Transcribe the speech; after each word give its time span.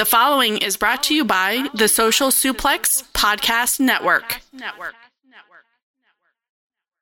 The 0.00 0.06
following 0.06 0.56
is 0.56 0.78
brought 0.78 1.02
to 1.02 1.14
you 1.14 1.26
by 1.26 1.68
the 1.74 1.86
Social 1.86 2.28
Suplex 2.30 3.04
Podcast 3.12 3.78
Network. 3.80 4.40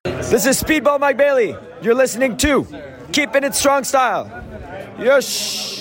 This 0.02 0.46
is 0.46 0.60
Speedball 0.60 0.98
Mike 0.98 1.16
Bailey. 1.16 1.56
You're 1.80 1.94
listening 1.94 2.36
to 2.38 2.66
Keeping 3.12 3.44
It 3.44 3.54
Strong 3.54 3.84
Style. 3.84 4.26
Yes. 4.98 5.80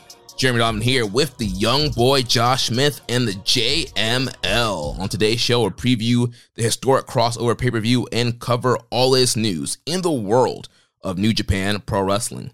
Jeremy 0.41 0.57
Donovan 0.57 0.81
here 0.81 1.05
with 1.05 1.37
the 1.37 1.45
young 1.45 1.91
boy 1.91 2.23
Josh 2.23 2.65
Smith 2.65 2.99
and 3.07 3.27
the 3.27 3.33
JML. 3.33 4.97
On 4.97 5.07
today's 5.07 5.39
show, 5.39 5.61
we'll 5.61 5.69
preview 5.69 6.33
the 6.55 6.63
historic 6.63 7.05
crossover 7.05 7.55
pay 7.55 7.69
per 7.69 7.79
view 7.79 8.07
and 8.11 8.39
cover 8.39 8.79
all 8.89 9.11
this 9.11 9.35
news 9.35 9.77
in 9.85 10.01
the 10.01 10.11
world 10.11 10.67
of 11.03 11.19
New 11.19 11.31
Japan 11.31 11.79
Pro 11.85 12.01
Wrestling. 12.01 12.49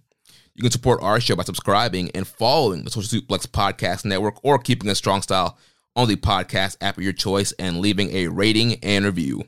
You 0.53 0.63
can 0.63 0.71
support 0.71 1.01
our 1.01 1.21
show 1.21 1.37
by 1.37 1.43
subscribing 1.43 2.11
and 2.13 2.27
following 2.27 2.83
the 2.83 2.91
Social 2.91 3.21
Suplex 3.21 3.47
Podcast 3.47 4.03
Network 4.03 4.43
or 4.43 4.59
keeping 4.59 4.89
a 4.89 4.95
strong 4.95 5.21
style 5.21 5.57
on 5.95 6.09
the 6.09 6.17
podcast 6.17 6.75
app 6.81 6.97
of 6.97 7.05
your 7.05 7.13
choice 7.13 7.53
and 7.53 7.79
leaving 7.79 8.09
a 8.09 8.27
rating 8.27 8.83
and 8.83 9.05
review. 9.05 9.43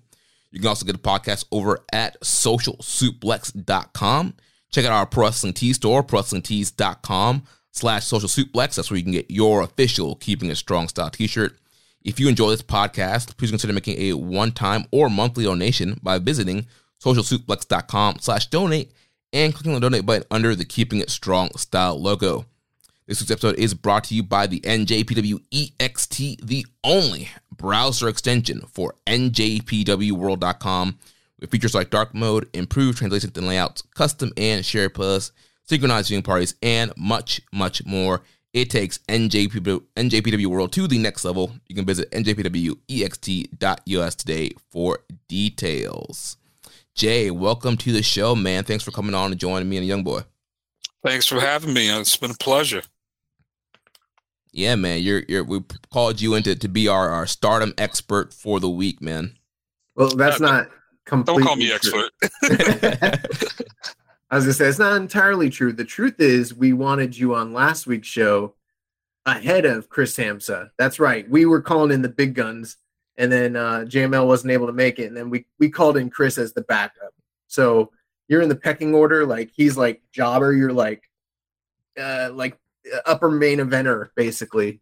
You 0.52 0.62
can 0.62 0.70
also 0.70 0.86
get 0.86 0.94
the 0.94 1.00
podcast 1.00 1.44
over 1.52 1.80
at 1.92 2.18
socialsuplex.com. 2.22 4.34
Check 4.72 4.86
out 4.86 4.94
our 4.94 5.08
Pro 5.08 5.26
Wrestling 5.26 5.52
Tees 5.52 5.76
store, 5.76 6.04
prowrestlingtees.com 6.04 7.44
slash 7.80 8.06
social 8.06 8.30
suplex. 8.30 8.76
That's 8.76 8.92
where 8.92 8.98
you 8.98 9.04
can 9.04 9.14
get 9.14 9.32
your 9.32 9.62
official 9.62 10.16
Keeping 10.16 10.50
It 10.50 10.58
Strong 10.58 10.90
style 10.90 11.10
t-shirt. 11.10 11.58
If 12.04 12.20
you 12.20 12.28
enjoy 12.28 12.50
this 12.50 12.62
podcast, 12.62 13.38
please 13.38 13.50
consider 13.50 13.74
making 13.74 14.00
a 14.00 14.14
one-time 14.14 14.86
or 14.92 15.10
monthly 15.10 15.46
donation 15.46 16.00
by 16.04 16.20
visiting 16.20 16.68
socialsuplex.com 17.04 18.20
slash 18.20 18.48
donate 18.48 18.92
and 19.32 19.54
clicking 19.54 19.74
the 19.74 19.80
donate 19.80 20.06
button 20.06 20.28
under 20.30 20.56
the 20.56 20.66
Keeping 20.66 21.00
It 21.00 21.10
Strong 21.10 21.52
style 21.56 22.00
logo. 22.02 22.46
This 23.08 23.22
week's 23.22 23.32
episode 23.32 23.58
is 23.58 23.74
brought 23.74 24.04
to 24.06 24.16
you 24.16 24.24
by 24.24 24.46
the 24.46 24.60
NJPW 24.62 25.42
EXT, 25.52 26.46
the 26.46 26.66
only 26.84 27.30
browser 27.56 28.08
extension 28.08 28.62
for 28.62 28.94
NJPWWorld.com 29.08 31.00
with 31.40 31.50
features 31.52 31.74
like 31.74 31.90
dark 31.90 32.14
mode, 32.14 32.50
improved 32.54 32.98
translations 32.98 33.38
and 33.38 33.48
layouts, 33.48 33.84
custom 33.96 34.32
and 34.38 34.66
share 34.66 34.90
plus, 34.90 35.32
synchronized 35.70 36.10
viewing 36.10 36.24
parties, 36.24 36.56
and 36.62 36.92
much, 36.98 37.40
much 37.54 37.86
more. 37.86 38.22
It 38.52 38.72
takes 38.72 38.98
NJPW, 39.08 39.84
NJPW 39.96 40.48
World 40.48 40.74
to 40.74 40.88
the 40.88 40.98
next 40.98 41.24
level. 41.24 41.52
You 41.68 41.76
can 41.76 41.86
visit 41.86 42.10
njpwext.us 42.12 44.16
today 44.16 44.52
for 44.72 45.00
details. 45.28 46.38
Jay, 46.96 47.30
welcome 47.30 47.78
to 47.78 47.92
the 47.92 48.02
show, 48.02 48.34
man. 48.36 48.64
Thanks 48.64 48.84
for 48.84 48.90
coming 48.90 49.14
on 49.14 49.30
and 49.32 49.40
joining 49.40 49.70
me 49.70 49.78
and 49.78 49.86
Young 49.86 50.04
Boy. 50.04 50.22
Thanks 51.06 51.28
for 51.28 51.40
having 51.40 51.74
me. 51.74 51.90
It's 51.90 52.18
been 52.18 52.32
a 52.32 52.36
pleasure. 52.36 52.82
Yeah, 54.52 54.74
man. 54.76 55.04
You're 55.04 55.24
you're 55.30 55.44
we 55.44 55.62
called 55.94 56.20
you 56.20 56.34
into 56.34 56.56
to 56.56 56.68
be 56.68 56.88
our, 56.88 57.08
our 57.10 57.28
stardom 57.28 57.76
expert 57.78 58.34
for 58.34 58.60
the 58.60 58.70
week, 58.70 59.00
man. 59.00 59.38
Well, 59.96 60.10
that's 60.10 60.40
Yeah, 60.42 60.48
not 60.48 60.70
completely 61.06 61.44
Don't 61.44 61.48
call 61.48 61.56
me 61.56 61.70
true. 61.78 62.10
expert. 62.42 63.66
I 64.32 64.36
was 64.36 64.46
gonna 64.46 64.54
say 64.54 64.68
it's 64.68 64.80
not 64.80 64.96
entirely 64.96 65.50
true. 65.50 65.74
The 65.74 65.86
truth 65.86 66.20
is, 66.20 66.54
we 66.54 66.74
wanted 66.74 67.18
you 67.18 67.34
on 67.36 67.54
last 67.54 67.88
week's 67.88 68.08
show 68.08 68.56
ahead 69.26 69.66
of 69.66 69.90
Chris 69.90 70.16
Hamsa. 70.18 70.70
That's 70.78 71.00
right. 71.00 71.30
We 71.30 71.46
were 71.46 71.62
calling 71.62 71.92
in 71.92 72.02
the 72.02 72.10
big 72.10 72.36
guns, 72.36 72.78
and 73.18 73.32
then 73.32 73.56
uh, 73.56 73.86
JML 73.88 74.28
wasn't 74.28 74.52
able 74.52 74.68
to 74.68 74.74
make 74.74 75.00
it, 75.00 75.06
and 75.06 75.18
then 75.18 75.30
we 75.30 75.46
we 75.58 75.70
called 75.70 75.98
in 75.98 76.10
Chris 76.10 76.38
as 76.38 76.54
the 76.54 76.62
backup. 76.62 77.14
So 77.48 77.92
you're 78.28 78.42
in 78.42 78.50
the 78.50 78.56
pecking 78.56 78.94
order. 78.94 79.26
Like 79.26 79.52
he's 79.54 79.76
like 79.76 80.02
jobber. 80.14 80.54
You're 80.54 80.74
like 80.74 81.04
uh 82.00 82.30
like 82.32 82.58
upper 83.06 83.30
main 83.30 83.58
eventer 83.58 84.10
basically. 84.16 84.80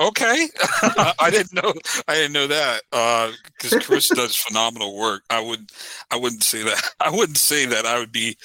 Okay. 0.00 0.48
I 1.18 1.28
didn't 1.30 1.54
know. 1.54 1.72
I 2.08 2.14
didn't 2.14 2.32
know 2.32 2.46
that 2.46 2.82
uh, 2.92 3.32
because 3.60 3.84
Chris 3.84 4.08
does 4.14 4.36
phenomenal 4.36 4.96
work. 4.96 5.22
I 5.30 5.40
would. 5.40 5.70
I 6.10 6.16
wouldn't 6.16 6.42
say 6.42 6.62
that. 6.62 6.90
I 7.00 7.10
wouldn't 7.10 7.38
say 7.38 7.66
that. 7.66 7.86
I 7.86 7.98
would 7.98 8.12
be. 8.12 8.36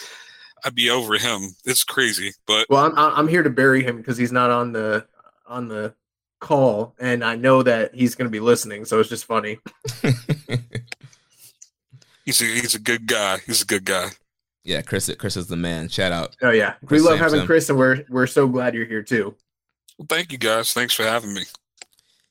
I'd 0.66 0.76
be 0.76 0.90
over 0.90 1.18
him. 1.18 1.56
It's 1.64 1.86
crazy, 1.86 2.34
but 2.46 2.68
Well, 2.70 2.86
I'm 2.86 2.98
I'm 2.98 3.28
here 3.28 3.44
to 3.44 3.50
bury 3.50 3.84
him 3.84 3.98
because 3.98 4.18
he's 4.18 4.32
not 4.34 4.50
on 4.52 4.74
the 4.74 5.06
on 5.48 5.70
the 5.70 5.94
call, 6.42 6.96
and 7.00 7.24
I 7.24 7.36
know 7.36 7.64
that 7.64 7.96
he's 7.96 8.16
going 8.16 8.28
to 8.28 8.32
be 8.32 8.42
listening. 8.42 8.84
So 8.84 9.00
it's 9.00 9.08
just 9.10 9.24
funny. 9.24 9.60
he's 12.26 12.42
a 12.42 12.46
he's 12.46 12.76
a 12.76 12.80
good 12.80 13.08
guy. 13.08 13.38
He's 13.46 13.62
a 13.62 13.66
good 13.66 13.86
guy. 13.86 14.10
yeah, 14.66 14.82
Chris 14.82 15.10
Chris 15.18 15.38
is 15.38 15.48
the 15.48 15.56
man. 15.56 15.88
Shout 15.88 16.12
out. 16.12 16.36
Oh 16.42 16.52
yeah, 16.52 16.74
Chris 16.86 17.02
we 17.02 17.08
love 17.08 17.20
Sampson. 17.20 17.40
having 17.40 17.48
Chris, 17.48 17.70
and 17.70 17.80
we're 17.80 18.04
we're 18.10 18.28
so 18.28 18.46
glad 18.48 18.74
you're 18.76 18.86
here 18.86 19.04
too. 19.04 19.36
Well, 20.00 20.06
thank 20.08 20.32
you 20.32 20.38
guys. 20.38 20.72
Thanks 20.72 20.94
for 20.94 21.04
having 21.04 21.34
me. 21.34 21.44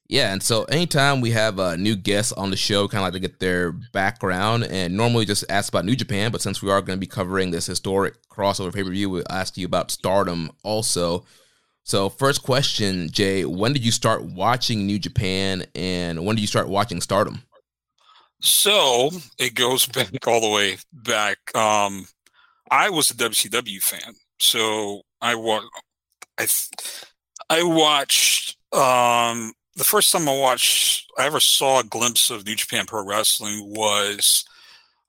Yeah, 0.09 0.33
and 0.33 0.43
so 0.43 0.65
anytime 0.65 1.21
we 1.21 1.33
have 1.33 1.59
a 1.59 1.77
new 1.77 1.95
guest 1.95 2.33
on 2.39 2.49
the 2.49 2.57
show, 2.57 2.89
kind 2.89 3.01
of 3.01 3.05
like 3.05 3.13
to 3.13 3.21
get 3.21 3.41
their 3.41 3.73
background, 3.73 4.65
and 4.65 4.97
normally 4.97 5.27
just 5.27 5.45
ask 5.51 5.71
about 5.71 5.85
New 5.85 5.95
Japan, 5.95 6.33
but 6.33 6.41
since 6.41 6.63
we 6.63 6.71
are 6.71 6.81
going 6.81 6.97
to 6.97 7.01
be 7.01 7.07
covering 7.07 7.51
this 7.51 7.67
historic 7.67 8.15
crossover 8.31 8.73
pay 8.73 8.83
per 8.83 8.91
view, 8.91 9.11
we'll 9.11 9.23
ask 9.29 9.59
you 9.59 9.67
about 9.67 9.91
Stardom 9.91 10.51
also. 10.63 11.27
So, 11.85 12.09
first 12.09 12.43
question, 12.43 13.11
Jay, 13.11 13.45
when 13.45 13.75
did 13.75 13.85
you 13.85 13.93
start 13.93 14.25
watching 14.25 14.87
New 14.87 14.99
Japan, 14.99 15.67
and 15.75 16.25
when 16.25 16.37
did 16.37 16.41
you 16.41 16.49
start 16.49 16.69
watching 16.71 17.03
Stardom? 17.03 17.43
So 18.41 19.11
it 19.39 19.55
goes 19.55 19.85
back 19.87 20.27
all 20.27 20.41
the 20.41 20.49
way 20.49 20.79
back. 20.91 21.55
Um, 21.55 22.07
I 22.71 22.89
was 22.89 23.11
a 23.11 23.15
WCW 23.15 23.83
fan, 23.83 24.15
so 24.39 25.03
I 25.21 25.35
was. 25.35 25.69
I 26.39 26.43
th- 26.43 27.05
I 27.51 27.63
watched 27.63 28.57
um, 28.73 29.53
the 29.77 29.85
first 29.85 30.13
time 30.13 30.29
I 30.29 30.39
watched, 30.39 31.11
I 31.19 31.27
ever 31.27 31.41
saw 31.41 31.81
a 31.81 31.85
glimpse 31.85 32.31
of 32.31 32.45
New 32.47 32.55
Japan 32.55 32.87
Pro 32.87 33.05
Wrestling 33.05 33.73
was 33.75 34.45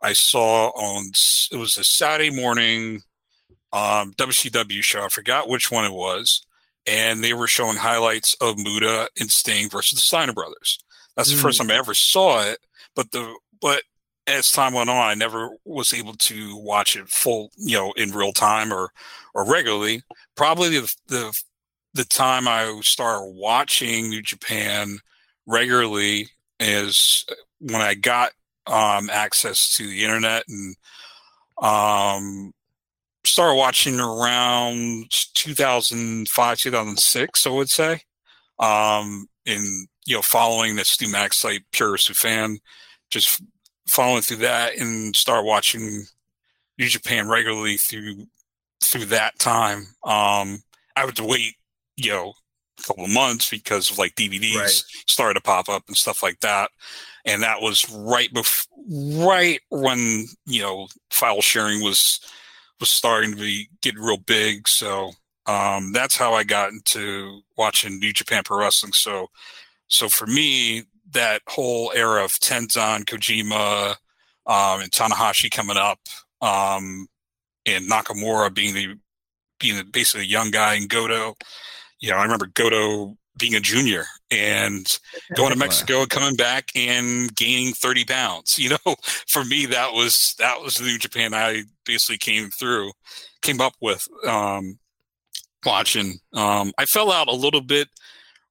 I 0.02 0.14
saw 0.14 0.70
on 0.70 1.12
it 1.52 1.58
was 1.58 1.78
a 1.78 1.84
Saturday 1.84 2.30
morning 2.30 3.02
um, 3.74 4.14
WCW 4.14 4.82
show. 4.84 5.04
I 5.04 5.10
forgot 5.10 5.50
which 5.50 5.72
one 5.72 5.86
it 5.86 5.94
was, 5.94 6.42
and 6.88 7.24
they 7.24 7.34
were 7.34 7.48
showing 7.48 7.76
highlights 7.78 8.34
of 8.36 8.58
Muta 8.58 9.10
and 9.20 9.32
Sting 9.32 9.70
versus 9.70 9.98
the 9.98 10.02
Steiner 10.02 10.34
Brothers. 10.34 10.80
That's 11.16 11.32
the 11.32 11.38
first 11.38 11.58
time 11.58 11.70
I 11.70 11.76
ever 11.76 11.94
saw 11.94 12.42
it 12.44 12.60
but 12.96 13.12
the 13.12 13.34
but 13.62 13.84
as 14.28 14.52
time 14.52 14.74
went 14.74 14.90
on, 14.90 14.98
I 14.98 15.14
never 15.16 15.50
was 15.66 15.94
able 15.94 16.14
to 16.14 16.58
watch 16.58 16.96
it 16.96 17.10
full, 17.10 17.50
you 17.58 17.78
know, 17.78 17.94
in 17.94 18.12
real 18.12 18.34
time 18.34 18.74
or 18.74 18.92
or 19.34 19.50
regularly. 19.50 20.04
Probably 20.36 20.70
the 20.70 20.96
the 21.08 21.42
the 21.94 22.06
time 22.06 22.48
I 22.48 22.80
started 22.84 23.32
watching 23.34 24.10
New 24.10 24.22
Japan 24.22 25.00
regularly 25.46 26.30
is 26.60 27.26
when 27.60 27.82
I 27.82 27.96
got 27.96 28.32
um, 28.68 29.10
access 29.10 29.76
to 29.78 29.88
the 29.88 30.04
internet 30.04 30.44
and 30.48 30.76
um, 31.62 32.54
started 33.26 33.56
watching 33.56 34.00
around 34.00 35.10
2005, 35.34 36.58
2006, 36.58 37.48
I 37.48 37.50
would 37.50 37.70
say. 37.70 38.02
Um, 38.60 39.28
you 39.46 40.16
know, 40.16 40.22
following 40.22 40.76
the 40.76 40.86
Stu 40.86 41.10
Max 41.10 41.38
site, 41.38 41.62
Purist 41.72 42.14
fan, 42.16 42.60
just 43.10 43.42
following 43.88 44.22
through 44.22 44.38
that 44.38 44.78
and 44.78 45.16
start 45.16 45.46
watching 45.46 46.04
New 46.78 46.88
Japan 46.88 47.28
regularly 47.28 47.78
through 47.78 48.28
through 48.82 49.06
that 49.06 49.38
time. 49.40 49.88
Um, 50.04 50.64
I 50.96 51.06
would 51.06 51.20
wait, 51.20 51.56
you 52.00 52.12
know, 52.12 52.34
a 52.80 52.84
couple 52.84 53.06
of 53.06 53.12
months 53.12 53.50
because 53.50 53.92
of 53.92 53.98
like 53.98 54.16
DVDs 54.16 54.56
Right. 54.56 54.84
started 55.08 55.36
to 55.36 55.42
pop 55.42 55.70
up 55.70 55.84
and 55.88 55.98
stuff 55.98 56.24
like 56.24 56.40
that. 56.40 56.72
And 57.26 57.44
that 57.44 57.62
was 57.62 57.90
right 57.90 58.34
before, 58.34 58.66
right 58.88 59.60
when 59.70 60.26
you 60.46 60.62
know 60.62 60.88
file 61.12 61.42
sharing 61.42 61.84
was 61.84 62.20
was 62.80 62.90
starting 62.90 63.32
to 63.32 63.38
be 63.38 63.70
getting 63.82 64.02
real 64.02 64.18
big. 64.18 64.68
So 64.68 65.12
um, 65.46 65.92
that's 65.92 66.16
how 66.16 66.34
I 66.34 66.44
got 66.44 66.72
into 66.72 67.42
watching 67.58 68.00
New 68.00 68.14
Japan 68.14 68.44
Pro 68.46 68.60
Wrestling. 68.60 68.94
So 68.94 69.28
so 69.88 70.08
for 70.08 70.28
me, 70.28 70.84
that 71.12 71.42
whole 71.48 71.92
era 71.96 72.24
of 72.24 72.32
Tenzan, 72.34 73.04
Kojima, 73.04 73.96
um, 74.46 74.82
and 74.82 74.92
Tanahashi 74.92 75.52
coming 75.52 75.78
up, 75.78 76.00
um, 76.42 77.08
and 77.66 77.90
Nakamura 77.90 78.54
being 78.54 78.74
the 78.74 78.96
being 79.60 79.84
basically 79.92 80.26
a 80.26 80.30
young 80.30 80.52
guy, 80.52 80.76
and 80.76 80.90
Goto. 80.90 81.36
You 82.00 82.12
know, 82.12 82.18
I 82.18 82.24
remember 82.24 82.48
Goto 82.48 83.18
being 83.38 83.56
a 83.56 83.60
junior 83.60 84.06
and 84.30 85.00
going 85.36 85.52
to 85.52 85.58
Mexico 85.58 86.02
and 86.02 86.10
coming 86.10 86.36
back 86.36 86.70
and 86.76 87.34
gaining 87.36 87.74
30 87.74 88.06
pounds. 88.06 88.60
You 88.60 88.72
know, 88.72 88.96
for 89.28 89.44
me, 89.46 89.66
that 89.68 89.94
was 89.94 90.36
that 90.38 90.62
was 90.62 90.78
the 90.78 90.86
New 90.86 90.98
Japan 90.98 91.34
I 91.34 91.64
basically 91.86 92.18
came 92.18 92.50
through, 92.50 92.92
came 93.42 93.62
up 93.62 93.74
with 93.82 94.08
um, 94.28 94.78
watching. 95.66 96.20
Um, 96.34 96.72
I 96.78 96.86
fell 96.86 97.12
out 97.12 97.28
a 97.28 97.36
little 97.36 97.62
bit 97.62 97.88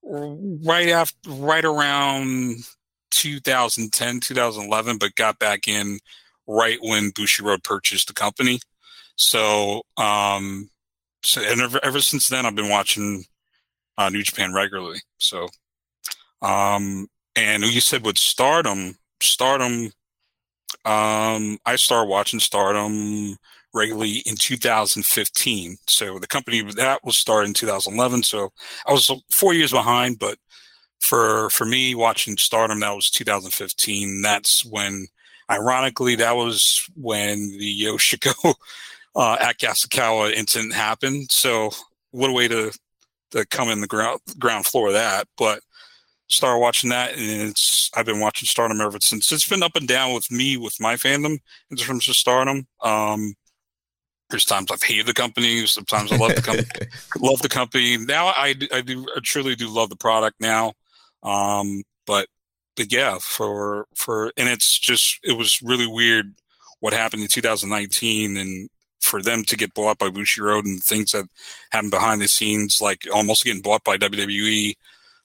right 0.03 0.89
after, 0.89 1.31
right 1.31 1.65
around 1.65 2.57
2010, 3.11 4.21
2011, 4.21 4.99
but 4.99 5.15
got 5.15 5.39
back 5.39 5.69
in 5.69 5.99
right 6.47 6.79
when 6.81 7.11
Bushiroad 7.13 7.63
purchased 7.63 8.09
the 8.09 8.15
company. 8.15 8.61
So, 9.17 9.83
um, 9.97 10.71
so 11.23 11.43
and 11.43 11.61
ever, 11.61 11.81
ever 11.83 12.01
since 12.01 12.29
then, 12.29 12.47
I've 12.47 12.55
been 12.55 12.71
watching 12.71 13.25
uh, 13.99 14.09
New 14.09 14.23
Japan 14.23 14.55
regularly. 14.55 15.01
So, 15.19 15.49
um, 16.41 17.09
and 17.37 17.63
you 17.65 17.81
said 17.81 18.07
with 18.07 18.17
Stardom, 18.17 18.97
Stardom, 19.21 19.91
um, 20.85 21.59
I 21.67 21.77
started 21.77 22.09
watching 22.09 22.41
Stardom 22.41 23.37
regularly 23.75 24.23
in 24.25 24.37
2015. 24.37 25.77
So 25.87 26.19
the 26.19 26.27
company 26.27 26.63
that 26.63 27.05
was 27.05 27.19
started 27.19 27.49
in 27.49 27.55
2011. 27.55 28.23
So 28.23 28.51
I 28.87 28.93
was 28.93 29.11
four 29.31 29.53
years 29.53 29.73
behind, 29.73 30.19
but 30.19 30.39
for 31.01 31.51
for 31.51 31.65
me 31.65 31.95
watching 31.95 32.37
Stardom, 32.37 32.81
that 32.81 32.95
was 32.95 33.11
2015. 33.11 34.23
That's 34.23 34.65
when, 34.65 35.07
ironically, 35.51 36.15
that 36.17 36.37
was 36.37 36.89
when 36.95 37.39
the 37.59 37.83
Yoshiko 37.83 38.55
uh, 39.17 39.37
Act 39.41 39.63
Yasukawa 39.63 40.33
incident 40.33 40.75
happened. 40.75 41.31
So 41.31 41.71
what 42.11 42.31
a 42.31 42.33
way 42.33 42.49
to 42.49 42.73
to 43.31 43.47
come 43.47 43.69
in 43.69 43.81
the 43.81 43.87
ground 43.87 44.21
ground 44.39 44.67
floor 44.67 44.89
of 44.89 44.95
that. 44.95 45.29
But 45.37 45.61
started 46.29 46.61
watching 46.61 46.91
that, 46.91 47.13
and 47.13 47.49
it's 47.49 47.91
I've 47.95 48.07
been 48.07 48.21
watching 48.21 48.47
Stardom 48.47 48.81
ever 48.81 48.99
since. 49.01 49.33
It's 49.33 49.49
been 49.49 49.63
up 49.63 49.77
and 49.77 49.89
down 49.89 50.15
with 50.15 50.31
me 50.31 50.57
with 50.57 50.81
my 50.81 50.95
fandom 50.95 51.39
in 51.71 51.77
terms 51.77 52.09
of 52.09 52.17
Stardom. 52.17 52.67
Um, 52.83 53.35
there's 54.31 54.45
times 54.45 54.71
I've 54.71 54.83
hated 54.83 55.07
the 55.07 55.15
company. 55.15 55.67
Sometimes 55.67 56.13
I 56.13 56.17
love 56.17 56.35
the 56.35 56.43
company. 56.43 56.69
love 57.19 57.41
the 57.41 57.49
company. 57.49 57.97
Now 57.97 58.27
I, 58.27 58.55
I 58.73 58.83
do 58.83 59.07
I 59.17 59.21
truly 59.21 59.57
do 59.57 59.69
love 59.69 59.89
the 59.89 59.97
product 59.97 60.41
now. 60.41 60.75
Um, 61.23 61.83
but 62.07 62.29
but 62.77 62.93
yeah, 62.93 63.19
for 63.21 63.87
for 63.95 64.33
and 64.37 64.49
it's 64.49 64.79
just 64.79 65.19
it 65.25 65.37
was 65.37 65.63
really 65.63 65.87
weird 65.87 66.35
what 66.81 66.93
happened 66.93 67.23
in 67.23 67.29
2019 67.29 68.37
and 68.37 68.69
for 69.01 69.23
them 69.23 69.45
to 69.45 69.57
get 69.57 69.75
bought 69.75 69.99
by 69.99 70.09
Bushiroad 70.09 70.65
and 70.65 70.83
things 70.83 71.13
that 71.13 71.27
happened 71.71 71.91
behind 71.91 72.21
the 72.21 72.29
scenes, 72.29 72.81
like 72.81 73.07
almost 73.13 73.45
getting 73.45 73.63
bought 73.63 73.85
by 73.85 73.97
WWE. 73.97 74.75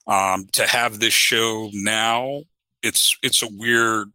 Um, 0.06 0.46
to 0.52 0.66
have 0.66 1.00
this 1.00 1.14
show 1.14 1.70
now, 1.72 2.42
it's 2.82 3.16
it's 3.22 3.42
a 3.42 3.48
weird 3.50 4.12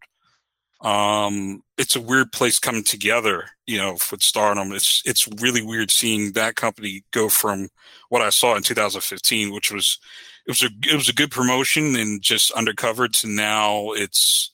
um 0.82 1.62
it's 1.78 1.96
a 1.98 2.02
weird 2.02 2.32
place 2.32 2.58
coming 2.58 2.84
together 2.84 3.44
you 3.68 3.78
know 3.78 3.98
with 4.12 4.22
stardom 4.22 4.72
it's 4.72 5.02
it's 5.06 5.28
really 5.42 5.62
weird 5.62 5.92
seeing 5.92 6.32
that 6.32 6.56
company 6.56 7.04
go 7.12 7.28
from 7.28 7.68
what 8.08 8.22
i 8.22 8.30
saw 8.30 8.56
in 8.56 8.64
2015 8.64 9.52
which 9.52 9.72
was 9.74 10.00
it 10.48 10.52
was 10.52 10.64
a 10.64 10.70
it 10.90 10.96
was 10.96 11.10
a 11.10 11.14
good 11.14 11.32
promotion 11.32 11.98
and 11.98 12.22
just 12.22 12.52
undercover 12.52 13.10
to 13.10 13.28
now 13.28 13.92
it's 13.92 14.54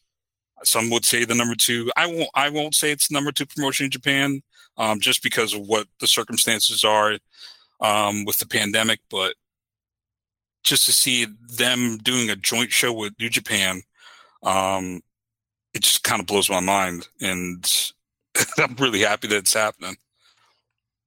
some 0.63 0.89
would 0.89 1.05
say 1.05 1.25
the 1.25 1.35
number 1.35 1.53
two 1.53 1.91
i 1.95 2.07
won't 2.07 2.29
i 2.33 2.49
won't 2.49 2.73
say 2.73 2.89
it's 2.89 3.11
number 3.11 3.31
two 3.31 3.45
promotion 3.45 3.85
in 3.85 3.91
japan 3.91 4.41
um 4.77 4.99
just 4.99 5.23
because 5.23 5.53
of 5.53 5.61
what 5.61 5.87
the 5.99 6.07
circumstances 6.07 6.83
are 6.83 7.17
um 7.81 8.25
with 8.25 8.37
the 8.39 8.47
pandemic 8.47 8.99
but 9.09 9.35
just 10.63 10.85
to 10.85 10.91
see 10.91 11.27
them 11.57 11.97
doing 11.97 12.29
a 12.29 12.35
joint 12.35 12.71
show 12.71 12.93
with 12.93 13.13
new 13.19 13.29
japan 13.29 13.81
um 14.43 15.01
it 15.73 15.83
just 15.83 16.03
kind 16.03 16.21
of 16.21 16.27
blows 16.27 16.49
my 16.49 16.59
mind 16.59 17.07
and 17.21 17.93
i'm 18.57 18.75
really 18.75 19.01
happy 19.01 19.27
that 19.27 19.37
it's 19.37 19.53
happening. 19.53 19.97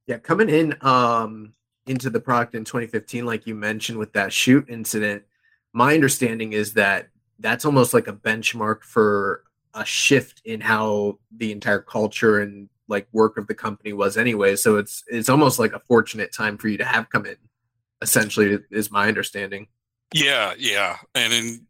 Yeah, 0.07 0.19
coming 0.19 0.49
in 0.49 0.75
um 0.81 1.53
into 1.87 2.11
the 2.11 2.21
product 2.21 2.55
in 2.55 2.65
2015, 2.65 3.25
like 3.27 3.47
you 3.47 3.55
mentioned 3.55 3.99
with 3.99 4.13
that 4.15 4.33
shoot 4.33 4.67
incident, 4.69 5.23
my 5.73 5.95
understanding 5.95 6.53
is 6.53 6.75
that 6.75 7.09
that's 7.39 7.65
almost 7.65 7.95
like 7.95 8.09
a 8.09 8.13
benchmark 8.13 8.83
for 8.83 9.45
a 9.75 9.85
shift 9.85 10.43
in 10.45 10.61
how 10.61 11.19
the 11.37 11.53
entire 11.53 11.81
culture 11.81 12.41
and 12.41 12.69
like 12.89 13.07
work 13.13 13.37
of 13.37 13.47
the 13.47 13.55
company 13.55 13.93
was 13.93 14.17
anyway. 14.17 14.57
So 14.57 14.77
it's 14.77 15.05
it's 15.07 15.29
almost 15.29 15.59
like 15.59 15.73
a 15.73 15.81
fortunate 15.81 16.33
time 16.33 16.57
for 16.59 16.69
you 16.69 16.79
to 16.79 16.85
have 16.85 17.11
come 17.11 17.27
in. 17.27 17.37
Essentially, 18.01 18.59
is 18.71 18.91
my 18.91 19.09
understanding. 19.09 19.67
Yeah, 20.15 20.55
yeah. 20.57 20.97
And 21.15 21.33
then 21.33 21.67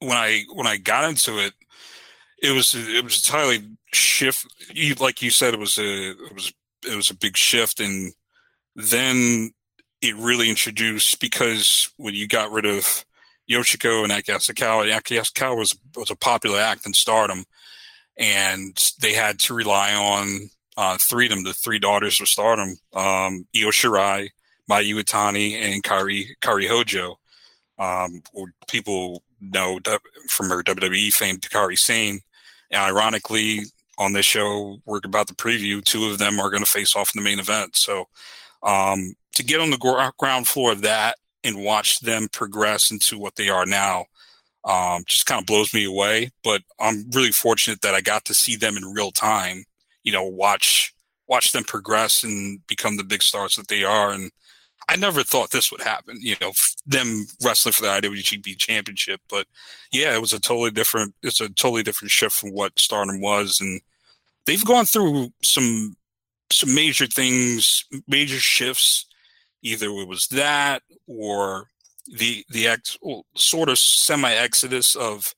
when 0.00 0.16
I 0.16 0.44
when 0.52 0.66
I 0.66 0.76
got 0.76 1.08
into 1.08 1.38
it, 1.38 1.52
it 2.42 2.52
was 2.52 2.74
it 2.74 3.04
was 3.04 3.26
entirely 3.26 3.68
shift. 3.92 4.46
You, 4.72 4.94
like 4.94 5.22
you 5.22 5.30
said, 5.30 5.54
it 5.54 5.60
was 5.60 5.78
a 5.78 6.10
it 6.10 6.34
was 6.34 6.52
it 6.86 6.96
was 6.96 7.10
a 7.10 7.16
big 7.16 7.36
shift, 7.36 7.80
and 7.80 8.12
then 8.74 9.52
it 10.00 10.16
really 10.16 10.48
introduced 10.48 11.20
because 11.20 11.90
when 11.96 12.14
you 12.14 12.28
got 12.28 12.50
rid 12.50 12.66
of 12.66 13.04
Yoshiko 13.50 14.02
and 14.02 14.12
Act 14.12 14.28
Yasukawa, 14.28 14.90
Act 14.92 15.10
Yasukawa 15.10 15.56
was 15.56 15.76
was 15.96 16.10
a 16.10 16.16
popular 16.16 16.60
act 16.60 16.86
in 16.86 16.92
Stardom, 16.92 17.44
and 18.18 18.76
they 19.00 19.12
had 19.12 19.38
to 19.40 19.54
rely 19.54 19.94
on 19.94 20.50
uh, 20.76 20.98
them—the 21.10 21.54
three 21.54 21.78
daughters 21.78 22.20
of 22.20 22.28
Stardom, 22.28 22.76
um, 22.94 23.46
Io 23.56 23.70
Shirai, 23.70 24.28
Mayu 24.70 24.94
Iwatani, 24.94 25.54
and 25.54 25.82
Kairi 25.82 26.26
Kairi 26.42 26.68
Hojo 26.68 27.18
um, 27.78 28.22
or 28.32 28.52
people 28.68 29.22
know 29.40 29.78
from 30.28 30.50
her 30.50 30.62
WWE 30.62 31.12
fame, 31.12 31.36
Kairi 31.38 31.78
Sane. 31.78 32.20
And 32.70 32.82
ironically, 32.82 33.60
on 33.98 34.12
this 34.12 34.26
show, 34.26 34.78
we're 34.84 35.00
about 35.04 35.28
to 35.28 35.34
preview. 35.34 35.82
Two 35.82 36.06
of 36.06 36.18
them 36.18 36.38
are 36.38 36.50
going 36.50 36.64
to 36.64 36.70
face 36.70 36.94
off 36.96 37.12
in 37.14 37.22
the 37.22 37.28
main 37.28 37.38
event. 37.38 37.76
So 37.76 38.06
um, 38.62 39.14
to 39.34 39.44
get 39.44 39.60
on 39.60 39.70
the 39.70 39.78
gr- 39.78 40.10
ground 40.18 40.48
floor 40.48 40.72
of 40.72 40.82
that 40.82 41.16
and 41.44 41.64
watch 41.64 42.00
them 42.00 42.28
progress 42.32 42.90
into 42.90 43.18
what 43.18 43.36
they 43.36 43.48
are 43.48 43.66
now 43.66 44.06
um, 44.68 45.02
just 45.06 45.26
kind 45.26 45.40
of 45.40 45.46
blows 45.46 45.74
me 45.74 45.84
away. 45.84 46.30
But 46.44 46.62
I'm 46.78 47.10
really 47.10 47.32
fortunate 47.32 47.80
that 47.80 47.94
I 47.94 48.00
got 48.00 48.24
to 48.26 48.34
see 48.34 48.54
them 48.54 48.76
in 48.76 48.92
real 48.92 49.10
time. 49.10 49.64
You 50.04 50.12
know, 50.12 50.24
watch 50.24 50.94
watch 51.26 51.52
them 51.52 51.64
progress 51.64 52.22
and 52.22 52.64
become 52.66 52.96
the 52.96 53.04
big 53.04 53.22
stars 53.22 53.56
that 53.56 53.68
they 53.68 53.84
are. 53.84 54.12
And 54.12 54.30
I 54.88 54.96
never 54.96 55.22
thought 55.22 55.50
this 55.50 55.70
would 55.70 55.82
happen. 55.82 56.18
You 56.20 56.36
know, 56.40 56.52
them 56.86 57.26
wrestling 57.44 57.72
for 57.72 57.82
the 57.82 57.88
IWGP 57.88 58.56
Championship, 58.58 59.20
but 59.28 59.46
yeah, 59.90 60.14
it 60.14 60.20
was 60.20 60.32
a 60.32 60.40
totally 60.40 60.70
different. 60.70 61.14
It's 61.22 61.40
a 61.40 61.48
totally 61.48 61.82
different 61.82 62.10
shift 62.10 62.34
from 62.36 62.52
what 62.52 62.78
Stardom 62.78 63.20
was, 63.20 63.60
and 63.60 63.80
they've 64.46 64.64
gone 64.64 64.84
through 64.84 65.30
some 65.42 65.96
some 66.50 66.74
major 66.74 67.06
things, 67.06 67.84
major 68.06 68.38
shifts. 68.38 69.06
Either 69.62 69.88
it 69.88 70.08
was 70.08 70.28
that 70.28 70.82
or 71.06 71.68
the 72.16 72.44
the 72.50 72.68
ex, 72.68 72.96
well, 73.02 73.24
sort 73.34 73.68
of 73.68 73.78
semi 73.78 74.32
exodus 74.32 74.94
of 74.94 75.34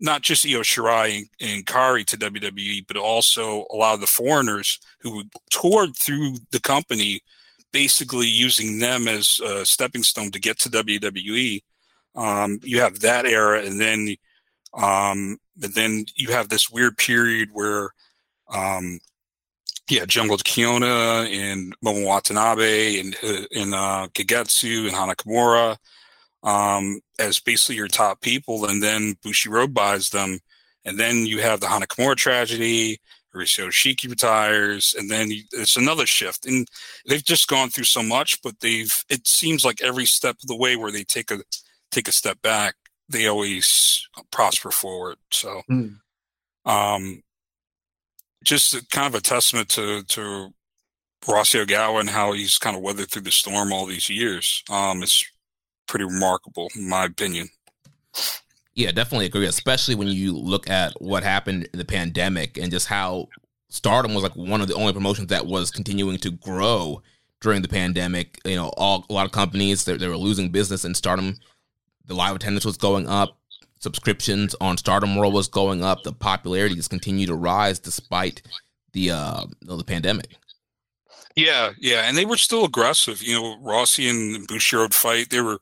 not 0.00 0.22
just 0.22 0.46
Io 0.46 0.60
Shirai 0.60 1.18
and, 1.18 1.26
and 1.40 1.66
Kairi 1.66 2.04
to 2.06 2.18
WWE, 2.18 2.86
but 2.86 2.96
also 2.96 3.66
a 3.72 3.76
lot 3.76 3.94
of 3.94 4.00
the 4.00 4.06
foreigners 4.06 4.78
who 5.00 5.24
toured 5.50 5.96
through 5.96 6.36
the 6.50 6.60
company 6.60 7.20
basically 7.72 8.26
using 8.26 8.78
them 8.78 9.08
as 9.08 9.40
a 9.40 9.64
stepping 9.64 10.02
stone 10.02 10.30
to 10.32 10.40
get 10.40 10.58
to 10.58 10.70
WWE. 10.70 11.62
Um, 12.14 12.58
you 12.62 12.80
have 12.80 13.00
that 13.00 13.26
era, 13.26 13.62
and 13.62 13.80
then, 13.80 14.16
um, 14.74 15.38
and 15.62 15.74
then 15.74 16.06
you 16.14 16.30
have 16.30 16.48
this 16.48 16.70
weird 16.70 16.96
period 16.96 17.50
where, 17.52 17.90
um, 18.48 18.98
yeah, 19.88 20.04
Jungle 20.06 20.36
Kyona 20.38 21.30
and 21.30 21.74
Momo 21.80 22.04
Watanabe 22.06 23.00
and 23.00 23.16
uh, 23.22 23.42
and 23.54 23.74
uh, 23.74 24.08
Kagetsu 24.14 24.86
and 24.86 24.96
Hana 24.96 25.14
Kimura 25.14 25.76
um, 26.46 27.00
as 27.18 27.40
basically 27.40 27.76
your 27.76 27.88
top 27.88 28.20
people, 28.20 28.66
and 28.66 28.82
then 28.82 29.16
Bushiroad 29.24 29.74
buys 29.74 30.10
them, 30.10 30.38
and 30.84 30.98
then 30.98 31.26
you 31.26 31.40
have 31.40 31.60
the 31.60 31.66
Hana 31.66 31.86
Kimura 31.86 32.14
tragedy, 32.16 32.98
Hiroshi 33.34 33.68
Shiki 33.68 34.08
retires, 34.08 34.94
and 34.96 35.10
then 35.10 35.28
it's 35.52 35.76
another 35.76 36.06
shift. 36.06 36.46
And 36.46 36.68
they've 37.06 37.24
just 37.24 37.48
gone 37.48 37.68
through 37.68 37.84
so 37.84 38.02
much, 38.02 38.40
but 38.42 38.60
they've 38.60 38.94
it 39.08 39.26
seems 39.26 39.64
like 39.64 39.82
every 39.82 40.06
step 40.06 40.36
of 40.42 40.46
the 40.46 40.56
way 40.56 40.76
where 40.76 40.92
they 40.92 41.04
take 41.04 41.30
a 41.30 41.38
take 41.90 42.08
a 42.08 42.12
step 42.12 42.40
back, 42.42 42.74
they 43.08 43.26
always 43.26 44.08
prosper 44.30 44.70
forward. 44.70 45.16
So, 45.32 45.62
Hmm. 45.68 45.88
um, 46.64 47.22
just 48.46 48.90
kind 48.90 49.12
of 49.12 49.14
a 49.14 49.20
testament 49.20 49.68
to 49.70 50.04
to 50.04 50.54
Rossi 51.28 51.58
Ogawa 51.58 52.00
and 52.00 52.08
how 52.08 52.32
he's 52.32 52.56
kind 52.56 52.76
of 52.76 52.82
weathered 52.82 53.10
through 53.10 53.22
the 53.22 53.32
storm 53.32 53.72
all 53.72 53.84
these 53.84 54.08
years. 54.08 54.62
Um, 54.70 55.02
it's 55.02 55.24
pretty 55.88 56.04
remarkable, 56.04 56.68
in 56.76 56.88
my 56.88 57.04
opinion. 57.04 57.48
Yeah, 58.74 58.92
definitely 58.92 59.26
agree. 59.26 59.46
Especially 59.46 59.96
when 59.96 60.08
you 60.08 60.36
look 60.36 60.70
at 60.70 60.92
what 61.00 61.24
happened 61.24 61.68
in 61.72 61.78
the 61.78 61.84
pandemic 61.84 62.56
and 62.56 62.70
just 62.70 62.86
how 62.86 63.28
Stardom 63.68 64.14
was 64.14 64.22
like 64.22 64.36
one 64.36 64.60
of 64.60 64.68
the 64.68 64.74
only 64.74 64.92
promotions 64.92 65.28
that 65.28 65.46
was 65.46 65.70
continuing 65.70 66.18
to 66.18 66.30
grow 66.30 67.02
during 67.40 67.62
the 67.62 67.68
pandemic. 67.68 68.38
You 68.44 68.54
know, 68.54 68.68
all 68.76 69.04
a 69.10 69.12
lot 69.12 69.26
of 69.26 69.32
companies 69.32 69.84
they, 69.84 69.96
they 69.96 70.08
were 70.08 70.16
losing 70.16 70.50
business, 70.50 70.84
and 70.84 70.96
Stardom, 70.96 71.36
the 72.04 72.14
live 72.14 72.36
attendance 72.36 72.64
was 72.64 72.76
going 72.76 73.08
up, 73.08 73.38
subscriptions 73.86 74.52
on 74.60 74.76
Stardom 74.76 75.14
World 75.14 75.32
was 75.32 75.46
going 75.46 75.84
up, 75.84 76.02
the 76.02 76.12
popularity 76.12 76.74
just 76.74 76.90
continued 76.90 77.28
to 77.28 77.36
rise 77.36 77.78
despite 77.78 78.42
the 78.92 79.12
uh 79.12 79.44
the 79.62 79.84
pandemic. 79.84 80.34
Yeah, 81.36 81.72
yeah, 81.78 82.08
and 82.08 82.18
they 82.18 82.24
were 82.24 82.36
still 82.36 82.64
aggressive. 82.64 83.22
You 83.22 83.34
know, 83.34 83.58
Rossi 83.60 84.08
and 84.08 84.48
Bushiroad 84.48 84.92
fight. 84.92 85.30
They 85.30 85.40
were 85.40 85.58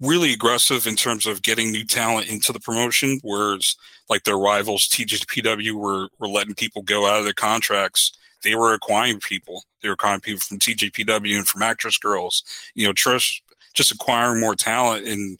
really 0.00 0.32
aggressive 0.32 0.86
in 0.86 0.96
terms 0.96 1.26
of 1.26 1.42
getting 1.42 1.70
new 1.70 1.84
talent 1.84 2.30
into 2.30 2.50
the 2.50 2.60
promotion. 2.60 3.20
Whereas, 3.22 3.76
like 4.08 4.24
their 4.24 4.38
rivals, 4.38 4.88
TJPW 4.88 5.74
were 5.74 6.08
were 6.18 6.28
letting 6.28 6.54
people 6.54 6.80
go 6.80 7.06
out 7.06 7.18
of 7.18 7.24
their 7.24 7.34
contracts. 7.34 8.12
They 8.42 8.54
were 8.54 8.72
acquiring 8.72 9.20
people. 9.20 9.64
They 9.82 9.88
were 9.88 9.98
acquiring 10.00 10.20
people 10.22 10.40
from 10.40 10.60
TJPW 10.60 11.36
and 11.36 11.46
from 11.46 11.62
Actress 11.62 11.98
Girls. 11.98 12.42
You 12.74 12.86
know, 12.86 12.94
just 12.94 13.42
just 13.74 13.92
acquiring 13.92 14.40
more 14.40 14.54
talent 14.54 15.06
and 15.06 15.38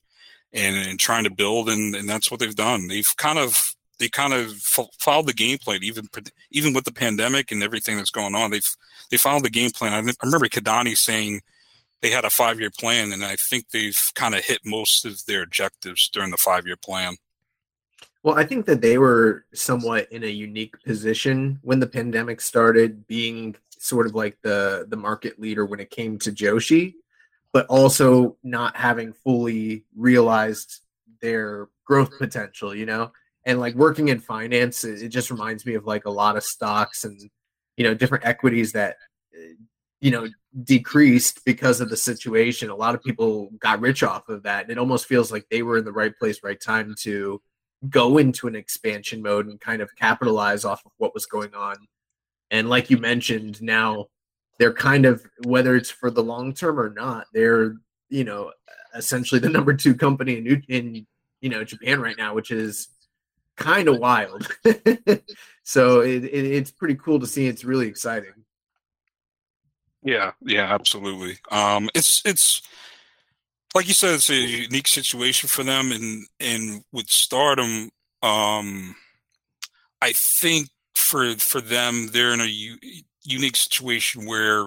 and, 0.52 0.76
and 0.76 0.98
trying 0.98 1.24
to 1.24 1.30
build, 1.30 1.68
and, 1.68 1.94
and 1.94 2.08
that's 2.08 2.30
what 2.30 2.40
they've 2.40 2.54
done. 2.54 2.88
They've 2.88 3.16
kind 3.16 3.38
of 3.38 3.74
they 3.98 4.08
kind 4.08 4.32
of 4.32 4.52
fo- 4.54 4.90
followed 4.98 5.26
the 5.26 5.32
game 5.32 5.58
plan, 5.58 5.80
even 5.82 6.08
even 6.50 6.72
with 6.72 6.84
the 6.84 6.92
pandemic 6.92 7.52
and 7.52 7.62
everything 7.62 7.96
that's 7.96 8.10
going 8.10 8.34
on. 8.34 8.50
They've 8.50 8.76
they 9.10 9.16
followed 9.16 9.44
the 9.44 9.50
game 9.50 9.70
plan. 9.70 9.92
I, 9.92 9.98
I 9.98 10.24
remember 10.24 10.48
Kidani 10.48 10.96
saying 10.96 11.42
they 12.00 12.10
had 12.10 12.24
a 12.24 12.30
five 12.30 12.58
year 12.58 12.70
plan, 12.76 13.12
and 13.12 13.24
I 13.24 13.36
think 13.36 13.68
they've 13.68 14.00
kind 14.14 14.34
of 14.34 14.44
hit 14.44 14.60
most 14.64 15.04
of 15.04 15.24
their 15.26 15.42
objectives 15.42 16.08
during 16.08 16.30
the 16.30 16.36
five 16.36 16.66
year 16.66 16.76
plan. 16.76 17.16
Well, 18.22 18.38
I 18.38 18.44
think 18.44 18.66
that 18.66 18.82
they 18.82 18.98
were 18.98 19.46
somewhat 19.54 20.10
in 20.12 20.24
a 20.24 20.28
unique 20.28 20.82
position 20.82 21.58
when 21.62 21.80
the 21.80 21.86
pandemic 21.86 22.40
started, 22.40 23.06
being 23.06 23.56
sort 23.78 24.06
of 24.06 24.14
like 24.14 24.38
the 24.42 24.86
the 24.88 24.96
market 24.96 25.38
leader 25.38 25.64
when 25.64 25.80
it 25.80 25.90
came 25.90 26.18
to 26.20 26.32
Joshi, 26.32 26.94
but 27.52 27.66
also 27.66 28.36
not 28.42 28.76
having 28.76 29.12
fully 29.12 29.84
realized 29.96 30.80
their 31.20 31.68
growth 31.84 32.16
potential, 32.18 32.74
you 32.74 32.86
know? 32.86 33.12
And 33.46 33.58
like 33.58 33.74
working 33.74 34.08
in 34.08 34.20
finance, 34.20 34.84
it 34.84 35.08
just 35.08 35.30
reminds 35.30 35.64
me 35.64 35.74
of 35.74 35.86
like 35.86 36.04
a 36.04 36.10
lot 36.10 36.36
of 36.36 36.44
stocks 36.44 37.04
and 37.04 37.18
you 37.76 37.84
know 37.84 37.94
different 37.94 38.26
equities 38.26 38.72
that 38.72 38.96
uh, 39.34 39.54
you 40.02 40.10
know 40.10 40.28
decreased 40.64 41.42
because 41.46 41.80
of 41.80 41.88
the 41.88 41.96
situation. 41.96 42.68
A 42.68 42.74
lot 42.76 42.94
of 42.94 43.02
people 43.02 43.50
got 43.58 43.80
rich 43.80 44.02
off 44.02 44.28
of 44.28 44.42
that, 44.42 44.64
and 44.64 44.70
it 44.70 44.78
almost 44.78 45.06
feels 45.06 45.32
like 45.32 45.46
they 45.50 45.62
were 45.62 45.78
in 45.78 45.86
the 45.86 45.92
right 45.92 46.14
place, 46.18 46.40
right 46.42 46.60
time 46.60 46.94
to 47.00 47.40
go 47.88 48.18
into 48.18 48.46
an 48.46 48.54
expansion 48.54 49.22
mode 49.22 49.46
and 49.46 49.58
kind 49.58 49.80
of 49.80 49.96
capitalize 49.96 50.66
off 50.66 50.82
of 50.84 50.92
what 50.98 51.14
was 51.14 51.24
going 51.24 51.54
on. 51.54 51.76
And 52.50 52.68
like 52.68 52.90
you 52.90 52.98
mentioned, 52.98 53.62
now 53.62 54.08
they're 54.60 54.74
kind 54.74 55.06
of 55.06 55.26
whether 55.46 55.74
it's 55.74 55.88
for 55.88 56.10
the 56.10 56.22
long 56.22 56.52
term 56.52 56.78
or 56.78 56.90
not, 56.90 57.26
they're 57.32 57.76
you 58.10 58.24
know 58.24 58.52
essentially 58.94 59.40
the 59.40 59.48
number 59.48 59.72
two 59.72 59.94
company 59.94 60.36
in 60.36 60.62
in 60.68 61.06
you 61.40 61.48
know 61.48 61.64
Japan 61.64 61.98
right 61.98 62.16
now, 62.16 62.34
which 62.34 62.50
is 62.50 62.88
kind 63.56 63.88
of 63.88 63.98
wild. 63.98 64.46
so 65.62 66.02
it, 66.02 66.24
it, 66.24 66.44
it's 66.44 66.70
pretty 66.70 66.94
cool 66.96 67.18
to 67.18 67.26
see. 67.26 67.46
It's 67.46 67.64
really 67.64 67.88
exciting. 67.88 68.34
Yeah, 70.02 70.32
yeah, 70.42 70.74
absolutely. 70.74 71.38
Um, 71.50 71.88
it's 71.94 72.20
it's 72.26 72.60
like 73.74 73.88
you 73.88 73.94
said, 73.94 74.14
it's 74.14 74.28
a 74.28 74.34
unique 74.34 74.88
situation 74.88 75.48
for 75.48 75.64
them, 75.64 75.90
and 75.90 76.26
and 76.38 76.84
with 76.92 77.08
Stardom, 77.08 77.90
um, 78.22 78.94
I 80.02 80.12
think 80.12 80.68
for 80.94 81.34
for 81.36 81.62
them, 81.62 82.08
they're 82.12 82.34
in 82.34 82.42
a 82.42 83.02
unique 83.24 83.56
situation 83.56 84.26
where, 84.26 84.66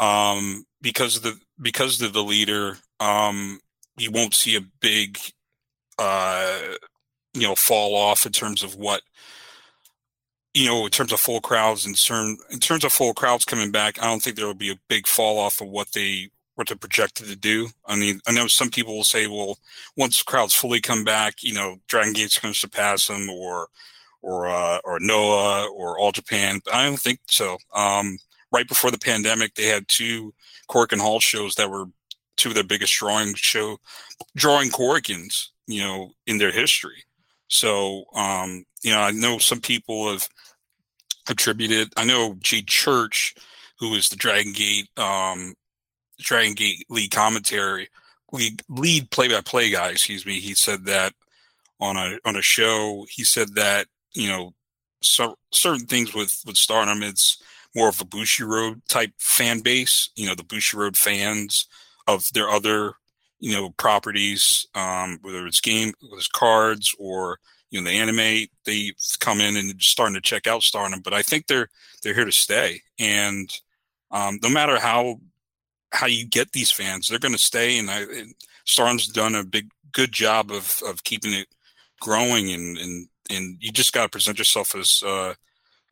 um, 0.00 0.64
because 0.80 1.16
of 1.16 1.22
the 1.22 1.38
because 1.62 2.00
of 2.02 2.12
the 2.12 2.22
leader, 2.24 2.78
um, 3.00 3.60
you 3.96 4.10
won't 4.10 4.34
see 4.34 4.56
a 4.56 4.60
big, 4.80 5.18
uh, 5.98 6.58
you 7.34 7.42
know, 7.42 7.54
fall 7.54 7.94
off 7.94 8.26
in 8.26 8.32
terms 8.32 8.62
of 8.62 8.76
what 8.76 9.02
you 10.54 10.66
know, 10.66 10.84
in 10.84 10.90
terms 10.90 11.12
of 11.12 11.20
full 11.20 11.40
crowds 11.40 11.84
and 11.84 11.98
certain 11.98 12.38
in 12.50 12.60
terms 12.60 12.84
of 12.84 12.92
full 12.92 13.12
crowds 13.12 13.44
coming 13.44 13.70
back, 13.72 14.00
I 14.00 14.06
don't 14.06 14.22
think 14.22 14.36
there 14.36 14.46
will 14.46 14.54
be 14.54 14.70
a 14.70 14.78
big 14.88 15.06
fall 15.06 15.38
off 15.38 15.60
of 15.60 15.68
what 15.68 15.92
they 15.92 16.30
what 16.54 16.68
they're 16.68 16.76
projected 16.76 17.26
to 17.26 17.36
do. 17.36 17.68
I 17.86 17.96
mean, 17.96 18.20
I 18.28 18.32
know 18.32 18.46
some 18.46 18.70
people 18.70 18.96
will 18.96 19.04
say, 19.04 19.26
well, 19.26 19.58
once 19.96 20.22
crowds 20.22 20.54
fully 20.54 20.80
come 20.80 21.02
back, 21.02 21.42
you 21.42 21.52
know, 21.52 21.76
Dragon 21.88 22.12
Gate's 22.12 22.38
going 22.38 22.54
to 22.54 22.58
surpass 22.60 23.08
them, 23.08 23.28
or 23.28 23.68
or 24.24 24.46
uh, 24.46 24.78
or 24.84 24.98
Noah 25.00 25.68
or 25.68 25.98
All 25.98 26.12
Japan. 26.12 26.60
I 26.72 26.86
don't 26.86 26.98
think 26.98 27.20
so. 27.28 27.58
Um, 27.74 28.18
right 28.50 28.66
before 28.66 28.90
the 28.90 28.98
pandemic, 28.98 29.54
they 29.54 29.66
had 29.66 29.86
two 29.86 30.32
Korakuen 30.68 31.00
Hall 31.00 31.20
shows 31.20 31.54
that 31.56 31.70
were 31.70 31.86
two 32.36 32.48
of 32.48 32.54
their 32.54 32.64
biggest 32.64 32.94
drawing 32.94 33.34
show 33.34 33.76
drawing 34.34 34.70
Korakuens, 34.70 35.48
you 35.66 35.82
know, 35.82 36.12
in 36.26 36.38
their 36.38 36.50
history. 36.50 37.04
So, 37.48 38.04
um, 38.14 38.64
you 38.82 38.92
know, 38.92 39.00
I 39.00 39.10
know 39.10 39.38
some 39.38 39.60
people 39.60 40.10
have 40.10 40.26
attributed. 41.28 41.92
I 41.96 42.04
know 42.04 42.36
G 42.40 42.62
Church, 42.62 43.34
who 43.78 43.94
is 43.94 44.08
the 44.08 44.16
Dragon 44.16 44.52
Gate, 44.52 44.88
um, 44.96 45.54
Dragon 46.18 46.54
Gate 46.54 46.86
lead 46.88 47.10
commentary, 47.10 47.88
lead, 48.32 48.62
lead 48.68 49.10
play-by-play 49.10 49.70
guy. 49.70 49.90
Excuse 49.90 50.24
me. 50.24 50.40
He 50.40 50.54
said 50.54 50.86
that 50.86 51.12
on 51.80 51.96
a 51.96 52.18
on 52.24 52.36
a 52.36 52.42
show. 52.42 53.06
He 53.10 53.24
said 53.24 53.54
that 53.54 53.86
you 54.14 54.28
know, 54.28 54.54
so, 55.02 55.36
certain 55.52 55.86
things 55.86 56.14
with 56.14 56.42
with 56.46 56.56
Stardom, 56.56 57.02
it's 57.02 57.42
more 57.74 57.88
of 57.88 58.00
a 58.00 58.04
Bushiroad 58.04 58.80
type 58.88 59.12
fan 59.18 59.60
base. 59.60 60.10
You 60.16 60.26
know, 60.26 60.34
the 60.34 60.44
Bushiroad 60.44 60.96
fans 60.96 61.66
of 62.06 62.30
their 62.32 62.48
other 62.48 62.94
you 63.40 63.52
know 63.52 63.70
properties, 63.70 64.66
um, 64.74 65.18
whether 65.22 65.46
it's 65.46 65.60
game, 65.60 65.92
whether 66.00 66.16
it's 66.16 66.28
cards 66.28 66.94
or 66.98 67.38
you 67.70 67.80
know 67.80 67.90
the 67.90 67.96
anime. 67.96 68.48
They 68.64 68.92
come 69.20 69.40
in 69.40 69.56
and 69.56 69.80
starting 69.82 70.14
to 70.14 70.20
check 70.20 70.46
out 70.46 70.62
Stardom, 70.62 71.00
but 71.00 71.12
I 71.12 71.22
think 71.22 71.46
they're 71.46 71.68
they're 72.02 72.14
here 72.14 72.24
to 72.24 72.32
stay. 72.32 72.80
And 72.98 73.50
um, 74.10 74.38
no 74.42 74.48
matter 74.48 74.78
how 74.78 75.20
how 75.92 76.06
you 76.06 76.26
get 76.26 76.52
these 76.52 76.70
fans, 76.70 77.08
they're 77.08 77.18
going 77.18 77.32
to 77.32 77.38
stay. 77.38 77.78
And, 77.78 77.90
I, 77.90 78.04
Stardom's 78.64 79.06
done 79.06 79.34
a 79.34 79.44
big 79.44 79.70
good 79.92 80.12
job 80.12 80.50
of 80.50 80.80
of 80.86 81.04
keeping 81.04 81.32
it 81.34 81.48
growing, 82.00 82.50
and 82.50 82.78
and 82.78 83.08
and 83.30 83.56
you 83.60 83.72
just 83.72 83.92
got 83.92 84.02
to 84.04 84.08
present 84.08 84.38
yourself 84.38 84.74
as 84.74 85.02
uh, 85.04 85.34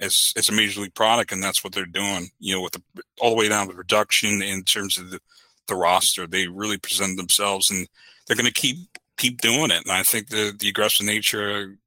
as 0.01 0.33
as 0.37 0.49
a 0.49 0.53
major 0.53 0.81
league 0.81 0.95
product, 0.95 1.33
and 1.33 1.43
that's 1.43 1.63
what 1.65 1.73
they're 1.73 1.87
doing. 1.87 2.31
You 2.39 2.57
know, 2.57 2.63
with 2.63 2.73
the 2.73 2.83
all 3.21 3.31
the 3.31 3.37
way 3.37 3.49
down 3.49 3.69
to 3.69 3.75
production 3.75 4.43
in 4.43 4.65
terms 4.65 4.99
of 4.99 5.11
the 5.11 5.21
the 5.69 5.77
roster. 5.77 6.27
They 6.27 6.47
really 6.47 6.79
present 6.79 7.17
themselves, 7.17 7.71
and 7.71 7.89
they're 8.27 8.37
going 8.37 8.47
to 8.47 8.53
keep 8.53 8.77
keep 9.17 9.41
doing 9.41 9.71
it. 9.71 9.83
And 9.85 9.93
I 9.93 10.03
think 10.03 10.29
the 10.29 10.55
the 10.57 10.69
aggressive 10.69 11.07
nature, 11.07 11.79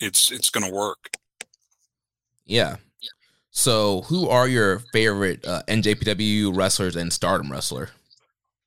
it's 0.00 0.30
it's 0.30 0.50
going 0.50 0.66
to 0.66 0.72
work. 0.72 1.10
Yeah. 2.44 2.76
So, 3.50 4.02
who 4.02 4.28
are 4.28 4.46
your 4.46 4.80
favorite 4.92 5.46
uh, 5.46 5.62
NJPW 5.66 6.54
wrestlers 6.54 6.94
and 6.94 7.10
Stardom 7.12 7.50
wrestler? 7.50 7.88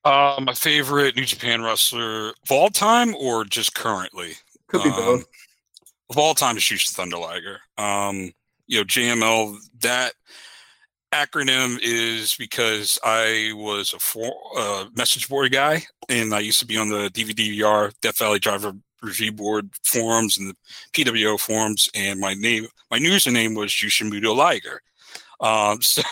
Uh, 0.03 0.39
my 0.41 0.53
favorite 0.53 1.15
New 1.15 1.25
Japan 1.25 1.61
wrestler 1.61 2.29
of 2.29 2.51
all 2.51 2.69
time, 2.69 3.13
or 3.15 3.45
just 3.45 3.75
currently? 3.75 4.33
Could 4.67 4.83
be 4.83 4.89
Um, 4.89 4.95
both. 4.95 5.25
Of 6.09 6.17
all 6.17 6.33
time, 6.33 6.57
is 6.57 6.63
Jushin 6.63 6.91
Thunder 6.93 7.17
Liger. 7.17 7.59
Um, 7.77 8.31
you 8.67 8.79
know, 8.79 8.83
JML. 8.83 9.57
That 9.81 10.13
acronym 11.11 11.79
is 11.81 12.35
because 12.35 12.99
I 13.03 13.51
was 13.55 13.93
a 13.93 13.99
for, 13.99 14.33
uh, 14.57 14.85
message 14.95 15.29
board 15.29 15.51
guy, 15.51 15.83
and 16.07 16.33
I 16.33 16.39
used 16.39 16.59
to 16.59 16.65
be 16.65 16.77
on 16.77 16.89
the 16.89 17.09
DVDVR 17.09 17.93
Death 18.01 18.19
Valley 18.19 18.39
Driver 18.39 18.73
Review 19.01 19.31
Board 19.31 19.69
forums 19.83 20.37
and 20.37 20.49
the 20.49 20.55
PWO 20.93 21.39
forums, 21.39 21.89
and 21.95 22.19
my 22.19 22.33
name, 22.33 22.67
my 22.91 22.99
username 22.99 23.55
was 23.55 23.71
Jushin 23.71 24.11
Mudo 24.11 24.35
Liger. 24.35 24.81
Um, 25.39 25.81
so 25.81 26.03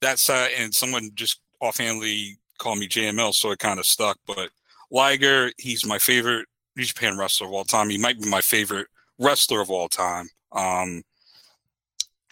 that's 0.00 0.28
uh, 0.28 0.48
and 0.58 0.74
someone 0.74 1.10
just 1.14 1.40
offhandedly 1.60 2.38
called 2.58 2.78
me 2.78 2.88
JML, 2.88 3.34
so 3.34 3.50
it 3.50 3.58
kind 3.58 3.78
of 3.78 3.86
stuck. 3.86 4.18
But 4.26 4.50
Liger, 4.90 5.52
he's 5.58 5.86
my 5.86 5.98
favorite 5.98 6.46
New 6.76 6.84
Japan 6.84 7.18
wrestler 7.18 7.46
of 7.46 7.52
all 7.52 7.64
time. 7.64 7.90
He 7.90 7.98
might 7.98 8.20
be 8.20 8.28
my 8.28 8.40
favorite 8.40 8.88
wrestler 9.18 9.60
of 9.60 9.70
all 9.70 9.88
time. 9.88 10.28
Um, 10.52 11.02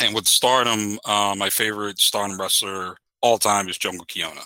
and 0.00 0.14
with 0.14 0.26
Stardom, 0.26 0.98
uh, 1.04 1.34
my 1.36 1.50
favorite 1.50 1.98
Stardom 1.98 2.40
wrestler 2.40 2.96
all 3.20 3.38
time 3.38 3.68
is 3.68 3.78
Jungle 3.78 4.06
Kyona. 4.06 4.44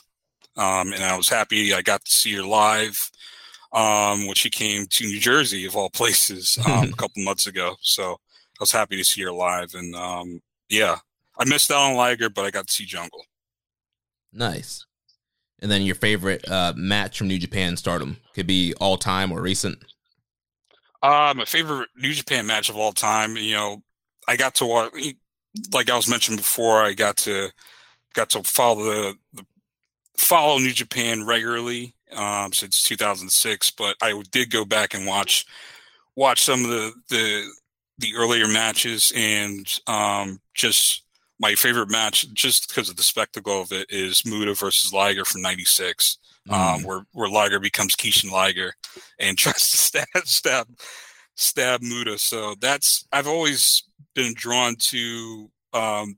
Um, 0.57 0.92
and 0.92 1.02
I 1.02 1.16
was 1.16 1.28
happy 1.28 1.73
I 1.73 1.83
got 1.83 2.04
to 2.04 2.11
see 2.11 2.35
her 2.35 2.42
live 2.42 3.11
um, 3.73 4.26
when 4.26 4.35
she 4.35 4.50
came 4.50 4.87
to 4.87 5.07
New 5.07 5.21
Jersey, 5.21 5.66
of 5.66 5.76
all 5.76 5.90
places, 5.95 6.59
um, 6.66 6.88
a 6.88 6.92
couple 6.97 7.23
months 7.23 7.47
ago. 7.47 7.76
So 7.80 8.12
I 8.12 8.61
was 8.61 8.73
happy 8.73 8.97
to 8.97 9.04
see 9.04 9.23
her 9.23 9.33
live. 9.33 9.75
And 9.75 9.95
um, 9.95 10.40
yeah, 10.68 10.97
I 11.38 11.45
missed 11.45 11.71
out 11.71 11.90
on 11.90 11.97
Liger, 11.97 12.28
but 12.28 12.45
I 12.45 12.50
got 12.50 12.66
to 12.66 12.73
see 12.73 12.85
Jungle. 12.85 13.25
Nice. 14.33 14.85
And 15.61 15.71
then 15.71 15.83
your 15.83 15.95
favorite 15.95 16.49
uh, 16.49 16.73
match 16.76 17.18
from 17.18 17.28
New 17.28 17.38
Japan 17.38 17.76
Stardom 17.76 18.18
could 18.35 18.47
be 18.47 18.75
all 18.80 18.97
time 18.97 19.33
or 19.33 19.40
recent. 19.40 19.78
Uh, 21.02 21.32
my 21.36 21.44
favorite 21.44 21.88
New 21.96 22.12
Japan 22.12 22.46
match 22.46 22.68
of 22.68 22.76
all 22.76 22.92
time. 22.92 23.36
You 23.36 23.54
know, 23.54 23.82
I 24.26 24.36
got 24.36 24.56
to 24.56 24.66
watch, 24.66 24.92
like 25.72 25.90
I 25.90 25.96
was 25.96 26.08
mentioned 26.08 26.38
before, 26.38 26.82
I 26.82 26.94
got 26.94 27.16
to 27.18 27.50
got 28.14 28.30
to 28.30 28.42
follow 28.42 28.82
the, 28.84 29.14
the 29.34 29.46
follow 30.16 30.58
New 30.58 30.72
Japan 30.72 31.24
regularly 31.24 31.94
um, 32.12 32.52
since 32.52 32.82
2006. 32.82 33.70
But 33.72 33.96
I 34.02 34.20
did 34.32 34.50
go 34.50 34.64
back 34.64 34.94
and 34.94 35.06
watch 35.06 35.46
watch 36.16 36.42
some 36.42 36.64
of 36.64 36.70
the 36.70 36.92
the 37.10 37.50
the 37.98 38.14
earlier 38.16 38.48
matches 38.48 39.12
and 39.14 39.66
um, 39.86 40.40
just 40.54 41.02
my 41.40 41.54
favorite 41.54 41.90
match, 41.90 42.32
just 42.32 42.68
because 42.68 42.88
of 42.88 42.96
the 42.96 43.02
spectacle 43.02 43.60
of 43.62 43.70
it, 43.72 43.86
is 43.90 44.24
Muta 44.26 44.54
versus 44.54 44.92
Liger 44.92 45.24
from 45.24 45.42
'96, 45.42 46.18
um, 46.48 46.58
mm. 46.58 46.74
um, 46.74 46.82
where 46.82 47.00
where 47.12 47.28
Liger 47.28 47.60
becomes 47.60 47.96
Kishin 47.96 48.30
Liger 48.30 48.74
and 49.18 49.36
tries 49.38 49.70
to 49.70 49.76
stab 49.76 50.06
stab 50.24 50.68
stab 51.34 51.82
Muta. 51.82 52.18
So 52.18 52.54
that's 52.60 53.06
I've 53.12 53.28
always 53.28 53.84
been 54.14 54.34
drawn 54.34 54.76
to 54.76 55.50
um, 55.72 56.16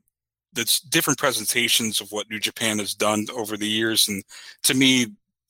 the 0.53 0.79
different 0.89 1.19
presentations 1.19 2.01
of 2.01 2.11
what 2.11 2.29
New 2.29 2.39
Japan 2.39 2.79
has 2.79 2.93
done 2.93 3.25
over 3.35 3.57
the 3.57 3.69
years, 3.69 4.07
and 4.07 4.23
to 4.63 4.73
me, 4.73 5.07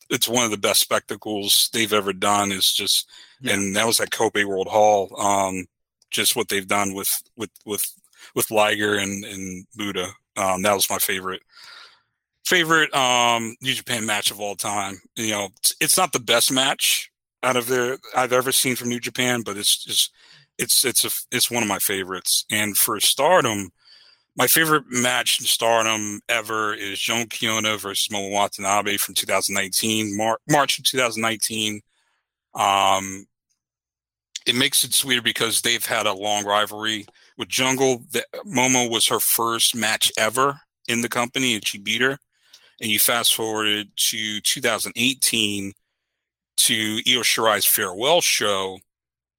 it's 0.10 0.28
one 0.28 0.46
of 0.46 0.52
the 0.52 0.58
best 0.58 0.82
spectacles 0.82 1.70
they've 1.74 1.94
ever 1.94 2.14
done. 2.14 2.52
Is 2.52 2.72
just, 2.72 3.10
yeah. 3.42 3.54
and 3.54 3.76
that 3.76 3.88
was 3.88 4.00
at 4.00 4.12
Kobe 4.12 4.44
World 4.44 4.68
Hall. 4.68 5.16
Um, 5.20 5.66
just 6.10 6.36
what 6.36 6.50
they've 6.50 6.68
done 6.68 6.94
with 6.94 7.10
with 7.38 7.52
with 7.66 7.84
with 8.36 8.52
Liger 8.52 8.96
and 8.96 9.24
and 9.24 9.66
Muta. 9.76 10.10
Um, 10.38 10.62
that 10.62 10.74
was 10.74 10.90
my 10.90 10.98
favorite 10.98 11.42
favorite 12.46 12.94
um, 12.94 13.56
New 13.62 13.74
Japan 13.74 14.06
match 14.06 14.32
of 14.32 14.40
all 14.40 14.56
time. 14.56 15.02
You 15.16 15.32
know, 15.32 15.50
it's, 15.80 15.98
not 15.98 16.14
the 16.14 16.20
best 16.20 16.52
match 16.52 17.12
out 17.44 17.56
of 17.56 17.68
the 17.68 18.00
I've 18.16 18.34
ever 18.34 18.52
seen 18.52 18.76
from 18.76 18.90
New 18.90 19.00
Japan, 19.00 19.42
but 19.42 19.58
it's 19.58 19.84
just 19.84 20.12
it's 20.58 20.86
it's 20.86 21.06
a 21.06 21.10
it's 21.32 21.52
one 21.52 21.64
of 21.64 21.70
my 21.70 21.80
favorites. 21.80 22.46
And 22.52 22.78
for 22.78 23.00
Stardom, 23.00 23.72
my 24.36 24.48
favorite 24.48 24.86
match 24.90 25.40
in 25.40 25.46
Stardom 25.46 26.22
ever 26.30 26.74
is 26.74 27.00
Jungle 27.00 27.28
Kyona 27.28 27.80
versus 27.80 28.08
Momo 28.08 28.32
Watanabe 28.32 28.98
from 28.98 29.16
2019, 29.16 30.16
Mar- 30.16 30.40
March 30.50 30.80
of 30.80 30.86
2019. 30.86 31.82
Um, 32.54 33.26
it 34.46 34.56
makes 34.56 34.84
it 34.84 34.94
sweeter 34.94 35.22
because 35.22 35.62
they've 35.62 35.86
had 35.86 36.06
a 36.08 36.14
long 36.14 36.46
rivalry 36.46 37.06
with 37.38 37.48
Jungle. 37.48 38.04
Momo 38.46 38.90
was 38.90 39.08
her 39.08 39.20
first 39.20 39.76
match 39.76 40.12
ever 40.18 40.60
in 40.88 41.02
the 41.02 41.10
company, 41.10 41.54
and 41.54 41.66
she 41.66 41.78
beat 41.78 42.02
her. 42.02 42.18
And 42.82 42.90
you 42.90 43.00
fast 43.00 43.36
forwarded 43.36 43.92
to 43.96 44.42
2018 44.42 45.74
to 46.58 46.74
Io 47.08 47.22
Shirai's 47.22 47.66
farewell 47.66 48.22
show 48.22 48.80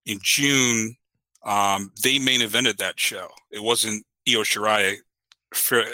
in 0.06 0.18
June. 0.22 0.96
Um, 1.44 1.90
they 2.02 2.18
main 2.18 2.40
evented 2.40 2.78
that 2.78 2.98
show. 2.98 3.28
It 3.50 3.62
wasn't 3.62 4.04
Io 4.28 4.42
Shirai. 4.42 4.96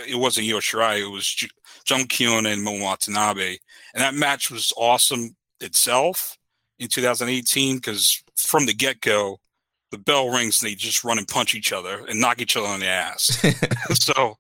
It 0.08 0.18
wasn't 0.18 0.46
Io 0.46 0.58
Shirai. 0.58 1.00
It 1.00 1.10
was 1.10 1.34
Jungle 1.84 2.06
Kyona 2.06 2.52
and 2.52 2.66
Momo 2.66 2.82
Watanabe, 2.82 3.56
and 3.94 4.02
that 4.02 4.14
match 4.14 4.50
was 4.50 4.72
awesome 4.76 5.34
itself 5.60 6.36
in 6.78 6.88
2018 6.88 7.76
because 7.76 8.22
from 8.36 8.66
the 8.66 8.74
get 8.74 9.00
go, 9.00 9.38
the 9.90 9.98
bell 9.98 10.28
rings 10.28 10.62
and 10.62 10.70
they 10.70 10.74
just 10.74 11.02
run 11.02 11.18
and 11.18 11.26
punch 11.26 11.54
each 11.54 11.72
other 11.72 12.04
and 12.08 12.20
knock 12.20 12.40
each 12.40 12.56
other 12.56 12.66
on 12.66 12.80
the 12.80 12.86
ass. 12.86 13.42
so, 13.94 14.36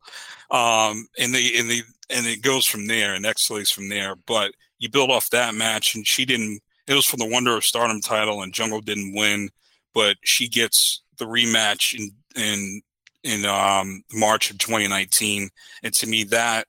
um, 0.50 1.08
and 1.18 1.34
they 1.34 1.58
and 1.58 1.70
they 1.70 1.80
and 2.10 2.26
it 2.26 2.42
goes 2.42 2.66
from 2.66 2.86
there 2.86 3.14
and 3.14 3.24
escalates 3.24 3.72
from 3.72 3.88
there. 3.88 4.14
But 4.26 4.52
you 4.78 4.88
build 4.88 5.10
off 5.10 5.30
that 5.30 5.54
match, 5.54 5.94
and 5.94 6.06
she 6.06 6.24
didn't. 6.24 6.60
It 6.86 6.94
was 6.94 7.06
for 7.06 7.16
the 7.16 7.28
Wonder 7.28 7.56
of 7.56 7.64
Stardom 7.64 8.00
title, 8.00 8.42
and 8.42 8.52
Jungle 8.52 8.80
didn't 8.80 9.14
win, 9.14 9.50
but 9.94 10.16
she 10.24 10.48
gets 10.48 11.02
the 11.18 11.26
rematch 11.26 11.98
in 11.98 12.10
in 12.36 12.82
in 13.24 13.44
um, 13.44 14.02
March 14.12 14.50
of 14.50 14.58
2019. 14.58 15.50
And 15.82 15.94
to 15.94 16.06
me, 16.06 16.24
that 16.24 16.66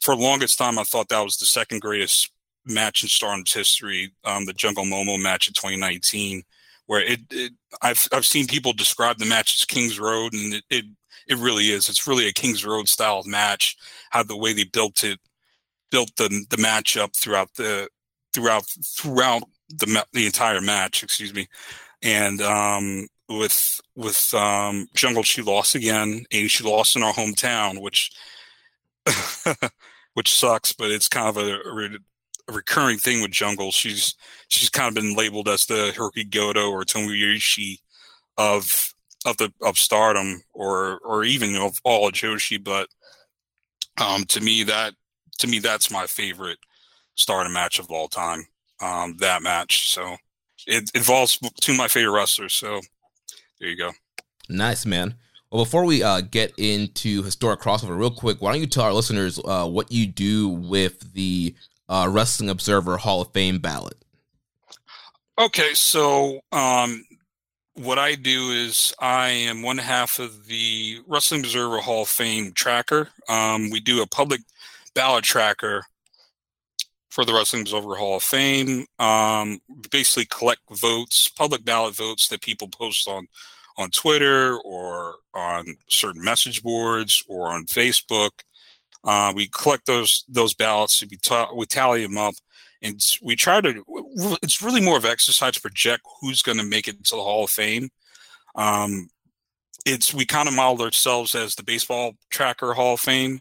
for 0.00 0.14
longest 0.14 0.58
time, 0.58 0.78
I 0.78 0.84
thought 0.84 1.08
that 1.08 1.24
was 1.24 1.38
the 1.38 1.46
second 1.46 1.80
greatest 1.80 2.30
match 2.66 3.02
in 3.02 3.08
Stardom's 3.08 3.52
history, 3.52 4.12
um, 4.24 4.44
the 4.44 4.52
Jungle 4.52 4.84
Momo 4.84 5.20
match 5.20 5.48
in 5.48 5.54
2019, 5.54 6.42
where 6.86 7.00
it, 7.00 7.20
it, 7.30 7.52
I've 7.82 8.06
I've 8.12 8.26
seen 8.26 8.46
people 8.46 8.72
describe 8.72 9.18
the 9.18 9.26
match 9.26 9.54
as 9.54 9.64
King's 9.64 9.98
Road, 9.98 10.34
and 10.34 10.54
it, 10.54 10.64
it 10.70 10.84
it 11.28 11.38
really 11.38 11.70
is. 11.70 11.88
It's 11.88 12.06
really 12.06 12.28
a 12.28 12.32
King's 12.32 12.64
Road 12.64 12.88
style 12.88 13.22
match. 13.24 13.76
How 14.10 14.22
the 14.22 14.36
way 14.36 14.52
they 14.52 14.64
built 14.64 15.04
it, 15.04 15.18
built 15.90 16.10
the 16.16 16.46
the 16.50 16.58
match 16.58 16.96
up 16.96 17.14
throughout 17.16 17.54
the 17.54 17.88
throughout 18.32 18.64
throughout 18.84 19.42
the 19.68 20.04
the 20.12 20.26
entire 20.26 20.60
match. 20.60 21.02
Excuse 21.02 21.34
me, 21.34 21.48
and 22.02 22.40
um, 22.42 23.06
with 23.28 23.80
with 23.96 24.32
um, 24.34 24.88
Jungle, 24.94 25.22
she 25.22 25.42
lost 25.42 25.74
again, 25.74 26.24
and 26.30 26.50
she 26.50 26.64
lost 26.64 26.96
in 26.96 27.02
our 27.02 27.12
hometown, 27.12 27.80
which 27.80 28.10
which 30.14 30.34
sucks. 30.38 30.72
But 30.72 30.90
it's 30.90 31.08
kind 31.08 31.28
of 31.28 31.36
a, 31.36 31.56
a, 31.56 31.98
recurring 32.52 32.98
thing 32.98 33.22
with 33.22 33.30
Jungle. 33.30 33.72
She's 33.72 34.14
she's 34.48 34.68
kind 34.68 34.88
of 34.88 34.94
been 34.94 35.16
labeled 35.16 35.48
as 35.48 35.66
the 35.66 35.92
Hirooki 35.94 36.30
Goto 36.30 36.70
or 36.70 36.84
Tomoyoshi 36.84 37.78
of 38.36 38.93
of 39.24 39.36
the 39.36 39.52
of 39.62 39.78
Stardom, 39.78 40.42
or 40.52 40.98
or 40.98 41.24
even 41.24 41.56
of 41.56 41.78
all 41.84 42.08
of 42.08 42.14
Joshi. 42.14 42.62
But 42.62 42.88
um, 44.00 44.24
to 44.24 44.40
me, 44.40 44.62
that 44.64 44.94
to 45.38 45.46
me 45.46 45.58
that's 45.58 45.90
my 45.90 46.06
favorite 46.06 46.58
Stardom 47.14 47.52
match 47.52 47.78
of 47.78 47.90
all 47.90 48.08
time. 48.08 48.46
Um, 48.80 49.16
that 49.18 49.42
match, 49.42 49.90
so 49.90 50.16
it 50.66 50.90
involves 50.94 51.38
two 51.60 51.72
of 51.72 51.78
my 51.78 51.88
favorite 51.88 52.12
wrestlers. 52.12 52.54
So 52.54 52.80
there 53.60 53.68
you 53.68 53.76
go. 53.76 53.92
Nice, 54.48 54.84
man. 54.84 55.14
Well, 55.50 55.64
before 55.64 55.84
we 55.84 56.02
uh, 56.02 56.20
get 56.20 56.52
into 56.58 57.22
historic 57.22 57.60
crossover, 57.60 57.96
real 57.96 58.10
quick, 58.10 58.42
why 58.42 58.50
don't 58.50 58.60
you 58.60 58.66
tell 58.66 58.84
our 58.84 58.92
listeners 58.92 59.38
uh, 59.44 59.68
what 59.68 59.92
you 59.92 60.06
do 60.06 60.48
with 60.48 61.12
the 61.14 61.54
uh, 61.88 62.08
Wrestling 62.10 62.50
Observer 62.50 62.96
Hall 62.96 63.20
of 63.20 63.32
Fame 63.32 63.58
ballot? 63.58 63.96
Okay, 65.38 65.74
so 65.74 66.40
um, 66.50 67.04
what 67.74 67.98
I 67.98 68.14
do 68.14 68.50
is 68.50 68.94
I 69.00 69.28
am 69.28 69.62
one 69.62 69.78
half 69.78 70.18
of 70.18 70.46
the 70.46 71.00
Wrestling 71.06 71.40
Observer 71.40 71.78
Hall 71.78 72.02
of 72.02 72.08
Fame 72.08 72.52
tracker. 72.52 73.08
Um, 73.28 73.70
we 73.70 73.80
do 73.80 74.02
a 74.02 74.06
public 74.06 74.40
ballot 74.94 75.24
tracker 75.24 75.84
for 77.10 77.24
the 77.24 77.32
Wrestling 77.34 77.62
Observer 77.62 77.96
Hall 77.96 78.16
of 78.16 78.22
Fame. 78.22 78.86
Um, 78.98 79.60
basically, 79.90 80.26
collect 80.26 80.60
votes, 80.70 81.28
public 81.28 81.64
ballot 81.64 81.96
votes 81.96 82.28
that 82.28 82.42
people 82.42 82.68
post 82.68 83.08
on 83.08 83.26
on 83.76 83.90
Twitter 83.90 84.56
or 84.58 85.16
on 85.34 85.76
certain 85.88 86.22
message 86.22 86.62
boards 86.62 87.24
or 87.28 87.48
on 87.48 87.66
Facebook. 87.66 88.30
Uh, 89.02 89.32
we 89.34 89.48
collect 89.48 89.86
those 89.86 90.24
those 90.28 90.54
ballots. 90.54 91.02
We 91.10 91.16
ta- 91.16 91.52
we 91.54 91.66
tally 91.66 92.02
them 92.02 92.16
up, 92.16 92.34
and 92.84 93.00
we 93.22 93.34
try 93.34 93.60
to. 93.60 93.82
It's 94.42 94.62
really 94.62 94.80
more 94.80 94.96
of 94.96 95.04
exercise 95.04 95.54
to 95.54 95.60
project 95.60 96.02
who's 96.20 96.42
going 96.42 96.58
to 96.58 96.64
make 96.64 96.86
it 96.86 97.02
to 97.04 97.16
the 97.16 97.22
Hall 97.22 97.44
of 97.44 97.50
Fame. 97.50 97.88
Um, 98.54 99.08
it's 99.86 100.14
we 100.14 100.26
kind 100.26 100.48
of 100.48 100.54
modeled 100.54 100.82
ourselves 100.82 101.34
as 101.34 101.54
the 101.54 101.64
baseball 101.64 102.12
tracker 102.30 102.74
Hall 102.74 102.94
of 102.94 103.00
Fame, 103.00 103.40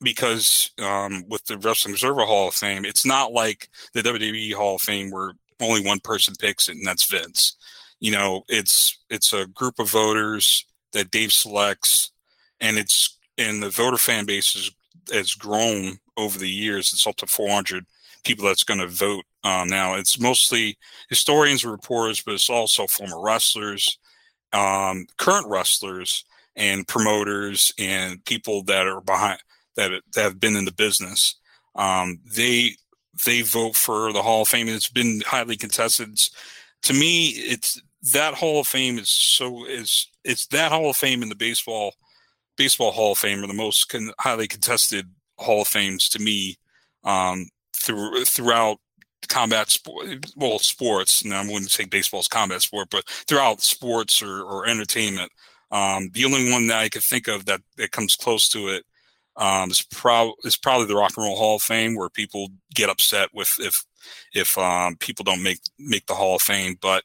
because 0.00 0.70
um, 0.80 1.24
with 1.28 1.44
the 1.46 1.58
Wrestling 1.58 1.94
Observer 1.94 2.22
Hall 2.24 2.48
of 2.48 2.54
Fame, 2.54 2.84
it's 2.84 3.04
not 3.04 3.32
like 3.32 3.68
the 3.92 4.02
WWE 4.02 4.54
Hall 4.54 4.76
of 4.76 4.82
Fame 4.82 5.10
where 5.10 5.32
only 5.60 5.84
one 5.84 6.00
person 6.00 6.34
picks 6.38 6.68
it, 6.68 6.76
and 6.76 6.86
that's 6.86 7.10
Vince. 7.10 7.56
You 8.00 8.12
know, 8.12 8.44
it's 8.48 8.96
it's 9.10 9.32
a 9.32 9.46
group 9.48 9.80
of 9.80 9.90
voters 9.90 10.64
that 10.92 11.10
Dave 11.10 11.32
selects, 11.32 12.12
and 12.60 12.78
it's 12.78 13.18
and 13.38 13.60
the 13.60 13.70
voter 13.70 13.98
fan 13.98 14.24
base 14.24 14.54
has 14.54 14.70
has 15.12 15.34
grown 15.34 15.98
over 16.16 16.38
the 16.38 16.48
years. 16.48 16.92
It's 16.92 17.06
up 17.06 17.16
to 17.16 17.26
400 17.26 17.84
people 18.24 18.46
that's 18.46 18.64
going 18.64 18.80
to 18.80 18.88
vote 18.88 19.24
um, 19.44 19.68
now. 19.68 19.94
It's 19.94 20.18
mostly 20.18 20.78
historians 21.08 21.62
and 21.62 21.72
reporters, 21.72 22.20
but 22.20 22.34
it's 22.34 22.50
also 22.50 22.86
former 22.86 23.20
wrestlers, 23.20 23.98
um, 24.52 25.06
current 25.18 25.46
wrestlers, 25.48 26.24
and 26.56 26.86
promoters, 26.86 27.72
and 27.78 28.24
people 28.24 28.62
that 28.64 28.86
are 28.86 29.00
behind 29.00 29.40
that, 29.76 29.90
that 30.14 30.22
have 30.22 30.40
been 30.40 30.56
in 30.56 30.64
the 30.64 30.72
business. 30.72 31.36
Um, 31.74 32.20
they 32.34 32.76
they 33.26 33.42
vote 33.42 33.76
for 33.76 34.12
the 34.12 34.22
Hall 34.22 34.42
of 34.42 34.48
Fame. 34.48 34.68
It's 34.68 34.88
been 34.88 35.22
highly 35.26 35.56
contested. 35.56 36.10
It's, 36.10 36.30
to 36.82 36.92
me, 36.92 37.28
it's 37.28 37.80
that 38.12 38.34
Hall 38.34 38.60
of 38.60 38.66
Fame 38.66 38.98
is 38.98 39.10
so 39.10 39.66
is 39.66 40.08
it's 40.24 40.46
that 40.48 40.72
Hall 40.72 40.90
of 40.90 40.96
Fame 40.96 41.22
in 41.22 41.28
the 41.28 41.34
baseball 41.34 41.94
baseball 42.56 42.92
Hall 42.92 43.12
of 43.12 43.18
Fame 43.18 43.42
are 43.42 43.46
the 43.46 43.54
most 43.54 43.88
con- 43.88 44.12
highly 44.18 44.46
contested 44.46 45.08
Hall 45.38 45.62
of 45.62 45.68
Fames 45.68 46.08
to 46.10 46.18
me 46.18 46.56
um, 47.04 47.48
through 47.74 48.24
throughout 48.24 48.78
combat 49.28 49.70
sport, 49.70 50.06
well, 50.36 50.58
sports. 50.58 51.22
And 51.22 51.34
I 51.34 51.42
wouldn't 51.44 51.70
say 51.70 51.84
baseball's 51.84 52.28
combat 52.28 52.62
sport, 52.62 52.88
but 52.90 53.08
throughout 53.08 53.62
sports 53.62 54.22
or, 54.22 54.42
or 54.42 54.66
entertainment. 54.66 55.30
Um, 55.70 56.10
the 56.12 56.24
only 56.24 56.52
one 56.52 56.68
that 56.68 56.78
I 56.78 56.88
could 56.88 57.02
think 57.02 57.26
of 57.26 57.46
that, 57.46 57.60
that 57.78 57.90
comes 57.90 58.14
close 58.16 58.48
to 58.50 58.68
it 58.68 58.84
um, 59.36 59.70
is, 59.70 59.82
pro- 59.82 60.34
is 60.44 60.56
probably 60.56 60.86
the 60.86 60.94
Rock 60.94 61.14
and 61.16 61.24
Roll 61.24 61.36
Hall 61.36 61.56
of 61.56 61.62
Fame, 61.62 61.96
where 61.96 62.08
people 62.08 62.48
get 62.74 62.90
upset 62.90 63.30
with 63.34 63.50
if 63.58 63.84
if 64.34 64.56
um, 64.58 64.96
people 64.96 65.24
don't 65.24 65.42
make 65.42 65.60
make 65.78 66.06
the 66.06 66.14
Hall 66.14 66.36
of 66.36 66.42
Fame. 66.42 66.76
But 66.80 67.02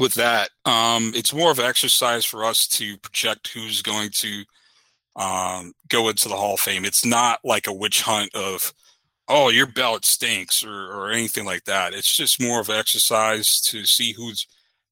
with 0.00 0.14
that, 0.14 0.50
um, 0.64 1.12
it's 1.14 1.32
more 1.32 1.50
of 1.50 1.58
an 1.58 1.66
exercise 1.66 2.24
for 2.24 2.44
us 2.44 2.66
to 2.68 2.98
project 2.98 3.48
who's 3.48 3.82
going 3.82 4.10
to 4.14 4.44
um, 5.14 5.72
go 5.88 6.08
into 6.08 6.28
the 6.28 6.36
Hall 6.36 6.54
of 6.54 6.60
Fame. 6.60 6.84
It's 6.84 7.04
not 7.04 7.40
like 7.44 7.66
a 7.66 7.72
witch 7.72 8.02
hunt 8.02 8.34
of, 8.34 8.74
oh, 9.28 9.48
your 9.48 9.66
ballot 9.66 10.04
stinks 10.04 10.64
or, 10.64 10.92
or 10.92 11.10
anything 11.10 11.44
like 11.44 11.64
that. 11.64 11.94
It's 11.94 12.14
just 12.14 12.40
more 12.40 12.60
of 12.60 12.70
exercise 12.70 13.60
to 13.62 13.84
see 13.84 14.12
who's 14.12 14.46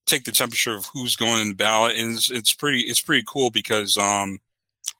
take 0.07 0.25
the 0.25 0.33
temperature 0.33 0.75
of 0.75 0.87
who's 0.92 1.16
going 1.16 1.40
in 1.40 1.49
the 1.51 1.55
ballot, 1.55 1.97
and 1.97 2.14
it's, 2.16 2.31
it's 2.31 2.53
pretty 2.53 2.81
it's 2.81 3.01
pretty 3.01 3.25
cool 3.27 3.51
because 3.51 3.97
um, 3.97 4.38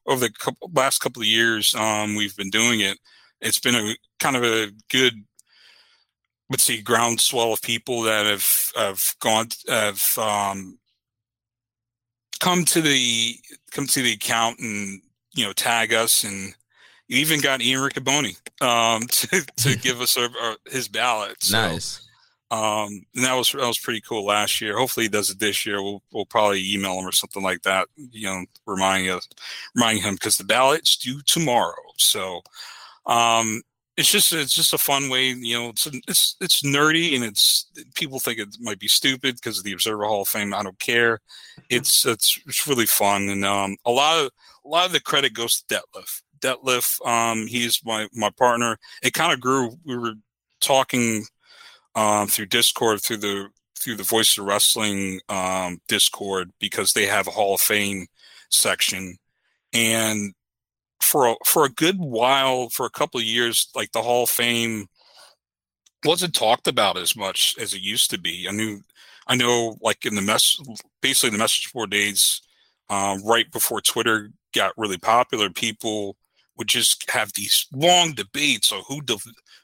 over 0.07 0.21
the 0.21 0.33
couple, 0.33 0.71
last 0.75 1.01
couple 1.01 1.23
of 1.23 1.29
years 1.29 1.75
um, 1.75 2.15
we've 2.15 2.37
been 2.37 2.51
doing 2.51 2.81
it. 2.81 2.99
It's 3.41 3.59
been 3.59 3.75
a 3.75 3.95
kind 4.21 4.37
of 4.37 4.45
a 4.45 4.71
good 4.91 5.15
let's 6.51 6.63
see 6.63 6.81
groundswell 6.81 7.53
of 7.53 7.63
people 7.63 8.03
that 8.03 8.27
have 8.27 8.47
have 8.77 9.03
gone 9.21 9.49
have 9.69 10.03
um, 10.19 10.79
come 12.41 12.65
to 12.65 12.81
the 12.81 13.35
come 13.73 13.87
to 13.87 14.03
the 14.03 14.13
account 14.13 14.59
and 14.61 15.01
you 15.35 15.45
know 15.45 15.53
tag 15.53 15.93
us 15.93 16.25
and 16.25 16.55
you 17.09 17.19
even 17.19 17.41
got 17.41 17.61
Ian 17.61 17.81
Riccoboni 17.81 18.37
um, 18.63 19.03
to 19.09 19.43
to 19.57 19.79
give 19.79 20.01
us 20.01 20.17
a, 20.17 20.25
a, 20.25 20.57
his 20.71 20.89
ballot. 20.89 21.43
So, 21.43 21.57
nice. 21.57 22.01
Um, 22.51 23.05
and 23.15 23.25
that 23.25 23.35
was 23.35 23.53
that 23.53 23.67
was 23.67 23.79
pretty 23.79 24.01
cool 24.01 24.25
last 24.25 24.61
year. 24.61 24.79
Hopefully, 24.79 25.05
he 25.05 25.11
does 25.11 25.31
it 25.31 25.39
this 25.39 25.67
year. 25.67 25.83
We'll 25.83 26.03
we'll 26.13 26.27
probably 26.27 26.63
email 26.73 26.99
him 26.99 27.07
or 27.07 27.13
something 27.13 27.43
like 27.43 27.63
that. 27.63 27.89
You 27.97 28.29
know, 28.29 28.45
reminding 28.67 29.11
us, 29.11 29.29
reminding 29.75 30.05
him 30.05 30.15
because 30.15 30.37
the 30.37 30.45
ballot's 30.45 30.97
due 30.97 31.21
tomorrow. 31.27 31.75
So, 31.97 32.43
um, 33.07 33.63
it's 33.97 34.11
just 34.11 34.33
it's 34.33 34.55
just 34.55 34.75
a 34.75 34.79
fun 34.79 35.09
way. 35.09 35.29
You 35.29 35.59
know, 35.59 35.69
it's 35.71 35.87
it's 36.09 36.37
it's 36.41 36.63
nerdy 36.63 37.15
and 37.15 37.25
it's 37.25 37.71
people 37.95 38.21
think 38.21 38.39
it 38.39 38.57
might 38.61 38.79
be 38.79 38.89
stupid 38.89 39.37
because 39.37 39.59
of 39.59 39.65
the 39.65 39.73
Observer 39.73 40.05
Hall 40.05 40.23
of 40.23 40.29
Fame. 40.29 40.55
I 40.55 40.63
don't 40.63 40.79
care. 40.79 41.21
It's 41.71 42.05
it's 42.05 42.39
it's 42.47 42.67
really 42.67 42.87
fun 42.87 43.29
and 43.29 43.45
um, 43.45 43.77
a 43.85 43.91
lot 43.91 44.25
of 44.25 44.31
a 44.65 44.69
lot 44.69 44.87
of 44.87 44.93
the 44.93 45.01
credit 45.01 45.35
goes 45.35 45.63
to 45.63 45.75
Detlef. 45.75 46.23
Detlef, 46.45 47.05
um, 47.07 47.47
he's 47.47 47.81
my 47.85 48.09
my 48.13 48.31
partner. 48.31 48.79
It 49.03 49.15
kind 49.15 49.33
of 49.33 49.41
grew. 49.41 49.79
We 49.85 49.97
were 49.97 50.15
talking 50.61 51.25
um, 51.95 52.29
through 52.29 52.47
Discord 52.47 53.03
through 53.03 53.19
the 53.19 53.49
through 53.79 53.97
the 53.97 54.03
Voice 54.03 54.37
of 54.37 54.45
Wrestling 54.45 55.21
um, 55.29 55.81
Discord 55.89 56.51
because 56.61 56.93
they 56.93 57.07
have 57.07 57.27
a 57.27 57.31
Hall 57.33 57.55
of 57.55 57.61
Fame 57.61 58.07
section, 58.51 59.17
and 59.73 60.35
for 61.01 61.29
a, 61.29 61.35
for 61.45 61.65
a 61.65 61.71
good 61.71 61.99
while, 61.99 62.69
for 62.69 62.87
a 62.87 62.91
couple 62.91 63.21
of 63.21 63.27
years, 63.27 63.69
like 63.75 63.93
the 63.93 64.03
Hall 64.03 64.25
of 64.25 64.31
Fame 64.31 64.87
wasn't 66.05 66.35
talked 66.35 66.69
about 66.69 66.99
as 66.99 67.17
much 67.17 67.57
as 67.59 67.73
it 67.75 67.81
used 67.81 68.11
to 68.11 68.19
be. 68.19 68.47
I 68.49 68.53
knew, 68.53 68.81
I 69.27 69.37
know, 69.37 69.77
like 69.81 70.05
in 70.05 70.15
the 70.15 70.23
mess, 70.23 70.59
basically 71.01 71.31
the 71.31 71.39
message 71.39 71.73
board 71.73 71.91
days, 71.91 72.43
um, 72.91 73.25
right 73.25 73.51
before 73.51 73.81
Twitter 73.81 74.31
got 74.55 74.77
really 74.77 74.99
popular, 74.99 75.51
people 75.51 76.17
would 76.57 76.69
just 76.69 77.09
have 77.11 77.33
these 77.35 77.67
long 77.73 78.13
debates 78.13 78.73
on 78.73 78.83
who 78.89 79.01
de- 79.03 79.19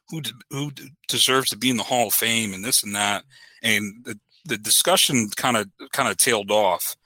who 0.08 0.20
de- 0.20 0.32
who 0.50 0.70
de- 0.70 0.88
deserves 1.08 1.50
to 1.50 1.56
be 1.56 1.70
in 1.70 1.76
the 1.76 1.82
Hall 1.82 2.08
of 2.08 2.14
Fame 2.14 2.52
and 2.52 2.64
this 2.64 2.82
and 2.82 2.94
that, 2.94 3.24
and 3.62 4.04
the 4.04 4.18
the 4.46 4.58
discussion 4.58 5.28
kind 5.36 5.56
of 5.56 5.68
kind 5.92 6.08
of 6.08 6.16
tailed 6.16 6.50
off, 6.50 6.96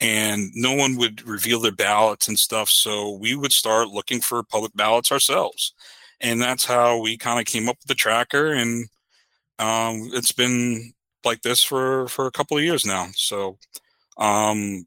and 0.00 0.50
no 0.54 0.74
one 0.74 0.96
would 0.96 1.26
reveal 1.26 1.60
their 1.60 1.72
ballots 1.72 2.28
and 2.28 2.38
stuff. 2.38 2.68
So 2.70 3.12
we 3.12 3.34
would 3.34 3.52
start 3.52 3.88
looking 3.88 4.20
for 4.20 4.42
public 4.42 4.74
ballots 4.74 5.12
ourselves, 5.12 5.74
and 6.20 6.40
that's 6.40 6.64
how 6.64 7.00
we 7.00 7.16
kind 7.16 7.40
of 7.40 7.46
came 7.46 7.68
up 7.68 7.76
with 7.80 7.88
the 7.88 7.94
tracker, 7.94 8.52
and 8.52 8.88
um, 9.58 10.10
it's 10.14 10.32
been 10.32 10.92
like 11.24 11.42
this 11.42 11.62
for 11.62 12.08
for 12.08 12.26
a 12.26 12.32
couple 12.32 12.56
of 12.56 12.64
years 12.64 12.86
now. 12.86 13.08
So 13.14 13.58
um, 14.18 14.86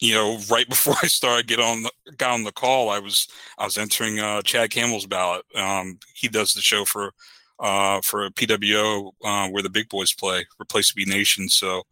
you 0.00 0.14
know, 0.14 0.38
right 0.50 0.68
before 0.68 0.94
I 1.02 1.06
started 1.06 1.46
get 1.46 1.60
on 1.60 1.82
the, 1.82 1.90
got 2.16 2.32
on 2.32 2.44
the 2.44 2.52
call, 2.52 2.90
I 2.90 2.98
was 2.98 3.28
I 3.58 3.64
was 3.64 3.78
entering 3.78 4.18
uh, 4.20 4.42
Chad 4.42 4.70
Campbell's 4.70 5.06
ballot. 5.06 5.44
Um, 5.54 5.98
he 6.14 6.28
does 6.28 6.54
the 6.54 6.60
show 6.60 6.84
for 6.84 7.12
uh, 7.60 8.00
for 8.02 8.28
PWO 8.30 9.12
uh, 9.24 9.48
where 9.48 9.62
the 9.62 9.70
big 9.70 9.88
boys 9.88 10.12
play, 10.12 10.46
Place 10.68 10.88
to 10.88 10.94
Be 10.94 11.04
Nation. 11.04 11.48
So 11.48 11.82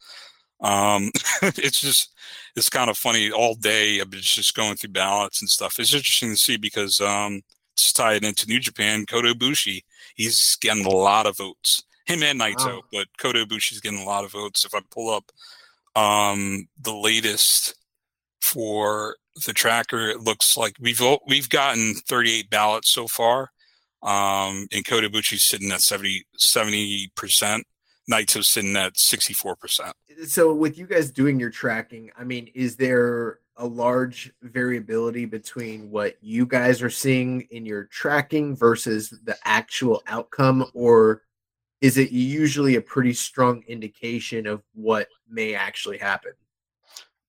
um, 0.60 1.10
it's 1.42 1.80
just 1.80 2.12
it's 2.54 2.70
kind 2.70 2.90
of 2.90 2.96
funny. 2.96 3.30
All 3.30 3.54
day 3.54 4.00
I've 4.00 4.10
been 4.10 4.20
just 4.20 4.54
going 4.54 4.76
through 4.76 4.90
ballots 4.90 5.40
and 5.40 5.50
stuff. 5.50 5.78
It's 5.78 5.94
interesting 5.94 6.30
to 6.30 6.36
see 6.36 6.56
because 6.56 7.00
um, 7.00 7.42
it's 7.74 7.92
tied 7.92 8.24
into 8.24 8.46
New 8.46 8.60
Japan. 8.60 9.04
Kota 9.06 9.34
Ibushi, 9.34 9.82
he's 10.14 10.56
getting 10.60 10.86
a 10.86 10.90
lot 10.90 11.26
of 11.26 11.38
votes. 11.38 11.82
Him 12.06 12.22
and 12.22 12.40
Naito, 12.40 12.66
wow. 12.66 12.82
but 12.92 13.08
Kota 13.18 13.44
Ibushi's 13.44 13.80
getting 13.80 13.98
a 13.98 14.04
lot 14.04 14.24
of 14.24 14.30
votes. 14.30 14.64
If 14.64 14.74
I 14.74 14.80
pull 14.90 15.12
up 15.12 15.32
um, 15.96 16.68
the 16.80 16.94
latest 16.94 17.74
for 18.46 19.16
the 19.44 19.52
tracker, 19.52 20.08
it 20.08 20.20
looks 20.20 20.56
like 20.56 20.74
we've 20.80 21.02
we've 21.26 21.48
gotten 21.48 21.94
38 21.94 22.48
ballots 22.50 22.90
so 22.90 23.06
far. 23.06 23.50
Um, 24.02 24.68
and 24.72 24.86
Kota 24.86 25.10
Ibushi's 25.10 25.44
sitting 25.44 25.72
at 25.72 25.80
70 25.80 27.10
percent. 27.16 27.66
Naito's 28.10 28.46
sitting 28.46 28.76
at 28.76 28.96
64 28.96 29.56
percent. 29.56 29.92
So, 30.26 30.54
with 30.54 30.78
you 30.78 30.86
guys 30.86 31.10
doing 31.10 31.40
your 31.40 31.50
tracking, 31.50 32.10
I 32.16 32.24
mean, 32.24 32.48
is 32.54 32.76
there 32.76 33.40
a 33.56 33.66
large 33.66 34.32
variability 34.42 35.24
between 35.24 35.90
what 35.90 36.16
you 36.20 36.46
guys 36.46 36.82
are 36.82 36.90
seeing 36.90 37.42
in 37.50 37.66
your 37.66 37.84
tracking 37.84 38.54
versus 38.54 39.10
the 39.24 39.36
actual 39.44 40.02
outcome, 40.06 40.66
or 40.72 41.22
is 41.80 41.98
it 41.98 42.10
usually 42.10 42.76
a 42.76 42.80
pretty 42.80 43.12
strong 43.12 43.64
indication 43.66 44.46
of 44.46 44.62
what 44.74 45.08
may 45.28 45.54
actually 45.54 45.98
happen? 45.98 46.32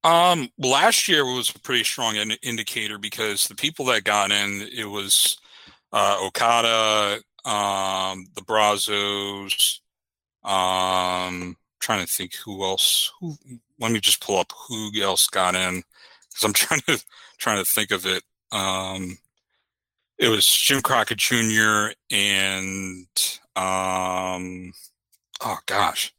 Um, 0.03 0.49
last 0.57 1.07
year 1.07 1.25
was 1.25 1.49
a 1.49 1.59
pretty 1.59 1.83
strong 1.83 2.15
in- 2.15 2.37
indicator 2.43 2.97
because 2.97 3.45
the 3.47 3.55
people 3.55 3.85
that 3.85 4.03
got 4.03 4.31
in, 4.31 4.67
it 4.73 4.85
was 4.85 5.37
uh, 5.91 6.17
Okada, 6.23 7.21
um, 7.45 8.25
the 8.35 8.41
Briscos. 8.41 9.79
Um, 10.43 11.57
trying 11.79 12.05
to 12.05 12.11
think 12.11 12.35
who 12.35 12.63
else. 12.63 13.11
Who? 13.19 13.35
Let 13.79 13.91
me 13.91 13.99
just 13.99 14.21
pull 14.21 14.37
up 14.37 14.51
who 14.67 14.91
else 15.01 15.27
got 15.27 15.55
in 15.55 15.83
because 16.29 16.43
I'm 16.43 16.53
trying 16.53 16.81
to 16.81 17.03
trying 17.37 17.63
to 17.63 17.69
think 17.69 17.91
of 17.91 18.05
it. 18.05 18.23
Um, 18.51 19.17
it 20.17 20.29
was 20.29 20.47
Jim 20.47 20.81
Crockett 20.81 21.17
Jr. 21.17 21.89
and 22.11 23.07
um, 23.55 24.73
oh 25.41 25.57
gosh, 25.65 26.13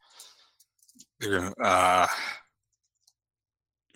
they're 1.21 1.53
uh, 1.63 2.07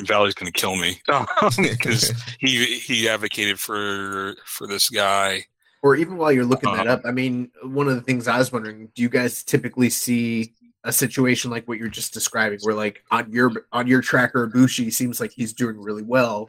Valley's 0.07 0.35
going 0.35 0.51
to 0.51 0.59
kill 0.59 0.77
me 0.77 1.01
because 1.59 2.13
he 2.39 2.79
he 2.79 3.09
advocated 3.09 3.59
for 3.59 4.37
for 4.45 4.67
this 4.67 4.89
guy. 4.89 5.45
Or 5.83 5.97
even 5.97 6.17
while 6.17 6.31
you're 6.31 6.45
looking 6.45 6.73
that 6.75 6.87
um, 6.87 6.99
up, 6.99 7.03
I 7.05 7.11
mean, 7.11 7.51
one 7.65 7.89
of 7.89 7.97
the 7.97 8.03
things 8.03 8.29
I 8.29 8.39
was 8.39 8.53
wondering: 8.53 8.89
Do 8.95 9.03
you 9.03 9.09
guys 9.09 9.43
typically 9.43 9.91
see 9.91 10.55
a 10.85 10.93
situation 10.93 11.51
like 11.51 11.67
what 11.67 11.79
you're 11.79 11.89
just 11.89 12.13
describing, 12.13 12.59
where 12.63 12.75
like 12.75 13.05
on 13.11 13.31
your 13.33 13.51
on 13.73 13.87
your 13.87 14.01
tracker, 14.01 14.47
Bushi 14.47 14.91
seems 14.91 15.21
like 15.21 15.33
he's 15.33 15.53
doing 15.53 15.81
really 15.81 16.03
well, 16.03 16.49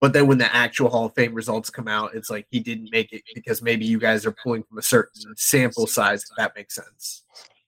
but 0.00 0.14
then 0.14 0.26
when 0.26 0.38
the 0.38 0.54
actual 0.54 0.88
Hall 0.88 1.06
of 1.06 1.14
Fame 1.14 1.34
results 1.34 1.68
come 1.68 1.86
out, 1.86 2.14
it's 2.14 2.30
like 2.30 2.46
he 2.50 2.60
didn't 2.60 2.90
make 2.90 3.12
it 3.12 3.22
because 3.34 3.60
maybe 3.60 3.84
you 3.84 3.98
guys 3.98 4.24
are 4.24 4.34
pulling 4.42 4.62
from 4.62 4.78
a 4.78 4.82
certain 4.82 5.36
sample 5.36 5.86
size. 5.86 6.22
If 6.22 6.36
that 6.36 6.56
makes 6.56 6.74
sense. 6.74 7.22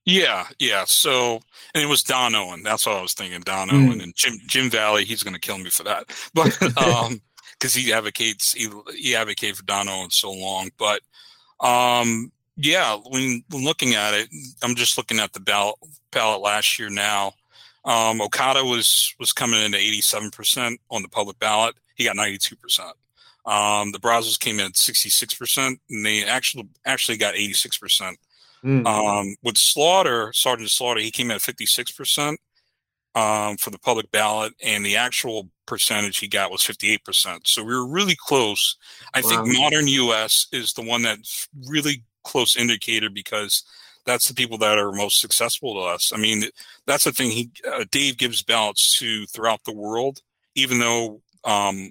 Yeah, 0.05 0.47
yeah. 0.59 0.85
So, 0.85 1.41
and 1.75 1.83
it 1.83 1.87
was 1.87 2.03
Don 2.03 2.35
Owen. 2.35 2.63
That's 2.63 2.87
what 2.87 2.97
I 2.97 3.03
was 3.03 3.15
thinking. 3.15 3.41
Don 3.41 3.69
mm. 3.69 3.89
Owen 3.89 4.01
and 4.01 4.15
Jim 4.17 4.39
Jim 4.47 4.71
Valley. 4.71 5.05
He's 5.05 5.23
going 5.23 5.35
to 5.35 5.41
kill 5.41 5.59
me 5.59 5.71
for 5.71 5.85
that, 5.85 6.07
but 6.35 6.61
um, 6.77 7.21
because 7.53 7.75
he 7.75 7.93
advocates 7.93 8.53
he 8.53 8.69
he 8.97 9.15
advocated 9.15 9.57
for 9.57 9.65
Don 9.65 9.89
Owen 9.89 10.11
so 10.11 10.33
long. 10.33 10.71
But 10.77 11.01
um, 11.61 12.33
yeah, 12.57 12.97
when, 12.97 13.45
when 13.51 13.65
looking 13.65 13.95
at 13.95 14.15
it, 14.15 14.29
I'm 14.63 14.75
just 14.75 14.99
looking 14.99 15.21
at 15.21 15.33
the 15.33 15.41
ballot 15.41 15.77
ballot 16.11 16.43
last 16.43 16.79
year 16.79 16.91
now. 16.91 17.35
Um, 17.85 18.21
Okada 18.21 18.65
was 18.65 19.15
was 19.19 19.33
coming 19.33 19.61
in 19.61 19.75
at 19.75 19.81
87 19.81 20.31
percent 20.31 20.81
on 20.91 21.03
the 21.03 21.09
public 21.09 21.39
ballot. 21.39 21.77
He 21.95 22.05
got 22.05 22.17
92 22.17 22.57
percent. 22.57 22.93
Um, 23.45 23.91
the 23.91 23.99
Briscos 23.99 24.39
came 24.39 24.61
in 24.61 24.67
at 24.67 24.77
66 24.77 25.35
percent, 25.35 25.81
and 25.89 26.05
they 26.05 26.25
actually 26.25 26.69
actually 26.85 27.19
got 27.19 27.35
86 27.35 27.79
percent 27.79 28.19
Mm. 28.65 28.87
Um, 28.87 29.35
with 29.43 29.59
Slaughter, 29.59 30.33
Sergeant 30.33 30.71
Slaughter, 30.71 31.01
he 31.01 31.11
came 31.11 31.31
in 31.31 31.37
at 31.37 31.43
56%, 31.43 32.37
um, 33.15 33.57
for 33.57 33.71
the 33.71 33.79
public 33.79 34.11
ballot, 34.11 34.55
and 34.63 34.85
the 34.85 34.97
actual 34.97 35.49
percentage 35.67 36.19
he 36.19 36.29
got 36.29 36.51
was 36.51 36.63
58%. 36.63 37.47
So 37.47 37.63
we 37.63 37.75
were 37.75 37.87
really 37.87 38.17
close. 38.17 38.77
I 39.15 39.21
wow. 39.21 39.29
think 39.29 39.59
Modern 39.59 39.89
US 39.89 40.47
is 40.53 40.73
the 40.73 40.83
one 40.83 41.03
that's 41.03 41.49
really 41.67 42.05
close 42.25 42.57
indicator 42.57 43.11
because 43.11 43.65
that's 44.05 44.29
the 44.29 44.35
people 44.35 44.59
that 44.59 44.79
are 44.79 44.93
most 44.93 45.21
successful 45.21 45.75
to 45.75 45.81
us. 45.81 46.13
I 46.15 46.19
mean, 46.19 46.45
that's 46.87 47.05
the 47.05 47.13
thing. 47.13 47.31
He 47.31 47.51
uh, 47.71 47.85
Dave 47.91 48.17
gives 48.17 48.43
ballots 48.43 48.99
to 48.99 49.27
throughout 49.27 49.65
the 49.65 49.75
world, 49.75 50.21
even 50.55 50.79
though 50.79 51.21
um, 51.45 51.91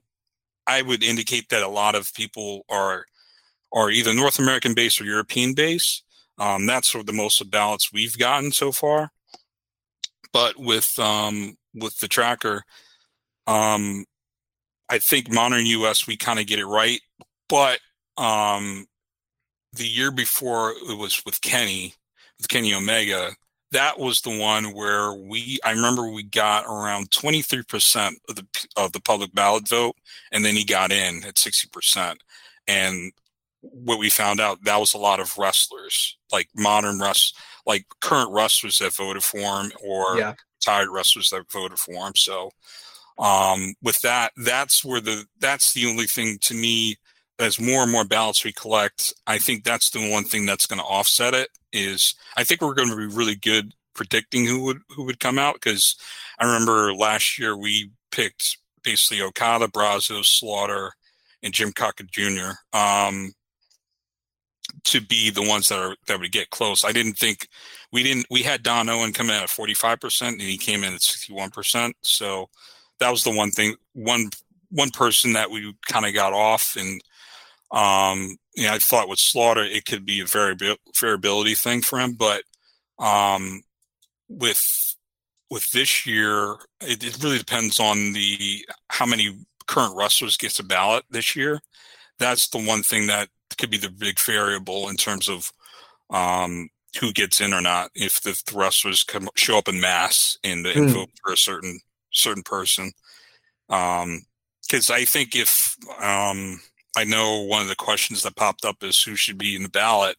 I 0.67 0.81
would 0.81 1.03
indicate 1.03 1.49
that 1.49 1.63
a 1.63 1.67
lot 1.67 1.95
of 1.95 2.13
people 2.13 2.65
are 2.69 3.05
are 3.73 3.89
either 3.89 4.13
North 4.13 4.39
American 4.39 4.73
based 4.73 4.99
or 4.99 5.05
European 5.05 5.53
based. 5.53 6.03
Um, 6.41 6.65
that's 6.65 6.91
sort 6.91 7.01
of 7.01 7.05
the 7.05 7.13
most 7.13 7.39
of 7.39 7.51
ballots 7.51 7.93
we've 7.93 8.17
gotten 8.17 8.51
so 8.51 8.71
far. 8.71 9.11
But 10.33 10.57
with 10.57 10.97
um, 10.97 11.55
with 11.75 11.99
the 11.99 12.07
tracker, 12.07 12.63
um, 13.45 14.05
I 14.89 14.97
think 14.97 15.31
modern 15.31 15.67
US 15.67 16.07
we 16.07 16.17
kind 16.17 16.39
of 16.39 16.47
get 16.47 16.57
it 16.57 16.65
right. 16.65 16.99
But 17.47 17.79
um, 18.17 18.87
the 19.73 19.87
year 19.87 20.09
before 20.09 20.71
it 20.71 20.97
was 20.97 21.21
with 21.27 21.41
Kenny, 21.41 21.93
with 22.39 22.49
Kenny 22.49 22.73
Omega, 22.73 23.33
that 23.71 23.99
was 23.99 24.21
the 24.21 24.35
one 24.35 24.73
where 24.73 25.13
we 25.13 25.59
I 25.63 25.73
remember 25.73 26.09
we 26.09 26.23
got 26.23 26.65
around 26.65 27.11
23% 27.11 28.13
of 28.29 28.35
the 28.35 28.47
of 28.77 28.93
the 28.93 28.99
public 28.99 29.31
ballot 29.35 29.69
vote 29.69 29.95
and 30.31 30.43
then 30.43 30.55
he 30.55 30.65
got 30.65 30.91
in 30.91 31.23
at 31.23 31.35
60%. 31.35 32.17
And 32.67 33.11
what 33.61 33.99
we 33.99 34.09
found 34.09 34.39
out 34.39 34.63
that 34.63 34.79
was 34.79 34.93
a 34.93 34.99
lot 34.99 35.19
of 35.19 35.37
wrestlers, 35.37 36.17
like 36.31 36.49
modern 36.55 36.99
wrestlers, 36.99 37.33
like 37.65 37.85
current 38.01 38.31
wrestlers 38.31 38.79
that 38.79 38.93
voted 38.93 39.23
for 39.23 39.39
him 39.39 39.71
or 39.83 40.17
yeah. 40.17 40.33
retired 40.59 40.89
wrestlers 40.91 41.29
that 41.29 41.51
voted 41.51 41.77
for 41.77 42.07
him. 42.07 42.13
So 42.15 42.51
um, 43.19 43.73
with 43.81 44.01
that, 44.01 44.31
that's 44.37 44.83
where 44.83 45.01
the 45.01 45.25
that's 45.39 45.73
the 45.73 45.87
only 45.87 46.07
thing 46.07 46.37
to 46.41 46.53
me 46.53 46.97
as 47.41 47.59
more 47.59 47.83
and 47.83 47.91
more 47.91 48.05
ballots 48.05 48.43
we 48.43 48.53
collect, 48.53 49.13
I 49.25 49.39
think 49.39 49.63
that's 49.63 49.89
the 49.89 50.11
one 50.11 50.23
thing 50.23 50.45
that's 50.45 50.67
going 50.67 50.79
to 50.79 50.85
offset 50.85 51.33
it. 51.33 51.49
Is 51.73 52.15
I 52.37 52.43
think 52.43 52.61
we're 52.61 52.73
going 52.73 52.89
to 52.89 52.95
be 52.95 53.07
really 53.07 53.35
good 53.35 53.73
predicting 53.93 54.45
who 54.45 54.63
would 54.65 54.79
who 54.89 55.03
would 55.05 55.19
come 55.19 55.39
out 55.39 55.55
because 55.55 55.95
I 56.39 56.45
remember 56.45 56.93
last 56.93 57.39
year 57.39 57.57
we 57.57 57.91
picked 58.11 58.57
basically 58.83 59.21
Okada, 59.21 59.67
Briscos, 59.67 60.25
Slaughter, 60.25 60.91
and 61.43 61.53
Jim 61.53 61.71
Crockett 61.71 62.11
Jr. 62.11 62.51
Um, 62.73 63.33
to 64.85 65.01
be 65.01 65.29
the 65.29 65.47
ones 65.47 65.69
that 65.69 65.79
are 65.79 65.95
that 66.07 66.19
would 66.19 66.31
get 66.31 66.49
close. 66.49 66.83
I 66.83 66.91
didn't 66.91 67.17
think 67.17 67.47
we 67.91 68.03
didn't 68.03 68.25
we 68.29 68.43
had 68.43 68.63
Don 68.63 68.89
Owen 68.89 69.13
come 69.13 69.29
in 69.29 69.41
at 69.43 69.49
forty 69.49 69.73
five 69.73 69.99
percent 69.99 70.39
and 70.39 70.49
he 70.49 70.57
came 70.57 70.83
in 70.83 70.93
at 70.93 71.01
sixty 71.01 71.33
one 71.33 71.49
percent. 71.49 71.95
So 72.01 72.49
that 72.99 73.11
was 73.11 73.23
the 73.23 73.35
one 73.35 73.51
thing 73.51 73.75
one 73.93 74.29
one 74.69 74.91
person 74.91 75.33
that 75.33 75.51
we 75.51 75.73
kind 75.87 76.05
of 76.05 76.13
got 76.13 76.33
off 76.33 76.75
and 76.77 77.01
um, 77.71 78.37
you 78.55 78.65
know, 78.65 78.73
I 78.73 78.79
thought 78.79 79.07
with 79.07 79.19
Slaughter 79.19 79.63
it 79.63 79.85
could 79.85 80.05
be 80.05 80.19
a 80.19 80.25
variabil- 80.25 80.77
variability 80.99 81.55
thing 81.55 81.81
for 81.81 81.99
him, 81.99 82.13
but 82.13 82.43
um, 82.99 83.61
with 84.27 84.95
with 85.49 85.69
this 85.71 86.05
year, 86.05 86.55
it, 86.79 87.03
it, 87.03 87.21
really 87.21 87.37
depends 87.37 87.79
on 87.79 88.13
the 88.13 88.65
how 88.89 89.05
many 89.05 89.45
current 89.67 89.95
wrestlers 89.95 90.37
gets 90.37 90.59
a 90.59 90.63
ballot 90.63 91.03
this 91.09 91.35
year. 91.35 91.59
That's 92.19 92.47
the 92.49 92.63
one 92.63 92.83
thing 92.83 93.07
that 93.07 93.29
could 93.61 93.69
be 93.69 93.77
the 93.77 93.89
big 93.89 94.19
variable 94.19 94.89
in 94.89 94.97
terms 94.97 95.29
of 95.29 95.51
um, 96.09 96.67
who 96.99 97.13
gets 97.13 97.39
in 97.39 97.53
or 97.53 97.61
not. 97.61 97.91
If 97.95 98.21
the, 98.21 98.33
thrusters 98.33 99.03
come 99.03 99.29
show 99.35 99.57
up 99.57 99.67
in 99.67 99.79
mass 99.79 100.37
and, 100.43 100.65
mm. 100.65 100.75
and 100.75 100.89
vote 100.89 101.09
for 101.23 101.31
a 101.31 101.37
certain 101.37 101.79
certain 102.11 102.43
person, 102.43 102.91
because 103.67 104.89
um, 104.89 104.95
I 104.95 105.05
think 105.05 105.35
if 105.35 105.77
um, 106.01 106.59
I 106.97 107.05
know 107.05 107.43
one 107.43 107.61
of 107.61 107.69
the 107.69 107.75
questions 107.75 108.23
that 108.23 108.35
popped 108.35 108.65
up 108.65 108.83
is 108.83 109.01
who 109.01 109.15
should 109.15 109.37
be 109.37 109.55
in 109.55 109.63
the 109.63 109.69
ballot. 109.69 110.17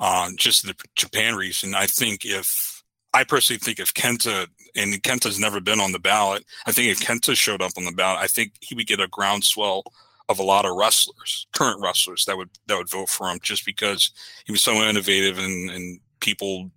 Uh, 0.00 0.30
just 0.36 0.64
the 0.64 0.76
Japan 0.94 1.34
region. 1.34 1.74
I 1.74 1.86
think 1.86 2.24
if 2.24 2.84
I 3.12 3.24
personally 3.24 3.58
think 3.58 3.80
if 3.80 3.92
Kenta 3.94 4.46
and 4.76 4.94
Kenta's 5.02 5.40
never 5.40 5.60
been 5.60 5.80
on 5.80 5.90
the 5.90 5.98
ballot, 5.98 6.44
I 6.66 6.72
think 6.72 6.88
if 6.88 7.00
Kenta 7.00 7.36
showed 7.36 7.60
up 7.60 7.72
on 7.76 7.84
the 7.84 7.90
ballot, 7.90 8.20
I 8.20 8.28
think 8.28 8.52
he 8.60 8.76
would 8.76 8.86
get 8.86 9.00
a 9.00 9.08
groundswell 9.08 9.82
of 10.28 10.38
a 10.38 10.42
lot 10.42 10.64
of 10.64 10.76
wrestlers, 10.76 11.46
current 11.52 11.80
wrestlers 11.80 12.24
that 12.26 12.36
would 12.36 12.50
that 12.66 12.76
would 12.76 12.90
vote 12.90 13.08
for 13.08 13.28
him 13.28 13.38
just 13.42 13.64
because 13.64 14.10
he 14.44 14.52
was 14.52 14.62
so 14.62 14.74
innovative 14.74 15.38
and, 15.38 15.70
and 15.70 16.00
people 16.20 16.70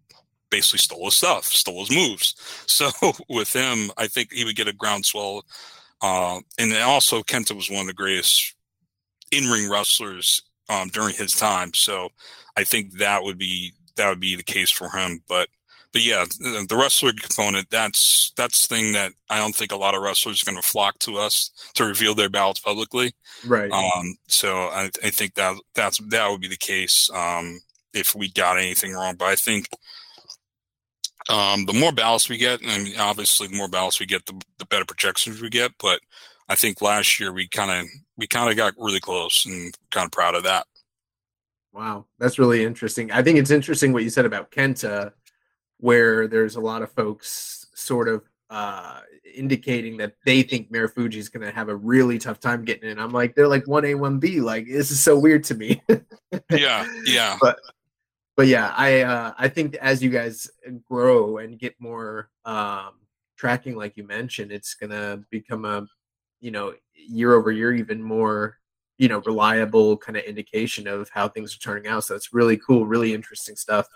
basically 0.50 0.80
stole 0.80 1.06
his 1.06 1.16
stuff, 1.16 1.46
stole 1.46 1.86
his 1.86 1.96
moves. 1.96 2.36
So 2.72 2.90
with 3.30 3.54
him, 3.54 3.92
I 3.98 4.08
think 4.08 4.32
he 4.32 4.44
would 4.44 4.56
get 4.56 4.68
a 4.68 4.74
groundswell. 4.74 5.46
Uh, 6.02 6.40
and 6.58 6.72
then 6.72 6.82
also 6.82 7.22
Kenta 7.22 7.56
was 7.56 7.70
one 7.70 7.82
of 7.82 7.88
the 7.88 7.94
greatest 7.94 8.56
in-ring 9.32 9.70
wrestlers 9.70 10.42
um, 10.68 10.88
during 10.88 11.14
his 11.14 11.34
time. 11.34 11.74
So 11.76 12.10
I 12.58 12.64
think 12.64 12.94
that 12.94 13.24
would 13.24 13.38
be 13.38 13.74
that 13.98 14.10
would 14.10 14.20
be 14.20 14.36
the 14.36 14.44
case 14.44 14.72
for 14.72 14.90
him. 14.90 15.22
But 15.28 15.50
but 15.94 16.04
yeah, 16.04 16.26
the 16.40 16.78
wrestler 16.78 17.12
component 17.14 17.70
that's 17.70 18.32
that's 18.38 18.68
the 18.68 18.76
thing 18.76 18.94
that 18.94 19.12
I 19.30 19.40
don't 19.40 19.56
think 19.56 19.72
a 19.72 19.78
lot 19.78 19.96
of 19.96 20.02
wrestlers 20.02 20.42
are 20.42 20.52
going 20.52 20.62
to 20.62 20.68
flock 20.68 21.00
to 21.00 21.18
us 21.18 21.52
to 21.74 21.86
reveal 21.86 22.16
their 22.16 22.30
ballots 22.30 22.60
publicly. 22.60 23.14
Right. 23.46 23.72
Um, 23.72 24.16
so 24.28 24.56
I, 24.56 24.90
I 25.04 25.10
think 25.10 25.36
that 25.36 25.58
that's 25.76 25.98
that 25.98 26.30
would 26.30 26.42
be 26.42 26.48
the 26.48 26.58
case 26.58 27.10
um, 27.14 27.60
if 27.94 28.16
we 28.16 28.30
got 28.32 28.58
anything 28.58 28.94
wrong. 28.94 29.16
But 29.16 29.26
I 29.26 29.36
think 29.36 29.68
um, 31.30 31.66
the 31.66 31.74
more 31.74 31.92
ballots 31.92 32.30
we 32.30 32.38
get, 32.38 32.62
I 32.66 32.78
mean, 32.80 32.98
obviously, 32.98 33.48
the 33.48 33.58
more 33.58 33.68
ballots 33.68 34.00
we 34.00 34.06
get, 34.06 34.26
the, 34.26 34.40
the 34.58 34.66
better 34.66 34.86
projections 34.86 35.42
we 35.42 35.50
get. 35.50 35.72
But 35.80 36.00
I 36.50 36.56
think 36.56 36.82
last 36.82 37.20
year 37.20 37.32
we 37.32 37.48
kind 37.48 37.72
of 37.72 37.88
we 38.18 38.28
kind 38.28 38.50
of 38.50 38.56
got 38.56 38.74
really 38.78 39.00
close 39.00 39.46
and 39.46 39.74
kind 39.92 40.06
of 40.06 40.12
proud 40.12 40.36
of 40.36 40.44
that. 40.44 40.66
Wow, 41.74 42.06
that's 42.20 42.38
really 42.38 42.66
interesting. 42.66 43.12
I 43.12 43.24
think 43.24 43.38
it's 43.38 43.52
interesting 43.52 43.94
what 43.94 44.04
you 44.04 44.10
said 44.10 44.26
about 44.26 44.52
Kenta, 44.52 45.14
where 45.82 46.28
there's 46.28 46.56
a 46.56 46.62
lot 46.62 46.82
of 46.82 46.92
folks 46.92 47.68
sort 47.74 48.08
of 48.08 48.24
uh, 48.50 49.02
indicating 49.36 49.98
that 49.98 50.14
they 50.26 50.44
think 50.44 50.72
Marufuji 50.72 51.16
is 51.16 51.30
going 51.30 51.46
to 51.46 51.54
have 51.54 51.70
a 51.70 51.76
really 51.76 52.20
tough 52.20 52.40
time 52.40 52.64
getting 52.64 52.90
in. 52.90 53.00
I'm 53.00 53.12
like, 53.12 53.36
they're 53.36 53.48
like 53.48 53.68
one 53.68 53.86
A, 53.86 53.96
one 53.96 54.20
B. 54.20 54.40
Like 54.40 54.68
this 54.68 54.92
is 54.92 55.02
so 55.02 55.18
weird 55.18 55.44
to 55.46 55.56
me. 55.56 55.82
yeah, 56.50 56.88
yeah. 57.06 57.38
But 57.42 57.60
but 58.38 58.48
yeah, 58.48 58.74
I 58.76 59.02
uh, 59.02 59.34
I 59.38 59.48
think 59.50 59.76
as 59.76 60.02
you 60.02 60.10
guys 60.10 60.50
grow 60.88 61.38
and 61.38 61.60
get 61.60 61.76
more 61.80 62.30
um, 62.46 62.94
tracking, 63.38 63.76
like 63.76 63.98
you 63.98 64.04
mentioned, 64.04 64.52
it's 64.52 64.74
gonna 64.76 65.24
become 65.30 65.66
a 65.66 65.86
you 66.40 66.52
know 66.52 66.74
year 66.94 67.34
over 67.34 67.52
year 67.52 67.74
even 67.74 68.02
more 68.02 68.58
you 68.98 69.08
know 69.08 69.20
reliable 69.26 69.98
kind 69.98 70.18
of 70.18 70.24
indication 70.24 70.88
of 70.88 71.10
how 71.10 71.28
things 71.28 71.56
are 71.56 71.60
turning 71.60 71.88
out 71.88 72.04
so 72.04 72.16
it's 72.16 72.34
really 72.34 72.58
cool 72.58 72.86
really 72.86 73.14
interesting 73.14 73.56
stuff 73.56 73.88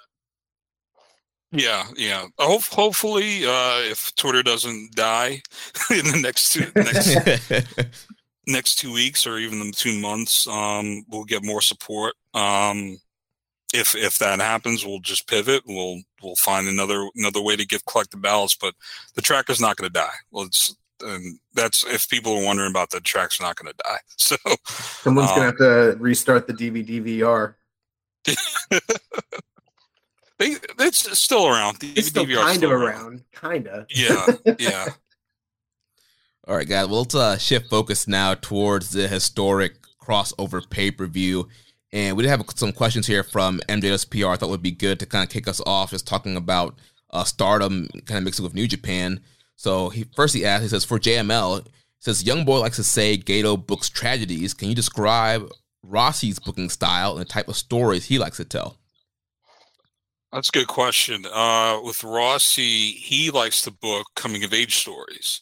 yeah 1.56 1.86
yeah 1.96 2.26
Hope, 2.38 2.63
hopefully 2.63 3.46
uh 3.46 3.80
if 3.84 4.13
twitter 4.15 4.44
doesn't 4.44 4.96
die 4.96 5.41
in 5.89 6.06
the 6.06 6.20
next 6.22 6.54
two 6.54 6.65
next, 6.76 8.08
next 8.48 8.76
two 8.76 8.94
weeks 8.94 9.26
or 9.26 9.38
even 9.38 9.60
the 9.60 9.72
two 9.72 10.00
months 10.00 10.48
um 10.48 11.04
we'll 11.10 11.24
get 11.24 11.44
more 11.44 11.62
support 11.62 12.13
um 12.34 12.98
if 13.74 13.96
if 13.96 14.18
that 14.20 14.39
happens 14.39 14.86
we'll 14.86 15.00
just 15.00 15.28
pivot 15.28 15.63
we'll 15.65 16.02
we'll 16.22 16.36
find 16.36 16.68
another 16.68 17.08
another 17.15 17.41
way 17.41 17.56
to 17.56 17.65
get 17.65 17.86
collect 17.86 18.12
the 18.12 18.18
ballots 18.18 18.56
but 18.56 18.74
the 19.15 19.22
tracker's 19.22 19.62
not 19.62 19.76
going 19.78 19.89
to 19.89 19.94
die 19.94 20.15
well 20.32 20.46
it's 20.46 20.76
and 21.02 21.39
that's 21.54 21.86
if 21.86 22.10
people 22.10 22.38
are 22.38 22.46
wondering 22.46 22.70
about 22.70 22.89
the 22.89 23.00
track's 23.00 23.41
not 23.41 23.56
going 23.56 23.72
to 23.72 23.84
die. 23.84 23.98
So 24.18 24.36
someone's 24.65 25.30
um, 25.30 25.36
going 25.38 25.54
to 25.54 25.65
have 25.65 25.94
to 25.94 25.98
restart 26.02 26.48
the 26.48 26.54
DVD 26.54 27.20
VR. 27.20 27.56
They, 30.38 30.56
it's 30.80 31.17
still 31.17 31.48
around. 31.48 31.80
The 31.80 31.93
it's 31.95 32.08
still 32.08 32.26
kind 32.26 32.63
of 32.63 32.71
around, 32.71 33.24
kind 33.32 33.67
of. 33.67 33.86
Yeah, 33.89 34.26
yeah. 34.60 34.88
All 36.48 36.56
right, 36.56 36.67
guys. 36.67 36.88
Well, 36.88 37.00
let's 37.00 37.15
uh, 37.15 37.38
shift 37.38 37.69
focus 37.69 38.08
now 38.08 38.34
towards 38.34 38.91
the 38.91 39.08
historic 39.08 39.76
crossover 40.02 40.69
pay 40.69 40.91
per 40.91 41.06
view. 41.06 41.48
And 41.91 42.17
we 42.17 42.24
did 42.24 42.30
have 42.30 42.43
some 42.56 42.74
questions 42.74 43.08
here 43.08 43.24
from 43.24 43.62
MJSPR. 43.69 44.34
I 44.34 44.36
thought 44.36 44.50
would 44.50 44.62
be 44.62 44.71
good 44.71 45.00
to 45.00 45.06
kind 45.06 45.24
of 45.24 45.30
kick 45.30 45.48
us 45.48 45.62
off, 45.65 45.91
just 45.91 46.06
talking 46.06 46.36
about 46.36 46.76
uh, 47.12 47.24
Stardom, 47.24 47.88
kind 48.06 48.17
of 48.17 48.24
mixing 48.26 48.43
with 48.43 48.54
New 48.54 48.67
Japan. 48.67 49.21
So 49.56 49.89
he 49.89 50.06
first 50.15 50.36
he 50.36 50.45
asked, 50.45 50.63
he 50.63 50.67
says, 50.69 50.84
for 50.84 51.00
JML, 51.00 51.65
says, 52.00 52.24
Young 52.24 52.43
Boy 52.43 52.60
likes 52.60 52.76
to 52.76 52.84
say 52.84 53.17
Gedo 53.17 53.65
books 53.65 53.89
tragedies. 53.89 54.54
Can 54.54 54.69
you 54.69 54.76
describe 54.76 55.50
Rossi's 55.84 56.39
booking 56.39 56.69
style 56.69 57.13
and 57.13 57.21
the 57.21 57.26
type 57.26 57.48
of 57.48 57.56
stories 57.56 58.06
he 58.06 58.19
likes 58.19 58.38
to 58.38 58.45
tell? 58.45 58.78
That's 60.32 60.50
a 60.50 60.52
good 60.52 60.68
question. 60.68 61.26
Uh, 61.32 61.80
with 61.84 62.04
Rossi, 62.04 62.92
he 62.92 63.32
likes 63.32 63.62
to 63.64 63.72
book 63.72 64.08
coming 64.16 64.44
of 64.44 64.54
age 64.54 64.76
stories. 64.78 65.42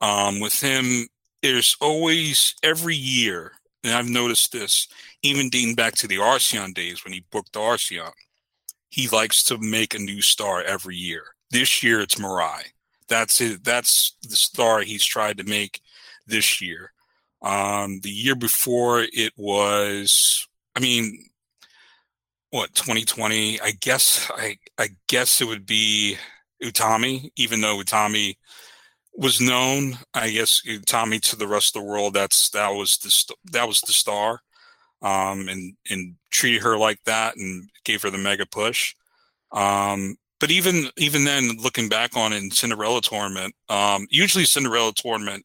Um, 0.00 0.40
with 0.40 0.60
him, 0.60 1.08
there's 1.42 1.76
always 1.80 2.54
every 2.62 2.96
year, 2.96 3.52
and 3.84 3.94
I've 3.94 4.08
noticed 4.08 4.52
this, 4.52 4.88
even 5.22 5.48
dating 5.50 5.74
back 5.74 5.94
to 5.96 6.06
the 6.08 6.18
Arsion 6.18 6.72
days 6.72 7.04
when 7.04 7.12
he 7.12 7.24
booked 7.30 7.54
the 7.54 7.60
Arsion. 7.60 8.12
he 8.90 9.08
likes 9.08 9.42
to 9.44 9.58
make 9.58 9.94
a 9.94 9.98
new 9.98 10.20
star 10.22 10.62
every 10.62 10.96
year. 10.96 11.24
This 11.50 11.82
year 11.82 12.00
it's 12.00 12.16
Mirai 12.16 12.62
That's 13.08 13.40
it. 13.40 13.64
That's 13.64 14.16
the 14.22 14.36
star 14.36 14.80
he's 14.82 15.04
tried 15.04 15.38
to 15.38 15.44
make 15.44 15.80
this 16.26 16.60
year. 16.60 16.92
Um, 17.42 18.00
the 18.02 18.10
year 18.10 18.36
before 18.36 19.02
it 19.12 19.32
was, 19.36 20.46
I 20.76 20.80
mean, 20.80 21.29
what 22.50 22.74
2020? 22.74 23.60
I 23.60 23.72
guess 23.80 24.30
I 24.34 24.58
I 24.78 24.88
guess 25.08 25.40
it 25.40 25.46
would 25.46 25.66
be 25.66 26.16
Utami, 26.62 27.30
even 27.36 27.60
though 27.60 27.78
Utami 27.78 28.36
was 29.14 29.40
known. 29.40 29.98
I 30.14 30.30
guess 30.30 30.62
Utami 30.66 31.20
to 31.30 31.36
the 31.36 31.46
rest 31.46 31.76
of 31.76 31.82
the 31.82 31.88
world. 31.88 32.14
That's 32.14 32.50
that 32.50 32.70
was 32.70 32.98
the 32.98 33.34
that 33.52 33.68
was 33.68 33.80
the 33.80 33.92
star, 33.92 34.40
um, 35.02 35.48
and 35.48 35.74
and 35.88 36.16
treated 36.30 36.62
her 36.62 36.76
like 36.76 37.02
that 37.04 37.36
and 37.36 37.68
gave 37.84 38.02
her 38.02 38.10
the 38.10 38.18
mega 38.18 38.46
push. 38.46 38.94
Um, 39.52 40.16
but 40.40 40.50
even 40.50 40.88
even 40.96 41.24
then, 41.24 41.56
looking 41.62 41.88
back 41.88 42.16
on 42.16 42.32
it 42.32 42.42
in 42.42 42.50
Cinderella 42.50 43.00
tournament, 43.02 43.54
um, 43.68 44.06
usually 44.10 44.44
Cinderella 44.44 44.92
tournament 44.96 45.44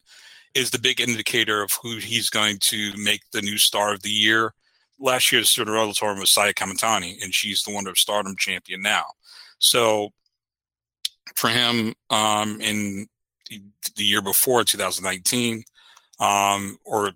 is 0.54 0.70
the 0.70 0.78
big 0.78 1.00
indicator 1.00 1.62
of 1.62 1.70
who 1.82 1.98
he's 1.98 2.30
going 2.30 2.58
to 2.58 2.92
make 2.96 3.20
the 3.32 3.42
new 3.42 3.58
star 3.58 3.92
of 3.92 4.02
the 4.02 4.10
year. 4.10 4.54
Last 4.98 5.30
year's 5.30 5.50
Cinderella 5.50 5.92
tournament 5.92 6.22
was 6.22 6.32
Saya 6.32 6.54
Kamitani, 6.54 7.22
and 7.22 7.34
she's 7.34 7.62
the 7.62 7.72
Wonder 7.72 7.90
of 7.90 7.98
Stardom 7.98 8.34
champion 8.36 8.82
now. 8.82 9.04
So 9.58 10.12
for 11.34 11.48
him, 11.48 11.94
um, 12.10 12.60
in 12.60 13.06
the, 13.50 14.04
year 14.04 14.22
before 14.22 14.64
2019, 14.64 15.62
um, 16.18 16.78
or 16.84 17.12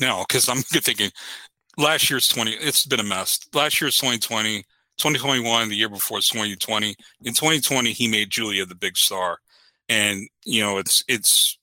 no, 0.00 0.24
because 0.26 0.48
I'm 0.48 0.56
thinking 0.62 1.10
last 1.78 2.10
year's 2.10 2.28
20. 2.28 2.52
It's 2.52 2.86
been 2.86 3.00
a 3.00 3.04
mess. 3.04 3.38
Last 3.54 3.80
year's 3.80 3.96
2020 3.98 4.64
2021, 4.98 5.68
the 5.68 5.76
year 5.76 5.88
before 5.88 6.18
2020. 6.18 6.94
In 7.24 7.34
2020, 7.34 7.92
he 7.92 8.08
made 8.08 8.30
Julia 8.30 8.66
the 8.66 8.74
big 8.74 8.96
star, 8.96 9.38
and 9.88 10.28
you 10.44 10.62
know 10.62 10.78
it's 10.78 11.02
it's 11.08 11.58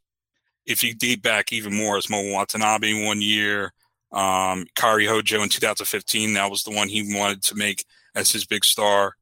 if 0.66 0.84
you 0.84 0.94
date 0.94 1.22
back 1.22 1.54
even 1.54 1.74
more, 1.74 1.98
it's 1.98 2.08
Momo 2.08 2.34
Watanabe 2.34 3.06
one 3.06 3.22
year, 3.22 3.72
um, 4.12 4.66
Kairi 4.76 5.08
Hojo 5.08 5.44
in 5.44 5.50
2015. 5.50 6.34
That 6.34 6.50
was 6.50 6.64
the 6.64 6.72
one 6.72 6.90
he 6.90 7.16
wanted 7.16 7.44
to 7.44 7.56
make 7.56 7.86
as 8.16 8.32
his 8.32 8.46
big 8.46 8.66
star. 8.66 9.16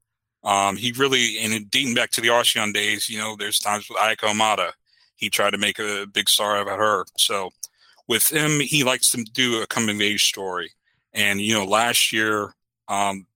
Um, 0.44 0.76
he 0.76 0.92
really 0.92 1.38
and 1.38 1.70
dating 1.70 1.94
back 1.94 2.10
to 2.12 2.20
the 2.20 2.30
Arsion 2.30 2.72
days, 2.72 3.08
you 3.08 3.18
know, 3.18 3.36
there's 3.36 3.58
times 3.58 3.88
with 3.88 3.98
Ayako 3.98 4.32
Hamada, 4.32 4.72
he 5.16 5.28
tried 5.28 5.50
to 5.50 5.58
make 5.58 5.78
a 5.78 6.06
big 6.06 6.28
star 6.28 6.60
about 6.60 6.78
her. 6.78 7.04
So 7.16 7.50
with 8.06 8.32
him, 8.32 8.60
he 8.60 8.84
likes 8.84 9.10
to 9.10 9.22
do 9.24 9.60
a 9.62 9.66
coming 9.66 9.96
of 9.96 10.02
age 10.02 10.28
story. 10.28 10.70
And 11.12 11.40
you 11.40 11.54
know, 11.54 11.64
last 11.64 12.12
year, 12.12 12.54
um, 12.86 13.26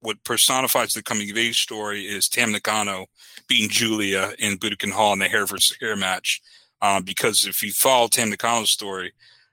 what 0.00 0.22
personifies 0.24 0.94
the 0.94 1.02
coming 1.02 1.30
of 1.30 1.36
age 1.36 1.62
story 1.62 2.06
is 2.06 2.28
Tam 2.28 2.50
Nakano 2.50 3.06
beating 3.46 3.70
Julia 3.70 4.32
in 4.38 4.58
Budokan 4.58 4.90
Hall 4.90 5.12
in 5.12 5.20
the 5.20 5.28
hair 5.28 5.46
versus 5.46 5.76
hair 5.80 5.96
match. 5.96 6.42
Um, 6.80 7.04
because 7.04 7.46
if 7.46 7.62
you 7.62 7.70
follow 7.70 8.08
Tam 8.08 8.30
Nakano's 8.30 8.70
story, 8.70 9.12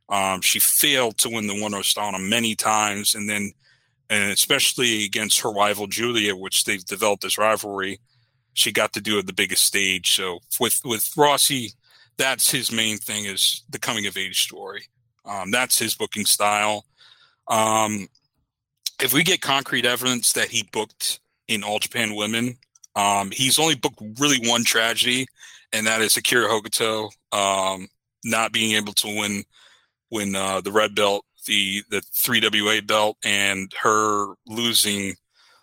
um, 0.09 0.41
she 0.41 0.59
failed 0.59 1.17
to 1.19 1.29
win 1.29 1.47
the 1.47 1.61
one 1.61 1.73
or 1.73 1.83
star 1.83 2.17
many 2.17 2.55
times, 2.55 3.15
and 3.15 3.29
then, 3.29 3.51
and 4.09 4.31
especially 4.31 5.05
against 5.05 5.41
her 5.41 5.51
rival 5.51 5.87
Julia, 5.87 6.35
which 6.35 6.63
they've 6.63 6.83
developed 6.83 7.23
this 7.23 7.37
rivalry, 7.37 7.99
she 8.53 8.71
got 8.71 8.93
to 8.93 9.01
do 9.01 9.19
it 9.19 9.27
the 9.27 9.33
biggest 9.33 9.63
stage. 9.63 10.11
So 10.15 10.39
with 10.59 10.81
with 10.83 11.03
Rossy, 11.15 11.73
that's 12.17 12.49
his 12.49 12.71
main 12.71 12.97
thing 12.97 13.25
is 13.25 13.63
the 13.69 13.79
coming 13.79 14.07
of 14.07 14.17
age 14.17 14.43
story. 14.43 14.83
Um, 15.25 15.51
that's 15.51 15.77
his 15.77 15.95
booking 15.95 16.25
style. 16.25 16.85
Um, 17.47 18.07
if 19.01 19.13
we 19.13 19.23
get 19.23 19.41
concrete 19.41 19.85
evidence 19.85 20.33
that 20.33 20.49
he 20.49 20.67
booked 20.71 21.19
in 21.47 21.63
All 21.63 21.79
Japan 21.79 22.15
Women, 22.15 22.57
um, 22.95 23.31
he's 23.31 23.59
only 23.59 23.75
booked 23.75 24.01
really 24.19 24.39
one 24.49 24.63
tragedy, 24.63 25.27
and 25.71 25.85
that 25.85 26.01
is 26.01 26.17
Akira 26.17 26.49
Hokuto 26.49 27.09
um, 27.31 27.87
not 28.25 28.51
being 28.51 28.75
able 28.75 28.93
to 28.93 29.07
win 29.07 29.43
win 30.11 30.35
uh, 30.35 30.61
the 30.61 30.71
red 30.71 30.95
belt, 30.95 31.25
the 31.45 31.83
the 31.89 32.01
three 32.13 32.41
WA 32.41 32.81
belt, 32.81 33.17
and 33.23 33.71
her 33.81 34.33
losing 34.47 35.15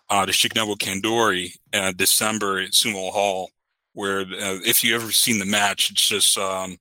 uh, 0.09 0.27
to 0.27 0.33
Shinobu 0.33 0.77
Kandori 0.77 1.53
in 1.73 1.97
December 1.97 2.61
at 2.61 2.71
Sumo 2.71 3.11
Hall. 3.13 3.51
Where 3.93 4.21
uh, 4.21 4.61
if 4.65 4.85
you 4.85 4.95
ever 4.95 5.11
seen 5.11 5.39
the 5.39 5.47
match, 5.47 5.91
it's 5.91 6.07
just 6.07 6.37
um, 6.37 6.77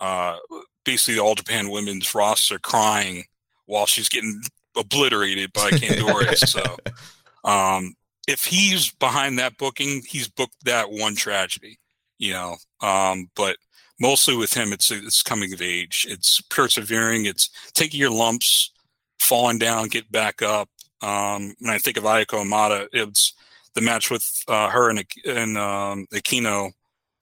uh, 0.00 0.36
basically 0.84 1.14
the 1.14 1.22
All 1.22 1.34
Japan 1.34 1.70
Women's 1.70 2.14
roster 2.14 2.58
crying 2.58 3.24
while 3.66 3.86
she's 3.86 4.08
getting 4.08 4.40
obliterated 4.76 5.52
by 5.52 5.70
Kandori. 5.70 6.36
so, 6.36 6.62
um, 7.44 7.94
if 8.28 8.44
he's 8.44 8.92
behind 8.92 9.38
that 9.38 9.58
booking, 9.58 10.02
he's 10.06 10.28
booked 10.28 10.64
that 10.64 10.90
one 10.90 11.16
tragedy, 11.16 11.78
you 12.18 12.32
know. 12.32 12.56
Um, 12.80 13.28
but 13.34 13.56
mostly 14.00 14.36
with 14.36 14.54
him, 14.54 14.72
it's 14.72 14.90
it's 14.90 15.22
coming 15.22 15.52
of 15.52 15.62
age. 15.62 16.06
It's 16.08 16.40
persevering. 16.42 17.26
It's 17.26 17.50
taking 17.74 18.00
your 18.00 18.10
lumps, 18.10 18.72
falling 19.18 19.58
down, 19.58 19.88
get 19.88 20.10
back 20.10 20.42
up. 20.42 20.68
Um, 21.02 21.54
when 21.60 21.74
I 21.74 21.78
think 21.78 21.96
of 21.96 22.04
Ayako 22.04 22.44
Hamada, 22.44 22.88
it's 22.92 23.34
the 23.74 23.82
match 23.82 24.10
with 24.10 24.28
uh, 24.48 24.70
her 24.70 24.90
and 24.90 25.04
and 25.26 25.58
um, 25.58 26.06
Aquino 26.12 26.72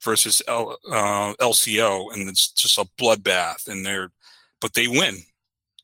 versus 0.03 0.41
L, 0.47 0.77
uh, 0.91 1.33
LCO, 1.39 2.13
and 2.13 2.29
it's 2.29 2.51
just 2.51 2.77
a 2.77 2.87
bloodbath. 2.97 3.67
And 3.67 3.85
they're, 3.85 4.11
but 4.61 4.73
they 4.73 4.87
win. 4.87 5.17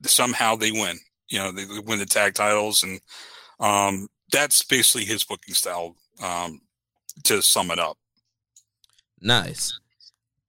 Somehow 0.04 0.56
they 0.56 0.72
win 0.72 0.98
you 1.32 1.40
know 1.40 1.52
they 1.52 1.66
win 1.80 1.98
the 1.98 2.06
tag 2.06 2.36
titles, 2.36 2.84
and 2.84 3.00
um, 3.60 4.08
that's 4.32 4.62
basically 4.64 5.06
his 5.06 5.24
booking 5.24 5.56
style. 5.56 5.96
Um, 6.22 6.62
to 7.24 7.42
sum 7.42 7.72
it 7.72 7.80
up. 7.80 7.98
Nice. 9.20 9.78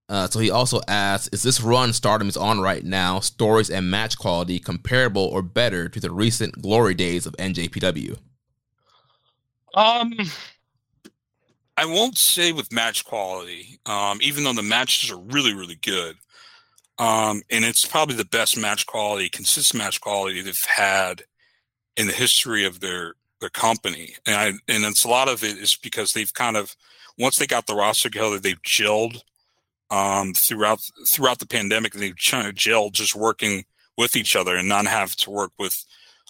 Uh, 0.09 0.29
so 0.29 0.41
he 0.41 0.51
also 0.51 0.81
asks, 0.89 1.29
is 1.33 1.43
this 1.43 1.61
run 1.61 1.93
Stardom 1.93 2.29
is 2.29 2.37
on 2.37 2.61
right 2.61 2.85
now, 2.85 3.21
stories 3.21 3.71
and 3.71 3.91
match 3.91 4.19
quality 4.19 4.59
comparable 4.59 5.25
or 5.25 5.43
better 5.43 5.89
to 5.89 6.01
the 6.01 6.11
recent 6.11 6.61
glory 6.61 6.95
days 6.95 7.25
of 7.25 7.35
NJPW? 7.39 8.19
Um, 9.75 10.13
I 11.77 11.87
won't 11.87 12.19
say 12.19 12.53
with 12.53 12.73
match 12.73 13.05
quality, 13.05 13.79
um, 13.87 14.19
even 14.21 14.45
though 14.45 14.53
the 14.53 14.63
matches 14.63 15.11
are 15.11 15.19
really, 15.19 15.55
really 15.55 15.77
good. 15.77 16.17
Um, 16.99 17.43
and 17.51 17.65
it's 17.65 17.87
probably 17.87 18.17
the 18.17 18.25
best 18.25 18.57
match 18.59 18.87
quality, 18.87 19.29
consistent 19.29 19.83
match 19.83 20.01
quality 20.01 20.43
they've 20.43 20.67
had 20.77 21.23
in 21.97 22.07
the 22.07 22.13
history 22.13 22.65
of 22.65 22.81
their 22.81 23.15
their 23.41 23.51
company. 23.51 24.15
And 24.27 24.37
I 24.37 24.47
and 24.73 24.85
it's 24.85 25.05
a 25.05 25.09
lot 25.09 25.29
of 25.29 25.43
it 25.43 25.57
is 25.57 25.75
because 25.75 26.13
they've 26.13 26.33
kind 26.33 26.57
of 26.57 26.77
once 27.19 27.37
they 27.37 27.47
got 27.47 27.67
the 27.67 27.75
roster 27.75 28.09
together, 28.09 28.39
they've 28.39 28.63
gelled 28.63 29.23
um, 29.93 30.35
throughout 30.35 30.81
throughout 31.07 31.39
the 31.39 31.47
pandemic. 31.47 31.93
They've 31.93 32.15
kind 32.31 32.49
of 32.49 32.55
gelled 32.55 32.93
just 32.93 33.15
working 33.15 33.65
with 33.97 34.17
each 34.17 34.35
other 34.35 34.57
and 34.57 34.69
not 34.69 34.87
have 34.87 35.15
to 35.17 35.31
work 35.31 35.53
with 35.59 35.85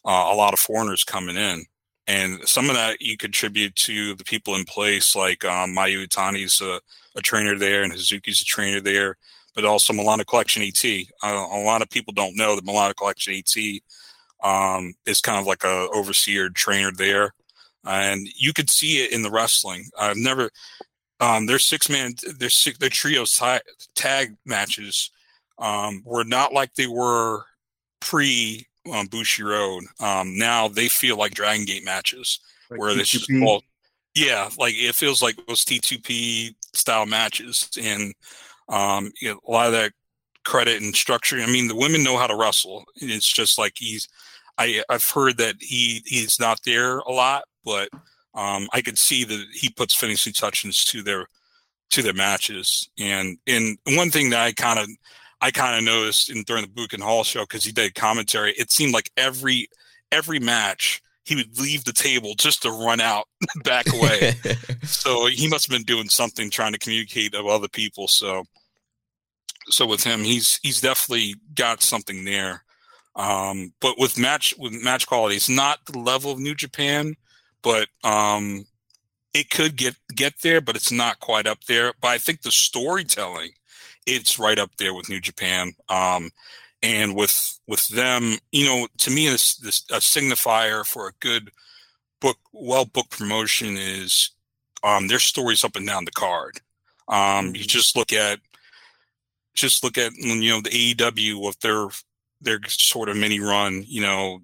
uh, 0.04 0.28
a 0.30 0.34
lot 0.34 0.52
of 0.52 0.58
foreigners 0.58 1.04
coming 1.04 1.36
in. 1.36 1.64
And 2.06 2.46
some 2.46 2.68
of 2.68 2.74
that 2.74 3.00
you 3.00 3.16
contribute 3.16 3.76
to 3.76 4.14
the 4.16 4.24
people 4.24 4.56
in 4.56 4.64
place, 4.64 5.14
like 5.14 5.44
um, 5.44 5.74
Mayu 5.74 6.04
Iwatani's 6.06 6.60
a, 6.60 6.80
a 7.16 7.22
trainer 7.22 7.56
there, 7.56 7.84
and 7.84 7.92
Hazuki's 7.92 8.42
a 8.42 8.44
trainer 8.44 8.80
there 8.80 9.16
but 9.54 9.64
also 9.64 9.92
Milano 9.92 10.24
Collection 10.24 10.62
AT. 10.62 10.84
Uh, 11.22 11.46
a 11.52 11.62
lot 11.64 11.82
of 11.82 11.90
people 11.90 12.12
don't 12.12 12.36
know 12.36 12.56
that 12.56 12.64
Milano 12.64 12.94
Collection 12.94 13.34
AT 13.34 13.80
um, 14.42 14.94
is 15.06 15.20
kind 15.20 15.38
of 15.38 15.46
like 15.46 15.64
a 15.64 15.88
overseer 15.92 16.48
trainer 16.50 16.92
there, 16.92 17.32
and 17.84 18.26
you 18.36 18.52
could 18.52 18.70
see 18.70 19.04
it 19.04 19.12
in 19.12 19.22
the 19.22 19.30
wrestling. 19.30 19.84
I've 19.98 20.16
never. 20.16 20.50
Um, 21.22 21.46
their 21.46 21.60
six 21.60 21.88
man, 21.88 22.14
their 22.38 22.50
six, 22.50 22.78
their 22.78 22.88
trio 22.88 23.24
tag 23.94 24.36
matches 24.44 25.10
um, 25.58 26.02
were 26.04 26.24
not 26.24 26.52
like 26.52 26.74
they 26.74 26.88
were 26.88 27.44
pre 28.00 28.66
um, 28.92 29.06
Bushiroad. 29.06 29.82
Um, 30.02 30.36
now 30.36 30.66
they 30.66 30.88
feel 30.88 31.16
like 31.16 31.34
Dragon 31.34 31.64
Gate 31.64 31.84
matches, 31.84 32.40
like 32.68 32.80
where 32.80 32.94
this 32.94 33.14
is 33.14 33.28
all, 33.40 33.62
yeah, 34.16 34.50
like 34.58 34.74
it 34.74 34.96
feels 34.96 35.22
like 35.22 35.36
those 35.46 35.64
T2P 35.64 36.56
style 36.74 37.06
matches, 37.06 37.70
and 37.80 38.12
um, 38.68 39.12
you 39.20 39.30
know, 39.30 39.38
a 39.46 39.50
lot 39.50 39.66
of 39.66 39.72
that 39.74 39.92
credit 40.44 40.82
and 40.82 40.94
structure. 40.94 41.38
I 41.38 41.46
mean, 41.46 41.68
the 41.68 41.76
women 41.76 42.02
know 42.02 42.18
how 42.18 42.26
to 42.26 42.36
wrestle. 42.36 42.84
It's 42.96 43.32
just 43.32 43.58
like 43.58 43.74
he's. 43.76 44.08
I 44.58 44.82
I've 44.90 45.04
heard 45.04 45.38
that 45.38 45.54
he 45.60 46.02
he's 46.04 46.40
not 46.40 46.60
there 46.64 46.98
a 46.98 47.12
lot, 47.12 47.44
but 47.64 47.90
um, 48.34 48.68
I 48.72 48.80
could 48.80 48.98
see 48.98 49.24
that 49.24 49.46
he 49.52 49.70
puts 49.70 49.94
finishing 49.94 50.32
touches 50.32 50.84
to 50.86 51.02
their 51.02 51.26
to 51.90 52.02
their 52.02 52.14
matches. 52.14 52.88
And 52.98 53.38
and 53.46 53.78
one 53.88 54.10
thing 54.10 54.30
that 54.30 54.40
I 54.40 54.52
kind 54.52 54.78
of 54.78 54.88
I 55.40 55.50
kind 55.50 55.76
of 55.76 55.84
noticed 55.84 56.30
in 56.30 56.42
during 56.44 56.62
the 56.62 56.68
Budokan 56.68 57.02
Hall 57.02 57.24
show 57.24 57.42
because 57.42 57.64
he 57.64 57.72
did 57.72 57.94
commentary, 57.94 58.52
it 58.52 58.70
seemed 58.70 58.92
like 58.92 59.10
every 59.16 59.68
every 60.10 60.38
match 60.38 61.02
he 61.24 61.36
would 61.36 61.58
leave 61.58 61.84
the 61.84 61.92
table 61.92 62.34
just 62.34 62.62
to 62.62 62.70
run 62.70 63.00
out 63.00 63.28
back 63.64 63.86
away. 63.92 64.34
so 64.82 65.26
he 65.26 65.48
must 65.48 65.66
have 65.66 65.76
been 65.76 65.86
doing 65.86 66.08
something 66.08 66.50
trying 66.50 66.72
to 66.72 66.78
communicate 66.78 67.32
with 67.32 67.46
other 67.46 67.68
people. 67.68 68.08
So 68.08 68.44
so 69.68 69.86
with 69.86 70.02
him, 70.02 70.20
he's 70.20 70.58
he's 70.62 70.80
definitely 70.80 71.34
got 71.54 71.82
something 71.82 72.24
there. 72.24 72.64
Um, 73.14 73.74
but 73.80 73.98
with 73.98 74.18
match 74.18 74.54
with 74.58 74.72
match 74.72 75.06
quality, 75.06 75.36
it's 75.36 75.48
not 75.48 75.84
the 75.86 75.98
level 75.98 76.32
of 76.32 76.38
New 76.38 76.54
Japan, 76.54 77.14
but 77.62 77.88
um, 78.04 78.66
it 79.34 79.50
could 79.50 79.76
get 79.76 79.96
get 80.14 80.34
there, 80.42 80.60
but 80.60 80.76
it's 80.76 80.92
not 80.92 81.20
quite 81.20 81.46
up 81.46 81.64
there. 81.64 81.92
But 82.00 82.08
I 82.08 82.18
think 82.18 82.42
the 82.42 82.50
storytelling, 82.50 83.50
it's 84.06 84.38
right 84.38 84.58
up 84.58 84.70
there 84.78 84.94
with 84.94 85.08
New 85.08 85.20
Japan. 85.20 85.72
Um, 85.88 86.30
and 86.82 87.14
with 87.14 87.58
with 87.66 87.86
them, 87.88 88.38
you 88.50 88.66
know, 88.66 88.88
to 88.98 89.10
me, 89.10 89.28
this, 89.28 89.56
this 89.56 89.84
a 89.90 89.96
signifier 89.96 90.84
for 90.84 91.08
a 91.08 91.12
good 91.20 91.50
book, 92.20 92.38
well 92.52 92.84
book 92.84 93.10
promotion 93.10 93.76
is 93.76 94.30
um, 94.82 95.08
their 95.08 95.20
stories 95.20 95.64
up 95.64 95.76
and 95.76 95.86
down 95.86 96.04
the 96.04 96.10
card. 96.10 96.60
Um, 97.08 97.46
you 97.46 97.52
mm-hmm. 97.52 97.68
just 97.68 97.96
look 97.96 98.12
at 98.12 98.40
just 99.54 99.84
look 99.84 99.98
at 99.98 100.12
you 100.16 100.50
know 100.50 100.60
the 100.60 100.94
AEW 100.94 101.44
with 101.44 101.60
their 101.60 101.88
their 102.40 102.58
sort 102.68 103.08
of 103.08 103.16
mini 103.16 103.40
run. 103.40 103.84
You 103.86 104.02
know, 104.02 104.42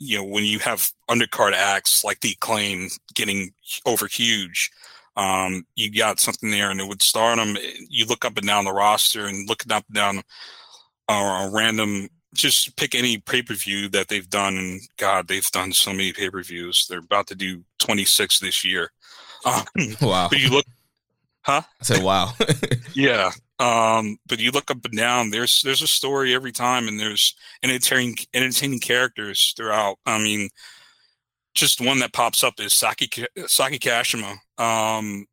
you 0.00 0.16
know 0.18 0.24
when 0.24 0.44
you 0.44 0.58
have 0.58 0.90
undercard 1.08 1.52
acts 1.52 2.02
like 2.02 2.20
the 2.20 2.32
acclaim 2.32 2.88
getting 3.14 3.52
over 3.86 4.08
huge 4.08 4.70
um, 5.16 5.64
you 5.76 5.92
got 5.92 6.18
something 6.18 6.50
there 6.50 6.70
and 6.70 6.80
it 6.80 6.88
would 6.88 7.02
Stardom 7.02 7.56
you 7.88 8.06
look 8.06 8.24
up 8.24 8.36
and 8.36 8.46
down 8.46 8.64
the 8.64 8.72
roster 8.72 9.26
and 9.26 9.48
looking 9.48 9.70
up 9.70 9.84
and 9.88 9.94
down 9.94 10.22
uh, 11.08 11.46
a 11.46 11.50
random 11.52 12.08
just 12.34 12.76
pick 12.76 12.94
any 12.94 13.18
pay-per-view 13.18 13.88
that 13.90 14.08
they've 14.08 14.30
done 14.30 14.56
and 14.56 14.80
god 14.96 15.28
they've 15.28 15.50
done 15.50 15.72
so 15.72 15.90
many 15.90 16.12
pay-per-views. 16.12 16.86
They're 16.88 17.00
about 17.00 17.26
to 17.28 17.34
do 17.34 17.64
26 17.80 18.38
this 18.38 18.64
year. 18.64 18.90
Um, 19.44 19.64
wow. 20.00 20.28
But 20.30 20.40
you 20.40 20.50
look 20.50 20.64
huh? 21.42 21.62
I 21.80 21.84
said 21.84 22.02
wow. 22.02 22.32
Yeah 22.94 23.32
um, 23.60 24.16
but 24.26 24.40
you 24.40 24.50
look 24.50 24.70
up 24.70 24.84
and 24.86 24.96
down, 24.96 25.30
there's 25.30 25.60
there's 25.62 25.82
a 25.82 25.86
story 25.86 26.34
every 26.34 26.50
time, 26.50 26.88
and 26.88 26.98
there's 26.98 27.34
entertaining 27.62 28.16
entertaining 28.32 28.80
characters 28.80 29.52
throughout. 29.54 29.96
I 30.06 30.18
mean, 30.18 30.48
just 31.54 31.80
one 31.80 31.98
that 31.98 32.14
pops 32.14 32.42
up 32.42 32.54
is 32.58 32.72
Saki 32.72 33.10
Saki 33.46 33.78
Kashima. 33.78 34.36
Um, 34.58 35.26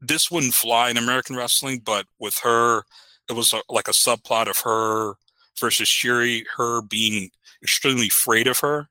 this 0.00 0.28
wouldn't 0.28 0.54
fly 0.54 0.90
in 0.90 0.96
American 0.96 1.36
wrestling, 1.36 1.80
but 1.84 2.06
with 2.18 2.38
her, 2.42 2.82
it 3.28 3.34
was 3.34 3.52
a, 3.52 3.62
like 3.68 3.86
a 3.86 3.92
subplot 3.92 4.48
of 4.48 4.58
her 4.58 5.14
versus 5.60 5.88
Syuri, 5.88 6.44
her 6.56 6.82
being 6.82 7.30
extremely 7.62 8.08
afraid 8.08 8.48
of 8.48 8.58
her 8.58 8.88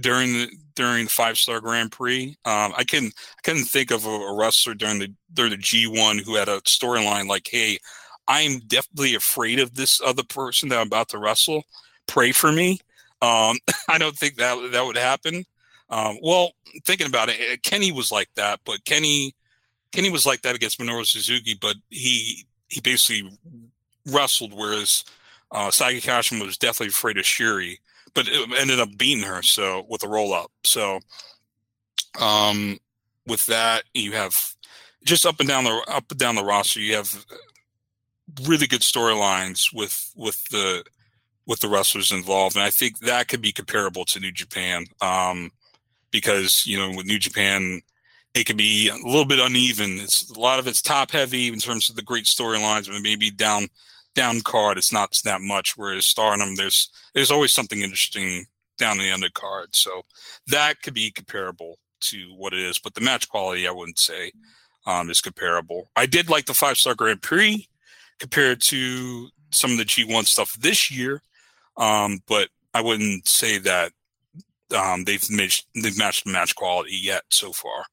during 0.00 0.32
the 0.32 0.50
during 0.74 1.04
the 1.04 1.10
five 1.10 1.38
star 1.38 1.60
Grand 1.60 1.92
Prix. 1.92 2.36
Um, 2.44 2.72
I 2.76 2.82
can 2.82 3.06
I 3.06 3.40
couldn't 3.44 3.66
think 3.66 3.92
of 3.92 4.06
a, 4.06 4.10
a 4.10 4.36
wrestler 4.36 4.74
during 4.74 4.98
the 4.98 5.14
during 5.32 5.52
the 5.52 5.56
G 5.56 5.86
one 5.86 6.18
who 6.18 6.34
had 6.34 6.48
a 6.48 6.60
storyline 6.62 7.28
like, 7.28 7.46
"Hey, 7.48 7.78
I'm 8.26 8.60
definitely 8.60 9.14
afraid 9.14 9.60
of 9.60 9.74
this 9.74 10.00
other 10.00 10.22
person 10.22 10.68
that 10.70 10.80
I'm 10.80 10.86
about 10.86 11.08
to 11.10 11.18
wrestle. 11.18 11.64
Pray 12.06 12.32
for 12.32 12.52
me. 12.52 12.80
Um, 13.22 13.58
I 13.88 13.98
don't 13.98 14.16
think 14.16 14.36
that 14.36 14.70
that 14.72 14.84
would 14.84 14.96
happen. 14.96 15.44
Um, 15.90 16.18
well, 16.22 16.52
thinking 16.86 17.06
about 17.06 17.28
it, 17.28 17.36
eh, 17.40 17.56
Kenny 17.62 17.92
was 17.92 18.10
like 18.10 18.28
that, 18.36 18.60
but 18.64 18.84
Kenny 18.84 19.34
Kenny 19.92 20.10
was 20.10 20.26
like 20.26 20.42
that 20.42 20.56
against 20.56 20.80
Minoru 20.80 21.06
Suzuki, 21.06 21.56
but 21.60 21.76
he 21.90 22.46
he 22.68 22.80
basically 22.80 23.38
wrestled, 24.06 24.52
whereas 24.52 25.04
uh, 25.52 25.70
Saki 25.70 26.00
Kashima 26.00 26.44
was 26.44 26.58
definitely 26.58 26.88
afraid 26.88 27.16
of 27.16 27.24
Syuri, 27.24 27.78
but 28.12 28.26
it 28.26 28.50
ended 28.58 28.80
up 28.80 28.96
beating 28.98 29.24
her 29.24 29.42
so 29.42 29.86
with 29.88 30.02
a 30.02 30.08
roll 30.08 30.34
up. 30.34 30.50
So, 30.64 30.98
um, 32.20 32.78
with 33.26 33.46
that, 33.46 33.84
you 33.94 34.12
have 34.12 34.54
just 35.04 35.24
up 35.26 35.38
and 35.38 35.48
down 35.48 35.64
the 35.64 35.84
up 35.86 36.10
and 36.10 36.18
down 36.18 36.34
the 36.34 36.44
roster. 36.44 36.80
You 36.80 36.96
have 36.96 37.24
really 38.42 38.66
good 38.66 38.80
storylines 38.80 39.72
with 39.72 40.12
with 40.16 40.44
the 40.48 40.84
with 41.46 41.60
the 41.60 41.68
wrestlers 41.68 42.12
involved, 42.12 42.56
and 42.56 42.64
I 42.64 42.70
think 42.70 43.00
that 43.00 43.28
could 43.28 43.42
be 43.42 43.52
comparable 43.52 44.04
to 44.06 44.20
New 44.20 44.32
Japan, 44.32 44.86
um, 45.00 45.50
because 46.10 46.66
you 46.66 46.78
know 46.78 46.96
with 46.96 47.06
New 47.06 47.18
Japan, 47.18 47.82
it 48.34 48.46
can 48.46 48.56
be 48.56 48.88
a 48.88 48.94
little 49.06 49.26
bit 49.26 49.38
uneven. 49.38 49.98
It's 49.98 50.30
a 50.30 50.40
lot 50.40 50.58
of 50.58 50.66
it's 50.66 50.82
top 50.82 51.10
heavy 51.10 51.48
in 51.48 51.58
terms 51.58 51.90
of 51.90 51.96
the 51.96 52.02
great 52.02 52.24
storylines, 52.24 52.88
but 52.88 53.02
maybe 53.02 53.30
down 53.30 53.68
down 54.14 54.40
card 54.40 54.78
it's 54.78 54.92
not 54.92 55.16
that 55.24 55.40
much. 55.40 55.76
Whereas 55.76 56.06
Stardom, 56.06 56.56
there's 56.56 56.90
there's 57.14 57.30
always 57.30 57.52
something 57.52 57.80
interesting 57.80 58.46
down 58.78 58.98
the 58.98 59.10
undercard, 59.10 59.66
so 59.72 60.02
that 60.48 60.82
could 60.82 60.94
be 60.94 61.10
comparable 61.10 61.78
to 62.00 62.34
what 62.36 62.52
it 62.52 62.60
is. 62.60 62.78
But 62.78 62.94
the 62.94 63.00
match 63.00 63.28
quality, 63.28 63.68
I 63.68 63.70
wouldn't 63.70 63.98
say 63.98 64.32
um, 64.86 65.10
is 65.10 65.20
comparable. 65.20 65.90
I 65.96 66.06
did 66.06 66.28
like 66.28 66.46
the 66.46 66.54
five 66.54 66.78
star 66.78 66.94
Grand 66.94 67.22
Prix 67.22 67.68
compared 68.18 68.60
to 68.62 69.28
some 69.50 69.72
of 69.72 69.78
the 69.78 69.84
G1 69.84 70.24
stuff 70.26 70.52
this 70.54 70.90
year. 70.90 71.22
Um, 71.76 72.20
but 72.26 72.48
I 72.72 72.80
wouldn't 72.80 73.28
say 73.28 73.58
that 73.58 73.92
um, 74.76 75.04
they've 75.04 75.24
matched 75.30 75.66
they've 75.74 75.98
matched 75.98 76.26
match 76.26 76.54
quality 76.54 76.96
yet 76.96 77.22
so 77.30 77.52
far. 77.52 77.84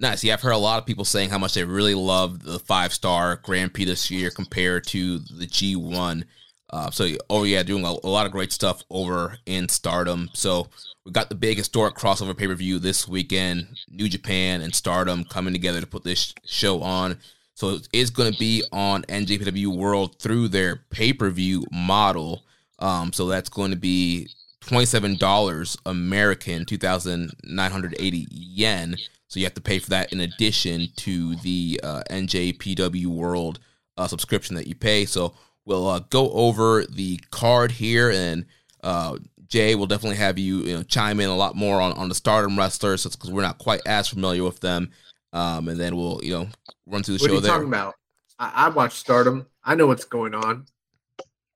Nice. 0.00 0.24
Yeah, 0.24 0.32
I've 0.32 0.40
heard 0.40 0.52
a 0.52 0.58
lot 0.58 0.78
of 0.78 0.86
people 0.86 1.04
saying 1.04 1.28
how 1.28 1.38
much 1.38 1.52
they 1.52 1.64
really 1.64 1.94
love 1.94 2.42
the 2.42 2.58
five 2.58 2.92
star 2.92 3.36
Grand 3.36 3.74
Prix 3.74 3.84
this 3.84 4.10
year 4.10 4.30
compared 4.30 4.86
to 4.88 5.18
the 5.18 5.46
G1. 5.46 6.24
Uh, 6.70 6.90
so, 6.90 7.06
oh 7.28 7.44
yeah, 7.44 7.62
doing 7.62 7.84
a, 7.84 7.88
a, 7.88 8.08
lot 8.08 8.26
of 8.26 8.32
great 8.32 8.52
stuff 8.52 8.82
over 8.90 9.36
in 9.44 9.68
Stardom. 9.68 10.30
So 10.32 10.68
we 11.04 11.12
got 11.12 11.28
the 11.28 11.34
big 11.34 11.58
historic 11.58 11.96
crossover 11.96 12.36
pay 12.36 12.46
per 12.46 12.54
view 12.54 12.78
this 12.78 13.06
weekend. 13.06 13.66
New 13.88 14.08
Japan 14.08 14.62
and 14.62 14.74
Stardom 14.74 15.24
coming 15.24 15.52
together 15.52 15.80
to 15.80 15.86
put 15.86 16.04
this 16.04 16.32
show 16.46 16.80
on. 16.82 17.18
So 17.60 17.78
it's 17.92 18.08
going 18.08 18.32
to 18.32 18.38
be 18.38 18.64
on 18.72 19.02
NJPW 19.02 19.76
World 19.76 20.18
through 20.18 20.48
their 20.48 20.76
pay 20.88 21.12
per 21.12 21.28
view 21.28 21.66
model. 21.70 22.42
Um, 22.78 23.12
so 23.12 23.26
that's 23.26 23.50
going 23.50 23.70
to 23.70 23.76
be 23.76 24.30
$27 24.62 25.76
American, 25.84 26.64
2,980 26.64 28.28
yen. 28.30 28.96
So 29.28 29.38
you 29.38 29.44
have 29.44 29.52
to 29.52 29.60
pay 29.60 29.78
for 29.78 29.90
that 29.90 30.10
in 30.10 30.20
addition 30.20 30.88
to 30.96 31.36
the 31.36 31.78
uh, 31.82 32.02
NJPW 32.10 33.08
World 33.08 33.60
uh, 33.98 34.06
subscription 34.06 34.56
that 34.56 34.66
you 34.66 34.74
pay. 34.74 35.04
So 35.04 35.34
we'll 35.66 35.86
uh, 35.86 35.98
go 36.08 36.32
over 36.32 36.86
the 36.86 37.20
card 37.30 37.72
here, 37.72 38.10
and 38.10 38.46
uh, 38.82 39.18
Jay 39.48 39.74
will 39.74 39.86
definitely 39.86 40.16
have 40.16 40.38
you, 40.38 40.60
you 40.60 40.76
know, 40.78 40.82
chime 40.82 41.20
in 41.20 41.28
a 41.28 41.36
lot 41.36 41.56
more 41.56 41.82
on, 41.82 41.92
on 41.92 42.08
the 42.08 42.14
Stardom 42.14 42.58
wrestlers 42.58 43.04
because 43.04 43.30
we're 43.30 43.42
not 43.42 43.58
quite 43.58 43.82
as 43.84 44.08
familiar 44.08 44.44
with 44.44 44.60
them 44.60 44.90
um, 45.32 45.68
and 45.68 45.78
then 45.78 45.96
we'll 45.96 46.20
you 46.22 46.32
know 46.32 46.48
run 46.86 47.02
through 47.02 47.18
the 47.18 47.22
what 47.22 47.26
show. 47.26 47.26
What 47.26 47.30
are 47.30 47.34
you 47.34 47.40
there. 47.40 47.50
talking 47.50 47.68
about? 47.68 47.94
I, 48.38 48.52
I 48.54 48.68
watch 48.70 48.94
Stardom. 48.94 49.46
I 49.64 49.74
know 49.74 49.86
what's 49.86 50.04
going 50.04 50.34
on. 50.34 50.66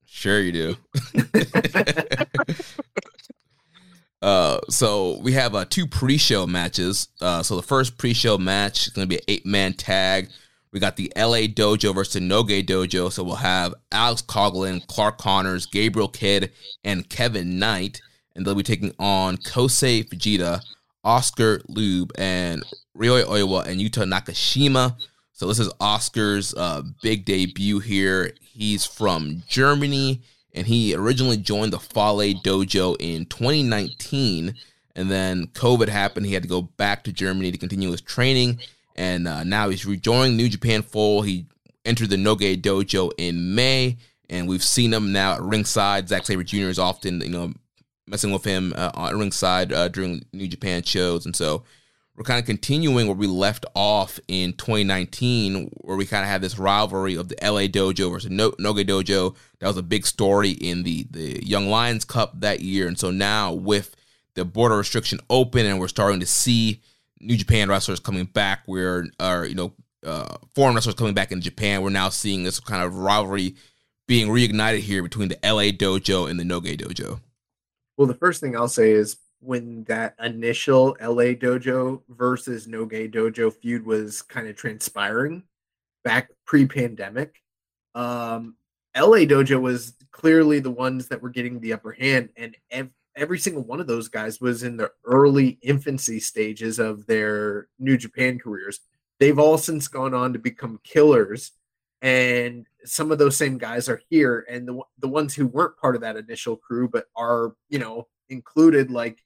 Sure, 0.05 0.41
you 0.41 0.53
do. 0.53 0.77
uh, 4.23 4.61
so 4.69 5.19
we 5.21 5.33
have 5.33 5.55
uh, 5.55 5.65
two 5.69 5.87
pre-show 5.87 6.47
matches. 6.47 7.09
Uh, 7.21 7.43
so 7.43 7.57
the 7.57 7.63
first 7.63 7.99
pre-show 7.99 8.39
match 8.39 8.87
is 8.87 8.93
going 8.93 9.09
to 9.09 9.09
be 9.09 9.17
an 9.17 9.25
eight-man 9.27 9.73
tag. 9.73 10.29
We 10.73 10.81
got 10.81 10.97
the 10.97 11.13
LA 11.17 11.47
Dojo 11.47 11.95
versus 11.95 12.21
Noge 12.21 12.67
Dojo. 12.67 13.11
So 13.11 13.23
we'll 13.23 13.37
have 13.37 13.75
Alex 13.93 14.23
Coughlin, 14.23 14.87
Clark 14.89 15.19
Connors, 15.19 15.67
Gabriel 15.67 16.09
Kidd, 16.09 16.53
and 16.83 17.09
Kevin 17.09 17.59
Knight. 17.59 18.03
And 18.35 18.45
they'll 18.45 18.57
be 18.57 18.65
taking 18.65 18.93
on 18.99 19.37
Kosei 19.37 20.09
Fujita, 20.09 20.61
Oscar 21.05 21.61
Leube, 21.71 22.11
and 22.19 22.65
Ryo 22.95 23.25
Oiwa 23.25 23.67
and 23.67 23.81
Yuto 23.81 24.05
Nakashima. 24.05 24.97
So 25.33 25.47
this 25.47 25.59
is 25.59 25.73
Oscar's 25.81 26.55
uh, 26.55 26.83
big 27.03 27.25
debut 27.25 27.81
here. 27.81 28.33
He's 28.41 28.87
from 28.87 29.43
Germany, 29.49 30.23
and 30.53 30.67
he 30.67 30.95
originally 30.95 31.37
joined 31.37 31.73
the 31.73 31.81
Fale 31.81 32.35
Dojo 32.35 32.97
in 33.01 33.27
2019. 33.27 34.55
And 34.95 35.11
then 35.11 35.49
COVID 35.49 35.89
happened. 35.89 36.27
He 36.27 36.35
had 36.35 36.45
to 36.45 36.49
go 36.49 36.63
back 36.63 37.03
to 37.05 37.13
Germany 37.13 37.51
to 37.51 37.59
continue 37.59 37.91
his 37.91 38.01
training. 38.01 38.61
And 38.95 39.27
uh, 39.27 39.43
now 39.43 39.71
he's 39.71 39.85
rejoining 39.85 40.37
New 40.37 40.49
Japan 40.49 40.83
Full. 40.83 41.23
He 41.23 41.47
entered 41.85 42.11
the 42.11 42.17
Noge 42.17 42.63
Dojo 42.63 43.11
in 43.19 43.57
May, 43.57 43.97
and 44.31 44.49
we've 44.49 44.63
seen 44.63 44.93
him 44.93 45.13
now 45.13 45.35
at 45.35 45.43
ringside. 45.43 46.09
Zack 46.09 46.27
Sabre 46.27 46.45
Jr. 46.45 46.69
is 46.69 46.79
often, 46.79 47.21
you 47.21 47.31
know, 47.31 47.53
messing 48.07 48.31
with 48.31 48.45
him 48.45 48.73
uh, 48.77 48.93
on 48.95 49.19
ringside 49.19 49.73
uh, 49.73 49.89
during 49.89 50.25
New 50.33 50.47
Japan 50.47 50.85
shows. 50.85 51.27
And 51.27 51.35
so 51.35 51.65
we're 52.17 52.25
kind 52.25 52.39
of 52.39 52.47
continuing 52.47 53.09
where 53.09 53.17
we 53.17 53.27
left 53.27 53.67
off 53.75 54.21
in 54.29 54.53
2019, 54.53 55.71
where 55.81 55.97
we 55.97 56.07
kind 56.07 56.23
of 56.23 56.29
had 56.29 56.41
this 56.41 56.59
rivalry 56.59 57.17
of 57.17 57.29
the 57.29 57.37
LA 57.43 57.67
Dojo 57.67 58.11
versus 58.11 58.31
no- 58.31 58.53
Dojo. 58.53 59.35
That 59.59 59.67
was 59.67 59.77
a 59.77 59.83
big 59.83 60.07
story 60.07 60.51
in 60.51 60.85
the 60.85 61.07
the 61.11 61.45
Young 61.45 61.69
Lions 61.69 62.05
Cup 62.05 62.41
that 62.41 62.61
year, 62.61 62.87
and 62.87 62.99
so 62.99 63.11
now 63.11 63.53
with 63.53 63.97
the 64.35 64.45
border 64.45 64.77
restriction 64.77 65.19
open, 65.29 65.67
and 65.67 65.81
we're 65.81 65.89
starting 65.89 66.21
to 66.21 66.27
see 66.27 66.83
New 67.21 67.37
Japan 67.37 67.69
wrestlers 67.69 68.01
coming 68.01 68.27
back, 68.27 68.61
where 68.67 69.07
are 69.19 69.45
you 69.45 69.57
know 69.57 69.73
uh, 70.07 70.37
foreign 70.55 70.75
wrestlers 70.75 70.95
coming 70.95 71.15
back 71.15 71.33
in 71.33 71.41
Japan. 71.41 71.83
We're 71.83 71.91
now 71.91 72.11
seeing 72.11 72.45
this 72.45 72.61
kind 72.61 72.83
of 72.83 72.97
rivalry 72.97 73.57
being 74.07 74.29
reignited 74.29 74.81
here 74.81 75.03
between 75.03 75.29
the 75.29 75.39
LA 75.43 75.73
Dojo 75.73 76.31
and 76.31 76.39
the 76.39 76.45
Noge 76.45 76.79
Dojo. 76.79 77.21
Well, 77.97 78.07
the 78.07 78.15
first 78.15 78.41
thing 78.41 78.57
I'll 78.57 78.69
say 78.69 78.91
is 78.91 79.17
when 79.45 79.85
that 79.85 80.15
initial 80.23 80.97
LA 81.01 81.35
Dojo 81.35 82.03
versus 82.09 82.67
Noge 82.67 83.13
Dojo 83.13 83.53
feud 83.53 83.85
was 83.85 84.23
kind 84.23 84.49
of 84.49 84.57
transpiring 84.57 85.43
back 86.03 86.31
pre-pandemic. 86.47 87.43
Um, 87.95 88.57
LA 88.97 89.25
Dojo 89.25 89.61
was 89.61 89.95
clearly 90.13 90.61
the 90.61 90.71
ones 90.71 91.09
that 91.09 91.21
were 91.21 91.31
getting 91.31 91.61
the 91.61 91.73
upper 91.73 91.93
hand, 91.93 92.31
and 92.37 92.57
ev- 92.71 92.91
every 93.17 93.39
single 93.39 93.65
one 93.65 93.81
of 93.81 93.87
those 93.87 94.09
guys 94.09 94.41
was 94.41 94.63
in 94.63 94.77
the 94.77 94.91
early 95.05 95.59
infancy 95.63 96.21
stages 96.21 96.79
of 96.79 97.07
their 97.07 97.69
New 97.79 97.97
Japan 97.97 98.39
careers. 98.39 98.81
They've 99.19 99.39
all 99.39 99.59
since 99.59 99.89
gone 99.89 100.15
on 100.15 100.33
to 100.33 100.39
become 100.39 100.81
killers, 100.85 101.53
and 102.03 102.67
some 102.85 103.11
of 103.11 103.19
those 103.19 103.37
same 103.37 103.59
guys 103.59 103.89
are 103.89 104.01
here. 104.11 104.47
And 104.49 104.67
the 104.69 104.81
the 104.99 105.09
ones 105.09 105.35
who 105.35 105.47
weren't 105.47 105.79
part 105.79 105.95
of 105.95 106.03
that 106.03 106.17
initial 106.17 106.57
crew 106.57 106.89
but 106.89 107.07
are 107.17 107.55
you 107.69 107.79
know 107.79 108.09
included, 108.29 108.91
like 108.91 109.25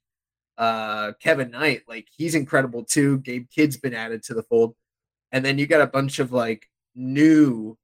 uh, 0.59 1.13
Kevin 1.21 1.51
Knight, 1.51 1.83
like 1.89 2.09
he's 2.15 2.35
incredible 2.35 2.85
too. 2.85 3.19
Gabe 3.19 3.47
Kidd's 3.49 3.77
been 3.77 3.95
added 3.95 4.23
to 4.25 4.35
the 4.35 4.43
fold, 4.43 4.75
and 5.33 5.45
then 5.45 5.57
you 5.57 5.67
got 5.67 5.81
a 5.81 5.87
bunch 5.87 6.19
of 6.19 6.33
like 6.33 6.69
new 6.95 7.79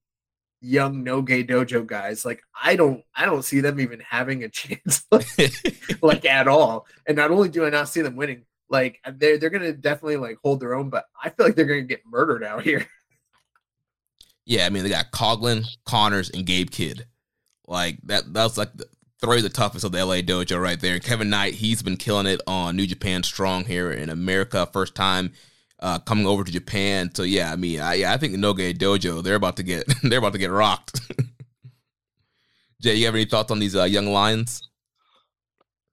young 0.61 1.05
Noge 1.05 1.47
Dojo 1.49 1.87
guys. 1.87 2.25
Like 2.25 2.43
I 2.61 2.75
don't 2.75 3.03
I 3.15 3.27
don't 3.27 3.45
see 3.45 3.61
them 3.61 3.79
even 3.81 4.01
having 4.01 4.43
a 4.43 4.49
chance 4.51 5.05
like, 5.11 5.27
like 6.03 6.25
at 6.25 6.49
all. 6.49 6.87
And 7.07 7.17
not 7.17 7.31
only 7.31 7.49
do 7.49 7.65
I 7.65 7.71
not 7.71 7.89
see 7.89 8.03
them 8.03 8.17
winning, 8.17 8.45
like 8.69 8.99
they're 9.17 9.39
they're 9.39 9.51
gonna 9.51 9.73
definitely 9.73 10.17
like 10.17 10.39
hold 10.43 10.61
their 10.61 10.75
own, 10.75 10.91
but 10.91 11.05
I 11.23 11.31
feel 11.31 11.47
like 11.47 11.55
they're 11.55 11.65
gonna 11.67 11.83
get 11.83 12.05
murdered 12.07 12.45
out 12.45 12.63
here. 12.63 12.87
Yeah, 14.47 14.67
I 14.67 14.69
mean 14.69 14.83
they 14.83 14.91
got 14.91 15.11
Coughlin, 15.11 15.65
Connors, 15.87 16.29
and 16.29 16.45
Gabe 16.45 16.71
Kidd. 16.71 17.07
Like 17.67 17.99
that 18.03 18.31
that's 18.35 18.59
like 18.59 18.77
the, 18.77 18.85
three 19.25 19.39
of 19.39 19.43
the 19.43 19.49
toughest 19.49 19.85
of 19.85 19.93
the 19.93 20.05
LA 20.05 20.17
dojo 20.17 20.61
right 20.61 20.81
there. 20.81 20.95
And 20.95 21.03
Kevin 21.03 21.31
Knight, 21.31 21.55
he's 21.55 21.83
been 21.83 21.97
killing 21.97 22.27
it 22.27 22.41
on 22.47 22.77
New 22.77 22.87
Japan 22.87 23.23
Strong 23.23 23.65
here 23.65 23.91
in 23.91 24.11
America. 24.11 24.69
First 24.73 24.95
time 24.95 25.33
uh, 25.81 25.99
coming 26.01 26.27
over 26.27 26.45
to 26.45 26.53
Japan. 26.53 27.11
So 27.15 27.23
yeah, 27.23 27.53
I 27.53 27.57
mean, 27.57 27.81
I, 27.81 27.95
yeah, 27.95 28.13
I 28.13 28.17
think 28.17 28.33
the 28.33 28.39
Noge 28.39 28.77
Dojo 28.77 29.23
they're 29.23 29.35
about 29.35 29.57
to 29.57 29.63
get 29.63 29.85
they're 30.03 30.19
about 30.19 30.33
to 30.33 30.39
get 30.39 30.51
rocked. 30.51 31.01
Jay, 32.81 32.97
you 32.97 33.07
have 33.07 33.15
any 33.15 33.25
thoughts 33.25 33.51
on 33.51 33.59
these 33.59 33.75
uh, 33.75 33.85
young 33.85 34.07
lions? 34.07 34.61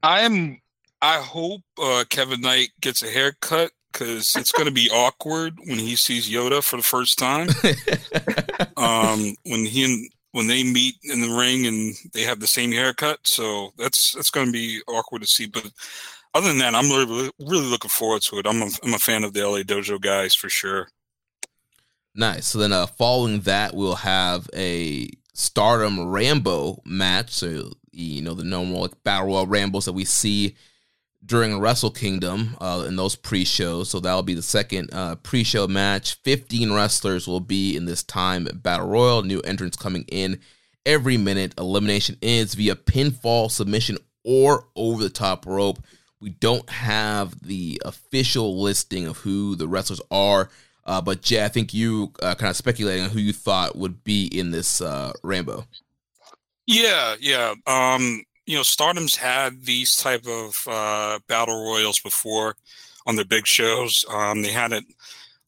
I'm. 0.03 0.59
I 1.03 1.17
hope 1.17 1.61
uh, 1.81 2.03
Kevin 2.09 2.41
Knight 2.41 2.69
gets 2.79 3.01
a 3.01 3.07
haircut 3.07 3.71
because 3.91 4.35
it's 4.35 4.51
going 4.51 4.67
to 4.67 4.73
be 4.73 4.89
awkward 4.91 5.57
when 5.57 5.79
he 5.79 5.95
sees 5.95 6.29
Yoda 6.29 6.63
for 6.63 6.77
the 6.77 6.83
first 6.83 7.17
time. 7.17 7.47
um, 8.77 9.35
when 9.43 9.65
he 9.65 9.83
and 9.83 10.09
when 10.31 10.47
they 10.47 10.63
meet 10.63 10.95
in 11.03 11.21
the 11.21 11.35
ring 11.35 11.67
and 11.67 11.95
they 12.13 12.21
have 12.21 12.39
the 12.39 12.47
same 12.47 12.71
haircut, 12.71 13.19
so 13.23 13.71
that's 13.77 14.13
that's 14.13 14.29
going 14.29 14.47
to 14.47 14.51
be 14.51 14.81
awkward 14.87 15.21
to 15.21 15.27
see. 15.27 15.47
But 15.47 15.69
other 16.33 16.47
than 16.47 16.59
that, 16.59 16.75
I'm 16.75 16.89
really, 16.89 17.31
really 17.39 17.65
looking 17.65 17.89
forward 17.89 18.21
to 18.23 18.39
it. 18.39 18.47
I'm 18.47 18.61
a, 18.61 18.69
I'm 18.83 18.93
a 18.93 18.99
fan 18.99 19.23
of 19.23 19.33
the 19.33 19.47
LA 19.47 19.59
Dojo 19.59 19.99
guys 19.99 20.33
for 20.33 20.49
sure. 20.49 20.87
Nice. 22.15 22.47
So 22.47 22.59
then, 22.59 22.73
uh, 22.73 22.87
following 22.87 23.41
that, 23.41 23.73
we'll 23.73 23.95
have 23.95 24.49
a 24.55 25.09
Stardom 25.33 26.07
Rambo 26.07 26.81
match. 26.85 27.31
So 27.31 27.71
you 27.91 28.21
know 28.21 28.33
the 28.33 28.43
normal 28.43 28.81
like, 28.81 29.03
battle 29.03 29.27
royal 29.27 29.47
Rambles 29.47 29.85
that 29.85 29.93
we 29.93 30.05
see 30.05 30.55
during 31.25 31.59
Wrestle 31.59 31.91
Kingdom 31.91 32.57
uh, 32.59 32.85
in 32.87 32.95
those 32.95 33.15
pre-shows. 33.15 33.89
So 33.89 33.99
that'll 33.99 34.23
be 34.23 34.33
the 34.33 34.41
second 34.41 34.93
uh, 34.93 35.15
pre-show 35.15 35.67
match. 35.67 36.15
Fifteen 36.23 36.73
wrestlers 36.73 37.27
will 37.27 37.39
be 37.39 37.75
in 37.75 37.85
this 37.85 38.03
time 38.03 38.47
battle 38.53 38.87
royal. 38.87 39.23
New 39.23 39.39
entrants 39.41 39.77
coming 39.77 40.05
in 40.07 40.39
every 40.85 41.17
minute. 41.17 41.53
Elimination 41.57 42.17
is 42.21 42.55
via 42.55 42.75
pinfall, 42.75 43.51
submission, 43.51 43.97
or 44.23 44.67
over 44.75 45.03
the 45.03 45.09
top 45.09 45.45
rope. 45.45 45.79
We 46.19 46.29
don't 46.29 46.69
have 46.69 47.41
the 47.41 47.81
official 47.85 48.61
listing 48.61 49.07
of 49.07 49.17
who 49.17 49.55
the 49.55 49.67
wrestlers 49.67 50.01
are, 50.11 50.49
uh, 50.85 51.01
but 51.01 51.21
Jay, 51.21 51.43
I 51.43 51.47
think 51.47 51.73
you 51.73 52.13
uh, 52.21 52.35
kind 52.35 52.51
of 52.51 52.55
speculating 52.55 53.05
on 53.05 53.09
who 53.09 53.19
you 53.19 53.33
thought 53.33 53.75
would 53.75 54.03
be 54.03 54.27
in 54.27 54.51
this 54.51 54.81
uh, 54.81 55.13
Rambo. 55.23 55.65
Yeah, 56.67 57.15
yeah. 57.19 57.55
Um, 57.65 58.23
you 58.45 58.55
know, 58.55 58.63
Stardom's 58.63 59.15
had 59.15 59.65
these 59.65 59.95
type 59.95 60.25
of 60.27 60.55
uh, 60.67 61.19
battle 61.27 61.63
royals 61.63 61.99
before 61.99 62.55
on 63.05 63.15
their 63.15 63.25
big 63.25 63.47
shows. 63.47 64.05
Um, 64.09 64.41
they 64.41 64.51
had 64.51 64.71
it 64.71 64.83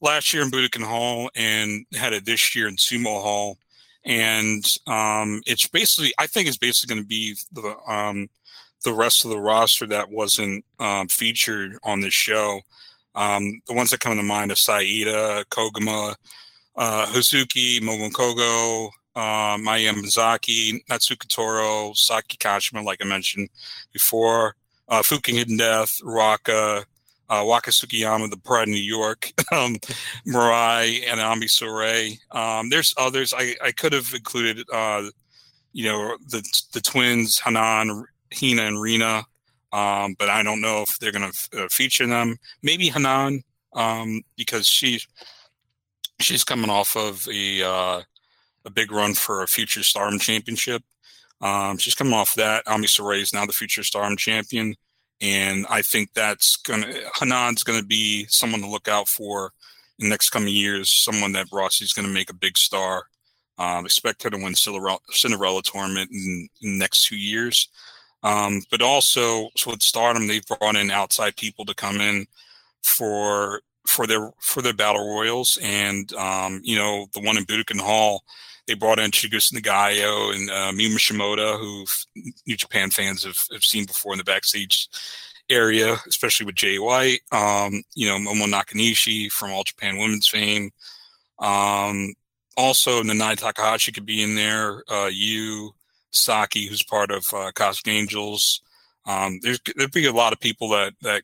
last 0.00 0.32
year 0.32 0.42
in 0.42 0.50
Budokan 0.50 0.84
Hall 0.84 1.30
and 1.34 1.86
had 1.94 2.12
it 2.12 2.24
this 2.24 2.54
year 2.54 2.68
in 2.68 2.76
Sumo 2.76 3.22
Hall. 3.22 3.58
And 4.04 4.64
um, 4.86 5.42
it's 5.46 5.66
basically, 5.66 6.12
I 6.18 6.26
think 6.26 6.46
it's 6.46 6.58
basically 6.58 6.94
going 6.94 7.04
to 7.04 7.08
be 7.08 7.36
the 7.52 7.76
um, 7.90 8.28
the 8.84 8.92
rest 8.92 9.24
of 9.24 9.30
the 9.30 9.40
roster 9.40 9.86
that 9.86 10.10
wasn't 10.10 10.62
um, 10.78 11.08
featured 11.08 11.78
on 11.84 12.00
this 12.00 12.12
show. 12.12 12.60
Um, 13.14 13.62
the 13.66 13.72
ones 13.72 13.90
that 13.90 14.00
come 14.00 14.16
to 14.16 14.22
mind 14.22 14.52
are 14.52 14.56
Saida, 14.56 15.44
Koguma, 15.50 16.14
uh, 16.76 17.06
Hazuki, 17.06 17.80
Momo 17.80 18.10
Kohgo, 18.10 18.90
uh, 19.16 19.56
Maya 19.60 19.92
Mizaki, 19.92 20.84
Natsuko 20.86 21.28
Tora, 21.28 21.94
Saki 21.94 22.36
Kashima, 22.36 22.84
like 22.84 23.04
I 23.04 23.06
mentioned 23.06 23.48
before, 23.92 24.56
uh, 24.88 25.02
Fukigen 25.02 25.58
Death, 25.58 26.00
Ruaka, 26.02 26.84
uh, 27.28 27.44
Waka 27.46 27.70
Tsukiyama, 27.70 28.30
The 28.30 28.36
Pride 28.36 28.64
of 28.64 28.68
New 28.68 28.76
York, 28.76 29.32
um, 29.52 29.76
Mirai, 30.26 31.04
and 31.10 31.20
Ami 31.20 31.46
Sourei. 31.46 32.18
Um, 32.34 32.70
there's 32.70 32.94
others. 32.98 33.32
I, 33.36 33.54
I 33.62 33.72
could 33.72 33.92
have 33.92 34.12
included, 34.14 34.66
uh, 34.72 35.04
you 35.72 35.84
know, 35.84 36.16
the 36.28 36.42
the 36.72 36.80
twins, 36.80 37.38
Hanan, 37.38 38.04
Hina 38.32 38.62
and 38.62 38.80
Rena, 38.80 39.24
um, 39.72 40.14
but 40.18 40.28
I 40.28 40.42
don't 40.42 40.60
know 40.60 40.82
if 40.82 40.98
they're 40.98 41.12
going 41.12 41.22
to 41.22 41.28
f- 41.28 41.48
uh, 41.56 41.68
feature 41.70 42.06
them. 42.06 42.36
Maybe 42.62 42.88
Hanan, 42.88 43.42
um, 43.72 44.22
because 44.36 44.66
she 44.66 45.00
she's 46.20 46.44
coming 46.44 46.70
off 46.70 46.96
of 46.96 47.26
a 47.32 47.62
uh, 47.62 48.02
a 48.64 48.70
big 48.70 48.90
run 48.92 49.14
for 49.14 49.42
a 49.42 49.46
future 49.46 49.82
Stardom 49.82 50.18
Championship. 50.18 50.82
Um, 51.40 51.76
she's 51.78 51.94
coming 51.94 52.14
off 52.14 52.34
that. 52.36 52.66
Ami 52.66 52.86
Sourei 52.86 53.20
is 53.20 53.32
now 53.32 53.46
the 53.46 53.52
future 53.52 53.82
Stardom 53.82 54.16
Champion, 54.16 54.74
and 55.20 55.66
I 55.68 55.82
think 55.82 56.12
that's 56.14 56.56
gonna 56.56 56.92
Hanan's 57.18 57.62
gonna 57.62 57.82
be 57.82 58.26
someone 58.28 58.60
to 58.60 58.68
look 58.68 58.88
out 58.88 59.08
for 59.08 59.52
in 59.98 60.06
the 60.06 60.10
next 60.10 60.30
coming 60.30 60.54
years. 60.54 60.90
Someone 60.90 61.32
that 61.32 61.50
Rossy's 61.50 61.92
gonna 61.92 62.08
make 62.08 62.30
a 62.30 62.34
big 62.34 62.56
star. 62.56 63.04
Um, 63.56 63.84
expect 63.84 64.24
her 64.24 64.30
to 64.30 64.36
win 64.36 64.56
Cinderella, 64.56 64.98
Cinderella 65.10 65.62
tournament 65.62 66.10
in, 66.10 66.48
in 66.60 66.72
the 66.72 66.78
next 66.78 67.06
two 67.06 67.16
years. 67.16 67.68
Um, 68.24 68.62
but 68.70 68.82
also, 68.82 69.50
so 69.56 69.70
with 69.70 69.82
Stardom, 69.82 70.26
they've 70.26 70.46
brought 70.46 70.76
in 70.76 70.90
outside 70.90 71.36
people 71.36 71.64
to 71.66 71.74
come 71.74 72.00
in 72.00 72.26
for 72.82 73.60
for 73.86 74.06
their 74.06 74.30
for 74.40 74.62
their 74.62 74.72
battle 74.72 75.14
royals, 75.14 75.58
and 75.62 76.12
um, 76.14 76.60
you 76.64 76.76
know 76.76 77.06
the 77.12 77.20
one 77.20 77.36
in 77.36 77.44
Budokan 77.44 77.80
Hall, 77.80 78.24
they 78.66 78.74
brought 78.74 78.98
in 78.98 79.10
Chigusa 79.10 79.52
Nagayo 79.54 80.34
and 80.34 80.50
uh, 80.50 80.72
Mima 80.72 80.96
Shimoda, 80.96 81.58
who 81.58 81.84
New 82.46 82.56
Japan 82.56 82.90
fans 82.90 83.24
have, 83.24 83.38
have 83.52 83.62
seen 83.62 83.84
before 83.84 84.12
in 84.12 84.18
the 84.18 84.24
backstage 84.24 84.88
area, 85.50 85.96
especially 86.06 86.46
with 86.46 86.54
Jay 86.54 86.78
White. 86.78 87.20
Um, 87.32 87.82
you 87.94 88.08
know 88.08 88.16
Momoe 88.16 88.50
Nakanishi 88.50 89.30
from 89.30 89.52
All 89.52 89.64
Japan 89.64 89.98
Women's 89.98 90.28
fame. 90.28 90.70
Um, 91.38 92.14
also, 92.56 93.02
Nanae 93.02 93.36
Takahashi 93.36 93.92
could 93.92 94.06
be 94.06 94.22
in 94.22 94.36
there. 94.36 94.82
Uh, 94.88 95.10
you 95.12 95.74
Saki, 96.12 96.66
who's 96.66 96.82
part 96.82 97.10
of 97.10 97.24
uh, 97.32 97.50
Cosmic 97.54 97.94
Angels. 97.94 98.60
Um, 99.06 99.40
there's 99.42 99.60
there'd 99.76 99.92
be 99.92 100.06
a 100.06 100.12
lot 100.12 100.32
of 100.32 100.40
people 100.40 100.70
that 100.70 100.94
that 101.02 101.22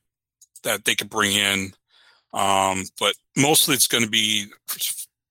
that 0.65 0.85
they 0.85 0.95
could 0.95 1.09
bring 1.09 1.33
in, 1.33 1.73
um, 2.35 2.85
but 2.99 3.15
mostly 3.37 3.75
it's 3.75 3.89
going 3.89 4.05
to 4.05 4.11
be 4.11 4.47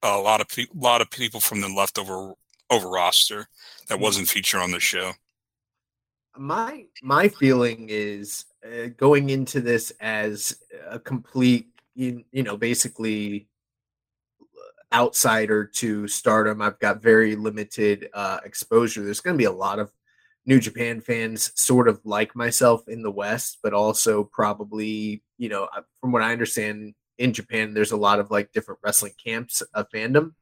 a 0.02 0.18
lot 0.18 0.42
of 0.42 0.48
pe- 0.48 0.64
a 0.64 0.80
lot 0.80 1.02
of 1.02 1.10
people 1.10 1.40
from 1.40 1.62
the 1.62 1.70
leftover 1.70 2.34
over 2.70 2.90
roster 2.90 3.48
that 3.88 3.98
hmm. 3.98 4.04
wasn't 4.04 4.30
featured 4.30 4.62
on 4.62 4.72
the 4.72 4.80
show. 4.80 5.14
My 6.38 6.86
my 7.02 7.28
feeling 7.28 7.88
is 7.90 8.46
uh, 8.64 8.90
going 8.98 9.30
into 9.30 9.62
this 9.62 9.92
as 10.00 10.58
a 10.88 11.00
complete, 11.00 11.68
you, 11.96 12.24
you 12.32 12.44
know, 12.44 12.58
basically 12.58 13.48
outsider 14.94 15.66
to 15.66 16.08
stardom. 16.08 16.62
I've 16.62 16.80
got 16.80 17.02
very 17.02 17.36
limited 17.36 18.10
uh, 18.14 18.40
exposure. 18.44 19.04
There's 19.04 19.20
going 19.22 19.36
to 19.36 19.38
be 19.38 19.46
a 19.46 19.52
lot 19.52 19.80
of 19.80 19.92
New 20.46 20.60
Japan 20.60 21.02
fans, 21.02 21.52
sort 21.56 21.88
of 21.88 22.00
like 22.06 22.36
myself 22.36 22.88
in 22.88 23.04
the 23.04 23.12
West, 23.12 23.60
but 23.62 23.74
also 23.74 24.24
probably, 24.24 25.22
you 25.38 25.50
know, 25.50 25.68
uh, 25.76 25.82
from 26.02 26.12
what 26.12 26.24
I 26.24 26.32
understand 26.32 26.96
in 27.20 27.34
Japan, 27.34 27.74
there's 27.74 27.92
a 27.92 27.98
lot 27.98 28.20
of 28.20 28.32
like 28.32 28.52
different 28.52 28.80
wrestling 28.84 29.14
camps 29.24 29.62
of 29.74 29.88
fandom. 29.94 30.34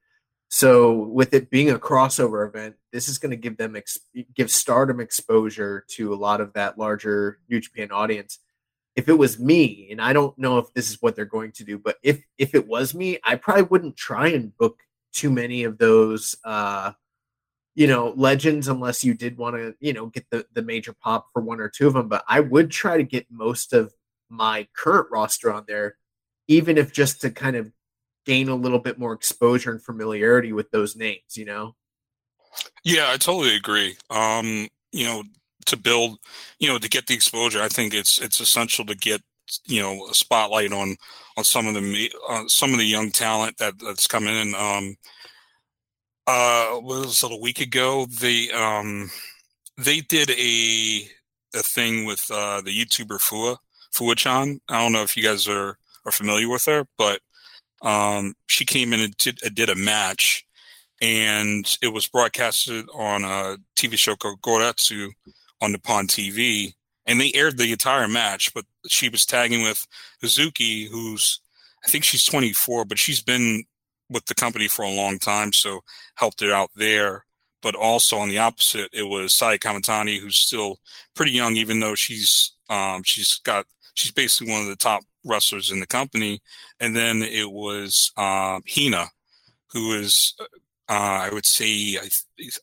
So 0.50 0.94
with 0.94 1.34
it 1.34 1.50
being 1.50 1.72
a 1.72 1.80
crossover 1.80 2.48
event, 2.48 2.76
this 2.94 3.10
is 3.10 3.18
going 3.18 3.32
to 3.32 3.36
give 3.36 3.58
them 3.58 3.76
ex- 3.76 4.00
give 4.34 4.50
Stardom 4.50 5.02
exposure 5.02 5.84
to 5.90 6.14
a 6.14 6.16
lot 6.16 6.40
of 6.40 6.54
that 6.54 6.78
larger 6.78 7.40
New 7.50 7.60
Japan 7.60 7.92
audience 7.92 8.40
if 8.96 9.08
it 9.08 9.14
was 9.14 9.38
me, 9.40 9.90
and 9.92 10.02
I 10.02 10.12
don't 10.12 10.36
know 10.40 10.58
if 10.58 10.74
this 10.74 10.90
is 10.90 11.00
what 11.02 11.16
they're 11.16 11.26
going 11.26 11.52
to 11.54 11.64
do, 11.64 11.78
but 11.78 11.98
if 12.02 12.24
if 12.40 12.56
it 12.56 12.68
was 12.68 12.96
me, 12.96 13.20
I 13.24 13.36
probably 13.36 13.64
wouldn't 13.64 13.96
try 13.96 14.30
and 14.30 14.58
book 14.58 14.80
too 15.14 15.32
many 15.32 15.64
of 15.64 15.78
those 15.78 16.36
uh 16.44 16.92
you 17.76 17.88
know 17.88 18.14
legends 18.16 18.68
unless 18.68 19.04
you 19.04 19.14
did 19.14 19.38
want 19.38 19.56
to 19.56 19.74
you 19.80 19.94
know 19.94 20.08
get 20.08 20.26
the 20.30 20.46
the 20.54 20.62
major 20.62 20.94
pop 20.94 21.28
for 21.32 21.42
one 21.42 21.60
or 21.60 21.70
two 21.70 21.88
of 21.88 21.94
them 21.94 22.08
but 22.08 22.24
i 22.28 22.40
would 22.40 22.70
try 22.70 22.98
to 22.98 23.04
get 23.04 23.26
most 23.32 23.74
of 23.74 23.94
my 24.30 24.68
current 24.76 25.08
roster 25.12 25.52
on 25.52 25.64
there 25.68 25.98
even 26.48 26.78
if 26.78 26.92
just 26.92 27.22
to 27.22 27.30
kind 27.30 27.56
of 27.56 27.72
gain 28.26 28.50
a 28.50 28.56
little 28.56 28.80
bit 28.80 29.00
more 29.00 29.14
exposure 29.14 29.72
and 29.72 29.82
familiarity 29.82 30.52
with 30.52 30.70
those 30.72 30.96
names 30.96 31.36
you 31.36 31.46
know 31.46 31.76
yeah 32.84 33.10
i 33.12 33.18
totally 33.18 33.56
agree 33.56 33.96
um 34.10 34.68
you 34.92 35.06
know 35.06 35.24
to 35.68 35.78
build, 35.78 36.18
you 36.60 36.68
know, 36.68 36.80
to 36.80 36.90
get 36.90 37.08
the 37.08 37.14
exposure. 37.14 37.62
I 37.62 37.68
think 37.68 37.94
it's 37.94 38.20
it's 38.20 38.40
essential 38.40 38.86
to 38.86 38.96
get 38.96 39.22
you 39.66 39.82
know 39.82 40.08
a 40.08 40.14
spotlight 40.14 40.74
on 40.74 40.98
on 41.38 41.44
some 41.44 41.68
of 41.68 41.76
the 41.76 42.12
uh, 42.28 42.48
some 42.48 42.74
of 42.74 42.80
the 42.80 42.86
young 42.86 43.12
talent 43.12 43.58
that 43.58 43.76
that's 43.80 44.08
coming 44.08 44.36
in. 44.36 44.56
Um, 44.56 44.96
uh, 46.26 46.80
was 46.82 47.24
it 47.24 47.32
a 47.32 47.38
week 47.38 47.62
ago? 47.62 48.06
They 48.06 48.50
um, 48.52 49.12
they 49.78 50.02
did 50.02 50.32
a 50.32 51.10
a 51.54 51.64
thing 51.64 52.06
with 52.06 52.26
uh, 52.32 52.62
the 52.62 52.72
YouTuber 52.72 53.20
Fua 53.20 53.58
Fua-chan. 53.92 54.60
I 54.70 54.82
don't 54.82 54.92
know 54.92 55.04
if 55.04 55.16
you 55.16 55.24
guys 55.24 55.48
are 55.48 55.78
are 56.08 56.12
familiar 56.12 56.50
with 56.50 56.66
her, 56.66 56.86
but 56.98 57.20
um, 57.82 58.34
she 58.48 58.66
came 58.66 58.94
in 58.94 59.02
and 59.02 59.16
did, 59.18 59.40
did 59.54 59.70
a 59.70 59.76
match, 59.76 60.46
and 61.02 61.78
it 61.82 61.94
was 61.94 62.08
broadcasted 62.08 62.88
on 62.94 63.24
a 63.24 63.58
TV 63.76 63.98
show 63.98 64.16
called 64.16 64.42
Goretsu 64.42 65.10
on 65.62 65.74
Nippon 65.74 66.08
TV, 66.08 66.74
and 67.06 67.20
they 67.20 67.32
aired 67.36 67.58
the 67.58 67.72
entire 67.72 68.08
match. 68.08 68.54
But 68.54 68.66
she 68.88 69.10
was 69.10 69.26
tagging 69.26 69.62
with 69.64 69.86
Hazuki, 70.24 70.88
who's 70.90 71.42
I 71.86 71.90
think 71.90 72.04
she's 72.04 72.26
24, 72.26 72.86
but 72.86 72.98
she's 72.98 73.22
been 73.22 73.64
with 74.10 74.26
the 74.26 74.36
company 74.36 74.68
for 74.68 74.84
a 74.84 74.92
long 74.92 75.20
time, 75.20 75.54
so 75.54 75.82
helped 76.16 76.42
her 76.42 76.52
out 76.52 76.72
there. 76.76 77.26
But 77.62 77.76
also 77.76 78.18
on 78.18 78.30
the 78.30 78.38
opposite, 78.38 78.90
it 78.94 79.04
was 79.04 79.34
Sai 79.34 79.58
Kamitani, 79.58 80.20
who's 80.20 80.38
still 80.38 80.80
pretty 81.16 81.32
young, 81.32 81.56
even 81.58 81.80
though 81.80 81.96
she's 81.96 82.54
um, 82.70 83.04
she's 83.04 83.40
got 83.44 83.66
she's 83.94 84.12
basically 84.12 84.52
one 84.54 84.62
of 84.62 84.68
the 84.68 84.76
top 84.76 85.04
wrestlers 85.28 85.72
in 85.72 85.80
the 85.80 85.88
company. 85.88 86.42
And 86.80 86.96
then 86.96 87.22
it 87.22 87.52
was 87.52 88.12
uh, 88.18 88.60
Hina, 88.68 89.08
who 89.74 89.94
is 89.94 90.34
uh, 90.90 90.94
I 91.28 91.30
would 91.32 91.46
say 91.46 91.98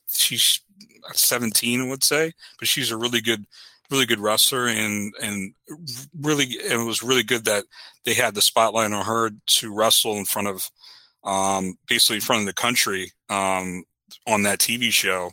she's 0.07 0.61
17, 1.13 1.81
I 1.81 1.87
would 1.87 2.03
say, 2.03 2.33
but 2.59 2.67
she's 2.67 2.91
a 2.91 2.97
really 2.97 3.21
good 3.21 3.45
really 3.91 4.07
good 4.07 4.19
wrestler 4.19 4.65
and 4.65 5.13
and 5.21 5.53
really 6.19 6.57
and 6.63 6.81
it 6.81 6.85
was 6.85 7.03
really 7.03 7.21
good 7.21 7.45
that 7.45 7.65
they 8.03 8.15
had 8.15 8.33
the 8.33 8.41
spotlight 8.41 8.91
on 8.91 9.05
her 9.05 9.29
to 9.45 9.71
wrestle 9.71 10.17
in 10.17 10.25
front 10.25 10.47
of 10.47 10.71
um, 11.23 11.77
basically 11.87 12.15
in 12.15 12.21
front 12.21 12.41
of 12.41 12.45
the 12.47 12.53
country 12.53 13.11
um, 13.29 13.83
on 14.27 14.43
that 14.43 14.59
TV 14.59 14.91
show. 14.91 15.31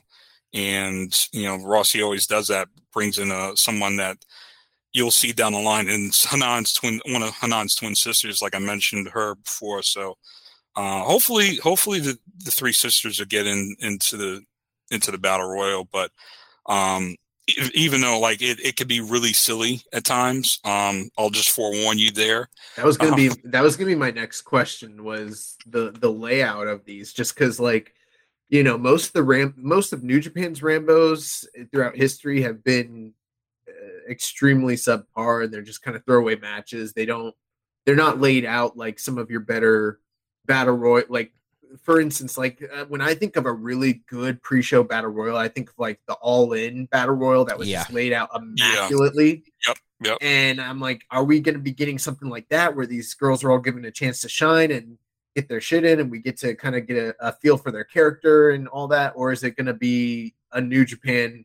And 0.54 1.14
you 1.32 1.44
know, 1.44 1.56
Rossy 1.56 2.02
always 2.02 2.26
does 2.26 2.48
that, 2.48 2.68
brings 2.92 3.18
in 3.18 3.30
a 3.30 3.56
someone 3.56 3.96
that 3.96 4.18
you'll 4.92 5.10
see 5.10 5.32
down 5.32 5.52
the 5.52 5.60
line. 5.60 5.88
And 5.88 6.12
Hanan's 6.12 6.72
twin, 6.72 7.00
one 7.06 7.22
of 7.22 7.30
Hanan's 7.30 7.74
twin 7.74 7.94
sisters, 7.94 8.42
like 8.42 8.54
I 8.54 8.58
mentioned 8.58 9.08
her 9.08 9.34
before. 9.36 9.82
So 9.82 10.16
uh, 10.76 11.02
hopefully, 11.02 11.56
hopefully 11.56 12.00
the, 12.00 12.18
the 12.44 12.50
three 12.50 12.72
sisters 12.72 13.20
are 13.20 13.26
getting 13.26 13.76
into 13.80 14.16
the 14.16 14.42
into 14.90 15.10
the 15.10 15.18
battle 15.18 15.48
royal. 15.48 15.84
But 15.84 16.10
um, 16.66 17.16
even 17.74 18.00
though 18.00 18.18
like 18.20 18.40
it, 18.40 18.60
it 18.60 18.76
could 18.76 18.88
be 18.88 19.00
really 19.00 19.32
silly 19.32 19.82
at 19.92 20.04
times 20.04 20.60
um 20.64 21.10
i'll 21.18 21.30
just 21.30 21.50
forewarn 21.50 21.98
you 21.98 22.10
there 22.12 22.48
that 22.76 22.84
was 22.84 22.96
gonna 22.96 23.12
um, 23.12 23.16
be 23.16 23.30
that 23.44 23.62
was 23.62 23.76
gonna 23.76 23.90
be 23.90 23.96
my 23.96 24.10
next 24.10 24.42
question 24.42 25.02
was 25.02 25.56
the 25.66 25.90
the 25.98 26.10
layout 26.10 26.68
of 26.68 26.84
these 26.84 27.12
just 27.12 27.34
because 27.34 27.58
like 27.58 27.94
you 28.48 28.62
know 28.62 28.78
most 28.78 29.06
of 29.08 29.12
the 29.14 29.22
ram 29.22 29.52
most 29.56 29.92
of 29.92 30.04
new 30.04 30.20
japan's 30.20 30.60
rambos 30.60 31.44
throughout 31.72 31.96
history 31.96 32.42
have 32.42 32.62
been 32.62 33.12
extremely 34.08 34.74
subpar 34.74 35.44
and 35.44 35.52
they're 35.52 35.62
just 35.62 35.82
kind 35.82 35.96
of 35.96 36.04
throwaway 36.04 36.36
matches 36.36 36.92
they 36.92 37.06
don't 37.06 37.34
they're 37.84 37.96
not 37.96 38.20
laid 38.20 38.44
out 38.44 38.76
like 38.76 38.98
some 38.98 39.18
of 39.18 39.30
your 39.30 39.40
better 39.40 40.00
battle 40.46 40.74
royal 40.74 41.04
like 41.08 41.32
for 41.82 42.00
instance, 42.00 42.36
like 42.36 42.62
uh, 42.74 42.84
when 42.86 43.00
I 43.00 43.14
think 43.14 43.36
of 43.36 43.46
a 43.46 43.52
really 43.52 44.02
good 44.06 44.42
pre-show 44.42 44.82
battle 44.82 45.10
royal, 45.10 45.36
I 45.36 45.48
think 45.48 45.70
of 45.70 45.78
like 45.78 46.00
the 46.06 46.14
all-in 46.14 46.86
battle 46.86 47.14
royal 47.14 47.44
that 47.46 47.58
was 47.58 47.68
yeah. 47.68 47.80
just 47.80 47.92
laid 47.92 48.12
out 48.12 48.30
immaculately. 48.34 49.44
Yeah. 49.66 49.68
Yep. 49.68 49.78
Yep. 50.04 50.18
And 50.20 50.60
I'm 50.60 50.80
like, 50.80 51.02
are 51.10 51.24
we 51.24 51.40
going 51.40 51.54
to 51.54 51.60
be 51.60 51.72
getting 51.72 51.98
something 51.98 52.28
like 52.28 52.48
that 52.48 52.74
where 52.74 52.86
these 52.86 53.14
girls 53.14 53.44
are 53.44 53.52
all 53.52 53.58
given 53.58 53.84
a 53.84 53.90
chance 53.90 54.20
to 54.22 54.28
shine 54.28 54.72
and 54.72 54.98
get 55.36 55.48
their 55.48 55.60
shit 55.60 55.84
in, 55.84 56.00
and 56.00 56.10
we 56.10 56.18
get 56.18 56.36
to 56.38 56.54
kind 56.54 56.74
of 56.74 56.86
get 56.86 56.96
a, 56.96 57.14
a 57.28 57.32
feel 57.32 57.56
for 57.56 57.70
their 57.70 57.84
character 57.84 58.50
and 58.50 58.66
all 58.68 58.88
that, 58.88 59.12
or 59.14 59.32
is 59.32 59.44
it 59.44 59.56
going 59.56 59.66
to 59.66 59.74
be 59.74 60.34
a 60.52 60.60
New 60.60 60.84
Japan, 60.84 61.44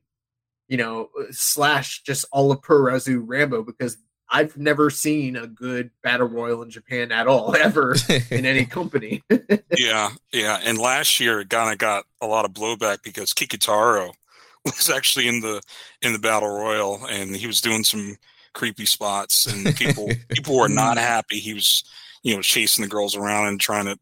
you 0.68 0.78
know, 0.78 1.10
slash 1.32 2.04
just 2.04 2.26
all 2.32 2.52
of 2.52 2.62
Puroresu 2.62 3.24
Rambo 3.26 3.64
because 3.64 3.98
I've 4.30 4.58
never 4.58 4.90
seen 4.90 5.38
a 5.38 5.48
good 5.48 5.90
battle 6.04 6.28
royal 6.28 6.62
in 6.62 6.70
Japan 6.70 7.12
at 7.12 7.28
all, 7.28 7.56
ever 7.60 7.96
in 8.30 8.46
any 8.46 8.66
company. 8.68 9.24
yeah, 9.78 10.12
yeah. 10.34 10.60
And 10.64 10.78
last 10.78 11.20
year, 11.20 11.44
Ghana 11.44 11.78
got 11.78 12.06
a 12.22 12.28
lot 12.28 12.46
of 12.46 12.52
blowback 12.52 13.04
because 13.04 13.34
Kikutaro 13.34 14.12
was 14.66 14.90
actually 14.90 15.28
in 15.28 15.42
the 15.42 15.62
in 16.02 16.14
the 16.14 16.20
battle 16.20 16.50
royal, 16.50 17.06
and 17.08 17.36
he 17.36 17.48
was 17.48 17.62
doing 17.62 17.84
some 17.84 18.18
creepy 18.54 18.86
spots, 18.86 19.46
and 19.46 19.76
people 19.76 20.10
people 20.30 20.58
were 20.58 20.70
not 20.70 20.98
mm. 20.98 21.02
happy. 21.02 21.40
He 21.40 21.54
was 21.54 21.84
you 22.24 22.36
know 22.36 22.42
chasing 22.42 22.84
the 22.84 22.90
girls 22.90 23.16
around 23.16 23.48
and 23.48 23.62
trying 23.62 23.86
to 23.86 23.98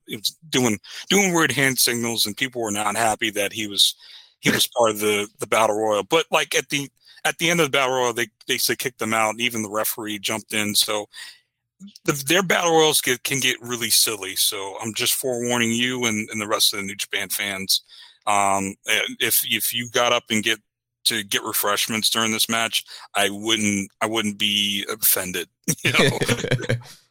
doing 0.49 0.79
doing 1.09 1.33
weird 1.33 1.51
hand 1.51 1.77
signals, 1.77 2.25
and 2.25 2.35
people 2.35 2.61
were 2.61 2.71
not 2.71 2.95
happy 2.95 3.29
that 3.31 3.53
he 3.53 3.67
was 3.67 3.95
he 4.45 4.51
was 4.51 4.67
part 4.67 4.91
of 4.91 4.99
the 4.99 5.27
the 5.39 5.47
battle 5.47 5.75
royal. 5.75 6.03
But 6.03 6.25
like 6.31 6.55
at 6.55 6.69
the 6.69 6.87
at 7.25 7.37
the 7.39 7.49
end 7.49 7.59
of 7.59 7.65
the 7.65 7.71
battle 7.71 7.95
royal, 7.95 8.13
they 8.13 8.27
basically 8.47 8.75
kicked 8.75 8.99
them 8.99 9.13
out, 9.13 9.31
and 9.31 9.41
even 9.41 9.63
the 9.63 9.69
referee 9.69 10.19
jumped 10.19 10.53
in. 10.53 10.75
So 10.75 11.07
the, 12.05 12.23
their 12.27 12.43
battle 12.43 12.71
royals 12.71 13.01
get, 13.01 13.23
can 13.23 13.39
get 13.39 13.57
really 13.61 13.89
silly. 13.89 14.35
So 14.35 14.77
I'm 14.81 14.93
just 14.93 15.15
forewarning 15.15 15.71
you 15.71 16.05
and, 16.05 16.29
and 16.29 16.39
the 16.39 16.47
rest 16.47 16.73
of 16.73 16.79
the 16.79 16.85
New 16.85 16.95
Japan 16.95 17.29
fans. 17.29 17.81
Um, 18.27 18.75
if 19.19 19.41
if 19.43 19.73
you 19.73 19.89
got 19.89 20.13
up 20.13 20.25
and 20.29 20.43
get 20.43 20.59
to 21.05 21.23
get 21.23 21.43
refreshments 21.43 22.09
during 22.09 22.31
this 22.31 22.49
match, 22.49 22.83
I 23.15 23.29
wouldn't 23.31 23.89
I 24.01 24.05
wouldn't 24.05 24.37
be 24.37 24.85
offended. 24.91 25.49
You 25.83 25.91
know. 25.93 26.19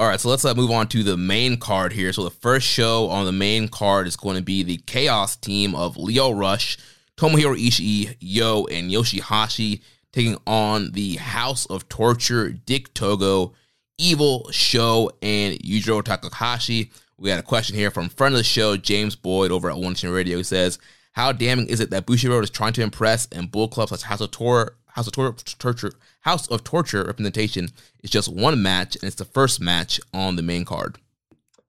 All 0.00 0.06
right, 0.06 0.18
so 0.18 0.30
let's 0.30 0.46
uh, 0.46 0.54
move 0.54 0.70
on 0.70 0.88
to 0.88 1.02
the 1.02 1.18
main 1.18 1.58
card 1.58 1.92
here. 1.92 2.10
So 2.14 2.24
the 2.24 2.30
first 2.30 2.66
show 2.66 3.10
on 3.10 3.26
the 3.26 3.32
main 3.32 3.68
card 3.68 4.06
is 4.06 4.16
going 4.16 4.36
to 4.36 4.42
be 4.42 4.62
the 4.62 4.78
Chaos 4.86 5.36
team 5.36 5.74
of 5.74 5.98
Lio 5.98 6.30
Rush, 6.30 6.78
Tomohiro 7.18 7.54
Ishii, 7.54 8.16
Yo, 8.18 8.64
and 8.64 8.90
Yoshihashi 8.90 9.82
taking 10.10 10.38
on 10.46 10.92
the 10.92 11.16
House 11.16 11.66
of 11.66 11.86
Torture, 11.90 12.48
Dick 12.48 12.94
Togo, 12.94 13.52
Evil, 13.98 14.50
Sho, 14.50 15.10
and 15.20 15.58
Yujiro 15.58 16.02
Takahashi. 16.02 16.90
We 17.18 17.28
got 17.28 17.38
a 17.38 17.42
question 17.42 17.76
here 17.76 17.90
from 17.90 18.08
friend 18.08 18.34
of 18.34 18.38
the 18.38 18.44
show, 18.44 18.78
James 18.78 19.16
Boyd 19.16 19.52
over 19.52 19.68
at 19.68 19.76
One 19.76 19.92
Nation 19.92 20.12
Radio. 20.12 20.38
He 20.38 20.44
says, 20.44 20.78
How 21.12 21.30
damning 21.32 21.66
is 21.66 21.78
it 21.78 21.90
that 21.90 22.06
Bushiroad 22.06 22.42
is 22.42 22.48
trying 22.48 22.72
to 22.72 22.82
impress 22.82 23.28
and 23.32 23.50
Bullet 23.50 23.72
Club 23.72 23.90
such 23.90 24.04
House 24.04 24.22
of 24.22 24.30
Tor 24.30 24.76
House 24.94 25.06
of 25.06 25.12
Tor- 25.12 25.34
Torture 25.58 25.92
House 26.20 26.46
of 26.48 26.64
Torture 26.64 27.04
representation 27.04 27.68
is 28.02 28.10
just 28.10 28.32
one 28.32 28.62
match 28.62 28.96
and 28.96 29.04
it's 29.04 29.16
the 29.16 29.24
first 29.24 29.60
match 29.60 30.00
on 30.12 30.36
the 30.36 30.42
main 30.42 30.64
card? 30.64 30.98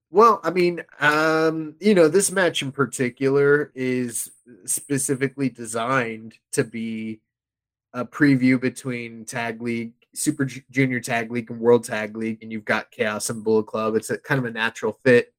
Well, 0.09 0.41
I 0.43 0.49
mean, 0.49 0.83
um, 0.99 1.75
you 1.79 1.95
know, 1.95 2.09
this 2.09 2.31
match 2.31 2.61
in 2.61 2.71
particular 2.73 3.71
is 3.73 4.29
specifically 4.65 5.47
designed 5.47 6.37
to 6.51 6.65
be 6.65 7.21
a 7.93 8.05
preview 8.05 8.59
between 8.59 9.23
Tag 9.23 9.61
League, 9.61 9.93
Super 10.13 10.45
Junior 10.45 10.99
Tag 10.99 11.31
League, 11.31 11.49
and 11.49 11.61
World 11.61 11.85
Tag 11.85 12.17
League, 12.17 12.39
and 12.41 12.51
you've 12.51 12.65
got 12.65 12.91
Chaos 12.91 13.29
and 13.29 13.43
Bullet 13.43 13.67
Club. 13.67 13.95
It's 13.95 14.09
a 14.09 14.17
kind 14.17 14.39
of 14.39 14.45
a 14.45 14.51
natural 14.51 14.99
fit. 15.03 15.33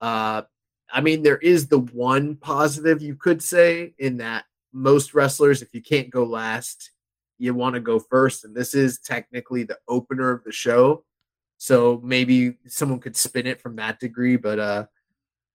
Uh, 0.00 0.42
I 0.90 1.00
mean, 1.00 1.22
there 1.22 1.38
is 1.38 1.66
the 1.66 1.80
one 1.80 2.36
positive 2.36 3.02
you 3.02 3.16
could 3.16 3.42
say 3.42 3.94
in 3.98 4.18
that 4.18 4.44
most 4.72 5.12
wrestlers, 5.12 5.60
if 5.60 5.74
you 5.74 5.82
can't 5.82 6.10
go 6.10 6.24
last, 6.24 6.90
you 7.38 7.54
want 7.54 7.74
to 7.74 7.80
go 7.80 7.98
first, 7.98 8.44
and 8.44 8.54
this 8.54 8.74
is 8.74 9.00
technically 9.00 9.64
the 9.64 9.78
opener 9.88 10.30
of 10.30 10.44
the 10.44 10.52
show. 10.52 11.04
So 11.58 12.00
maybe 12.04 12.58
someone 12.66 13.00
could 13.00 13.16
spin 13.16 13.46
it 13.46 13.60
from 13.60 13.76
that 13.76 14.00
degree, 14.00 14.36
but 14.36 14.58
uh, 14.58 14.86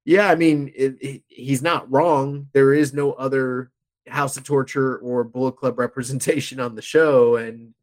yeah, 0.06 0.30
I 0.30 0.36
mean, 0.36 0.72
it, 0.76 0.98
it, 1.02 1.24
he's 1.28 1.62
not 1.62 1.92
wrong. 1.92 2.48
There 2.54 2.74
is 2.74 2.94
no 2.94 3.14
other 3.14 3.72
House 4.08 4.38
of 4.38 4.44
Torture 4.44 4.98
or 4.98 5.24
Bullet 5.24 5.58
Club 5.58 5.78
representation 5.80 6.60
on 6.60 6.76
the 6.76 6.82
show, 6.82 7.36
and 7.36 7.74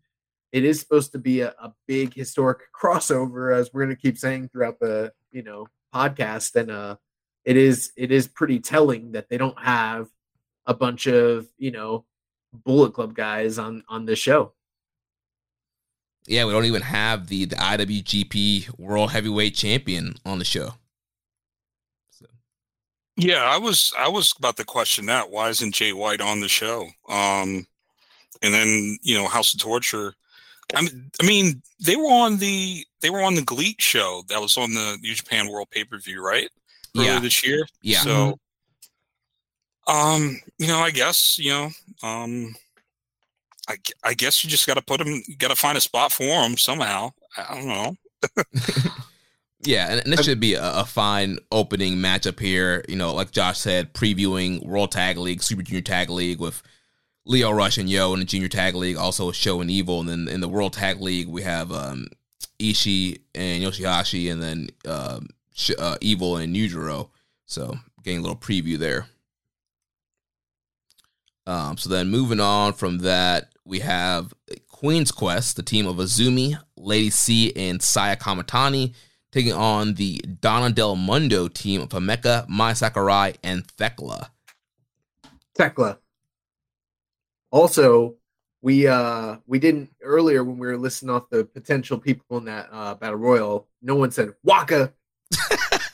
it 0.53 0.65
is 0.65 0.81
supposed 0.81 1.13
to 1.13 1.19
be 1.19 1.41
a, 1.41 1.55
a 1.61 1.73
big 1.87 2.15
historic 2.15 2.61
crossover, 2.83 3.55
as 3.55 3.73
we're 3.73 3.85
going 3.85 3.95
to 3.97 4.01
keep 4.03 4.19
saying 4.19 4.49
throughout 4.49 4.81
the 4.81 5.13
you 5.31 5.43
know 5.43 5.67
podcast. 5.95 6.55
And 6.57 6.71
uh, 6.71 6.97
it 7.45 7.57
is 7.57 7.93
it 7.97 8.11
is 8.11 8.29
pretty 8.29 8.59
telling 8.59 9.13
that 9.13 9.29
they 9.29 9.39
don't 9.39 9.59
have 9.59 10.09
a 10.67 10.75
bunch 10.75 11.07
of 11.07 11.47
you 11.59 11.71
know 11.71 12.05
Bullet 12.65 12.93
Club 12.93 13.15
guys 13.15 13.59
on 13.59 13.83
on 13.89 14.07
the 14.07 14.17
show 14.17 14.53
yeah, 16.27 16.45
we 16.45 16.53
don't 16.53 16.65
even 16.65 16.83
have 16.83 17.29
the 17.29 17.45
the 17.45 17.57
IWGP 17.57 18.79
World 18.79 19.13
Heavyweight 19.13 19.55
Champion 19.55 20.17
on 20.25 20.39
the 20.39 20.45
show. 20.45 20.75
So. 22.11 22.27
Yeah, 23.17 23.45
I 23.45 23.59
was 23.59 23.93
I 23.99 24.09
was 24.09 24.35
about 24.39 24.57
to 24.57 24.65
question 24.65 25.07
that. 25.07 25.31
Why 25.31 25.49
isn't 25.49 25.75
Jay 25.75 25.93
White 25.93 26.21
on 26.21 26.41
the 26.41 26.49
show? 26.49 26.89
Um, 27.09 27.67
and 28.43 28.53
then 28.53 28.99
you 29.03 29.17
know 29.17 29.29
House 29.29 29.55
of 29.55 29.61
Torture. 29.61 30.15
I 30.75 30.83
mean, 30.83 31.11
I 31.23 31.27
mean, 31.27 31.63
they 31.81 31.95
were 31.95 32.11
on 32.11 32.39
the 32.39 32.85
they 33.01 33.11
were 33.11 33.23
on 33.23 33.37
the 33.37 33.43
GLEAT 33.43 33.81
show 33.81 34.23
that 34.29 34.41
was 34.41 34.57
on 34.57 34.75
the 34.75 34.99
New 35.01 35.15
Japan 35.15 35.49
World 35.49 35.71
Pay 35.71 35.85
Per 35.85 35.99
View, 35.99 36.25
right? 36.25 36.49
Earlier 36.97 37.13
yeah. 37.13 37.21
this 37.21 37.47
year. 37.47 37.67
Yeah. 37.83 38.01
So, 38.01 38.39
um, 39.87 40.41
you 40.59 40.67
know, 40.67 40.79
I 40.79 40.91
guess 40.91 41.39
you 41.39 41.51
know, 41.51 41.71
um, 42.03 42.55
I, 43.69 43.77
I 44.05 44.15
guess 44.15 44.45
you 44.45 44.51
just 44.51 44.67
got 44.67 44.75
to 44.75 44.83
put 44.83 45.01
him. 45.01 45.23
Got 45.39 45.49
to 45.49 45.57
find 45.57 45.77
a 45.77 45.81
spot 45.81 46.13
for 46.13 46.25
him 46.25 46.57
somehow. 46.57 47.13
I 47.37 47.55
don't 47.55 47.69
know. 47.69 47.97
yeah, 49.61 49.89
and, 49.91 50.01
and 50.01 50.13
this 50.13 50.25
should 50.25 50.41
be 50.41 50.55
a, 50.55 50.81
a, 50.81 50.85
fine 50.85 51.39
opening 51.53 51.97
matchup 51.97 52.41
here. 52.41 52.85
You 52.89 52.97
know, 52.97 53.15
like 53.15 53.33
Josh 53.33 53.59
said, 53.59 53.93
previewing 53.93 54.65
World 54.65 54.93
Tag 54.93 55.19
League, 55.19 55.43
Super 55.43 55.63
Junior 55.63 55.83
Tag 55.83 56.11
League 56.11 56.39
with 56.39 56.63
Lio 57.25 57.51
Rush 57.51 57.77
and 57.77 57.91
Yo 57.91 58.13
in 58.15 58.21
the 58.21 58.25
Junior 58.25 58.49
Tag 58.49 58.75
League, 58.75 58.97
also 58.97 59.33
Sho 59.33 59.61
and 59.61 59.71
Evil, 59.71 60.01
and 60.01 60.09
then 60.09 60.29
in 60.29 60.41
the 60.41 60.49
World 60.49 60.73
Tag 60.73 61.01
League 61.01 61.29
we 61.29 61.43
have 61.43 61.73
um, 61.73 62.07
Ishii 62.59 63.21
and 63.35 63.63
Yoshihashi, 63.63 64.31
and 64.31 64.43
then 64.43 64.69
um, 64.87 65.29
uh, 65.79 65.97
Evil 66.01 66.37
and 66.37 66.55
Yujiro. 66.55 67.11
So 67.47 67.77
getting 68.03 68.21
a 68.21 68.23
little 68.23 68.37
preview 68.37 68.79
there. 68.79 69.09
Um, 71.47 71.77
so 71.77 71.89
then 71.89 72.09
moving 72.09 72.41
on 72.41 72.73
from 72.73 72.99
that, 72.99 73.53
we 73.65 73.81
have 73.81 74.35
Queen's 74.69 75.13
Quest, 75.13 75.57
the 75.57 75.63
team 75.63 75.87
of 75.87 75.97
Azumi, 75.97 76.59
Lady 76.77 77.11
C, 77.11 77.53
and 77.55 77.81
Saya 77.81 78.17
Kamitani, 78.17 78.95
taking 79.33 79.53
on 79.53 79.95
the 79.95 80.19
Donna 80.41 80.71
Del 80.71 80.97
Mondo 80.97 81.49
team 81.49 81.81
of 81.83 81.89
Himeka, 81.91 82.49
Mai 82.49 82.73
Sakurai, 82.73 83.35
and 83.43 83.67
Thekla. 83.77 84.31
Thekla. 85.59 85.99
Also, 87.51 88.17
we 88.63 88.87
uh 88.87 89.37
we 89.47 89.59
didn't 89.59 89.91
earlier 90.03 90.43
when 90.43 90.59
we 90.59 90.67
were 90.67 90.77
listing 90.77 91.09
off 91.09 91.31
the 91.31 91.45
potential 91.45 91.99
people 91.99 92.39
in 92.39 92.47
that 92.47 92.69
uh, 92.73 92.95
battle 92.95 93.17
royal. 93.17 93.69
No 93.81 93.95
one 93.95 94.11
said 94.11 94.35
Waka. 94.43 94.93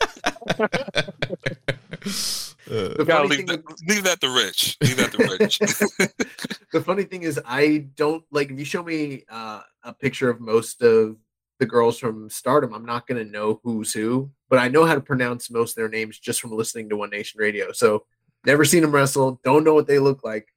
the 2.66 3.04
funny 3.06 3.28
leave, 3.28 3.46
that, 3.46 3.62
leave 3.88 4.04
that 4.04 4.20
to 4.20 4.30
Rich. 4.30 4.76
Leave 4.82 4.96
that 4.96 5.12
to 5.12 5.36
Rich. 5.38 5.58
the 6.72 6.80
funny 6.80 7.04
thing 7.04 7.22
is, 7.22 7.40
I 7.44 7.88
don't 7.96 8.24
like 8.30 8.50
if 8.50 8.58
you 8.58 8.64
show 8.64 8.82
me 8.82 9.24
uh, 9.30 9.62
a 9.82 9.92
picture 9.92 10.30
of 10.30 10.40
most 10.40 10.82
of 10.82 11.16
the 11.58 11.66
girls 11.66 11.98
from 11.98 12.28
Stardom, 12.30 12.74
I'm 12.74 12.84
not 12.84 13.06
going 13.06 13.24
to 13.24 13.30
know 13.30 13.60
who's 13.62 13.92
who, 13.92 14.30
but 14.48 14.58
I 14.58 14.68
know 14.68 14.84
how 14.84 14.94
to 14.94 15.00
pronounce 15.00 15.50
most 15.50 15.72
of 15.72 15.76
their 15.76 15.88
names 15.88 16.18
just 16.18 16.40
from 16.40 16.52
listening 16.52 16.88
to 16.88 16.96
One 16.96 17.10
Nation 17.10 17.40
Radio. 17.40 17.72
So, 17.72 18.04
never 18.44 18.64
seen 18.64 18.82
them 18.82 18.92
wrestle, 18.92 19.40
don't 19.44 19.64
know 19.64 19.74
what 19.74 19.86
they 19.86 19.98
look 19.98 20.24
like, 20.24 20.48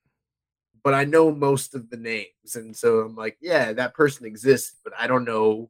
but 0.83 0.93
I 0.93 1.03
know 1.03 1.31
most 1.31 1.75
of 1.75 1.89
the 1.89 1.97
names. 1.97 2.55
And 2.55 2.75
so 2.75 2.99
I'm 2.99 3.15
like, 3.15 3.37
yeah, 3.41 3.73
that 3.73 3.93
person 3.93 4.25
exists, 4.25 4.75
but 4.83 4.93
I 4.97 5.07
don't 5.07 5.25
know 5.25 5.69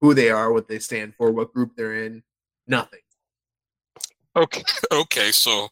who 0.00 0.14
they 0.14 0.30
are, 0.30 0.52
what 0.52 0.68
they 0.68 0.78
stand 0.78 1.14
for, 1.14 1.30
what 1.30 1.52
group 1.52 1.72
they're 1.76 2.04
in, 2.04 2.22
nothing. 2.66 3.00
Okay. 4.36 4.62
Okay. 4.92 5.32
So, 5.32 5.68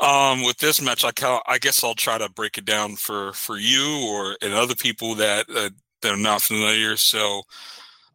um, 0.00 0.42
with 0.44 0.58
this 0.58 0.80
match, 0.80 1.04
I 1.04 1.40
I 1.46 1.58
guess 1.58 1.82
I'll 1.84 1.94
try 1.94 2.18
to 2.18 2.28
break 2.30 2.58
it 2.58 2.64
down 2.64 2.96
for 2.96 3.32
for 3.32 3.56
you 3.58 4.06
or 4.06 4.36
and 4.42 4.52
other 4.52 4.74
people 4.74 5.14
that 5.16 5.46
uh, 5.54 5.70
that 6.02 6.12
are 6.12 6.16
not 6.16 6.42
familiar. 6.42 6.96
So, 6.96 7.42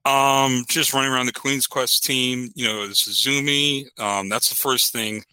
um, 0.05 0.63
just 0.69 0.93
running 0.93 1.11
around 1.11 1.27
the 1.27 1.33
Queen's 1.33 1.67
Quest 1.67 2.05
team, 2.05 2.49
you 2.55 2.67
know, 2.67 2.83
it's 2.83 3.07
Azumi. 3.07 3.85
Um, 3.99 4.29
that's 4.29 4.49
the 4.49 4.55
first 4.55 4.93
thing. 4.93 5.23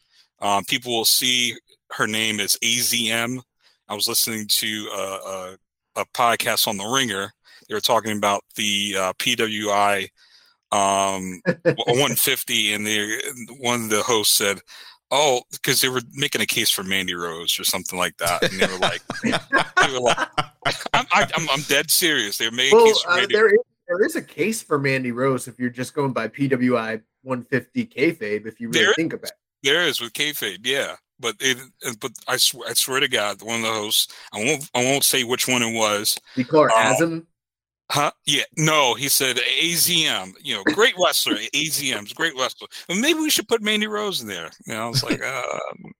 Um, 0.41 0.65
people 0.65 0.93
will 0.93 1.05
see 1.07 1.55
her 1.93 2.07
name 2.07 2.41
is 2.41 2.59
AZM. 2.62 3.41
I 3.89 3.95
was 3.95 4.09
listening 4.09 4.47
to 4.49 4.89
a, 4.95 4.99
a, 5.97 6.03
a 6.03 6.07
podcast 6.15 6.69
on 6.69 6.77
the 6.79 6.85
Ringer. 6.87 7.33
They 7.69 7.75
were 7.75 7.81
talking 7.81 8.17
about 8.17 8.43
the 8.57 8.97
uh, 8.99 9.12
PWI 9.15 10.09
um 10.75 11.41
150 11.64 12.75
and 12.75 12.87
they 12.87 13.20
one 13.61 13.85
of 13.85 13.91
the 13.91 14.03
hosts 14.03 14.37
said 14.37 14.61
oh 15.12 15.41
because 15.53 15.81
they 15.81 15.89
were 15.89 16.03
making 16.12 16.41
a 16.41 16.47
case 16.47 16.68
for 16.68 16.83
mandy 16.83 17.14
rose 17.14 17.59
or 17.59 17.64
something 17.64 17.99
like 17.99 18.16
that 18.16 18.43
and 18.43 18.61
they 18.61 18.66
were 18.66 18.79
like 18.79 19.03
they 19.22 19.93
were 19.93 20.01
like 20.01 20.29
I'm, 20.93 21.07
I'm, 21.12 21.49
I'm 21.51 21.61
dead 21.62 21.91
serious 21.91 22.37
they're 22.37 22.51
making 22.51 22.77
well, 22.77 22.87
a 22.87 22.89
case 22.89 23.03
for 23.03 23.11
uh, 23.11 23.16
mandy- 23.16 23.37
uh, 23.37 23.39
there, 23.39 23.55
is, 23.55 23.61
there 23.87 24.05
is 24.05 24.16
a 24.16 24.22
case 24.22 24.62
for 24.62 24.79
mandy 24.79 25.12
rose 25.12 25.47
if 25.47 25.59
you're 25.61 25.70
just 25.70 25.95
going 25.95 26.12
by 26.12 26.27
pwi 26.27 27.01
150 27.22 27.87
kayfabe 27.87 28.47
if 28.47 28.61
you 28.61 28.68
really 28.68 28.87
there 28.87 28.95
think 28.95 29.12
about 29.12 29.31
it 29.31 29.37
there 29.62 29.83
is 29.83 30.01
with 30.01 30.12
kayfabe 30.12 30.59
yeah 30.64 30.97
but 31.20 31.37
it, 31.39 31.59
but 32.01 32.11
I 32.27 32.37
swear, 32.37 32.68
I 32.68 32.75
swear 32.75 32.99
to 32.99 33.09
God, 33.09 33.41
one 33.41 33.61
of 33.61 33.62
the 33.62 33.72
hosts, 33.72 34.12
I 34.33 34.39
won't, 34.39 34.68
I 34.75 34.85
won't 34.85 35.05
say 35.05 35.22
which 35.22 35.47
one 35.47 35.62
it 35.62 35.72
was. 35.72 36.18
You 36.35 36.45
call 36.45 36.64
her 36.64 36.72
uh, 36.72 36.93
Azim? 36.93 37.27
Huh? 37.95 38.11
Yeah. 38.27 38.43
No, 38.57 38.95
he 38.95 39.09
said 39.09 39.37
AZM. 39.37 40.33
You 40.43 40.57
know, 40.57 40.65
great 40.65 40.95
wrestler. 41.01 41.37
AZM's 41.55 42.13
great 42.13 42.33
wrestler. 42.37 42.67
Well, 42.89 42.99
maybe 42.99 43.21
we 43.21 43.31
should 43.31 43.47
put 43.47 43.63
Mandy 43.63 43.87
Rose 43.87 44.21
in 44.21 44.27
there. 44.27 44.51
You 44.67 44.75
know, 44.75 44.87
I 44.87 44.89
was 44.89 45.05
like, 45.05 45.23
um, 45.25 45.93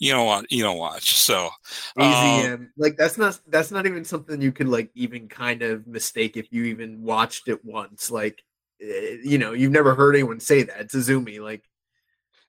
you 0.00 0.10
don't 0.10 0.26
want, 0.26 0.50
you 0.50 0.64
don't 0.64 0.78
watch. 0.78 1.14
So 1.14 1.50
AZM, 1.96 2.54
um, 2.54 2.70
like 2.76 2.96
that's 2.96 3.16
not 3.16 3.38
that's 3.46 3.70
not 3.70 3.86
even 3.86 4.04
something 4.04 4.42
you 4.42 4.50
could 4.50 4.66
like 4.66 4.90
even 4.96 5.28
kind 5.28 5.62
of 5.62 5.86
mistake 5.86 6.36
if 6.36 6.52
you 6.52 6.64
even 6.64 7.00
watched 7.00 7.46
it 7.46 7.64
once. 7.64 8.10
Like, 8.10 8.42
eh, 8.82 9.18
you 9.22 9.38
know, 9.38 9.52
you've 9.52 9.70
never 9.70 9.94
heard 9.94 10.16
anyone 10.16 10.40
say 10.40 10.64
that. 10.64 10.80
It's 10.80 10.96
Azumi. 10.96 11.38
Like, 11.38 11.62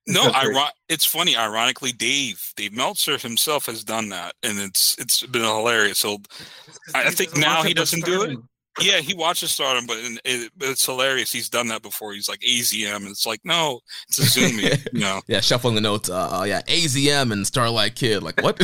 no, 0.07 0.31
iron- 0.33 0.55
it's 0.89 1.05
funny. 1.05 1.37
Ironically, 1.37 1.91
Dave 1.91 2.51
Dave 2.55 2.73
Meltzer 2.73 3.19
himself 3.19 3.67
has 3.67 3.83
done 3.83 4.09
that, 4.09 4.33
and 4.41 4.57
it's 4.57 4.97
it's 4.97 5.23
been 5.27 5.43
hilarious. 5.43 5.99
So 5.99 6.17
I, 6.95 7.03
I 7.03 7.09
think 7.11 7.37
now 7.37 7.61
he 7.61 7.75
doesn't 7.75 8.05
do 8.05 8.23
it. 8.23 8.39
Yeah, 8.79 8.99
he 8.99 9.13
watches 9.13 9.51
Stardom, 9.51 9.85
but 9.85 9.97
it, 10.23 10.51
it's 10.61 10.85
hilarious. 10.85 11.31
He's 11.31 11.49
done 11.49 11.67
that 11.67 11.81
before. 11.81 12.13
He's 12.13 12.29
like 12.29 12.39
AZM, 12.39 12.95
and 12.95 13.07
it's 13.07 13.25
like, 13.25 13.41
no, 13.43 13.81
it's 14.07 14.19
a 14.19 14.21
Zumi. 14.21 14.87
you 14.93 14.99
know? 15.01 15.21
Yeah, 15.27 15.41
shuffling 15.41 15.75
the 15.75 15.81
notes. 15.81 16.09
Uh, 16.09 16.39
uh 16.39 16.43
yeah, 16.43 16.61
AZM 16.63 17.33
and 17.33 17.45
Starlight 17.45 17.95
Kid. 17.95 18.23
Like 18.23 18.41
what? 18.41 18.55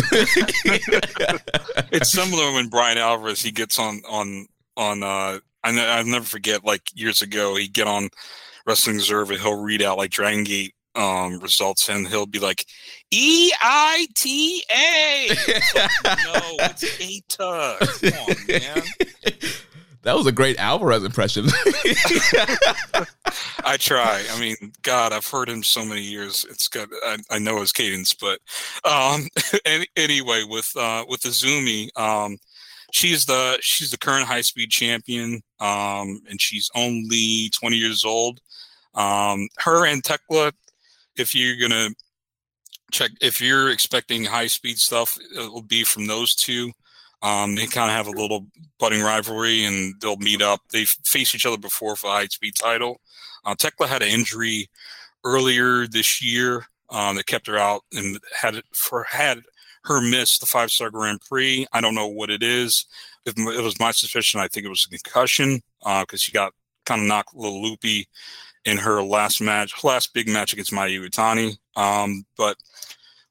it's 1.91 2.11
similar 2.11 2.53
when 2.53 2.69
Bryan 2.69 2.97
Alvarez 2.97 3.41
he 3.41 3.51
gets 3.51 3.77
on 3.79 4.01
on 4.09 4.47
on. 4.77 5.03
uh 5.03 5.39
I 5.63 5.71
know, 5.71 5.85
I'll 5.85 6.05
never 6.05 6.23
forget. 6.23 6.63
Like 6.63 6.83
years 6.93 7.21
ago, 7.21 7.55
he'd 7.55 7.73
get 7.73 7.87
on 7.87 8.09
Wrestling 8.65 8.97
Observer. 8.97 9.33
and 9.33 9.41
he'll 9.41 9.61
read 9.61 9.81
out 9.81 9.97
like 9.97 10.11
Dragon 10.11 10.43
Gate 10.45 10.73
um, 10.95 11.39
results 11.39 11.89
and 11.89 12.07
he'll 12.07 12.25
be 12.25 12.39
like 12.39 12.65
E 13.11 13.51
I 13.61 14.07
T 14.15 14.63
A. 14.71 15.27
No, 16.03 16.41
it's 16.59 16.83
EITA. 16.97 18.01
Come 18.01 18.19
on, 18.27 18.47
man. 18.47 18.83
That 20.07 20.15
was 20.15 20.25
a 20.25 20.31
great 20.31 20.57
Alvarez 20.57 21.03
impression. 21.03 21.47
I 23.65 23.75
try. 23.77 24.23
I 24.31 24.39
mean, 24.39 24.55
God, 24.81 25.11
I've 25.11 25.27
heard 25.27 25.49
him 25.49 25.63
so 25.63 25.83
many 25.83 26.01
years. 26.01 26.45
It's 26.49 26.69
good. 26.69 26.89
I, 27.05 27.17
I 27.29 27.39
know 27.39 27.59
his 27.59 27.73
cadence, 27.73 28.13
but 28.13 28.39
um, 28.89 29.27
any, 29.65 29.85
anyway, 29.97 30.45
with 30.47 30.71
uh, 30.77 31.03
with 31.09 31.23
Azumi, 31.23 31.89
um, 31.99 32.37
she's 32.93 33.25
the 33.25 33.57
she's 33.59 33.91
the 33.91 33.97
current 33.97 34.25
high 34.25 34.39
speed 34.39 34.69
champion, 34.69 35.41
um, 35.59 36.21
and 36.29 36.39
she's 36.39 36.71
only 36.73 37.49
twenty 37.49 37.75
years 37.75 38.05
old. 38.05 38.39
Um, 38.95 39.49
her 39.57 39.85
and 39.85 40.01
Thekla, 40.03 40.53
if 41.17 41.35
you're 41.35 41.59
gonna 41.59 41.89
check, 42.93 43.11
if 43.19 43.41
you're 43.41 43.71
expecting 43.71 44.23
high 44.23 44.47
speed 44.47 44.79
stuff, 44.79 45.17
it 45.35 45.51
will 45.51 45.63
be 45.63 45.83
from 45.83 46.07
those 46.07 46.33
two. 46.33 46.71
Um, 47.21 47.55
they 47.55 47.65
kind 47.65 47.89
of 47.89 47.95
have 47.95 48.07
a 48.07 48.19
little 48.19 48.47
budding 48.79 49.01
rivalry, 49.01 49.65
and 49.65 49.95
they'll 50.01 50.17
meet 50.17 50.41
up. 50.41 50.61
They've 50.71 50.93
faced 51.03 51.33
each 51.35 51.45
other 51.45 51.57
before 51.57 51.95
for 51.95 52.07
the 52.07 52.13
high 52.13 52.27
speed 52.27 52.55
title. 52.55 53.01
Uh, 53.45 53.55
Thekla 53.55 53.87
had 53.87 54.01
an 54.01 54.09
injury 54.09 54.69
earlier 55.23 55.87
this 55.87 56.23
year 56.23 56.65
um, 56.89 57.15
that 57.15 57.25
kept 57.25 57.47
her 57.47 57.57
out 57.57 57.81
and 57.93 58.19
had 58.39 58.61
for 58.73 59.05
had 59.09 59.41
her 59.85 60.01
miss 60.01 60.37
the 60.37 60.45
five 60.45 60.69
star 60.69 60.89
Grand 60.89 61.21
Prix. 61.21 61.65
I 61.73 61.81
don't 61.81 61.95
know 61.95 62.07
what 62.07 62.29
it 62.29 62.43
is. 62.43 62.85
If 63.25 63.33
it 63.37 63.63
was 63.63 63.79
my 63.79 63.91
suspicion, 63.91 64.39
I 64.39 64.47
think 64.47 64.65
it 64.65 64.69
was 64.69 64.85
a 64.85 64.89
concussion 64.89 65.61
because 65.79 66.05
uh, 66.13 66.17
she 66.17 66.31
got 66.31 66.53
kind 66.85 67.01
of 67.01 67.07
knocked 67.07 67.33
a 67.33 67.37
little 67.37 67.61
loopy 67.61 68.07
in 68.65 68.77
her 68.77 69.01
last 69.01 69.41
match, 69.41 69.83
last 69.83 70.13
big 70.13 70.27
match 70.27 70.53
against 70.53 70.71
Mayu 70.71 71.09
Iwatani. 71.09 71.57
Um, 71.75 72.25
but 72.37 72.57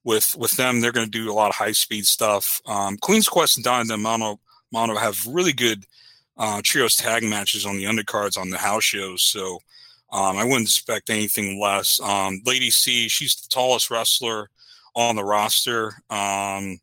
with 0.06 0.36
with 0.38 0.52
them, 0.52 0.80
they're 0.80 0.92
going 0.92 1.10
to 1.10 1.10
do 1.10 1.30
a 1.30 1.34
lot 1.34 1.50
of 1.50 1.56
high 1.56 1.72
speed 1.72 2.06
stuff. 2.06 2.62
Um, 2.64 2.96
Queen's 3.02 3.28
Quest 3.28 3.58
and 3.58 3.64
Don 3.64 3.90
and 3.90 4.02
Mono 4.02 4.40
Mono 4.72 4.94
have 4.94 5.26
really 5.26 5.52
good 5.52 5.84
uh, 6.38 6.60
trios 6.64 6.94
tag 6.94 7.24
matches 7.24 7.66
on 7.66 7.76
the 7.76 7.84
undercards 7.84 8.38
on 8.38 8.48
the 8.48 8.56
house 8.56 8.84
shows. 8.84 9.22
So 9.22 9.58
um, 10.12 10.38
I 10.38 10.44
wouldn't 10.44 10.68
expect 10.68 11.10
anything 11.10 11.60
less. 11.60 12.00
Um, 12.00 12.40
Lady 12.46 12.70
C, 12.70 13.08
she's 13.08 13.34
the 13.34 13.48
tallest 13.48 13.90
wrestler 13.90 14.48
on 14.94 15.16
the 15.16 15.24
roster. 15.24 15.94
Um, 16.08 16.78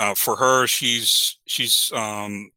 uh, 0.00 0.14
for 0.16 0.34
her, 0.36 0.66
she's 0.66 1.38
she's 1.46 1.92
um, 1.94 2.50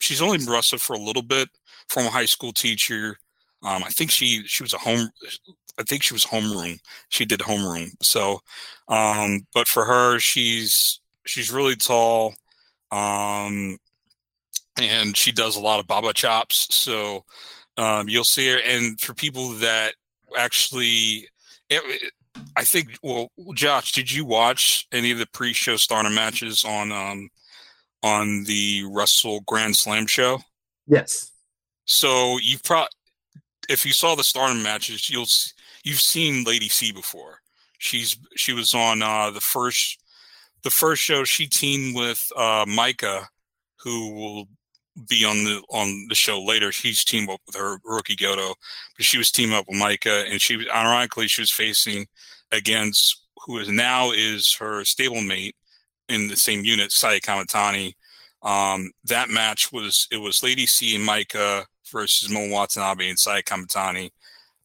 she's 0.00 0.20
only 0.20 0.38
wrestled 0.44 0.82
for 0.82 0.94
a 0.94 0.98
little 1.00 1.22
bit 1.22 1.48
a 1.96 2.10
high 2.10 2.24
school 2.24 2.52
teacher. 2.52 3.16
Um, 3.62 3.84
I 3.84 3.90
think 3.90 4.10
she 4.10 4.42
she 4.46 4.64
was 4.64 4.74
a 4.74 4.78
home 4.78 5.10
I 5.78 5.82
think 5.82 6.02
she 6.02 6.14
was 6.14 6.24
homeroom. 6.24 6.78
She 7.08 7.24
did 7.24 7.40
homeroom. 7.40 7.90
So, 8.02 8.40
um, 8.88 9.46
but 9.54 9.68
for 9.68 9.84
her, 9.84 10.18
she's 10.18 11.00
she's 11.26 11.50
really 11.50 11.76
tall, 11.76 12.34
um, 12.90 13.78
and 14.78 15.16
she 15.16 15.32
does 15.32 15.56
a 15.56 15.60
lot 15.60 15.80
of 15.80 15.86
baba 15.86 16.12
chops. 16.12 16.74
So 16.74 17.24
um, 17.76 18.08
you'll 18.08 18.24
see 18.24 18.50
her. 18.50 18.58
And 18.64 19.00
for 19.00 19.14
people 19.14 19.50
that 19.54 19.94
actually, 20.36 21.28
it, 21.70 22.12
I 22.56 22.64
think. 22.64 22.98
Well, 23.02 23.28
Josh, 23.54 23.92
did 23.92 24.10
you 24.12 24.24
watch 24.24 24.86
any 24.92 25.10
of 25.10 25.18
the 25.18 25.26
pre-show 25.26 25.76
starter 25.76 26.10
matches 26.10 26.64
on 26.64 26.92
um, 26.92 27.30
on 28.04 28.44
the 28.44 28.84
Wrestle 28.86 29.40
Grand 29.40 29.74
Slam 29.74 30.06
show. 30.06 30.38
Yes. 30.86 31.32
So 31.86 32.38
you've 32.40 32.62
probably, 32.62 32.88
if 33.68 33.84
you 33.86 33.92
saw 33.92 34.14
the 34.14 34.22
Stardom 34.22 34.62
matches, 34.62 35.08
you'll 35.08 35.26
you've 35.82 36.00
seen 36.00 36.44
Lady 36.44 36.68
C 36.68 36.92
before. 36.92 37.40
She's 37.84 38.16
she 38.34 38.54
was 38.54 38.72
on 38.72 39.02
uh, 39.02 39.30
the 39.30 39.42
first 39.42 39.98
the 40.62 40.70
first 40.70 41.02
show. 41.02 41.22
She 41.24 41.46
teamed 41.46 41.94
with 41.94 42.26
uh, 42.34 42.64
Maika, 42.64 43.26
who 43.80 44.14
will 44.14 44.48
be 45.06 45.22
on 45.24 45.44
the 45.44 45.62
on 45.68 46.06
the 46.08 46.14
show 46.14 46.42
later. 46.42 46.72
She's 46.72 47.04
teamed 47.04 47.28
up 47.28 47.40
with 47.46 47.56
her 47.56 47.76
rookie 47.84 48.16
Goto, 48.16 48.54
but 48.96 49.04
she 49.04 49.18
was 49.18 49.30
teamed 49.30 49.52
up 49.52 49.66
with 49.68 49.78
Maika, 49.78 50.30
and 50.30 50.40
she 50.40 50.56
was 50.56 50.66
ironically 50.74 51.28
she 51.28 51.42
was 51.42 51.52
facing 51.52 52.06
against 52.50 53.20
who 53.44 53.58
is 53.58 53.68
now 53.68 54.12
is 54.12 54.56
her 54.58 54.80
stablemate 54.80 55.52
in 56.08 56.28
the 56.28 56.36
same 56.36 56.64
unit, 56.64 56.90
Saya 56.90 57.20
Kamitani. 57.20 57.92
Um, 58.42 58.92
that 59.04 59.28
match 59.28 59.72
was 59.72 60.08
it 60.10 60.18
was 60.18 60.42
Lady 60.42 60.64
C 60.64 60.96
and 60.96 61.06
Maika 61.06 61.66
versus 61.92 62.30
Mo 62.30 62.48
Watanabe 62.48 63.10
and 63.10 63.18
Saya 63.18 63.42
Kamitani. 63.42 64.10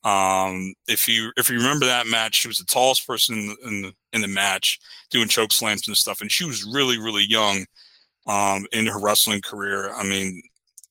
Um, 0.04 0.74
if 0.88 1.08
you 1.08 1.32
if 1.36 1.50
you 1.50 1.58
remember 1.58 1.86
that 1.86 2.08
match, 2.08 2.36
she 2.36 2.47
was 2.47 2.58
the 2.58 2.66
tallest 2.66 3.06
person 3.06 3.38
in 3.38 3.47
the, 3.47 3.68
in 3.68 3.82
the, 3.82 3.93
in 4.14 4.22
the 4.22 4.28
match, 4.28 4.80
doing 5.10 5.28
choke 5.28 5.52
slams 5.52 5.88
and 5.88 5.97
stuff, 5.97 6.22
and 6.22 6.32
she 6.32 6.45
was 6.45 6.64
really 6.64 6.97
really 6.97 7.26
young 7.28 7.66
um, 8.28 8.66
in 8.72 8.88
her 8.88 9.00
wrestling 9.00 9.41
career. 9.41 9.93
I 9.93 10.04
mean, 10.04 10.41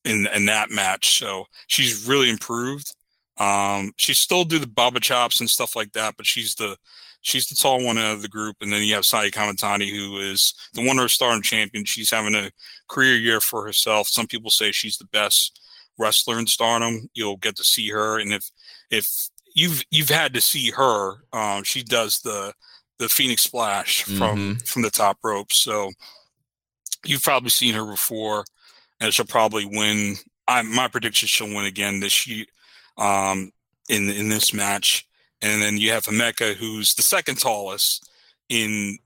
in 0.05 0.27
in 0.35 0.45
that 0.45 0.69
match, 0.69 1.17
so 1.17 1.45
she's 1.67 2.07
really 2.07 2.29
improved. 2.29 2.93
Um, 3.37 3.93
she 3.97 4.13
still 4.13 4.43
do 4.43 4.59
the 4.59 4.67
baba 4.67 4.99
chops 4.99 5.39
and 5.39 5.49
stuff 5.49 5.75
like 5.75 5.93
that, 5.93 6.15
but 6.17 6.25
she's 6.25 6.53
the 6.55 6.77
she's 7.21 7.47
the 7.47 7.55
tall 7.55 7.83
one 7.83 7.97
out 7.97 8.13
of 8.13 8.21
the 8.21 8.27
group. 8.27 8.57
And 8.61 8.71
then 8.71 8.83
you 8.83 8.93
have 8.95 9.05
Saya 9.05 9.31
Kamitani, 9.31 9.89
who 9.89 10.17
is 10.19 10.53
the 10.73 10.85
one 10.85 11.07
Stardom 11.09 11.41
champion. 11.41 11.85
She's 11.85 12.11
having 12.11 12.35
a 12.35 12.51
career 12.87 13.15
year 13.15 13.39
for 13.41 13.65
herself. 13.65 14.07
Some 14.07 14.27
people 14.27 14.51
say 14.51 14.71
she's 14.71 14.97
the 14.97 15.05
best 15.05 15.59
wrestler 15.97 16.37
in 16.39 16.47
Stardom. 16.47 17.09
You'll 17.13 17.37
get 17.37 17.55
to 17.57 17.63
see 17.63 17.89
her, 17.89 18.19
and 18.19 18.33
if 18.33 18.49
if 18.89 19.29
you've 19.55 19.83
you've 19.91 20.09
had 20.09 20.33
to 20.33 20.41
see 20.41 20.71
her, 20.71 21.17
um, 21.33 21.63
she 21.63 21.83
does 21.83 22.21
the 22.21 22.53
the 22.97 23.09
Phoenix 23.09 23.43
Splash 23.43 24.03
from 24.03 24.37
mm-hmm. 24.37 24.53
from 24.65 24.81
the 24.81 24.89
top 24.89 25.17
rope. 25.23 25.51
So 25.51 25.91
you've 27.05 27.23
probably 27.23 27.49
seen 27.49 27.73
her 27.73 27.85
before, 27.85 28.45
and 28.99 29.13
she'll 29.13 29.25
probably 29.25 29.65
win. 29.65 30.15
I, 30.47 30.61
my 30.63 30.87
prediction 30.87 31.27
she'll 31.27 31.47
win 31.47 31.65
again 31.65 31.99
this 31.99 32.27
year 32.27 32.45
um, 32.97 33.51
in 33.89 34.09
in 34.09 34.29
this 34.29 34.53
match. 34.53 35.05
And 35.41 35.61
then 35.61 35.77
you 35.77 35.91
have 35.91 36.03
Himeka, 36.03 36.55
who's 36.55 36.95
the 36.95 37.01
second 37.01 37.39
tallest 37.39 38.09
in 38.49 38.97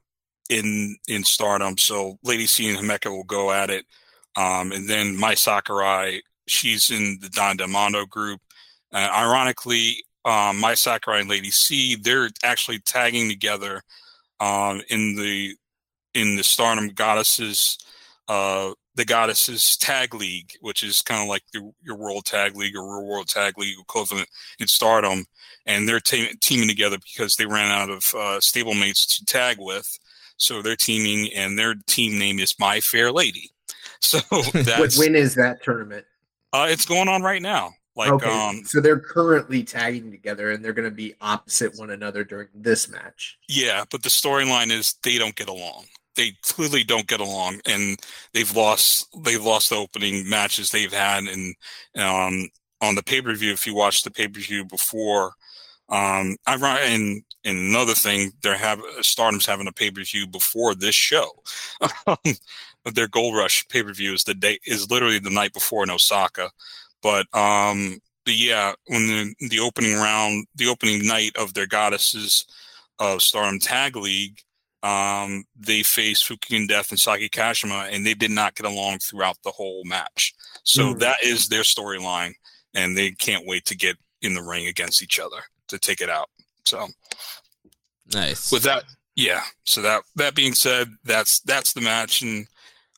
in 0.50 0.98
in 1.08 1.24
Stardom. 1.24 1.78
So 1.78 2.18
Lady 2.24 2.48
C 2.48 2.70
and 2.70 2.78
Himeka 2.78 3.12
will 3.12 3.24
go 3.24 3.52
at 3.52 3.70
it. 3.70 3.86
Um, 4.36 4.72
and 4.72 4.90
then 4.90 5.16
Mai 5.16 5.36
Sakurai, 5.36 6.22
she's 6.48 6.90
in 6.90 7.20
the 7.22 7.30
Don 7.30 7.58
Mondo 7.70 8.06
group. 8.06 8.42
Uh, 8.94 9.10
ironically, 9.16 10.04
um, 10.26 10.60
Mai 10.60 10.76
Sakurai 10.76 11.22
and 11.22 11.30
Lady 11.30 11.52
C, 11.52 11.96
they're 11.96 12.30
actually 12.44 12.80
tagging 12.80 13.30
together 13.30 13.82
um, 14.40 14.82
in 14.90 15.16
the 15.16 15.56
in 16.14 16.36
the 16.36 16.44
Stardom 16.44 16.90
Goddesses, 16.90 17.78
uh, 18.28 18.72
the 18.96 19.06
Goddesses 19.06 19.76
Tag 19.78 20.14
League, 20.14 20.52
which 20.62 20.84
is 20.84 21.02
kind 21.02 21.22
of 21.22 21.28
like 21.28 21.42
the, 21.54 21.72
your 21.82 21.98
World 21.98 22.26
Tag 22.26 22.56
League 22.56 22.76
or 22.76 22.84
Real 22.84 23.08
World 23.08 23.28
Tag 23.28 23.58
League 23.58 23.80
equivalent 23.80 24.30
in 24.60 24.68
Stardom, 24.68 25.26
and 25.66 25.88
they're 25.88 26.00
te- 26.00 26.36
teaming 26.40 26.68
together 26.68 26.98
because 27.00 27.36
they 27.36 27.46
ran 27.46 27.72
out 27.72 27.90
of 27.90 28.04
uh, 28.14 28.40
stablemates 28.40 29.18
to 29.18 29.26
tag 29.26 29.58
with, 29.60 29.88
so 30.38 30.62
they're 30.62 30.76
teaming, 30.76 31.34
and 31.34 31.58
their 31.58 31.74
team 31.88 32.20
name 32.20 32.40
is 32.40 32.54
My 32.60 32.80
Fair 32.80 33.12
Lady. 33.12 33.50
So 34.00 34.20
that's 34.54 35.00
when 35.00 35.16
is 35.16 35.34
that 35.36 35.64
tournament? 35.64 36.06
Uh, 36.52 36.68
it's 36.70 36.86
going 36.86 37.08
on 37.08 37.22
right 37.22 37.42
now. 37.42 37.72
Like, 37.96 38.12
okay. 38.12 38.30
um, 38.30 38.64
so 38.66 38.82
they're 38.82 39.00
currently 39.00 39.64
tagging 39.64 40.10
together, 40.10 40.52
and 40.52 40.64
they're 40.64 40.74
going 40.74 40.90
to 40.90 40.96
be 40.96 41.16
opposite 41.22 41.78
one 41.78 41.92
another 41.92 42.24
during 42.24 42.48
this 42.54 42.90
match. 42.90 43.38
Yeah, 43.48 43.84
but 43.92 44.02
the 44.02 44.10
storyline 44.10 44.72
is 44.72 44.96
they 45.04 45.18
don't 45.18 45.36
get 45.36 45.50
along. 45.50 45.86
They 46.16 46.32
clearly 46.42 46.84
don't 46.84 47.08
get 47.08 47.20
along, 47.20 47.62
and 47.66 47.98
they've 48.34 48.56
lost. 48.56 49.08
They've 49.24 49.44
lost 49.44 49.70
the 49.70 49.76
opening 49.76 50.28
matches 50.28 50.70
they've 50.70 50.94
had, 50.94 51.26
and 51.26 51.56
um, 51.96 52.50
on 52.82 52.96
the 52.96 53.04
pay 53.04 53.22
per 53.22 53.34
view. 53.34 53.52
If 53.52 53.68
you 53.68 53.76
watch 53.76 54.04
the 54.04 54.12
pay 54.12 54.28
per 54.28 54.40
view 54.40 54.66
before, 54.66 55.34
um, 55.90 56.38
I 56.48 56.56
and 56.86 57.24
and 57.46 57.58
another 57.58 57.94
thing, 57.94 58.32
they're 58.42 58.58
have 58.58 58.80
Stardom's 59.02 59.46
having 59.46 59.68
a 59.68 59.72
pay 59.72 59.92
per 59.92 60.04
view 60.04 60.28
before 60.28 60.74
this 60.76 60.96
show. 60.96 61.30
their 62.94 63.08
Gold 63.08 63.36
Rush 63.36 63.68
pay 63.68 63.84
per 63.84 63.94
view 63.94 64.14
is 64.14 64.24
the 64.24 64.34
day 64.34 64.60
is 64.66 64.90
literally 64.90 65.20
the 65.20 65.30
night 65.30 65.54
before 65.54 65.84
in 65.84 65.90
Osaka. 65.90 66.52
But 67.04 67.28
um, 67.38 68.00
but 68.26 68.36
yeah, 68.36 68.74
when 68.88 69.08
the, 69.08 69.36
the 69.50 69.60
opening 69.60 69.96
round, 69.96 70.48
the 70.56 70.70
opening 70.70 71.06
night 71.06 71.36
of 71.38 71.54
their 71.54 71.68
goddesses 71.68 72.46
of 73.00 73.22
Stardom 73.22 73.60
Tag 73.60 73.96
League, 73.96 74.40
um, 74.82 75.44
they 75.60 75.84
faced 75.84 76.28
Fukigen 76.28 76.68
Death 76.68 76.90
and 76.92 77.00
Saki 77.00 77.30
Kashima, 77.30 77.94
and 77.94 78.06
they 78.06 78.14
did 78.14 78.32
not 78.32 78.56
get 78.56 78.66
along 78.66 79.00
throughout 79.00 79.38
the 79.44 79.52
whole 79.52 79.84
match. 79.86 80.34
So 80.64 80.84
mm-hmm. 80.84 81.00
that 81.00 81.18
is 81.24 81.48
their 81.48 81.64
storyline, 81.64 82.34
and 82.74 82.98
they 82.98 83.12
can't 83.12 83.46
wait 83.46 83.66
to 83.66 83.78
get 83.78 83.98
in 84.22 84.34
the 84.34 84.42
ring 84.42 84.68
against 84.68 85.04
each 85.04 85.20
other 85.20 85.38
to 85.68 85.78
take 85.78 86.02
it 86.02 86.10
out. 86.10 86.30
So 86.66 86.88
nice. 88.14 88.52
With 88.52 88.64
that, 88.64 88.84
yeah. 89.16 89.44
So 89.66 89.82
that 89.82 90.04
that 90.16 90.36
being 90.36 90.54
said, 90.54 90.88
that's 91.04 91.42
that's 91.42 91.74
the 91.74 91.82
match, 91.82 92.22
and 92.22 92.48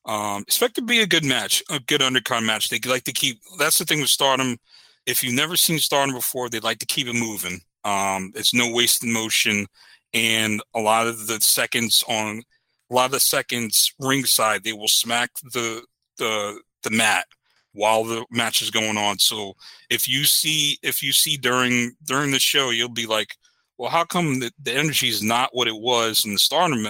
um, 0.05 0.43
expect 0.43 0.75
to 0.75 0.81
be 0.81 1.01
a 1.01 1.07
good 1.07 1.25
match, 1.25 1.63
a 1.69 1.79
good 1.79 2.01
undercard 2.01 2.45
match. 2.45 2.69
They 2.69 2.79
like 2.87 3.03
to 3.05 3.11
keep. 3.11 3.39
That's 3.57 3.79
the 3.79 3.85
thing 3.85 4.01
with 4.01 4.09
Stardom. 4.09 4.57
If 5.05 5.23
you've 5.23 5.33
never 5.33 5.55
seen 5.55 5.79
Stardom 5.79 6.15
before, 6.15 6.49
they 6.49 6.59
like 6.59 6.79
to 6.79 6.85
keep 6.85 7.07
it 7.07 7.13
moving. 7.13 7.61
Um, 7.83 8.31
it's 8.35 8.53
no 8.53 8.71
wasted 8.71 9.09
motion, 9.09 9.67
and 10.13 10.61
a 10.73 10.79
lot 10.79 11.07
of 11.07 11.27
the 11.27 11.39
seconds 11.41 12.03
on 12.07 12.43
a 12.89 12.93
lot 12.93 13.05
of 13.05 13.11
the 13.11 13.19
seconds 13.19 13.93
ringside, 13.99 14.63
they 14.63 14.73
will 14.73 14.87
smack 14.87 15.31
the 15.53 15.83
the 16.17 16.59
the 16.83 16.91
mat 16.91 17.25
while 17.73 18.03
the 18.03 18.25
match 18.31 18.61
is 18.61 18.71
going 18.71 18.97
on. 18.97 19.19
So 19.19 19.53
if 19.89 20.07
you 20.07 20.23
see 20.23 20.77
if 20.83 21.01
you 21.01 21.11
see 21.11 21.37
during 21.37 21.95
during 22.03 22.31
the 22.31 22.39
show, 22.39 22.69
you'll 22.69 22.89
be 22.89 23.07
like, 23.07 23.35
well, 23.77 23.89
how 23.89 24.03
come 24.03 24.39
the, 24.39 24.51
the 24.61 24.73
energy 24.73 25.09
is 25.09 25.23
not 25.23 25.49
what 25.53 25.67
it 25.67 25.75
was 25.75 26.25
in 26.25 26.33
the 26.33 26.39
Stardom 26.39 26.87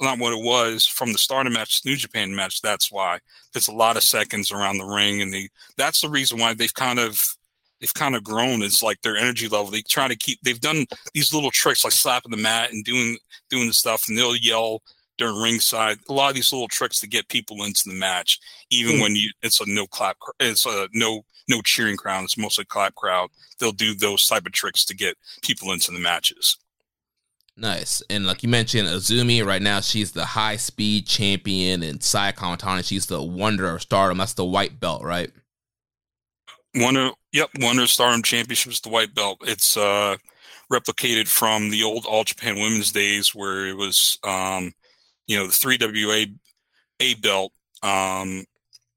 not 0.00 0.18
what 0.18 0.32
it 0.32 0.44
was 0.44 0.86
from 0.86 1.12
the 1.12 1.18
starting 1.18 1.52
match, 1.52 1.80
New 1.84 1.96
Japan 1.96 2.34
match. 2.34 2.60
That's 2.60 2.92
why 2.92 3.18
there's 3.52 3.68
a 3.68 3.74
lot 3.74 3.96
of 3.96 4.02
seconds 4.02 4.52
around 4.52 4.78
the 4.78 4.84
ring, 4.84 5.22
and 5.22 5.32
they 5.32 5.48
that's 5.76 6.00
the 6.00 6.08
reason 6.08 6.38
why 6.38 6.54
they've 6.54 6.74
kind 6.74 6.98
of 6.98 7.20
they've 7.80 7.94
kind 7.94 8.14
of 8.16 8.24
grown. 8.24 8.62
It's 8.62 8.82
like 8.82 9.00
their 9.02 9.16
energy 9.16 9.48
level. 9.48 9.70
They 9.70 9.82
try 9.82 10.08
to 10.08 10.16
keep. 10.16 10.40
They've 10.42 10.60
done 10.60 10.86
these 11.14 11.32
little 11.32 11.50
tricks 11.50 11.84
like 11.84 11.92
slapping 11.92 12.30
the 12.30 12.36
mat 12.36 12.72
and 12.72 12.84
doing 12.84 13.16
doing 13.50 13.66
the 13.66 13.74
stuff, 13.74 14.04
and 14.08 14.16
they'll 14.16 14.36
yell 14.36 14.82
during 15.18 15.40
ringside. 15.40 15.98
A 16.08 16.12
lot 16.12 16.30
of 16.30 16.34
these 16.34 16.52
little 16.52 16.68
tricks 16.68 17.00
to 17.00 17.08
get 17.08 17.28
people 17.28 17.64
into 17.64 17.84
the 17.86 17.94
match, 17.94 18.38
even 18.70 18.96
mm. 18.96 19.02
when 19.02 19.16
you 19.16 19.30
it's 19.42 19.60
a 19.60 19.64
no 19.66 19.86
clap, 19.86 20.16
it's 20.40 20.66
a 20.66 20.88
no 20.92 21.22
no 21.48 21.60
cheering 21.62 21.96
crowd. 21.96 22.24
It's 22.24 22.38
mostly 22.38 22.64
clap 22.64 22.94
crowd. 22.94 23.30
They'll 23.58 23.72
do 23.72 23.94
those 23.94 24.26
type 24.26 24.46
of 24.46 24.52
tricks 24.52 24.84
to 24.86 24.94
get 24.94 25.16
people 25.42 25.72
into 25.72 25.92
the 25.92 26.00
matches. 26.00 26.56
Nice. 27.56 28.02
And 28.10 28.26
like 28.26 28.42
you 28.42 28.50
mentioned, 28.50 28.86
Azumi, 28.86 29.44
right 29.44 29.62
now 29.62 29.80
she's 29.80 30.12
the 30.12 30.26
high 30.26 30.56
speed 30.56 31.06
champion, 31.06 31.82
and 31.82 32.02
Saya 32.02 32.32
Kamitani, 32.32 32.84
she's 32.84 33.06
the 33.06 33.22
wonder 33.22 33.74
of 33.74 33.82
stardom. 33.82 34.18
That's 34.18 34.34
the 34.34 34.44
white 34.44 34.78
belt, 34.78 35.02
right? 35.02 35.30
Wonder, 36.74 37.10
yep, 37.32 37.48
Wonder 37.58 37.84
of 37.84 37.90
Stardom 37.90 38.22
Championship 38.22 38.72
is 38.72 38.80
the 38.80 38.90
white 38.90 39.14
belt. 39.14 39.38
It's 39.46 39.78
uh, 39.78 40.16
replicated 40.70 41.26
from 41.26 41.70
the 41.70 41.82
old 41.82 42.04
All 42.04 42.24
Japan 42.24 42.56
Women's 42.56 42.92
days, 42.92 43.34
where 43.34 43.66
it 43.66 43.76
was, 43.76 44.18
um, 44.22 44.72
you 45.26 45.38
know, 45.38 45.46
the 45.46 45.52
three 45.52 45.78
WA 45.80 46.26
A 47.00 47.14
belt. 47.14 47.52
Um, 47.82 48.44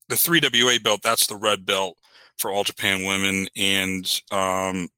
the 0.09 0.17
three 0.17 0.41
WA 0.43 0.77
belt, 0.83 1.01
that's 1.01 1.27
the 1.27 1.37
red 1.37 1.65
belt 1.65 1.97
for 2.37 2.51
All 2.51 2.65
Japan 2.65 3.05
Women, 3.05 3.47
and 3.55 4.21
um, 4.31 4.89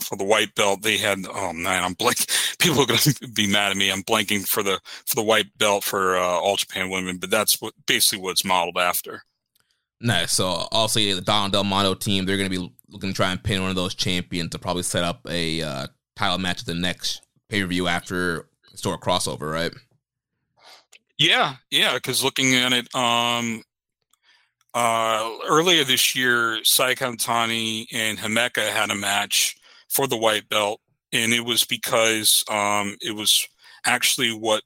for 0.00 0.16
the 0.16 0.24
white 0.24 0.54
belt 0.54 0.82
they 0.82 0.96
had 0.96 1.18
oh 1.32 1.52
man 1.52 1.84
i'm 1.84 1.94
blank 1.94 2.18
people 2.58 2.82
are 2.82 2.86
going 2.86 2.98
to 2.98 3.28
be 3.28 3.46
mad 3.46 3.70
at 3.70 3.76
me 3.76 3.90
i'm 3.90 4.02
blanking 4.02 4.46
for 4.46 4.62
the 4.62 4.80
for 5.06 5.14
the 5.14 5.22
white 5.22 5.46
belt 5.58 5.84
for 5.84 6.16
uh, 6.16 6.22
all 6.22 6.56
japan 6.56 6.90
women 6.90 7.18
but 7.18 7.30
that's 7.30 7.60
what 7.60 7.74
basically 7.86 8.22
what 8.22 8.32
it's 8.32 8.44
modeled 8.44 8.78
after. 8.78 9.22
Nice. 10.00 10.32
So 10.32 10.46
also 10.46 11.00
the 11.00 11.20
don 11.20 11.50
del 11.50 11.64
mondo 11.64 11.94
team 11.94 12.26
they're 12.26 12.36
going 12.36 12.50
to 12.50 12.60
be 12.60 12.74
looking 12.88 13.10
to 13.10 13.14
try 13.14 13.30
and 13.30 13.42
pin 13.42 13.62
one 13.62 13.70
of 13.70 13.76
those 13.76 13.94
champions 13.94 14.50
to 14.50 14.58
probably 14.58 14.82
set 14.82 15.04
up 15.04 15.20
a 15.28 15.62
uh, 15.62 15.86
title 16.16 16.38
match 16.38 16.60
at 16.60 16.66
the 16.66 16.74
next 16.74 17.22
pay-per-view 17.48 17.88
after 17.88 18.48
historic 18.70 19.00
crossover 19.00 19.52
right? 19.52 19.72
Yeah 21.18 21.56
yeah 21.70 21.94
because 21.94 22.22
looking 22.22 22.54
at 22.54 22.72
it 22.72 22.94
um 22.94 23.62
uh, 24.76 25.30
earlier 25.48 25.84
this 25.84 26.16
year, 26.16 26.58
Saya 26.64 26.96
Kamitani 26.96 27.86
and 27.92 28.18
Himeka 28.18 28.70
had 28.72 28.90
a 28.90 28.96
match 28.96 29.56
for 29.94 30.06
the 30.06 30.16
white 30.16 30.48
belt, 30.48 30.80
and 31.12 31.32
it 31.32 31.44
was 31.44 31.64
because 31.64 32.44
um, 32.50 32.96
it 33.00 33.14
was 33.14 33.48
actually 33.86 34.30
what 34.30 34.62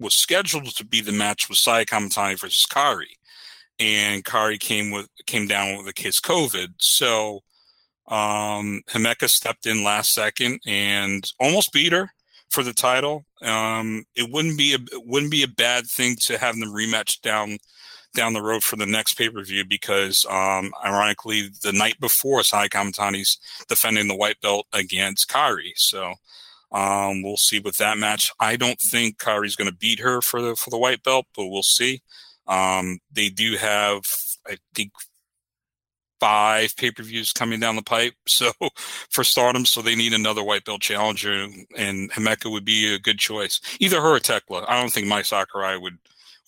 was 0.00 0.14
scheduled 0.14 0.74
to 0.76 0.84
be 0.84 1.00
the 1.00 1.12
match 1.12 1.48
with 1.48 1.58
Saya 1.58 1.84
Kamitani 1.84 2.38
versus 2.38 2.66
Kairi, 2.68 3.16
and 3.78 4.24
Kairi 4.24 4.58
came 4.58 4.90
with 4.90 5.08
came 5.26 5.46
down 5.46 5.78
with 5.78 5.86
a 5.86 5.92
case 5.92 6.20
COVID. 6.20 6.74
So 6.78 7.40
um, 8.08 8.82
Himeka 8.90 9.28
stepped 9.28 9.66
in 9.66 9.84
last 9.84 10.12
second 10.12 10.60
and 10.66 11.30
almost 11.38 11.72
beat 11.72 11.92
her 11.92 12.10
for 12.50 12.62
the 12.62 12.72
title. 12.74 13.24
Um, 13.40 14.04
it 14.16 14.30
wouldn't 14.30 14.58
be 14.58 14.74
a 14.74 14.78
it 14.94 15.06
wouldn't 15.06 15.30
be 15.30 15.44
a 15.44 15.48
bad 15.48 15.86
thing 15.86 16.16
to 16.22 16.38
have 16.38 16.58
them 16.58 16.72
rematch 16.72 17.20
down 17.22 17.58
down 18.14 18.32
the 18.32 18.42
road 18.42 18.62
for 18.62 18.76
the 18.76 18.86
next 18.86 19.14
pay 19.14 19.28
per 19.28 19.42
view 19.42 19.64
because, 19.64 20.26
um, 20.28 20.72
ironically, 20.84 21.50
the 21.62 21.72
night 21.72 21.98
before 22.00 22.42
Sai 22.42 22.68
Kamitani's 22.68 23.38
defending 23.68 24.08
the 24.08 24.16
white 24.16 24.40
belt 24.40 24.66
against 24.72 25.28
Kairi. 25.28 25.72
So 25.76 26.14
um, 26.72 27.22
we'll 27.22 27.36
see 27.36 27.60
with 27.60 27.76
that 27.76 27.98
match. 27.98 28.32
I 28.40 28.56
don't 28.56 28.80
think 28.80 29.18
Kairi's 29.18 29.56
going 29.56 29.70
to 29.70 29.76
beat 29.76 30.00
her 30.00 30.20
for 30.22 30.40
the 30.40 30.56
for 30.56 30.70
the 30.70 30.78
white 30.78 31.02
belt, 31.02 31.26
but 31.36 31.48
we'll 31.48 31.62
see. 31.62 32.02
Um, 32.46 32.98
they 33.12 33.28
do 33.28 33.56
have, 33.56 34.02
I 34.46 34.56
think, 34.74 34.92
five 36.20 36.76
pay 36.76 36.90
per 36.92 37.02
views 37.02 37.32
coming 37.32 37.60
down 37.60 37.76
the 37.76 37.82
pipe. 37.82 38.14
So 38.28 38.52
for 39.10 39.24
Stardom, 39.24 39.66
so 39.66 39.82
they 39.82 39.94
need 39.94 40.14
another 40.14 40.42
white 40.42 40.64
belt 40.64 40.80
challenger, 40.80 41.46
and 41.76 42.10
Himeka 42.12 42.50
would 42.50 42.64
be 42.64 42.94
a 42.94 42.98
good 42.98 43.18
choice. 43.18 43.60
Either 43.80 44.00
her 44.00 44.16
or 44.16 44.20
Thekla. 44.20 44.64
I 44.68 44.80
don't 44.80 44.92
think 44.92 45.06
Mai 45.06 45.22
Sakurai 45.22 45.76
would 45.76 45.98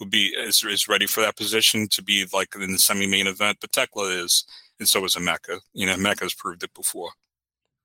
would 0.01 0.11
be 0.11 0.35
is, 0.37 0.65
is 0.65 0.89
ready 0.89 1.07
for 1.07 1.21
that 1.21 1.37
position 1.37 1.89
to 1.89 2.03
be 2.03 2.27
like 2.33 2.55
in 2.55 2.73
the 2.73 2.79
semi 2.79 3.07
main 3.07 3.27
event, 3.27 3.59
but 3.61 3.73
Thekla 3.73 4.25
is, 4.25 4.45
and 4.79 4.89
so 4.89 5.05
is 5.05 5.15
Himeka. 5.15 5.61
You 5.73 5.87
know, 5.87 5.95
Himeka 5.95 6.23
has 6.23 6.35
proved 6.35 6.63
it 6.63 6.75
before. 6.75 7.11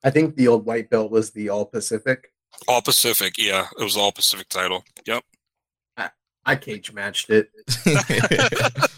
I 0.04 0.10
think 0.10 0.36
the 0.36 0.48
old 0.48 0.66
white 0.66 0.90
belt 0.90 1.12
was 1.12 1.32
the 1.32 1.50
All 1.50 1.66
Pacific. 1.66 2.32
All 2.68 2.82
Pacific, 2.82 3.38
yeah, 3.38 3.68
it 3.80 3.84
was 3.84 3.98
All 3.98 4.12
Pacific 4.12 4.50
title. 4.50 4.84
Yep. 5.06 5.24
I, 5.98 6.10
I 6.46 6.56
cage 6.56 6.92
matched 6.94 7.30
it. 7.30 7.50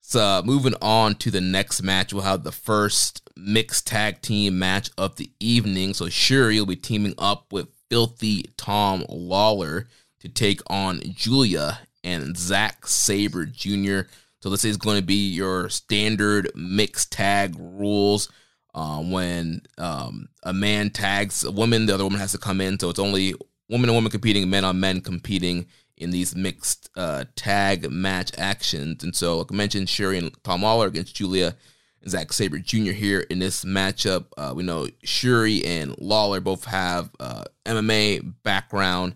so 0.00 0.42
moving 0.44 0.74
on 0.80 1.14
to 1.16 1.30
the 1.30 1.40
next 1.40 1.82
match, 1.82 2.12
we'll 2.12 2.22
have 2.22 2.42
the 2.42 2.52
first 2.52 3.30
mixed 3.36 3.86
tag 3.86 4.22
team 4.22 4.58
match 4.58 4.90
of 4.96 5.16
the 5.16 5.30
evening. 5.40 5.94
So 5.94 6.08
Shuri 6.08 6.58
will 6.58 6.66
be 6.66 6.76
teaming 6.76 7.14
up 7.18 7.52
with 7.52 7.68
Filthy 7.90 8.50
Tom 8.56 9.04
Lawler 9.08 9.88
to 10.24 10.30
take 10.30 10.62
on 10.68 11.00
Julia 11.02 11.80
and 12.02 12.36
Zack 12.36 12.86
Sabre 12.86 13.44
Jr. 13.44 14.00
So 14.42 14.48
this 14.48 14.64
is 14.64 14.78
going 14.78 14.96
to 14.96 15.04
be 15.04 15.28
your 15.32 15.68
standard 15.68 16.50
mixed 16.54 17.12
tag 17.12 17.54
rules. 17.58 18.30
Uh, 18.74 19.00
when 19.00 19.62
um, 19.78 20.28
a 20.42 20.52
man 20.52 20.90
tags 20.90 21.44
a 21.44 21.50
woman, 21.50 21.86
the 21.86 21.94
other 21.94 22.04
woman 22.04 22.18
has 22.18 22.32
to 22.32 22.38
come 22.38 22.60
in. 22.60 22.78
So 22.80 22.90
it's 22.90 22.98
only 22.98 23.34
woman 23.68 23.88
and 23.88 23.96
woman 23.96 24.10
competing, 24.10 24.50
men 24.50 24.64
on 24.64 24.80
men 24.80 25.00
competing 25.00 25.66
in 25.96 26.10
these 26.10 26.34
mixed 26.34 26.90
uh, 26.96 27.24
tag 27.36 27.88
match 27.90 28.32
actions. 28.36 29.04
And 29.04 29.14
so, 29.14 29.38
like 29.38 29.52
I 29.52 29.54
mentioned, 29.54 29.88
Shuri 29.88 30.18
and 30.18 30.32
Tom 30.42 30.62
Lawler 30.62 30.86
against 30.86 31.14
Julia 31.14 31.54
and 32.02 32.10
Zack 32.10 32.32
Sabre 32.32 32.58
Jr. 32.58 32.92
here 32.92 33.20
in 33.20 33.38
this 33.38 33.64
matchup. 33.64 34.24
Uh, 34.36 34.54
we 34.56 34.64
know 34.64 34.88
Shuri 35.04 35.64
and 35.64 35.94
Lawler 35.98 36.40
both 36.40 36.64
have 36.64 37.10
uh, 37.20 37.44
MMA 37.66 38.34
background 38.42 39.14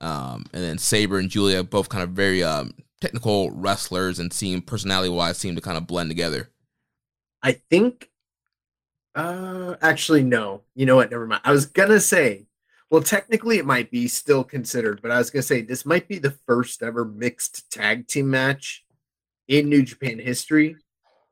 um, 0.00 0.44
and 0.52 0.62
then 0.62 0.78
Sabre 0.78 1.18
and 1.18 1.30
Julia 1.30 1.62
both 1.62 1.88
kind 1.88 2.02
of 2.02 2.10
very 2.10 2.42
um, 2.42 2.74
technical 3.00 3.50
wrestlers 3.50 4.18
and 4.18 4.32
seem 4.32 4.62
personality 4.62 5.08
wise 5.08 5.38
seem 5.38 5.54
to 5.54 5.60
kind 5.60 5.76
of 5.76 5.86
blend 5.86 6.10
together. 6.10 6.50
I 7.42 7.52
think 7.52 8.10
uh 9.14 9.76
actually 9.80 10.22
no. 10.22 10.62
You 10.74 10.86
know 10.86 10.96
what? 10.96 11.10
Never 11.10 11.26
mind. 11.26 11.42
I 11.44 11.52
was 11.52 11.66
gonna 11.66 12.00
say, 12.00 12.46
well, 12.90 13.02
technically 13.02 13.58
it 13.58 13.66
might 13.66 13.90
be 13.90 14.08
still 14.08 14.44
considered, 14.44 15.00
but 15.02 15.10
I 15.10 15.18
was 15.18 15.30
gonna 15.30 15.42
say 15.42 15.62
this 15.62 15.86
might 15.86 16.08
be 16.08 16.18
the 16.18 16.36
first 16.46 16.82
ever 16.82 17.04
mixed 17.04 17.70
tag 17.70 18.06
team 18.06 18.30
match 18.30 18.84
in 19.48 19.68
New 19.68 19.82
Japan 19.82 20.18
history. 20.18 20.76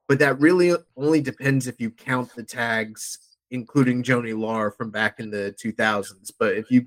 But 0.08 0.20
that 0.20 0.38
really 0.38 0.72
only 0.96 1.20
depends 1.20 1.66
if 1.66 1.80
you 1.80 1.90
count 1.90 2.34
the 2.34 2.44
tags, 2.44 3.18
including 3.50 4.04
Joanie 4.04 4.34
Laurer 4.34 4.70
from 4.70 4.90
back 4.90 5.18
in 5.18 5.30
the 5.30 5.54
2000s. 5.60 6.30
But 6.38 6.54
if 6.54 6.70
you 6.70 6.86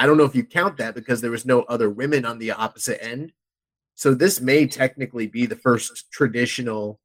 I 0.00 0.06
don't 0.06 0.16
know 0.16 0.24
if 0.24 0.34
you 0.34 0.44
count 0.44 0.78
that 0.78 0.94
because 0.94 1.20
there 1.20 1.30
was 1.30 1.44
no 1.44 1.60
other 1.64 1.90
women 1.90 2.24
on 2.24 2.38
the 2.38 2.52
opposite 2.52 3.04
end. 3.04 3.34
So 3.96 4.14
this 4.14 4.40
may 4.40 4.66
technically 4.66 5.26
be 5.26 5.44
the 5.44 5.56
first 5.56 6.10
traditional 6.10 6.98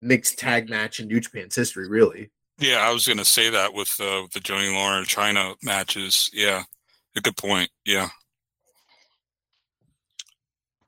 mixed 0.00 0.38
tag 0.38 0.70
match 0.70 1.00
in 1.00 1.08
New 1.08 1.20
Japan's 1.20 1.54
history, 1.54 1.86
really. 1.86 2.30
Yeah, 2.58 2.78
I 2.78 2.94
was 2.94 3.06
going 3.06 3.18
to 3.18 3.26
say 3.26 3.50
that 3.50 3.74
with 3.74 3.94
uh, 4.00 4.26
the 4.32 4.40
Joanie 4.40 4.74
Laurer 4.74 4.96
and 4.96 5.06
Chyna 5.06 5.54
matches. 5.62 6.30
Yeah, 6.32 6.62
a 7.14 7.20
good 7.20 7.36
point. 7.36 7.68
Yeah. 7.84 8.08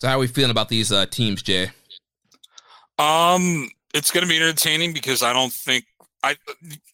So 0.01 0.09
how 0.09 0.17
are 0.17 0.21
we 0.21 0.29
feeling 0.29 0.51
about 0.51 0.71
these 0.71 0.91
uh, 0.91 1.05
teams, 1.05 1.43
Jay? 1.43 1.69
Um, 2.99 3.69
it's 3.93 4.11
going 4.11 4.25
to 4.25 4.29
be 4.29 4.39
entertaining 4.39 4.95
because 4.95 5.23
I 5.23 5.35
don't 5.35 5.53
think 5.53 5.85
I 6.23 6.37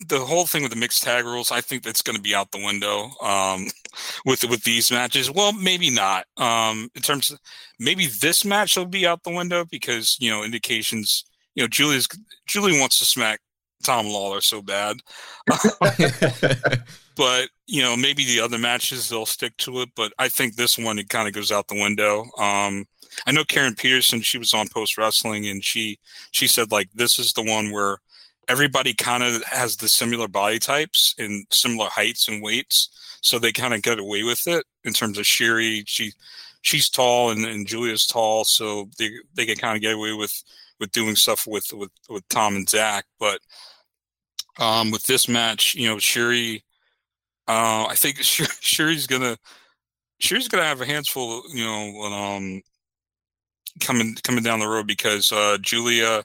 the 0.08 0.18
whole 0.18 0.46
thing 0.46 0.62
with 0.62 0.72
the 0.72 0.78
mixed 0.78 1.04
tag 1.04 1.24
rules, 1.24 1.52
I 1.52 1.60
think 1.60 1.84
that's 1.84 2.02
going 2.02 2.16
to 2.16 2.22
be 2.22 2.34
out 2.34 2.50
the 2.50 2.64
window 2.64 3.10
um, 3.22 3.68
with 4.24 4.44
with 4.44 4.64
these 4.64 4.90
matches. 4.90 5.30
Well, 5.30 5.52
maybe 5.52 5.90
not. 5.90 6.26
Um, 6.36 6.88
in 6.94 7.02
terms 7.02 7.30
of 7.30 7.38
maybe 7.78 8.06
this 8.20 8.44
match 8.44 8.76
will 8.76 8.86
be 8.86 9.06
out 9.06 9.22
the 9.22 9.34
window 9.34 9.64
because 9.64 10.16
you 10.20 10.30
know 10.30 10.44
indications. 10.44 11.24
You 11.54 11.64
know, 11.64 11.68
Julia's 11.68 12.06
Julie 12.46 12.78
wants 12.78 12.98
to 13.00 13.04
smack 13.04 13.40
Tom 13.82 14.06
Lawler 14.06 14.40
so 14.40 14.62
bad, 14.62 14.98
but 17.16 17.48
you 17.66 17.82
know 17.82 17.96
maybe 17.96 18.24
the 18.24 18.40
other 18.40 18.58
matches 18.58 19.08
they'll 19.08 19.26
stick 19.26 19.56
to 19.58 19.80
it. 19.80 19.90
But 19.96 20.12
I 20.18 20.28
think 20.28 20.54
this 20.54 20.78
one 20.78 20.98
it 20.98 21.08
kind 21.08 21.26
of 21.26 21.34
goes 21.34 21.50
out 21.50 21.68
the 21.68 21.80
window. 21.80 22.26
Um, 22.38 22.86
I 23.26 23.32
know 23.32 23.44
Karen 23.44 23.74
Peterson; 23.74 24.20
she 24.20 24.38
was 24.38 24.54
on 24.54 24.68
Post 24.68 24.98
Wrestling, 24.98 25.46
and 25.48 25.64
she 25.64 25.98
she 26.30 26.46
said 26.46 26.70
like 26.70 26.90
this 26.94 27.18
is 27.18 27.32
the 27.32 27.42
one 27.42 27.72
where 27.72 27.98
everybody 28.48 28.94
kind 28.94 29.22
of 29.22 29.42
has 29.44 29.76
the 29.76 29.88
similar 29.88 30.28
body 30.28 30.58
types 30.58 31.14
and 31.18 31.46
similar 31.50 31.88
heights 31.88 32.28
and 32.28 32.42
weights, 32.42 32.88
so 33.20 33.38
they 33.38 33.52
kind 33.52 33.74
of 33.74 33.82
get 33.82 33.98
away 33.98 34.22
with 34.22 34.46
it. 34.46 34.64
In 34.84 34.92
terms 34.92 35.18
of 35.18 35.26
Shuri. 35.26 35.84
she 35.86 36.12
she's 36.62 36.88
tall 36.88 37.30
and, 37.30 37.44
and 37.44 37.66
Julia's 37.66 38.06
tall, 38.06 38.44
so 38.44 38.88
they 38.98 39.10
they 39.34 39.46
can 39.46 39.56
kind 39.56 39.76
of 39.76 39.82
get 39.82 39.94
away 39.94 40.12
with 40.12 40.42
with 40.80 40.92
doing 40.92 41.16
stuff 41.16 41.46
with 41.46 41.66
with 41.72 41.90
with 42.08 42.26
Tom 42.28 42.56
and 42.56 42.68
Zack. 42.68 43.04
But 43.18 43.40
um, 44.58 44.90
with 44.90 45.04
this 45.06 45.28
match, 45.28 45.74
you 45.74 45.88
know, 45.88 45.98
Shuri, 45.98 46.64
uh, 47.46 47.86
I 47.88 47.94
think 47.94 48.18
Shuri's 48.20 49.06
gonna 49.06 49.36
Shuri's 50.20 50.48
gonna 50.48 50.64
have 50.64 50.80
a 50.80 50.86
handful, 50.86 51.42
you 51.52 51.64
know, 51.64 52.02
um, 52.02 52.62
coming 53.80 54.14
coming 54.22 54.42
down 54.42 54.60
the 54.60 54.68
road 54.68 54.86
because 54.86 55.30
uh, 55.32 55.58
Julia 55.60 56.24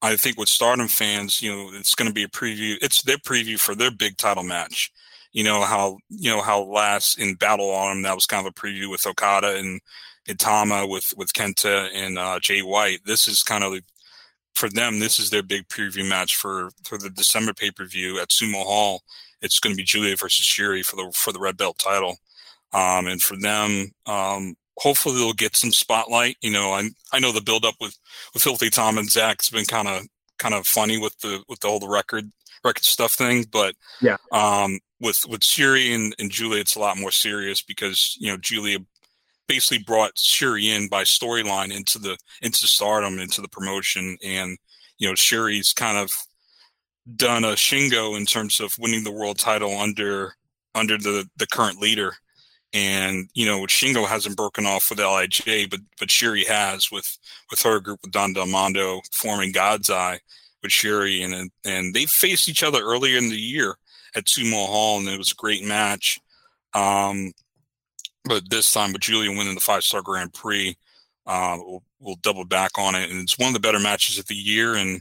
I 0.00 0.16
think 0.16 0.38
with 0.38 0.48
Stardom 0.48 0.88
fans, 0.88 1.42
you 1.42 1.50
know, 1.50 1.70
it's 1.74 1.94
going 1.94 2.08
to 2.08 2.14
be 2.14 2.22
a 2.22 2.28
preview. 2.28 2.76
It's 2.80 3.02
their 3.02 3.18
preview 3.18 3.58
for 3.58 3.74
their 3.74 3.90
big 3.90 4.16
title 4.16 4.44
match. 4.44 4.92
You 5.32 5.44
know 5.44 5.62
how 5.62 5.98
you 6.08 6.30
know 6.30 6.40
how 6.40 6.62
last 6.62 7.18
in 7.18 7.34
Battle 7.34 7.70
on 7.70 8.02
that 8.02 8.14
was 8.14 8.26
kind 8.26 8.46
of 8.46 8.50
a 8.50 8.60
preview 8.60 8.90
with 8.90 9.06
Okada 9.06 9.56
and 9.56 9.80
Itama 10.28 10.88
with 10.88 11.12
with 11.16 11.32
Kenta 11.32 11.90
and 11.94 12.18
uh, 12.18 12.38
Jay 12.40 12.60
White. 12.60 13.00
This 13.04 13.28
is 13.28 13.42
kind 13.42 13.62
of 13.64 13.78
for 14.54 14.68
them. 14.68 15.00
This 15.00 15.18
is 15.18 15.30
their 15.30 15.42
big 15.42 15.68
preview 15.68 16.08
match 16.08 16.36
for 16.36 16.70
for 16.84 16.96
the 16.98 17.10
December 17.10 17.52
pay 17.52 17.70
per 17.70 17.84
view 17.84 18.18
at 18.18 18.28
Sumo 18.28 18.64
Hall. 18.64 19.02
It's 19.42 19.60
going 19.60 19.74
to 19.74 19.76
be 19.76 19.84
Julia 19.84 20.16
versus 20.16 20.46
Shuri 20.46 20.82
for 20.82 20.96
the 20.96 21.12
for 21.14 21.32
the 21.32 21.40
red 21.40 21.56
belt 21.56 21.78
title. 21.78 22.16
Um, 22.72 23.06
and 23.06 23.20
for 23.20 23.36
them, 23.36 23.92
um, 24.06 24.54
hopefully 24.78 25.16
they'll 25.16 25.32
get 25.32 25.56
some 25.56 25.72
spotlight. 25.72 26.36
You 26.40 26.50
know, 26.50 26.72
I 26.72 26.90
I 27.12 27.18
know 27.18 27.32
the 27.32 27.40
build 27.40 27.64
up 27.64 27.74
with 27.80 27.96
with 28.32 28.42
Filthy 28.42 28.70
Tom 28.70 28.98
and 28.98 29.10
Zack's 29.10 29.50
been 29.50 29.64
kind 29.64 29.88
of 29.88 30.06
kind 30.38 30.54
of 30.54 30.66
funny 30.66 30.98
with 30.98 31.18
the 31.20 31.42
with 31.48 31.60
the 31.60 31.68
whole 31.68 31.80
the 31.80 31.88
record 31.88 32.30
record 32.64 32.84
stuff 32.84 33.12
thing, 33.12 33.44
but 33.50 33.74
yeah, 34.00 34.16
um, 34.32 34.78
with 35.00 35.24
with 35.28 35.44
Shuri 35.44 35.92
and, 35.92 36.14
and 36.18 36.30
Julia, 36.30 36.60
it's 36.60 36.76
a 36.76 36.80
lot 36.80 36.98
more 36.98 37.10
serious 37.10 37.62
because 37.62 38.16
you 38.20 38.30
know 38.30 38.38
Julia 38.38 38.78
basically 39.46 39.82
brought 39.82 40.18
Shuri 40.18 40.70
in 40.70 40.88
by 40.88 41.04
storyline 41.04 41.74
into 41.74 41.98
the 41.98 42.16
into 42.42 42.66
Stardom 42.66 43.18
into 43.18 43.40
the 43.40 43.48
promotion, 43.48 44.16
and 44.24 44.56
you 44.98 45.08
know 45.08 45.14
Shuri's 45.14 45.72
kind 45.72 45.98
of 45.98 46.10
done 47.16 47.44
a 47.44 47.52
Shingo 47.52 48.16
in 48.16 48.26
terms 48.26 48.60
of 48.60 48.74
winning 48.78 49.04
the 49.04 49.12
world 49.12 49.38
title 49.38 49.78
under 49.78 50.34
under 50.74 50.98
the 50.98 51.28
the 51.36 51.46
current 51.46 51.80
leader 51.80 52.14
and 52.72 53.28
you 53.34 53.46
know 53.46 53.60
Shingo 53.62 54.06
hasn't 54.06 54.36
broken 54.36 54.66
off 54.66 54.90
with 54.90 54.98
LIJ, 54.98 55.70
but 55.70 55.80
but 55.98 56.10
Shuri 56.10 56.44
has 56.44 56.90
with 56.90 57.18
with 57.50 57.62
her 57.62 57.80
group 57.80 58.00
with 58.02 58.12
Donna 58.12 58.34
Del 58.34 58.46
Mondo 58.46 59.00
forming 59.12 59.52
God's 59.52 59.90
Eye 59.90 60.20
with 60.62 60.72
Shuri, 60.72 61.22
and 61.22 61.50
and 61.64 61.94
they 61.94 62.06
faced 62.06 62.48
each 62.48 62.62
other 62.62 62.80
earlier 62.80 63.18
in 63.18 63.30
the 63.30 63.36
year 63.36 63.76
at 64.14 64.24
Sumo 64.24 64.66
Hall, 64.66 64.98
and 64.98 65.08
it 65.08 65.18
was 65.18 65.32
a 65.32 65.36
great 65.36 65.64
match. 65.64 66.18
Um, 66.74 67.32
but 68.24 68.50
this 68.50 68.72
time 68.72 68.92
with 68.92 69.02
Julia 69.02 69.30
winning 69.30 69.54
the 69.54 69.60
five 69.60 69.82
star 69.82 70.02
Grand 70.02 70.34
Prix, 70.34 70.76
uh, 71.26 71.56
we'll, 71.58 71.82
we'll 72.00 72.16
double 72.16 72.44
back 72.44 72.72
on 72.78 72.94
it, 72.94 73.10
and 73.10 73.20
it's 73.20 73.38
one 73.38 73.48
of 73.48 73.54
the 73.54 73.60
better 73.60 73.80
matches 73.80 74.18
of 74.18 74.26
the 74.26 74.34
year, 74.34 74.74
and 74.74 75.00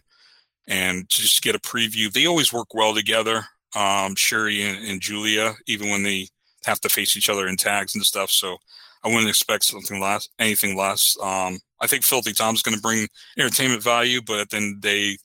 and 0.68 1.09
to 1.09 1.22
just 1.22 1.41
get 1.41 1.55
a 1.55 1.59
preview, 1.59 2.11
they 2.11 2.26
always 2.26 2.51
work 2.53 2.74
well 2.74 2.93
together. 2.93 3.45
Um, 3.76 4.15
Shuri 4.15 4.63
and, 4.63 4.86
and 4.86 5.01
Julia, 5.01 5.53
even 5.68 5.89
when 5.89 6.03
they 6.03 6.28
have 6.68 6.82
to 6.82 6.89
face 6.89 7.18
each 7.18 7.30
other 7.30 7.47
in 7.47 7.57
tags 7.57 7.95
and 7.95 8.03
stuff. 8.03 8.30
So 8.30 8.57
I 9.03 9.07
wouldn't 9.07 9.30
expect 9.30 9.63
something 9.63 9.99
less, 9.99 10.30
anything 10.39 10.78
less. 10.78 11.18
Um, 11.22 11.59
I 11.80 11.88
think 11.88 12.03
Filthy 12.03 12.34
Tom's 12.34 12.61
going 12.61 12.76
to 12.76 12.82
bring 12.82 13.07
entertainment 13.38 13.84
value, 13.84 14.22
but 14.22 14.49
then 14.49 14.80
they 14.82 15.18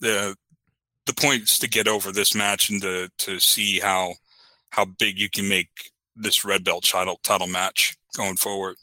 the 0.00 0.36
the 1.06 1.14
point 1.14 1.42
is 1.42 1.58
to 1.58 1.68
get 1.68 1.88
over 1.88 2.12
this 2.12 2.34
match 2.34 2.70
and 2.70 2.80
to 2.82 3.08
to 3.18 3.38
see 3.38 3.80
how 3.80 4.14
how 4.70 4.84
big 4.84 5.18
you 5.18 5.30
can 5.30 5.48
make 5.48 5.68
this 6.14 6.44
red 6.44 6.64
belt 6.64 6.84
title 6.84 7.18
title 7.22 7.46
match 7.46 7.96
going 8.16 8.36
forward. 8.36 8.76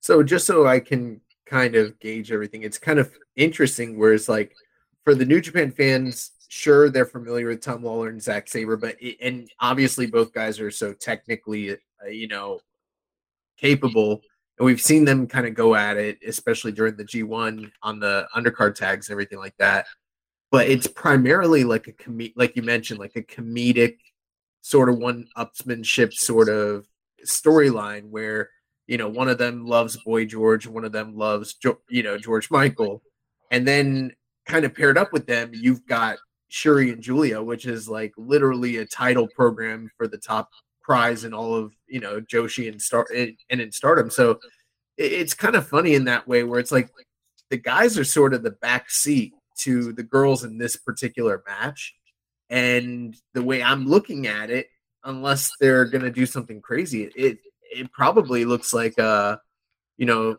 So 0.00 0.22
just 0.22 0.46
so 0.46 0.66
I 0.66 0.80
can 0.80 1.20
kind 1.46 1.74
of 1.74 1.98
gauge 2.00 2.32
everything, 2.32 2.62
it's 2.62 2.78
kind 2.78 2.98
of 2.98 3.12
interesting. 3.36 3.98
Where 3.98 4.14
it's 4.14 4.28
like 4.28 4.54
for 5.04 5.14
the 5.14 5.26
New 5.26 5.40
Japan 5.40 5.70
fans, 5.70 6.32
sure 6.48 6.88
they're 6.88 7.06
familiar 7.06 7.48
with 7.48 7.60
Tom 7.60 7.84
Lawler 7.84 8.08
and 8.08 8.22
Zack 8.22 8.48
Sabre, 8.48 8.76
but 8.76 8.96
it, 9.00 9.18
and 9.20 9.48
obviously 9.60 10.06
both 10.06 10.32
guys 10.32 10.58
are 10.58 10.70
so 10.70 10.92
technically, 10.92 11.72
uh, 11.72 12.08
you 12.10 12.26
know, 12.26 12.60
capable, 13.58 14.22
and 14.58 14.66
we've 14.66 14.80
seen 14.80 15.04
them 15.04 15.26
kind 15.26 15.46
of 15.46 15.54
go 15.54 15.74
at 15.74 15.96
it, 15.96 16.18
especially 16.26 16.72
during 16.72 16.96
the 16.96 17.04
G1 17.04 17.70
on 17.82 18.00
the 18.00 18.26
undercard 18.34 18.74
tags 18.74 19.08
and 19.08 19.12
everything 19.14 19.38
like 19.38 19.56
that. 19.58 19.86
But 20.50 20.68
it's 20.68 20.86
primarily 20.86 21.64
like 21.64 21.86
a 21.86 21.92
com- 21.92 22.32
like 22.34 22.56
you 22.56 22.62
mentioned, 22.62 22.98
like 22.98 23.16
a 23.16 23.22
comedic 23.22 23.96
sort 24.62 24.88
of 24.88 24.98
one 24.98 25.26
upsmanship 25.36 26.12
sort 26.12 26.48
of 26.48 26.86
storyline 27.26 28.08
where 28.10 28.50
you 28.86 28.96
know 28.96 29.08
one 29.08 29.28
of 29.28 29.38
them 29.38 29.66
loves 29.66 29.96
boy 30.04 30.24
george 30.24 30.66
one 30.66 30.84
of 30.84 30.92
them 30.92 31.16
loves 31.16 31.56
you 31.88 32.02
know 32.02 32.16
george 32.16 32.50
michael 32.50 33.02
and 33.50 33.66
then 33.66 34.12
kind 34.46 34.64
of 34.64 34.74
paired 34.74 34.96
up 34.96 35.12
with 35.12 35.26
them 35.26 35.50
you've 35.52 35.84
got 35.86 36.16
shuri 36.48 36.90
and 36.90 37.02
julia 37.02 37.42
which 37.42 37.66
is 37.66 37.88
like 37.88 38.12
literally 38.16 38.78
a 38.78 38.86
title 38.86 39.28
program 39.28 39.90
for 39.96 40.08
the 40.08 40.16
top 40.16 40.48
prize 40.88 41.24
in 41.24 41.34
all 41.34 41.54
of 41.54 41.74
you 41.86 42.00
know 42.00 42.18
joshi 42.18 42.66
and 42.68 42.80
star 42.80 43.06
and 43.14 43.36
in 43.50 43.70
stardom. 43.70 44.08
So 44.08 44.40
it's 44.96 45.34
kind 45.34 45.54
of 45.54 45.68
funny 45.68 45.94
in 45.94 46.04
that 46.04 46.26
way 46.26 46.42
where 46.44 46.58
it's 46.58 46.72
like 46.72 46.88
the 47.50 47.58
guys 47.58 47.98
are 47.98 48.04
sort 48.04 48.32
of 48.32 48.42
the 48.42 48.52
back 48.52 48.90
seat 48.90 49.34
to 49.58 49.92
the 49.92 50.02
girls 50.02 50.44
in 50.44 50.56
this 50.56 50.76
particular 50.76 51.42
match. 51.46 51.94
And 52.48 53.14
the 53.34 53.42
way 53.42 53.62
I'm 53.62 53.86
looking 53.86 54.26
at 54.26 54.48
it, 54.48 54.68
unless 55.04 55.52
they're 55.60 55.84
gonna 55.84 56.10
do 56.10 56.24
something 56.24 56.62
crazy, 56.62 57.04
it 57.14 57.38
it 57.70 57.92
probably 57.92 58.46
looks 58.46 58.72
like 58.72 58.96
a 58.96 59.42
you 59.98 60.06
know 60.06 60.38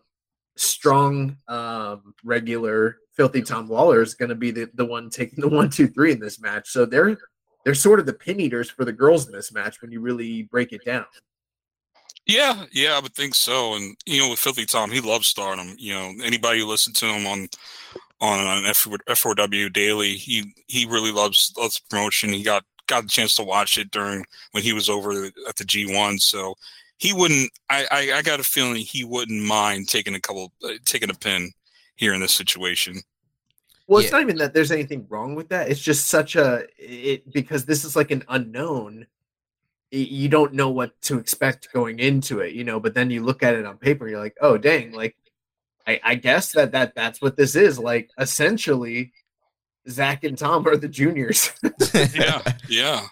strong 0.57 1.37
um 1.47 2.15
regular 2.23 2.97
filthy 3.19 3.41
Tom 3.41 3.67
Lawler 3.67 4.01
is 4.01 4.13
gonna 4.13 4.33
be 4.33 4.49
the, 4.49 4.69
the 4.75 4.85
one 4.85 5.09
taking 5.09 5.41
the 5.41 5.49
one, 5.49 5.69
two, 5.69 5.89
three 5.89 6.13
in 6.13 6.21
this 6.21 6.39
match. 6.39 6.69
So 6.69 6.85
they're 6.85 7.17
they're 7.65 7.75
sort 7.75 7.99
of 7.99 8.05
the 8.05 8.13
pin 8.13 8.39
eaters 8.39 8.69
for 8.69 8.85
the 8.85 8.93
girls 8.93 9.27
in 9.27 9.33
this 9.33 9.51
match 9.51 9.81
when 9.81 9.91
you 9.91 9.99
really 9.99 10.43
break 10.43 10.71
it 10.71 10.85
down. 10.85 11.03
Yeah, 12.25 12.63
yeah, 12.71 12.95
I 12.95 12.99
would 13.01 13.13
think 13.13 13.35
so. 13.35 13.73
And 13.73 13.97
you 14.05 14.21
know, 14.21 14.29
with 14.29 14.39
Filthy 14.39 14.65
Tom, 14.65 14.89
he 14.89 15.01
loves 15.01 15.27
stardom. 15.27 15.75
You 15.77 15.95
know, 15.95 16.13
anybody 16.23 16.61
who 16.61 16.65
listened 16.67 16.95
to 16.95 17.07
him 17.07 17.27
on 17.27 17.49
on 18.21 18.39
an 18.39 18.71
F4W 18.71 19.73
daily. 19.73 20.13
He 20.13 20.53
he 20.67 20.85
really 20.85 21.11
loves 21.11 21.51
loves 21.57 21.81
promotion. 21.89 22.31
He 22.31 22.41
got 22.41 22.63
got 22.87 23.03
a 23.03 23.07
chance 23.07 23.35
to 23.35 23.43
watch 23.43 23.77
it 23.77 23.91
during 23.91 24.25
when 24.51 24.63
he 24.63 24.71
was 24.71 24.89
over 24.89 25.25
at 25.25 25.57
the 25.57 25.65
G1. 25.65 26.21
So 26.21 26.55
he 26.97 27.11
wouldn't. 27.11 27.51
I 27.69 27.85
I, 27.91 28.17
I 28.17 28.21
got 28.21 28.39
a 28.39 28.43
feeling 28.43 28.77
he 28.77 29.03
wouldn't 29.03 29.45
mind 29.45 29.89
taking 29.89 30.15
a 30.15 30.21
couple 30.21 30.53
uh, 30.63 30.69
taking 30.85 31.09
a 31.09 31.15
pin 31.15 31.51
here 31.99 32.13
in 32.13 32.21
this 32.21 32.33
situation. 32.33 33.01
Well, 33.89 34.01
it's 34.01 34.11
yeah. 34.11 34.17
not 34.17 34.21
even 34.21 34.37
that 34.37 34.53
there's 34.53 34.71
anything 34.71 35.07
wrong 35.09 35.33
with 35.33 35.49
that. 35.49 35.67
It's 35.67 35.81
just 35.81 36.05
such 36.05 36.35
a 36.35 36.67
it 36.77 37.33
because 37.33 37.65
this 37.65 37.83
is 37.83 37.95
like 37.95 38.11
an 38.11 38.23
unknown. 38.29 39.07
You 39.89 40.29
don't 40.29 40.53
know 40.53 40.69
what 40.69 41.01
to 41.01 41.17
expect 41.17 41.73
going 41.73 41.97
into 41.97 42.39
it, 42.39 42.53
you 42.53 42.63
know. 42.63 42.79
But 42.79 42.93
then 42.93 43.09
you 43.09 43.23
look 43.23 43.41
at 43.41 43.55
it 43.55 43.65
on 43.65 43.77
paper, 43.77 44.07
you're 44.07 44.19
like, 44.19 44.37
oh 44.41 44.59
dang, 44.59 44.91
like 44.91 45.15
I, 45.87 45.99
I 46.03 46.15
guess 46.15 46.51
that 46.51 46.71
that 46.73 46.93
that's 46.93 47.19
what 47.19 47.35
this 47.35 47.55
is. 47.55 47.79
Like 47.79 48.11
essentially, 48.19 49.11
Zack 49.89 50.23
and 50.23 50.37
Tom 50.37 50.67
are 50.67 50.77
the 50.77 50.87
juniors. 50.87 51.51
yeah, 52.13 52.43
yeah. 52.67 53.07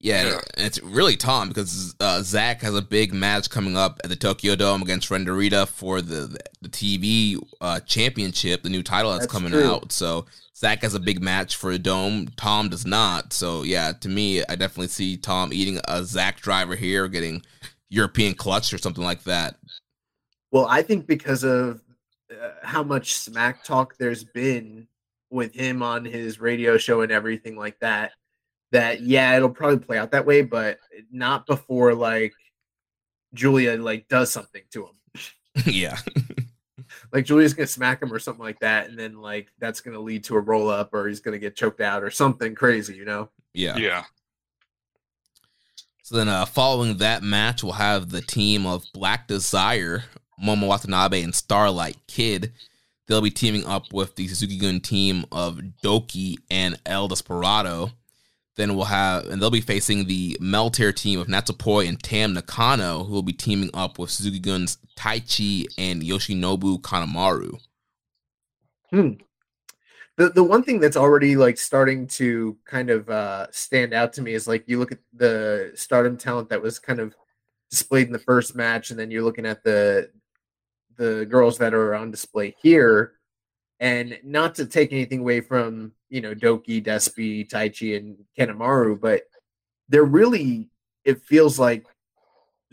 Yeah, 0.00 0.28
yeah, 0.28 0.40
it's 0.58 0.80
really 0.80 1.16
Tom 1.16 1.48
because 1.48 1.96
uh, 1.98 2.22
Zack 2.22 2.62
has 2.62 2.76
a 2.76 2.82
big 2.82 3.12
match 3.12 3.50
coming 3.50 3.76
up 3.76 4.00
at 4.04 4.10
the 4.10 4.16
Tokyo 4.16 4.54
Dome 4.54 4.80
against 4.80 5.10
Ren 5.10 5.26
Narita 5.26 5.66
for 5.66 6.00
the 6.00 6.38
the 6.62 6.68
TV 6.68 7.36
uh, 7.60 7.80
championship, 7.80 8.62
the 8.62 8.68
new 8.68 8.84
title 8.84 9.10
that's, 9.10 9.24
that's 9.24 9.32
coming 9.32 9.50
true. 9.50 9.64
out. 9.64 9.90
So 9.90 10.26
Zack 10.56 10.82
has 10.82 10.94
a 10.94 11.00
big 11.00 11.20
match 11.20 11.56
for 11.56 11.72
the 11.72 11.80
Dome. 11.80 12.28
Tom 12.36 12.68
does 12.68 12.86
not. 12.86 13.32
So 13.32 13.64
yeah, 13.64 13.90
to 13.92 14.08
me, 14.08 14.44
I 14.44 14.54
definitely 14.54 14.88
see 14.88 15.16
Tom 15.16 15.52
eating 15.52 15.80
a 15.88 16.04
Zack 16.04 16.40
driver 16.40 16.76
here, 16.76 17.08
getting 17.08 17.42
European 17.88 18.34
clutch 18.34 18.72
or 18.72 18.78
something 18.78 19.04
like 19.04 19.24
that. 19.24 19.56
Well, 20.52 20.66
I 20.66 20.82
think 20.82 21.08
because 21.08 21.42
of 21.42 21.80
uh, 22.30 22.50
how 22.62 22.84
much 22.84 23.14
smack 23.14 23.64
talk 23.64 23.96
there's 23.98 24.22
been 24.22 24.86
with 25.30 25.54
him 25.54 25.82
on 25.82 26.04
his 26.04 26.40
radio 26.40 26.78
show 26.78 27.00
and 27.00 27.10
everything 27.10 27.56
like 27.56 27.80
that, 27.80 28.12
that 28.72 29.00
yeah, 29.00 29.36
it'll 29.36 29.50
probably 29.50 29.78
play 29.78 29.98
out 29.98 30.10
that 30.12 30.26
way, 30.26 30.42
but 30.42 30.78
not 31.10 31.46
before 31.46 31.94
like 31.94 32.34
Julia 33.34 33.76
like 33.76 34.08
does 34.08 34.32
something 34.32 34.62
to 34.72 34.86
him. 34.86 35.22
yeah. 35.66 35.98
like 37.12 37.24
Julia's 37.24 37.54
gonna 37.54 37.66
smack 37.66 38.02
him 38.02 38.12
or 38.12 38.18
something 38.18 38.44
like 38.44 38.60
that, 38.60 38.88
and 38.88 38.98
then 38.98 39.20
like 39.20 39.48
that's 39.58 39.80
gonna 39.80 40.00
lead 40.00 40.24
to 40.24 40.36
a 40.36 40.40
roll 40.40 40.68
up 40.68 40.92
or 40.92 41.08
he's 41.08 41.20
gonna 41.20 41.38
get 41.38 41.56
choked 41.56 41.80
out 41.80 42.02
or 42.02 42.10
something 42.10 42.54
crazy, 42.54 42.94
you 42.94 43.04
know? 43.04 43.30
Yeah. 43.54 43.76
Yeah. 43.76 44.04
So 46.02 46.16
then, 46.16 46.28
uh, 46.28 46.46
following 46.46 46.96
that 46.98 47.22
match, 47.22 47.62
we'll 47.62 47.72
have 47.72 48.08
the 48.08 48.22
team 48.22 48.64
of 48.64 48.82
Black 48.94 49.28
Desire 49.28 50.04
Momo 50.42 50.66
Watanabe 50.66 51.22
and 51.22 51.34
Starlight 51.34 51.98
Kid. 52.06 52.52
They'll 53.06 53.20
be 53.22 53.30
teaming 53.30 53.66
up 53.66 53.92
with 53.92 54.16
the 54.16 54.28
Suzuki 54.28 54.58
Gun 54.58 54.80
team 54.80 55.24
of 55.32 55.60
Douki 55.82 56.36
and 56.50 56.78
El 56.86 57.08
Desperado. 57.08 57.90
Then 58.58 58.74
we'll 58.74 58.86
have, 58.86 59.26
and 59.26 59.40
they'll 59.40 59.50
be 59.50 59.60
facing 59.60 60.06
the 60.06 60.36
Meltear 60.40 60.92
team 60.92 61.20
of 61.20 61.28
Natsupoi 61.28 61.88
and 61.88 62.02
Tam 62.02 62.34
Nakano, 62.34 63.04
who 63.04 63.12
will 63.12 63.22
be 63.22 63.32
teaming 63.32 63.70
up 63.72 64.00
with 64.00 64.10
Suzuki 64.10 64.40
Gun's 64.40 64.78
Taichi 64.96 65.66
and 65.78 66.02
Yoshinobu 66.02 66.80
Kanemaru. 66.80 67.60
Hmm. 68.90 69.12
The, 70.16 70.30
the 70.30 70.42
one 70.42 70.64
thing 70.64 70.80
that's 70.80 70.96
already 70.96 71.36
like 71.36 71.56
starting 71.56 72.08
to 72.08 72.58
kind 72.64 72.90
of 72.90 73.08
uh, 73.08 73.46
stand 73.52 73.94
out 73.94 74.12
to 74.14 74.22
me 74.22 74.34
is 74.34 74.48
like 74.48 74.64
you 74.66 74.80
look 74.80 74.90
at 74.90 74.98
the 75.12 75.70
stardom 75.76 76.16
talent 76.16 76.48
that 76.48 76.60
was 76.60 76.80
kind 76.80 76.98
of 76.98 77.14
displayed 77.70 78.08
in 78.08 78.12
the 78.12 78.18
first 78.18 78.56
match, 78.56 78.90
and 78.90 78.98
then 78.98 79.12
you're 79.12 79.22
looking 79.22 79.46
at 79.46 79.62
the 79.62 80.10
the 80.96 81.24
girls 81.30 81.58
that 81.58 81.74
are 81.74 81.94
on 81.94 82.10
display 82.10 82.56
here. 82.60 83.12
And 83.80 84.18
not 84.24 84.56
to 84.56 84.66
take 84.66 84.92
anything 84.92 85.20
away 85.20 85.40
from, 85.40 85.92
you 86.08 86.20
know, 86.20 86.34
Douki, 86.34 86.84
Despi, 86.84 87.48
Taichi, 87.48 87.96
and 87.96 88.16
Kanemaru, 88.36 89.00
but 89.00 89.22
they're 89.88 90.04
really, 90.04 90.68
it 91.04 91.22
feels 91.22 91.58
like 91.58 91.86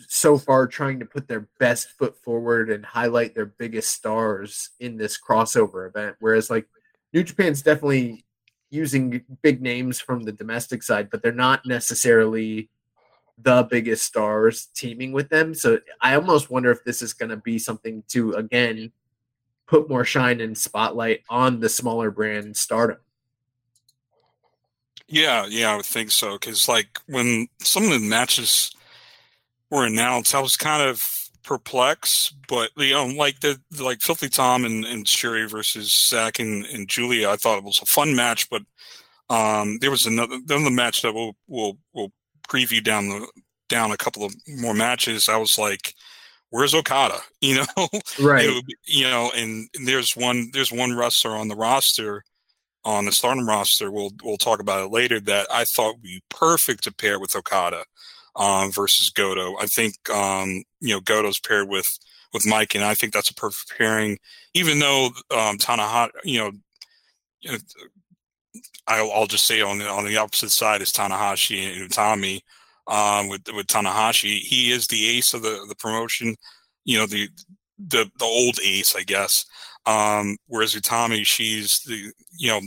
so 0.07 0.37
far 0.37 0.67
trying 0.67 0.99
to 0.99 1.05
put 1.05 1.27
their 1.27 1.47
best 1.59 1.89
foot 1.91 2.17
forward 2.23 2.69
and 2.69 2.85
highlight 2.85 3.33
their 3.35 3.45
biggest 3.45 3.91
stars 3.91 4.71
in 4.79 4.97
this 4.97 5.17
crossover 5.19 5.87
event. 5.87 6.15
Whereas 6.19 6.49
like 6.49 6.67
New 7.13 7.23
Japan's 7.23 7.61
definitely 7.61 8.25
using 8.69 9.23
big 9.41 9.61
names 9.61 9.99
from 9.99 10.23
the 10.23 10.31
domestic 10.31 10.83
side, 10.83 11.09
but 11.09 11.21
they're 11.21 11.31
not 11.31 11.65
necessarily 11.65 12.69
the 13.37 13.67
biggest 13.69 14.03
stars 14.05 14.67
teaming 14.73 15.11
with 15.11 15.29
them. 15.29 15.53
So 15.53 15.79
I 16.01 16.15
almost 16.15 16.49
wonder 16.49 16.71
if 16.71 16.83
this 16.83 17.01
is 17.01 17.13
going 17.13 17.29
to 17.29 17.37
be 17.37 17.59
something 17.59 18.03
to 18.09 18.33
again 18.33 18.91
put 19.67 19.89
more 19.89 20.05
shine 20.05 20.41
and 20.41 20.57
spotlight 20.57 21.23
on 21.29 21.59
the 21.59 21.69
smaller 21.69 22.11
brand 22.11 22.55
stardom. 22.55 22.97
Yeah, 25.07 25.45
yeah, 25.47 25.71
I 25.71 25.75
would 25.77 25.85
think 25.85 26.11
so. 26.11 26.33
Because 26.33 26.67
like 26.67 26.99
when 27.07 27.47
some 27.59 27.83
of 27.83 27.91
the 27.91 27.99
matches 27.99 28.71
were 29.69 29.85
announced, 29.85 30.33
I 30.33 30.39
was 30.39 30.57
kind 30.57 30.87
of 30.87 31.29
perplexed. 31.43 32.35
But 32.47 32.71
you 32.77 32.93
know, 32.93 33.05
like 33.07 33.39
the 33.39 33.59
like 33.79 34.01
Filthy 34.01 34.29
Tom 34.29 34.65
and, 34.65 34.85
and 34.85 35.07
Shuri 35.07 35.47
versus 35.47 35.93
Zack 35.93 36.39
and, 36.39 36.65
and 36.65 36.87
Julia, 36.87 37.29
I 37.29 37.35
thought 37.35 37.59
it 37.59 37.63
was 37.63 37.81
a 37.81 37.85
fun 37.85 38.15
match. 38.15 38.49
But 38.49 38.63
um, 39.29 39.77
there 39.79 39.91
was 39.91 40.05
another 40.05 40.39
another 40.49 40.71
match 40.71 41.01
that 41.03 41.13
we'll 41.13 41.35
we'll 41.47 41.77
we'll 41.93 42.11
preview 42.47 42.83
down 42.83 43.09
the 43.09 43.27
down 43.67 43.91
a 43.91 43.97
couple 43.97 44.23
of 44.23 44.35
more 44.47 44.73
matches, 44.73 45.29
I 45.29 45.37
was 45.37 45.57
like, 45.57 45.93
"Where's 46.49 46.73
Okada?" 46.73 47.19
You 47.41 47.57
know, 47.57 47.87
right? 48.19 48.49
you 48.85 49.03
know, 49.03 49.31
and, 49.35 49.69
and 49.75 49.87
there's 49.87 50.15
one 50.15 50.49
there's 50.53 50.71
one 50.71 50.95
wrestler 50.95 51.35
on 51.35 51.47
the 51.47 51.55
roster 51.55 52.23
on 52.85 53.05
the 53.05 53.11
Stardom 53.11 53.47
roster. 53.47 53.91
We'll 53.91 54.11
we'll 54.23 54.37
talk 54.37 54.59
about 54.59 54.85
it 54.85 54.91
later. 54.91 55.19
That 55.19 55.47
I 55.51 55.65
thought 55.65 55.95
would 55.95 56.03
be 56.03 56.23
perfect 56.29 56.83
to 56.83 56.93
pair 56.93 57.19
with 57.19 57.35
Okada 57.35 57.83
um, 58.35 58.71
versus 58.71 59.09
Goto. 59.09 59.57
I 59.59 59.65
think 59.65 60.09
um, 60.09 60.63
you 60.79 60.93
know 60.93 61.01
Goto's 61.01 61.39
paired 61.39 61.67
with 61.67 61.87
with 62.33 62.45
Mike, 62.45 62.75
and 62.75 62.83
I 62.83 62.93
think 62.93 63.13
that's 63.13 63.29
a 63.29 63.35
perfect 63.35 63.77
pairing. 63.77 64.17
Even 64.53 64.79
though 64.79 65.07
um, 65.31 65.57
Tanahashi, 65.57 66.11
you 66.23 66.39
know, 66.39 66.51
you 67.41 67.51
know 67.51 67.57
I'll, 68.87 69.11
I'll, 69.11 69.27
just 69.27 69.45
say 69.45 69.61
on 69.61 69.79
the 69.79 69.87
on 69.87 70.05
the 70.05 70.17
opposite 70.17 70.51
side 70.51 70.81
is 70.81 70.91
Tanahashi 70.91 71.81
and 71.81 71.91
Utami. 71.91 72.41
Um, 72.87 73.29
with 73.29 73.41
with 73.53 73.67
Tanahashi. 73.67 74.39
He 74.39 74.71
is 74.71 74.87
the 74.87 75.17
ace 75.17 75.33
of 75.33 75.41
the 75.41 75.65
the 75.67 75.75
promotion. 75.75 76.35
You 76.83 76.99
know 76.99 77.05
the 77.05 77.29
the 77.79 78.09
the 78.19 78.25
old 78.25 78.59
ace, 78.63 78.95
I 78.95 79.03
guess. 79.03 79.45
Um, 79.85 80.37
whereas 80.47 80.73
Utami, 80.73 81.25
she's 81.25 81.79
the 81.81 82.11
you 82.37 82.49
know 82.49 82.61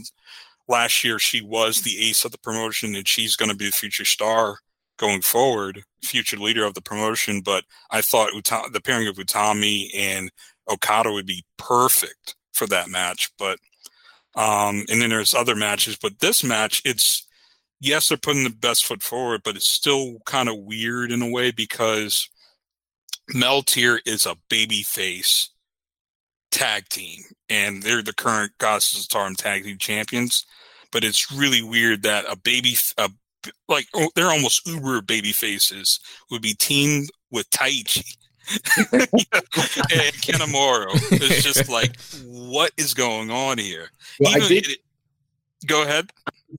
last 0.69 1.03
year 1.03 1.19
she 1.19 1.41
was 1.41 1.81
the 1.81 2.09
ace 2.09 2.25
of 2.25 2.33
the 2.33 2.39
promotion, 2.39 2.95
and 2.95 3.07
she's 3.07 3.37
going 3.37 3.51
to 3.51 3.57
be 3.57 3.67
the 3.67 3.73
future 3.73 4.05
star 4.05 4.59
going 4.99 5.23
forward, 5.23 5.83
future 6.03 6.37
leader 6.37 6.65
of 6.65 6.75
the 6.75 6.83
promotion. 6.83 7.41
But 7.41 7.65
I 7.91 8.03
thought 8.03 8.35
Uta- 8.35 8.71
the 8.73 8.81
pairing 8.81 9.09
of 9.09 9.17
Utami 9.17 9.89
and 9.95 10.31
Okada 10.71 11.13
would 11.13 11.27
be 11.27 11.45
perfect 11.57 12.35
for 12.53 12.67
that 12.67 12.91
match. 12.91 13.31
But 13.39 13.59
um, 14.35 14.85
and 14.89 15.01
then 15.01 15.11
there's 15.11 15.35
other 15.35 15.57
matches, 15.57 15.97
but 16.01 16.21
this 16.21 16.45
match, 16.45 16.83
it's 16.85 17.27
yes, 17.81 18.09
they're 18.09 18.19
putting 18.19 18.45
the 18.45 18.51
best 18.51 18.85
foot 18.87 19.03
forward, 19.03 19.43
but 19.45 19.57
it's 19.57 19.69
still 19.69 20.19
kind 20.27 20.49
of 20.49 20.59
weird 20.59 21.11
in 21.13 21.23
a 21.23 21.31
way 21.31 21.51
because 21.51 22.29
Meltear 23.33 23.99
is 24.07 24.27
a 24.27 24.37
baby 24.49 24.83
face 24.83 25.51
tag 26.51 26.89
team, 26.89 27.23
and 27.49 27.83
they're 27.83 28.03
the 28.03 28.15
current 28.15 28.53
of 28.61 28.83
Stardom 28.83 29.37
tag 29.37 29.65
team 29.65 29.79
champions. 29.79 30.45
But 30.91 31.05
it's 31.05 31.31
really 31.31 31.63
weird 31.63 32.03
that 32.05 32.25
a 32.27 32.37
baby, 32.37 32.75
a, 32.97 33.11
like 33.69 33.87
oh, 33.95 34.11
they're 34.15 34.31
almost 34.31 34.67
uber 34.67 35.03
baby 35.03 35.33
faces, 35.33 36.01
would 36.31 36.43
be 36.43 36.55
teamed 36.55 37.11
with 37.31 37.49
Taichi 37.51 38.17
and 38.93 40.15
Kanemaru. 40.23 40.89
It's 41.13 41.43
just 41.43 41.69
like, 41.69 42.01
what 42.25 42.73
is 42.79 42.95
going 42.95 43.31
on 43.31 43.59
here? 43.59 43.91
Well, 44.19 44.35
I 44.35 44.49
did- 44.49 44.67
it- 44.69 44.79
go 45.67 45.83
ahead. 45.83 46.11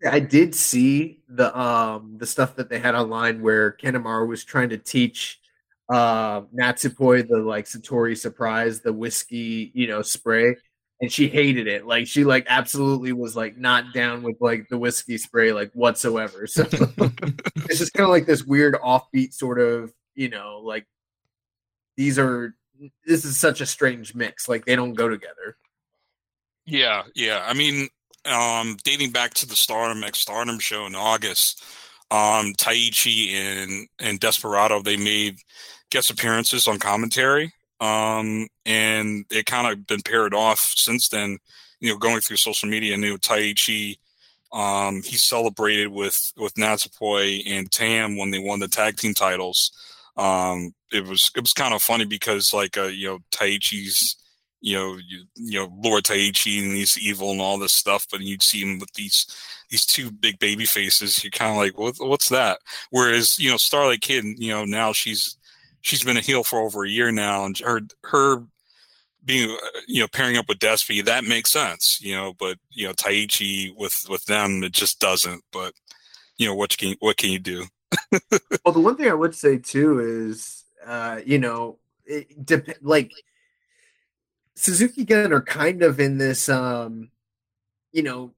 I 0.10 0.20
did 0.20 0.54
see 0.54 1.22
the 1.28 1.58
um 1.58 2.16
the 2.18 2.28
stuff 2.28 2.56
that 2.56 2.70
they 2.70 2.80
had 2.80 2.96
online 2.96 3.42
where 3.42 3.72
Kanemaru 3.72 4.28
was 4.28 4.44
trying 4.44 4.70
to 4.70 4.78
teach 4.78 5.40
uh 5.90 6.42
Natsupoi 6.42 7.28
the 7.28 7.38
like 7.38 7.66
Satori 7.66 8.18
surprise, 8.18 8.82
the 8.82 8.94
whiskey, 8.94 9.72
you 9.74 9.88
know, 9.88 10.02
spray. 10.02 10.56
And 11.02 11.10
she 11.10 11.30
hated 11.30 11.68
it. 11.68 11.88
Like 11.88 12.08
she 12.08 12.26
like 12.26 12.46
absolutely 12.50 13.14
was 13.14 13.36
like 13.36 13.58
not 13.58 13.94
down 13.94 14.22
with 14.22 14.36
like 14.42 14.68
the 14.70 14.78
whiskey 14.78 15.18
spray 15.18 15.54
like 15.54 15.72
whatsoever. 15.74 16.46
So 16.48 16.64
it's 16.64 17.80
just 17.80 17.94
kind 17.94 18.04
of 18.04 18.10
like 18.10 18.26
this 18.26 18.44
weird 18.44 18.76
offbeat 18.76 19.34
sort 19.34 19.60
of, 19.60 19.94
you 20.14 20.30
know, 20.30 20.62
like 20.64 20.86
these 21.96 22.20
are 22.20 22.54
this 23.06 23.26
is 23.26 23.40
such 23.40 23.62
a 23.62 23.66
strange 23.66 24.14
mix. 24.14 24.48
Like 24.50 24.66
they 24.66 24.76
don't 24.76 24.94
go 24.94 25.08
together. 25.08 25.58
Yeah, 26.66 27.04
yeah. 27.16 27.44
I 27.46 27.54
mean, 27.54 27.90
um, 28.30 28.78
dating 28.84 29.12
back 29.12 29.34
to 29.36 29.48
the 29.48 29.56
Stardom 29.56 30.04
X 30.04 30.20
Stardom 30.20 30.60
show 30.60 30.86
in 30.86 30.96
August, 30.96 31.64
um, 32.12 32.54
Taichi 32.54 33.34
and 33.34 33.88
and 34.00 34.20
Desperado 34.20 34.82
they 34.82 34.98
made 34.98 35.40
guest 35.90 36.12
appearances 36.12 36.68
on 36.68 36.80
commentary, 36.80 37.54
um, 37.80 38.48
and 38.66 39.26
it 39.32 39.46
kind 39.46 39.72
of 39.72 39.88
been 39.88 40.02
paired 40.02 40.34
off 40.34 40.74
since 40.76 41.10
then. 41.10 41.38
You 41.80 41.92
know, 41.92 41.98
going 41.98 42.20
through 42.20 42.38
social 42.38 42.68
media, 42.68 42.98
new 42.98 43.18
Taichi, 43.18 43.98
um, 44.52 45.02
he 45.04 45.18
celebrated 45.18 45.88
with 45.88 46.34
with 46.38 46.54
Natsupoi 46.56 47.44
and 47.46 47.72
Tam 47.72 48.18
when 48.18 48.32
they 48.32 48.40
won 48.40 48.60
the 48.60 48.68
tag 48.68 48.98
team 48.98 49.14
titles. 49.14 49.72
Um, 50.18 50.74
it 50.92 51.06
was 51.06 51.32
it 51.36 51.42
was 51.42 51.54
kind 51.54 51.74
of 51.74 51.82
funny 51.82 52.06
because 52.06 52.54
like 52.54 52.78
uh, 52.78 52.86
you 52.86 53.08
know 53.08 53.20
Taichi's 53.32 54.16
you 54.62 54.76
know, 54.76 54.98
you, 54.98 55.24
you 55.36 55.60
know, 55.60 55.74
Lord 55.84 56.04
Taichi 56.04 56.64
and 56.64 56.76
he's 56.76 56.98
evil 56.98 57.32
and 57.32 57.42
all 57.42 57.58
this 57.58 57.72
stuff, 57.72 58.06
but 58.12 58.22
you'd 58.22 58.44
see 58.44 58.62
him 58.62 58.80
with 58.80 58.94
these 58.94 59.26
these 59.70 59.86
two 59.86 60.12
big 60.12 60.40
baby 60.40 60.66
faces. 60.66 61.24
You're 61.24 61.32
kind 61.32 61.52
of 61.52 61.58
like, 61.58 61.78
what, 61.78 61.96
what's 62.00 62.30
that? 62.30 62.60
Whereas, 62.90 63.40
you 63.40 63.50
know, 63.50 63.58
Starlight 63.58 64.02
Kid, 64.02 64.26
you 64.38 64.52
know, 64.52 64.66
now 64.66 64.92
she's 64.92 65.38
she's 65.82 66.04
been 66.04 66.18
a 66.18 66.22
heel 66.22 66.44
for 66.44 66.60
over 66.60 66.84
a 66.84 66.90
year 66.90 67.12
now, 67.12 67.46
and 67.46 67.58
her 67.60 67.82
her 68.04 68.44
being 69.26 69.52
uh, 69.52 69.80
you 69.88 70.02
know 70.02 70.08
pairing 70.08 70.38
up 70.38 70.48
with 70.48 70.60
Despy 70.60 71.04
that 71.06 71.24
makes 71.24 71.52
sense, 71.52 72.00
you 72.02 72.16
know, 72.16 72.34
but 72.40 72.58
you 72.70 72.88
know 72.88 72.94
Taichi 72.94 73.76
with 73.76 74.06
with 74.10 74.26
them 74.26 74.64
it 74.64 74.72
just 74.72 75.00
doesn't. 75.00 75.44
But 75.52 75.74
you 76.38 76.48
know 76.48 76.56
what 76.56 76.78
can 76.78 76.96
what 77.00 77.18
can 77.18 77.32
you 77.32 77.40
do? 77.40 77.66
Well, 78.66 78.74
the 78.74 78.82
one 78.82 78.98
thing 78.98 79.10
I 79.10 79.16
would 79.16 79.34
say 79.34 79.58
too 79.58 80.00
is, 80.00 80.66
uh, 80.86 81.22
you 81.26 81.40
know, 81.40 81.80
it 82.06 82.46
dep- 82.46 82.78
like 82.82 83.12
Suzuki 84.60 85.06
Gun 85.06 85.32
are 85.32 85.42
kind 85.42 85.84
of 85.84 86.02
in 86.02 86.18
this, 86.18 86.50
um, 86.50 87.10
you 87.94 88.04
know, 88.04 88.34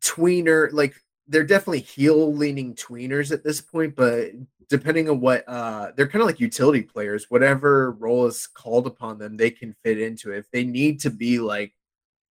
tweener. 0.00 0.72
Like 0.72 0.94
they're 1.28 1.44
definitely 1.44 1.80
heel 1.80 2.34
leaning 2.34 2.74
tweeners 2.74 3.30
at 3.30 3.44
this 3.44 3.60
point, 3.60 3.94
but 3.94 4.30
depending 4.70 5.10
on 5.10 5.20
what, 5.20 5.44
uh, 5.46 5.92
they're 5.94 6.08
kind 6.08 6.22
of 6.22 6.26
like 6.26 6.40
utility 6.40 6.80
players. 6.80 7.26
Whatever 7.28 7.92
role 7.92 8.26
is 8.26 8.46
called 8.46 8.86
upon 8.86 9.18
them, 9.18 9.36
they 9.36 9.50
can 9.50 9.76
fit 9.84 10.00
into 10.00 10.32
it. 10.32 10.38
If 10.38 10.50
they 10.50 10.64
need 10.64 10.98
to 11.00 11.10
be 11.10 11.38
like 11.38 11.74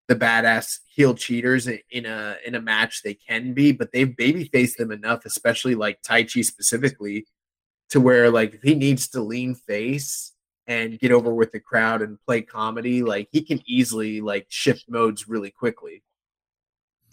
the 0.08 0.16
badass 0.16 0.80
heel 0.88 1.14
cheaters 1.14 1.68
in- 1.68 2.08
a 2.08 2.36
in 2.44 2.56
a 2.56 2.62
match, 2.62 3.04
they 3.04 3.14
can 3.14 3.54
be, 3.54 3.72
but 3.72 3.92
they've 3.92 4.18
baby 4.18 4.46
faced 4.46 4.80
them 4.80 4.92
enough, 4.92 5.26
especially 5.26 5.76
like 5.76 6.02
Taichi 6.02 6.44
specifically, 6.44 7.28
to 7.92 8.02
where 8.02 8.32
like 8.32 8.56
if 8.56 8.64
he 8.64 8.74
needs 8.74 9.08
to 9.10 9.22
lean 9.22 9.54
face 9.54 10.34
and 10.70 11.00
get 11.00 11.12
over 11.12 11.34
with 11.34 11.52
the 11.52 11.60
crowd 11.60 12.04
and 12.04 12.24
play 12.26 12.44
comedy, 12.44 13.02
like 13.02 13.28
he 13.32 13.42
can 13.42 13.60
easily 13.66 14.22
like 14.22 14.46
shift 14.50 14.86
modes 14.88 15.28
really 15.28 15.50
quickly. 15.50 16.04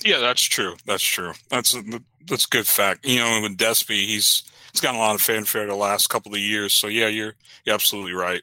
Yeah, 0.05 0.19
that's 0.19 0.43
true. 0.43 0.77
That's 0.85 1.03
true. 1.03 1.33
That's 1.49 1.75
a, 1.75 1.83
that's 2.29 2.45
a 2.45 2.49
good 2.49 2.67
fact. 2.67 3.07
You 3.07 3.19
know, 3.19 3.41
with 3.41 3.57
Despy, 3.57 4.07
he's 4.07 4.45
he's 4.71 4.83
gotten 4.83 5.01
a 5.01 5.03
lot 5.03 5.15
of 5.15 5.23
fanfare 5.23 5.67
the 5.67 5.75
last 5.75 6.09
couple 6.09 6.35
of 6.35 6.39
years. 6.39 6.75
So 6.75 6.87
yeah, 6.87 7.09
you're 7.09 7.35
you're 7.65 7.75
absolutely 7.75 8.13
right. 8.13 8.43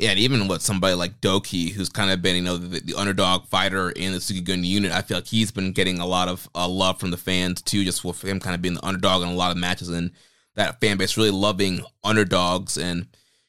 Yeah, 0.00 0.10
and 0.10 0.18
even 0.18 0.48
with 0.48 0.62
somebody 0.62 0.94
like 0.94 1.20
Douki, 1.20 1.70
who's 1.70 1.88
kind 1.88 2.10
of 2.10 2.22
been, 2.22 2.36
you 2.36 2.42
know, 2.42 2.56
the, 2.56 2.80
the 2.80 2.94
underdog 2.94 3.46
fighter 3.46 3.90
in 3.90 4.12
the 4.12 4.20
Suzuki 4.20 4.40
Gun 4.44 4.62
unit, 4.62 4.92
I 4.92 5.02
feel 5.02 5.16
like 5.16 5.26
he's 5.26 5.50
been 5.50 5.72
getting 5.72 5.98
a 5.98 6.06
lot 6.06 6.28
of 6.28 6.48
uh, 6.54 6.68
love 6.68 7.00
from 7.00 7.10
the 7.10 7.16
fans 7.16 7.62
too, 7.62 7.84
just 7.84 8.04
with 8.04 8.24
him 8.24 8.38
kind 8.38 8.54
of 8.54 8.62
being 8.62 8.74
the 8.74 8.86
underdog 8.86 9.22
in 9.22 9.28
a 9.28 9.34
lot 9.34 9.50
of 9.50 9.56
matches 9.56 9.88
and 9.88 10.12
that 10.54 10.80
fan 10.80 10.98
base 10.98 11.16
really 11.16 11.32
loving 11.32 11.82
underdogs. 12.04 12.78
And, 12.78 13.08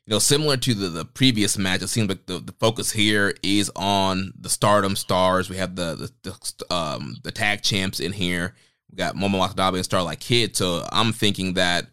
you 0.09 0.15
know, 0.15 0.19
similar 0.19 0.57
to 0.57 0.73
the, 0.73 0.87
the 0.87 1.05
previous 1.05 1.55
match, 1.55 1.83
it 1.83 1.87
seems 1.87 2.09
like 2.09 2.25
the, 2.25 2.39
the 2.39 2.53
focus 2.53 2.91
here 2.91 3.35
is 3.43 3.71
on 3.75 4.33
the 4.41 4.49
stardom 4.49 4.95
stars. 4.95 5.51
We 5.51 5.57
have 5.57 5.75
the, 5.75 6.11
the, 6.23 6.31
the, 6.31 6.75
um, 6.75 7.17
the 7.21 7.31
tag 7.31 7.61
champs 7.61 7.99
in 7.99 8.13
here. 8.13 8.55
We 8.89 8.95
got 8.95 9.13
Momo 9.13 9.37
Watanabe 9.37 9.77
and 9.77 9.85
Starlight 9.85 10.19
Kid. 10.19 10.55
So 10.55 10.83
I'm 10.91 11.13
thinking 11.13 11.53
that 11.53 11.89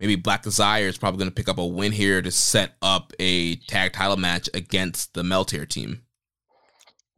maybe 0.00 0.16
Black 0.16 0.44
Desire 0.44 0.86
is 0.86 0.96
probably 0.96 1.18
going 1.18 1.30
to 1.30 1.34
pick 1.34 1.50
up 1.50 1.58
a 1.58 1.66
win 1.66 1.92
here 1.92 2.22
to 2.22 2.30
set 2.30 2.72
up 2.80 3.12
a 3.18 3.56
tag 3.56 3.92
title 3.92 4.16
match 4.16 4.48
against 4.54 5.12
the 5.12 5.22
Meltear 5.22 5.68
team. 5.68 6.00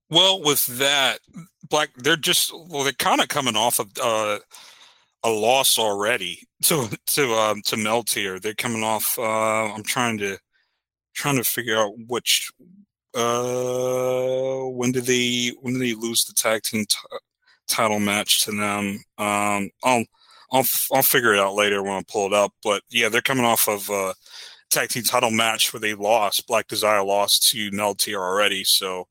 Well, 0.08 0.42
with 0.42 0.66
that, 0.78 1.20
Black, 1.68 1.90
they're 1.94 2.16
just 2.16 2.52
well, 2.52 2.82
they're 2.82 2.92
kind 2.94 3.20
of 3.20 3.28
coming 3.28 3.54
off 3.54 3.78
of 3.78 3.92
uh, 4.02 4.40
a 5.22 5.30
loss 5.30 5.78
already 5.78 6.46
to 6.62 6.88
to 7.08 7.34
um, 7.34 7.62
to 7.66 7.76
Meltear. 7.76 8.40
They're 8.40 8.54
coming 8.54 8.82
off. 8.82 9.16
Uh, 9.18 9.72
I'm 9.72 9.82
trying 9.82 10.18
to 10.18 10.38
trying 11.14 11.36
to 11.36 11.44
figure 11.44 11.78
out 11.78 11.92
which. 12.08 12.50
Uh, 13.12 14.68
when 14.70 14.92
did 14.92 15.04
they 15.04 15.52
when 15.60 15.74
did 15.74 15.82
they 15.82 15.94
lose 15.94 16.24
the 16.24 16.32
tag 16.32 16.62
team 16.62 16.84
t- 16.84 17.18
title 17.66 17.98
match 17.98 18.44
to 18.44 18.52
them? 18.52 19.02
Um, 19.18 19.70
I'll 19.82 20.04
I'll 20.52 20.64
I'll 20.92 21.02
figure 21.02 21.34
it 21.34 21.40
out 21.40 21.54
later 21.54 21.82
when 21.82 21.94
I 21.94 22.02
pull 22.08 22.26
it 22.26 22.32
up. 22.32 22.52
But 22.62 22.82
yeah, 22.88 23.08
they're 23.08 23.20
coming 23.20 23.44
off 23.44 23.68
of 23.68 23.90
a 23.90 24.14
tag 24.70 24.90
team 24.90 25.02
title 25.02 25.32
match 25.32 25.72
where 25.72 25.80
they 25.80 25.94
lost. 25.94 26.46
Black 26.46 26.68
Desire 26.68 27.02
lost 27.02 27.50
to 27.50 27.70
Meltear 27.70 28.18
already, 28.18 28.64
so. 28.64 29.06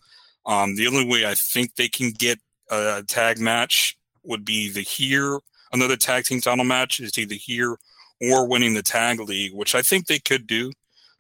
Um, 0.46 0.76
the 0.76 0.88
only 0.88 1.06
way 1.06 1.26
I 1.28 1.36
think 1.36 1.76
they 1.76 1.90
can 1.90 2.12
get 2.12 2.40
a 2.72 3.04
tag 3.06 3.40
match 3.40 3.98
would 4.24 4.46
be 4.46 4.72
the 4.72 4.82
here 4.82 5.40
another 5.72 5.98
tag 5.98 6.26
team 6.26 6.42
title 6.42 6.66
match 6.66 7.00
is 7.00 7.18
either 7.18 7.36
here 7.36 7.78
or 8.22 8.48
winning 8.48 8.74
the 8.74 8.84
tag 8.84 9.20
league, 9.20 9.54
which 9.54 9.76
I 9.76 9.82
think 9.82 10.06
they 10.06 10.20
could 10.20 10.48
do. 10.48 10.72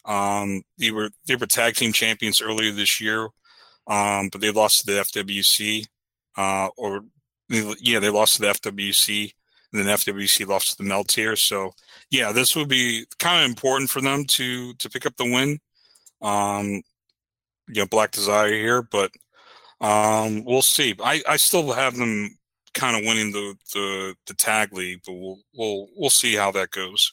Um, 0.05 0.63
they 0.77 0.91
were 0.91 1.09
they 1.27 1.35
were 1.35 1.45
tag 1.45 1.75
team 1.75 1.93
champions 1.93 2.41
earlier 2.41 2.71
this 2.71 2.99
year, 2.99 3.29
um, 3.87 4.29
but 4.31 4.41
they 4.41 4.51
lost 4.51 4.79
to 4.79 4.85
the 4.85 5.01
FWC, 5.01 5.85
uh, 6.37 6.69
or 6.77 7.01
yeah, 7.49 7.99
they 7.99 8.09
lost 8.09 8.35
to 8.35 8.41
the 8.41 8.47
FWC, 8.49 9.33
and 9.71 9.81
then 9.87 9.97
FWC 9.97 10.47
lost 10.47 10.77
to 10.77 10.83
the 10.83 10.89
Meltear. 10.89 11.37
So 11.37 11.71
yeah, 12.09 12.31
this 12.31 12.55
would 12.55 12.69
be 12.69 13.05
kind 13.19 13.43
of 13.43 13.49
important 13.49 13.89
for 13.89 14.01
them 14.01 14.25
to 14.25 14.73
to 14.73 14.89
pick 14.89 15.05
up 15.05 15.15
the 15.17 15.31
win. 15.31 15.59
Um, 16.21 16.81
you 17.67 17.81
know, 17.81 17.85
Black 17.85 18.11
Desire 18.11 18.51
here, 18.51 18.81
but 18.81 19.11
um, 19.81 20.43
we'll 20.43 20.61
see. 20.61 20.95
I, 21.03 21.21
I 21.27 21.37
still 21.37 21.71
have 21.71 21.95
them 21.95 22.37
kind 22.73 22.95
of 22.95 23.03
winning 23.03 23.31
the, 23.31 23.55
the 23.73 24.15
the 24.27 24.33
tag 24.33 24.73
league, 24.73 25.01
but 25.05 25.13
we'll 25.13 25.39
we'll 25.55 25.87
we'll 25.95 26.09
see 26.09 26.35
how 26.35 26.51
that 26.51 26.71
goes. 26.71 27.11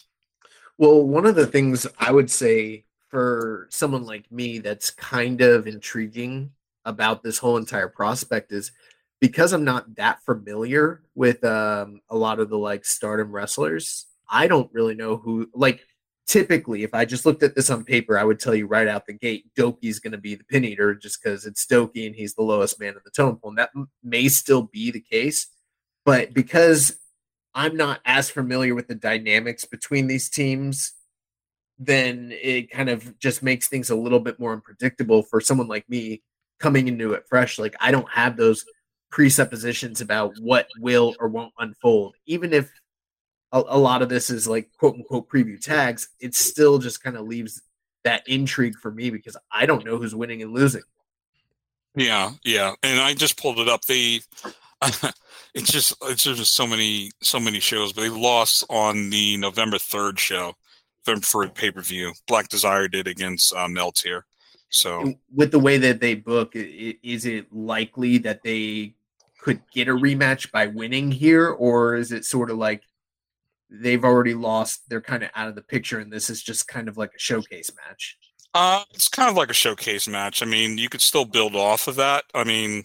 Well, 0.79 1.03
one 1.03 1.27
of 1.27 1.35
the 1.35 1.47
things 1.47 1.87
I 1.99 2.13
would 2.13 2.31
say 2.31 2.85
for 3.09 3.67
someone 3.71 4.05
like 4.05 4.31
me 4.31 4.59
that's 4.59 4.91
kind 4.91 5.41
of 5.41 5.67
intriguing 5.67 6.51
about 6.85 7.23
this 7.23 7.39
whole 7.39 7.57
entire 7.57 7.89
prospect 7.89 8.53
is 8.53 8.73
because 9.21 9.53
I'm 9.53 9.65
not 9.65 9.95
that 9.97 10.23
familiar 10.25 11.03
with 11.15 11.43
um, 11.45 12.01
a 12.11 12.17
lot 12.17 12.41
of 12.41 12.51
the 12.51 12.59
like 12.59 12.85
stardom 12.85 13.33
wrestlers. 13.33 14.07
I 14.29 14.49
don't 14.49 14.73
really 14.73 14.95
know 14.95 15.17
who 15.17 15.49
like 15.55 15.81
typically 16.27 16.83
if 16.83 16.93
I 16.95 17.05
just 17.05 17.25
looked 17.25 17.43
at 17.43 17.55
this 17.55 17.71
on 17.71 17.85
paper, 17.85 18.19
I 18.19 18.25
would 18.25 18.41
tell 18.41 18.55
you 18.55 18.67
right 18.67 18.89
out 18.89 19.07
the 19.07 19.13
gate, 19.13 19.47
Douki's 19.57 20.01
going 20.01 20.13
to 20.13 20.19
be 20.19 20.35
the 20.35 20.45
pin 20.45 20.65
eater 20.65 20.95
just 20.95 21.23
because 21.23 21.47
it's 21.47 21.67
Douki 21.67 22.07
and 22.07 22.15
he's 22.15 22.35
the 22.35 22.43
lowest 22.43 22.81
man 22.81 22.95
in 22.95 23.01
the 23.05 23.11
totem 23.11 23.37
pole. 23.37 23.51
And 23.51 23.59
that 23.59 23.71
may 24.03 24.29
still 24.29 24.63
be 24.63 24.91
the 24.91 25.01
case, 25.01 25.49
but 26.05 26.35
because 26.35 26.99
I'm 27.55 27.77
not 27.77 28.01
as 28.05 28.29
familiar 28.29 28.75
with 28.75 28.89
the 28.89 28.95
dynamics 28.95 29.65
between 29.65 30.07
these 30.07 30.29
teams, 30.29 30.93
then 31.79 32.33
it 32.33 32.71
kind 32.71 32.89
of 32.89 33.19
just 33.19 33.43
makes 33.43 33.69
things 33.69 33.91
a 33.91 33.97
little 33.97 34.21
bit 34.21 34.41
more 34.41 34.53
unpredictable 34.53 35.23
for 35.23 35.41
someone 35.41 35.69
like 35.69 35.89
me 35.89 36.23
coming 36.59 36.89
into 36.89 37.13
it 37.13 37.25
fresh. 37.29 37.59
Like 37.59 37.77
I 37.81 37.91
don't 37.91 38.11
have 38.11 38.37
those 38.37 38.65
presuppositions 39.11 40.01
about 40.01 40.35
what 40.41 40.67
will 40.81 41.15
or 41.21 41.29
won't 41.29 41.53
unfold, 41.59 42.15
even 42.27 42.53
if 42.53 42.71
a, 43.53 43.63
a 43.69 43.79
lot 43.79 44.03
of 44.03 44.09
this 44.09 44.31
is 44.31 44.47
like 44.47 44.71
quote 44.79 44.95
unquote 44.95 45.29
preview 45.29 45.61
tags, 45.61 46.09
it 46.21 46.35
still 46.35 46.79
just 46.79 47.03
kind 47.03 47.17
of 47.17 47.27
leaves 47.27 47.63
that 48.05 48.27
intrigue 48.29 48.77
for 48.81 48.91
me 48.91 49.11
because 49.11 49.37
I 49.51 49.67
don't 49.67 49.85
know 49.85 49.99
who's 49.99 50.15
winning 50.15 50.43
and 50.43 50.53
losing. 50.53 50.83
Yeah, 51.95 52.33
yeah, 52.45 52.75
and 52.83 53.01
I 53.01 53.15
just 53.15 53.41
pulled 53.41 53.59
it 53.59 53.69
up. 53.69 53.85
They, 53.87 54.21
it's 55.55 55.73
just 55.73 55.95
it's 56.03 56.25
just 56.25 56.55
so 56.55 56.67
many 56.67 57.11
so 57.23 57.41
many 57.41 57.59
shows, 57.59 57.93
but 57.93 58.03
they 58.03 58.11
lost 58.11 58.65
on 58.69 59.11
the 59.11 59.37
November 59.39 59.79
third 59.79 60.19
show 60.19 60.55
for 61.23 61.45
a 61.45 61.49
pay 61.49 61.71
per 61.71 61.81
view. 61.81 62.13
Black 62.27 62.49
Desire 62.49 62.89
did 62.89 63.07
against 63.07 63.55
uh, 63.55 63.67
Meltear. 63.67 64.23
So 64.69 65.15
with 65.35 65.53
the 65.53 65.59
way 65.59 65.79
that 65.79 66.01
they 66.01 66.15
book, 66.15 66.53
is 66.55 67.25
it 67.25 67.53
likely 67.53 68.19
that 68.19 68.43
they 68.43 68.95
could 69.41 69.63
get 69.73 69.89
a 69.89 69.93
rematch 69.93 70.51
by 70.51 70.67
winning 70.67 71.11
here, 71.11 71.51
or 71.51 71.95
is 71.95 72.13
it 72.13 72.25
sort 72.25 72.51
of 72.51 72.59
like 72.59 72.83
they've 73.71 74.05
already 74.05 74.35
lost. 74.35 74.89
They're 74.89 75.01
kind 75.01 75.23
of 75.23 75.31
out 75.35 75.49
of 75.49 75.55
the 75.55 75.63
picture, 75.63 75.99
and 75.99 76.13
this 76.13 76.31
is 76.31 76.43
just 76.43 76.69
kind 76.69 76.89
of 76.89 76.97
like 76.97 77.11
a 77.15 77.19
showcase 77.19 77.71
match. 77.87 78.17
Uh, 78.55 78.83
it's 78.95 79.09
kind 79.09 79.29
of 79.29 79.37
like 79.37 79.51
a 79.51 79.55
showcase 79.55 80.09
match. 80.09 80.43
I 80.43 80.47
mean, 80.47 80.79
you 80.79 80.89
could 80.89 81.03
still 81.03 81.25
build 81.25 81.55
off 81.55 81.89
of 81.89 81.97
that. 81.97 82.25
I 82.35 82.45
mean, 82.45 82.85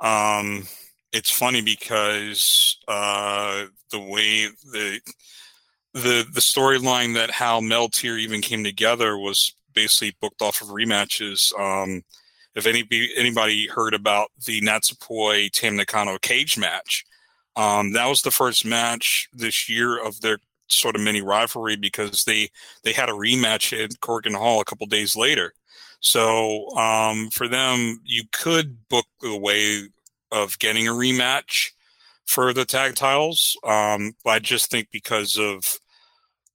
um, 0.00 0.66
it's 1.12 1.30
funny 1.30 1.62
because 1.62 2.78
uh, 2.86 3.66
the 3.90 4.00
way 4.00 4.46
the 4.72 5.00
the 5.94 6.26
the 6.32 6.40
storyline 6.40 7.14
that 7.14 7.30
how 7.30 7.60
Meltear 7.60 8.18
even 8.18 8.42
came 8.42 8.62
together 8.62 9.16
was 9.16 9.54
basically 9.74 10.16
booked 10.20 10.42
off 10.42 10.60
of 10.60 10.68
rematches. 10.68 11.58
Um, 11.58 12.02
if 12.54 12.66
anybody 12.66 13.10
anybody 13.16 13.66
heard 13.68 13.94
about 13.94 14.30
the 14.46 14.60
Natsupoi 14.60 15.50
Tam 15.50 15.76
Nakano 15.76 16.18
cage 16.18 16.58
match, 16.58 17.04
um, 17.56 17.92
that 17.92 18.06
was 18.06 18.22
the 18.22 18.30
first 18.30 18.64
match 18.64 19.28
this 19.32 19.68
year 19.68 20.02
of 20.02 20.20
their 20.20 20.38
sort 20.68 20.94
of 20.94 21.02
mini 21.02 21.20
rivalry 21.20 21.76
because 21.76 22.24
they 22.24 22.48
they 22.84 22.92
had 22.92 23.08
a 23.08 23.12
rematch 23.12 23.72
at 23.72 23.90
Korakuen 24.00 24.36
Hall 24.36 24.60
a 24.60 24.64
couple 24.64 24.86
days 24.86 25.16
later. 25.16 25.52
So 26.00 26.70
um, 26.76 27.28
for 27.30 27.48
them, 27.48 28.00
you 28.04 28.24
could 28.32 28.88
book 28.88 29.06
the 29.20 29.36
way 29.36 29.82
of 30.32 30.58
getting 30.58 30.88
a 30.88 30.92
rematch 30.92 31.70
for 32.24 32.52
the 32.52 32.64
tag 32.64 32.94
titles. 32.94 33.58
Um, 33.64 34.14
I 34.24 34.38
just 34.38 34.70
think 34.70 34.88
because 34.90 35.36
of 35.38 35.78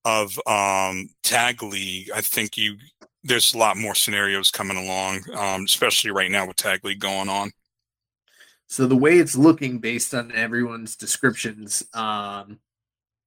of 0.06 0.40
um, 0.48 1.10
tag 1.24 1.62
league, 1.62 2.10
I 2.16 2.22
think 2.22 2.58
you 2.58 2.78
there's 3.24 3.54
a 3.54 3.58
lot 3.58 3.76
more 3.76 3.96
scenarios 3.96 4.52
coming 4.52 4.78
along, 4.78 5.22
um, 5.36 5.64
especially 5.66 6.12
right 6.12 6.30
now 6.32 6.48
with 6.48 6.58
tag 6.58 6.86
league 6.86 7.00
going 7.00 7.28
on. 7.28 7.52
So 8.68 8.88
the 8.88 8.96
way 8.96 9.20
it's 9.20 9.36
looking 9.36 9.80
based 9.80 10.14
on 10.14 10.32
everyone's 10.32 10.96
descriptions, 10.96 11.84
um, 11.94 12.60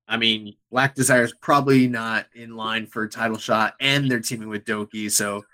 I 0.08 0.16
mean, 0.16 0.56
Black 0.70 0.94
Desire 0.94 1.24
is 1.24 1.34
probably 1.34 1.86
not 1.86 2.26
in 2.34 2.56
line 2.56 2.86
for 2.86 3.04
a 3.04 3.08
title 3.08 3.38
shot, 3.38 3.74
and 3.80 4.10
they're 4.10 4.20
teaming 4.20 4.48
with 4.48 4.64
Douki, 4.64 5.10
so 5.10 5.44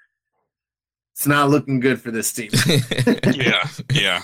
it's 1.13 1.27
not 1.27 1.51
looking 1.51 1.81
good 1.81 2.01
for 2.01 2.11
this 2.11 2.33
team. 2.33 2.51
yeah, 3.35 3.69
yeah. 3.93 4.23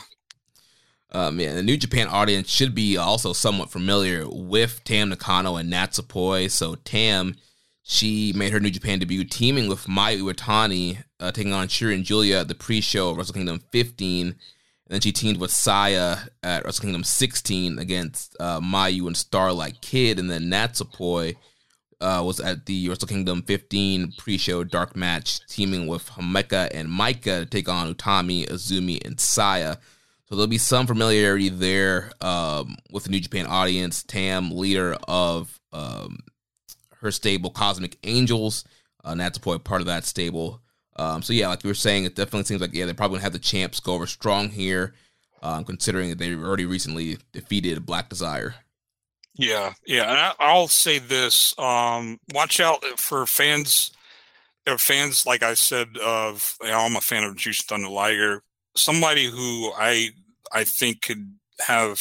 Um, 1.13 1.41
yeah, 1.41 1.55
the 1.55 1.63
New 1.63 1.77
Japan 1.77 2.07
audience 2.07 2.49
should 2.49 2.75
be 2.75 2.97
also 2.97 3.33
somewhat 3.33 3.71
familiar 3.71 4.25
with 4.29 4.83
Tam 4.85 5.09
Nakano 5.09 5.57
and 5.57 5.73
Natsupoi. 5.73 6.49
So 6.49 6.77
Tam, 6.77 7.35
she 7.83 8.33
made 8.35 8.53
her 8.53 8.61
New 8.61 8.71
Japan 8.71 9.01
debut 9.01 9.25
teaming 9.25 9.69
with 9.69 9.87
Mayu 9.87 10.23
Iwatani, 10.23 11.03
uh, 11.19 11.33
taking 11.33 11.53
on 11.53 11.67
Shirin 11.67 12.05
Julia 12.05 12.39
at 12.39 12.49
the 12.49 12.55
pre-show 12.55 13.11
of 13.11 13.17
Wrestle 13.17 13.35
Kingdom 13.35 13.61
15 13.73 14.27
and 14.29 14.37
then 14.91 15.01
she 15.01 15.13
teamed 15.13 15.39
with 15.39 15.53
Saya 15.53 16.17
at 16.43 16.65
Wrestle 16.65 16.83
Kingdom 16.83 17.05
16 17.05 17.79
against 17.79 18.37
uh, 18.41 18.59
Mayu 18.59 19.07
and 19.07 19.17
Starlight 19.17 19.81
Kid. 19.81 20.19
And 20.19 20.29
then 20.29 20.51
Natsupoi 20.51 21.37
uh, 22.01 22.23
was 22.27 22.41
at 22.41 22.67
the 22.67 22.89
Wrestle 22.89 23.07
Kingdom 23.07 23.43
15 23.43 24.15
pre-show 24.19 24.65
dark 24.65 24.97
match, 24.97 25.47
teaming 25.47 25.87
with 25.87 26.11
Himeka 26.11 26.71
and 26.75 26.89
Maika 26.89 27.41
to 27.41 27.47
take 27.47 27.69
on 27.69 27.95
Utami, 27.95 28.49
Azumi, 28.49 29.05
and 29.07 29.21
Saya. 29.21 29.77
So 30.29 30.35
there'll 30.35 30.49
be 30.49 30.59
some 30.59 30.89
familiarity 30.89 31.51
there 31.51 32.11
um, 32.21 32.75
with 32.91 33.05
the 33.05 33.11
New 33.11 33.21
Japan 33.21 33.47
audience. 33.47 34.03
Tam, 34.03 34.51
leader 34.51 34.97
of 35.07 35.61
um, 35.73 36.19
her 37.01 37.13
stable, 37.13 37.51
Cosmic 37.51 37.97
Angels. 38.03 38.65
Uh, 39.05 39.15
Natsupoi, 39.15 39.63
part 39.63 39.83
of 39.83 39.87
that 39.87 40.05
stable. 40.05 40.61
Um, 41.01 41.23
so 41.23 41.33
yeah, 41.33 41.49
like 41.49 41.65
you 41.65 41.69
were 41.69 41.75
saying, 41.75 42.05
it 42.05 42.15
definitely 42.15 42.45
seems 42.45 42.61
like 42.61 42.75
yeah 42.75 42.85
they're 42.85 42.93
probably 42.93 43.17
gonna 43.17 43.23
have 43.23 43.33
the 43.33 43.39
champs 43.39 43.81
go 43.81 43.95
over 43.95 44.07
strong 44.07 44.51
here, 44.51 44.93
um, 45.43 45.65
considering 45.65 46.11
that 46.11 46.19
they 46.19 46.35
already 46.35 46.67
recently 46.67 47.17
defeated 47.33 47.87
Black 47.87 48.11
Desire. 48.11 48.55
Yeah, 49.35 49.73
yeah, 49.87 50.03
and 50.03 50.35
I, 50.39 50.53
will 50.53 50.69
say 50.69 50.99
this: 50.99 51.59
um, 51.59 52.21
watch 52.35 52.61
out 52.61 52.85
for 52.99 53.25
fans. 53.25 53.93
Are 54.67 54.77
fans, 54.77 55.25
like 55.25 55.43
I 55.43 55.55
said, 55.55 55.97
of 56.05 56.55
you 56.61 56.69
know, 56.69 56.81
I'm 56.81 56.97
a 56.97 57.01
fan 57.01 57.25
of 57.25 57.35
Jushin 57.35 57.65
Thunder 57.65 57.89
Liger. 57.89 58.43
Somebody 58.77 59.25
who 59.25 59.73
I 59.75 60.11
I 60.53 60.65
think 60.65 61.01
could 61.01 61.35
have 61.67 61.99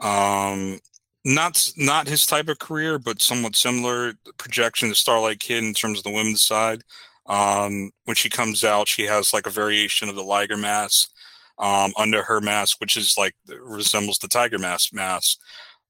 um 0.00 0.80
not 1.26 1.70
not 1.76 2.08
his 2.08 2.24
type 2.24 2.48
of 2.48 2.58
career, 2.58 2.98
but 2.98 3.20
somewhat 3.20 3.54
similar 3.54 4.14
projection 4.38 4.88
to 4.88 4.94
Starlight 4.94 5.40
Kid 5.40 5.62
in 5.62 5.74
terms 5.74 5.98
of 5.98 6.04
the 6.04 6.10
women's 6.10 6.42
side. 6.42 6.82
Um, 7.26 7.90
when 8.04 8.16
she 8.16 8.28
comes 8.28 8.64
out, 8.64 8.88
she 8.88 9.04
has 9.04 9.32
like 9.32 9.46
a 9.46 9.50
variation 9.50 10.08
of 10.08 10.16
the 10.16 10.24
Liger 10.24 10.56
mask 10.56 11.10
um, 11.58 11.92
under 11.96 12.22
her 12.22 12.40
mask, 12.40 12.80
which 12.80 12.96
is 12.96 13.16
like 13.16 13.34
resembles 13.60 14.18
the 14.18 14.28
Tiger 14.28 14.58
Mask 14.58 14.92
mask. 14.92 15.38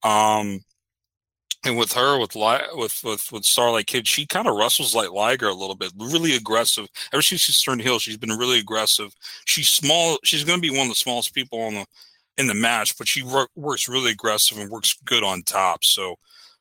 Um, 0.03 0.61
and 1.65 1.79
with 1.79 1.93
her, 1.93 2.19
with 2.19 2.35
with 2.35 3.01
with 3.05 3.31
with 3.33 3.45
Starlight 3.45 3.87
Kid, 3.87 4.09
she 4.09 4.27
kind 4.27 4.49
of 4.49 4.57
wrestles 4.57 4.95
like 4.95 5.13
Liger 5.13 5.49
a 5.49 5.55
little 5.55 5.77
bit, 5.77 5.93
really 5.97 6.35
aggressive. 6.35 6.89
Ever 7.13 7.23
since 7.23 7.43
she's 7.43 7.63
turned 7.63 7.81
heel, 7.83 8.01
she's 8.01 8.17
been 8.17 8.37
really 8.37 8.59
aggressive. 8.59 9.15
She's 9.45 9.71
small. 9.71 10.19
She's 10.25 10.45
going 10.45 10.61
to 10.61 10.69
be 10.69 10.77
one 10.77 10.87
of 10.87 10.89
the 10.89 10.97
smallest 10.97 11.35
people 11.35 11.61
on 11.63 11.75
the 11.75 11.87
in 12.39 12.47
the 12.47 12.55
match, 12.55 12.97
but 12.99 13.07
she 13.07 13.23
work, 13.23 13.51
works 13.55 13.89
really 13.89 14.11
aggressive 14.11 14.59
and 14.59 14.71
works 14.71 14.97
good 15.05 15.23
on 15.23 15.43
top. 15.43 15.85
So 15.85 16.17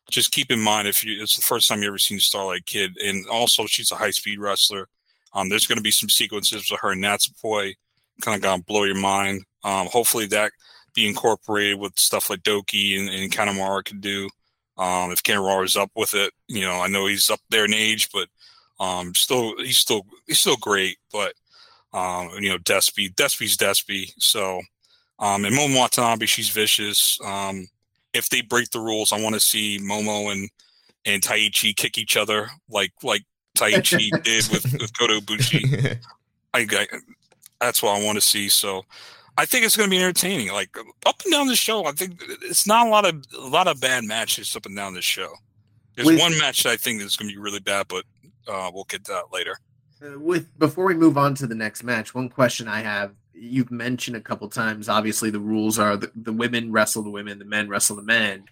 just 0.09 0.31
keep 0.31 0.51
in 0.51 0.59
mind 0.59 0.87
if 0.87 1.03
you 1.03 1.21
it's 1.21 1.35
the 1.35 1.41
first 1.41 1.67
time 1.67 1.81
you 1.81 1.87
ever 1.87 1.97
seen 1.97 2.19
Starlight 2.19 2.65
Kid, 2.65 2.97
and 3.03 3.27
also 3.27 3.65
she's 3.65 3.91
a 3.91 3.95
high 3.95 4.11
speed 4.11 4.39
wrestler. 4.39 4.87
Um, 5.33 5.49
there's 5.49 5.67
going 5.67 5.77
to 5.77 5.83
be 5.83 5.91
some 5.91 6.09
sequences 6.09 6.69
with 6.69 6.79
her 6.81 6.91
and 6.91 7.03
Natsupoi, 7.03 7.75
kind 8.21 8.35
of 8.35 8.41
gonna 8.41 8.63
blow 8.63 8.83
your 8.83 8.99
mind. 8.99 9.43
Um, 9.63 9.87
hopefully 9.87 10.25
that 10.27 10.51
be 10.93 11.07
incorporated 11.07 11.79
with 11.79 11.97
stuff 11.97 12.29
like 12.29 12.41
Douki 12.41 12.99
and, 12.99 13.09
and 13.09 13.31
Kanemaru 13.31 13.85
could 13.85 14.01
do. 14.01 14.29
Um, 14.77 15.11
if 15.11 15.23
Kanemaru 15.23 15.63
is 15.65 15.77
up 15.77 15.91
with 15.95 16.13
it, 16.13 16.33
you 16.47 16.61
know, 16.61 16.81
I 16.81 16.87
know 16.87 17.05
he's 17.05 17.29
up 17.29 17.39
there 17.49 17.65
in 17.65 17.73
age, 17.73 18.09
but 18.11 18.27
um, 18.79 19.13
still 19.15 19.57
he's 19.57 19.77
still 19.77 20.05
he's 20.27 20.39
still 20.39 20.57
great. 20.57 20.97
But 21.11 21.33
um, 21.93 22.31
you 22.39 22.49
know, 22.49 22.57
Despy, 22.57 23.13
Despy's 23.13 23.57
Despy. 23.57 24.11
So, 24.17 24.61
um, 25.19 25.45
and 25.45 25.55
Momo 25.55 25.77
Watanabe, 25.77 26.25
she's 26.25 26.49
vicious. 26.49 27.19
Um, 27.23 27.67
if 28.13 28.29
they 28.29 28.41
break 28.41 28.69
the 28.71 28.79
rules, 28.79 29.11
I 29.11 29.21
want 29.21 29.35
to 29.35 29.39
see 29.39 29.79
Momo 29.79 30.31
and 30.31 30.49
and 31.05 31.21
Taichi 31.21 31.75
kick 31.75 31.97
each 31.97 32.15
other 32.15 32.49
like 32.69 32.91
like 33.03 33.23
Taichi 33.57 34.09
did 34.23 34.47
with, 34.51 34.71
with 34.79 34.97
Kota 34.97 35.19
Ibushi. 35.19 35.97
I, 36.53 36.67
I, 36.69 36.87
that's 37.59 37.81
what 37.81 37.97
I 37.97 38.03
want 38.03 38.17
to 38.17 38.21
see. 38.21 38.49
So 38.49 38.83
I 39.37 39.45
think 39.45 39.65
it's 39.65 39.77
going 39.77 39.89
to 39.89 39.95
be 39.95 40.01
entertaining. 40.01 40.51
Like 40.51 40.75
up 41.05 41.21
and 41.23 41.31
down 41.31 41.47
the 41.47 41.55
show, 41.55 41.85
I 41.85 41.91
think 41.91 42.21
it's 42.43 42.67
not 42.67 42.87
a 42.87 42.89
lot 42.89 43.05
of 43.05 43.23
a 43.37 43.47
lot 43.47 43.67
of 43.67 43.79
bad 43.79 44.03
matches 44.03 44.55
up 44.55 44.65
and 44.65 44.75
down 44.75 44.93
this 44.93 45.05
show. 45.05 45.33
There's 45.95 46.07
with, 46.07 46.19
one 46.19 46.37
match 46.37 46.63
that 46.63 46.71
I 46.71 46.77
think 46.77 47.01
is 47.01 47.15
going 47.15 47.29
to 47.29 47.35
be 47.35 47.41
really 47.41 47.59
bad, 47.59 47.87
but 47.87 48.05
uh, 48.47 48.71
we'll 48.73 48.85
get 48.85 49.05
to 49.05 49.11
that 49.11 49.33
later. 49.33 49.57
Uh, 50.03 50.19
with 50.19 50.57
before 50.59 50.85
we 50.85 50.93
move 50.93 51.17
on 51.17 51.35
to 51.35 51.47
the 51.47 51.55
next 51.55 51.83
match, 51.83 52.13
one 52.13 52.29
question 52.29 52.67
I 52.67 52.81
have 52.81 53.13
you've 53.41 53.71
mentioned 53.71 54.15
a 54.15 54.21
couple 54.21 54.47
times. 54.47 54.87
Obviously, 54.87 55.31
the 55.31 55.39
rules 55.39 55.79
are 55.79 55.97
the, 55.97 56.11
the 56.15 56.31
women 56.31 56.71
wrestle 56.71 57.01
the 57.01 57.09
women, 57.09 57.39
the 57.39 57.45
men 57.45 57.67
wrestle 57.67 57.95
the 57.95 58.03
men. 58.03 58.45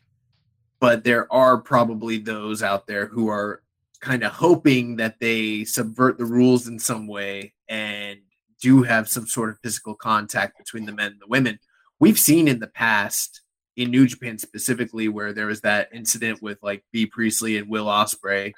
But 0.79 1.03
there 1.03 1.31
are 1.31 1.57
probably 1.57 2.17
those 2.17 2.63
out 2.63 2.87
there 2.87 3.05
who 3.05 3.29
are 3.29 3.61
kind 4.01 4.23
of 4.23 4.31
hoping 4.31 4.95
that 4.95 5.19
they 5.19 5.63
subvert 5.65 6.17
the 6.17 6.25
rules 6.25 6.67
in 6.67 6.79
some 6.79 7.05
way 7.05 7.53
and 7.67 8.19
do 8.61 8.81
have 8.81 9.07
some 9.07 9.27
sort 9.27 9.49
of 9.49 9.59
physical 9.59 9.93
contact 9.93 10.57
between 10.57 10.85
the 10.85 10.91
men 10.91 11.11
and 11.11 11.21
the 11.21 11.27
women. 11.27 11.59
We've 11.99 12.19
seen 12.19 12.47
in 12.47 12.59
the 12.59 12.67
past 12.67 13.41
in 13.75 13.91
New 13.91 14.07
Japan 14.07 14.37
specifically, 14.37 15.07
where 15.07 15.33
there 15.33 15.47
was 15.47 15.61
that 15.61 15.89
incident 15.93 16.41
with 16.41 16.57
like 16.63 16.83
Bea 16.91 17.05
Priestley 17.05 17.57
and 17.57 17.69
Will 17.69 17.85
Ospreay, 17.85 18.53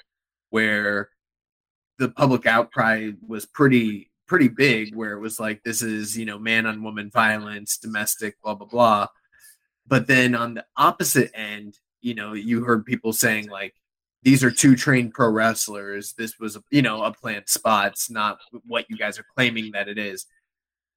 where 0.49 1.09
the 1.97 2.09
public 2.09 2.45
outcry 2.45 3.11
was 3.27 3.45
pretty 3.45 4.10
pretty 4.31 4.47
big, 4.47 4.95
where 4.95 5.11
it 5.11 5.19
was 5.19 5.41
like 5.41 5.61
this 5.61 5.81
is 5.81 6.17
you 6.17 6.23
know 6.23 6.39
man 6.39 6.65
on 6.65 6.81
woman 6.81 7.11
violence, 7.11 7.77
domestic, 7.77 8.41
blah 8.41 8.55
blah 8.55 8.65
blah. 8.65 9.07
But 9.85 10.07
then 10.07 10.35
on 10.35 10.53
the 10.53 10.65
opposite 10.77 11.31
end, 11.35 11.77
you 11.99 12.15
know, 12.15 12.31
you 12.31 12.63
heard 12.63 12.85
people 12.85 13.11
saying 13.11 13.49
like 13.49 13.75
these 14.23 14.41
are 14.41 14.49
two 14.49 14.77
trained 14.77 15.13
pro 15.13 15.27
wrestlers. 15.29 16.13
This 16.13 16.39
was, 16.39 16.57
you 16.69 16.81
know, 16.81 17.03
a 17.03 17.11
plant 17.11 17.49
spot. 17.49 17.87
It's 17.87 18.09
not 18.09 18.39
what 18.65 18.85
you 18.89 18.95
guys 18.95 19.19
are 19.19 19.25
claiming 19.35 19.73
that 19.73 19.89
it 19.89 19.97
is. 19.97 20.25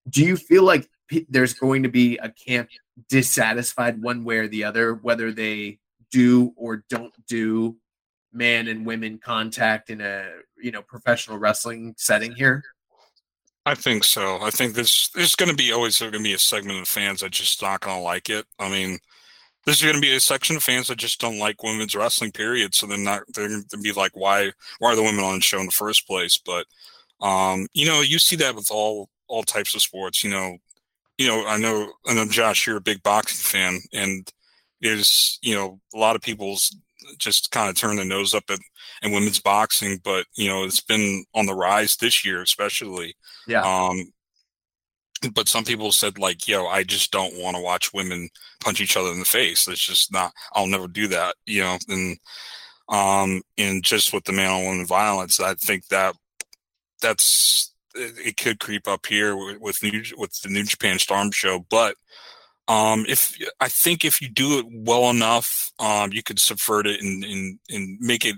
Do 0.08 0.22
you 0.22 0.36
feel 0.36 0.62
like 0.62 0.88
there's 1.28 1.54
going 1.54 1.82
to 1.82 1.88
be 1.88 2.16
a 2.18 2.28
camp 2.28 2.68
dissatisfied 3.08 4.00
one 4.00 4.22
way 4.22 4.38
or 4.38 4.46
the 4.46 4.62
other, 4.62 4.94
whether 4.94 5.32
they 5.32 5.80
do 6.12 6.52
or 6.56 6.84
don't 6.88 7.14
do 7.26 7.76
man 8.32 8.68
and 8.68 8.86
women 8.86 9.18
contact 9.18 9.90
in 9.90 10.00
a 10.00 10.28
you 10.62 10.70
know 10.70 10.82
professional 10.82 11.36
wrestling 11.36 11.96
setting 11.98 12.32
here? 12.32 12.62
I 13.66 13.74
think 13.74 14.04
so. 14.04 14.38
I 14.42 14.50
think 14.50 14.74
there's 14.74 15.10
there's 15.14 15.36
going 15.36 15.50
to 15.50 15.56
be 15.56 15.72
always 15.72 15.98
going 15.98 16.12
to 16.12 16.18
be 16.18 16.34
a 16.34 16.38
segment 16.38 16.80
of 16.80 16.88
fans 16.88 17.20
that 17.20 17.30
just 17.32 17.62
not 17.62 17.80
going 17.80 17.96
to 17.96 18.02
like 18.02 18.28
it. 18.28 18.44
I 18.58 18.68
mean, 18.68 18.98
there's 19.64 19.82
going 19.82 19.94
to 19.94 20.00
be 20.00 20.14
a 20.14 20.20
section 20.20 20.56
of 20.56 20.62
fans 20.62 20.88
that 20.88 20.98
just 20.98 21.20
don't 21.20 21.38
like 21.38 21.62
women's 21.62 21.94
wrestling. 21.94 22.32
Period. 22.32 22.74
So 22.74 22.86
they're 22.86 22.98
not 22.98 23.22
they're 23.34 23.48
going 23.48 23.64
to 23.70 23.78
be 23.78 23.92
like, 23.92 24.12
why 24.16 24.52
why 24.80 24.92
are 24.92 24.96
the 24.96 25.02
women 25.02 25.24
on 25.24 25.36
the 25.36 25.40
show 25.42 25.60
in 25.60 25.66
the 25.66 25.72
first 25.72 26.06
place? 26.06 26.38
But 26.44 26.66
um, 27.22 27.66
you 27.74 27.86
know, 27.86 28.02
you 28.02 28.18
see 28.18 28.36
that 28.36 28.54
with 28.54 28.70
all 28.70 29.08
all 29.28 29.42
types 29.44 29.74
of 29.74 29.82
sports. 29.82 30.24
You 30.24 30.30
know, 30.30 30.58
you 31.18 31.28
know, 31.28 31.46
I 31.46 31.58
know 31.58 31.92
I 32.06 32.14
know 32.14 32.26
Josh, 32.28 32.66
you're 32.66 32.76
a 32.78 32.82
big 32.82 33.02
boxing 33.02 33.60
fan, 33.60 33.80
and 33.92 34.28
there's 34.82 35.38
you 35.42 35.54
know 35.54 35.80
a 35.94 35.98
lot 35.98 36.16
of 36.16 36.22
people's 36.22 36.76
just 37.18 37.50
kind 37.50 37.68
of 37.68 37.76
turn 37.76 37.96
their 37.96 38.04
nose 38.04 38.34
up 38.34 38.44
at 38.50 38.58
and 39.02 39.12
women's 39.12 39.40
boxing, 39.40 40.00
but 40.02 40.26
you 40.36 40.48
know 40.48 40.64
it's 40.64 40.80
been 40.80 41.24
on 41.34 41.46
the 41.46 41.54
rise 41.54 41.96
this 41.96 42.24
year, 42.24 42.42
especially. 42.42 43.14
Yeah. 43.46 43.62
Um, 43.62 44.12
but 45.34 45.48
some 45.48 45.64
people 45.64 45.92
said 45.92 46.18
like, 46.18 46.46
yo, 46.46 46.66
I 46.66 46.82
just 46.82 47.10
don't 47.10 47.40
want 47.40 47.56
to 47.56 47.62
watch 47.62 47.94
women 47.94 48.28
punch 48.60 48.80
each 48.80 48.96
other 48.96 49.10
in 49.10 49.18
the 49.18 49.24
face. 49.24 49.66
It's 49.68 49.84
just 49.84 50.12
not. 50.12 50.32
I'll 50.52 50.66
never 50.66 50.88
do 50.88 51.08
that. 51.08 51.36
You 51.46 51.62
know, 51.62 51.78
and 51.88 52.18
um, 52.88 53.42
and 53.56 53.82
just 53.82 54.12
with 54.12 54.24
the 54.24 54.32
man 54.32 54.50
on 54.50 54.64
woman 54.64 54.86
violence, 54.86 55.40
I 55.40 55.54
think 55.54 55.86
that 55.88 56.14
that's 57.00 57.72
it 57.94 58.36
could 58.36 58.58
creep 58.58 58.88
up 58.88 59.06
here 59.06 59.36
with, 59.36 59.60
with 59.60 59.82
new 59.82 60.02
with 60.16 60.40
the 60.42 60.48
New 60.48 60.64
Japan 60.64 60.98
Storm 60.98 61.30
show, 61.30 61.64
but 61.70 61.96
um, 62.68 63.04
if 63.08 63.36
I 63.60 63.68
think 63.68 64.04
if 64.04 64.22
you 64.22 64.28
do 64.28 64.58
it 64.58 64.66
well 64.70 65.10
enough, 65.10 65.72
um, 65.78 66.12
you 66.12 66.22
could 66.22 66.38
subvert 66.38 66.86
it 66.86 67.02
and, 67.02 67.24
and 67.24 67.58
and 67.68 67.98
make 68.00 68.24
it. 68.24 68.36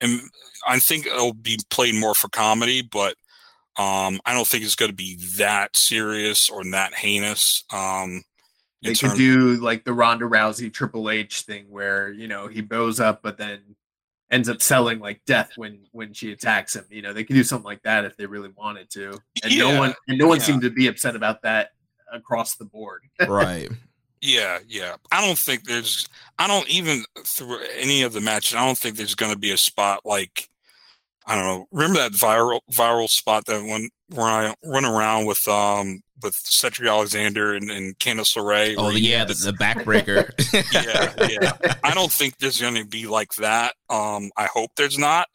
And 0.00 0.20
I 0.66 0.78
think 0.78 1.06
it'll 1.06 1.32
be 1.32 1.58
played 1.70 1.94
more 1.94 2.14
for 2.14 2.28
comedy, 2.28 2.82
but 2.82 3.14
um, 3.76 4.20
I 4.24 4.34
don't 4.34 4.46
think 4.46 4.64
it's 4.64 4.74
going 4.74 4.90
to 4.90 4.96
be 4.96 5.16
that 5.36 5.76
serious 5.76 6.50
or 6.50 6.64
that 6.64 6.94
heinous. 6.94 7.64
Um, 7.72 8.22
they 8.82 8.94
could 8.94 9.16
do 9.16 9.56
like 9.56 9.84
the 9.84 9.92
Ronda 9.92 10.24
Rousey 10.24 10.72
Triple 10.72 11.10
H 11.10 11.42
thing, 11.42 11.66
where 11.68 12.10
you 12.10 12.26
know 12.26 12.48
he 12.48 12.60
bows 12.60 12.98
up, 13.00 13.22
but 13.22 13.38
then 13.38 13.60
ends 14.30 14.48
up 14.48 14.60
selling 14.60 14.98
like 14.98 15.20
death 15.24 15.52
when 15.56 15.80
when 15.92 16.12
she 16.12 16.32
attacks 16.32 16.74
him. 16.74 16.84
You 16.90 17.02
know, 17.02 17.12
they 17.12 17.22
could 17.22 17.34
do 17.34 17.44
something 17.44 17.64
like 17.64 17.82
that 17.82 18.04
if 18.04 18.16
they 18.16 18.26
really 18.26 18.50
wanted 18.56 18.90
to, 18.90 19.20
and 19.44 19.52
Yeah, 19.52 19.70
no 19.70 19.78
one 19.78 19.94
and 20.08 20.18
no 20.18 20.26
one 20.26 20.38
yeah. 20.38 20.44
seemed 20.44 20.62
to 20.62 20.70
be 20.70 20.88
upset 20.88 21.14
about 21.14 21.42
that 21.42 21.70
across 22.12 22.56
the 22.56 22.64
board. 22.64 23.02
right. 23.28 23.68
Yeah, 24.20 24.58
yeah. 24.66 24.96
I 25.12 25.24
don't 25.24 25.38
think 25.38 25.64
there's. 25.64 26.08
I 26.38 26.46
don't 26.46 26.68
even 26.68 27.04
through 27.24 27.60
any 27.76 28.02
of 28.02 28.12
the 28.12 28.20
matches. 28.20 28.56
I 28.56 28.64
don't 28.64 28.78
think 28.78 28.96
there's 28.96 29.14
going 29.14 29.32
to 29.32 29.38
be 29.38 29.52
a 29.52 29.56
spot 29.56 30.00
like. 30.04 30.48
I 31.26 31.34
don't 31.34 31.44
know. 31.44 31.66
Remember 31.70 31.98
that 31.98 32.12
viral 32.12 32.60
viral 32.72 33.08
spot 33.08 33.44
that 33.46 33.62
went 33.62 33.92
where 34.08 34.26
I 34.26 34.54
run 34.64 34.84
around 34.84 35.26
with 35.26 35.46
um 35.46 36.00
with 36.22 36.34
Cedric 36.34 36.88
Alexander 36.88 37.54
and, 37.54 37.70
and 37.70 37.98
Candice 37.98 38.36
LeRae. 38.36 38.74
Oh 38.76 38.84
where 38.84 38.96
yeah, 38.96 39.24
the, 39.24 39.34
the 39.34 39.52
backbreaker. 39.52 40.30
yeah, 40.72 41.52
yeah. 41.62 41.74
I 41.84 41.94
don't 41.94 42.10
think 42.10 42.38
there's 42.38 42.60
going 42.60 42.74
to 42.74 42.86
be 42.86 43.06
like 43.06 43.34
that. 43.34 43.74
Um, 43.90 44.30
I 44.36 44.48
hope 44.52 44.70
there's 44.76 44.98
not. 44.98 45.28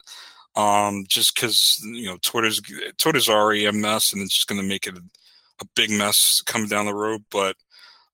Um, 0.56 1.04
just 1.08 1.34
because 1.34 1.80
you 1.84 2.06
know 2.06 2.18
Twitter's 2.22 2.60
Twitter's 2.98 3.28
already 3.28 3.66
a 3.66 3.72
mess, 3.72 4.12
and 4.12 4.22
it's 4.22 4.34
just 4.34 4.46
going 4.48 4.60
to 4.60 4.66
make 4.66 4.86
it 4.86 4.94
a, 5.60 5.64
a 5.64 5.66
big 5.74 5.90
mess 5.90 6.42
coming 6.44 6.68
down 6.68 6.86
the 6.86 6.94
road. 6.94 7.24
But 7.30 7.56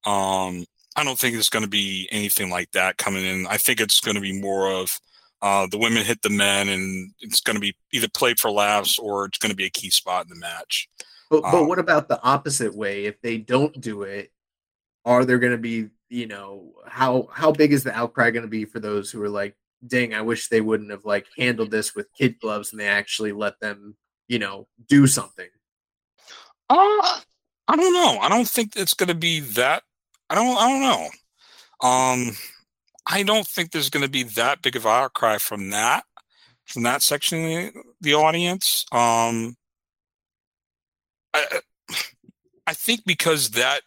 um, 0.04 0.64
I 0.96 1.04
don't 1.04 1.18
think 1.18 1.34
there's 1.34 1.48
going 1.48 1.64
to 1.64 1.70
be 1.70 2.08
anything 2.10 2.50
like 2.50 2.70
that 2.72 2.96
coming 2.96 3.24
in. 3.24 3.46
I 3.46 3.56
think 3.56 3.80
it's 3.80 4.00
going 4.00 4.16
to 4.16 4.20
be 4.20 4.38
more 4.38 4.70
of 4.70 4.98
uh, 5.42 5.66
the 5.70 5.78
women 5.78 6.04
hit 6.04 6.22
the 6.22 6.30
men, 6.30 6.68
and 6.68 7.12
it's 7.20 7.40
going 7.40 7.54
to 7.54 7.60
be 7.60 7.74
either 7.92 8.08
played 8.08 8.38
for 8.38 8.50
laughs 8.50 8.98
or 8.98 9.24
it's 9.24 9.38
going 9.38 9.50
to 9.50 9.56
be 9.56 9.64
a 9.66 9.70
key 9.70 9.90
spot 9.90 10.24
in 10.24 10.30
the 10.30 10.36
match. 10.36 10.88
But 11.30 11.42
but 11.42 11.62
Um, 11.62 11.68
what 11.68 11.78
about 11.78 12.08
the 12.08 12.22
opposite 12.22 12.74
way? 12.74 13.04
If 13.04 13.20
they 13.22 13.38
don't 13.38 13.80
do 13.80 14.02
it, 14.02 14.32
are 15.04 15.24
there 15.24 15.38
going 15.38 15.52
to 15.52 15.58
be 15.58 15.88
you 16.08 16.26
know 16.26 16.72
how 16.86 17.28
how 17.32 17.52
big 17.52 17.72
is 17.72 17.84
the 17.84 17.96
outcry 17.96 18.30
going 18.30 18.42
to 18.42 18.48
be 18.48 18.64
for 18.64 18.80
those 18.80 19.10
who 19.10 19.22
are 19.22 19.28
like, 19.28 19.56
dang, 19.86 20.12
I 20.12 20.22
wish 20.22 20.48
they 20.48 20.60
wouldn't 20.60 20.90
have 20.90 21.04
like 21.04 21.26
handled 21.38 21.70
this 21.70 21.94
with 21.94 22.12
kid 22.12 22.38
gloves 22.40 22.72
and 22.72 22.80
they 22.80 22.88
actually 22.88 23.32
let 23.32 23.58
them 23.60 23.96
you 24.28 24.38
know 24.40 24.66
do 24.88 25.06
something. 25.06 25.48
Uh, 26.68 27.20
I 27.70 27.76
don't 27.76 27.94
know. 27.94 28.18
I 28.20 28.28
don't 28.28 28.48
think 28.48 28.72
it's 28.74 28.94
going 28.94 29.10
to 29.10 29.14
be 29.14 29.38
that. 29.40 29.84
I 30.28 30.34
don't. 30.34 30.58
I 30.58 30.68
don't 30.68 30.80
know. 30.80 31.08
Um, 31.88 32.36
I 33.06 33.22
don't 33.22 33.46
think 33.46 33.70
there's 33.70 33.90
going 33.90 34.04
to 34.04 34.10
be 34.10 34.24
that 34.24 34.60
big 34.60 34.74
of 34.74 34.86
an 34.86 34.90
outcry 34.90 35.38
from 35.38 35.70
that 35.70 36.04
from 36.66 36.82
that 36.82 37.02
section 37.02 37.38
of 37.38 37.44
the, 37.44 37.82
the 38.00 38.14
audience. 38.14 38.84
Um, 38.90 39.56
I 41.32 41.60
I 42.66 42.74
think 42.74 43.02
because 43.06 43.50
that 43.50 43.82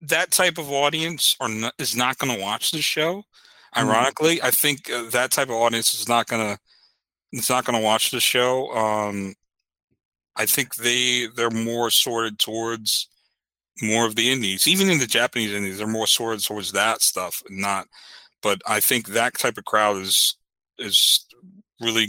that 0.00 0.30
type 0.30 0.56
of 0.56 0.70
audience 0.70 1.36
are 1.38 1.50
not, 1.50 1.74
is 1.78 1.94
not 1.94 2.16
going 2.16 2.34
to 2.34 2.42
watch 2.42 2.70
the 2.70 2.80
show. 2.80 3.24
Ironically, 3.76 4.42
I 4.42 4.50
think 4.50 4.90
uh, 4.90 5.08
that 5.10 5.30
type 5.30 5.48
of 5.48 5.54
audience 5.56 5.92
is 5.92 6.08
not 6.08 6.28
going 6.28 6.54
to 6.54 6.58
it's 7.32 7.50
not 7.50 7.66
going 7.66 7.78
to 7.78 7.84
watch 7.84 8.10
the 8.10 8.20
show. 8.20 8.70
Um, 8.74 9.34
I 10.36 10.46
think 10.46 10.74
they 10.76 11.26
they're 11.36 11.50
more 11.50 11.90
sorted 11.90 12.38
towards 12.38 13.08
more 13.82 14.06
of 14.06 14.16
the 14.16 14.30
indies, 14.30 14.68
even 14.68 14.88
in 14.90 14.98
the 14.98 15.06
Japanese 15.06 15.52
indies, 15.52 15.78
they're 15.78 15.86
more 15.86 16.06
sorted 16.06 16.44
towards 16.44 16.72
that 16.72 17.02
stuff, 17.02 17.42
not. 17.48 17.86
But 18.42 18.60
I 18.66 18.80
think 18.80 19.08
that 19.08 19.38
type 19.38 19.58
of 19.58 19.64
crowd 19.64 19.96
is 20.02 20.36
is 20.78 21.26
really 21.80 22.08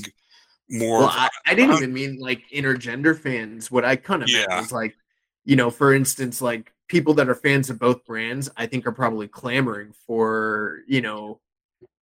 more. 0.69 0.99
Well, 0.99 1.09
of- 1.09 1.15
I, 1.15 1.29
I 1.47 1.55
didn't 1.55 1.75
even 1.75 1.93
mean 1.93 2.19
like 2.19 2.43
intergender 2.53 3.17
fans. 3.17 3.69
What 3.71 3.85
I 3.85 3.95
kind 3.95 4.23
of 4.23 4.31
meant 4.31 4.47
Yeah. 4.49 4.59
was 4.59 4.71
like, 4.71 4.95
you 5.45 5.55
know, 5.55 5.69
for 5.69 5.93
instance, 5.93 6.41
like 6.41 6.71
people 6.87 7.13
that 7.15 7.29
are 7.29 7.35
fans 7.35 7.69
of 7.69 7.79
both 7.79 8.05
brands, 8.05 8.49
I 8.57 8.65
think 8.67 8.85
are 8.87 8.91
probably 8.91 9.27
clamoring 9.27 9.93
for, 10.07 10.79
you 10.87 11.01
know, 11.01 11.39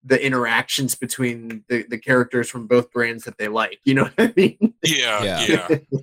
the 0.04 0.24
interactions 0.24 0.96
between 0.96 1.64
the, 1.70 1.84
the 1.90 1.98
characters 1.98 2.50
from 2.50 2.68
both 2.68 2.92
brands 2.92 3.24
that 3.26 3.38
they 3.38 3.48
like. 3.48 3.80
You 3.84 3.96
know 3.96 4.04
what 4.16 4.16
I 4.18 4.34
mean? 4.36 4.74
yeah, 4.84 5.24
Yeah. 5.24 5.68
yeah, 5.70 6.00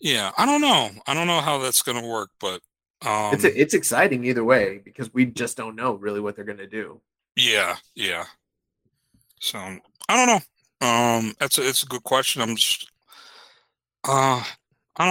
yeah, 0.00 0.30
I 0.36 0.46
don't 0.46 0.60
know. 0.60 0.90
I 1.06 1.14
don't 1.14 1.26
know 1.26 1.40
how 1.40 1.58
that's 1.58 1.82
going 1.82 2.00
to 2.00 2.08
work, 2.08 2.30
but 2.40 2.60
um, 3.04 3.34
it's 3.34 3.44
it's 3.44 3.74
exciting 3.74 4.24
either 4.24 4.44
way 4.44 4.78
because 4.84 5.12
we 5.12 5.26
just 5.26 5.56
don't 5.56 5.74
know 5.76 5.94
really 5.94 6.20
what 6.20 6.36
they're 6.36 6.44
gonna 6.44 6.68
do. 6.68 7.00
Yeah, 7.34 7.76
yeah. 7.96 8.26
So 9.40 9.58
I 9.58 9.80
don't 10.08 10.26
know. 10.28 10.86
Um, 10.86 11.34
that's 11.38 11.58
a, 11.58 11.68
it's 11.68 11.82
a 11.82 11.86
good 11.86 12.04
question. 12.04 12.42
I'm 12.42 12.54
just, 12.54 12.88
uh, 14.04 14.42
I 14.96 14.98
don't 14.98 15.08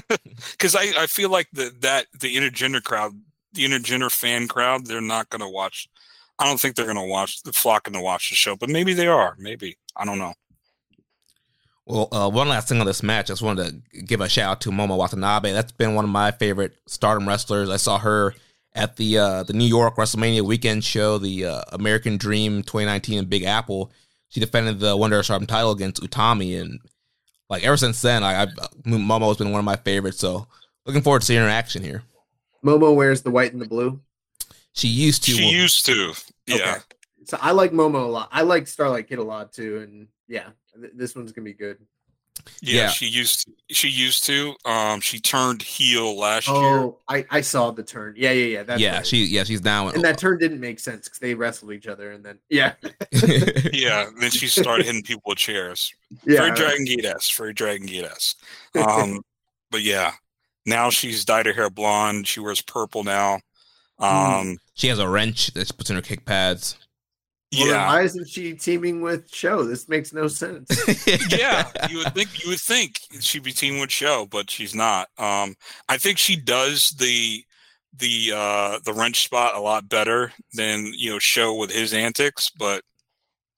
know, 0.00 0.18
because 0.52 0.74
I 0.74 0.92
I 0.98 1.06
feel 1.06 1.30
like 1.30 1.48
the 1.52 1.72
that 1.80 2.06
the 2.18 2.34
intergender 2.34 2.82
crowd, 2.82 3.12
the 3.52 3.64
intergender 3.64 4.10
fan 4.10 4.48
crowd, 4.48 4.86
they're 4.86 5.00
not 5.00 5.30
gonna 5.30 5.50
watch. 5.50 5.88
I 6.38 6.46
don't 6.46 6.60
think 6.60 6.76
they're 6.76 6.86
gonna 6.86 7.06
watch 7.06 7.42
the 7.42 7.52
flocking 7.52 7.94
to 7.94 8.00
watch 8.00 8.30
the 8.30 8.36
show, 8.36 8.56
but 8.56 8.68
maybe 8.68 8.94
they 8.94 9.06
are. 9.06 9.36
Maybe 9.38 9.76
I 9.96 10.04
don't 10.04 10.18
know. 10.18 10.34
Well, 11.86 12.08
uh, 12.10 12.28
one 12.28 12.48
last 12.48 12.68
thing 12.68 12.80
on 12.80 12.86
this 12.86 13.02
match, 13.02 13.26
I 13.26 13.32
just 13.32 13.42
wanted 13.42 13.82
to 13.92 14.02
give 14.02 14.20
a 14.20 14.28
shout 14.28 14.50
out 14.50 14.60
to 14.62 14.70
Momo 14.70 14.96
Watanabe. 14.96 15.52
That's 15.52 15.70
been 15.70 15.94
one 15.94 16.04
of 16.04 16.10
my 16.10 16.32
favorite 16.32 16.76
Stardom 16.86 17.28
wrestlers. 17.28 17.70
I 17.70 17.76
saw 17.76 17.98
her 17.98 18.34
at 18.74 18.96
the 18.96 19.18
uh, 19.18 19.42
the 19.44 19.52
New 19.52 19.64
York 19.64 19.96
WrestleMania 19.96 20.42
weekend 20.42 20.84
show, 20.84 21.18
the 21.18 21.46
uh, 21.46 21.62
American 21.72 22.16
Dream 22.16 22.62
2019 22.62 23.18
in 23.18 23.24
Big 23.26 23.44
Apple. 23.44 23.92
She 24.28 24.40
defended 24.40 24.80
the 24.80 24.96
Wonder 24.96 25.22
Stardom 25.22 25.46
title 25.46 25.70
against 25.70 26.02
Utami, 26.02 26.60
and 26.60 26.80
like 27.48 27.64
ever 27.64 27.76
since 27.76 28.02
then, 28.02 28.24
I, 28.24 28.42
I've 28.42 28.54
Momo 28.84 29.28
has 29.28 29.36
been 29.36 29.52
one 29.52 29.60
of 29.60 29.64
my 29.64 29.76
favorites. 29.76 30.18
So 30.18 30.48
looking 30.84 31.02
forward 31.02 31.20
to 31.20 31.26
seeing 31.26 31.40
her 31.40 31.48
action 31.48 31.84
here. 31.84 32.02
Momo 32.64 32.94
wears 32.94 33.22
the 33.22 33.30
white 33.30 33.52
and 33.52 33.62
the 33.62 33.68
blue. 33.68 34.00
She 34.76 34.88
used 34.88 35.24
to. 35.24 35.32
She 35.32 35.48
used 35.48 35.86
to, 35.86 36.12
yeah. 36.46 36.54
Okay. 36.56 36.74
So 37.24 37.38
I 37.40 37.50
like 37.52 37.72
Momo 37.72 38.04
a 38.04 38.08
lot. 38.08 38.28
I 38.30 38.42
like 38.42 38.66
Starlight 38.68 39.08
Kid 39.08 39.18
a 39.18 39.22
lot 39.24 39.52
too, 39.52 39.78
and 39.78 40.08
yeah, 40.28 40.48
th- 40.78 40.92
this 40.94 41.16
one's 41.16 41.32
gonna 41.32 41.44
be 41.44 41.54
good. 41.54 41.78
Yeah, 42.60 42.82
Yeah. 42.82 42.88
she 42.90 43.06
used 43.06 43.48
she 43.70 43.88
used 43.88 44.24
to. 44.26 44.54
Um, 44.64 45.00
she 45.00 45.18
turned 45.18 45.62
heel 45.62 46.16
last 46.16 46.46
year. 46.46 46.56
Oh, 46.56 46.98
I, 47.08 47.24
I 47.30 47.40
saw 47.40 47.70
the 47.70 47.82
turn. 47.82 48.14
Yeah, 48.16 48.30
yeah, 48.32 48.46
yeah. 48.46 48.62
That's 48.62 48.80
yeah, 48.80 48.96
right. 48.96 49.06
she 49.06 49.24
yeah 49.24 49.42
she's 49.44 49.60
down. 49.62 49.94
and 49.94 50.04
that 50.04 50.18
turn 50.18 50.38
didn't 50.38 50.60
make 50.60 50.78
sense 50.78 51.04
because 51.08 51.18
they 51.18 51.34
wrestled 51.34 51.72
each 51.72 51.86
other, 51.86 52.12
and 52.12 52.24
then 52.24 52.38
yeah, 52.50 52.74
Yeah, 53.72 54.06
then 54.20 54.30
she 54.30 54.46
started 54.46 54.86
hitting 54.86 55.02
people 55.02 55.22
with 55.26 55.38
chairs. 55.38 55.92
yeah. 56.26 56.42
Very 56.42 56.50
Dragon 56.52 56.84
Gate 56.84 57.04
esque. 57.06 57.34
Very 57.36 57.54
Dragon 57.54 57.86
Gate 57.86 58.04
esque. 58.04 58.38
Um, 58.76 59.22
but 59.70 59.82
yeah, 59.82 60.12
now 60.66 60.90
she's 60.90 61.24
dyed 61.24 61.46
her 61.46 61.52
hair 61.54 61.70
blonde. 61.70 62.28
She 62.28 62.40
wears 62.40 62.60
purple 62.60 63.02
now. 63.02 63.40
Um, 63.98 64.58
she 64.74 64.88
has 64.88 64.98
a 64.98 65.08
wrench 65.08 65.48
that 65.54 65.66
she 65.66 65.72
puts 65.72 65.90
in 65.90 65.96
her 65.96 66.02
kick 66.02 66.24
pads. 66.24 66.76
Well, 67.56 67.68
yeah, 67.68 67.86
why 67.86 68.02
isn't 68.02 68.28
she 68.28 68.54
teaming 68.54 69.00
with 69.00 69.32
Sho? 69.32 69.62
This 69.62 69.88
makes 69.88 70.12
no 70.12 70.26
sense. 70.28 70.68
yeah. 71.30 71.70
You 71.88 71.98
would 71.98 72.12
think 72.12 72.44
you 72.44 72.50
would 72.50 72.60
think 72.60 72.98
she'd 73.20 73.44
be 73.44 73.52
teaming 73.52 73.80
with 73.80 73.92
Sho, 73.92 74.26
but 74.26 74.50
she's 74.50 74.74
not. 74.74 75.08
Um, 75.16 75.54
I 75.88 75.96
think 75.96 76.18
she 76.18 76.36
does 76.36 76.90
the 76.90 77.44
the 77.98 78.32
uh 78.34 78.78
the 78.84 78.92
wrench 78.92 79.24
spot 79.24 79.54
a 79.54 79.60
lot 79.60 79.88
better 79.88 80.32
than 80.52 80.92
you 80.94 81.10
know 81.10 81.18
Sho 81.18 81.54
with 81.54 81.70
his 81.70 81.94
antics. 81.94 82.50
But 82.50 82.82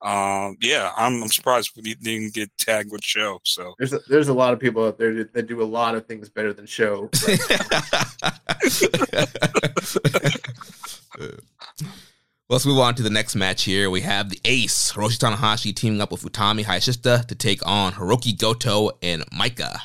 um, 0.01 0.57
yeah, 0.61 0.93
I'm, 0.97 1.23
I'm 1.23 1.29
surprised 1.29 1.73
we 1.77 1.95
didn't 1.95 2.35
get 2.35 2.57
tagged 2.57 2.93
with 2.93 3.03
Sho. 3.03 3.41
So 3.45 3.75
There's 3.79 3.93
a, 3.93 4.01
there's 4.09 4.29
a 4.29 4.35
lot 4.35 4.53
of 4.53 4.61
people 4.61 4.87
out 4.87 4.99
there 4.99 5.13
that, 5.15 5.35
that 5.35 5.49
do 5.49 5.61
a 5.61 5.65
lot 5.65 5.97
of 5.97 6.07
things 6.07 6.29
better 6.29 6.53
than 6.53 6.67
Sho. 6.67 7.11
Let's 12.51 12.65
move 12.65 12.79
on 12.79 12.95
to 12.95 13.03
the 13.03 13.11
next 13.11 13.35
match 13.35 13.65
here. 13.65 13.91
We 13.91 14.01
have 14.03 14.31
the 14.31 14.41
Ace, 14.45 14.93
Hiroshi 14.93 15.19
Tanahashi, 15.19 15.75
teaming 15.75 16.01
up 16.01 16.13
with 16.13 16.23
Utami 16.23 16.65
Hayashishita 16.65 17.27
to 17.27 17.35
take 17.35 17.67
on 17.67 17.93
Hirooki 17.93 18.39
Goto 18.39 18.93
and 19.03 19.25
Micah. 19.33 19.83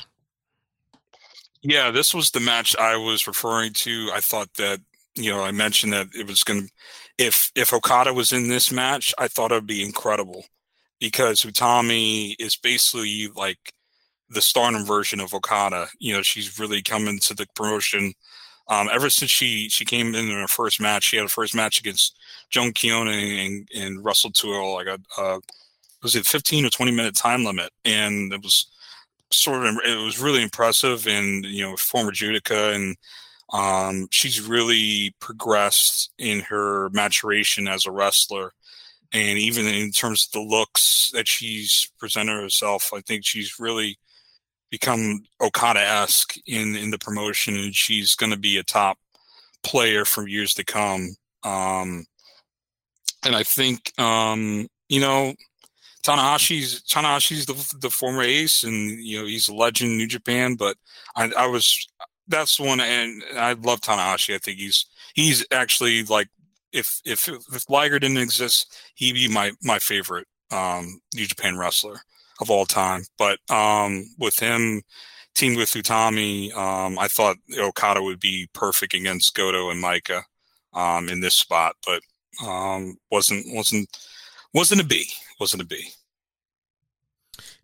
Yeah, 1.62 1.90
this 1.90 2.14
was 2.14 2.30
the 2.30 2.40
match 2.40 2.76
I 2.78 2.96
was 2.96 3.26
referring 3.26 3.72
to. 3.72 4.10
I 4.14 4.20
thought 4.20 4.54
that 4.58 4.80
you 5.14 5.30
know 5.30 5.42
I 5.42 5.50
mentioned 5.50 5.92
that 5.92 6.08
it 6.14 6.26
was 6.26 6.42
going 6.42 6.62
to 6.62 6.72
if 7.18 7.50
if 7.54 7.72
Okada 7.72 8.12
was 8.12 8.32
in 8.32 8.48
this 8.48 8.72
match, 8.72 9.14
I 9.18 9.28
thought 9.28 9.52
it 9.52 9.56
would 9.56 9.66
be 9.66 9.84
incredible 9.84 10.44
because 11.00 11.42
Utami 11.42 12.34
is 12.38 12.56
basically 12.56 13.28
like 13.34 13.72
the 14.28 14.40
Stardom 14.40 14.84
version 14.84 15.20
of 15.20 15.34
Okada. 15.34 15.88
You 15.98 16.14
know, 16.14 16.22
she's 16.22 16.58
really 16.58 16.82
coming 16.82 17.18
to 17.20 17.34
the 17.34 17.46
promotion. 17.54 18.14
Um, 18.68 18.88
ever 18.92 19.10
since 19.10 19.30
she 19.30 19.68
she 19.68 19.84
came 19.84 20.14
in 20.14 20.28
in 20.28 20.40
her 20.40 20.48
first 20.48 20.80
match, 20.80 21.04
she 21.04 21.16
had 21.16 21.26
a 21.26 21.28
first 21.28 21.54
match 21.54 21.78
against 21.78 22.18
Jungle 22.50 22.72
Kyona 22.72 23.46
and, 23.46 23.68
and 23.76 24.04
Russell 24.04 24.30
Tool. 24.30 24.74
Like 24.74 24.86
a 24.86 24.98
uh, 25.18 25.40
was 26.02 26.14
it 26.16 26.26
15 26.26 26.66
or 26.66 26.70
20 26.70 26.92
minute 26.92 27.14
time 27.14 27.44
limit, 27.44 27.70
and 27.84 28.32
it 28.32 28.42
was 28.42 28.66
sort 29.30 29.66
of 29.66 29.76
it 29.84 29.96
was 30.02 30.20
really 30.20 30.42
impressive 30.42 31.06
and 31.06 31.44
you 31.44 31.62
know 31.62 31.76
former 31.76 32.12
judoka 32.12 32.74
and 32.74 32.96
um, 33.52 34.08
she's 34.10 34.40
really 34.40 35.14
progressed 35.20 36.12
in 36.18 36.40
her 36.40 36.88
maturation 36.90 37.68
as 37.68 37.86
a 37.86 37.90
wrestler 37.90 38.52
and 39.12 39.38
even 39.38 39.66
in 39.66 39.90
terms 39.90 40.26
of 40.26 40.32
the 40.32 40.46
looks 40.46 41.10
that 41.12 41.28
she's 41.28 41.90
presented 41.98 42.40
herself 42.40 42.90
I 42.94 43.00
think 43.00 43.24
she's 43.24 43.58
really 43.58 43.98
become 44.70 45.22
Okada-esque 45.40 46.34
in 46.46 46.74
in 46.76 46.90
the 46.90 46.98
promotion 46.98 47.54
and 47.54 47.74
she's 47.74 48.14
going 48.14 48.32
to 48.32 48.38
be 48.38 48.58
a 48.58 48.62
top 48.62 48.98
player 49.62 50.04
for 50.04 50.26
years 50.26 50.54
to 50.54 50.64
come 50.64 51.14
um, 51.44 52.06
and 53.24 53.36
I 53.36 53.42
think 53.42 53.92
um, 53.98 54.66
you 54.88 55.00
know 55.00 55.34
Tanahashi's 56.04 56.82
Tanahashi's 56.82 57.46
the 57.46 57.76
the 57.80 57.90
former 57.90 58.22
ace, 58.22 58.62
and 58.64 59.02
you 59.04 59.20
know 59.20 59.26
he's 59.26 59.48
a 59.48 59.54
legend 59.54 59.92
in 59.92 59.98
New 59.98 60.06
Japan. 60.06 60.54
But 60.54 60.76
I, 61.16 61.30
I 61.36 61.46
was 61.46 61.86
that's 62.28 62.58
one, 62.58 62.80
and 62.80 63.22
I 63.36 63.52
love 63.52 63.80
Tanahashi. 63.80 64.34
I 64.34 64.38
think 64.38 64.58
he's 64.58 64.86
he's 65.14 65.44
actually 65.50 66.04
like 66.04 66.28
if 66.72 67.00
if 67.04 67.28
if 67.28 67.70
Liger 67.70 67.98
didn't 67.98 68.18
exist, 68.18 68.76
he'd 68.94 69.14
be 69.14 69.28
my 69.28 69.52
my 69.62 69.78
favorite 69.78 70.26
um, 70.50 71.00
New 71.14 71.26
Japan 71.26 71.56
wrestler 71.56 72.00
of 72.40 72.50
all 72.50 72.66
time. 72.66 73.02
But 73.18 73.38
um, 73.50 74.06
with 74.18 74.38
him 74.38 74.82
teamed 75.34 75.56
with 75.56 75.70
Utami, 75.70 76.54
um, 76.56 76.98
I 76.98 77.08
thought 77.08 77.36
Okada 77.58 78.02
would 78.02 78.20
be 78.20 78.48
perfect 78.52 78.94
against 78.94 79.34
Goto 79.34 79.70
and 79.70 79.80
Micah 79.80 80.24
um, 80.72 81.08
in 81.08 81.20
this 81.20 81.36
spot, 81.36 81.76
but 81.86 82.02
um, 82.46 82.96
wasn't 83.10 83.46
wasn't 83.48 83.88
wasn't 84.52 84.80
a 84.80 84.84
B. 84.84 85.06
Wasn't 85.40 85.62
a 85.62 85.66
B. 85.66 85.90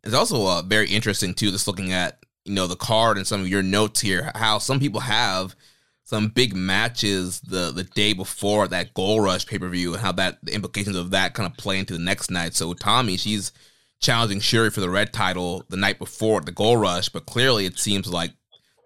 It's 0.03 0.15
also 0.15 0.47
uh, 0.47 0.63
very 0.63 0.89
interesting 0.89 1.35
too, 1.35 1.51
just 1.51 1.67
looking 1.67 1.93
at 1.93 2.20
you 2.51 2.57
know 2.57 2.67
the 2.67 2.75
card 2.75 3.17
and 3.17 3.25
some 3.29 3.41
of 3.41 3.49
your 3.49 3.63
notes 3.63 4.01
here, 4.01 4.33
how 4.35 4.59
some 4.59 4.81
people 4.81 5.01
have 5.01 5.55
some 6.03 6.27
big 6.27 6.57
matches 6.57 7.41
the 7.43 7.71
the 7.71 7.85
day 7.85 8.13
before 8.13 8.67
that 8.67 8.93
Gold 8.93 9.23
Rush 9.23 9.47
pay 9.47 9.57
per 9.57 9.69
view, 9.69 9.93
and 9.93 10.03
how 10.03 10.11
that 10.13 10.39
the 10.43 10.53
implications 10.53 10.97
of 10.97 11.13
that 11.13 11.33
kind 11.35 11.49
of 11.49 11.57
play 11.57 11.79
into 11.79 11.93
the 11.93 12.01
next 12.01 12.29
night. 12.29 12.55
So 12.55 12.75
Utami, 12.75 13.21
she's 13.21 13.53
challenging 14.01 14.41
Shuri 14.41 14.71
for 14.71 14.81
the 14.81 14.91
red 14.91 15.13
title 15.13 15.65
the 15.69 15.77
night 15.77 16.01
before 16.01 16.41
the 16.41 16.51
Gold 16.51 16.81
Rush, 16.81 17.09
but 17.09 17.27
clearly 17.27 17.67
it 17.67 17.79
seems 17.79 18.09
like 18.09 18.33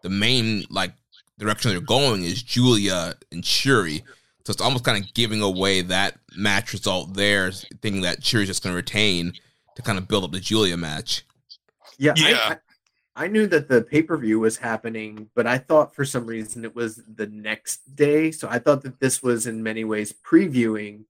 the 0.03 0.11
main 0.11 0.66
like 0.69 0.93
direction 1.39 1.70
they're 1.70 1.81
going 1.81 2.23
is 2.23 2.43
Julia 2.43 3.15
and 3.32 3.43
Shuri. 3.47 4.05
So 4.45 4.51
it's 4.51 4.61
almost 4.61 4.85
kind 4.85 5.03
of 5.03 5.15
giving 5.15 5.41
away 5.41 5.81
that 5.81 6.19
match 6.36 6.74
result 6.74 7.15
there, 7.15 7.51
thinking 7.51 8.03
that 8.03 8.23
Shuri's 8.23 8.49
just 8.49 8.62
going 8.62 8.74
to 8.74 8.77
retain 8.77 9.32
to 9.77 9.81
kind 9.81 9.97
of 9.97 10.07
build 10.07 10.23
up 10.23 10.32
the 10.32 10.41
Julia 10.41 10.77
match. 10.77 11.24
Yeah, 11.97 12.12
Yeah. 12.19 12.57
I, 13.16 13.28
knew 13.28 13.47
that 13.49 13.69
the 13.69 13.82
pay 13.82 14.03
per 14.03 14.16
view 14.16 14.41
was 14.41 14.57
happening, 14.57 15.31
but 15.35 15.47
I 15.47 15.59
thought 15.59 15.95
for 15.95 16.05
some 16.05 16.27
reason 16.27 16.65
it 16.65 16.74
was 16.74 17.03
the 17.16 17.27
next 17.27 17.95
day. 17.95 18.31
So 18.31 18.49
I 18.49 18.59
thought 18.59 18.82
that 18.82 19.01
this 19.01 19.23
was 19.23 19.47
in 19.47 19.62
many 19.62 19.85
ways 19.85 20.12
previewing 20.12 21.05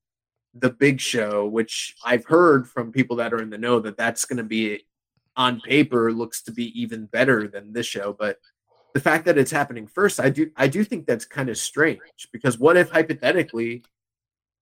the 0.55 0.71
big 0.71 1.01
show, 1.01 1.47
which 1.47 1.97
I've 2.05 2.25
heard 2.25 2.69
from 2.69 2.93
people 2.93 3.17
that 3.17 3.33
are 3.33 3.43
in 3.43 3.51
the 3.51 3.59
know 3.59 3.81
that 3.81 3.97
that's 3.97 4.25
going 4.25 4.37
to 4.37 4.45
be 4.45 4.85
on 5.37 5.61
paper 5.61 6.13
looks 6.13 6.43
to 6.43 6.53
be 6.53 6.81
even 6.81 7.07
better 7.07 7.49
than 7.49 7.73
this 7.73 7.87
show. 7.87 8.13
But 8.13 8.39
the 8.95 9.01
fact 9.01 9.25
that 9.25 9.37
it's 9.37 9.51
happening 9.51 9.87
first, 9.87 10.21
I 10.21 10.31
do 10.31 10.51
I 10.57 10.69
do 10.69 10.85
think 10.85 11.07
that's 11.07 11.25
kind 11.25 11.49
of 11.49 11.59
strange 11.59 12.29
because 12.33 12.59
what 12.59 12.77
if 12.77 12.91
hypothetically, 12.91 13.83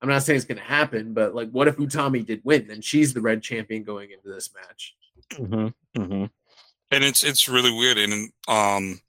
I'm 0.01 0.09
not 0.09 0.23
saying 0.23 0.39
it's 0.39 0.47
going 0.47 0.59
to 0.59 0.65
happen, 0.65 1.13
but 1.13 1.35
like 1.35 1.51
what 1.51 1.69
if 1.69 1.77
Utami 1.77 2.25
did 2.25 2.41
win? 2.43 2.67
Then 2.67 2.81
she's 2.81 3.13
the 3.13 3.21
red 3.21 3.43
champion 3.43 3.85
going 3.85 4.11
into 4.11 4.29
this 4.29 4.51
match. 4.55 4.97
Mm-hmm. 5.33 6.01
Mm-hmm. 6.01 6.25
And 6.93 7.03
it's 7.03 7.25
it's 7.25 7.49
really 7.49 7.73
weird. 7.73 7.97
And 7.97 8.31
um, 8.47 9.01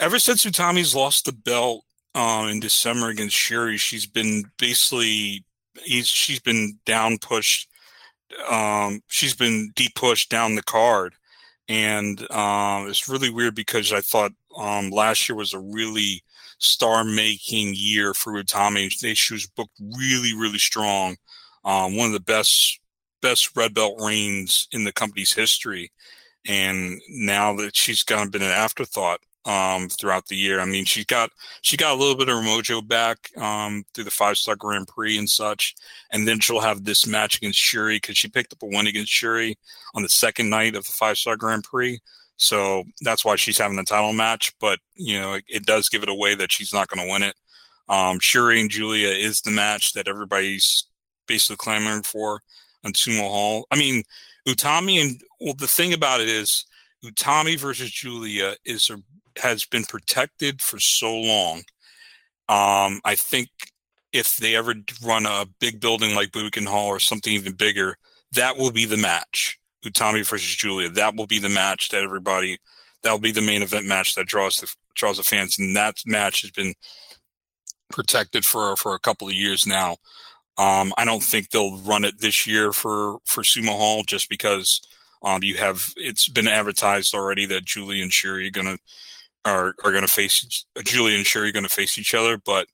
ever 0.00 0.18
since 0.18 0.44
Utami's 0.44 0.96
lost 0.96 1.24
the 1.24 1.32
belt 1.32 1.84
um, 2.14 2.48
in 2.48 2.58
December 2.58 3.08
against 3.08 3.36
Shuri, 3.36 3.76
she's 3.78 4.04
been 4.04 4.50
basically 4.58 5.44
he's 5.84 6.08
she's 6.08 6.40
been 6.40 6.80
down 6.84 7.18
pushed. 7.18 7.68
Um, 8.50 9.00
she's 9.06 9.34
been 9.34 9.70
deep 9.76 9.94
pushed 9.94 10.28
down 10.28 10.56
the 10.56 10.62
card, 10.62 11.14
and 11.68 12.20
um, 12.32 12.88
it's 12.88 13.08
really 13.08 13.30
weird 13.30 13.54
because 13.54 13.92
I 13.92 14.00
thought 14.00 14.32
um, 14.58 14.90
last 14.90 15.28
year 15.28 15.36
was 15.36 15.54
a 15.54 15.60
really 15.60 16.24
star 16.58 17.04
making 17.04 17.74
year 17.76 18.12
for 18.12 18.32
Utami. 18.32 18.98
They, 18.98 19.14
she 19.14 19.34
was 19.34 19.46
booked 19.46 19.80
really 19.80 20.34
really 20.34 20.58
strong. 20.58 21.16
Um, 21.64 21.96
one 21.96 22.08
of 22.08 22.12
the 22.12 22.20
best 22.20 22.80
best 23.20 23.56
red 23.56 23.72
belt 23.72 24.00
reigns 24.00 24.66
in 24.72 24.82
the 24.82 24.92
company's 24.92 25.32
history. 25.32 25.92
And 26.46 27.00
now 27.08 27.54
that 27.56 27.76
she's 27.76 28.02
kind 28.02 28.22
of 28.22 28.30
been 28.32 28.42
an 28.42 28.48
afterthought 28.48 29.20
um, 29.44 29.88
throughout 29.88 30.26
the 30.26 30.36
year. 30.36 30.60
I 30.60 30.64
mean, 30.64 30.84
she 30.84 31.04
got 31.04 31.30
she 31.62 31.76
got 31.76 31.94
a 31.94 31.98
little 31.98 32.16
bit 32.16 32.28
of 32.28 32.36
her 32.36 32.42
mojo 32.42 32.86
back 32.86 33.30
um, 33.36 33.84
through 33.94 34.04
the 34.04 34.10
five 34.10 34.36
star 34.36 34.56
Grand 34.56 34.88
Prix 34.88 35.18
and 35.18 35.28
such, 35.28 35.74
and 36.10 36.26
then 36.26 36.40
she'll 36.40 36.60
have 36.60 36.84
this 36.84 37.06
match 37.06 37.36
against 37.36 37.58
Shuri 37.58 37.96
because 37.96 38.16
she 38.16 38.28
picked 38.28 38.52
up 38.52 38.62
a 38.62 38.66
win 38.66 38.86
against 38.86 39.12
Shuri 39.12 39.58
on 39.94 40.02
the 40.02 40.08
second 40.08 40.50
night 40.50 40.76
of 40.76 40.86
the 40.86 40.92
five 40.92 41.18
star 41.18 41.36
Grand 41.36 41.64
Prix. 41.64 42.00
So 42.36 42.84
that's 43.02 43.24
why 43.24 43.36
she's 43.36 43.58
having 43.58 43.76
the 43.76 43.84
title 43.84 44.12
match. 44.12 44.52
But 44.60 44.78
you 44.94 45.20
know, 45.20 45.34
it, 45.34 45.44
it 45.48 45.66
does 45.66 45.88
give 45.88 46.02
it 46.02 46.08
away 46.08 46.34
that 46.36 46.52
she's 46.52 46.72
not 46.72 46.88
going 46.88 47.04
to 47.04 47.12
win 47.12 47.22
it. 47.22 47.34
Um, 47.88 48.20
Shuri 48.20 48.60
and 48.60 48.70
Julia 48.70 49.08
is 49.08 49.40
the 49.40 49.50
match 49.50 49.92
that 49.94 50.08
everybody's 50.08 50.86
basically 51.26 51.56
clamoring 51.56 52.02
for 52.02 52.40
on 52.84 52.92
Sumo 52.92 53.28
Hall. 53.28 53.66
I 53.70 53.76
mean, 53.76 54.02
Utami 54.46 55.00
and 55.00 55.20
well, 55.40 55.54
the 55.54 55.68
thing 55.68 55.92
about 55.92 56.20
it 56.20 56.28
is 56.28 56.64
Utami 57.04 57.58
versus 57.58 57.90
Julia 57.90 58.56
is 58.64 58.90
a, 58.90 58.98
has 59.40 59.64
been 59.64 59.84
protected 59.84 60.60
for 60.60 60.78
so 60.78 61.14
long. 61.14 61.58
Um, 62.48 63.00
I 63.04 63.14
think 63.16 63.48
if 64.12 64.36
they 64.36 64.56
ever 64.56 64.74
run 65.04 65.26
a 65.26 65.46
big 65.60 65.80
building 65.80 66.14
like 66.14 66.30
Budokan 66.30 66.66
Hall 66.66 66.88
or 66.88 67.00
something 67.00 67.32
even 67.32 67.54
bigger, 67.54 67.96
that 68.32 68.56
will 68.56 68.72
be 68.72 68.84
the 68.84 68.96
match. 68.96 69.58
Utami 69.84 70.26
versus 70.26 70.54
Julia. 70.54 70.88
That 70.88 71.16
will 71.16 71.26
be 71.26 71.38
the 71.38 71.48
match 71.48 71.88
that 71.88 72.02
everybody. 72.02 72.58
That 73.02 73.10
will 73.10 73.18
be 73.18 73.32
the 73.32 73.42
main 73.42 73.62
event 73.62 73.86
match 73.86 74.14
that 74.14 74.26
draws 74.26 74.56
the 74.56 74.72
draws 74.94 75.16
the 75.16 75.24
fans, 75.24 75.58
and 75.58 75.74
that 75.74 75.96
match 76.06 76.42
has 76.42 76.52
been 76.52 76.74
protected 77.90 78.44
for 78.44 78.76
for 78.76 78.94
a 78.94 79.00
couple 79.00 79.26
of 79.26 79.34
years 79.34 79.66
now. 79.66 79.96
Um, 80.58 80.92
I 80.98 81.04
don't 81.04 81.22
think 81.22 81.50
they'll 81.50 81.78
run 81.78 82.04
it 82.04 82.20
this 82.20 82.46
year 82.46 82.72
for 82.72 83.18
for 83.24 83.42
Sumo 83.42 83.70
Hall 83.76 84.02
just 84.04 84.28
because 84.28 84.80
Um, 85.24 85.42
you 85.42 85.56
have 85.56 85.92
it's 85.96 86.28
been 86.28 86.48
advertised 86.48 87.14
already 87.14 87.46
that 87.46 87.64
Julie 87.64 88.02
and 88.02 88.10
Syuri 88.10 88.52
gonna 88.52 88.78
are 89.44 89.74
are 89.84 89.92
gonna 89.92 90.08
face 90.08 90.64
Julie 90.84 91.14
and 91.16 91.24
Syuri 91.24 91.52
gonna 91.52 91.68
face 91.68 91.96
each 91.98 92.14
other, 92.14 92.36
but 92.38 92.66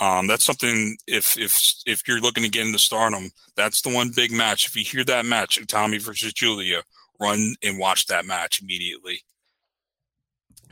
um, 0.00 0.26
that's 0.26 0.44
something 0.44 0.96
if 1.06 1.36
if 1.38 1.52
if 1.86 2.08
you're 2.08 2.20
looking 2.20 2.42
to 2.42 2.48
get 2.48 2.66
into 2.66 2.78
Stardom, 2.78 3.30
that's 3.54 3.82
the 3.82 3.90
one 3.90 4.12
big 4.16 4.32
match. 4.32 4.66
If 4.66 4.76
you 4.76 4.82
hear 4.84 5.04
that 5.04 5.26
match, 5.26 5.60
Utami 5.60 6.00
versus 6.00 6.32
Julia, 6.32 6.82
run 7.20 7.54
and 7.62 7.78
watch 7.78 8.06
that 8.06 8.24
match 8.24 8.62
immediately. 8.62 9.22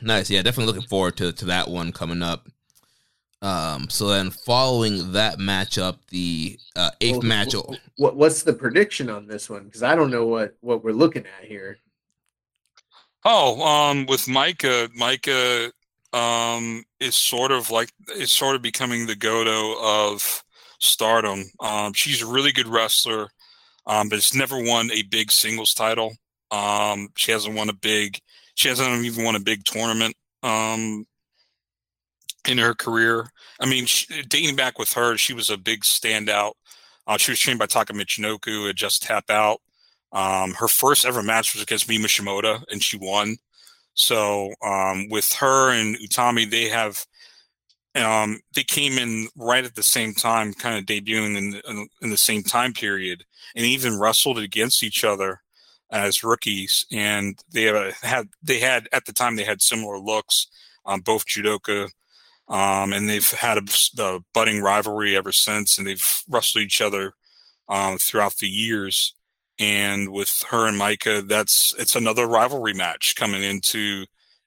Nice, 0.01 0.31
yeah, 0.31 0.43
definitely 0.43 0.73
looking 0.73 0.89
forward 0.89 1.17
to 1.19 1.33
to 1.33 1.45
that 1.47 1.69
one 1.69 1.93
coming 1.93 2.23
up. 2.23 2.49
Um, 3.41 3.89
so 3.89 4.09
then 4.09 4.31
following 4.31 5.13
that 5.13 5.39
matchup, 5.39 5.99
the 6.09 6.59
uh, 6.75 6.91
eighth 7.01 7.19
well, 7.19 7.23
match. 7.23 7.55
What 7.97 8.17
what's 8.17 8.43
the 8.43 8.53
prediction 8.53 9.09
on 9.09 9.27
this 9.27 9.49
one? 9.49 9.65
Because 9.65 9.83
I 9.83 9.95
don't 9.95 10.11
know 10.11 10.27
what 10.27 10.57
what 10.61 10.83
we're 10.83 10.93
looking 10.93 11.25
at 11.25 11.47
here. 11.47 11.79
Oh, 13.25 13.63
um, 13.63 14.07
with 14.07 14.29
Micah, 14.29 14.89
Micah 14.95 15.71
um, 16.13 16.85
is 17.01 17.15
sort 17.15 17.53
of 17.53 17.71
like 17.71 17.91
is 18.17 18.33
sort 18.33 18.57
of 18.57 18.63
becoming 18.63 19.07
the 19.07 19.17
Goto 19.17 19.77
of 19.81 20.43
Stardom. 20.81 21.45
Um, 21.61 21.93
she's 21.93 22.23
a 22.23 22.27
really 22.27 22.53
good 22.53 22.69
wrestler, 22.69 23.29
um, 23.87 24.09
but 24.09 24.19
it's 24.19 24.35
never 24.35 24.61
won 24.61 24.91
a 24.91 25.03
big 25.03 25.31
singles 25.31 25.75
title. 25.75 26.13
Um, 26.51 27.09
she 27.17 27.33
hasn't 27.33 27.55
won 27.55 27.69
a 27.69 27.75
big. 27.75 28.19
She 28.55 28.69
hasn't 28.69 29.05
even 29.05 29.25
won 29.25 29.37
a 29.37 29.41
big 29.41 29.65
tournament. 29.65 30.17
Um, 30.43 31.07
in 32.47 32.59
her 32.59 32.75
career. 32.75 33.31
I 33.61 33.67
mean, 33.67 33.87
she, 33.87 34.23
dating 34.23 34.57
back 34.57 34.79
with 34.79 34.93
her, 34.93 35.17
she 35.17 35.33
was 35.33 35.51
a 35.51 35.57
big 35.57 35.83
standout. 35.83 36.53
Uh, 37.07 37.17
she 37.17 37.33
was 37.33 37.41
trained 37.41 37.59
by 37.59 37.67
Taka 37.67 37.93
Michinoku, 37.93 38.69
at 38.69 38.77
just 38.77 39.03
Tap 39.03 39.31
out. 39.31 39.61
Um, 40.13 40.53
her 40.55 40.69
first 40.69 41.05
ever 41.05 41.23
match 41.23 41.55
was 41.55 41.63
against 41.63 41.89
Mima 41.89 42.07
Shimoda, 42.07 42.63
and 42.71 42.83
she 42.83 42.97
won. 42.97 43.37
So 43.95 44.53
um, 44.65 45.09
with 45.09 45.33
her 45.35 45.73
and 45.73 45.97
Utami, 45.97 46.49
they 46.49 46.69
have 46.69 47.05
um, 47.95 48.41
they 48.55 48.63
came 48.63 48.99
in 48.99 49.29
right 49.37 49.65
at 49.65 49.75
the 49.75 49.83
same 49.83 50.15
time, 50.15 50.55
kind 50.55 50.79
of 50.79 50.85
debuting 50.85 51.37
in 51.37 51.51
the, 51.51 51.89
in 52.03 52.11
the 52.11 52.17
same 52.17 52.43
time 52.43 52.73
period, 52.73 53.25
and 53.57 53.67
even 53.67 53.99
wrestled 53.99 54.39
against 54.39 54.83
each 54.83 55.05
other 55.05 55.41
as 55.91 56.23
rookies. 56.23 56.87
And 56.93 57.39
they 57.53 57.65
have 57.65 57.95
had 58.03 58.29
they 58.43 58.61
had 58.61 58.89
at 58.93 59.05
the 59.07 59.13
time 59.13 59.37
they 59.37 59.45
had 59.45 59.63
similar 59.63 59.99
looks. 59.99 60.47
Um, 60.87 61.01
both 61.01 61.27
judoka 61.27 61.91
um, 62.49 62.93
and 62.93 63.09
they've 63.09 63.31
had 63.31 63.59
a, 63.59 64.03
a, 64.03 64.21
budding 64.33 64.61
rivalry 64.63 65.17
ever 65.17 65.33
since, 65.33 65.77
and 65.77 65.87
they've 65.87 66.23
wrestled 66.29 66.65
each 66.65 66.81
other 66.81 67.13
um, 67.69 67.99
throughout 67.99 68.37
the 68.37 68.49
years. 68.49 69.15
And 69.59 70.13
with 70.13 70.45
her 70.51 70.67
and 70.67 70.81
Maika, 70.81 71.27
that's 71.27 71.75
it's 71.79 71.97
another 71.97 72.27
rivalry 72.27 72.75
match 72.75 73.17
coming 73.17 73.43
into 73.43 74.07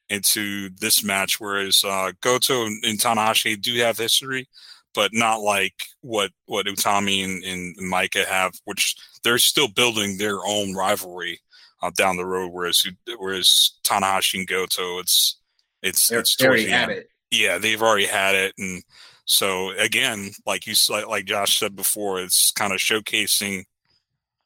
into 0.10 0.70
this 0.80 1.04
match. 1.04 1.40
Whereas 1.40 1.84
uh, 1.84 2.14
Goto 2.22 2.66
and, 2.66 2.84
and 2.84 2.98
Tanahashi 2.98 3.62
do 3.62 3.76
have 3.80 3.98
history, 3.98 4.48
but 4.96 5.12
not 5.14 5.42
like 5.42 5.76
what 6.00 6.32
what 6.46 6.66
Utami 6.66 7.24
and, 7.24 7.44
and 7.44 7.76
Maika 7.92 8.26
have, 8.26 8.54
which 8.64 8.96
they're 9.24 9.38
still 9.38 9.68
building 9.68 10.18
their 10.18 10.38
own 10.46 10.74
rivalry 10.74 11.40
uh, 11.84 11.92
down 11.96 12.16
the 12.18 12.26
road. 12.26 12.52
Whereas 12.52 12.84
whereas 13.18 13.74
Tanahashi 13.84 14.40
and 14.40 14.48
Goto, 14.48 15.00
it's 15.00 15.38
it's 15.84 16.08
they're, 16.08 16.20
it's 16.20 16.36
towards 16.36 16.64
the 16.64 16.72
end. 16.72 16.92
It. 16.92 17.11
Yeah, 17.32 17.58
they've 17.58 17.82
already 17.82 18.06
had 18.06 18.36
it, 18.36 18.54
and 18.58 18.84
so 19.26 19.72
again, 19.78 20.32
like 20.46 20.68
you 20.68 20.74
like 21.08 21.26
Josh 21.26 21.58
said 21.58 21.76
before, 21.76 22.20
it's 22.20 22.52
kind 22.52 22.74
of 22.74 22.80
showcasing. 22.80 23.64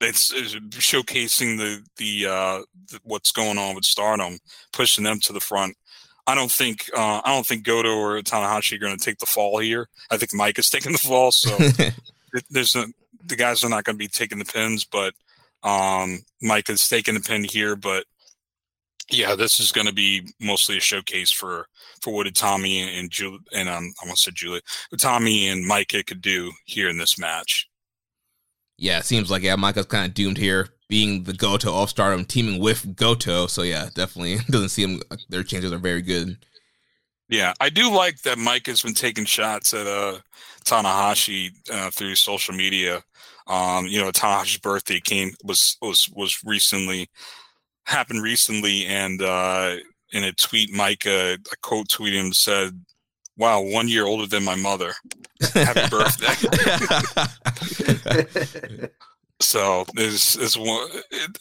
It's, 0.01 0.31
it's 0.31 0.53
showcasing 0.55 1.57
the 1.57 1.83
the, 1.97 2.29
uh, 2.29 2.61
the 2.91 2.99
what's 3.03 3.31
going 3.31 3.57
on 3.57 3.73
with 3.73 3.85
Stardom, 3.85 4.37
pushing 4.71 5.03
them 5.03 5.19
to 5.21 5.33
the 5.33 5.39
front. 5.39 5.75
I 6.27 6.35
don't 6.35 6.51
think 6.51 6.89
uh, 6.95 7.21
I 7.23 7.33
don't 7.33 7.45
think 7.45 7.63
Goto 7.63 7.95
or 7.95 8.21
Tanahashi 8.21 8.73
are 8.73 8.79
going 8.79 8.97
to 8.97 9.03
take 9.03 9.19
the 9.19 9.25
fall 9.25 9.59
here. 9.59 9.89
I 10.11 10.17
think 10.17 10.31
Maika 10.31 10.59
is 10.59 10.69
taking 10.71 10.91
the 10.91 10.97
fall, 10.97 11.31
so 11.31 11.57
there's 12.49 12.75
a, 12.75 12.85
the 13.25 13.35
guys 13.35 13.63
are 13.63 13.69
not 13.69 13.83
going 13.83 13.95
to 13.95 13.99
be 13.99 14.07
taking 14.07 14.39
the 14.39 14.45
pins, 14.45 14.83
but 14.85 15.13
um, 15.63 16.19
Maika 16.43 16.71
is 16.71 16.87
taking 16.87 17.13
the 17.13 17.21
pin 17.21 17.43
here. 17.43 17.75
But 17.75 18.05
yeah, 19.11 19.35
this 19.35 19.59
is 19.59 19.71
going 19.71 19.87
to 19.87 19.93
be 19.93 20.27
mostly 20.39 20.77
a 20.77 20.81
showcase 20.81 21.31
for 21.31 21.67
for 22.01 22.13
what 22.13 22.33
Tommy 22.35 22.81
and 22.97 23.09
Julie 23.09 23.39
and 23.53 23.69
um, 23.69 23.93
I 24.01 24.05
want 24.05 24.17
to 24.17 24.23
say 24.23 24.31
Julie, 24.33 24.61
Tommy 24.97 25.47
and 25.47 25.69
Maika 25.69 26.05
could 26.05 26.21
do 26.21 26.51
here 26.65 26.89
in 26.89 26.97
this 26.97 27.17
match. 27.17 27.67
Yeah, 28.77 28.99
it 28.99 29.05
seems 29.05 29.31
like 29.31 29.43
yeah, 29.43 29.55
Maika's 29.55 29.85
kind 29.85 30.05
of 30.05 30.13
doomed 30.13 30.37
here, 30.37 30.69
being 30.89 31.23
the 31.23 31.33
Goto 31.33 31.71
All 31.71 31.87
Stardom, 31.87 32.25
teaming 32.25 32.59
with 32.59 32.95
Goto. 32.95 33.47
So 33.47 33.61
yeah, 33.61 33.89
definitely 33.93 34.37
doesn't 34.49 34.69
seem 34.69 35.01
their 35.29 35.43
chances 35.43 35.71
are 35.71 35.77
very 35.77 36.01
good. 36.01 36.37
Yeah, 37.29 37.53
I 37.59 37.69
do 37.69 37.91
like 37.91 38.21
that 38.21 38.37
Maika 38.37 38.67
has 38.67 38.83
been 38.83 38.93
taking 38.93 39.25
shots 39.25 39.73
at 39.73 39.87
uh, 39.87 40.19
Tanahashi 40.63 41.51
uh, 41.71 41.89
through 41.89 42.15
social 42.15 42.53
media. 42.53 43.03
Um, 43.47 43.87
you 43.87 43.99
know, 43.99 44.11
Tanahashi's 44.11 44.59
birthday 44.59 44.99
came 44.99 45.31
was 45.43 45.77
was 45.81 46.09
was 46.09 46.39
recently 46.43 47.09
happened 47.85 48.21
recently, 48.21 48.85
and 48.85 49.21
uh, 49.21 49.77
in 50.11 50.23
a 50.23 50.33
tweet, 50.33 50.73
Maika 50.73 51.35
uh, 51.35 51.37
a 51.51 51.57
quote 51.61 51.87
tweeted 51.87 52.25
him 52.25 52.33
said, 52.33 52.83
"Wow, 53.37 53.61
one 53.61 53.87
year 53.87 54.05
older 54.05 54.27
than 54.27 54.43
my 54.43 54.55
mother. 54.55 54.93
Happy 55.53 55.87
birthday." 55.89 56.33
so 59.39 59.85
there's 59.93 60.35
is 60.35 60.57
one. 60.57 60.89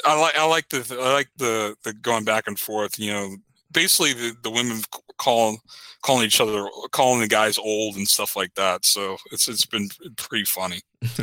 I 0.05 0.21
like 0.21 0.37
I 0.37 0.47
like 0.47 0.69
the 0.69 0.99
I 1.01 1.13
like 1.13 1.31
the 1.37 1.77
the 1.85 1.93
going 1.95 2.25
back 2.25 2.45
and 2.47 2.59
forth. 2.59 2.99
You 2.99 3.13
know, 3.13 3.37
basically 3.73 4.13
the 4.13 4.37
the 4.43 4.51
women 4.51 4.81
calling 5.19 5.59
calling 6.03 6.27
each 6.27 6.41
other 6.41 6.67
calling 6.93 7.21
the 7.21 7.29
guys 7.29 7.59
old 7.59 7.97
and 7.97 8.09
stuff 8.09 8.37
like 8.37 8.55
that. 8.55 8.85
So 8.85 9.17
it's 9.33 9.49
it's 9.49 9.67
been 9.67 9.89
pretty 10.17 10.45
funny. 10.45 10.81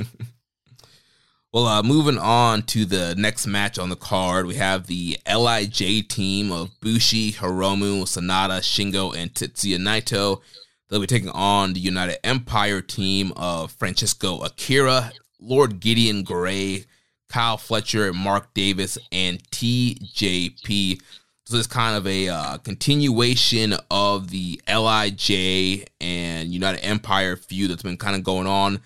Well, 1.53 1.65
uh, 1.68 1.84
moving 1.84 2.18
on 2.18 2.61
to 2.68 2.86
the 2.86 3.14
next 3.18 3.45
match 3.45 3.78
on 3.78 3.90
the 3.90 3.98
card, 3.98 4.45
we 4.45 4.56
have 4.56 4.88
the 4.88 5.18
LIJ 5.28 6.07
team 6.07 6.49
of 6.49 6.80
Bushi, 6.80 7.34
Hiromu, 7.34 8.03
Sanada, 8.03 8.61
Shingo, 8.61 9.14
and 9.14 9.34
Tetsuya 9.34 9.78
Naito. 9.78 10.40
They'll 10.88 11.02
be 11.02 11.07
taking 11.07 11.28
on 11.28 11.73
the 11.73 11.82
United 11.82 12.26
Empire 12.26 12.80
team 12.80 13.34
of 13.36 13.73
Francesco 13.73 14.40
Akira, 14.40 15.11
Lord 15.41 15.82
Gideon 15.82 16.23
Grey, 16.23 16.86
Kyle 17.28 17.57
Fletcher, 17.57 18.14
Mark 18.14 18.53
Davis, 18.53 18.98
and 19.11 19.44
TJP. 19.49 21.02
So 21.48 21.57
it's 21.57 21.68
kind 21.68 21.98
of 21.98 22.07
a 22.07 22.30
uh, 22.30 22.57
continuation 22.60 23.76
of 23.91 24.30
the 24.30 24.61
LIJ 24.69 25.86
and 25.99 26.53
United 26.53 26.86
Empire 26.86 27.36
feud 27.36 27.72
that's 27.72 27.84
been 27.84 27.98
kind 27.98 28.15
of 28.15 28.23
going 28.23 28.48
on 28.48 28.80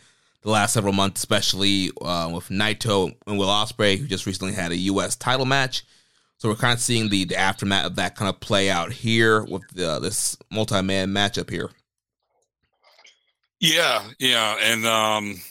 the 0.45 0.51
last 0.51 0.73
several 0.73 0.93
months, 0.93 1.19
especially 1.19 1.89
uh, 2.01 2.29
with 2.31 2.49
Naito 2.49 3.11
and 3.25 3.39
Will 3.39 3.47
Ospreay, 3.47 3.97
who 3.97 4.05
just 4.05 4.27
recently 4.27 4.53
had 4.53 4.71
a 4.71 4.77
U.S. 4.77 5.15
title 5.15 5.45
match. 5.45 5.83
So 6.37 6.49
we're 6.49 6.55
kind 6.55 6.73
of 6.73 6.79
seeing 6.79 7.09
the, 7.09 7.25
the 7.25 7.35
aftermath 7.35 7.87
of 7.87 7.95
that 7.95 8.15
kind 8.15 8.29
of 8.29 8.39
play 8.39 8.69
out 8.69 8.91
here 8.91 9.43
with 9.43 9.63
the, 9.73 9.97
this 9.99 10.37
multi-man 10.51 11.09
matchup 11.09 11.49
here. 11.49 11.71
Yeah, 13.59 14.03
yeah, 14.19 14.57
and 14.61 14.85
um, 14.85 15.41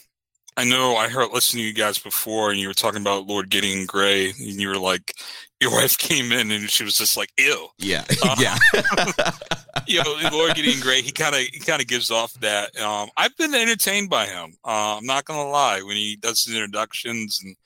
I 0.57 0.65
know 0.65 0.95
I 0.95 1.09
heard 1.09 1.33
listening 1.33 1.65
to 1.65 1.69
you 1.69 1.75
guys 1.75 1.99
before, 1.99 2.53
and 2.53 2.61
you 2.61 2.69
were 2.69 2.75
talking 2.75 3.01
about 3.01 3.27
Lord 3.27 3.51
Gideon 3.51 3.87
Grey, 3.87 4.29
and 4.29 4.61
you 4.61 4.69
were 4.69 4.79
like, 4.79 5.13
your 5.61 5.73
wife 5.81 5.99
came 5.99 6.31
in 6.31 6.53
and 6.53 6.71
she 6.71 6.85
was 6.85 6.95
just 6.95 7.17
like, 7.17 7.31
"Ew." 7.37 7.69
Yeah, 7.79 8.05
uh, 8.23 8.37
yeah. 8.39 8.59
you 9.87 10.03
know, 10.03 10.17
Lord 10.33 10.55
Gideon 10.55 10.81
Grey, 10.81 11.03
he 11.03 11.13
kind 11.13 11.35
of 11.35 11.41
he 11.41 11.59
kind 11.61 11.81
of 11.81 11.89
gives 11.89 12.11
off 12.11 12.33
that. 12.35 12.79
Um, 12.81 13.11
I've 13.17 13.37
been 13.37 13.55
entertained 13.55 14.11
by 14.11 14.27
him. 14.27 14.55
Uh, 14.65 14.97
I'm 14.99 15.07
not 15.07 15.25
gonna 15.25 15.49
lie 15.49 15.83
when 15.83 15.97
he 15.97 16.17
does 16.17 16.45
his 16.45 16.55
introductions, 16.55 17.41
and 17.43 17.57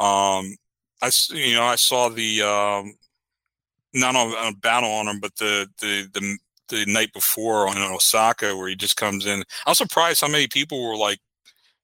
um, 0.00 0.56
I 1.02 1.10
you 1.30 1.54
know 1.54 1.64
I 1.64 1.76
saw 1.76 2.08
the 2.08 2.42
um, 2.42 2.94
not 3.94 4.16
on, 4.16 4.28
on 4.28 4.52
a 4.52 4.56
battle 4.56 4.90
on 4.90 5.08
him, 5.08 5.20
but 5.20 5.36
the 5.36 5.68
the 5.80 6.08
the 6.12 6.38
the 6.68 6.84
night 6.86 7.12
before 7.12 7.68
on 7.68 7.76
Osaka 7.78 8.56
where 8.56 8.68
he 8.68 8.76
just 8.76 8.96
comes 8.96 9.26
in. 9.26 9.42
I 9.66 9.70
was 9.70 9.78
surprised 9.78 10.20
how 10.20 10.28
many 10.28 10.48
people 10.48 10.86
were 10.86 10.96
like 10.96 11.20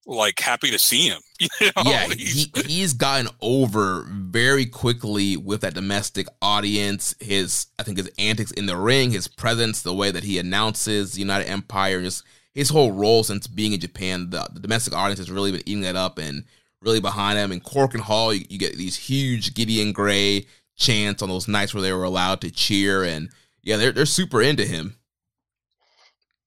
like 0.07 0.41
happy 0.41 0.71
to 0.71 0.79
see 0.79 1.09
him. 1.09 1.21
You 1.61 1.71
know? 1.77 1.83
Yeah, 1.85 2.07
he, 2.09 2.51
he's 2.67 2.93
gotten 2.93 3.29
over 3.41 4.07
very 4.09 4.67
quickly 4.67 5.37
with 5.37 5.63
that 5.63 5.75
domestic 5.75 6.27
audience. 6.41 7.15
His, 7.21 7.67
I 7.79 7.83
think, 7.83 7.99
his 7.99 8.11
antics 8.19 8.53
in 8.53 8.67
the 8.67 8.77
ring, 8.77 9.11
his 9.11 9.29
presence, 9.29 9.83
the 9.83 9.95
way 9.95 10.11
that 10.11 10.25
he 10.25 10.39
announces 10.39 11.13
the 11.13 11.21
United 11.21 11.49
Empire, 11.49 12.01
just 12.01 12.25
his 12.55 12.69
whole 12.69 12.93
role 12.93 13.25
since 13.25 13.47
being 13.47 13.73
in 13.73 13.81
Japan. 13.81 14.31
The, 14.31 14.49
the 14.53 14.61
domestic 14.61 14.95
audience 14.95 15.19
has 15.19 15.31
really 15.31 15.53
been 15.53 15.63
eating 15.67 15.83
that 15.83 15.97
up 15.97 16.19
and 16.19 16.45
really 16.81 17.01
behind 17.01 17.39
him. 17.39 17.53
In 17.53 17.63
and 17.65 18.03
Hall, 18.03 18.33
you, 18.33 18.45
you 18.49 18.59
get 18.59 18.77
these 18.77 18.97
huge 18.97 19.55
Gideon 19.55 19.93
Grey 19.93 20.47
chants 20.77 21.23
on 21.23 21.29
those 21.29 21.49
nights 21.49 21.75
where 21.75 21.83
they 21.83 21.93
were 21.93 22.05
allowed 22.05 22.41
to 22.43 22.51
cheer, 22.51 23.05
and 23.05 23.31
yeah, 23.63 23.77
they're 23.77 23.93
they're 23.93 24.07
super 24.07 24.43
into 24.43 24.65
him. 24.65 24.97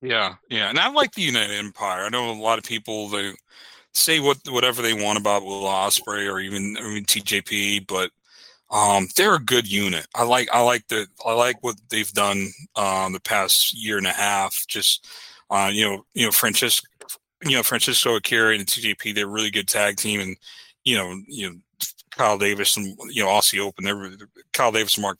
Yeah, 0.01 0.35
yeah, 0.49 0.69
and 0.69 0.77
I 0.77 0.89
like 0.89 1.13
the 1.13 1.22
United 1.22 1.57
Empire. 1.57 2.05
I 2.05 2.09
know 2.09 2.31
a 2.31 2.34
lot 2.34 2.59
of 2.59 2.63
people 2.63 3.09
they 3.09 3.34
say 3.95 4.19
what 4.19 4.39
whatever 4.49 4.81
they 4.81 4.93
want 4.93 5.17
about 5.19 5.43
Will 5.43 5.63
Ospreay 5.63 6.31
or 6.31 6.39
even 6.39 6.77
I 6.80 6.84
mean 6.84 7.05
TJP, 7.05 7.88
but 7.88 8.11
Um, 8.72 9.07
they're 9.17 9.35
a 9.35 9.39
good 9.39 9.72
unit. 9.72 10.07
I 10.15 10.23
like 10.26 10.49
I 10.53 10.61
like 10.61 10.88
the 10.89 11.07
I 11.26 11.34
like 11.34 11.57
what 11.63 11.77
they've 11.89 12.11
done 12.13 12.49
um, 12.76 13.13
the 13.13 13.22
past 13.22 13.73
year 13.76 13.97
and 13.99 14.07
a 14.07 14.11
half. 14.13 14.55
Just 14.67 15.07
uh, 15.51 15.72
you 15.73 15.85
know 15.85 16.05
you 16.15 16.26
know 16.26 16.31
Francesco 16.31 16.88
you 17.45 17.55
know 17.57 17.63
Francesco 17.63 18.15
Akira 18.17 18.55
and 18.55 18.65
TJP. 18.67 19.15
They're 19.15 19.27
a 19.27 19.30
really 19.30 19.51
good 19.51 19.67
tag 19.69 19.97
team, 19.97 20.19
and 20.22 20.38
you 20.85 20.97
know 20.97 21.15
you 21.27 21.49
know 21.49 21.55
Kyle 22.11 22.38
Davis 22.39 22.77
and 22.77 22.97
you 23.09 23.23
know 23.23 23.30
Aussie 23.30 23.59
Open. 23.59 23.85
They're 23.85 24.17
Kyle 24.53 24.72
Davis, 24.72 24.97
and 24.97 25.03
Mark 25.03 25.19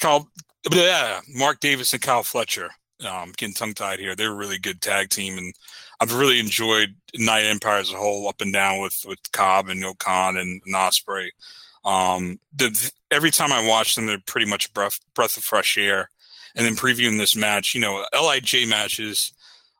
Kyle 0.00 0.28
Mark 1.34 1.60
Davis 1.60 1.92
and 1.92 2.02
Kyle 2.02 2.22
Fletcher. 2.22 2.70
Um, 3.06 3.32
getting 3.36 3.54
tongue 3.54 3.74
tied 3.74 3.98
here. 3.98 4.14
They're 4.16 4.32
a 4.32 4.36
really 4.36 4.58
good 4.58 4.80
tag 4.80 5.10
team, 5.10 5.36
and 5.38 5.54
I've 6.00 6.14
really 6.14 6.38
enjoyed 6.38 6.94
United 7.12 7.48
Empire 7.48 7.78
as 7.78 7.92
a 7.92 7.96
whole, 7.96 8.28
up 8.28 8.40
and 8.40 8.52
down 8.52 8.80
with 8.80 9.04
with 9.06 9.18
Cobb 9.32 9.68
and 9.68 9.84
O-Khan 9.84 10.36
and, 10.36 10.60
and 10.64 10.74
Ospreay. 10.74 11.30
Um, 11.84 12.38
the, 12.54 12.92
every 13.10 13.30
time 13.30 13.52
I 13.52 13.66
watch 13.66 13.94
them, 13.94 14.06
they're 14.06 14.18
pretty 14.26 14.46
much 14.46 14.72
breath 14.74 14.98
breath 15.14 15.36
of 15.36 15.44
fresh 15.44 15.78
air. 15.78 16.10
And 16.54 16.64
then 16.64 16.74
previewing 16.74 17.18
this 17.18 17.36
match, 17.36 17.74
you 17.74 17.80
know, 17.80 18.04
LIJ 18.14 18.66
matches. 18.66 19.32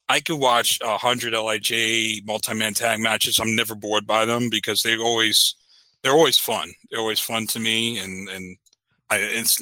I 0.08 0.20
could 0.20 0.38
watch 0.38 0.78
a 0.82 0.98
hundred 0.98 1.32
LIJ 1.32 2.24
multi-man 2.26 2.74
tag 2.74 3.00
matches. 3.00 3.40
I'm 3.40 3.56
never 3.56 3.74
bored 3.74 4.06
by 4.06 4.24
them 4.24 4.50
because 4.50 4.82
they 4.82 4.96
always 4.96 5.54
they're 6.02 6.12
always 6.12 6.38
fun. 6.38 6.72
They're 6.90 7.00
always 7.00 7.18
fun 7.18 7.46
to 7.48 7.58
me, 7.58 7.98
and 7.98 8.28
and 8.28 8.56
I, 9.10 9.16
it's 9.18 9.60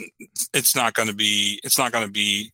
it's 0.52 0.76
not 0.76 0.94
going 0.94 1.08
to 1.08 1.14
be 1.14 1.60
it's 1.64 1.78
not 1.78 1.92
going 1.92 2.04
to 2.04 2.12
be 2.12 2.52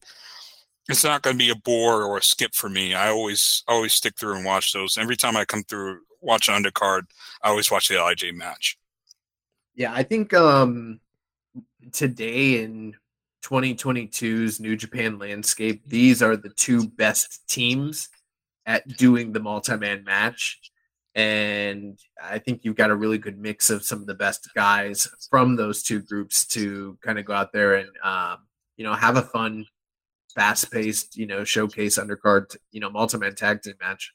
it's 0.90 1.04
not 1.04 1.22
going 1.22 1.34
to 1.34 1.44
be 1.44 1.50
a 1.50 1.54
bore 1.54 2.02
or 2.02 2.18
a 2.18 2.22
skip 2.22 2.54
for 2.54 2.68
me. 2.68 2.94
I 2.94 3.08
always 3.08 3.64
always 3.68 3.92
stick 3.92 4.18
through 4.18 4.36
and 4.36 4.44
watch 4.44 4.72
those. 4.72 4.98
Every 4.98 5.16
time 5.16 5.36
I 5.36 5.44
come 5.44 5.62
through 5.64 6.00
watch 6.20 6.48
an 6.48 6.62
undercard, 6.62 7.02
I 7.42 7.48
always 7.48 7.70
watch 7.70 7.88
the 7.88 7.96
LIJ 7.96 8.34
match. 8.34 8.78
Yeah, 9.74 9.92
I 9.92 10.02
think 10.02 10.34
um 10.34 11.00
today 11.92 12.62
in 12.62 12.94
2022's 13.44 14.60
New 14.60 14.76
Japan 14.76 15.18
landscape, 15.18 15.82
these 15.86 16.22
are 16.22 16.36
the 16.36 16.50
two 16.50 16.88
best 16.88 17.48
teams 17.48 18.08
at 18.66 18.86
doing 18.96 19.32
the 19.32 19.40
multi-man 19.40 20.04
match. 20.04 20.60
And 21.14 21.98
I 22.22 22.38
think 22.38 22.60
you've 22.62 22.76
got 22.76 22.90
a 22.90 22.96
really 22.96 23.18
good 23.18 23.38
mix 23.38 23.70
of 23.70 23.82
some 23.82 24.00
of 24.00 24.06
the 24.06 24.14
best 24.14 24.48
guys 24.54 25.08
from 25.28 25.56
those 25.56 25.82
two 25.82 26.00
groups 26.00 26.46
to 26.48 26.96
kind 27.02 27.18
of 27.18 27.24
go 27.24 27.32
out 27.32 27.52
there 27.52 27.74
and 27.74 27.88
um, 28.04 28.38
you 28.76 28.84
know 28.84 28.94
have 28.94 29.16
a 29.16 29.22
fun, 29.22 29.66
fast-paced, 30.34 31.16
you 31.16 31.26
know, 31.26 31.44
showcase 31.44 31.98
undercard, 31.98 32.56
you 32.72 32.80
know, 32.80 32.90
multi-man 32.90 33.34
tag 33.34 33.62
team 33.62 33.74
match. 33.80 34.12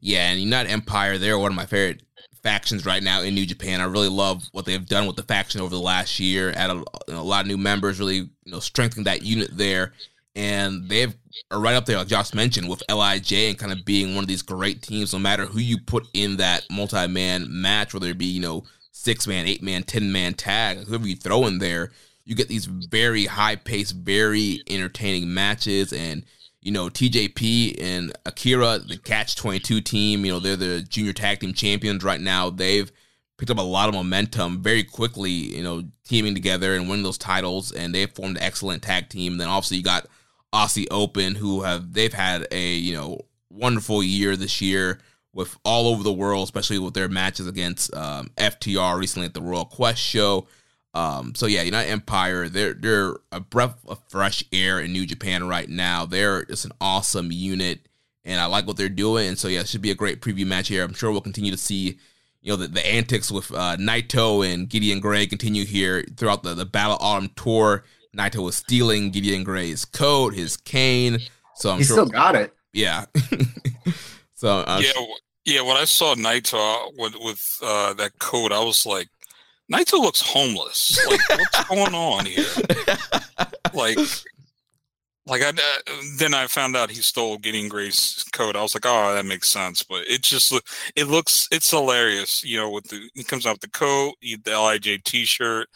Yeah, 0.00 0.30
and 0.30 0.40
United 0.40 0.70
Empire, 0.70 1.18
they're 1.18 1.38
one 1.38 1.52
of 1.52 1.56
my 1.56 1.66
favorite 1.66 2.02
factions 2.42 2.86
right 2.86 3.02
now 3.02 3.22
in 3.22 3.34
New 3.34 3.46
Japan. 3.46 3.80
I 3.80 3.84
really 3.84 4.08
love 4.08 4.44
what 4.52 4.64
they've 4.66 4.86
done 4.86 5.06
with 5.06 5.16
the 5.16 5.22
faction 5.22 5.60
over 5.60 5.74
the 5.74 5.80
last 5.80 6.20
year. 6.20 6.52
Add 6.54 6.70
a, 6.70 6.84
a 7.08 7.22
lot 7.22 7.42
of 7.42 7.48
new 7.48 7.56
members, 7.56 7.98
really 7.98 8.16
you 8.16 8.30
know 8.46 8.60
strengthening 8.60 9.04
that 9.04 9.22
unit 9.22 9.50
there, 9.52 9.92
and 10.36 10.88
they've 10.88 11.14
are 11.50 11.60
right 11.60 11.74
up 11.74 11.86
there, 11.86 11.98
like 11.98 12.06
Josh 12.06 12.34
mentioned, 12.34 12.68
with 12.68 12.82
LIJ 12.88 13.32
and 13.32 13.58
kind 13.58 13.72
of 13.72 13.84
being 13.84 14.14
one 14.14 14.24
of 14.24 14.28
these 14.28 14.42
great 14.42 14.80
teams. 14.80 15.12
No 15.12 15.18
matter 15.18 15.46
who 15.46 15.58
you 15.58 15.78
put 15.78 16.06
in 16.14 16.36
that 16.36 16.64
multi-man 16.70 17.46
match, 17.48 17.92
whether 17.92 18.08
it 18.08 18.18
be 18.18 18.26
you 18.26 18.40
know 18.40 18.64
six 18.92 19.26
man, 19.26 19.46
eight 19.46 19.62
man, 19.62 19.82
ten 19.82 20.12
man 20.12 20.34
tag, 20.34 20.86
whoever 20.86 21.06
you 21.06 21.16
throw 21.16 21.46
in 21.46 21.58
there, 21.58 21.90
you 22.26 22.34
get 22.34 22.48
these 22.48 22.66
very 22.66 23.24
high 23.24 23.56
paced, 23.56 23.94
very 23.94 24.62
entertaining 24.68 25.32
matches 25.32 25.92
and 25.92 26.24
you 26.66 26.72
know, 26.72 26.88
TJP 26.88 27.80
and 27.80 28.12
Akira, 28.26 28.80
the 28.80 28.98
Catch 28.98 29.36
22 29.36 29.80
team, 29.82 30.24
you 30.24 30.32
know, 30.32 30.40
they're 30.40 30.56
the 30.56 30.82
junior 30.82 31.12
tag 31.12 31.38
team 31.38 31.54
champions 31.54 32.02
right 32.02 32.20
now. 32.20 32.50
They've 32.50 32.90
picked 33.38 33.52
up 33.52 33.58
a 33.58 33.62
lot 33.62 33.88
of 33.88 33.94
momentum 33.94 34.62
very 34.62 34.82
quickly, 34.82 35.30
you 35.30 35.62
know, 35.62 35.84
teaming 36.04 36.34
together 36.34 36.74
and 36.74 36.88
winning 36.88 37.04
those 37.04 37.18
titles, 37.18 37.70
and 37.70 37.94
they've 37.94 38.10
formed 38.10 38.38
an 38.38 38.42
excellent 38.42 38.82
tag 38.82 39.08
team. 39.08 39.38
Then 39.38 39.48
obviously 39.48 39.76
you 39.76 39.84
got 39.84 40.08
Aussie 40.52 40.88
Open, 40.90 41.36
who 41.36 41.62
have 41.62 41.92
they've 41.92 42.12
had 42.12 42.48
a 42.50 42.74
you 42.74 42.94
know 42.94 43.20
wonderful 43.48 44.02
year 44.02 44.34
this 44.34 44.60
year 44.60 44.98
with 45.32 45.56
all 45.64 45.86
over 45.86 46.02
the 46.02 46.12
world, 46.12 46.44
especially 46.44 46.80
with 46.80 46.94
their 46.94 47.08
matches 47.08 47.46
against 47.46 47.94
um, 47.94 48.30
FTR 48.38 48.98
recently 48.98 49.26
at 49.26 49.34
the 49.34 49.42
Royal 49.42 49.66
Quest 49.66 50.00
show. 50.00 50.48
Um, 50.96 51.34
so 51.34 51.44
yeah, 51.44 51.60
United 51.60 51.90
Empire, 51.90 52.48
they're 52.48 52.72
they're 52.72 53.16
a 53.30 53.38
breath 53.38 53.76
of 53.86 54.00
fresh 54.08 54.42
air 54.50 54.80
in 54.80 54.92
New 54.92 55.04
Japan 55.04 55.46
right 55.46 55.68
now. 55.68 56.06
They're 56.06 56.46
just 56.46 56.64
an 56.64 56.72
awesome 56.80 57.30
unit, 57.30 57.86
and 58.24 58.40
I 58.40 58.46
like 58.46 58.66
what 58.66 58.78
they're 58.78 58.88
doing. 58.88 59.28
And 59.28 59.38
so 59.38 59.46
yeah, 59.46 59.60
it 59.60 59.68
should 59.68 59.82
be 59.82 59.90
a 59.90 59.94
great 59.94 60.22
preview 60.22 60.46
match 60.46 60.68
here. 60.68 60.82
I'm 60.82 60.94
sure 60.94 61.12
we'll 61.12 61.20
continue 61.20 61.50
to 61.50 61.58
see, 61.58 61.98
you 62.40 62.50
know, 62.50 62.56
the, 62.56 62.68
the 62.68 62.86
antics 62.86 63.30
with 63.30 63.52
uh, 63.52 63.76
Naito 63.76 64.50
and 64.50 64.70
Gideon 64.70 65.00
Grey 65.00 65.26
continue 65.26 65.66
here 65.66 66.02
throughout 66.16 66.42
the 66.42 66.54
the 66.54 66.64
Battle 66.64 66.96
Autumn 66.98 67.30
tour. 67.36 67.84
Naito 68.16 68.42
was 68.42 68.56
stealing 68.56 69.10
Gideon 69.10 69.44
Grey's 69.44 69.84
coat, 69.84 70.32
his 70.32 70.56
cane. 70.56 71.18
So 71.56 71.72
I'm 71.72 71.78
he 71.78 71.84
sure 71.84 71.96
still 71.96 72.06
got 72.06 72.36
it. 72.36 72.54
Yeah. 72.72 73.04
so 74.34 74.60
uh, 74.60 74.80
yeah, 74.82 75.02
yeah. 75.44 75.60
When 75.60 75.76
I 75.76 75.84
saw 75.84 76.14
Naito 76.14 76.90
with 76.96 77.16
with 77.20 77.58
uh, 77.62 77.92
that 77.94 78.18
coat, 78.18 78.50
I 78.50 78.64
was 78.64 78.86
like, 78.86 79.08
Naito 79.72 80.00
looks 80.00 80.20
homeless. 80.20 80.98
Like, 81.06 81.28
what's 81.28 81.64
going 81.64 81.94
on 81.94 82.26
here? 82.26 82.44
Like, 83.74 83.98
like 85.26 85.42
I 85.42 85.48
uh, 85.48 85.92
then 86.16 86.32
I 86.32 86.46
found 86.46 86.76
out 86.76 86.88
he 86.88 87.02
stole 87.02 87.36
Gideon 87.36 87.68
Grey's 87.68 88.24
coat. 88.32 88.56
I 88.56 88.62
was 88.62 88.74
like, 88.74 88.86
oh, 88.86 89.12
that 89.12 89.26
makes 89.26 89.50
sense. 89.50 89.82
But 89.82 90.06
it 90.06 90.22
just 90.22 90.54
it 90.94 91.08
looks 91.08 91.46
it's 91.50 91.70
hilarious. 91.70 92.42
You 92.42 92.58
know, 92.58 92.70
with 92.70 92.84
the 92.84 93.10
he 93.14 93.22
comes 93.22 93.44
out 93.44 93.56
with 93.56 93.60
the 93.60 93.68
coat, 93.78 94.14
the 94.22 94.38
LIJ 94.50 95.04
T-shirt. 95.04 95.68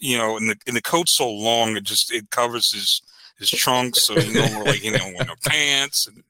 You 0.00 0.18
know, 0.18 0.36
and 0.36 0.50
the 0.50 0.56
and 0.68 0.76
the 0.76 0.82
coat's 0.82 1.16
so 1.16 1.28
long, 1.28 1.76
it 1.76 1.82
just 1.82 2.12
it 2.12 2.30
covers 2.30 2.72
his 2.72 3.02
his 3.38 3.50
trunks, 3.50 4.06
so 4.06 4.16
you 4.16 4.34
know, 4.34 4.62
like 4.64 4.76
he 4.80 4.90
don't 4.90 5.14
wear 5.14 5.24
no 5.26 5.34
pants 5.44 6.06
and 6.06 6.22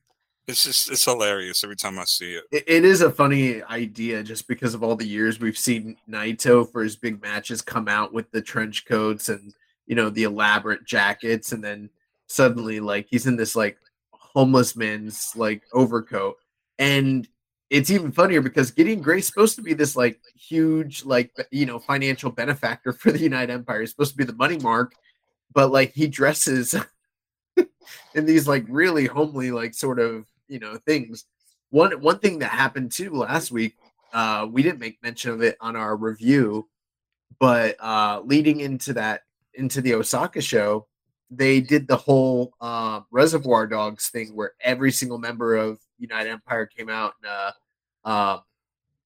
it's 0.47 0.65
just 0.65 0.91
it's 0.91 1.05
hilarious 1.05 1.65
every 1.65 1.77
time 1.77 1.99
I 1.99 2.05
see 2.05 2.35
it. 2.35 2.45
it. 2.51 2.65
It 2.67 2.85
is 2.85 3.01
a 3.01 3.11
funny 3.11 3.63
idea 3.63 4.23
just 4.23 4.47
because 4.47 4.75
of 4.75 4.83
all 4.83 4.97
the 4.97 5.07
years 5.07 5.41
we've 5.41 5.59
seen 5.59 5.97
Naito 6.09 6.71
for 6.71 6.83
his 6.83 6.97
big 6.97 7.23
matches 7.23 7.63
come 7.63 7.89
out 7.89 8.13
with 8.13 8.31
the 8.31 8.43
trench 8.43 8.85
coats 8.85 9.29
and 9.29 9.55
you 9.87 9.95
know 9.95 10.11
the 10.11 10.25
elaborate 10.25 10.85
jackets, 10.85 11.53
and 11.53 11.65
then 11.65 11.89
suddenly 12.27 12.81
like 12.81 13.07
he's 13.11 13.27
in 13.27 13.37
this 13.37 13.57
like 13.57 13.79
homeless 14.13 14.77
man's 14.77 15.33
like 15.35 15.63
overcoat, 15.73 16.37
and 16.79 17.27
it's 17.71 17.91
even 17.91 18.13
funnier 18.13 18.43
because 18.43 18.71
Gideon 18.71 19.01
Grey's 19.01 19.27
supposed 19.27 19.57
to 19.57 19.63
be 19.63 19.73
this 19.73 19.97
like 19.97 20.21
huge 20.37 21.05
like 21.05 21.35
you 21.51 21.65
know 21.65 21.79
financial 21.79 22.31
benefactor 22.31 22.93
for 22.93 23.13
the 23.13 23.19
United 23.19 23.53
Empire. 23.53 23.81
He's 23.81 23.91
supposed 23.91 24.13
to 24.13 24.19
be 24.19 24.25
the 24.25 24.35
money 24.35 24.59
mark, 24.59 24.95
but 25.55 25.73
like 25.73 25.93
he 25.93 26.07
dresses 26.07 26.75
in 28.15 28.27
these 28.27 28.47
like 28.47 28.67
really 28.69 29.07
homely 29.07 29.51
like 29.51 29.73
sort 29.73 29.99
of 29.99 30.27
you 30.49 30.59
know 30.59 30.77
things. 30.87 31.25
One 31.71 31.93
one 32.01 32.19
thing 32.19 32.39
that 32.41 32.51
happened 32.51 32.93
too 32.93 33.11
last 33.11 33.51
week, 33.51 33.77
uh, 34.13 34.47
we 34.51 34.63
didn't 34.63 34.79
make 34.79 35.03
mention 35.03 35.33
of 35.33 35.43
it 35.43 35.57
on 35.61 35.77
our 35.77 35.97
review, 35.97 36.69
but 37.39 37.77
uh, 37.81 38.23
leading 38.25 38.61
into 38.61 38.93
that 38.95 39.23
into 39.55 39.81
the 39.81 39.95
Osaka 39.95 40.41
show, 40.41 40.87
they 41.31 41.61
did 41.61 41.89
the 41.89 41.97
whole 41.97 42.55
uh, 42.61 43.01
Reservoir 43.11 43.67
Dogs 43.67 44.09
thing 44.09 44.35
where 44.35 44.53
every 44.61 44.93
single 44.93 45.19
member 45.19 45.57
of 45.57 45.79
United 45.99 46.31
Empire 46.31 46.67
came 46.67 46.89
out 46.89 47.15
in 47.23 47.29
a, 47.29 47.55
uh, 48.09 48.41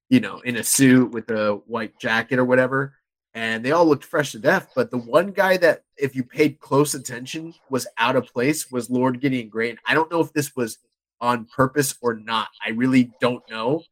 you 0.09 0.21
know, 0.21 0.41
in 0.41 0.57
a 0.57 0.65
suit 0.65 1.11
with 1.11 1.31
a 1.31 1.61
white 1.67 1.99
jacket 1.99 2.39
or 2.39 2.45
whatever, 2.45 2.95
and 3.35 3.65
they 3.65 3.73
all 3.73 3.87
looked 3.87 4.05
fresh 4.05 4.33
to 4.33 4.39
death. 4.39 4.71
But 4.75 4.91
the 4.91 4.99
one 4.99 5.31
guy 5.33 5.57
that, 5.59 5.85
if 5.97 6.17
you 6.17 6.25
paid 6.25 6.61
close 6.61 6.95
attention, 6.95 7.55
was 7.71 7.87
out 7.99 8.17
of 8.17 8.27
place 8.27 8.71
was 8.71 8.91
Lord 8.91 9.21
Gideon 9.21 9.49
Grey. 9.49 9.71
And 9.71 9.79
I 9.87 9.95
don't 9.95 10.11
know 10.11 10.21
if 10.21 10.33
this 10.33 10.57
was 10.57 10.79
on 11.21 11.47
purpose 11.47 11.95
or 12.01 12.15
not. 12.15 12.49
I 12.65 12.71
really 12.71 13.13
don't 13.21 13.43
know. 13.51 13.83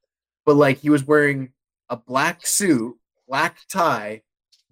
But 0.45 0.57
like 0.57 0.79
he 0.79 0.91
was 0.91 1.05
wearing 1.05 1.53
a 1.89 1.97
black 1.97 2.47
suit, 2.47 2.97
black 3.29 3.59
tie, 3.69 4.23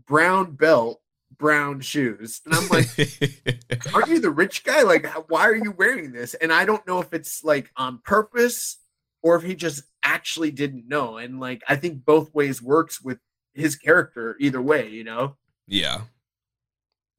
brown 0.06 0.52
belt, 0.52 1.00
brown 1.36 1.80
shoes. 1.80 2.40
And 2.44 2.54
I'm 2.54 2.68
like, 2.68 2.86
aren't 3.94 4.08
you 4.08 4.20
the 4.20 4.30
rich 4.30 4.64
guy? 4.64 4.82
Like, 4.82 5.06
why 5.28 5.42
are 5.42 5.56
you 5.56 5.72
wearing 5.72 6.12
this? 6.12 6.34
And 6.34 6.52
I 6.52 6.64
don't 6.64 6.86
know 6.86 7.00
if 7.00 7.12
it's 7.12 7.42
like 7.44 7.70
on 7.76 7.98
purpose 8.04 8.78
or 9.22 9.36
if 9.36 9.42
he 9.42 9.54
just 9.54 9.82
actually 10.04 10.50
didn't 10.50 10.88
know. 10.88 11.16
And 11.16 11.40
like, 11.40 11.62
I 11.68 11.76
think 11.76 12.04
both 12.04 12.32
ways 12.34 12.62
works 12.62 13.00
with 13.00 13.18
his 13.54 13.76
character 13.76 14.36
either 14.38 14.60
way, 14.60 14.88
you 14.90 15.04
know? 15.04 15.36
Yeah. 15.66 16.02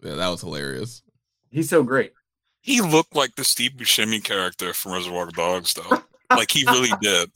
Yeah, 0.03 0.15
that 0.15 0.29
was 0.29 0.41
hilarious. 0.41 1.01
He's 1.49 1.69
so 1.69 1.83
great. 1.83 2.13
He 2.65 2.81
looked 2.81 3.15
like 3.15 3.35
the 3.35 3.43
Steve 3.43 3.73
Buscemi 3.73 4.23
character 4.23 4.73
from 4.73 4.93
Reservoir 4.93 5.27
Dogs, 5.27 5.75
though. 5.75 6.01
like 6.35 6.49
he 6.49 6.65
really 6.65 6.89
did. 6.99 7.29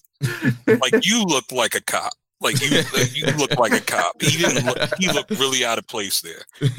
Like 0.65 1.05
you 1.05 1.23
look 1.23 1.51
like 1.51 1.75
a 1.75 1.81
cop. 1.81 2.13
Like 2.41 2.59
you, 2.59 2.81
you 3.13 3.27
look 3.37 3.55
like 3.59 3.73
a 3.73 3.79
cop. 3.79 4.19
He 4.19 4.39
didn't. 4.43 4.65
Look, 4.65 4.89
he 4.97 5.07
looked 5.11 5.29
really 5.29 5.63
out 5.63 5.77
of 5.77 5.85
place 5.85 6.21
there. 6.21 6.71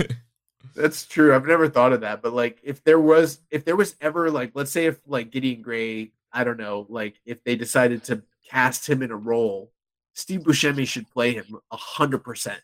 That's 0.74 1.06
true. 1.06 1.32
I've 1.32 1.46
never 1.46 1.68
thought 1.68 1.92
of 1.92 2.00
that. 2.00 2.22
But 2.22 2.32
like, 2.32 2.58
if 2.64 2.82
there 2.82 2.98
was, 2.98 3.38
if 3.52 3.64
there 3.64 3.76
was 3.76 3.94
ever 4.00 4.32
like, 4.32 4.50
let's 4.54 4.72
say 4.72 4.86
if 4.86 4.98
like 5.06 5.30
Gideon 5.30 5.62
Grey, 5.62 6.10
I 6.32 6.42
don't 6.42 6.58
know, 6.58 6.86
like 6.88 7.20
if 7.24 7.44
they 7.44 7.54
decided 7.54 8.02
to 8.04 8.20
cast 8.48 8.88
him 8.88 9.00
in 9.00 9.12
a 9.12 9.16
role, 9.16 9.70
Steve 10.14 10.40
Buscemi 10.40 10.88
should 10.88 11.08
play 11.08 11.34
him 11.34 11.56
a 11.70 11.76
hundred 11.76 12.24
percent. 12.24 12.60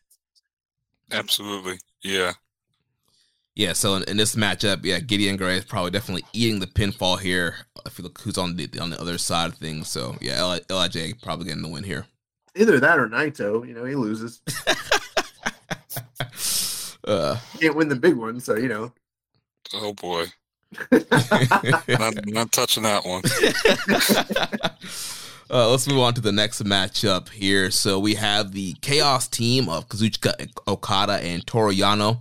Absolutely. 1.12 1.78
Yeah. 2.02 2.32
Yeah, 3.56 3.72
so 3.72 3.94
in, 3.94 4.02
in, 4.02 4.18
this 4.18 4.36
matchup, 4.36 4.84
yeah, 4.84 4.98
Gideon 4.98 5.38
Grey 5.38 5.56
is 5.56 5.64
probably 5.64 5.90
definitely 5.90 6.24
eating 6.34 6.60
the 6.60 6.66
pinfall 6.66 7.18
here. 7.18 7.56
If 7.86 7.98
you 7.98 8.04
look 8.04 8.20
who's 8.20 8.36
on 8.36 8.54
the 8.54 8.68
on 8.78 8.90
the 8.90 9.00
other 9.00 9.16
side 9.16 9.50
of 9.50 9.56
things, 9.56 9.88
so 9.88 10.14
yeah, 10.20 10.58
LIJ 10.68 11.22
probably 11.22 11.46
getting 11.46 11.62
the 11.62 11.68
win 11.68 11.82
here. 11.82 12.04
Either 12.54 12.78
that 12.78 12.98
or 12.98 13.08
Naito, 13.08 13.66
you 13.66 13.72
know, 13.72 13.84
he 13.84 13.94
loses. 13.94 14.42
uh, 17.08 17.38
Can't 17.58 17.74
win 17.74 17.88
the 17.88 17.96
big 17.96 18.14
one, 18.14 18.40
so 18.40 18.56
you 18.56 18.68
know. 18.68 18.92
Oh 19.72 19.94
boy. 19.94 20.26
not, 20.92 22.26
not, 22.26 22.52
touching 22.52 22.82
that 22.82 23.06
one. 23.06 23.22
Uh, 25.48 25.70
let's 25.70 25.86
move 25.86 26.00
on 26.00 26.12
to 26.12 26.20
the 26.20 26.32
next 26.32 26.60
matchup 26.64 27.28
here. 27.28 27.70
So 27.70 28.00
we 28.00 28.16
have 28.16 28.50
the 28.50 28.74
Chaos 28.80 29.28
team 29.28 29.68
of 29.68 29.88
Kazuchika 29.88 30.50
Okada 30.66 31.22
and 31.22 31.46
Toru 31.46 31.72
Yano. 31.72 32.18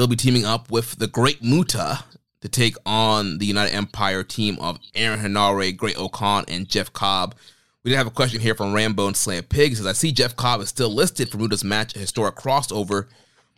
They'll 0.00 0.06
be 0.06 0.16
teaming 0.16 0.46
up 0.46 0.70
with 0.70 0.96
the 0.96 1.06
Great 1.06 1.42
Muta 1.42 2.04
to 2.40 2.48
take 2.48 2.74
on 2.86 3.36
the 3.36 3.44
United 3.44 3.74
Empire 3.74 4.22
team 4.22 4.56
of 4.58 4.78
Aaron 4.94 5.20
Henare, 5.20 5.76
Great-O-Khan, 5.76 6.46
and 6.48 6.66
Jeff 6.66 6.90
Cobb. 6.94 7.34
We 7.84 7.90
did 7.90 7.98
have 7.98 8.06
a 8.06 8.10
question 8.10 8.40
here 8.40 8.54
from 8.54 8.72
Rambo 8.72 9.08
and 9.08 9.14
Slam 9.14 9.42
Pig. 9.42 9.76
Says 9.76 9.86
I 9.86 9.92
see 9.92 10.10
Jeff 10.10 10.36
Cobb 10.36 10.62
is 10.62 10.70
still 10.70 10.88
listed 10.88 11.28
for 11.28 11.36
Muta's 11.36 11.64
match, 11.64 11.94
a 11.94 11.98
historic 11.98 12.36
crossover, 12.36 13.08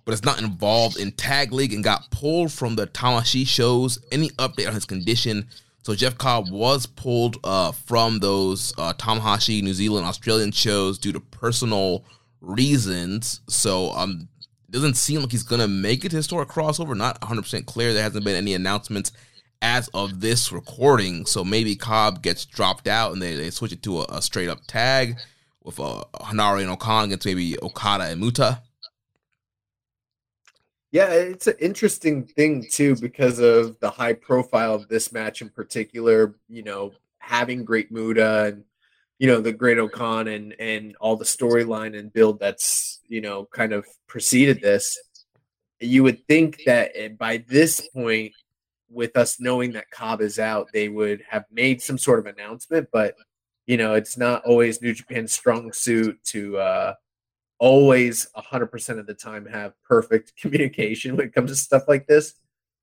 but 0.04 0.14
is 0.14 0.24
not 0.24 0.42
involved 0.42 0.98
in 0.98 1.12
tag 1.12 1.52
league 1.52 1.72
and 1.72 1.84
got 1.84 2.10
pulled 2.10 2.50
from 2.50 2.74
the 2.74 2.88
Tamashii 2.88 3.46
shows. 3.46 4.00
Any 4.10 4.30
update 4.30 4.66
on 4.66 4.74
his 4.74 4.84
condition? 4.84 5.46
So 5.84 5.94
Jeff 5.94 6.18
Cobb 6.18 6.50
was 6.50 6.86
pulled 6.86 7.36
uh, 7.44 7.70
from 7.70 8.18
those 8.18 8.74
uh, 8.78 8.94
Tamashii, 8.94 9.62
New 9.62 9.74
Zealand, 9.74 10.06
Australian 10.06 10.50
shows 10.50 10.98
due 10.98 11.12
to 11.12 11.20
personal 11.20 12.04
reasons. 12.40 13.42
So 13.46 13.92
um, 13.92 14.26
doesn't 14.72 14.96
seem 14.96 15.20
like 15.20 15.30
he's 15.32 15.42
gonna 15.42 15.68
make 15.68 16.04
it 16.04 16.10
to 16.10 16.16
historic 16.16 16.48
crossover. 16.48 16.96
Not 16.96 17.20
100 17.20 17.42
percent 17.42 17.66
clear. 17.66 17.92
There 17.92 18.02
hasn't 18.02 18.24
been 18.24 18.36
any 18.36 18.54
announcements 18.54 19.12
as 19.62 19.88
of 19.94 20.20
this 20.20 20.52
recording. 20.52 21.24
So 21.24 21.44
maybe 21.44 21.76
Cobb 21.76 22.22
gets 22.22 22.44
dropped 22.44 22.88
out 22.88 23.12
and 23.12 23.22
they, 23.22 23.36
they 23.36 23.50
switch 23.50 23.72
it 23.72 23.82
to 23.84 24.00
a, 24.00 24.06
a 24.10 24.22
straight 24.22 24.48
up 24.48 24.60
tag 24.66 25.16
with 25.62 25.78
uh, 25.78 26.04
Henare 26.14 26.60
and 26.60 26.70
O-Khan 26.70 27.04
against 27.04 27.24
maybe 27.24 27.56
Okada 27.62 28.04
and 28.04 28.20
Muta. 28.20 28.60
Yeah, 30.90 31.10
it's 31.10 31.46
an 31.46 31.54
interesting 31.58 32.24
thing 32.24 32.66
too 32.70 32.96
because 32.96 33.38
of 33.38 33.78
the 33.80 33.88
high 33.88 34.12
profile 34.12 34.74
of 34.74 34.88
this 34.88 35.10
match 35.12 35.40
in 35.40 35.48
particular. 35.48 36.34
You 36.48 36.64
know, 36.64 36.92
having 37.18 37.64
Great 37.64 37.90
Muta 37.90 38.46
and 38.46 38.64
you 39.22 39.28
know 39.28 39.40
the 39.40 39.52
Great-O-Khan 39.52 40.26
and 40.26 40.52
and 40.58 40.96
all 40.96 41.14
the 41.14 41.24
storyline 41.24 41.96
and 41.96 42.12
build 42.12 42.40
that's 42.40 42.98
you 43.06 43.20
know 43.20 43.44
kind 43.52 43.72
of 43.72 43.86
preceded 44.08 44.60
this. 44.60 44.98
You 45.78 46.02
would 46.02 46.26
think 46.26 46.62
that 46.66 46.90
eh, 46.96 47.06
by 47.06 47.44
this 47.46 47.88
point, 47.94 48.32
with 48.90 49.16
us 49.16 49.38
knowing 49.38 49.74
that 49.74 49.92
Cobb 49.92 50.22
is 50.22 50.40
out, 50.40 50.70
they 50.72 50.88
would 50.88 51.22
have 51.30 51.44
made 51.52 51.80
some 51.80 51.98
sort 51.98 52.18
of 52.18 52.26
announcement. 52.26 52.88
But 52.92 53.14
you 53.66 53.76
know, 53.76 53.94
it's 53.94 54.18
not 54.18 54.44
always 54.44 54.82
New 54.82 54.92
Japan's 54.92 55.32
strong 55.32 55.72
suit 55.72 56.18
to 56.24 56.58
uh, 56.58 56.94
always 57.60 58.26
100% 58.36 58.98
of 58.98 59.06
the 59.06 59.14
time 59.14 59.46
have 59.46 59.80
perfect 59.84 60.32
communication 60.40 61.16
when 61.16 61.26
it 61.26 61.32
comes 61.32 61.52
to 61.52 61.56
stuff 61.56 61.84
like 61.86 62.08
this. 62.08 62.34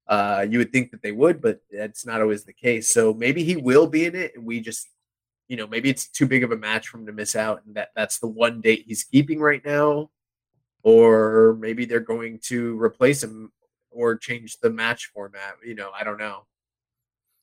Uh, 0.07 0.45
you 0.49 0.57
would 0.59 0.71
think 0.71 0.91
that 0.91 1.01
they 1.01 1.11
would, 1.11 1.41
but 1.41 1.59
that's 1.69 2.05
not 2.05 2.21
always 2.21 2.45
the 2.45 2.53
case. 2.53 2.93
So 2.93 3.13
maybe 3.13 3.43
he 3.43 3.57
will 3.57 3.87
be 3.87 4.05
in 4.05 4.15
it, 4.15 4.31
and 4.35 4.45
we 4.45 4.61
just, 4.61 4.87
you 5.49 5.57
know, 5.57 5.67
maybe 5.67 5.89
it's 5.89 6.07
too 6.07 6.27
big 6.27 6.43
of 6.43 6.51
a 6.51 6.57
match 6.57 6.87
for 6.87 6.99
him 6.99 7.07
to 7.07 7.11
miss 7.11 7.35
out, 7.35 7.63
and 7.65 7.75
that 7.75 7.89
that's 7.95 8.19
the 8.19 8.27
one 8.27 8.61
date 8.61 8.85
he's 8.87 9.03
keeping 9.03 9.41
right 9.41 9.65
now, 9.65 10.09
or 10.83 11.57
maybe 11.59 11.85
they're 11.85 11.99
going 11.99 12.39
to 12.43 12.79
replace 12.81 13.23
him 13.23 13.51
or 13.91 14.15
change 14.15 14.59
the 14.59 14.69
match 14.69 15.07
format. 15.07 15.55
You 15.65 15.75
know, 15.75 15.89
I 15.99 16.03
don't 16.03 16.19
know. 16.19 16.45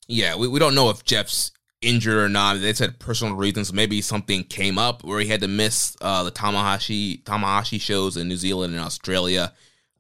Yeah, 0.07 0.37
we, 0.37 0.47
we 0.47 0.61
don't 0.61 0.77
know 0.77 0.89
if 0.89 1.05
Jeff's 1.05 1.51
injured 1.83 2.17
or 2.17 2.29
not. 2.29 2.61
They 2.61 2.73
said 2.73 3.01
personal 3.01 3.35
reasons. 3.35 3.73
Maybe 3.73 4.01
something 4.01 4.45
came 4.45 4.79
up 4.79 5.03
where 5.03 5.19
he 5.19 5.27
had 5.27 5.41
to 5.41 5.49
miss 5.49 5.97
uh, 6.01 6.23
the 6.23 6.31
Tamashii 6.31 7.25
Tamashii 7.25 7.81
shows 7.81 8.17
in 8.17 8.29
New 8.29 8.37
Zealand 8.37 8.73
and 8.73 8.83
Australia. 8.85 9.53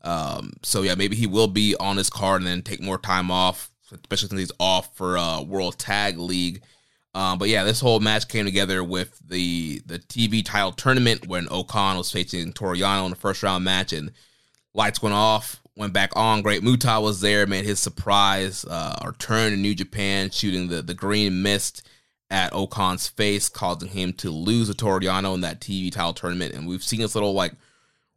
Um, 0.02 0.52
so 0.62 0.82
yeah, 0.82 0.94
maybe 0.94 1.16
he 1.16 1.26
will 1.26 1.48
be 1.48 1.74
on 1.80 1.96
his 1.96 2.08
card 2.08 2.40
and 2.40 2.46
then 2.46 2.62
take 2.62 2.80
more 2.80 2.98
time 2.98 3.32
off, 3.32 3.72
especially 3.90 4.28
since 4.28 4.40
he's 4.40 4.52
off 4.60 4.96
for 4.96 5.18
uh, 5.18 5.42
World 5.42 5.76
Tag 5.76 6.18
League. 6.18 6.62
Um, 7.16 7.38
but 7.38 7.48
yeah, 7.48 7.64
this 7.64 7.80
whole 7.80 7.98
match 8.00 8.28
came 8.28 8.44
together 8.44 8.84
with 8.84 9.18
the 9.26 9.80
the 9.86 9.98
TV 9.98 10.44
title 10.44 10.72
tournament 10.72 11.26
when 11.26 11.48
O-Khan 11.50 11.96
was 11.96 12.12
facing 12.12 12.52
Toru 12.52 12.76
Yano 12.76 13.04
in 13.04 13.10
the 13.10 13.16
first 13.16 13.42
round 13.42 13.64
match, 13.64 13.92
and 13.92 14.12
lights 14.74 15.00
went 15.00 15.14
off 15.14 15.60
went 15.76 15.92
back 15.92 16.10
on. 16.16 16.42
Great 16.42 16.62
Muta 16.62 17.00
was 17.00 17.20
there, 17.20 17.46
made 17.46 17.64
his 17.64 17.78
surprise 17.78 18.64
uh, 18.64 18.98
return 19.04 19.52
to 19.52 19.56
New 19.56 19.74
Japan, 19.74 20.30
shooting 20.30 20.68
the, 20.68 20.82
the 20.82 20.94
green 20.94 21.42
mist 21.42 21.86
at 22.30 22.52
O-Khan's 22.52 23.06
face, 23.06 23.48
causing 23.48 23.90
him 23.90 24.12
to 24.14 24.30
lose 24.30 24.68
to 24.68 24.74
Toru 24.74 25.00
Yano 25.00 25.34
in 25.34 25.42
that 25.42 25.60
TV 25.60 25.92
title 25.92 26.14
tournament. 26.14 26.54
And 26.54 26.66
we've 26.66 26.82
seen 26.82 27.00
this 27.00 27.14
little 27.14 27.34
like 27.34 27.52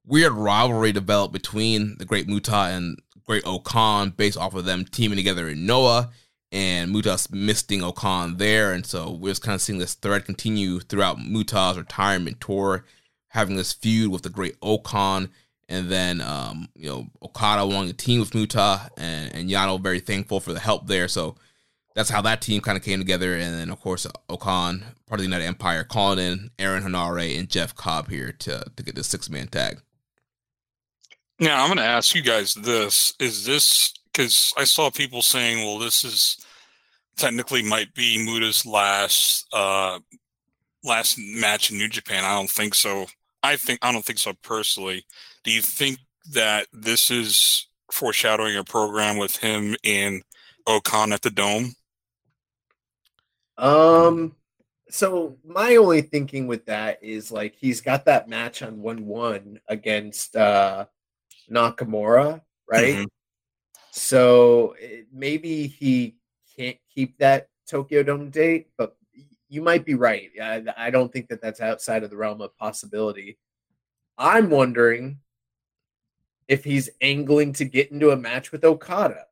weird 0.06 0.32
rivalry 0.32 0.92
develop 0.92 1.32
between 1.32 1.98
the 2.00 2.06
Great 2.06 2.28
Muta 2.28 2.56
and 2.56 2.98
Great-O-Khan 3.26 4.12
based 4.12 4.38
off 4.38 4.56
of 4.56 4.66
them 4.66 4.86
teaming 4.86 5.18
together 5.18 5.48
in 5.48 5.66
Noah 5.66 6.10
and 6.52 6.92
Muta's 6.92 7.30
misting 7.32 7.84
O-Khan 7.84 8.38
there. 8.38 8.72
And 8.74 8.86
so 8.86 9.12
we're 9.12 9.32
just 9.32 9.44
kind 9.44 9.56
of 9.56 9.62
seeing 9.62 9.80
this 9.80 9.94
thread 9.94 10.26
continue 10.26 10.80
throughout 10.80 11.18
Muta's 11.20 11.78
retirement 11.78 12.42
tour, 12.42 12.86
having 13.30 13.56
this 13.56 13.74
feud 13.74 14.12
with 14.12 14.24
the 14.24 14.30
Great-O-Khan 14.30 15.30
and 15.70 15.90
then 15.90 16.20
um, 16.20 16.68
you 16.76 16.90
know 16.90 17.08
Okada 17.22 17.66
wanting 17.66 17.92
a 17.92 17.94
team 17.94 18.20
with 18.20 18.34
Muta 18.34 18.90
and 18.98 19.34
and 19.34 19.50
Yano 19.50 19.80
very 19.80 20.00
thankful 20.00 20.40
for 20.40 20.52
the 20.52 20.60
help 20.60 20.88
there. 20.88 21.08
So 21.08 21.36
that's 21.96 22.10
how 22.10 22.22
that 22.24 22.42
team 22.42 22.62
kind 22.62 22.78
of 22.78 22.84
came 22.84 23.00
together. 23.00 23.36
And 23.36 23.54
then 23.54 23.70
of 23.70 23.80
course 23.80 24.06
O-Khan, 24.28 24.84
part 25.08 25.20
of 25.20 25.24
the 25.24 25.28
United 25.28 25.46
Empire, 25.46 25.84
calling 25.84 26.20
in 26.20 26.50
Aaron 26.58 26.84
Henare 26.84 27.38
and 27.38 27.50
Jeff 27.50 27.76
Cobb 27.76 28.10
here 28.10 28.32
to 28.40 28.66
to 28.76 28.84
get 28.84 28.96
this 28.96 29.08
six 29.08 29.30
man 29.30 29.48
tag. 29.48 29.80
Now 31.40 31.62
I'm 31.62 31.70
going 31.70 31.78
to 31.78 31.84
ask 31.84 32.16
you 32.16 32.22
guys 32.22 32.56
this: 32.56 33.14
Is 33.20 33.46
this 33.46 33.94
because 34.20 34.54
I 34.58 34.66
saw 34.66 34.90
people 34.91 35.22
saying, 35.22 35.64
"Well, 35.64 35.80
this 35.80 36.04
is 36.04 36.38
technically 37.16 37.64
might 37.64 37.94
be 37.94 38.18
Muta's 38.18 38.66
last 38.66 39.48
uh 39.54 40.00
last 40.84 41.18
match 41.18 41.72
in 41.72 41.78
New 41.78 41.88
Japan"? 41.88 42.26
I 42.26 42.36
don't 42.36 42.50
think 42.50 42.76
so. 42.76 43.06
I 43.41 43.56
think 43.56 43.80
I 43.82 43.94
don't 43.94 44.04
think 44.04 44.20
so 44.20 44.34
personally. 44.44 45.06
Do 45.46 45.52
you 45.52 45.62
think 45.62 46.00
that 46.34 46.68
this 46.74 47.10
is 47.10 47.68
foreshadowing 47.91 48.58
a 48.58 48.64
program 48.66 49.18
with 49.18 49.38
him 49.38 49.78
in 49.84 50.22
O-Khan 50.68 51.14
at 51.14 51.22
the 51.22 51.32
Dome? 51.32 51.74
Um. 53.58 54.36
So 54.90 55.38
my 55.46 55.78
only 55.78 56.02
thinking 56.02 56.48
with 56.48 56.66
that 56.66 57.02
is 57.04 57.32
like 57.32 57.56
he's 57.56 57.80
got 57.80 58.06
that 58.06 58.28
match 58.28 58.64
on 58.64 58.82
one 58.82 59.06
one 59.06 59.62
against 59.70 60.36
uh 60.36 60.88
Nakamura, 61.50 62.41
right? 62.68 62.96
Mm-hmm. 62.96 63.06
So 64.00 64.76
maybe 65.12 65.68
he 65.68 66.16
can't 66.58 66.78
keep 66.94 67.18
that 67.18 67.50
Tokyo 67.68 68.02
Dome 68.02 68.30
date, 68.30 68.70
but 68.78 68.96
you 69.50 69.62
might 69.62 69.86
be 69.86 69.96
right. 69.96 70.30
I, 70.42 70.64
I 70.78 70.90
don't 70.90 71.12
think 71.12 71.28
that 71.30 71.42
that's 71.42 71.60
outside 71.60 72.04
of 72.04 72.10
the 72.10 72.18
realm 72.18 72.42
of 72.42 72.58
possibility. 72.58 73.38
I'm 74.18 74.50
wondering 74.50 75.20
if 76.48 76.64
he's 76.64 76.90
angling 77.02 77.54
to 77.54 77.66
get 77.66 77.92
into 77.92 78.12
a 78.12 78.18
match 78.18 78.52
with 78.52 78.64
Okada. 78.64 79.26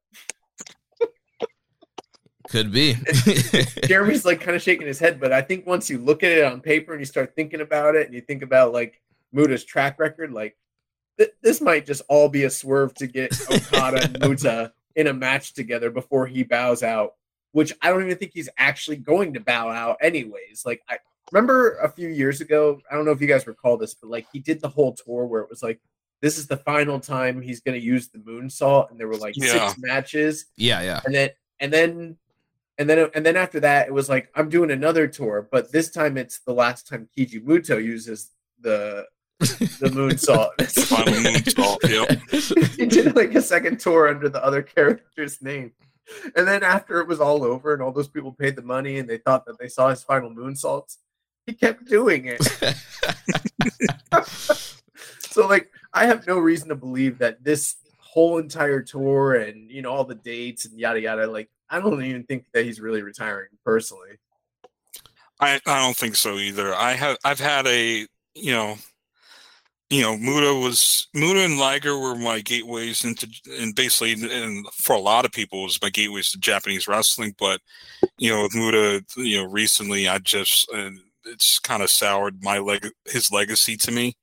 Could 2.50 2.72
be. 2.72 2.96
Jeremy's 3.86 4.26
like 4.26 4.40
kind 4.42 4.56
of 4.56 4.62
shaking 4.62 4.88
his 4.88 5.00
head, 5.00 5.20
but 5.20 5.34
I 5.34 5.42
think 5.42 5.66
once 5.66 5.90
you 5.90 5.98
look 5.98 6.24
at 6.24 6.32
it 6.32 6.46
on 6.46 6.62
paper 6.62 6.94
and 6.94 7.02
you 7.02 7.06
start 7.06 7.36
thinking 7.36 7.62
about 7.62 7.96
it 7.96 8.06
and 8.06 8.16
you 8.16 8.22
think 8.22 8.42
about 8.42 8.74
like 8.74 9.02
Muta's 9.34 9.66
track 9.66 10.00
record, 10.00 10.32
like 10.32 10.58
th- 11.18 11.32
this 11.42 11.62
might 11.62 11.86
just 11.86 12.02
all 12.10 12.30
be 12.30 12.44
a 12.44 12.50
swerve 12.50 12.94
to 12.96 13.08
get 13.08 13.40
Okada 13.52 14.04
and 14.04 14.20
Muta 14.20 14.74
in 14.96 15.08
a 15.08 15.14
match 15.14 15.54
together 15.54 15.90
before 15.90 16.28
he 16.28 16.44
bows 16.44 16.84
out, 16.84 17.16
which 17.52 17.74
I 17.82 17.90
don't 17.90 18.04
even 18.04 18.18
think 18.18 18.32
he's 18.34 18.50
actually 18.58 18.98
going 18.98 19.34
to 19.34 19.40
bow 19.40 19.70
out 19.70 19.98
anyways. 20.02 20.64
Like 20.66 20.82
I 20.90 20.98
remember 21.32 21.78
a 21.78 21.90
few 21.90 22.08
years 22.08 22.42
ago, 22.42 22.80
I 22.90 22.96
don't 22.96 23.06
know 23.06 23.12
if 23.12 23.22
you 23.22 23.28
guys 23.28 23.48
recall 23.48 23.78
this, 23.78 23.94
but 23.94 24.10
like 24.10 24.28
he 24.32 24.40
did 24.40 24.62
the 24.62 24.70
whole 24.70 24.94
tour 24.94 25.26
where 25.26 25.42
it 25.42 25.50
was 25.50 25.64
like 25.64 25.80
this 26.22 26.38
is 26.38 26.48
the 26.48 26.58
final 26.58 27.00
time 27.00 27.42
he's 27.42 27.62
going 27.62 27.80
to 27.80 27.86
use 27.86 28.08
the 28.08 28.18
moonsault, 28.20 28.90
and 28.90 29.00
there 29.00 29.08
were 29.08 29.18
like 29.18 29.36
yeah. 29.38 29.70
six 29.70 29.80
matches. 29.80 30.46
Yeah, 30.56 30.82
yeah. 30.82 31.02
And 31.06 31.14
then 31.14 31.30
and 31.60 31.72
then 31.72 32.18
and 32.78 32.90
then 32.90 33.10
and 33.14 33.26
then 33.26 33.38
after 33.38 33.60
that, 33.60 33.88
it 33.88 33.94
was 33.94 34.10
like 34.10 34.30
I'm 34.36 34.50
doing 34.50 34.72
another 34.72 35.08
tour, 35.08 35.48
but 35.52 35.72
this 35.72 35.90
time 35.90 36.18
it's 36.18 36.40
the 36.40 36.54
last 36.54 36.88
time 36.88 37.08
Keiji 37.16 37.44
Muto 37.44 37.84
uses 37.84 38.32
the 38.60 39.06
the 39.40 39.92
moon 39.94 40.12
moonsault. 40.12 40.50
final 40.88 41.14
moon 41.14 41.34
moonsault. 41.34 41.78
Yep. 41.88 42.72
he 42.78 42.86
did 42.86 43.16
like 43.16 43.36
a 43.36 43.42
second 43.42 43.80
tour 43.80 44.08
under 44.08 44.30
the 44.30 44.44
other 44.44 44.62
character's 44.62 45.42
name. 45.42 45.72
And 46.36 46.48
then 46.48 46.64
after 46.64 47.00
it 47.02 47.08
was 47.08 47.20
all 47.20 47.44
over 47.44 47.74
and 47.74 47.82
all 47.82 47.92
those 47.92 48.08
people 48.08 48.32
paid 48.32 48.56
the 48.56 48.62
money 48.62 48.98
and 48.98 49.10
they 49.10 49.18
thought 49.18 49.46
that 49.46 49.60
they 49.60 49.68
saw 49.68 49.90
his 49.90 50.04
final 50.04 50.30
moon 50.30 50.54
moonsaults, 50.54 50.98
he 51.46 51.54
kept 51.54 51.86
doing 51.86 52.26
it. 52.26 52.44
so 55.20 55.48
like 55.48 55.70
I 55.94 56.06
have 56.06 56.28
no 56.28 56.40
reason 56.40 56.70
to 56.70 56.76
believe 56.76 57.18
that 57.20 57.44
this 57.44 57.76
whole 58.00 58.38
entire 58.38 58.82
tour 58.82 59.36
and 59.36 59.70
you 59.70 59.82
know 59.82 59.92
all 59.92 60.04
the 60.04 60.16
dates 60.16 60.66
and 60.66 60.80
yada 60.80 61.00
yada 61.00 61.28
like 61.28 61.50
I 61.70 61.80
don't 61.80 62.04
even 62.04 62.24
think 62.24 62.46
that 62.54 62.66
he's 62.66 62.80
really 62.80 63.02
retiring 63.02 63.50
personally. 63.64 64.18
I, 65.40 65.60
I 65.68 65.86
don't 65.86 65.96
think 65.96 66.16
so 66.16 66.38
either. 66.38 66.74
I 66.74 66.94
have 66.94 67.18
I've 67.24 67.40
had 67.40 67.68
a 67.68 68.08
you 68.34 68.52
know 68.52 68.78
you 69.90 70.02
know 70.02 70.18
Muta 70.18 70.54
was 70.54 71.08
Muta 71.14 71.40
and 71.40 71.58
Liger 71.58 71.98
were 71.98 72.16
my 72.16 72.42
gateways 72.42 73.06
into 73.06 73.28
and 73.60 73.74
basically 73.74 74.14
and 74.14 74.68
for 74.74 74.96
a 74.96 75.00
lot 75.00 75.26
of 75.26 75.32
people 75.32 75.64
was 75.64 75.82
my 75.82 75.90
gateways 75.90 76.32
to 76.32 76.38
Japanese 76.40 76.88
wrestling. 76.88 77.34
But 77.40 77.62
you 78.18 78.32
know 78.32 78.44
with 78.44 78.56
Muta 78.56 79.04
you 79.16 79.38
know 79.38 79.50
recently 79.50 80.08
I 80.08 80.20
just 80.20 80.70
uh, 80.74 80.90
it's 81.26 81.60
kind 81.60 81.84
of 81.84 81.90
soured 81.90 82.44
my 82.44 82.60
leg 82.60 82.90
his 83.06 83.32
legacy 83.32 83.78
to 83.78 83.92
me. 83.92 84.16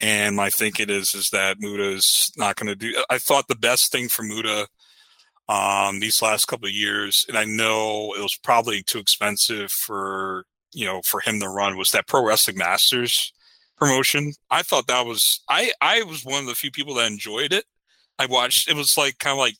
And 0.00 0.34
my 0.34 0.50
thinking 0.50 0.90
is 0.90 1.14
is 1.14 1.30
that 1.30 1.60
Muta 1.60 1.84
is 1.84 2.32
not 2.36 2.56
going 2.56 2.66
to 2.68 2.74
do. 2.74 2.92
I 3.08 3.18
thought 3.18 3.46
the 3.48 3.54
best 3.54 3.92
thing 3.92 4.08
for 4.08 4.22
Muta 4.22 4.66
um, 5.48 6.00
these 6.00 6.22
last 6.22 6.46
couple 6.46 6.66
of 6.66 6.74
years, 6.74 7.26
and 7.28 7.36
I 7.36 7.44
know 7.44 8.14
it 8.16 8.22
was 8.22 8.36
probably 8.42 8.82
too 8.82 8.98
expensive 8.98 9.70
for 9.70 10.44
you 10.72 10.86
know 10.86 11.02
for 11.04 11.20
him 11.20 11.38
to 11.40 11.48
run 11.48 11.76
was 11.76 11.92
that 11.92 12.08
Pro 12.08 12.26
Wrestling 12.26 12.58
Masters 12.58 13.32
promotion. 13.76 14.32
I 14.50 14.62
thought 14.62 14.86
that 14.86 15.06
was 15.06 15.42
I 15.48 15.72
I 15.80 16.02
was 16.02 16.24
one 16.24 16.40
of 16.40 16.46
the 16.46 16.54
few 16.54 16.70
people 16.70 16.94
that 16.94 17.10
enjoyed 17.10 17.52
it. 17.52 17.64
I 18.18 18.26
watched 18.26 18.68
it 18.68 18.76
was 18.76 18.96
like 18.96 19.18
kind 19.18 19.32
of 19.32 19.38
like 19.38 19.56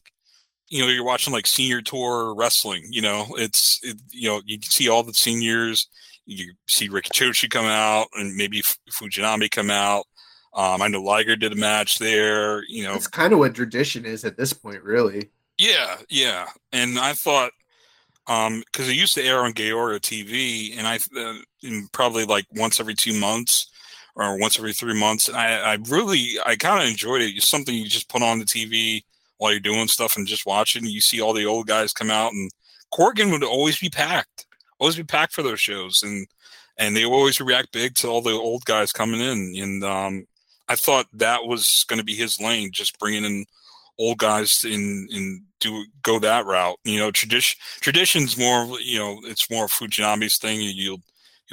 you 0.69 0.83
know 0.83 0.89
you're 0.89 1.05
watching 1.05 1.33
like 1.33 1.47
senior 1.47 1.83
tour 1.83 2.35
wrestling. 2.35 2.85
You 2.91 3.03
know 3.03 3.27
it's 3.37 3.81
it, 3.83 3.97
you 4.11 4.29
know 4.29 4.41
you 4.45 4.59
can 4.59 4.71
see 4.71 4.89
all 4.89 5.03
the 5.03 5.15
seniors. 5.15 5.89
You 6.27 6.55
see 6.67 6.89
Riki 6.89 7.11
Choshu 7.11 7.51
come 7.51 7.67
out 7.67 8.07
and 8.15 8.35
maybe 8.35 8.63
Fujinami 8.91 9.51
come 9.51 9.71
out. 9.71 10.07
Um, 10.55 10.81
I 10.81 10.89
know 10.89 11.03
Liger 11.03 11.37
did 11.37 11.53
a 11.53 11.57
match 11.57 11.99
there. 11.99 12.63
You 12.69 12.85
know, 12.85 12.95
it's 12.95 13.09
kind 13.09 13.33
of 13.33 13.41
what 13.41 13.53
Dradition 13.53 14.05
is 14.05 14.25
at 14.25 14.37
this 14.37 14.53
point, 14.53 14.83
really. 14.83 15.31
Yeah, 15.59 15.97
yeah. 16.09 16.47
And 16.73 16.99
I 16.99 17.13
thought, 17.13 17.51
um, 18.27 18.63
because 18.73 18.89
it 18.89 18.95
used 18.95 19.15
to 19.17 19.23
air 19.23 19.41
on 19.41 19.53
Gaora 19.53 20.01
TV, 20.01 20.79
and 20.79 20.87
I 20.87 20.99
uh, 21.19 21.81
probably 21.93 22.25
like 22.25 22.47
once 22.55 22.81
every 22.81 22.95
two 22.95 23.19
months 23.19 23.69
or 24.17 24.39
once 24.39 24.59
every 24.59 24.73
three 24.73 24.99
months. 24.99 25.29
And 25.29 25.37
I, 25.37 25.73
I 25.73 25.79
really, 25.89 26.35
I 26.45 26.57
kind 26.57 26.83
of 26.83 26.89
enjoyed 26.89 27.23
it. 27.23 27.37
It's 27.37 27.49
something 27.49 27.75
you 27.75 27.87
just 27.87 28.09
put 28.09 28.23
on 28.23 28.39
the 28.39 28.45
TV 28.45 29.03
while 29.39 29.51
you're 29.51 29.61
doing 29.61 29.89
stuff 29.89 30.17
and 30.17 30.27
just 30.27 30.47
watching. 30.47 30.85
You 30.85 31.01
see 31.01 31.21
all 31.21 31.33
the 31.33 31.47
old 31.47 31.67
guys 31.67 31.93
come 31.93 32.11
out, 32.11 32.33
and 32.33 32.51
Korakuen 32.93 33.31
would 33.33 33.45
always 33.45 33.79
be 33.79 33.91
packed, 33.91 34.47
always 34.79 34.97
be 34.97 35.05
packed 35.05 35.33
for 35.33 35.43
those 35.43 35.61
shows, 35.61 36.03
and 36.03 36.27
and 36.79 36.97
they 36.97 37.05
always 37.05 37.41
react 37.41 37.73
big 37.73 37.95
to 37.97 38.09
all 38.09 38.21
the 38.21 38.31
old 38.31 38.65
guys 38.65 38.93
coming 38.93 39.21
in. 39.21 39.55
And 39.57 39.85
um, 39.85 40.27
I 40.69 40.77
thought 40.77 41.07
that 41.13 41.45
was 41.45 41.85
going 41.89 41.99
to 41.99 42.05
be 42.05 42.15
his 42.15 42.41
lane, 42.41 42.73
just 42.73 42.99
bringing 42.99 43.25
in 43.25 43.45
old 43.99 44.19
guys 44.19 44.65
in 44.65 45.09
in 45.11 45.45
do 45.61 45.85
go 46.03 46.19
that 46.19 46.47
route. 46.47 46.79
You 46.85 46.99
know, 46.99 47.11
Dradition 47.11 47.57
Dradition's 47.81 48.39
more. 48.39 48.79
You 48.81 48.99
know, 48.99 49.21
it's 49.25 49.51
more 49.51 49.67
Fujinami's 49.67 50.39
thing. 50.39 50.61
You'll 50.61 51.03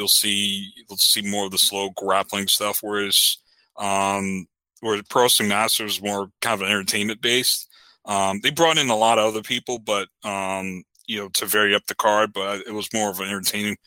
you'll 0.02 0.08
see 0.08 0.72
you'll 0.76 0.98
see 0.98 1.22
more 1.22 1.46
of 1.46 1.52
the 1.52 1.58
slow 1.58 1.92
grappling 1.92 2.48
stuff, 2.48 2.80
whereas 2.82 3.38
um, 3.78 4.48
where 4.82 5.02
Pro 5.10 5.24
Wrestling 5.24 5.50
Masters 5.50 5.96
is 5.96 6.02
more 6.02 6.30
kind 6.42 6.62
of 6.62 6.68
entertainment 6.68 7.22
based. 7.22 7.68
Um, 8.06 8.40
they 8.42 8.50
brought 8.50 8.78
in 8.78 8.90
a 8.90 8.96
lot 8.96 9.20
of 9.20 9.26
other 9.26 9.44
people, 9.44 9.80
but 9.80 10.08
um, 10.24 10.84
you 11.08 11.20
know, 11.20 11.30
to 11.30 11.46
vary 11.46 11.76
up 11.76 11.86
the 11.88 11.96
card, 11.96 12.34
but 12.34 12.66
it 12.68 12.74
was 12.74 12.94
more 12.94 13.10
of 13.12 13.20
an 13.20 13.28
entertaining 13.28 13.78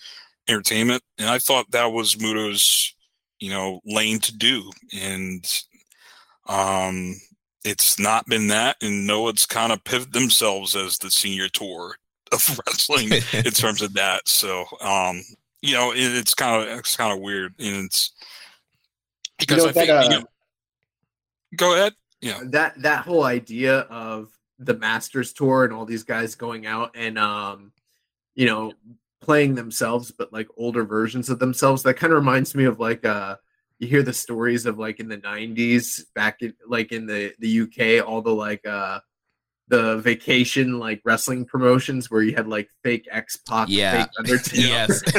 entertainment, 0.48 1.02
and 1.18 1.28
I 1.28 1.38
thought 1.38 1.70
that 1.70 1.92
was 1.92 2.20
Muto's 2.20 2.94
you 3.44 3.50
know 3.50 3.80
lane 3.84 4.18
to 4.18 4.34
do 4.34 4.70
and 4.92 5.62
um 6.48 7.14
it's 7.64 7.98
not 7.98 8.26
been 8.26 8.48
that 8.48 8.76
and 8.82 9.06
Noah's 9.06 9.46
kind 9.46 9.72
of 9.72 9.82
pivoted 9.84 10.12
themselves 10.12 10.74
as 10.76 10.98
the 10.98 11.10
senior 11.10 11.48
tour 11.48 11.96
of 12.32 12.60
wrestling 12.66 13.10
in 13.32 13.52
terms 13.52 13.82
of 13.82 13.92
that 13.94 14.26
so 14.28 14.64
um 14.80 15.22
you 15.64 15.74
know 15.74 15.92
it, 15.92 15.98
it's 15.98 16.34
kind 16.34 16.62
of 16.62 16.78
it's 16.78 16.96
kind 16.96 17.12
of 17.12 17.20
weird 17.20 17.54
and 17.58 17.86
it's 17.86 18.12
because 19.38 19.58
you 19.58 19.62
know, 19.64 19.68
I 19.68 19.72
think 19.72 19.86
that, 19.88 19.98
uh, 19.98 20.02
you 20.02 20.08
know, 20.10 20.26
go 21.56 21.74
ahead 21.74 21.94
yeah. 22.24 22.40
That 22.42 22.80
that 22.80 23.04
whole 23.04 23.24
idea 23.24 23.80
of 23.80 24.30
the 24.58 24.74
masters 24.78 25.34
tour 25.34 25.64
and 25.64 25.74
all 25.74 25.84
these 25.84 26.04
guys 26.04 26.34
going 26.34 26.64
out 26.64 26.92
and 26.94 27.18
um 27.18 27.70
you 28.34 28.46
know 28.46 28.72
playing 29.20 29.54
themselves 29.54 30.10
but 30.10 30.32
like 30.32 30.48
older 30.56 30.84
versions 30.84 31.28
of 31.28 31.38
themselves 31.38 31.82
that 31.82 31.94
kind 31.94 32.14
of 32.14 32.18
reminds 32.18 32.54
me 32.54 32.64
of 32.64 32.80
like 32.80 33.04
uh 33.04 33.36
you 33.78 33.86
hear 33.86 34.02
the 34.02 34.12
stories 34.12 34.64
of 34.64 34.78
like 34.78 35.00
in 35.00 35.08
the 35.08 35.18
90s 35.18 36.02
back 36.14 36.40
in 36.40 36.54
like 36.66 36.92
in 36.92 37.04
the 37.04 37.34
the 37.40 37.60
UK 37.60 38.06
all 38.06 38.22
the 38.22 38.34
like 38.34 38.66
uh 38.66 39.00
the 39.68 39.98
vacation 39.98 40.78
like 40.78 41.00
wrestling 41.04 41.44
promotions 41.44 42.10
where 42.10 42.22
you 42.22 42.34
had 42.34 42.46
like 42.46 42.68
fake 42.82 43.08
X 43.10 43.36
Pac, 43.36 43.68
yeah. 43.70 44.04
fake 44.04 44.10
Undertaker. 44.18 44.56
yes, 44.56 45.02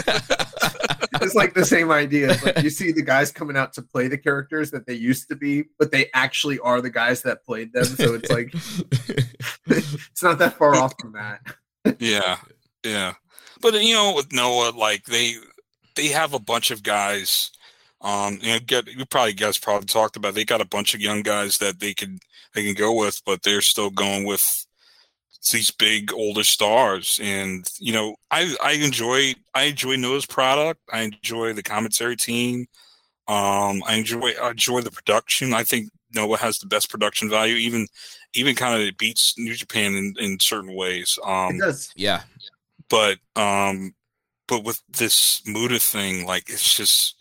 it's 1.22 1.36
like 1.36 1.54
the 1.54 1.66
same 1.66 1.92
idea. 1.92 2.36
like 2.44 2.62
you 2.62 2.70
see 2.70 2.92
the 2.92 3.02
guys 3.02 3.32
coming 3.32 3.58
out 3.58 3.74
to 3.74 3.82
play 3.82 4.08
the 4.08 4.18
characters 4.18 4.72
that 4.72 4.86
they 4.86 4.94
used 4.94 5.28
to 5.30 5.36
be, 5.36 5.66
but 5.80 5.92
they 5.92 6.10
actually 6.14 6.60
are 6.60 6.82
the 6.82 6.90
guys 6.90 7.22
that 7.24 7.44
played 7.46 7.74
them. 7.74 7.86
So 7.86 8.14
it's 8.14 8.30
like 8.30 8.54
it's 9.68 10.24
not 10.24 10.38
that 10.40 10.58
far 10.58 10.76
off 10.76 10.94
from 11.00 11.14
that. 11.14 11.42
yeah, 12.00 12.38
yeah. 12.84 13.14
But 13.62 13.82
you 13.84 13.94
know, 13.94 14.14
with 14.16 14.32
Noah, 14.32 14.74
like 14.78 15.06
they 15.06 15.34
they 15.96 16.08
have 16.08 16.34
a 16.34 16.40
bunch 16.40 16.72
of 16.72 16.84
guys. 16.84 17.52
Um, 18.06 18.40
you 18.41 18.53
know, 18.53 18.60
get 18.60 18.88
you 18.88 19.06
probably 19.06 19.34
guys 19.34 19.57
probably 19.57 19.88
talked 19.88 20.15
about. 20.15 20.36
They 20.36 20.45
got 20.45 20.61
a 20.61 20.65
bunch 20.65 20.94
of 20.94 21.02
young 21.02 21.22
guys 21.22 21.57
that 21.57 21.80
they 21.80 21.94
could 21.94 22.19
they 22.53 22.64
can 22.64 22.73
go 22.73 22.94
with, 22.94 23.22
but 23.26 23.44
they're 23.44 23.61
still 23.61 23.90
going 23.90 24.26
with 24.26 24.65
these 25.52 25.72
big 25.72 26.14
older 26.14 26.44
stars. 26.44 27.19
And 27.22 27.68
you 27.80 27.94
know, 27.94 28.15
I 28.32 28.56
I 28.64 28.73
enjoy 28.73 29.36
I 29.53 29.64
enjoy 29.64 29.95
Noah's 29.95 30.26
product. 30.26 30.82
I 30.91 31.02
enjoy 31.02 31.53
the 31.53 31.64
commentary 31.64 32.15
team. 32.15 32.68
Um, 33.27 33.84
I 33.88 33.95
enjoy 33.95 34.34
I 34.41 34.52
enjoy 34.52 34.82
the 34.82 34.91
production. 34.91 35.53
I 35.53 35.64
think 35.64 35.90
Noah 36.14 36.38
has 36.38 36.60
the 36.60 36.68
best 36.68 36.90
production 36.90 37.30
value, 37.30 37.56
even 37.56 37.88
even 38.34 38.56
kind 38.56 38.88
of 38.88 38.98
beats 38.98 39.34
New 39.38 39.56
Japan 39.56 39.95
in, 39.95 40.14
in 40.19 40.40
certain 40.40 40.76
ways. 40.76 41.18
Um, 41.26 41.56
it 41.56 41.60
does. 41.60 41.91
Yeah 41.95 42.22
but 42.90 43.18
um 43.36 43.94
but 44.48 44.64
with 44.64 44.82
this 44.88 45.41
Muta 45.48 45.80
thing, 45.80 46.27
like 46.27 46.49
it's 46.49 46.76
just 46.76 47.15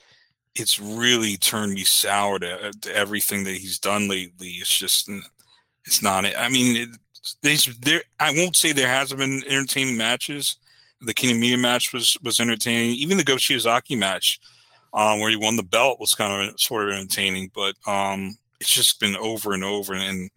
it's 0.55 0.79
really 0.79 1.37
turned 1.37 1.75
me 1.75 1.85
sour 1.85 2.39
to, 2.39 2.73
to 2.81 2.97
everything 2.97 3.45
that 3.45 3.57
he's 3.57 3.79
done 3.79 4.09
lately. 4.09 4.49
It's 4.49 4.77
just 4.77 5.09
it's 5.85 6.03
not. 6.03 6.25
I 6.25 6.49
mean, 6.49 6.77
it, 7.43 7.81
there. 7.81 8.03
I 8.21 8.33
won't 8.33 8.57
say 8.57 8.73
there 8.73 8.89
hasn't 8.89 9.21
been 9.21 9.43
entertaining 9.49 9.97
matches. 9.97 10.57
The 11.01 11.15
Kiyomiya 11.15 11.61
match 11.61 11.93
was 11.93 12.17
was 12.23 12.41
entertaining. 12.41 12.97
Even 12.97 13.17
the 13.17 13.25
Go 13.25 13.37
match, 13.97 14.41
um, 14.93 15.21
where 15.21 15.31
he 15.31 15.37
won 15.37 15.57
the 15.57 15.63
belt, 15.63 16.01
was 16.01 16.15
kind 16.15 16.49
of 16.49 16.61
sort 16.61 16.89
of 16.89 16.95
entertaining. 16.95 17.51
But 17.55 17.75
um, 17.87 18.37
it's 18.61 18.73
just 18.73 19.01
been 19.01 19.17
over 19.17 19.53
and 19.53 19.65
over, 19.65 19.95
and 19.95 20.31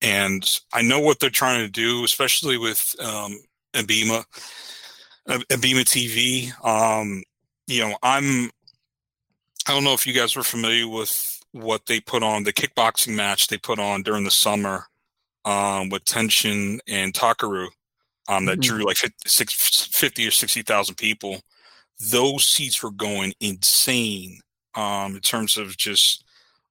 and 0.00 0.60
I 0.72 0.82
know 0.82 1.00
what 1.00 1.20
they're 1.20 1.30
trying 1.30 1.64
to 1.64 1.70
do, 1.70 2.04
especially 2.04 2.56
with 2.56 2.94
um, 3.00 3.38
ABEMA, 3.74 4.24
ABEMA 5.28 5.84
TV. 5.84 6.64
Um, 6.64 7.22
you 7.66 7.86
know, 7.86 7.96
I'm. 8.02 8.50
I 9.68 9.72
don't 9.72 9.84
know 9.84 9.92
if 9.92 10.06
you 10.06 10.14
guys 10.14 10.34
were 10.34 10.42
familiar 10.42 10.88
with 10.88 11.44
what 11.52 11.84
they 11.84 12.00
put 12.00 12.22
on 12.22 12.44
the 12.44 12.54
kickboxing 12.54 13.14
match 13.14 13.48
they 13.48 13.58
put 13.58 13.78
on 13.78 14.02
during 14.02 14.24
the 14.24 14.30
summer 14.30 14.84
um, 15.44 15.90
with 15.90 16.06
Tenshin 16.06 16.78
and 16.88 17.12
Takeru 17.12 17.68
um, 18.28 18.46
that 18.46 18.60
mm-hmm. 18.60 18.76
drew 18.76 18.86
like 18.86 18.96
50, 18.96 19.90
50 19.92 20.26
or 20.26 20.30
60,000 20.30 20.94
people. 20.94 21.40
Those 22.10 22.46
seats 22.46 22.82
were 22.82 22.90
going 22.90 23.34
insane 23.40 24.40
um, 24.74 25.16
in 25.16 25.20
terms 25.20 25.58
of 25.58 25.76
just 25.76 26.24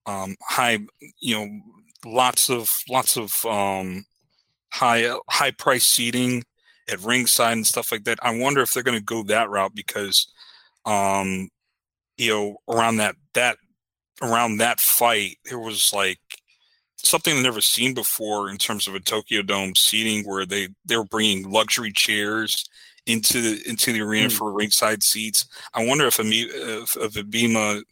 um, 0.08 0.36
high, 0.42 0.80
you 1.20 1.36
know, 1.36 1.48
lots 2.04 2.50
of 2.50 2.72
lots 2.90 3.16
of 3.16 3.46
um, 3.46 4.06
high 4.72 5.14
high 5.30 5.52
price 5.52 5.86
seating 5.86 6.44
at 6.90 7.04
ringside 7.04 7.54
and 7.54 7.68
stuff 7.68 7.92
like 7.92 8.06
that. 8.06 8.18
I 8.24 8.36
wonder 8.40 8.62
if 8.62 8.72
they're 8.72 8.82
going 8.82 8.98
to 8.98 9.04
go 9.04 9.22
that 9.24 9.50
route 9.50 9.76
because, 9.76 10.32
um, 10.86 11.50
you 12.18 12.30
know, 12.30 12.58
around 12.68 12.98
that 12.98 13.16
that 13.34 13.58
around 14.22 14.58
that 14.58 14.80
fight, 14.80 15.38
there 15.46 15.60
was 15.60 15.94
like 15.94 16.20
something 16.98 17.38
I've 17.38 17.44
never 17.44 17.62
seen 17.62 17.94
before 17.94 18.50
in 18.50 18.58
terms 18.58 18.88
of 18.88 18.96
a 18.96 19.00
Tokyo 19.00 19.42
Dome 19.42 19.76
seating, 19.76 20.26
where 20.26 20.46
they 20.46 20.70
they 20.86 20.98
were 20.98 21.06
bringing 21.06 21.50
luxury 21.50 21.92
chairs 21.92 22.68
into 23.06 23.42
the 23.42 23.70
into 23.70 23.94
the 23.94 24.02
arena 24.02 24.28
mm. 24.28 24.34
for 24.34 24.52
ringside 24.52 25.04
seats. 25.04 25.46
I 25.74 25.86
wonder 25.86 26.06
if 26.06 26.20
if, 26.20 26.98
if 26.98 27.14
ABEMA 27.14 27.84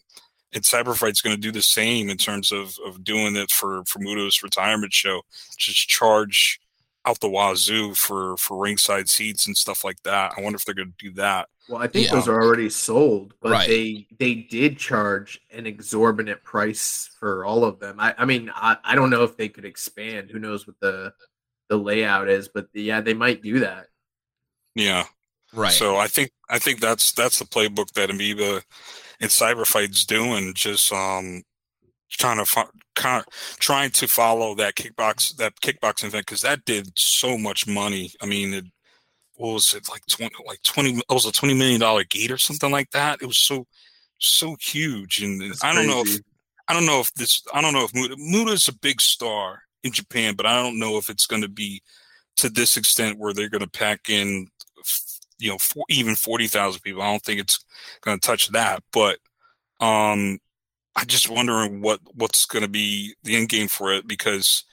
and 0.54 0.64
Cyberfight's 0.64 1.22
going 1.22 1.36
to 1.36 1.42
do 1.42 1.52
the 1.52 1.62
same 1.62 2.10
in 2.10 2.18
terms 2.18 2.52
of 2.52 2.78
of 2.86 3.04
doing 3.04 3.36
it 3.36 3.52
for 3.52 3.84
for 3.86 4.00
Muta's 4.00 4.44
retirement 4.44 4.94
show. 4.94 5.22
Just 5.58 5.88
charge 5.88 6.60
out 7.06 7.20
the 7.20 7.30
wazoo 7.30 7.94
for 7.94 8.36
for 8.38 8.58
ringside 8.58 9.08
seats 9.10 9.48
and 9.48 9.56
stuff 9.58 9.84
like 9.84 10.02
that. 10.04 10.34
I 10.38 10.42
wonder 10.42 10.56
if 10.58 10.66
they're 10.66 10.76
going 10.76 10.94
to 10.98 11.06
do 11.10 11.14
that. 11.16 11.48
Well, 11.70 11.82
I 11.82 11.88
think 11.88 12.08
Yeah. 12.08 12.16
those 12.16 12.28
are 12.28 12.42
already 12.42 12.70
sold, 12.70 13.34
but 13.42 13.52
Right. 13.52 13.68
they 13.68 14.08
they 14.20 14.36
did 14.36 14.78
charge 14.78 15.40
an 15.52 15.66
exorbitant 15.66 16.44
price 16.44 17.10
for 17.20 17.46
all 17.46 17.64
of 17.64 17.80
them. 17.80 18.00
I, 18.00 18.14
I 18.18 18.26
mean, 18.26 18.52
I, 18.54 18.78
I 18.84 18.96
don't 18.96 19.10
know 19.10 19.24
if 19.24 19.36
they 19.38 19.50
could 19.50 19.66
expand. 19.66 20.30
Who 20.32 20.40
knows 20.40 20.68
what 20.68 20.76
the 20.80 21.14
the 21.70 21.78
layout 21.78 22.30
is, 22.30 22.48
but 22.48 22.68
yeah, 22.74 23.02
they 23.02 23.14
might 23.16 23.42
do 23.42 23.60
that. 23.62 23.88
Yeah. 24.76 25.06
Right. 25.54 25.72
So 25.72 25.96
I 25.98 26.08
think 26.08 26.32
I 26.50 26.60
think 26.60 26.82
that's 26.82 27.12
that's 27.14 27.40
the 27.40 27.46
playbook 27.46 27.92
that 27.94 28.10
ABEMA 28.10 28.62
and 29.22 29.30
Cyberfight's 29.32 30.06
doing. 30.06 30.54
Just 30.54 30.92
um 30.92 31.44
trying 32.12 32.38
to 32.38 32.46
of 33.04 33.26
trying 33.60 33.92
to 33.92 34.08
follow 34.08 34.56
that 34.56 34.76
kickbox 34.76 35.36
that 35.38 35.60
kickboxing 35.62 36.06
event 36.06 36.26
because 36.26 36.42
that 36.42 36.66
did 36.66 36.98
so 36.98 37.38
much 37.38 37.68
money. 37.68 38.12
I 38.22 38.26
mean, 38.26 38.54
it, 38.54 38.66
what 39.36 39.54
was 39.54 39.74
it 39.74 39.88
like 39.90 40.06
twenty 40.08 40.36
like 40.46 40.62
twenty? 40.64 40.98
It 40.98 41.04
was 41.10 41.26
a 41.26 41.32
twenty 41.32 41.54
million 41.54 41.80
dollar 41.80 42.04
gate 42.04 42.32
or 42.32 42.38
something 42.38 42.72
like 42.72 42.92
that. 42.92 43.20
It 43.22 43.28
was 43.28 43.40
so 43.40 43.66
so 44.20 44.56
huge, 44.62 45.22
and 45.22 45.42
That's 45.42 45.64
I 45.64 45.74
don't 45.74 45.88
know 45.88 46.02
if. 46.02 46.20
I 46.68 46.74
don't 46.74 46.86
know 46.86 47.00
if 47.00 47.14
this 47.14 47.44
I 47.54 47.62
don't 47.62 47.74
know 47.74 47.86
if 47.86 48.18
Muta 48.18 48.52
is 48.52 48.68
a 48.68 48.74
big 48.74 49.00
star 49.00 49.62
in 49.84 49.92
Japan, 49.92 50.34
but 50.36 50.48
I 50.48 50.62
don't 50.62 50.80
know 50.80 50.98
if 50.98 51.10
it's 51.10 51.28
going 51.28 51.44
to 51.44 51.48
be 51.48 51.82
to 52.38 52.50
this 52.50 52.76
extent 52.76 53.20
where 53.20 53.34
they're 53.34 53.50
going 53.50 53.62
to 53.62 53.70
pack 53.70 54.10
in 54.10 54.48
you 55.38 55.52
know 55.52 55.58
for, 55.60 55.84
even 55.90 56.16
40,000 56.16 56.82
people. 56.82 57.02
I 57.02 57.12
don't 57.12 57.24
think 57.24 57.40
it's 57.40 57.64
going 58.02 58.20
to 58.20 58.28
touch 58.28 58.50
that, 58.50 58.84
but 58.92 59.20
um 59.82 60.40
I 60.96 61.04
just 61.06 61.30
wondering 61.30 61.82
what 61.82 62.00
what's 62.14 62.46
going 62.46 62.64
to 62.64 62.70
be 62.70 63.16
the 63.24 63.36
end 63.36 63.50
game 63.50 63.68
for 63.68 63.94
it 63.94 64.08
because 64.08 64.64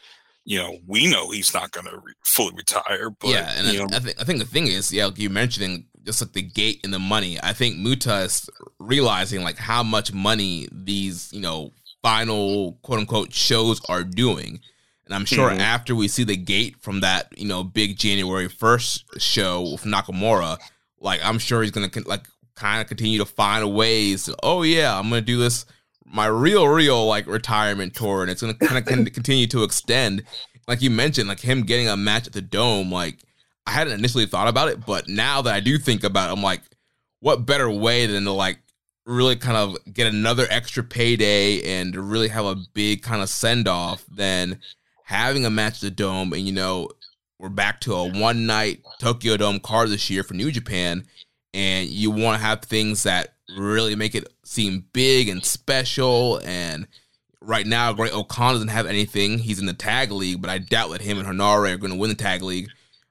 you 0.45 0.59
know 0.59 0.79
we 0.87 1.11
know 1.11 1.31
he's 1.31 1.53
not 1.55 1.73
going 1.73 1.87
to 1.87 1.97
re- 1.99 2.13
fully 2.25 2.55
retire, 2.57 3.11
but 3.11 3.31
yeah, 3.31 3.53
and 3.57 3.67
I, 3.69 3.97
I 3.97 4.01
think 4.01 4.21
I 4.21 4.25
think 4.25 4.39
the 4.39 4.45
thing 4.47 4.67
is, 4.69 4.93
yeah, 4.93 5.07
like 5.07 5.19
you 5.19 5.31
mentioning 5.31 5.87
just 6.05 6.21
like 6.21 6.33
the 6.33 6.43
gate 6.43 6.81
and 6.85 6.93
the 6.93 6.99
money. 6.99 7.39
I 7.43 7.53
think 7.53 7.77
Muta 7.79 8.21
is 8.23 8.49
realizing 8.79 9.43
like 9.43 9.57
how 9.59 9.83
much 9.83 10.13
money 10.13 10.69
these 10.73 11.33
you 11.33 11.41
know 11.41 11.73
final 12.03 12.79
quote 12.83 13.01
unquote 13.01 13.33
shows 13.33 13.81
are 13.89 14.03
doing, 14.05 14.61
and 15.07 15.15
I'm 15.15 15.25
sure 15.25 15.51
Mhm. 15.51 15.59
after 15.61 15.95
we 15.95 16.09
see 16.09 16.25
the 16.25 16.37
gate 16.37 16.77
from 16.81 17.01
that 17.01 17.37
you 17.37 17.47
know 17.47 17.63
big 17.65 17.97
January 17.99 18.49
first 18.49 19.05
show 19.21 19.63
with 19.73 19.83
Nakamura, 19.85 20.59
like 21.01 21.21
I'm 21.25 21.39
sure 21.39 21.63
he's 21.63 21.71
gonna 21.73 21.89
con- 21.89 22.05
like 22.07 22.27
kind 22.55 22.81
of 22.81 22.87
continue 22.89 23.19
to 23.19 23.25
find 23.27 23.73
ways. 23.75 24.25
To, 24.25 24.37
oh 24.43 24.63
yeah, 24.63 24.97
I'm 24.99 25.09
gonna 25.09 25.21
do 25.21 25.39
this 25.39 25.65
my 26.13 26.27
real 26.27 26.69
real 26.69 27.07
like 27.07 27.27
retirement 27.27 27.95
tour, 27.95 28.23
and 28.23 28.31
it's 28.31 28.43
gonna 28.43 28.55
kind 28.55 28.87
of 28.87 29.13
continue 29.13 29.47
to 29.49 29.65
extend. 29.65 30.23
Like 30.69 30.83
you 30.83 30.91
mentioned, 30.91 31.29
like 31.29 31.41
him 31.41 31.63
getting 31.63 31.89
a 31.89 31.97
match 31.97 32.27
at 32.27 32.33
the 32.33 32.43
dome, 32.43 32.93
like 32.93 33.19
I 33.67 33.73
hadn't 33.73 33.95
initially 33.95 34.27
thought 34.27 34.49
about 34.49 34.69
it, 34.69 34.85
but 34.85 35.09
now 35.09 35.43
that 35.43 35.55
I 35.55 35.61
do 35.61 35.79
think 35.79 36.05
about 36.05 36.29
it, 36.29 36.33
I'm 36.33 36.43
like, 36.43 36.63
what 37.21 37.47
better 37.47 37.71
way 37.71 38.07
than 38.07 38.25
to 38.25 38.33
like 38.33 38.59
really 39.07 39.37
kind 39.37 39.57
of 39.57 39.77
get 39.93 40.13
another 40.13 40.47
extra 40.51 40.83
payday 40.83 41.81
and 41.81 41.97
really 41.97 42.29
have 42.29 42.45
a 42.45 42.57
big 42.75 43.03
kind 43.03 43.23
of 43.23 43.29
send 43.29 43.67
off 43.67 44.05
than 44.07 44.61
having 45.05 45.45
a 45.45 45.51
match 45.51 45.75
at 45.75 45.81
the 45.81 45.91
dome 45.91 46.33
and 46.33 46.43
you 46.43 46.53
know 46.53 46.89
we're 47.39 47.49
back 47.49 47.81
to 47.81 47.93
a 47.93 48.09
one 48.21 48.47
night 48.47 48.81
Tokyo 49.01 49.37
Dome 49.37 49.59
card 49.59 49.89
this 49.89 50.09
year 50.09 50.23
for 50.23 50.35
New 50.35 50.53
Japan 50.53 51.05
and 51.53 51.89
you 51.89 52.11
want 52.13 52.41
to 52.41 52.47
have 52.47 52.63
things 52.63 53.03
that 53.03 53.35
really 53.57 53.95
make 53.95 54.15
it 54.15 54.33
seem 54.45 54.87
big 54.93 55.29
and 55.29 55.45
special 55.45 56.41
and 56.45 56.87
right 57.41 57.67
now 57.67 57.93
Great-O-Khan 57.93 58.55
doesn't 58.55 58.69
have 58.69 58.87
anything. 58.87 59.39
He's 59.39 59.59
in 59.59 59.67
the 59.67 59.73
tag 59.73 60.11
league, 60.11 60.41
but 60.41 60.51
I 60.51 60.59
doubt 60.59 60.91
that 60.91 61.01
him 61.01 61.19
and 61.19 61.27
Henare 61.27 61.73
are 61.73 61.79
going 61.79 61.93
to 61.93 61.99
win 61.99 62.11
the 62.11 62.17
tag 62.17 62.43
league. 62.43 62.69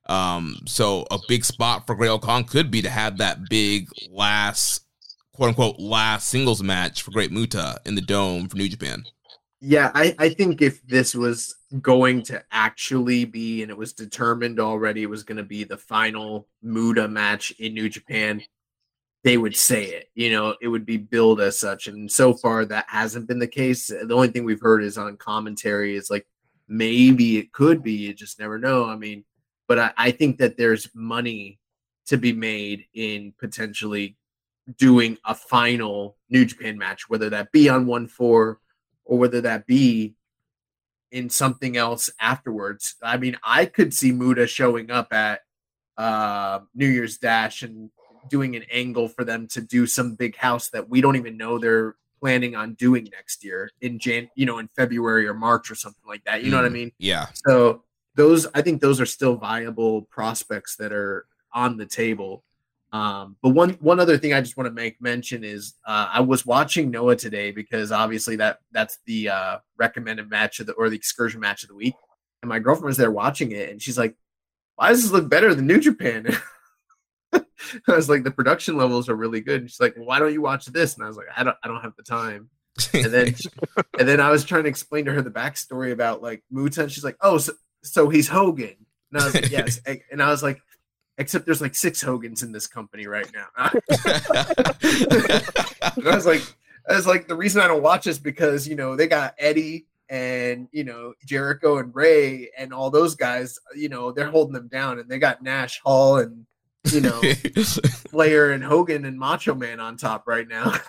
Um, 0.07 0.57
so 0.65 1.05
a 1.11 1.19
big 1.27 1.45
spot 1.45 1.85
for 1.85 1.95
Great-O-Khan 1.95 2.45
could 2.45 2.71
be 2.71 2.81
to 2.81 2.89
have 2.89 3.17
that 3.17 3.49
big 3.49 3.87
last 4.09 4.85
quote 5.33 5.49
unquote 5.49 5.79
last 5.79 6.27
singles 6.27 6.61
match 6.61 7.01
for 7.01 7.11
Great 7.11 7.31
Muta 7.31 7.79
in 7.85 7.95
the 7.95 8.01
dome 8.01 8.47
for 8.47 8.57
New 8.57 8.69
Japan. 8.69 9.03
Yeah, 9.59 9.91
I, 9.93 10.15
I 10.17 10.29
think 10.29 10.61
if 10.61 10.85
this 10.87 11.13
was 11.13 11.55
going 11.81 12.23
to 12.23 12.43
actually 12.51 13.25
be, 13.25 13.61
and 13.61 13.69
it 13.69 13.77
was 13.77 13.93
determined 13.93 14.59
already, 14.59 15.03
it 15.03 15.09
was 15.09 15.23
going 15.23 15.37
to 15.37 15.43
be 15.43 15.63
the 15.63 15.77
final 15.77 16.47
Muta 16.63 17.07
match 17.07 17.51
in 17.59 17.73
New 17.73 17.87
Japan, 17.87 18.41
they 19.23 19.37
would 19.37 19.55
say 19.55 19.85
it. 19.85 20.09
You 20.15 20.31
know, 20.31 20.55
it 20.61 20.67
would 20.67 20.85
be 20.85 20.97
billed 20.97 21.41
as 21.41 21.59
such. 21.59 21.87
And 21.87 22.11
so 22.11 22.33
far, 22.33 22.65
that 22.65 22.85
hasn't 22.87 23.27
been 23.27 23.39
the 23.39 23.47
case. 23.47 23.87
The 23.87 24.13
only 24.13 24.29
thing 24.29 24.43
we've 24.43 24.61
heard 24.61 24.83
is 24.83 24.97
on 24.97 25.17
commentary 25.17 25.95
is 25.95 26.09
like 26.09 26.27
maybe 26.67 27.37
it 27.37 27.51
could 27.51 27.83
be. 27.83 27.93
You 27.93 28.13
just 28.13 28.39
never 28.39 28.57
know. 28.57 28.85
I 28.85 28.95
mean, 28.95 29.23
but 29.67 29.79
I, 29.79 29.91
I 29.97 30.11
think 30.11 30.37
that 30.39 30.57
there's 30.57 30.89
money 30.93 31.59
to 32.07 32.17
be 32.17 32.33
made 32.33 32.85
in 32.93 33.33
potentially 33.37 34.17
doing 34.77 35.17
a 35.25 35.35
final 35.35 36.17
New 36.29 36.45
Japan 36.45 36.77
match, 36.77 37.09
whether 37.09 37.29
that 37.29 37.51
be 37.51 37.69
on 37.69 37.85
1 37.85 38.07
4 38.07 38.59
or 39.05 39.17
whether 39.17 39.41
that 39.41 39.67
be 39.67 40.15
in 41.11 41.29
something 41.29 41.77
else 41.77 42.09
afterwards. 42.19 42.95
I 43.03 43.17
mean, 43.17 43.37
I 43.43 43.65
could 43.65 43.93
see 43.93 44.11
Muta 44.11 44.47
showing 44.47 44.89
up 44.89 45.13
at 45.13 45.41
uh, 45.97 46.59
New 46.73 46.87
Year's 46.87 47.17
Dash 47.17 47.63
and 47.63 47.91
doing 48.31 48.55
an 48.55 48.63
angle 48.71 49.09
for 49.09 49.23
them 49.23 49.45
to 49.49 49.61
do 49.61 49.85
some 49.85 50.15
big 50.15 50.37
house 50.37 50.69
that 50.69 50.89
we 50.89 51.01
don't 51.01 51.17
even 51.17 51.37
know 51.37 51.59
they're 51.59 51.95
planning 52.19 52.55
on 52.55 52.73
doing 52.75 53.09
next 53.11 53.43
year 53.43 53.69
in 53.81 53.99
Jan, 53.99 54.29
you 54.35 54.45
know, 54.45 54.57
in 54.59 54.69
February 54.75 55.27
or 55.27 55.33
March 55.33 55.69
or 55.69 55.75
something 55.75 56.03
like 56.07 56.23
that. 56.23 56.43
You 56.43 56.49
know 56.49 56.57
what 56.57 56.65
I 56.65 56.69
Mm, 56.69 56.73
mean? 56.73 56.91
Yeah. 56.97 57.27
So 57.45 57.83
those, 58.15 58.47
I 58.55 58.61
think 58.61 58.79
those 58.81 59.01
are 59.01 59.05
still 59.05 59.35
viable 59.35 60.03
prospects 60.03 60.77
that 60.77 60.93
are 60.93 61.25
on 61.53 61.75
the 61.77 61.85
table. 61.85 62.43
Um, 62.93 63.37
but 63.41 63.49
one 63.49 63.71
one 63.79 63.99
other 63.99 64.17
thing 64.17 64.33
I 64.33 64.41
just 64.41 64.57
want 64.57 64.67
to 64.67 64.73
make 64.73 65.01
mention 65.01 65.43
is 65.43 65.75
uh, 65.85 66.09
I 66.11 66.21
was 66.21 66.45
watching 66.45 66.91
Noah 66.91 67.15
today 67.15 67.51
because 67.51 67.91
obviously 67.91 68.35
that 68.37 68.59
that's 68.71 68.99
the 69.05 69.29
uh, 69.29 69.57
recommended 69.77 70.29
match 70.29 70.59
of 70.59 70.67
the 70.67 70.73
or 70.73 70.89
the 70.89 70.97
excursion 70.97 71.39
match 71.39 71.63
of 71.63 71.69
the 71.69 71.75
week, 71.75 71.95
and 72.41 72.49
my 72.49 72.59
girlfriend 72.59 72.87
was 72.87 72.97
there 72.97 73.09
watching 73.11 73.53
it, 73.53 73.69
and 73.69 73.81
she's 73.81 73.97
like, 73.97 74.15
"Why 74.75 74.89
does 74.89 75.03
this 75.03 75.11
look 75.11 75.29
better 75.29 75.55
than 75.55 75.67
New 75.67 75.79
Japan?" 75.79 76.27
I 77.87 77.95
was 77.95 78.09
like, 78.09 78.23
"The 78.23 78.31
production 78.31 78.77
levels 78.77 79.09
are 79.09 79.15
really 79.15 79.41
good." 79.41 79.61
And 79.61 79.69
she's 79.69 79.79
like, 79.79 79.95
well, 79.95 80.05
"Why 80.05 80.19
don't 80.19 80.33
you 80.33 80.41
watch 80.41 80.65
this?" 80.65 80.95
And 80.95 81.03
I 81.03 81.07
was 81.07 81.17
like, 81.17 81.27
"I 81.35 81.43
don't 81.43 81.57
I 81.63 81.67
don't 81.67 81.81
have 81.81 81.95
the 81.95 82.03
time." 82.03 82.49
and 82.93 83.05
then 83.05 83.35
and 83.99 84.07
then 84.07 84.19
I 84.19 84.31
was 84.31 84.43
trying 84.43 84.63
to 84.63 84.69
explain 84.69 85.05
to 85.05 85.13
her 85.13 85.21
the 85.21 85.31
backstory 85.31 85.91
about 85.91 86.21
like 86.21 86.43
Muta, 86.51 86.83
and 86.83 86.91
she's 86.91 87.03
like, 87.03 87.17
"Oh, 87.21 87.37
so, 87.37 87.53
so 87.83 88.09
he's 88.09 88.27
Hogan." 88.27 88.75
And 89.11 89.21
I 89.21 89.25
was 89.25 89.35
like, 89.35 89.51
"Yes," 89.51 89.81
and 90.11 90.21
I 90.21 90.29
was 90.29 90.43
like, 90.43 90.61
"Except 91.17 91.45
there's 91.45 91.61
like 91.61 91.75
six 91.75 92.01
Hogans 92.01 92.43
in 92.43 92.51
this 92.51 92.67
company 92.67 93.07
right 93.07 93.29
now." 93.33 93.47
I 93.57 93.71
was 95.97 96.25
like, 96.25 96.41
"I 96.89 96.95
was 96.95 97.07
like, 97.07 97.27
the 97.27 97.35
reason 97.35 97.61
I 97.61 97.67
don't 97.67 97.83
watch 97.83 98.07
is 98.07 98.19
because 98.19 98.67
you 98.67 98.75
know 98.75 98.95
they 98.95 99.07
got 99.07 99.35
Eddie 99.37 99.87
and 100.09 100.67
you 100.71 100.83
know 100.83 101.13
Jericho 101.25 101.77
and 101.77 101.93
Ray 101.95 102.49
and 102.57 102.73
all 102.73 102.89
those 102.89 103.15
guys. 103.15 103.59
You 103.75 103.89
know 103.89 104.11
they're 104.11 104.31
holding 104.31 104.53
them 104.53 104.67
down, 104.67 104.99
and 104.99 105.09
they 105.09 105.19
got 105.19 105.43
Nash, 105.43 105.79
Hall, 105.83 106.17
and 106.19 106.45
you 106.85 107.01
know 107.01 107.19
Flair 108.09 108.51
and 108.51 108.63
Hogan 108.63 109.05
and 109.05 109.17
Macho 109.17 109.55
Man 109.55 109.79
on 109.79 109.97
top 109.97 110.27
right 110.27 110.47
now." 110.47 110.73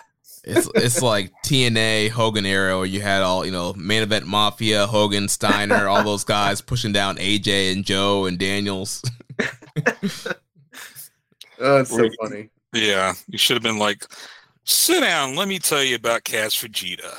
It's 0.45 0.69
it's 0.75 1.01
like 1.01 1.31
TNA 1.45 2.09
Hogan 2.09 2.45
era 2.45 2.75
where 2.75 2.85
you 2.85 2.99
had 2.99 3.21
all 3.21 3.45
you 3.45 3.51
know 3.51 3.73
main 3.75 4.03
event 4.03 4.25
Mafia, 4.27 4.87
Hogan, 4.87 5.29
Steiner, 5.29 5.87
all 5.87 6.03
those 6.03 6.25
guys 6.25 6.59
pushing 6.69 6.91
down 6.91 7.15
AJ 7.15 7.71
and 7.71 7.85
Joe 7.85 8.25
and 8.25 8.37
Daniels. 8.37 9.01
Oh, 11.59 11.77
it's 11.77 11.91
so 11.91 12.09
funny. 12.21 12.49
yeah, 12.73 13.13
you 13.29 13.37
should 13.37 13.55
have 13.55 13.63
been 13.63 13.77
like, 13.77 14.05
sit 14.65 14.99
down. 14.99 15.37
Let 15.37 15.47
me 15.47 15.59
tell 15.59 15.81
you 15.81 15.95
about 15.95 16.25
Cass 16.25 16.55
Vegeta. 16.55 17.13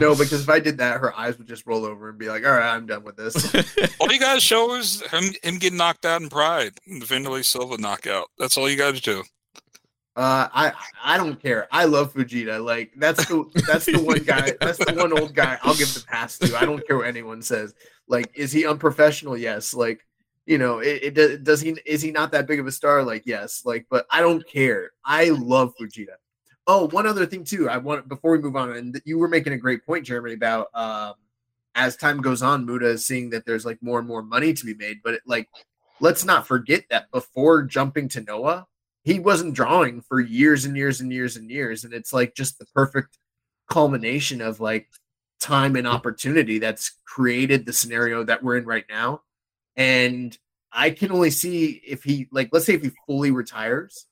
No, 0.00 0.14
because 0.14 0.42
if 0.42 0.48
I 0.48 0.60
did 0.60 0.78
that, 0.78 1.00
her 1.00 1.16
eyes 1.16 1.38
would 1.38 1.48
just 1.48 1.66
roll 1.66 1.84
over 1.84 2.10
and 2.10 2.18
be 2.18 2.28
like, 2.28 2.44
"All 2.44 2.52
right, 2.52 2.74
I'm 2.74 2.86
done 2.86 3.04
with 3.04 3.16
this." 3.16 3.54
all 4.00 4.12
you 4.12 4.20
gotta 4.20 4.40
show 4.40 4.74
is 4.74 5.00
him, 5.06 5.24
him 5.42 5.58
getting 5.58 5.78
knocked 5.78 6.04
out 6.04 6.20
in 6.20 6.28
Pride, 6.28 6.74
the 6.86 7.06
Wanderlei 7.06 7.44
Silva 7.44 7.78
knockout. 7.78 8.28
That's 8.38 8.58
all 8.58 8.68
you 8.68 8.76
got 8.76 8.94
to 8.96 9.00
do. 9.00 9.22
Uh, 10.14 10.48
I 10.52 10.72
I 11.02 11.16
don't 11.16 11.40
care. 11.40 11.68
I 11.70 11.84
love 11.84 12.12
Fujita. 12.12 12.62
Like 12.62 12.92
that's 12.96 13.24
the 13.26 13.44
that's 13.66 13.86
the 13.86 13.98
one 14.00 14.18
guy. 14.24 14.52
That's 14.60 14.78
the 14.78 14.92
one 14.94 15.18
old 15.18 15.32
guy. 15.34 15.58
I'll 15.62 15.76
give 15.76 15.94
the 15.94 16.04
pass 16.06 16.38
to. 16.38 16.58
I 16.58 16.64
don't 16.64 16.84
care 16.86 16.96
what 16.98 17.06
anyone 17.06 17.40
says. 17.40 17.74
Like, 18.08 18.30
is 18.34 18.50
he 18.50 18.66
unprofessional? 18.66 19.36
Yes. 19.36 19.72
Like, 19.74 20.04
you 20.44 20.58
know, 20.58 20.80
it, 20.80 21.02
it 21.02 21.14
does- 21.14 21.38
does 21.40 21.60
he 21.60 21.76
is 21.86 22.02
he 22.02 22.10
not 22.10 22.32
that 22.32 22.48
big 22.48 22.58
of 22.58 22.66
a 22.66 22.72
star? 22.72 23.04
Like, 23.04 23.22
yes. 23.26 23.62
Like, 23.64 23.86
but 23.90 24.06
I 24.10 24.20
don't 24.20 24.44
care. 24.48 24.90
I 25.04 25.28
love 25.30 25.72
Fujita. 25.80 26.16
Oh, 26.70 26.86
one 26.88 27.06
other 27.06 27.24
thing 27.24 27.44
too. 27.44 27.70
I 27.70 27.78
want 27.78 28.08
before 28.08 28.32
we 28.32 28.38
move 28.38 28.54
on, 28.54 28.72
and 28.76 29.00
you 29.06 29.18
were 29.18 29.26
making 29.26 29.54
a 29.54 29.58
great 29.58 29.86
point, 29.86 30.04
Jeremy, 30.04 30.34
about 30.34 30.68
um, 30.74 31.14
as 31.74 31.96
time 31.96 32.20
goes 32.20 32.42
on, 32.42 32.66
Muta 32.66 32.88
is 32.90 33.06
seeing 33.06 33.30
that 33.30 33.46
there's 33.46 33.64
like 33.64 33.82
more 33.82 33.98
and 33.98 34.06
more 34.06 34.22
money 34.22 34.52
to 34.52 34.66
be 34.66 34.74
made. 34.74 34.98
But 35.02 35.14
it, 35.14 35.22
like, 35.26 35.48
let's 36.00 36.26
not 36.26 36.46
forget 36.46 36.84
that 36.90 37.10
before 37.10 37.62
jumping 37.62 38.06
to 38.10 38.20
Noah, 38.20 38.66
he 39.02 39.18
wasn't 39.18 39.54
drawing 39.54 40.02
for 40.02 40.20
years 40.20 40.66
and 40.66 40.76
years 40.76 41.00
and 41.00 41.10
years 41.10 41.36
and 41.36 41.50
years, 41.50 41.84
and 41.84 41.94
it's 41.94 42.12
like 42.12 42.34
just 42.34 42.58
the 42.58 42.66
perfect 42.74 43.16
culmination 43.70 44.42
of 44.42 44.60
like 44.60 44.88
time 45.40 45.74
and 45.74 45.88
opportunity 45.88 46.58
that's 46.58 46.98
created 47.06 47.64
the 47.64 47.72
scenario 47.72 48.24
that 48.24 48.42
we're 48.42 48.58
in 48.58 48.66
right 48.66 48.84
now. 48.90 49.22
And 49.74 50.36
I 50.70 50.90
can 50.90 51.12
only 51.12 51.30
see 51.30 51.80
if 51.86 52.04
he 52.04 52.28
like 52.30 52.50
let's 52.52 52.66
say 52.66 52.74
if 52.74 52.82
he 52.82 52.90
fully 53.06 53.30
retires, 53.30 54.04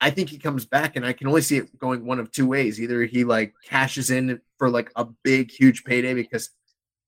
I 0.00 0.10
think 0.10 0.30
he 0.30 0.38
comes 0.38 0.64
back 0.64 0.96
and 0.96 1.04
I 1.04 1.12
can 1.12 1.26
only 1.26 1.42
see 1.42 1.58
it 1.58 1.78
going 1.78 2.06
one 2.06 2.18
of 2.18 2.32
two 2.32 2.46
ways. 2.46 2.80
Either 2.80 3.04
he 3.04 3.24
like 3.24 3.54
cashes 3.64 4.10
in 4.10 4.40
for 4.58 4.70
like 4.70 4.90
a 4.96 5.06
big 5.22 5.50
huge 5.50 5.84
payday 5.84 6.14
because 6.14 6.50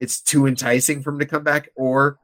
it's 0.01 0.21
too 0.21 0.47
enticing 0.47 1.03
for 1.03 1.11
him 1.11 1.19
to 1.21 1.27
come 1.27 1.45
back 1.45 1.71
or 1.75 2.19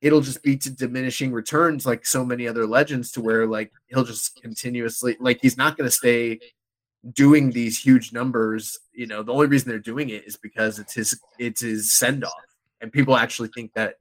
it'll 0.00 0.20
just 0.20 0.42
be 0.42 0.56
to 0.56 0.70
diminishing 0.70 1.32
returns 1.32 1.86
like 1.86 2.06
so 2.06 2.24
many 2.24 2.46
other 2.46 2.66
legends 2.66 3.10
to 3.10 3.20
where 3.20 3.46
like 3.46 3.72
he'll 3.86 4.04
just 4.04 4.40
continuously 4.40 5.16
like 5.18 5.38
he's 5.40 5.56
not 5.56 5.76
going 5.76 5.88
to 5.88 5.94
stay 5.94 6.38
doing 7.12 7.50
these 7.50 7.78
huge 7.78 8.12
numbers 8.12 8.78
you 8.92 9.06
know 9.06 9.22
the 9.22 9.32
only 9.32 9.46
reason 9.46 9.68
they're 9.68 9.78
doing 9.78 10.10
it 10.10 10.24
is 10.26 10.36
because 10.36 10.78
it's 10.78 10.94
his 10.94 11.18
it's 11.38 11.62
his 11.62 11.92
send 11.92 12.24
off 12.24 12.32
and 12.80 12.92
people 12.92 13.16
actually 13.16 13.48
think 13.48 13.72
that 13.74 13.94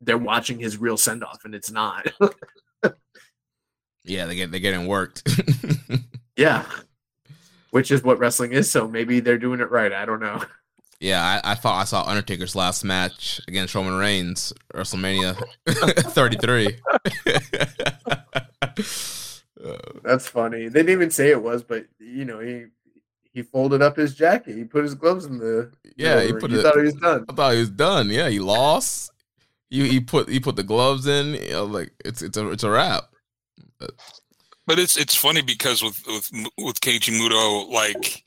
they're 0.00 0.16
watching 0.16 0.58
his 0.58 0.78
real 0.78 0.96
send 0.96 1.24
off 1.24 1.44
and 1.44 1.54
it's 1.54 1.70
not 1.70 2.06
yeah 4.04 4.26
they 4.26 4.36
get 4.36 4.50
they're 4.50 4.60
getting 4.60 4.86
worked 4.86 5.26
yeah 6.36 6.64
which 7.70 7.90
is 7.90 8.02
what 8.02 8.18
wrestling 8.18 8.52
is 8.52 8.70
so 8.70 8.86
maybe 8.88 9.20
they're 9.20 9.38
doing 9.38 9.60
it 9.60 9.70
right 9.70 9.92
i 9.92 10.04
don't 10.04 10.20
know 10.20 10.42
Yeah, 11.00 11.22
I, 11.22 11.52
I 11.52 11.54
thought 11.54 11.80
I 11.80 11.84
saw 11.84 12.04
Undertaker's 12.04 12.56
last 12.56 12.82
match 12.82 13.40
against 13.46 13.74
Roman 13.74 13.94
Reigns, 13.94 14.54
WrestleMania 14.72 15.36
33. 15.68 16.78
That's 20.02 20.26
funny. 20.28 20.68
They 20.68 20.80
didn't 20.80 20.90
even 20.90 21.10
say 21.10 21.30
it 21.30 21.42
was, 21.42 21.62
but 21.62 21.86
you 21.98 22.24
know, 22.24 22.38
he 22.40 22.66
he 23.32 23.42
folded 23.42 23.82
up 23.82 23.96
his 23.96 24.14
jacket. 24.14 24.56
He 24.56 24.64
put 24.64 24.84
his 24.84 24.94
gloves 24.94 25.26
in 25.26 25.38
the 25.38 25.72
yeah. 25.96 26.22
He 26.22 26.32
put. 26.32 26.50
He 26.50 26.58
it, 26.58 26.62
thought 26.62 26.76
he 26.76 26.84
was 26.84 26.94
done. 26.94 27.24
I 27.28 27.32
thought 27.34 27.52
he 27.52 27.60
was 27.60 27.70
done. 27.70 28.08
Yeah, 28.08 28.28
he 28.28 28.38
lost. 28.38 29.10
He 29.68 29.88
he 29.88 30.00
put 30.00 30.28
he 30.28 30.40
put 30.40 30.56
the 30.56 30.62
gloves 30.62 31.06
in. 31.06 31.34
You 31.34 31.50
know, 31.50 31.64
like 31.64 31.92
it's 32.04 32.22
it's 32.22 32.36
a 32.36 32.50
it's 32.50 32.64
a 32.64 32.70
wrap. 32.70 33.04
But, 33.78 33.90
but 34.66 34.78
it's 34.78 34.96
it's 34.96 35.14
funny 35.14 35.42
because 35.42 35.82
with 35.82 36.02
with 36.06 36.30
with 36.58 36.80
Keiji 36.80 37.18
Muto, 37.18 37.68
like 37.70 38.24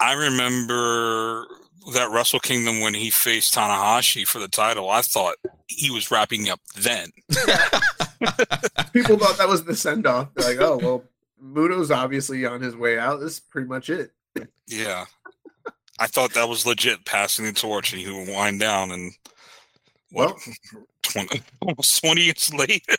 I 0.00 0.12
remember 0.12 1.46
that 1.94 2.10
Wrestle 2.10 2.40
Kingdom 2.40 2.80
when 2.80 2.94
he 2.94 3.10
faced 3.10 3.54
Tanahashi 3.54 4.26
for 4.26 4.38
the 4.38 4.48
title, 4.48 4.90
I 4.90 5.02
thought 5.02 5.36
he 5.68 5.90
was 5.90 6.10
wrapping 6.10 6.48
up 6.48 6.60
then. 6.76 7.10
People 8.92 9.18
thought 9.18 9.38
that 9.38 9.48
was 9.48 9.64
the 9.64 9.76
send 9.76 10.06
off. 10.06 10.28
Like, 10.36 10.58
oh 10.60 10.78
well, 10.78 11.04
Muto's 11.42 11.90
obviously 11.90 12.44
on 12.44 12.60
his 12.60 12.76
way 12.76 12.98
out. 12.98 13.20
This 13.20 13.34
is 13.34 13.40
pretty 13.40 13.68
much 13.68 13.90
it. 13.90 14.10
Yeah. 14.66 15.04
I 15.98 16.06
thought 16.06 16.34
that 16.34 16.48
was 16.48 16.66
legit 16.66 17.04
passing 17.04 17.46
the 17.46 17.52
torch 17.52 17.92
and 17.92 18.02
he 18.02 18.10
would 18.10 18.28
wind 18.28 18.60
down 18.60 18.90
and 18.90 19.12
what 20.10 20.34
well, 20.34 20.54
20, 21.12 21.42
almost 21.62 22.02
20 22.02 22.20
years 22.20 22.54
later. 22.54 22.94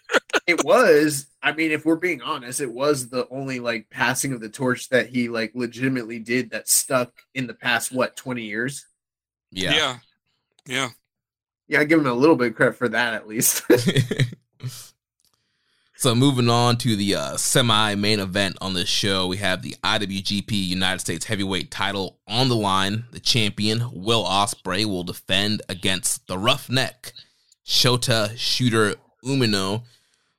it 0.48 0.64
was, 0.64 1.28
I 1.42 1.52
mean, 1.52 1.72
if 1.72 1.86
we're 1.86 1.96
being 1.96 2.22
honest, 2.22 2.62
it 2.62 2.72
was 2.72 3.10
the 3.10 3.28
only 3.30 3.60
like 3.60 3.90
passing 3.90 4.34
of 4.34 4.42
the 4.42 4.50
torch 4.50 4.90
that 4.90 5.08
he 5.08 5.30
like 5.30 5.52
legitimately 5.56 6.20
did 6.20 6.52
that 6.52 6.70
stuck 6.70 7.14
in 7.34 7.48
the 7.48 7.54
past 7.54 7.92
what 7.92 8.16
20 8.16 8.44
years. 8.44 8.86
Yeah. 9.52 9.74
Yeah. 9.74 9.98
Yeah. 10.66 10.90
Yeah, 11.68 11.82
I 11.82 11.84
give 11.84 12.00
him 12.00 12.08
a 12.08 12.14
little 12.14 12.36
bit 12.36 12.52
of 12.52 12.56
credit 12.56 12.76
for 12.76 12.88
that 12.90 13.14
at 13.14 13.28
least. 13.28 13.64
so 15.96 16.16
moving 16.16 16.50
on 16.50 16.78
to 16.78 16.96
the 16.96 17.16
uh, 17.16 17.38
semi-main 17.38 18.22
event 18.22 18.58
on 18.62 18.74
this 18.74 18.88
show, 18.88 19.28
we 19.28 19.38
have 19.38 19.62
the 19.62 19.76
IWGP 19.84 20.52
United 20.52 21.00
States 21.00 21.26
Heavyweight 21.26 21.70
Title 21.70 22.20
on 22.26 22.48
the 22.48 22.56
line. 22.56 23.06
The 23.12 23.20
champion 23.20 23.90
Will 23.92 24.24
Ospreay 24.24 24.86
will 24.86 25.04
defend 25.04 25.62
against 25.68 26.28
the 26.28 26.38
Roughneck 26.38 27.12
Shota 27.68 28.36
Shooter 28.38 28.96
Umino. 29.24 29.84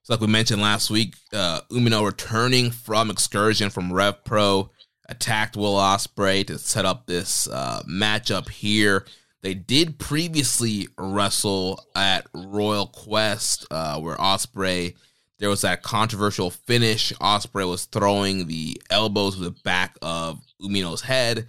So 0.03 0.15
like 0.15 0.21
we 0.21 0.27
mentioned 0.27 0.63
last 0.63 0.91
week, 0.91 1.15
uh, 1.33 1.61
Umino 1.71 2.05
returning 2.05 2.71
from 2.71 3.11
excursion 3.11 3.69
from 3.71 3.93
Rev 3.93 4.25
Pro 4.25 4.71
attacked 5.09 5.57
Will 5.57 5.75
Ospreay 5.75 6.47
to 6.47 6.59
set 6.59 6.85
up 6.85 7.07
this 7.07 7.47
uh, 7.49 7.83
matchup 7.89 8.49
here. 8.49 9.05
They 9.43 9.55
did 9.55 9.99
previously 9.99 10.89
wrestle 10.99 11.85
at 11.95 12.27
Royal 12.35 12.87
Quest, 12.87 13.67
uh, 13.71 14.01
where 14.01 14.17
Ospreay 14.17 14.95
there 15.39 15.49
was 15.49 15.61
that 15.61 15.83
controversial 15.83 16.51
finish. 16.51 17.13
Ospreay 17.21 17.69
was 17.69 17.85
throwing 17.85 18.47
the 18.47 18.81
elbows 18.91 19.37
to 19.37 19.43
the 19.43 19.55
back 19.63 19.97
of 20.03 20.41
Umino's 20.61 21.03
head. 21.03 21.47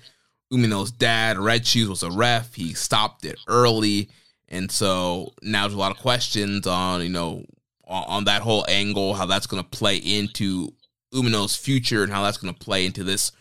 Umino's 0.53 0.91
dad, 0.91 1.39
Red 1.39 1.65
Shoes, 1.65 1.89
was 1.89 2.03
a 2.03 2.11
ref. 2.11 2.53
He 2.53 2.73
stopped 2.73 3.25
it 3.25 3.39
early. 3.47 4.09
And 4.49 4.71
so 4.71 5.33
now 5.41 5.61
there's 5.63 5.75
a 5.75 5.77
lot 5.77 5.91
of 5.91 5.97
questions 5.97 6.67
on, 6.67 7.01
you 7.01 7.09
know, 7.09 7.45
on 7.87 8.25
that 8.25 8.41
whole 8.41 8.65
angle, 8.67 9.13
how 9.15 9.25
that's 9.25 9.47
going 9.47 9.63
to 9.63 9.69
play 9.69 9.97
into 9.97 10.73
Umino's 11.13 11.55
future 11.55 12.03
and 12.03 12.11
how 12.11 12.23
that's 12.23 12.37
going 12.37 12.53
to 12.53 12.59
play 12.59 12.85
into 12.85 13.03
this 13.03 13.31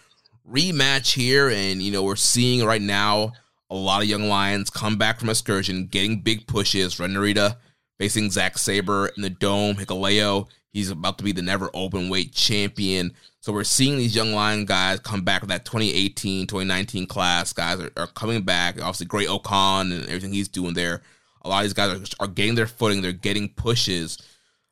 rematch 0.51 1.15
here. 1.15 1.51
And, 1.51 1.83
you 1.83 1.93
know, 1.93 2.03
we're 2.03 2.17
seeing 2.17 2.65
right 2.65 2.81
now 2.81 3.33
a 3.71 3.75
lot 3.75 4.03
of 4.03 4.09
young 4.09 4.29
Lions 4.29 4.71
come 4.71 4.97
back 4.97 5.21
from 5.21 5.29
excursion, 5.29 5.87
getting 5.87 6.21
big 6.21 6.47
pushes. 6.47 6.99
Ren 6.99 7.13
Narita 7.13 7.57
facing 7.99 8.31
Zack 8.31 8.57
Sabre 8.57 9.09
in 9.17 9.23
the 9.23 9.31
Dome. 9.31 9.77
Hikuleo, 9.77 10.49
he's 10.73 10.91
about 10.91 11.19
to 11.19 11.25
be 11.25 11.33
the 11.33 11.43
never 11.43 11.71
open 11.75 12.09
weight 12.09 12.33
champion. 12.33 13.13
So 13.41 13.53
we're 13.53 13.65
seeing 13.65 13.97
these 13.97 14.15
young 14.15 14.33
Lion 14.33 14.65
guys 14.65 15.01
come 15.01 15.23
back 15.23 15.47
that 15.47 15.65
2018, 15.65 16.47
2019 16.47 17.07
class. 17.07 17.53
Guys 17.53 17.81
are, 17.81 17.93
are 17.97 18.07
coming 18.09 18.43
back. 18.43 18.77
Obviously, 18.77 19.07
Great-O-Khan 19.07 19.93
and 19.93 20.05
everything 20.07 20.33
he's 20.33 20.49
doing 20.49 20.75
there. 20.75 21.03
A 21.43 21.49
lot 21.49 21.59
of 21.59 21.65
these 21.65 21.73
guys 21.73 21.99
are, 21.99 22.25
are 22.25 22.29
getting 22.29 22.55
their 22.55 22.67
footing. 22.67 23.01
They're 23.01 23.13
getting 23.13 23.49
pushes. 23.49 24.19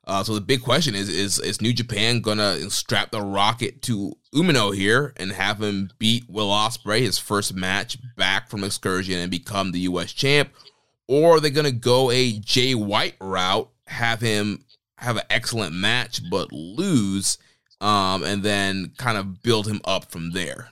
Uh, 0.06 0.22
so 0.22 0.34
the 0.34 0.40
big 0.40 0.62
question 0.62 0.94
is: 0.94 1.08
is 1.08 1.38
is 1.40 1.60
New 1.60 1.72
Japan 1.72 2.20
gonna 2.20 2.70
strap 2.70 3.10
the 3.10 3.20
rocket 3.20 3.82
to 3.82 4.12
Umino 4.32 4.74
here 4.74 5.12
and 5.16 5.32
have 5.32 5.60
him 5.60 5.90
beat 5.98 6.28
Will 6.28 6.48
Ospreay 6.48 7.00
his 7.00 7.18
first 7.18 7.54
match 7.54 7.98
back 8.16 8.48
from 8.48 8.62
excursion 8.62 9.18
and 9.18 9.30
become 9.30 9.72
the 9.72 9.80
U.S. 9.80 10.12
champ, 10.12 10.50
or 11.08 11.36
are 11.36 11.40
they 11.40 11.50
gonna 11.50 11.72
go 11.72 12.10
a 12.12 12.38
Jay 12.38 12.76
White 12.76 13.16
route, 13.20 13.68
have 13.88 14.20
him 14.20 14.64
have 14.98 15.16
an 15.16 15.24
excellent 15.30 15.74
match 15.74 16.20
but 16.30 16.52
lose, 16.52 17.38
um, 17.80 18.22
and 18.24 18.42
then 18.42 18.92
kind 18.96 19.18
of 19.18 19.42
build 19.42 19.66
him 19.66 19.80
up 19.84 20.10
from 20.10 20.32
there? 20.32 20.68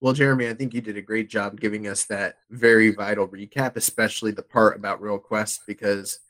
Well, 0.00 0.14
Jeremy, 0.14 0.48
I 0.48 0.54
think 0.54 0.72
you 0.72 0.80
did 0.80 0.96
a 0.96 1.02
great 1.02 1.28
job 1.28 1.60
giving 1.60 1.86
us 1.86 2.04
that 2.06 2.38
very 2.50 2.90
vital 2.90 3.28
recap, 3.28 3.76
especially 3.76 4.30
the 4.30 4.42
part 4.42 4.76
about 4.76 5.00
Royal 5.02 5.18
Quest, 5.18 5.66
because 5.66 6.20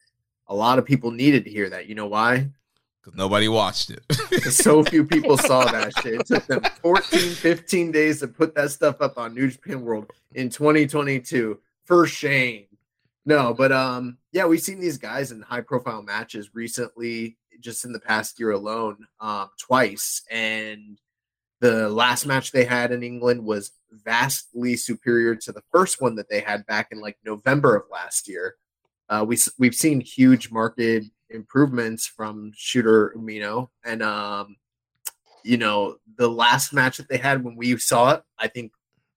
a 0.48 0.54
lot 0.54 0.80
of 0.80 0.84
people 0.84 1.12
needed 1.12 1.44
to 1.44 1.50
hear 1.50 1.70
that. 1.70 1.86
You 1.86 1.94
know 1.94 2.08
why? 2.08 2.50
Because 3.00 3.16
nobody 3.16 3.46
watched 3.46 3.90
it. 3.90 4.02
so 4.52 4.82
few 4.82 5.04
people 5.04 5.38
saw 5.38 5.64
that 5.64 5.92
shit. 6.02 6.20
It 6.20 6.26
took 6.26 6.46
them 6.46 6.62
14, 6.82 7.30
15 7.30 7.92
days 7.92 8.18
to 8.20 8.28
put 8.28 8.56
that 8.56 8.72
stuff 8.72 9.00
up 9.00 9.16
on 9.16 9.34
New 9.34 9.48
Japan 9.48 9.82
World 9.82 10.12
in 10.34 10.50
2022. 10.50 11.58
For 11.84 12.06
shame. 12.06 12.66
No, 13.26 13.52
but 13.52 13.70
um, 13.70 14.18
yeah, 14.32 14.46
we've 14.46 14.60
seen 14.60 14.80
these 14.80 14.98
guys 14.98 15.30
in 15.30 15.42
high 15.42 15.60
profile 15.60 16.02
matches 16.02 16.54
recently, 16.54 17.36
just 17.60 17.84
in 17.84 17.92
the 17.92 18.00
past 18.00 18.40
year 18.40 18.52
alone, 18.52 19.06
um, 19.20 19.50
twice. 19.58 20.22
And 20.30 20.98
the 21.60 21.88
last 21.90 22.26
match 22.26 22.50
they 22.50 22.64
had 22.64 22.92
in 22.92 23.02
England 23.02 23.44
was 23.44 23.72
vastly 23.92 24.76
superior 24.76 25.34
to 25.34 25.52
the 25.52 25.62
first 25.70 26.00
one 26.00 26.14
that 26.16 26.28
they 26.28 26.40
had 26.40 26.66
back 26.66 26.88
in 26.90 27.00
like 27.00 27.18
November 27.24 27.76
of 27.76 27.84
last 27.90 28.28
year. 28.28 28.56
Uh, 29.08 29.24
we 29.26 29.36
we've 29.58 29.74
seen 29.74 30.00
huge 30.00 30.50
market 30.50 31.04
improvements 31.28 32.06
from 32.06 32.52
Shooter 32.56 33.12
Umino, 33.16 33.68
and 33.84 34.02
um, 34.02 34.56
you 35.44 35.58
know 35.58 35.96
the 36.16 36.28
last 36.28 36.72
match 36.72 36.96
that 36.96 37.08
they 37.08 37.18
had 37.18 37.44
when 37.44 37.56
we 37.56 37.76
saw 37.76 38.12
it, 38.12 38.22
I 38.38 38.48
think 38.48 38.72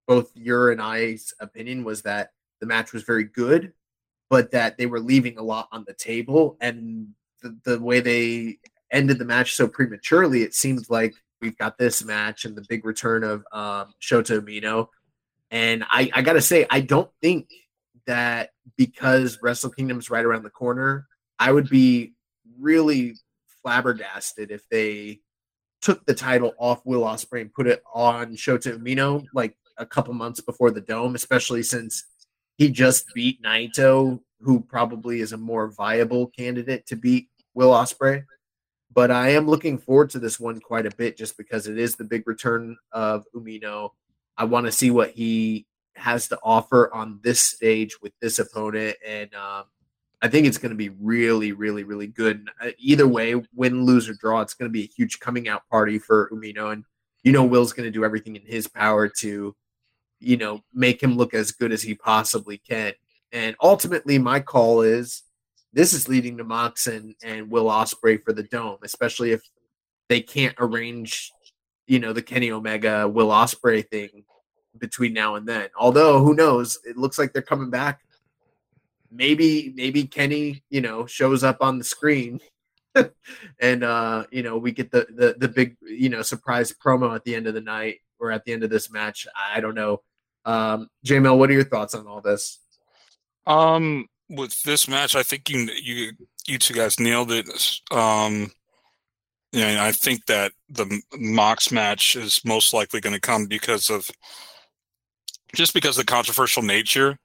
both 0.07 0.31
your 0.35 0.71
and 0.71 0.81
I's 0.81 1.34
opinion 1.39 1.84
was 1.84 2.01
that 2.01 2.31
the 2.59 2.65
match 2.65 2.91
was 2.91 3.03
very 3.03 3.23
good, 3.23 3.71
but 4.34 4.49
that 4.49 4.80
they 4.80 4.88
were 4.88 4.99
leaving 4.99 5.38
a 5.38 5.43
lot 5.43 5.68
on 5.72 5.84
the 5.85 5.93
table, 5.93 6.57
and 6.60 7.10
the, 7.43 7.55
the 7.65 7.80
way 7.80 7.99
they 7.99 8.57
ended 8.89 9.19
the 9.19 9.26
match 9.26 9.53
so 9.53 9.68
prematurely, 9.68 10.41
it 10.41 10.55
seems 10.55 10.89
like 10.89 11.14
we've 11.39 11.55
got 11.60 11.77
this 11.77 12.03
match 12.03 12.43
and 12.43 12.55
the 12.55 12.65
big 12.68 12.84
return 12.84 13.23
of 13.23 13.45
um, 13.51 13.93
Shota 14.01 14.41
Umino. 14.41 14.88
And 15.51 15.84
I, 15.84 16.10
I 16.15 16.23
got 16.23 16.34
to 16.34 16.41
say, 16.41 16.65
I 16.72 16.80
don't 16.80 17.11
think 17.22 17.47
that 18.07 18.49
because 18.76 19.38
Wrestle 19.43 19.69
Kingdom's 19.69 20.10
right 20.10 20.26
around 20.26 20.41
the 20.41 20.49
corner, 20.49 21.05
I 21.38 21.51
would 21.51 21.69
be 21.69 22.14
really 22.60 23.18
flabbergasted 23.61 24.49
if 24.49 24.68
they 24.69 25.19
took 25.80 26.03
the 26.07 26.15
title 26.15 26.55
off 26.57 26.81
Will 26.85 27.01
Ospreay 27.01 27.41
and 27.41 27.53
put 27.53 27.68
it 27.68 27.84
on 27.93 28.35
Shota 28.35 28.80
Umino 28.80 29.26
like 29.31 29.55
a 29.77 29.85
couple 29.85 30.15
months 30.15 30.41
before 30.41 30.72
the 30.72 30.81
Dome, 30.81 31.14
especially 31.14 31.61
since 31.61 32.05
he 32.57 32.69
just 32.69 33.05
beat 33.13 33.41
Naito, 33.41 34.19
who 34.41 34.59
probably 34.59 35.21
is 35.21 35.34
a 35.34 35.38
more 35.38 35.69
viable 35.69 36.27
candidate 36.27 36.85
to 36.88 36.95
beat 36.95 37.30
Will 37.53 37.71
Ospreay. 37.71 38.23
But 38.93 39.09
I 39.09 39.30
am 39.30 39.47
looking 39.47 39.77
forward 39.77 40.11
to 40.11 40.19
this 40.19 40.39
one 40.39 40.59
quite 40.59 40.85
a 40.85 40.95
bit 40.95 41.17
just 41.17 41.35
because 41.38 41.67
it 41.67 41.80
is 41.80 41.95
the 41.95 42.03
big 42.03 42.27
return 42.27 42.77
of 42.91 43.25
Umino. 43.35 43.89
I 44.38 44.45
want 44.45 44.67
to 44.67 44.71
see 44.71 44.91
what 44.91 45.11
he 45.11 45.65
has 45.95 46.27
to 46.27 46.39
offer 46.43 46.93
on 46.93 47.19
this 47.23 47.39
stage 47.39 47.97
with 48.01 48.13
this 48.21 48.39
opponent, 48.39 48.97
and 49.05 49.34
um, 49.34 49.63
I 50.21 50.27
think 50.27 50.47
it's 50.47 50.57
going 50.57 50.71
to 50.71 50.75
be 50.75 50.89
really, 50.89 51.51
really, 51.51 51.84
really 51.84 52.07
good. 52.07 52.49
Uh, 52.61 52.69
either 52.77 53.07
way, 53.07 53.35
win, 53.55 53.84
lose, 53.84 54.07
or 54.07 54.13
draw, 54.13 54.41
it's 54.41 54.53
going 54.53 54.69
to 54.69 54.73
be 54.73 54.84
a 54.84 54.91
huge 54.95 55.19
coming 55.19 55.47
out 55.47 55.67
party 55.69 55.99
for 55.99 56.30
Umino, 56.31 56.71
and 56.73 56.85
you 57.23 57.31
know 57.31 57.43
Will's 57.43 57.73
going 57.73 57.88
to 57.88 57.91
do 57.91 58.05
everything 58.05 58.35
in 58.35 58.43
his 58.43 58.67
power 58.67 59.07
to, 59.19 59.55
you 60.23 60.37
know, 60.37 60.61
make 60.73 61.01
him 61.01 61.15
look 61.17 61.33
as 61.33 61.51
good 61.51 61.71
as 61.71 61.81
he 61.81 61.95
possibly 61.95 62.57
can. 62.57 62.93
And 63.31 63.55
ultimately, 63.61 64.17
my 64.17 64.39
call 64.39 64.81
is 64.81 65.23
this 65.73 65.93
is 65.93 66.07
leading 66.07 66.37
to 66.37 66.43
Mox 66.43 66.87
and, 66.87 67.15
Will 67.49 67.65
Ospreay 67.65 68.23
for 68.23 68.31
the 68.31 68.43
dome, 68.43 68.77
especially 68.83 69.31
if 69.31 69.41
they 70.07 70.21
can't 70.21 70.55
arrange, 70.59 71.31
you 71.87 71.99
know, 71.99 72.13
the 72.13 72.21
Kenny 72.21 72.51
Omega 72.51 73.07
Will 73.07 73.29
Ospreay 73.29 73.87
thing 73.87 74.23
between 74.77 75.13
now 75.13 75.35
and 75.35 75.47
then. 75.47 75.69
Although 75.77 76.23
who 76.23 76.35
knows? 76.35 76.79
It 76.85 76.97
looks 76.97 77.17
like 77.17 77.33
they're 77.33 77.41
coming 77.41 77.69
back. 77.69 78.01
Maybe 79.11 79.73
maybe 79.75 80.05
Kenny, 80.05 80.63
you 80.69 80.81
know, 80.81 81.05
shows 81.05 81.43
up 81.43 81.57
on 81.61 81.77
the 81.77 81.83
screen 81.83 82.39
and 83.59 83.83
uh, 83.83 84.25
you 84.31 84.43
know, 84.43 84.57
we 84.57 84.71
get 84.71 84.91
the, 84.91 85.07
the 85.09 85.35
the 85.37 85.47
big, 85.47 85.77
you 85.81 86.09
know, 86.09 86.21
surprise 86.21 86.73
promo 86.73 87.15
at 87.15 87.23
the 87.23 87.35
end 87.35 87.47
of 87.47 87.53
the 87.53 87.61
night 87.61 87.97
or 88.19 88.31
at 88.31 88.45
the 88.45 88.53
end 88.53 88.63
of 88.63 88.69
this 88.69 88.91
match. 88.91 89.27
I 89.53 89.59
don't 89.59 89.75
know. 89.75 90.01
Um, 90.45 90.90
JML, 91.06 91.38
what 91.38 91.49
are 91.49 91.53
your 91.53 91.64
thoughts 91.64 91.95
on 91.95 92.07
all 92.07 92.22
this? 92.22 92.60
Um, 93.45 94.07
with 94.30 94.61
this 94.64 94.88
match, 94.88 95.15
I 95.15 95.24
think 95.24 95.49
you 95.49 95.70
you 95.82 96.11
you 96.48 96.57
two 96.57 96.74
guys 96.74 96.99
nailed 96.99 97.32
it. 97.32 97.48
Um, 97.91 98.52
yeah, 99.52 99.84
I 99.84 99.91
think 99.91 100.26
that 100.26 100.52
the 100.70 101.02
Mox 101.18 101.72
match 101.72 102.15
is 102.15 102.41
most 102.44 102.74
likely 102.74 102.99
going 102.99 103.14
to 103.14 103.22
come 103.22 103.45
because 103.45 103.90
of 103.90 104.10
just 105.53 105.74
because 105.74 105.98
of 105.98 106.06
the 106.06 106.11
controversial 106.11 106.64
nature 106.64 107.20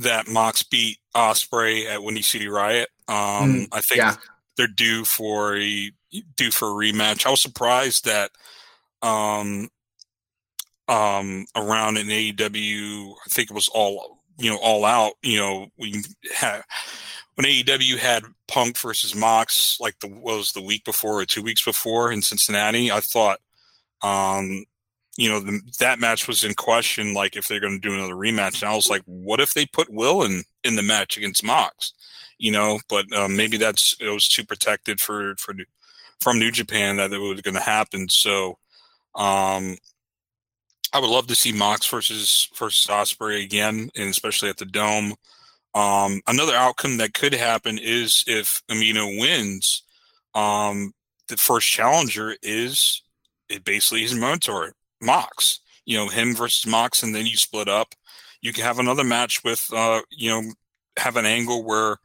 that 0.00 0.28
Mox 0.28 0.62
beat 0.62 0.98
Ospreay 1.14 1.86
at 1.86 2.02
Windy 2.02 2.22
City 2.22 2.48
Riot. 2.48 2.88
Um, 3.06 3.16
mm, 3.16 3.68
I 3.70 3.80
think 3.82 3.98
yeah. 3.98 4.16
they're 4.56 4.66
due 4.66 5.04
for 5.04 5.56
a 5.56 5.92
due 6.36 6.50
for 6.50 6.68
a 6.68 6.72
rematch. 6.72 7.26
I 7.26 7.30
was 7.30 7.42
surprised 7.42 8.04
that 8.06 8.30
um, 9.02 9.68
um, 10.90 11.46
around 11.54 11.96
an 11.96 12.08
AEW, 12.08 13.14
I 13.24 13.30
think 13.30 13.50
it 13.50 13.54
was 13.54 13.68
all 13.68 14.20
you 14.40 14.50
know, 14.50 14.58
all 14.58 14.84
out. 14.84 15.12
You 15.22 15.38
know, 15.38 15.66
we 15.78 16.02
had 16.34 16.62
when 17.34 17.46
AEW 17.46 17.98
had 17.98 18.24
Punk 18.48 18.78
versus 18.78 19.14
Mox, 19.14 19.78
like 19.80 19.98
the 20.00 20.08
was 20.08 20.52
the 20.52 20.62
week 20.62 20.84
before 20.84 21.20
or 21.20 21.26
two 21.26 21.42
weeks 21.42 21.64
before 21.64 22.10
in 22.10 22.22
Cincinnati. 22.22 22.90
I 22.90 23.00
thought, 23.00 23.38
um, 24.02 24.64
you 25.16 25.28
know, 25.28 25.40
the, 25.40 25.60
that 25.78 26.00
match 26.00 26.26
was 26.26 26.42
in 26.42 26.54
question. 26.54 27.12
Like 27.12 27.36
if 27.36 27.46
they're 27.46 27.60
going 27.60 27.80
to 27.80 27.88
do 27.88 27.94
another 27.94 28.14
rematch, 28.14 28.62
and 28.62 28.70
I 28.70 28.74
was 28.74 28.88
like, 28.88 29.02
what 29.04 29.40
if 29.40 29.52
they 29.52 29.66
put 29.66 29.92
Will 29.92 30.22
in 30.22 30.42
in 30.64 30.76
the 30.76 30.82
match 30.82 31.16
against 31.16 31.44
Mox? 31.44 31.92
You 32.38 32.52
know, 32.52 32.80
but 32.88 33.12
um, 33.12 33.36
maybe 33.36 33.58
that's 33.58 33.94
it 34.00 34.08
was 34.08 34.26
too 34.26 34.44
protected 34.44 35.00
for 35.00 35.34
for 35.36 35.54
from 36.20 36.38
New 36.38 36.50
Japan 36.50 36.96
that 36.96 37.12
it 37.12 37.18
was 37.18 37.42
going 37.42 37.54
to 37.54 37.60
happen. 37.60 38.08
So, 38.08 38.58
um, 39.14 39.76
I 40.92 40.98
would 40.98 41.10
love 41.10 41.28
to 41.28 41.34
see 41.34 41.52
Mox 41.52 41.86
versus 41.86 42.48
versus 42.56 42.86
Ospreay 42.90 43.44
again, 43.44 43.90
and 43.96 44.08
especially 44.08 44.48
at 44.48 44.56
the 44.56 44.64
Dome. 44.64 45.14
Um, 45.74 46.20
another 46.26 46.54
outcome 46.54 46.96
that 46.96 47.14
could 47.14 47.32
happen 47.32 47.78
is 47.78 48.24
if 48.26 48.62
Umino 48.68 49.20
wins, 49.20 49.84
um, 50.34 50.92
the 51.28 51.36
first 51.36 51.68
challenger 51.68 52.34
is 52.42 53.02
it 53.48 53.64
basically 53.64 54.02
his 54.02 54.14
mentor, 54.14 54.72
Mox. 55.00 55.60
You 55.86 55.96
know, 55.96 56.08
him 56.08 56.34
versus 56.34 56.66
Mox, 56.66 57.02
and 57.02 57.14
then 57.14 57.26
you 57.26 57.36
split 57.36 57.68
up. 57.68 57.94
You 58.42 58.52
can 58.52 58.64
have 58.64 58.78
another 58.78 59.04
match 59.04 59.42
with, 59.44 59.68
uh, 59.72 60.02
you 60.10 60.30
know, 60.30 60.52
have 60.96 61.16
an 61.16 61.26
angle 61.26 61.64
where 61.64 61.96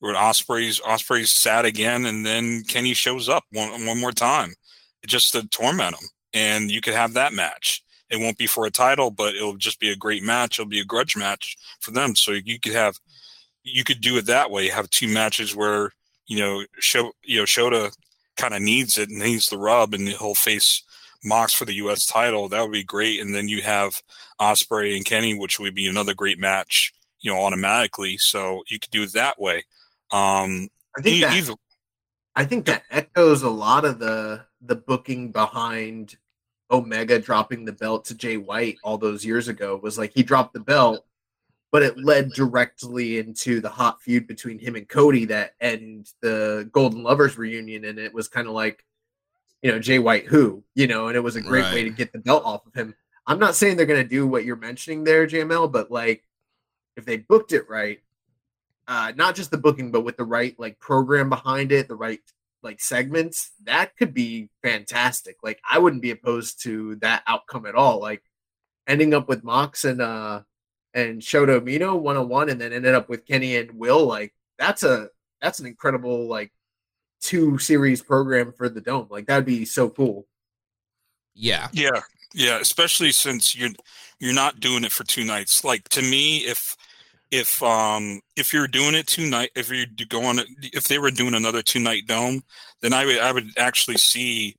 where 0.00 0.14
Ospreay's 0.14 0.80
Ospreay's 0.80 1.30
sad 1.30 1.64
again, 1.64 2.06
and 2.06 2.24
then 2.24 2.62
Kenny 2.64 2.94
shows 2.94 3.28
up 3.28 3.44
one 3.52 3.86
one 3.86 4.00
more 4.00 4.12
time, 4.12 4.54
just 5.06 5.32
to 5.32 5.46
torment 5.48 5.94
him, 5.94 6.08
and 6.32 6.70
you 6.70 6.80
could 6.80 6.94
have 6.94 7.14
that 7.14 7.32
match. 7.32 7.82
It 8.10 8.20
won't 8.20 8.38
be 8.38 8.46
for 8.46 8.66
a 8.66 8.70
title, 8.70 9.10
but 9.10 9.34
it'll 9.34 9.56
just 9.56 9.80
be 9.80 9.90
a 9.90 9.96
great 9.96 10.22
match. 10.22 10.58
It'll 10.58 10.68
be 10.68 10.80
a 10.80 10.84
grudge 10.84 11.16
match 11.16 11.56
for 11.80 11.92
them. 11.92 12.16
So 12.16 12.32
you 12.32 12.58
could 12.58 12.72
have, 12.72 12.96
you 13.62 13.84
could 13.84 14.00
do 14.00 14.16
it 14.16 14.26
that 14.26 14.50
way. 14.50 14.68
Have 14.68 14.90
two 14.90 15.08
matches 15.08 15.54
where 15.54 15.92
you 16.30 16.38
know, 16.38 16.64
show 16.78 17.10
you 17.24 17.40
know, 17.40 17.44
Shota 17.44 17.94
kind 18.36 18.54
of 18.54 18.62
needs 18.62 18.96
it, 18.96 19.10
and 19.10 19.18
needs 19.18 19.48
the 19.48 19.58
rub, 19.58 19.92
and 19.92 20.08
he'll 20.08 20.36
face 20.36 20.82
Mox 21.24 21.52
for 21.52 21.64
the 21.64 21.74
U.S. 21.74 22.06
title. 22.06 22.48
That 22.48 22.62
would 22.62 22.72
be 22.72 22.84
great. 22.84 23.20
And 23.20 23.34
then 23.34 23.48
you 23.48 23.62
have 23.62 24.00
Ospreay 24.40 24.96
and 24.96 25.04
Kenny, 25.04 25.36
which 25.36 25.58
would 25.58 25.74
be 25.74 25.88
another 25.88 26.14
great 26.14 26.38
match, 26.38 26.94
you 27.20 27.32
know, 27.32 27.40
automatically. 27.40 28.16
So 28.16 28.62
you 28.68 28.78
could 28.78 28.92
do 28.92 29.02
it 29.02 29.12
that 29.14 29.40
way. 29.40 29.64
Um, 30.12 30.68
I 30.96 31.02
think 31.02 31.20
that, 31.22 31.34
either, 31.34 31.54
I 32.36 32.44
think 32.44 32.66
that 32.66 32.84
echoes 32.92 33.42
a 33.42 33.50
lot 33.50 33.84
of 33.84 33.98
the 33.98 34.44
the 34.60 34.76
booking 34.76 35.32
behind 35.32 36.16
Omega 36.70 37.18
dropping 37.18 37.64
the 37.64 37.72
belt 37.72 38.04
to 38.06 38.14
Jay 38.14 38.36
White 38.36 38.78
all 38.84 38.98
those 38.98 39.24
years 39.24 39.48
ago 39.48 39.78
was 39.82 39.98
like 39.98 40.12
he 40.14 40.22
dropped 40.22 40.54
the 40.54 40.60
belt, 40.60 41.04
but 41.72 41.82
it 41.82 41.98
led 41.98 42.32
directly 42.32 43.18
into 43.18 43.60
the 43.60 43.68
hot 43.68 44.00
feud 44.00 44.26
between 44.26 44.58
him 44.58 44.76
and 44.76 44.88
Cody 44.88 45.24
that 45.26 45.54
and 45.60 46.10
the 46.20 46.68
Golden 46.72 47.02
Lovers 47.02 47.38
reunion, 47.38 47.84
and 47.84 47.98
it 47.98 48.14
was 48.14 48.28
kind 48.28 48.46
of 48.46 48.54
like, 48.54 48.84
you 49.62 49.70
know, 49.70 49.78
Jay 49.78 49.98
White 49.98 50.26
who, 50.26 50.62
you 50.74 50.86
know, 50.86 51.08
and 51.08 51.16
it 51.16 51.20
was 51.20 51.36
a 51.36 51.40
great 51.40 51.62
right. 51.62 51.74
way 51.74 51.84
to 51.84 51.90
get 51.90 52.12
the 52.12 52.18
belt 52.18 52.44
off 52.44 52.66
of 52.66 52.74
him. 52.74 52.94
I'm 53.26 53.38
not 53.38 53.54
saying 53.54 53.76
they're 53.76 53.86
gonna 53.86 54.04
do 54.04 54.26
what 54.26 54.44
you're 54.44 54.56
mentioning 54.56 55.04
there, 55.04 55.26
JML, 55.26 55.70
but 55.70 55.90
like 55.90 56.24
if 56.96 57.04
they 57.04 57.18
booked 57.18 57.52
it 57.52 57.68
right, 57.68 58.00
uh, 58.88 59.12
not 59.16 59.34
just 59.34 59.50
the 59.50 59.58
booking, 59.58 59.90
but 59.90 60.04
with 60.04 60.16
the 60.16 60.24
right 60.24 60.58
like 60.58 60.78
program 60.78 61.28
behind 61.28 61.72
it, 61.72 61.88
the 61.88 61.94
right 61.94 62.20
like 62.62 62.80
segments, 62.80 63.52
that 63.64 63.96
could 63.96 64.14
be 64.14 64.50
fantastic. 64.62 65.36
Like 65.42 65.60
I 65.68 65.78
wouldn't 65.78 66.02
be 66.02 66.10
opposed 66.10 66.62
to 66.62 66.96
that 66.96 67.22
outcome 67.26 67.66
at 67.66 67.74
all. 67.74 68.00
Like 68.00 68.22
ending 68.86 69.14
up 69.14 69.28
with 69.28 69.44
Mox 69.44 69.84
and 69.84 70.00
uh 70.00 70.42
and 70.92 71.20
Shota 71.20 71.60
Umino 71.60 71.98
one 71.98 72.16
on 72.16 72.28
one, 72.28 72.48
and 72.48 72.60
then 72.60 72.72
ended 72.72 72.94
up 72.94 73.08
with 73.08 73.26
Kenny 73.26 73.56
and 73.56 73.72
Will. 73.72 74.06
Like 74.06 74.34
that's 74.58 74.82
a 74.82 75.08
that's 75.40 75.60
an 75.60 75.66
incredible 75.66 76.26
like 76.26 76.52
two 77.20 77.58
series 77.58 78.02
program 78.02 78.52
for 78.52 78.68
the 78.68 78.80
dome. 78.80 79.06
Like 79.10 79.26
that'd 79.26 79.44
be 79.44 79.64
so 79.64 79.88
cool. 79.88 80.26
Yeah. 81.34 81.68
Yeah. 81.72 82.00
Yeah. 82.34 82.58
Especially 82.58 83.12
since 83.12 83.56
you're 83.56 83.70
you're 84.18 84.34
not 84.34 84.60
doing 84.60 84.84
it 84.84 84.92
for 84.92 85.04
two 85.04 85.24
nights. 85.24 85.64
Like 85.64 85.88
to 85.90 86.02
me, 86.02 86.38
if 86.38 86.76
if 87.30 87.62
um 87.62 88.20
if 88.36 88.52
you're 88.52 88.66
doing 88.66 88.94
it 88.94 89.06
two 89.06 89.28
night 89.28 89.50
if 89.54 89.70
you're 89.70 89.86
going 90.08 90.40
if 90.62 90.84
they 90.84 90.98
were 90.98 91.10
doing 91.10 91.34
another 91.34 91.62
two 91.62 91.80
night 91.80 92.06
dome 92.06 92.42
then 92.80 92.92
i 92.92 93.04
would 93.04 93.18
i 93.18 93.32
would 93.32 93.50
actually 93.56 93.96
see 93.96 94.56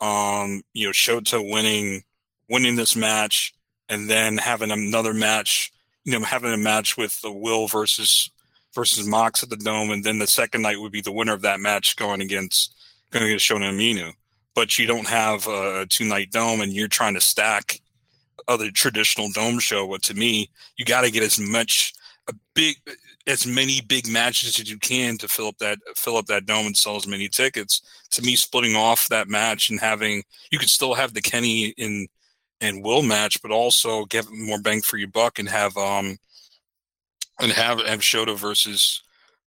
um 0.00 0.62
you 0.72 0.86
know 0.86 0.92
shota 0.92 1.38
winning 1.52 2.02
winning 2.48 2.76
this 2.76 2.94
match 2.94 3.52
and 3.88 4.08
then 4.08 4.36
having 4.38 4.70
another 4.70 5.12
match 5.12 5.72
you 6.04 6.12
know 6.12 6.24
having 6.24 6.52
a 6.52 6.56
match 6.56 6.96
with 6.96 7.20
the 7.22 7.32
will 7.32 7.66
versus 7.66 8.30
versus 8.74 9.06
mox 9.06 9.42
at 9.42 9.50
the 9.50 9.56
dome 9.56 9.90
and 9.90 10.04
then 10.04 10.18
the 10.18 10.26
second 10.26 10.62
night 10.62 10.80
would 10.80 10.92
be 10.92 11.00
the 11.00 11.12
winner 11.12 11.32
of 11.32 11.42
that 11.42 11.60
match 11.60 11.96
going 11.96 12.20
against 12.20 12.74
going 13.10 13.26
against 13.26 13.48
shota 13.48 13.70
umino 13.70 14.12
but 14.54 14.78
you 14.78 14.86
don't 14.86 15.08
have 15.08 15.46
a 15.48 15.86
two 15.86 16.04
night 16.04 16.30
dome 16.30 16.60
and 16.60 16.72
you're 16.72 16.88
trying 16.88 17.14
to 17.14 17.20
stack 17.20 17.80
other 18.48 18.70
traditional 18.70 19.30
dome 19.32 19.58
show 19.58 19.88
but 19.88 20.02
to 20.02 20.14
me 20.14 20.48
you 20.76 20.84
got 20.84 21.02
to 21.02 21.10
get 21.10 21.22
as 21.22 21.38
much 21.38 21.92
big 22.54 22.76
as 23.26 23.46
many 23.46 23.80
big 23.80 24.08
matches 24.08 24.58
as 24.58 24.70
you 24.70 24.78
can 24.78 25.16
to 25.18 25.28
fill 25.28 25.46
up 25.46 25.58
that 25.58 25.78
fill 25.96 26.16
up 26.16 26.26
that 26.26 26.46
dome 26.46 26.66
and 26.66 26.76
sell 26.76 26.96
as 26.96 27.06
many 27.06 27.28
tickets. 27.28 27.82
To 28.12 28.22
me, 28.22 28.36
splitting 28.36 28.76
off 28.76 29.08
that 29.08 29.28
match 29.28 29.70
and 29.70 29.80
having 29.80 30.22
you 30.50 30.58
could 30.58 30.70
still 30.70 30.94
have 30.94 31.14
the 31.14 31.22
Kenny 31.22 31.68
in 31.76 32.06
and 32.60 32.84
Will 32.84 33.02
match, 33.02 33.42
but 33.42 33.50
also 33.50 34.04
get 34.06 34.26
more 34.30 34.60
bang 34.60 34.82
for 34.82 34.96
your 34.96 35.08
buck 35.08 35.38
and 35.38 35.48
have 35.48 35.76
um 35.76 36.16
and 37.40 37.52
have 37.52 37.80
have 37.80 38.00
Shota 38.00 38.36
versus 38.36 39.02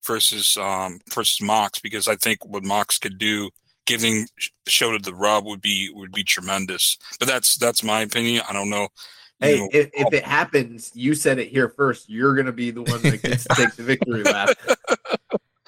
versus 0.06 0.58
um 0.58 1.00
versus 1.14 1.42
Mox 1.42 1.80
because 1.80 2.08
I 2.08 2.16
think 2.16 2.46
what 2.46 2.64
Mox 2.64 2.98
could 2.98 3.18
do 3.18 3.50
giving 3.86 4.28
Shota 4.68 5.02
the 5.04 5.14
rub 5.14 5.46
would 5.46 5.62
be 5.62 5.90
would 5.94 6.12
be 6.12 6.24
tremendous. 6.24 6.98
But 7.20 7.28
that's 7.28 7.58
that's 7.58 7.84
my 7.84 8.02
opinion. 8.02 8.44
I 8.50 8.54
don't 8.54 8.70
know 8.70 8.90
Hey, 9.40 9.60
know, 9.60 9.70
if, 9.74 9.90
if, 9.94 10.14
it 10.14 10.24
happens, 10.24 10.92
you 10.94 11.14
said 11.14 11.40
it 11.40 11.50
here 11.50 11.70
first. 11.70 12.10
You're 12.10 12.36
gonna 12.36 12.52
be 12.52 12.72
the 12.72 12.84
one 12.84 13.02
that 13.02 13.22
gets 13.22 13.44
to 13.46 13.56
take 13.56 13.76
the 13.76 13.84
victory 13.84 14.24
lap. 14.24 14.50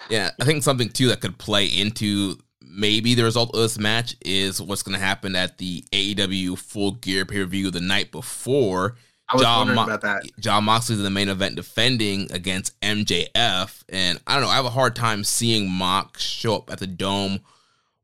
Yeah, 0.10 0.32
I 0.40 0.46
think 0.46 0.64
something 0.64 0.88
too 0.88 1.10
that 1.10 1.20
could 1.20 1.38
play 1.38 1.66
into 1.66 2.38
maybe 2.62 3.14
the 3.14 3.24
result 3.24 3.54
of 3.54 3.60
this 3.60 3.78
match 3.78 4.16
is 4.24 4.62
what's 4.62 4.84
gonna 4.84 5.00
happen 5.00 5.36
at 5.36 5.58
the 5.58 5.84
AEW 5.92 6.58
Full 6.58 6.92
Gear 6.92 7.26
pay 7.26 7.40
per 7.40 7.46
view 7.46 7.72
the 7.72 7.82
night 7.82 8.12
before. 8.12 8.96
I 9.30 9.36
was 9.36 9.44
John 9.44 9.76
Mo- 9.76 9.84
about 9.84 10.02
that. 10.02 10.24
Jon 10.40 10.64
Moxley's 10.64 11.00
in 11.00 11.04
the 11.04 11.10
main 11.10 11.28
event 11.28 11.58
defending 11.58 12.32
against 12.32 12.80
MJF, 12.80 13.84
and 13.90 14.22
I 14.26 14.36
don't 14.36 14.44
know. 14.44 14.50
I 14.50 14.56
have 14.56 14.66
a 14.66 14.70
hard 14.70 14.96
time 14.96 15.26
seeing 15.26 15.70
Mox 15.70 16.24
show 16.24 16.56
up 16.56 16.72
at 16.72 16.80
the 16.80 16.88
Dome 16.88 17.42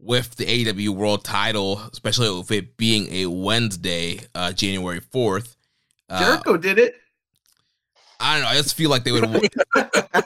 with 0.04 0.36
the 0.36 0.46
AEW 0.46 0.90
World 0.90 1.24
Title, 1.24 1.82
especially 1.92 2.30
with 2.30 2.52
it 2.52 2.78
being 2.78 3.08
a 3.12 3.26
Wednesday, 3.28 4.20
uh, 4.36 4.52
January 4.52 5.00
fourth. 5.00 5.56
Uh, 6.10 6.20
Jericho 6.20 6.58
did 6.58 6.78
it. 6.78 6.96
I 8.20 8.36
don't 8.36 8.44
know. 8.44 8.50
I 8.50 8.56
just 8.56 8.76
feel 8.76 8.90
like 8.90 9.04
they 9.04 9.12
would. 9.12 9.24
I 9.76 9.84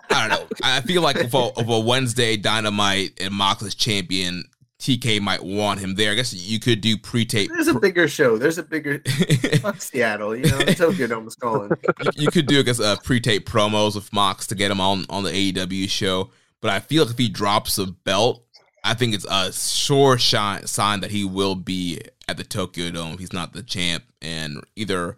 don't 0.10 0.30
know. 0.30 0.48
I 0.64 0.82
feel 0.82 1.02
like 1.02 1.16
if 1.16 1.34
a, 1.34 1.52
if 1.58 1.68
a 1.68 1.80
Wednesday 1.80 2.38
Dynamite 2.38 3.20
and 3.20 3.34
Moxley's 3.34 3.74
champion, 3.74 4.44
TK 4.80 5.20
might 5.22 5.44
want 5.44 5.80
him 5.80 5.96
there. 5.96 6.12
I 6.12 6.16
guess 6.16 6.34
you 6.34 6.60
could 6.60 6.82
do 6.82 6.98
pre-tape. 6.98 7.50
There's 7.52 7.68
a 7.68 7.80
bigger 7.80 8.08
show. 8.08 8.38
There's 8.38 8.60
a 8.60 8.64
bigger 8.64 9.00
fuck 9.62 9.82
Seattle. 9.82 10.36
You 10.36 10.46
know, 10.52 10.60
Tokyo 10.60 11.08
Dome 11.08 11.28
is 11.28 11.36
calling. 11.36 11.72
you, 12.04 12.12
you 12.16 12.32
could 12.32 12.46
do 12.46 12.60
I 12.60 12.62
guess 12.62 12.80
uh, 12.80 12.98
pre-tape 13.04 13.50
promos 13.50 13.96
with 13.96 14.14
Mox 14.14 14.46
to 14.48 14.56
get 14.56 14.70
him 14.70 14.80
on 14.80 15.06
on 15.10 15.24
the 15.24 15.32
AEW 15.32 15.90
show. 15.90 16.30
But 16.62 16.72
I 16.72 16.80
feel 16.80 17.04
like 17.04 17.12
if 17.12 17.18
he 17.18 17.30
drops 17.30 17.78
a 17.78 17.88
belt, 17.88 18.44
I 18.84 18.94
think 18.94 19.14
it's 19.14 19.26
a 19.30 19.52
sure 19.52 20.18
shine, 20.18 20.66
sign 20.68 21.02
that 21.02 21.12
he 21.12 21.26
will 21.26 21.56
be 21.56 22.02
at 22.28 22.38
the 22.38 22.44
Tokyo 22.44 22.92
Dome. 22.92 23.18
He's 23.18 23.34
not 23.34 23.54
the 23.54 23.64
champ, 23.64 24.04
and 24.22 24.64
either 24.76 25.18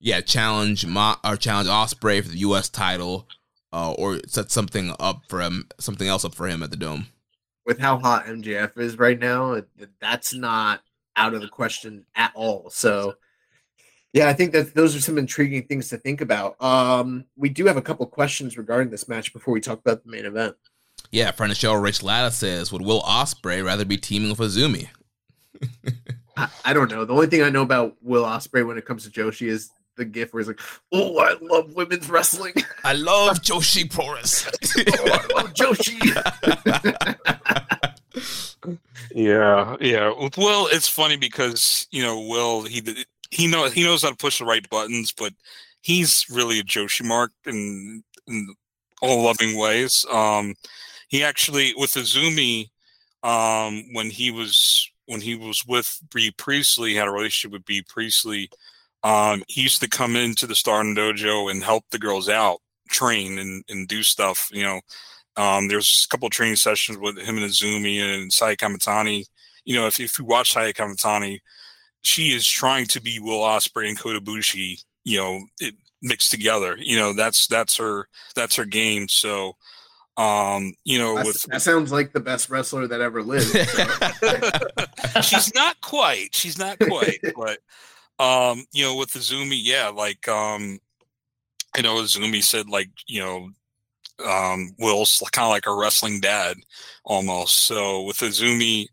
yeah, 0.00 0.20
challenge 0.20 0.84
Mo- 0.84 1.16
or 1.24 1.36
challenge 1.36 1.68
Ospreay 1.68 2.22
for 2.22 2.28
the 2.28 2.38
U.S. 2.38 2.68
title, 2.68 3.28
uh, 3.72 3.92
or 3.92 4.20
set 4.26 4.50
something 4.50 4.94
up 4.98 5.22
for 5.28 5.40
him, 5.40 5.68
something 5.78 6.08
else 6.08 6.24
up 6.24 6.34
for 6.34 6.48
him 6.48 6.62
at 6.62 6.70
the 6.70 6.76
Dome. 6.76 7.06
With 7.64 7.78
how 7.78 7.98
hot 7.98 8.26
MJF 8.26 8.76
is 8.78 8.98
right 8.98 9.18
now, 9.18 9.62
that's 10.00 10.34
not 10.34 10.82
out 11.16 11.34
of 11.34 11.40
the 11.40 11.48
question 11.48 12.04
at 12.16 12.32
all. 12.34 12.68
So, 12.70 13.14
yeah, 14.12 14.28
I 14.28 14.32
think 14.32 14.52
that 14.52 14.74
those 14.74 14.96
are 14.96 15.00
some 15.00 15.18
intriguing 15.18 15.68
things 15.68 15.88
to 15.90 15.98
think 15.98 16.20
about. 16.20 16.60
Um, 16.60 17.26
we 17.36 17.48
do 17.48 17.66
have 17.66 17.76
a 17.76 17.82
couple 17.82 18.04
questions 18.06 18.58
regarding 18.58 18.90
this 18.90 19.08
match 19.08 19.32
before 19.32 19.54
we 19.54 19.60
talk 19.60 19.78
about 19.78 20.02
the 20.02 20.10
main 20.10 20.24
event. 20.24 20.56
Yeah, 21.12 21.30
friend 21.30 21.52
of 21.52 21.56
the 21.58 21.60
show, 21.60 21.74
Rich 21.74 22.02
Latta 22.02 22.30
says, 22.30 22.72
"Would 22.72 22.80
Will 22.80 23.02
Ospreay 23.02 23.62
rather 23.62 23.84
be 23.84 23.98
teaming 23.98 24.30
with 24.30 24.40
Azumi?" 24.40 24.88
I, 26.36 26.48
I, 26.64 26.72
don't 26.72 26.90
know. 26.90 27.04
The 27.04 27.12
only 27.12 27.26
thing 27.26 27.42
I 27.42 27.50
know 27.50 27.60
about 27.60 27.96
Will 28.00 28.24
Ospreay 28.24 28.66
when 28.66 28.78
it 28.78 28.86
comes 28.86 29.04
to 29.04 29.10
Joshi 29.10 29.48
is 29.48 29.70
the 29.96 30.06
gif 30.06 30.32
where 30.32 30.40
he's 30.40 30.48
like, 30.48 30.60
"Oh, 30.90 31.18
I 31.18 31.36
love 31.42 31.74
women's 31.74 32.08
wrestling. 32.08 32.54
I 32.84 32.94
love 32.94 33.42
Joshi 33.42 33.92
Porras. 33.92 34.48
oh, 34.78 35.12
I 35.12 35.34
love 35.34 35.52
Joshi." 35.52 36.00
yeah, 39.14 39.76
yeah. 39.80 40.14
With 40.18 40.38
Will, 40.38 40.66
it's 40.68 40.88
funny 40.88 41.18
because 41.18 41.86
you 41.90 42.02
know 42.02 42.26
Will 42.26 42.62
he 42.62 43.04
he 43.30 43.46
know 43.46 43.68
he 43.68 43.84
knows 43.84 44.02
how 44.02 44.08
to 44.08 44.16
push 44.16 44.38
the 44.38 44.46
right 44.46 44.66
buttons, 44.70 45.12
but 45.12 45.34
he's 45.82 46.24
really 46.30 46.58
a 46.58 46.64
Joshi 46.64 47.04
mark 47.04 47.32
in, 47.44 48.02
in 48.26 48.54
all 49.02 49.24
loving 49.24 49.58
ways. 49.58 50.06
Um, 50.10 50.54
he 51.12 51.22
actually 51.22 51.72
with 51.76 51.92
Azumi, 51.92 52.70
um, 53.22 53.84
when 53.92 54.10
he 54.10 54.32
was 54.32 54.90
when 55.06 55.20
he 55.20 55.36
was 55.36 55.62
with 55.66 56.00
Bea 56.12 56.32
Priestley, 56.32 56.94
had 56.94 57.06
a 57.06 57.12
relationship 57.12 57.52
with 57.52 57.64
Bea 57.64 57.82
Priestley 57.88 58.50
um, 59.04 59.42
he 59.48 59.62
used 59.62 59.80
to 59.82 59.88
come 59.88 60.16
into 60.16 60.46
the 60.46 60.54
Stardom 60.54 60.94
Dojo 60.94 61.50
and 61.50 61.62
help 61.62 61.84
the 61.90 61.98
girls 61.98 62.28
out, 62.28 62.60
train 62.88 63.38
and, 63.38 63.64
and 63.68 63.88
do 63.88 64.02
stuff. 64.02 64.48
You 64.52 64.62
know, 64.62 64.80
um, 65.36 65.68
there's 65.68 66.06
a 66.06 66.08
couple 66.08 66.26
of 66.26 66.32
training 66.32 66.56
sessions 66.56 66.98
with 66.98 67.18
him 67.18 67.36
and 67.36 67.46
Azumi 67.46 67.98
and 67.98 68.32
Saya 68.32 68.56
Kamitani. 68.56 69.24
You 69.64 69.76
know, 69.76 69.86
if, 69.86 69.98
if 69.98 70.18
you 70.18 70.24
watch 70.24 70.52
Saya 70.52 70.72
Kamitani, 70.72 71.40
she 72.02 72.28
is 72.28 72.46
trying 72.46 72.86
to 72.86 73.00
be 73.00 73.18
Will 73.18 73.40
Ospreay 73.40 73.88
and 73.88 73.98
Kota 73.98 74.20
Ibushi, 74.20 74.82
you 75.04 75.18
know, 75.18 75.40
it 75.60 75.74
mixed 76.00 76.30
together. 76.30 76.76
You 76.78 76.96
know, 76.96 77.12
that's 77.12 77.46
that's 77.46 77.76
her 77.78 78.08
that's 78.34 78.56
her 78.56 78.64
game. 78.64 79.08
So 79.08 79.56
um, 80.16 80.74
you 80.84 80.98
know, 80.98 81.16
That's, 81.16 81.26
with 81.26 81.42
that 81.44 81.62
sounds 81.62 81.90
like 81.90 82.12
the 82.12 82.20
best 82.20 82.50
wrestler 82.50 82.86
that 82.86 83.00
ever 83.00 83.22
lived. 83.22 83.46
So. 83.46 85.22
she's 85.22 85.54
not 85.54 85.80
quite. 85.80 86.34
She's 86.34 86.58
not 86.58 86.78
quite, 86.78 87.20
but 87.34 87.58
um, 88.18 88.64
you 88.72 88.84
know, 88.84 88.96
with 88.96 89.12
the 89.12 89.20
Zumi, 89.20 89.58
yeah, 89.60 89.88
like 89.88 90.28
um, 90.28 90.78
you 91.76 91.82
know, 91.82 91.96
Zumi 92.02 92.42
said 92.42 92.68
like, 92.68 92.90
you 93.06 93.20
know, 93.20 93.48
um, 94.28 94.70
Will's 94.78 95.22
kind 95.32 95.46
of 95.46 95.50
like 95.50 95.66
a 95.66 95.74
wrestling 95.74 96.20
dad 96.20 96.58
almost. 97.04 97.62
So 97.62 98.02
with 98.02 98.18
the 98.18 98.26
Zumi, 98.26 98.86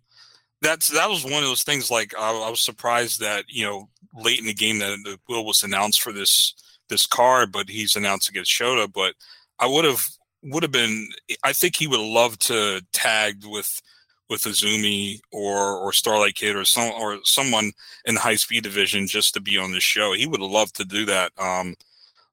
that's 0.62 0.88
that 0.90 1.10
was 1.10 1.24
one 1.24 1.44
of 1.44 1.50
those 1.50 1.64
things. 1.64 1.92
Like 1.92 2.14
I, 2.18 2.32
I, 2.32 2.50
was 2.50 2.62
surprised 2.62 3.20
that 3.20 3.46
you 3.50 3.66
know 3.66 3.90
late 4.14 4.40
in 4.40 4.46
the 4.46 4.54
game 4.54 4.80
that 4.80 4.98
the 5.04 5.20
Will 5.28 5.46
was 5.46 5.64
announced 5.64 6.02
for 6.02 6.12
this 6.12 6.54
this 6.88 7.06
card, 7.06 7.52
but 7.52 7.70
he's 7.70 7.96
announced 7.96 8.30
against 8.30 8.52
Shota. 8.52 8.92
But 8.92 9.16
I 9.60 9.68
would 9.68 9.86
have 9.86 10.06
would 10.44 10.64
have 10.64 10.72
been. 10.72 11.08
I 11.44 11.54
think 11.54 11.76
he 11.76 11.88
would 11.88 12.00
loved 12.00 12.42
to 12.48 12.82
tagged 12.94 13.46
with 13.46 13.82
with 14.30 14.44
Azumi 14.44 15.20
or 15.32 15.76
or 15.78 15.92
Starlight 15.92 16.36
Kid 16.36 16.56
or 16.56 16.66
some 16.66 16.92
or 16.94 17.20
someone 17.24 17.72
in 18.06 18.16
the 18.16 18.22
high 18.22 18.36
speed 18.36 18.64
division 18.64 19.08
just 19.08 19.34
to 19.34 19.42
be 19.42 19.58
on 19.58 19.72
the 19.72 19.80
show. 19.80 20.14
He 20.14 20.28
would 20.28 20.40
loved 20.40 20.76
to 20.76 20.86
do 20.86 21.06
that. 21.06 21.32
Um, 21.38 21.76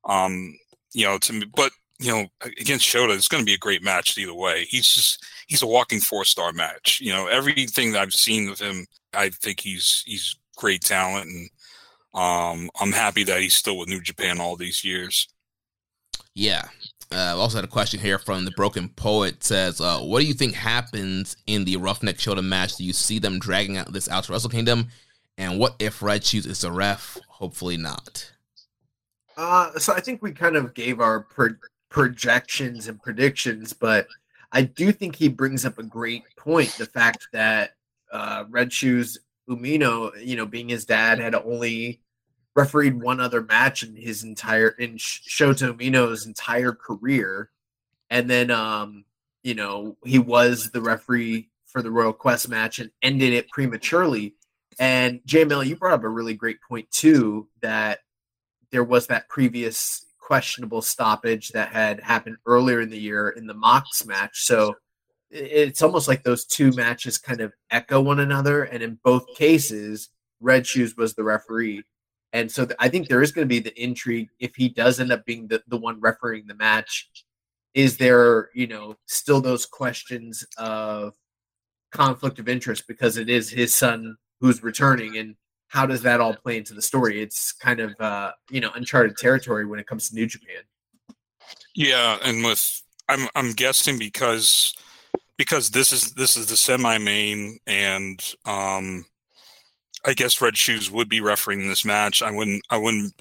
um, 0.05 0.57
you 0.93 1.05
know, 1.05 1.19
to 1.19 1.33
me, 1.33 1.47
but 1.55 1.73
you 1.99 2.13
know, 2.13 2.27
against 2.61 2.87
Shota, 2.87 3.15
it's 3.15 3.29
going 3.29 3.43
to 3.43 3.47
be 3.47 3.55
a 3.55 3.59
great 3.59 3.83
match 3.83 4.19
either 4.19 4.35
way. 4.35 4.65
He's 4.65 4.89
just 4.89 5.25
he's 5.47 5.63
a 5.63 5.67
walking 5.67 6.01
four 6.01 6.25
star 6.25 6.53
match. 6.53 7.01
You 7.01 7.13
know, 7.13 7.27
everything 7.27 7.93
that 7.93 8.03
I've 8.03 8.13
seen 8.13 8.49
of 8.49 8.59
him, 8.59 8.87
I 9.15 9.31
think 9.31 9.61
he's 9.61 10.03
he's 10.07 10.37
great 10.57 10.83
talent, 10.83 11.27
and 11.27 11.51
um, 12.15 12.71
I'm 12.81 12.93
happy 12.93 13.25
that 13.25 13.41
he's 13.41 13.57
still 13.57 13.79
with 13.79 13.89
New 13.89 14.01
Japan 14.01 14.41
all 14.41 14.57
these 14.57 14.85
years. 14.85 15.29
Yeah, 16.35 16.69
uh, 17.13 17.37
also 17.37 17.59
had 17.59 17.65
a 17.65 17.69
question 17.69 18.01
here 18.01 18.19
from 18.19 18.45
the 18.45 18.51
Broken 18.53 18.89
Poet. 18.89 19.43
Says, 19.43 19.81
uh, 19.81 20.01
"What 20.01 20.21
do 20.21 20.27
you 20.27 20.35
think 20.35 20.55
happens 20.55 21.37
in 21.47 21.65
the 21.65 21.77
Roughneck 21.77 22.17
Shota 22.17 22.45
match? 22.45 22.77
Do 22.77 22.85
you 22.85 22.93
see 22.93 23.19
them 23.19 23.39
dragging 23.39 23.77
out 23.77 23.93
this 23.93 24.09
out 24.09 24.25
to 24.25 24.33
Wrestle 24.33 24.51
Kingdom? 24.51 24.89
And 25.39 25.59
what 25.59 25.77
if 25.79 26.03
Red 26.03 26.25
Shoes 26.25 26.47
is 26.47 26.61
the 26.61 26.73
ref? 26.73 27.19
Hopefully 27.29 27.77
not." 27.77 28.33
Uh, 29.37 29.79
so 29.79 29.93
I 29.93 30.01
think 30.01 30.23
we 30.23 30.33
kind 30.33 30.57
of 30.57 30.75
gave 30.75 31.01
our 31.01 31.21
pro- 31.21 31.57
projections 31.91 32.89
and 32.89 33.03
predictions, 33.03 33.73
but 33.73 34.07
I 34.53 34.63
do 34.63 34.93
think 34.93 35.17
he 35.17 35.29
brings 35.29 35.65
up 35.65 35.79
a 35.79 35.83
great 35.83 36.25
point. 36.37 36.71
The 36.71 36.87
fact 36.87 37.29
that 37.33 37.73
uh, 38.13 38.45
Red 38.49 38.73
Shoes 38.73 39.19
Umino, 39.49 40.11
you 40.25 40.37
know, 40.37 40.47
being 40.47 40.69
his 40.69 40.85
dad, 40.85 41.19
had 41.19 41.35
only 41.35 42.01
refereed 42.57 43.01
one 43.01 43.21
other 43.21 43.43
match 43.43 43.83
in 43.83 43.95
his 43.95 44.25
entire 44.25 44.71
in 44.71 44.95
Shota 44.95 45.77
Umino's 45.77 46.27
entire 46.27 46.73
career, 46.73 47.51
and 48.11 48.29
then 48.29 48.51
um, 48.51 49.05
you 49.45 49.55
know 49.55 49.97
he 50.05 50.19
was 50.19 50.71
the 50.71 50.81
referee 50.81 51.51
for 51.67 51.83
the 51.83 51.91
Royal 51.91 52.13
Quest 52.13 52.49
match 52.49 52.79
and 52.79 52.91
ended 53.03 53.33
it 53.33 53.49
prematurely. 53.51 54.35
And 54.79 55.21
JML, 55.27 55.67
you 55.67 55.77
brought 55.77 55.95
up 55.95 56.05
a 56.05 56.09
really 56.09 56.35
great 56.35 56.59
point 56.67 56.91
too 56.91 57.49
that 57.61 58.01
there 58.71 58.85
was 58.85 59.07
that 59.07 59.29
previous 59.29 60.07
questionable 60.19 60.83
stoppage 60.83 61.51
that 61.51 61.69
had 61.69 62.01
happened 62.01 62.37
earlier 62.47 62.81
in 62.81 62.91
the 62.91 62.99
year 62.99 63.29
in 63.31 63.47
the 63.47 63.55
Mox 63.55 64.05
match. 64.05 64.45
So 64.45 64.75
it's 65.31 65.83
almost 65.83 66.09
like 66.09 66.23
those 66.23 66.45
two 66.45 66.73
matches 66.73 67.19
kind 67.19 67.41
of 67.41 67.53
echo 67.71 68.01
one 68.01 68.21
another, 68.21 68.65
and 68.65 68.83
in 68.83 68.99
both 69.05 69.27
cases, 69.37 70.09
Red 70.41 70.67
Shoes 70.67 70.97
was 70.97 71.15
the 71.15 71.25
referee. 71.25 71.85
And 72.37 72.53
so 72.53 72.67
th- 72.67 72.77
I 72.79 72.91
think 72.91 73.09
there 73.09 73.23
is 73.23 73.33
going 73.33 73.47
to 73.47 73.49
be 73.49 73.61
the 73.61 73.83
intrigue 73.83 74.29
if 74.39 74.55
he 74.55 74.69
does 74.69 75.01
end 75.01 75.11
up 75.11 75.25
being 75.25 75.49
the, 75.49 75.63
the 75.69 75.79
one 75.79 75.99
refereeing 76.01 76.47
the 76.47 76.55
match. 76.55 77.09
Is 77.73 77.97
there, 77.97 78.51
you 78.53 78.67
know, 78.67 78.97
still 79.07 79.41
those 79.41 79.65
questions 79.65 80.45
of 80.59 81.15
conflict 81.93 82.39
of 82.39 82.47
interest 82.47 82.87
because 82.87 83.17
it 83.17 83.31
is 83.31 83.49
his 83.49 83.75
son 83.75 84.19
who's 84.39 84.63
returning 84.63 85.17
and 85.17 85.35
how 85.69 85.87
does 85.87 86.03
that 86.03 86.21
all 86.21 86.35
play 86.35 86.59
into 86.59 86.75
the 86.75 86.83
story? 86.83 87.23
It's 87.23 87.53
kind 87.53 87.81
of 87.81 87.99
uh, 87.99 88.33
you 88.51 88.61
know, 88.61 88.71
uncharted 88.75 89.17
territory 89.17 89.65
when 89.65 89.79
it 89.79 89.87
comes 89.87 90.11
to 90.11 90.15
New 90.15 90.27
Japan. 90.27 90.63
Yeah, 91.75 92.19
and 92.23 92.45
with 92.45 92.83
I'm 93.09 93.29
I'm 93.35 93.53
guessing 93.53 93.99
because 93.99 94.75
because 95.39 95.71
this 95.71 95.91
is 95.91 96.13
this 96.13 96.37
is 96.37 96.47
the 96.47 96.57
semi 96.57 96.99
main 96.99 97.59
and 97.67 98.23
um 98.45 99.07
I 100.07 100.15
guess 100.15 100.41
Red 100.41 100.57
Shoes 100.57 100.91
would 100.91 101.09
be 101.09 101.21
refereeing 101.21 101.69
this 101.69 101.85
match. 101.85 102.23
I 102.23 102.31
wouldn't. 102.31 102.63
I 102.71 102.79
wouldn't. 102.79 103.13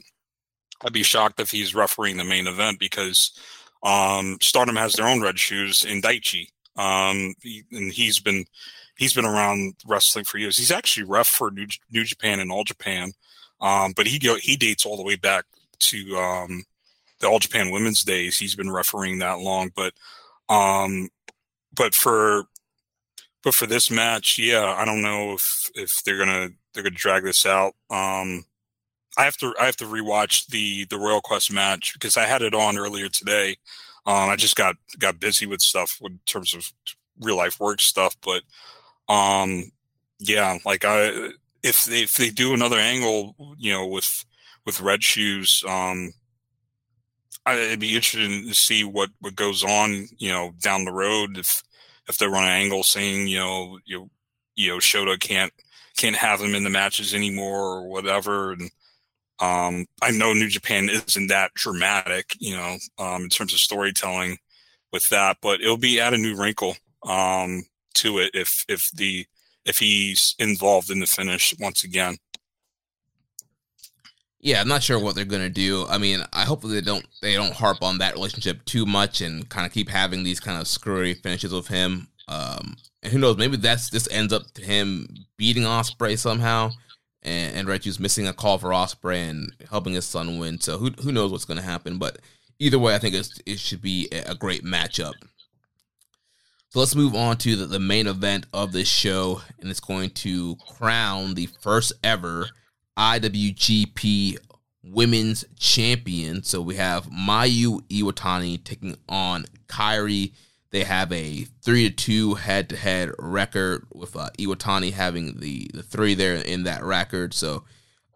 I'd 0.84 0.94
be 0.94 1.04
shocked 1.04 1.40
if 1.40 1.50
he's 1.50 1.74
refereeing 1.74 2.18
the 2.18 2.24
main 2.24 2.48
event 2.48 2.80
because 2.80 3.32
um, 3.82 4.38
Stardom 4.42 4.76
has 4.76 4.94
their 4.94 5.08
own 5.08 5.22
Red 5.22 5.40
Shoes 5.40 5.84
in 5.84 6.02
Daichi, 6.02 6.50
um, 6.76 7.34
he, 7.42 7.64
and 7.72 7.92
he's 7.92 8.20
been 8.20 8.46
he's 8.98 9.14
been 9.14 9.26
around 9.26 9.76
wrestling 9.88 10.26
for 10.26 10.38
years. 10.38 10.58
He's 10.58 10.72
actually 10.72 11.06
ref 11.06 11.28
for 11.28 11.50
New, 11.50 11.68
New 11.92 12.04
Japan 12.04 12.40
and 12.40 12.52
All 12.52 12.64
Japan, 12.64 13.14
um, 13.62 13.94
but 13.96 14.06
he 14.06 14.20
he 14.42 14.56
dates 14.56 14.86
all 14.86 14.98
the 14.98 15.04
way 15.04 15.16
back 15.16 15.46
to 15.80 16.18
um, 16.18 16.64
the 17.20 17.28
All 17.28 17.40
Japan 17.40 17.72
Women's 17.72 18.04
days. 18.04 18.38
He's 18.38 18.56
been 18.56 18.72
refereeing 18.72 19.20
that 19.20 19.40
long, 19.40 19.72
but 19.76 19.94
um, 20.50 21.10
but 21.74 21.96
for 21.96 22.44
but 23.44 23.56
for 23.56 23.66
this 23.66 23.90
match, 23.90 24.38
yeah, 24.38 24.76
I 24.78 24.86
don't 24.86 25.02
know 25.02 25.34
if 25.34 25.70
if 25.74 26.04
they're 26.04 26.20
gonna 26.20 26.50
they're 26.76 26.84
gonna 26.84 26.96
drag 26.96 27.24
this 27.24 27.46
out. 27.46 27.74
Um, 27.90 28.46
I 29.18 29.24
have 29.24 29.38
to 29.38 29.54
I 29.60 29.66
have 29.66 29.78
to 29.78 29.86
rewatch 29.86 30.48
the 30.48 30.86
the 30.86 30.98
Royal 30.98 31.22
Quest 31.22 31.52
match 31.52 31.94
because 31.94 32.18
I 32.18 32.26
had 32.26 32.42
it 32.42 32.54
on 32.54 32.78
earlier 32.78 33.10
today. 33.10 33.58
Um, 34.06 34.30
I 34.30 34.36
just 34.36 34.56
got 34.56 34.76
got 35.00 35.20
busy 35.20 35.46
with 35.48 35.62
stuff 35.62 36.00
in 36.04 36.20
terms 36.26 36.54
of 36.54 36.72
real 37.20 37.38
life 37.38 37.60
work 37.60 37.82
stuff, 37.82 38.16
but 38.22 38.44
um, 39.14 39.72
yeah, 40.20 40.58
like 40.66 40.86
I 40.86 41.30
if 41.64 41.86
they 41.86 42.04
if 42.04 42.16
they 42.16 42.30
do 42.30 42.54
another 42.54 42.78
angle, 42.78 43.36
you 43.58 43.72
know, 43.72 43.88
with 43.88 44.26
with 44.66 44.82
red 44.82 45.04
shoes, 45.04 45.64
um, 45.68 46.14
I, 47.46 47.56
it'd 47.56 47.80
be 47.80 47.96
interesting 47.96 48.48
to 48.48 48.54
see 48.54 48.84
what 48.84 49.10
what 49.20 49.36
goes 49.36 49.64
on, 49.64 50.08
you 50.18 50.30
know, 50.32 50.54
down 50.62 50.86
the 50.86 50.92
road 50.92 51.38
if 51.38 51.64
if 52.08 52.18
they 52.18 52.28
run 52.28 52.44
an 52.44 52.50
angle 52.50 52.84
saying, 52.84 53.28
you 53.28 53.40
know, 53.40 53.80
you 53.86 54.10
you 54.56 54.70
know, 54.70 54.78
Shota 54.78 55.20
can't 55.20 55.54
can't 55.98 56.16
have 56.16 56.42
him 56.42 56.56
in 56.56 56.64
the 56.64 56.70
matches 56.70 57.14
anymore 57.14 57.78
or 57.78 57.88
whatever. 57.88 58.54
And 58.54 58.72
um, 59.40 59.86
I 60.02 60.12
know 60.12 60.34
New 60.34 60.50
Japan 60.50 60.90
isn't 60.90 61.28
that 61.28 61.54
dramatic, 61.54 62.36
you 62.40 62.56
know, 62.56 62.78
um, 63.00 63.24
in 63.24 63.30
terms 63.30 63.54
of 63.54 63.60
storytelling 63.60 64.38
with 64.92 65.08
that, 65.10 65.38
but 65.42 65.62
it'll 65.62 65.78
be 65.78 66.00
add 66.00 66.14
a 66.14 66.18
new 66.18 66.36
wrinkle 66.36 66.76
um, 67.04 67.66
to 67.96 68.20
it 68.20 68.32
if 68.34 68.66
if 68.68 68.90
the 68.92 69.26
if 69.66 69.80
he's 69.80 70.36
involved 70.40 70.90
in 70.90 71.00
the 71.00 71.08
finish 71.08 71.54
once 71.60 71.84
again. 71.84 72.18
Yeah, 74.40 74.62
I'm 74.62 74.68
not 74.68 74.84
sure 74.84 75.00
what 75.00 75.16
they're 75.16 75.26
gonna 75.26 75.50
do. 75.50 75.86
I 75.88 75.98
mean, 75.98 76.20
I 76.32 76.44
hope 76.44 76.62
they 76.62 76.82
don't 76.82 77.06
they 77.22 77.34
don't 77.34 77.54
harp 77.54 77.82
on 77.82 77.98
that 77.98 78.14
relationship 78.14 78.64
too 78.66 78.86
much 78.86 79.22
and 79.22 79.50
kind 79.50 79.66
of 79.66 79.74
keep 79.74 79.90
having 79.90 80.24
these 80.24 80.40
kind 80.40 80.62
of 80.62 80.68
screwy 80.68 81.16
finishes 81.16 81.52
with 81.52 81.68
him. 81.68 82.08
Um, 82.28 82.76
and 83.02 83.12
who 83.12 83.20
knows? 83.20 83.38
Maybe 83.38 83.58
that's 83.58 83.90
this 83.90 84.08
ends 84.12 84.32
up 84.32 84.44
to 84.54 84.62
him 84.62 85.08
beating 85.38 85.64
Ospreay 85.64 86.18
somehow, 86.18 86.72
and, 87.24 87.56
and 87.56 87.68
Reggie's 87.68 88.00
missing 88.00 88.28
a 88.28 88.34
call 88.34 88.58
for 88.58 88.70
Ospreay 88.70 89.30
and 89.30 89.52
helping 89.70 89.94
his 89.94 90.06
son 90.06 90.40
win. 90.40 90.60
So 90.60 90.78
who 90.78 90.92
who 91.02 91.12
knows 91.12 91.32
what's 91.32 91.46
gonna 91.46 91.62
happen? 91.62 91.98
But 91.98 92.20
either 92.60 92.80
way, 92.80 92.96
I 92.96 93.00
think 93.00 93.16
it 93.16 93.60
should 93.60 93.82
be 93.82 94.08
a 94.12 94.36
great 94.36 94.64
matchup. 94.64 95.14
So 96.70 96.80
let's 96.80 96.96
move 96.96 97.16
on 97.16 97.38
to 97.38 97.56
the, 97.56 97.68
the 97.68 97.80
main 97.80 98.06
event 98.06 98.48
of 98.54 98.74
this 98.74 98.90
show, 98.90 99.42
and 99.62 99.70
it's 99.70 99.80
going 99.80 100.10
to 100.10 100.58
crown 100.58 101.34
the 101.34 101.46
first 101.62 101.94
ever 102.04 102.50
IWGP 102.98 104.38
Women's 104.84 105.46
Champion. 105.58 106.44
So 106.44 106.62
we 106.62 106.76
have 106.76 107.06
Mayu 107.06 107.80
Iwatani 107.88 108.62
taking 108.64 108.98
on 109.08 109.46
Kairi. 109.68 110.34
They 110.76 110.84
have 110.84 111.10
a 111.14 111.46
three 111.64 111.90
to 111.90 111.96
two 111.96 112.34
head 112.34 112.68
to 112.68 112.76
head 112.76 113.12
record 113.18 113.88
with 113.94 114.14
uh, 114.14 114.32
Iwatani 114.38 114.92
having 114.92 115.40
the 115.40 115.72
the 115.74 115.82
three 115.82 116.16
there 116.16 116.36
in 116.36 116.64
that 116.64 116.84
record. 116.84 117.34
So 117.34 117.64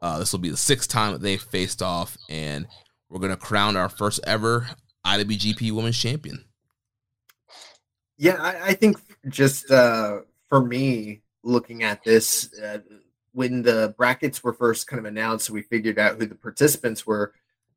uh, 0.01 0.19
this 0.19 0.33
will 0.33 0.39
be 0.39 0.49
the 0.49 0.57
sixth 0.57 0.89
time 0.89 1.13
that 1.13 1.21
they 1.21 1.37
faced 1.37 1.81
off, 1.81 2.17
and 2.27 2.67
we're 3.07 3.21
gonna 3.21 3.37
crown 3.37 3.77
our 3.77 3.87
first 3.87 4.19
ever 4.27 4.67
IWGP 5.05 5.71
Women's 5.71 5.97
Champion. 5.97 6.43
Yeah, 8.17 8.35
I, 8.37 8.71
I 8.71 8.73
think 8.73 8.97
just 9.29 9.71
uh, 9.71 10.23
for 10.49 10.61
me, 10.61 11.21
looking 11.43 11.83
at 11.83 12.03
this, 12.03 12.53
uh, 12.59 12.79
when 13.31 13.61
the 13.61 13.95
brackets 13.95 14.43
were 14.43 14.51
first 14.51 14.85
kind 14.85 14.99
of 14.99 15.05
announced, 15.05 15.49
we 15.49 15.61
figured 15.61 15.97
out 15.97 16.17
who 16.17 16.25
the 16.25 16.35
participants 16.35 17.07
were. 17.07 17.33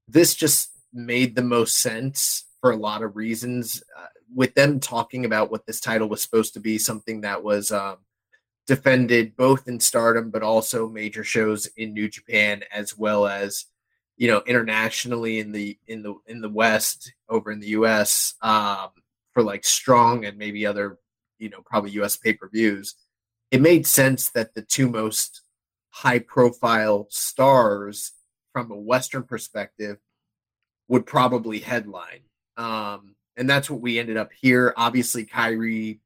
This 0.09 0.35
just 0.35 0.73
made 0.93 1.37
the 1.37 1.45
most 1.45 1.77
sense 1.79 2.47
for 2.61 2.73
a 2.73 2.77
lot 2.77 3.03
of 3.03 3.15
reasons. 3.15 3.81
Uh, 3.97 4.07
with 4.35 4.55
them 4.55 4.81
talking 4.81 5.25
about 5.25 5.51
what 5.51 5.67
this 5.67 5.81
title 5.81 6.09
was 6.09 6.23
supposed 6.23 6.55
to 6.55 6.61
be, 6.61 6.79
something 6.79 7.21
that 7.23 7.43
was 7.43 7.71
um, 7.71 7.99
defended 8.67 9.37
both 9.37 9.69
in 9.69 9.81
Stardom, 9.81 10.31
but 10.31 10.43
also 10.43 10.89
major 10.89 11.25
shows 11.25 11.67
in 11.77 11.93
New 11.93 12.09
Japan, 12.09 12.63
as 12.73 12.97
well 12.97 13.27
as 13.27 13.67
you 14.17 14.29
know 14.29 14.43
internationally 14.47 15.39
in 15.39 15.53
the 15.53 15.79
in 15.87 16.03
the 16.03 16.15
in 16.27 16.41
the 16.41 16.49
West 16.49 17.13
over 17.29 17.51
in 17.51 17.61
the 17.61 17.69
U.S. 17.69 18.35
Um, 18.43 18.91
for 19.33 19.43
like 19.43 19.65
strong 19.65 20.25
and 20.25 20.37
maybe 20.39 20.67
other, 20.67 20.99
you 21.39 21.49
know, 21.49 21.63
probably 21.65 21.91
US 21.93 22.17
pay 22.17 22.35
per 22.35 22.49
views, 22.49 22.95
it 23.51 23.61
made 23.61 23.87
sense 23.87 24.31
that 24.31 24.55
the 24.55 24.63
two 24.63 24.89
most 24.89 25.43
high 25.91 26.19
profile 26.19 27.07
stars 27.11 28.13
from 28.53 28.71
a 28.71 28.77
Western 28.77 29.23
perspective 29.23 29.99
would 30.89 31.07
probably 31.07 31.59
headline. 31.59 32.21
Um, 32.57 33.15
and 33.43 33.51
that's 33.51 33.69
what 33.69 33.81
we 33.81 33.99
ended 33.99 34.17
up 34.17 34.31
here. 34.41 34.73
Obviously, 34.77 35.27
Kairi 35.27 35.99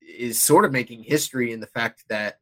is 0.00 0.40
sort 0.40 0.64
of 0.64 0.70
making 0.70 1.02
history 1.02 1.50
in 1.50 1.58
the 1.58 1.66
fact 1.66 2.04
that 2.08 2.38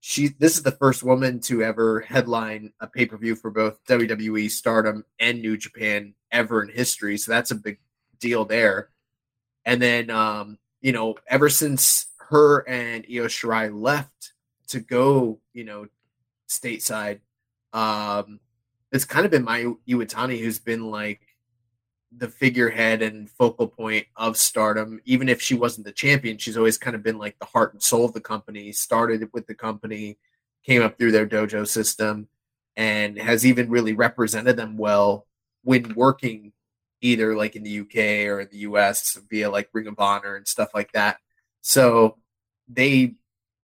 she 0.00 0.30
this 0.40 0.56
is 0.56 0.64
the 0.64 0.72
first 0.72 1.04
woman 1.04 1.38
to 1.42 1.62
ever 1.62 2.00
headline 2.00 2.72
a 2.80 2.88
pay-per-view 2.88 3.36
for 3.36 3.52
both 3.52 3.78
WWE 3.84 4.50
Stardom 4.50 5.04
and 5.20 5.40
New 5.40 5.56
Japan 5.56 6.12
ever 6.32 6.60
in 6.60 6.70
history. 6.70 7.16
So 7.16 7.30
that's 7.30 7.52
a 7.52 7.54
big 7.54 7.78
deal 8.18 8.44
there. 8.44 8.90
And 9.64 9.80
then, 9.80 10.10
um, 10.10 10.58
you 10.80 10.90
know, 10.90 11.14
ever 11.28 11.48
since 11.48 12.06
her 12.30 12.68
and 12.68 13.06
Io 13.08 13.26
Shirai 13.26 13.72
left 13.72 14.32
to 14.70 14.80
go, 14.80 15.38
you 15.52 15.62
know, 15.62 15.86
stateside, 16.48 17.20
um, 17.72 18.40
it's 18.90 19.04
kind 19.04 19.24
of 19.24 19.30
been 19.30 19.46
Mayu 19.46 19.78
Iwatani 19.86 20.40
who's 20.40 20.58
been 20.58 20.90
like 20.90 21.23
the 22.16 22.28
figurehead 22.28 23.02
and 23.02 23.30
focal 23.30 23.66
point 23.66 24.06
of 24.16 24.36
stardom. 24.36 25.00
Even 25.04 25.28
if 25.28 25.40
she 25.40 25.54
wasn't 25.54 25.86
the 25.86 25.92
champion, 25.92 26.38
she's 26.38 26.56
always 26.56 26.78
kind 26.78 26.94
of 26.94 27.02
been 27.02 27.18
like 27.18 27.38
the 27.38 27.46
heart 27.46 27.72
and 27.72 27.82
soul 27.82 28.04
of 28.04 28.12
the 28.12 28.20
company, 28.20 28.72
started 28.72 29.28
with 29.32 29.46
the 29.46 29.54
company, 29.54 30.18
came 30.64 30.82
up 30.82 30.96
through 30.96 31.12
their 31.12 31.26
dojo 31.26 31.66
system, 31.66 32.28
and 32.76 33.18
has 33.18 33.44
even 33.44 33.70
really 33.70 33.92
represented 33.92 34.56
them 34.56 34.76
well 34.76 35.26
when 35.62 35.94
working 35.94 36.52
either 37.00 37.36
like 37.36 37.54
in 37.56 37.62
the 37.62 37.80
UK 37.80 38.26
or 38.26 38.40
in 38.40 38.48
the 38.50 38.58
US 38.58 39.18
via 39.28 39.50
like 39.50 39.68
Ring 39.72 39.86
of 39.86 39.98
Honor 39.98 40.36
and 40.36 40.48
stuff 40.48 40.70
like 40.74 40.92
that. 40.92 41.18
So 41.60 42.16
they 42.68 43.14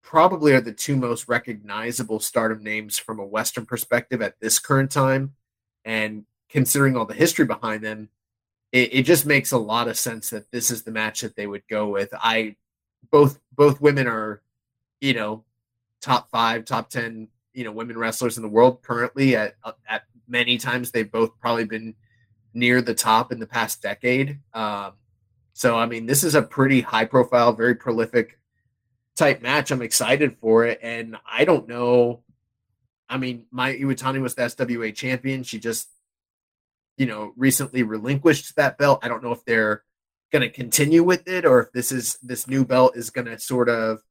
probably 0.03 0.53
are 0.53 0.61
the 0.61 0.73
two 0.73 0.97
most 0.97 1.29
recognizable 1.29 2.21
stardom 2.21 2.63
names 2.63 2.99
from 2.99 3.19
a 3.19 3.25
Western 3.25 3.65
perspective 3.65 4.21
at 4.21 4.39
this 4.41 4.59
current 4.59 4.91
time. 4.91 5.35
And 5.85 6.25
considering 6.51 6.97
all 6.97 7.07
the 7.07 7.15
history 7.15 7.47
behind 7.47 7.83
them, 7.83 8.11
it, 8.73 8.95
it 8.95 9.03
just 9.03 9.27
makes 9.27 9.53
a 9.53 9.59
lot 9.59 9.89
of 9.89 9.99
sense 9.99 10.31
that 10.31 10.51
this 10.51 10.71
is 10.71 10.83
the 10.83 10.91
match 10.91 11.21
that 11.23 11.37
they 11.37 11.47
would 11.47 11.67
go 11.69 11.89
with. 11.89 12.11
I 12.15 12.57
both 13.11 13.39
both 13.55 13.81
women 13.81 14.07
are, 14.07 14.43
you 15.01 15.15
know, 15.15 15.45
top 16.01 16.31
five, 16.31 16.65
top 16.65 16.91
ten, 16.91 17.29
you 17.53 17.65
know, 17.65 17.73
women 17.73 17.99
wrestlers 17.99 18.37
in 18.37 18.43
the 18.43 18.49
world 18.49 18.83
currently. 18.83 19.37
At 19.37 19.57
at 19.89 20.03
many 20.29 20.59
times 20.59 20.91
they've 20.91 21.11
both 21.11 21.39
probably 21.41 21.65
been 21.65 21.95
near 22.55 22.83
the 22.83 22.95
top 22.95 23.33
in 23.33 23.39
the 23.39 23.47
past 23.47 23.83
decade. 23.83 24.39
Um, 24.55 24.93
so, 25.53 25.77
I 25.77 25.87
mean, 25.87 26.07
this 26.07 26.25
is 26.25 26.35
a 26.35 26.43
pretty 26.43 26.81
high 26.81 27.05
profile, 27.05 27.53
very 27.53 27.75
prolific 27.75 28.39
type 29.17 29.43
match. 29.43 29.71
I'm 29.71 29.83
excited 29.83 30.37
for 30.41 30.65
it. 30.65 30.79
And 30.83 31.17
I 31.31 31.45
don't 31.45 31.69
know. 31.69 32.23
I 33.09 33.19
mean, 33.19 33.47
Mayu 33.53 33.81
Iwatani 33.81 34.21
was 34.21 34.35
the 34.35 34.43
SWA 34.43 34.95
champion. 34.95 35.43
She 35.43 35.59
just, 35.59 35.89
you 37.01 37.07
know, 37.07 37.33
recently 37.35 37.83
relinquished 37.83 38.55
that 38.57 38.77
belt. 38.77 39.01
I 39.03 39.09
don't 39.09 39.25
know 39.25 39.33
if 39.33 39.43
they're 39.47 39.85
going 40.31 40.43
to 40.43 40.51
continue 40.51 41.03
with 41.03 41.27
it 41.27 41.47
or 41.47 41.63
if 41.63 41.73
this 41.73 41.93
is 41.93 42.19
this 42.23 42.47
new 42.47 42.63
belt 42.63 42.95
is 42.95 43.09
going 43.09 43.25
to 43.25 43.41
sort 43.41 43.71
of 43.71 44.03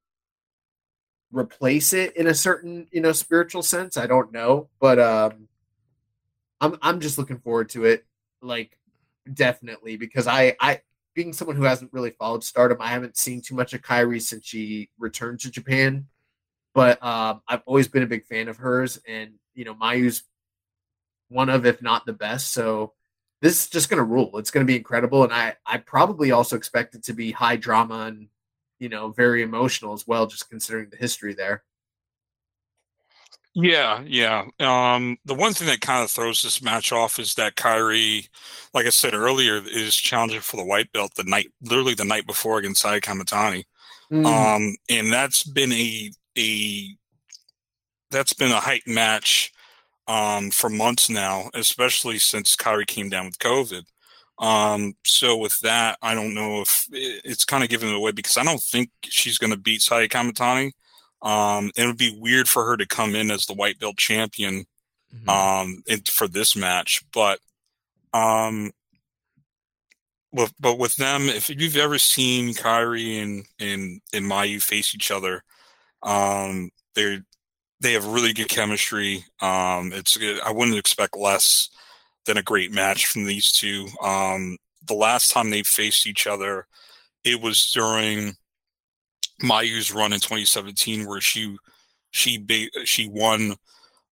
replace 1.32 1.94
it 1.94 2.18
in 2.18 2.26
a 2.26 2.34
certain, 2.34 2.88
you 2.91 2.99
know, 2.99 3.11
spiritual 3.11 3.61
sense. 3.61 3.95
I 3.95 4.07
don't 4.07 4.34
know, 4.34 4.70
but 4.80 4.98
um 4.98 5.48
I'm 6.60 6.80
I'm 6.82 6.99
just 6.99 7.20
looking 7.20 7.38
forward 7.38 7.70
to 7.70 7.86
it 7.86 8.07
like 8.41 8.80
definitely 9.32 9.95
because 9.95 10.26
I 10.26 10.56
I 10.60 10.82
being 11.14 11.32
someone 11.32 11.57
who 11.57 11.66
hasn't 11.66 11.94
really 11.94 12.10
followed 12.10 12.44
Stardom, 12.44 12.82
I 12.82 12.88
haven't 12.88 13.18
seen 13.18 13.44
too 13.44 13.53
much 13.53 13.76
of 13.76 13.84
Kairi 13.84 14.20
since 14.20 14.48
she 14.48 14.90
returned 14.98 15.41
to 15.41 15.52
Japan. 15.52 16.07
But 16.74 17.03
um, 17.03 17.44
I've 17.48 17.61
always 17.68 17.88
been 17.88 18.02
a 18.02 18.07
big 18.07 18.26
fan 18.26 18.48
of 18.48 18.57
hers, 18.57 18.99
and 19.07 19.34
you 19.53 19.64
know 19.64 19.76
Mayu's 19.76 20.24
one 21.30 21.49
of, 21.49 21.65
if 21.65 21.81
not 21.81 22.06
the 22.06 22.14
best. 22.14 22.51
So 22.51 22.93
this 23.41 23.64
is 23.64 23.69
just 23.69 23.89
going 23.89 23.99
to 23.99 24.03
rule. 24.03 24.38
It's 24.38 24.51
going 24.51 24.65
to 24.65 24.72
be 24.72 24.77
incredible, 24.77 25.23
and 25.23 25.34
I 25.34 25.56
I 25.65 25.77
probably 25.77 26.31
also 26.31 26.56
expect 26.56 26.95
it 26.95 27.03
to 27.03 27.14
be 27.14 27.31
high 27.31 27.56
drama 27.56 28.06
and 28.07 28.27
you 28.80 28.89
know 28.89 29.10
very 29.10 29.41
emotional 29.43 29.93
as 29.93 30.06
well, 30.06 30.27
just 30.27 30.49
considering 30.49 30.89
the 30.89 30.97
history 30.97 31.34
there. 31.34 31.64
Yeah, 33.56 34.03
yeah. 34.06 34.45
Um, 34.60 35.18
the 35.26 35.34
one 35.34 35.53
thing 35.53 35.68
that 35.68 35.81
kind 35.81 36.03
of 36.03 36.11
throws 36.11 36.41
this 36.41 36.61
match 36.61 36.91
off 36.91 37.18
is 37.18 37.34
that 37.35 37.56
Kairi, 37.56 38.30
like 38.73 38.85
I 38.85 38.89
said 38.89 39.14
earlier, 39.14 39.61
is 39.65 39.95
challenging 39.95 40.41
for 40.41 40.57
the 40.57 40.65
white 40.65 40.91
belt 40.93 41.14
the 41.15 41.23
night, 41.23 41.47
literally 41.61 41.95
the 41.95 42.06
night 42.06 42.27
before 42.27 42.60
against 42.60 42.81
Saya 42.81 43.01
Kamitani. 43.01 43.65
Mm. 44.11 44.26
Um, 44.26 44.76
and 44.89 45.11
that's 45.11 45.43
been 45.43 45.72
a 45.72 46.11
a 46.38 46.95
that's 48.11 48.34
been 48.34 48.51
a 48.51 48.60
hype 48.60 48.88
match 48.88 49.51
um, 50.10 50.49
for 50.49 50.69
months 50.69 51.07
now, 51.10 51.52
especially 51.53 52.18
since 52.18 52.56
Kairi 52.56 52.88
came 52.88 53.10
down 53.10 53.26
with 53.26 53.38
COVID. 53.38 53.84
Um, 54.40 54.95
so 55.06 55.38
with 55.38 55.57
that, 55.60 55.99
I 56.02 56.15
don't 56.15 56.34
know 56.34 56.61
if 56.61 56.88
it's 56.91 57.45
kind 57.45 57.64
of 57.64 57.69
giving 57.69 57.90
it 57.90 57.95
away 57.95 58.11
because 58.11 58.36
I 58.36 58.44
don't 58.44 58.61
think 58.61 58.90
she's 59.03 59.38
going 59.38 59.52
to 59.52 59.60
beat 59.60 59.84
Saya 59.84 60.07
Kamitani. 60.07 60.72
Um, 61.22 61.72
it 61.77 61.86
would 61.86 61.98
be 61.98 62.18
weird 62.19 62.49
for 62.49 62.65
her 62.65 62.76
to 62.77 62.88
come 62.88 63.15
in 63.15 63.30
as 63.30 63.45
the 63.45 63.53
white 63.53 63.77
belt 63.80 63.98
champion 63.98 64.65
mm-hmm. 65.14 65.30
um, 65.30 65.84
for 66.06 66.27
this 66.27 66.56
match, 66.56 67.03
but 67.14 67.40
um, 68.14 68.72
with, 70.31 70.53
but 70.60 70.80
with 70.80 70.95
them, 70.95 71.23
if 71.23 71.49
you've 71.49 71.77
ever 71.77 71.99
seen 71.99 72.53
Kairi 72.53 73.22
and 73.22 73.45
and 73.60 74.02
and 74.14 74.26
Mayu 74.26 74.61
face 74.61 74.95
each 74.95 75.11
other, 75.11 75.44
um, 76.02 76.72
they 76.95 77.19
they 77.81 77.93
have 77.93 78.06
really 78.06 78.34
good 78.34 78.49
chemistry. 78.49 79.23
Um, 79.41 79.91
it's 79.93 80.18
I 80.45 80.51
wouldn't 80.51 80.77
expect 80.77 81.18
less 81.18 81.69
than 82.26 82.38
a 82.38 82.43
great 82.43 82.72
match 82.72 83.06
from 83.07 83.26
these 83.26 83.51
two. 83.51 83.88
Um, 84.01 84.57
the 84.88 84.93
last 84.93 85.31
time 85.31 85.49
they 85.49 85.64
faced 85.64 86.07
each 86.07 86.27
other, 86.27 86.68
it 87.23 87.41
was 87.41 87.72
during 87.72 88.34
Mayu's 89.41 89.93
run 89.93 90.14
in 90.14 90.19
2017, 90.19 91.07
where 91.07 91.22
she 91.22 91.57
she 92.11 92.69
she 92.84 93.07
won 93.07 93.56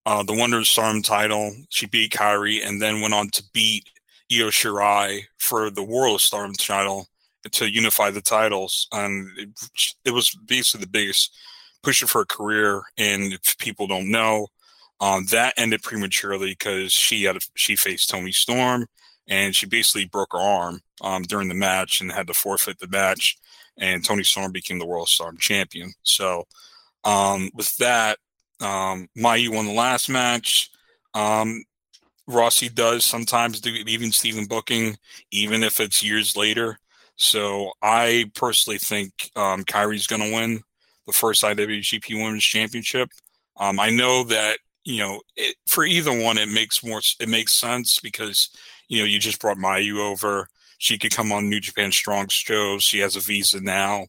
uh, 0.05 0.23
the 0.23 0.33
Wonder 0.33 0.63
Storm 0.63 1.01
title. 1.01 1.53
She 1.69 1.85
beat 1.85 2.13
Kairi, 2.13 2.65
and 2.65 2.81
then 2.81 3.01
went 3.01 3.13
on 3.13 3.29
to 3.31 3.43
beat 3.53 3.89
Io 4.31 4.47
Shirai 4.47 5.23
for 5.37 5.69
the 5.69 5.83
World 5.83 6.21
Storm 6.21 6.53
title 6.53 7.07
to 7.51 7.69
unify 7.69 8.09
the 8.09 8.21
titles. 8.21 8.87
And 8.91 9.29
it, 9.37 9.49
it 10.05 10.11
was 10.11 10.35
basically 10.45 10.85
the 10.85 10.91
biggest 10.91 11.35
push 11.87 12.03
for 12.03 12.21
a 12.21 12.25
career. 12.25 12.81
And 12.97 13.31
if 13.31 13.57
people 13.59 13.87
don't 13.87 14.11
know, 14.11 14.47
um, 14.99 15.25
that 15.31 15.53
ended 15.55 15.83
prematurely 15.83 16.49
because 16.49 16.91
she 16.91 17.23
had 17.23 17.37
a, 17.37 17.39
she 17.55 17.77
faced 17.77 18.09
Toni 18.09 18.33
Storm, 18.33 18.87
and 19.29 19.55
she 19.55 19.67
basically 19.67 20.05
broke 20.05 20.33
her 20.33 20.39
arm 20.39 20.81
um, 20.99 21.23
during 21.23 21.47
the 21.47 21.53
match 21.53 22.01
and 22.01 22.11
had 22.11 22.27
to 22.27 22.33
forfeit 22.33 22.79
the 22.79 22.87
match. 22.87 23.37
And 23.77 24.03
Toni 24.03 24.23
Storm 24.23 24.51
became 24.51 24.79
the 24.79 24.85
World 24.85 25.07
Storm 25.07 25.37
champion. 25.37 25.93
So 26.03 26.43
um, 27.05 27.51
with 27.53 27.77
that, 27.77 28.17
um, 28.59 29.07
Mayu 29.17 29.55
won 29.55 29.65
the 29.65 29.71
last 29.71 30.09
match. 30.09 30.69
Um, 31.13 31.63
Rossy 32.27 32.73
does 32.73 33.05
sometimes 33.05 33.61
do 33.61 33.69
even 33.69 34.11
Stephen 34.11 34.45
booking, 34.45 34.97
even 35.31 35.63
if 35.63 35.79
it's 35.79 36.03
years 36.03 36.35
later. 36.35 36.79
So 37.15 37.71
I 37.81 38.29
personally 38.35 38.79
think 38.79 39.31
um, 39.37 39.63
Kairi's 39.63 40.07
going 40.07 40.23
to 40.23 40.33
win 40.33 40.63
the 41.07 41.13
first 41.13 41.41
IWGP 41.41 42.21
Women's 42.21 42.43
Championship. 42.43 43.09
Um, 43.55 43.79
I 43.79 43.89
know 43.89 44.23
that 44.25 44.59
you 44.83 44.99
know 44.99 45.21
it, 45.35 45.55
for 45.65 45.83
either 45.83 46.11
one, 46.11 46.37
it 46.37 46.49
makes 46.49 46.83
more 46.83 47.01
it 47.19 47.29
makes 47.29 47.55
sense 47.55 47.99
because 47.99 48.49
you 48.87 48.99
know 48.99 49.05
you 49.05 49.17
just 49.17 49.41
brought 49.41 49.57
Mayu 49.57 49.99
over. 49.99 50.47
She 50.77 50.99
could 50.99 51.15
come 51.15 51.31
on 51.31 51.49
New 51.49 51.59
Japan 51.59 51.91
Strong 51.91 52.27
shows. 52.27 52.83
She 52.83 52.99
has 52.99 53.15
a 53.15 53.19
visa 53.19 53.59
now 53.59 54.05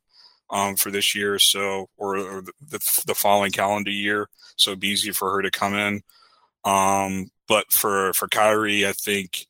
um, 0.51 0.77
for 0.77 0.91
this 0.91 1.15
year, 1.15 1.35
or 1.35 1.39
so 1.39 1.89
or, 1.97 2.19
or 2.19 2.43
the, 2.43 3.03
the 3.07 3.15
following 3.15 3.53
calendar 3.53 3.91
year, 3.91 4.29
so 4.57 4.73
it'd 4.73 4.81
be 4.81 4.89
easy 4.89 5.13
for 5.13 5.31
her 5.33 5.43
to 5.43 5.51
come 5.51 5.75
in. 5.75 6.03
Um, 6.65 7.31
but 7.47 7.73
for 7.73 8.13
for 8.13 8.29
Kairi, 8.29 8.87
I 8.87 8.93
think 8.93 9.47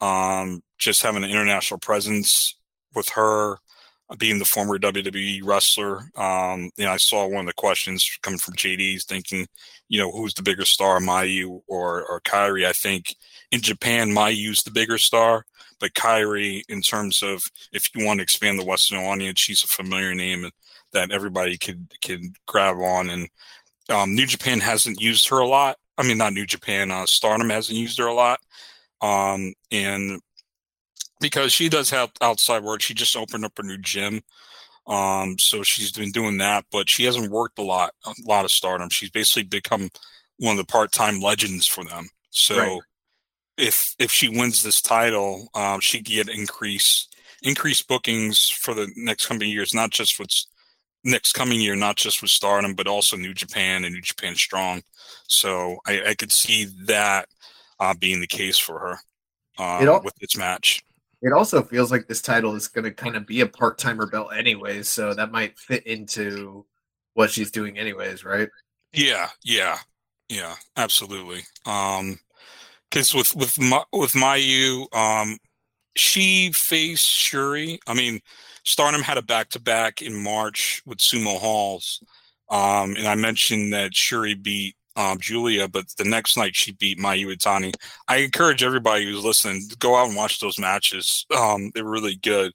um, 0.00 0.62
just 0.76 1.02
having 1.02 1.24
an 1.24 1.30
international 1.30 1.80
presence 1.80 2.54
with 2.94 3.08
her 3.10 3.58
being 4.16 4.38
the 4.38 4.44
former 4.44 4.78
WWE 4.78 5.40
wrestler, 5.44 6.10
um, 6.16 6.70
you 6.76 6.84
know, 6.84 6.92
I 6.92 6.96
saw 6.96 7.26
one 7.26 7.40
of 7.40 7.46
the 7.46 7.52
questions 7.52 8.18
coming 8.22 8.38
from 8.38 8.54
JD's 8.54 9.04
thinking, 9.04 9.46
you 9.88 10.00
know, 10.00 10.10
who's 10.10 10.34
the 10.34 10.42
bigger 10.42 10.64
star, 10.64 10.98
Mayu 10.98 11.60
or 11.66 12.04
or 12.04 12.20
Kairi? 12.22 12.66
I 12.66 12.72
think 12.72 13.14
in 13.50 13.60
Japan, 13.60 14.10
Mayu's 14.10 14.62
the 14.62 14.70
bigger 14.70 14.98
star, 14.98 15.44
but 15.78 15.92
Kairi, 15.94 16.62
in 16.68 16.80
terms 16.80 17.22
of 17.22 17.42
if 17.72 17.94
you 17.94 18.06
want 18.06 18.18
to 18.18 18.22
expand 18.22 18.58
the 18.58 18.64
Western 18.64 18.98
audience, 18.98 19.40
she's 19.40 19.62
a 19.62 19.68
familiar 19.68 20.14
name 20.14 20.50
that 20.92 21.10
everybody 21.10 21.58
could 21.58 21.92
can 22.00 22.32
grab 22.46 22.76
on. 22.76 23.10
And 23.10 23.28
um, 23.90 24.14
New 24.14 24.26
Japan 24.26 24.60
hasn't 24.60 25.00
used 25.00 25.28
her 25.28 25.38
a 25.38 25.46
lot. 25.46 25.76
I 25.98 26.02
mean, 26.02 26.18
not 26.18 26.32
New 26.32 26.46
Japan, 26.46 26.90
uh, 26.90 27.06
Stardom 27.06 27.50
hasn't 27.50 27.78
used 27.78 27.98
her 27.98 28.06
a 28.06 28.14
lot. 28.14 28.40
Um, 29.00 29.52
and 29.70 30.20
because 31.20 31.52
she 31.52 31.68
does 31.68 31.90
have 31.90 32.10
outside 32.20 32.62
work, 32.62 32.80
she 32.80 32.94
just 32.94 33.16
opened 33.16 33.44
up 33.44 33.58
a 33.58 33.62
new 33.62 33.78
gym. 33.78 34.22
Um, 34.86 35.38
so 35.38 35.62
she's 35.62 35.92
been 35.92 36.12
doing 36.12 36.38
that, 36.38 36.64
but 36.72 36.88
she 36.88 37.04
hasn't 37.04 37.30
worked 37.30 37.58
a 37.58 37.62
lot, 37.62 37.92
a 38.06 38.14
lot 38.26 38.44
of 38.44 38.50
stardom. 38.50 38.88
She's 38.88 39.10
basically 39.10 39.42
become 39.42 39.90
one 40.38 40.52
of 40.52 40.58
the 40.58 40.72
part-time 40.72 41.20
legends 41.20 41.66
for 41.66 41.84
them. 41.84 42.08
So 42.30 42.56
right. 42.56 42.80
if 43.58 43.94
if 43.98 44.10
she 44.10 44.28
wins 44.28 44.62
this 44.62 44.80
title, 44.80 45.48
um, 45.54 45.80
she 45.80 46.02
can 46.02 46.14
get 46.14 46.34
increase 46.34 47.08
increased 47.42 47.86
bookings 47.86 48.48
for 48.48 48.74
the 48.74 48.90
next 48.96 49.26
coming 49.26 49.50
years, 49.50 49.74
not 49.74 49.90
just 49.90 50.18
with 50.18 50.30
next 51.04 51.32
coming 51.32 51.60
year, 51.60 51.76
not 51.76 51.96
just 51.96 52.22
with 52.22 52.30
Stardom, 52.30 52.74
but 52.74 52.86
also 52.86 53.16
New 53.16 53.34
Japan 53.34 53.84
and 53.84 53.94
New 53.94 54.00
Japan 54.00 54.34
Strong. 54.34 54.82
So 55.28 55.78
I, 55.86 56.02
I 56.08 56.14
could 56.14 56.32
see 56.32 56.66
that 56.86 57.28
uh, 57.78 57.94
being 57.94 58.20
the 58.20 58.26
case 58.26 58.58
for 58.58 58.78
her 58.78 58.98
uh, 59.58 59.90
all, 59.90 60.02
with 60.02 60.14
its 60.20 60.36
match. 60.36 60.82
It 61.20 61.32
also 61.32 61.62
feels 61.62 61.90
like 61.90 62.06
this 62.06 62.22
title 62.22 62.54
is 62.54 62.68
going 62.68 62.84
to 62.84 62.92
kind 62.92 63.16
of 63.16 63.26
be 63.26 63.40
a 63.40 63.46
part 63.46 63.78
timer 63.78 64.06
belt, 64.06 64.30
anyways. 64.36 64.88
So 64.88 65.14
that 65.14 65.32
might 65.32 65.58
fit 65.58 65.86
into 65.86 66.64
what 67.14 67.30
she's 67.30 67.50
doing, 67.50 67.78
anyways, 67.78 68.24
right? 68.24 68.48
Yeah, 68.92 69.28
yeah, 69.44 69.78
yeah, 70.28 70.54
absolutely. 70.76 71.42
Um, 71.66 72.18
because 72.90 73.14
with 73.14 73.34
with 73.34 73.58
my, 73.60 73.82
with 73.92 74.12
Mayu, 74.12 74.86
um, 74.94 75.36
she 75.96 76.52
faced 76.52 77.06
Shuri. 77.06 77.78
I 77.86 77.94
mean, 77.94 78.20
Stardom 78.64 79.02
had 79.02 79.18
a 79.18 79.22
back 79.22 79.50
to 79.50 79.60
back 79.60 80.00
in 80.00 80.14
March 80.22 80.82
with 80.86 80.98
Sumo 80.98 81.38
Halls. 81.38 82.02
Um, 82.50 82.94
and 82.96 83.06
I 83.06 83.14
mentioned 83.14 83.72
that 83.72 83.94
Shuri 83.94 84.34
beat 84.34 84.74
um, 84.98 85.18
Giulia, 85.20 85.68
but 85.68 85.86
the 85.96 86.04
next 86.04 86.36
night 86.36 86.56
she 86.56 86.72
beat 86.72 86.98
Mayu 86.98 87.26
Iwatani. 87.26 87.74
I 88.08 88.16
encourage 88.16 88.64
everybody 88.64 89.04
who's 89.04 89.24
listening 89.24 89.68
to 89.68 89.76
go 89.76 89.94
out 89.94 90.08
and 90.08 90.16
watch 90.16 90.40
those 90.40 90.58
matches. 90.58 91.24
Um, 91.34 91.70
they're 91.72 91.84
really 91.84 92.16
good. 92.16 92.52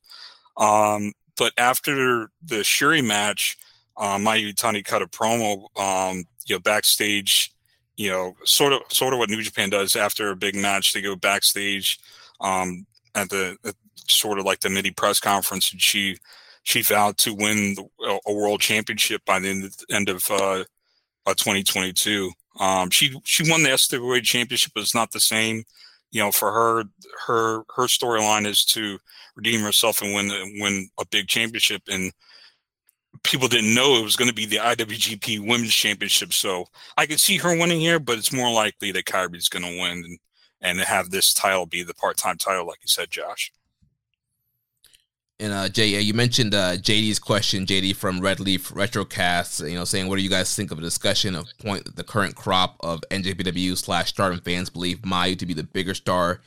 Um, 0.58 1.14
but 1.38 1.54
after 1.58 2.30
the 2.44 2.64
Shuri 2.64 3.02
match, 3.02 3.58
uh, 3.96 4.18
Mayu 4.18 4.54
Iwatani 4.54 4.84
cut 4.84 5.02
a 5.02 5.08
promo, 5.08 5.68
um, 5.80 6.26
you 6.46 6.56
know, 6.56 6.60
backstage. 6.60 7.52
You 7.96 8.10
know, 8.10 8.34
sort 8.44 8.74
of, 8.74 8.82
sort 8.90 9.14
of 9.14 9.20
what 9.20 9.30
New 9.30 9.44
Japan 9.44 9.70
does 9.70 9.96
after 9.96 10.32
a 10.32 10.36
big 10.36 10.56
match. 10.56 10.94
They 10.94 11.02
go 11.02 11.16
backstage 11.16 12.00
um, 12.42 12.88
at 13.14 13.30
the 13.30 13.56
at 13.64 13.76
sort 14.08 14.40
of 14.40 14.46
like 14.46 14.62
the 14.62 14.70
mini 14.70 14.90
press 14.90 15.20
conference, 15.20 15.72
and 15.72 15.80
she 15.80 16.18
she 16.64 16.82
vowed 16.82 17.18
to 17.20 17.36
win 17.36 17.76
the, 17.76 18.20
a 18.26 18.34
world 18.34 18.62
championship 18.62 19.24
by 19.26 19.40
the 19.40 19.50
end, 19.50 19.76
end 19.92 20.10
of 20.10 20.26
uh, 20.32 20.64
uh, 21.26 21.34
2022. 21.34 22.32
Um, 22.60 22.90
she 22.90 23.20
she 23.24 23.50
won 23.50 23.64
the 23.64 23.70
SWA 23.70 24.22
championship, 24.22 24.74
but 24.76 24.82
it's 24.82 24.96
not 24.96 25.12
the 25.12 25.20
same. 25.20 25.64
You 26.12 26.22
know, 26.22 26.32
for 26.32 26.52
her, 26.52 26.84
her 27.26 27.64
her 27.76 27.88
storyline 27.88 28.46
is 28.46 28.64
to 28.66 29.00
redeem 29.36 29.62
herself 29.62 30.02
and 30.02 30.14
win 30.14 30.30
win 30.60 30.90
a 31.00 31.06
big 31.08 31.28
championship. 31.28 31.82
And 31.90 32.12
people 33.24 33.48
didn't 33.48 33.74
know 33.74 33.96
it 33.96 34.04
was 34.04 34.16
going 34.16 34.30
to 34.30 34.36
be 34.36 34.46
the 34.46 34.58
IWGP 34.58 35.40
Women's 35.40 35.74
Championship, 35.74 36.34
so 36.34 36.66
I 36.98 37.08
could 37.08 37.20
see 37.20 37.38
her 37.38 37.58
winning 37.58 37.80
here. 37.80 38.00
But 38.00 38.20
it's 38.20 38.34
more 38.34 38.52
likely 38.52 38.92
that 38.92 39.06
Kairi's 39.06 39.50
going 39.50 39.66
to 39.66 39.82
win 39.82 40.04
and 40.06 40.20
and 40.62 40.80
have 40.80 41.10
this 41.10 41.34
title 41.34 41.66
be 41.66 41.84
the 41.84 41.94
part 41.96 42.18
time 42.18 42.38
title, 42.38 42.68
like 42.68 42.80
you 42.82 42.88
said, 42.88 43.12
Josh. 43.12 43.52
And 45.40 45.52
uh, 45.52 45.68
Jay, 45.68 46.00
you 46.00 46.14
mentioned 46.14 46.54
uh, 46.54 46.78
JD's 46.78 47.20
question, 47.20 47.66
JD 47.66 47.96
from 47.96 48.20
Red 48.20 48.40
Leaf 48.40 48.70
Retrocast, 48.70 49.68
you 49.68 49.76
know, 49.76 49.84
saying, 49.84 50.08
"What 50.08 50.18
do 50.18 50.22
you 50.22 50.30
guys 50.30 50.56
think 50.56 50.72
of 50.72 50.78
a 50.78 50.82
discussion 50.82 51.36
of 51.36 51.48
point 51.60 51.96
the 51.96 52.04
current 52.04 52.36
crop 52.36 52.78
of 52.82 53.02
NJPW 53.10 53.76
slash 53.78 54.10
Stardom 54.10 54.40
fans 54.42 54.70
believe 54.70 55.00
Mayu 55.00 55.38
to 55.40 55.46
be 55.46 55.54
the 55.54 55.64
bigger 55.64 55.96
star 55.96 56.42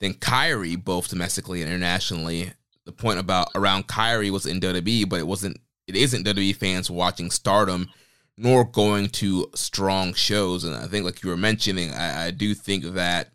than 0.00 0.14
Kairi, 0.14 0.82
both 0.82 1.08
domestically 1.08 1.62
and 1.62 1.70
internationally? 1.70 2.52
The 2.84 2.92
point 2.92 3.20
about 3.20 3.48
around 3.54 3.86
Kairi 3.86 4.30
was 4.30 4.44
in 4.44 4.60
WWE, 4.60 5.08
but 5.08 5.20
it 5.20 5.26
wasn't. 5.26 5.58
It 5.86 5.94
isn't 5.94 6.26
WWE 6.26 6.56
fans 6.56 6.90
watching 6.90 7.30
Stardom, 7.30 7.90
nor 8.36 8.64
going 8.64 9.08
to 9.10 9.46
strong 9.54 10.14
shows. 10.14 10.64
And 10.64 10.74
I 10.74 10.88
think, 10.88 11.04
like 11.04 11.22
you 11.22 11.30
were 11.30 11.36
mentioning, 11.36 11.92
I, 11.92 12.26
I 12.26 12.30
do 12.32 12.54
think 12.54 12.84
that 12.94 13.30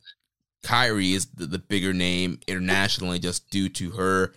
Kairi 0.66 1.14
is 1.14 1.28
the, 1.28 1.46
the 1.46 1.60
bigger 1.60 1.94
name 1.94 2.40
internationally, 2.46 3.20
just 3.20 3.50
due 3.50 3.70
to 3.70 3.92
her." 3.92 4.34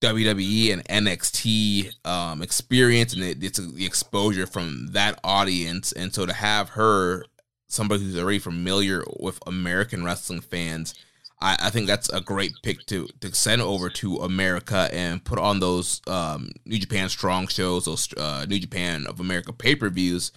WWE 0.00 0.72
and 0.72 0.84
NXT 0.84 2.06
um, 2.06 2.42
experience 2.42 3.14
and 3.14 3.22
it, 3.22 3.42
it's 3.42 3.58
the 3.58 3.86
exposure 3.86 4.46
from 4.46 4.88
that 4.92 5.18
audience, 5.24 5.92
and 5.92 6.14
so 6.14 6.26
to 6.26 6.32
have 6.32 6.70
her, 6.70 7.24
somebody 7.68 8.02
who's 8.02 8.18
already 8.18 8.38
familiar 8.38 9.02
with 9.18 9.38
American 9.46 10.04
wrestling 10.04 10.40
fans, 10.40 10.94
I, 11.40 11.56
I 11.60 11.70
think 11.70 11.86
that's 11.86 12.08
a 12.10 12.20
great 12.20 12.52
pick 12.62 12.84
to 12.86 13.08
to 13.20 13.34
send 13.34 13.62
over 13.62 13.88
to 13.90 14.16
America 14.16 14.88
and 14.92 15.24
put 15.24 15.38
on 15.38 15.60
those 15.60 16.00
um, 16.06 16.50
New 16.64 16.78
Japan 16.78 17.08
Strong 17.08 17.48
shows, 17.48 17.84
those 17.84 18.12
uh, 18.16 18.46
New 18.48 18.58
Japan 18.58 19.06
of 19.06 19.20
America 19.20 19.52
pay 19.52 19.74
per 19.74 19.88
views. 19.88 20.32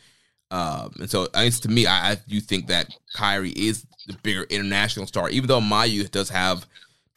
Um, 0.50 0.94
and 1.00 1.10
so, 1.10 1.28
I 1.34 1.46
guess 1.46 1.60
to 1.62 1.70
me, 1.70 1.86
I, 1.86 2.12
I 2.12 2.18
do 2.28 2.40
think 2.40 2.68
that 2.68 2.90
Kairi 3.16 3.54
is 3.56 3.86
the 4.08 4.18
bigger 4.24 4.44
international 4.44 5.08
star, 5.08 5.30
even 5.30 5.48
though 5.48 5.60
Mayu 5.60 6.10
does 6.10 6.30
have 6.30 6.66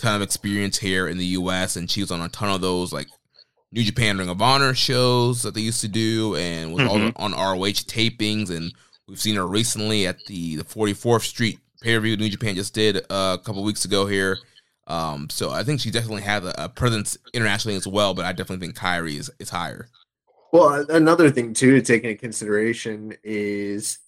ton 0.00 0.14
of 0.14 0.22
experience 0.22 0.78
here 0.78 1.06
in 1.08 1.18
the 1.18 1.26
U.S. 1.26 1.76
and 1.76 1.90
she 1.90 2.00
was 2.00 2.10
on 2.10 2.20
a 2.20 2.28
ton 2.28 2.50
of 2.50 2.60
those 2.60 2.92
like 2.92 3.08
New 3.72 3.84
Japan 3.84 4.18
Ring 4.18 4.28
of 4.28 4.42
Honor 4.42 4.74
shows 4.74 5.42
that 5.42 5.54
they 5.54 5.60
used 5.60 5.80
to 5.82 5.88
do, 5.88 6.34
and 6.34 6.74
was 6.74 6.82
mm-hmm. 6.82 7.22
on 7.22 7.32
ROH 7.32 7.86
tapings, 7.86 8.50
and 8.50 8.72
we've 9.06 9.20
seen 9.20 9.36
her 9.36 9.46
recently 9.46 10.06
at 10.06 10.16
the 10.26 10.56
the 10.56 10.64
44th 10.64 11.22
Street 11.22 11.60
pay 11.80 11.94
per 11.94 12.00
view 12.00 12.16
New 12.16 12.28
Japan 12.28 12.56
just 12.56 12.74
did 12.74 12.98
uh, 13.10 13.36
a 13.40 13.44
couple 13.44 13.62
weeks 13.62 13.84
ago 13.84 14.06
here. 14.06 14.38
Um, 14.86 15.30
so 15.30 15.50
I 15.50 15.62
think 15.62 15.80
she 15.80 15.90
definitely 15.90 16.22
has 16.22 16.44
a, 16.44 16.52
a, 16.58 16.68
presence 16.68 17.16
internationally 17.32 17.76
as 17.76 17.86
well, 17.86 18.12
but 18.12 18.24
I 18.24 18.32
definitely 18.32 18.66
think 18.66 18.76
Kairi 18.76 19.20
is, 19.20 19.30
is 19.38 19.48
higher. 19.48 19.86
Well, 20.52 20.84
another 20.88 21.30
thing 21.30 21.54
too 21.54 21.76
to 21.76 21.80
take 21.80 22.02
into 22.02 22.16
consideration 22.16 23.14
is 23.22 23.98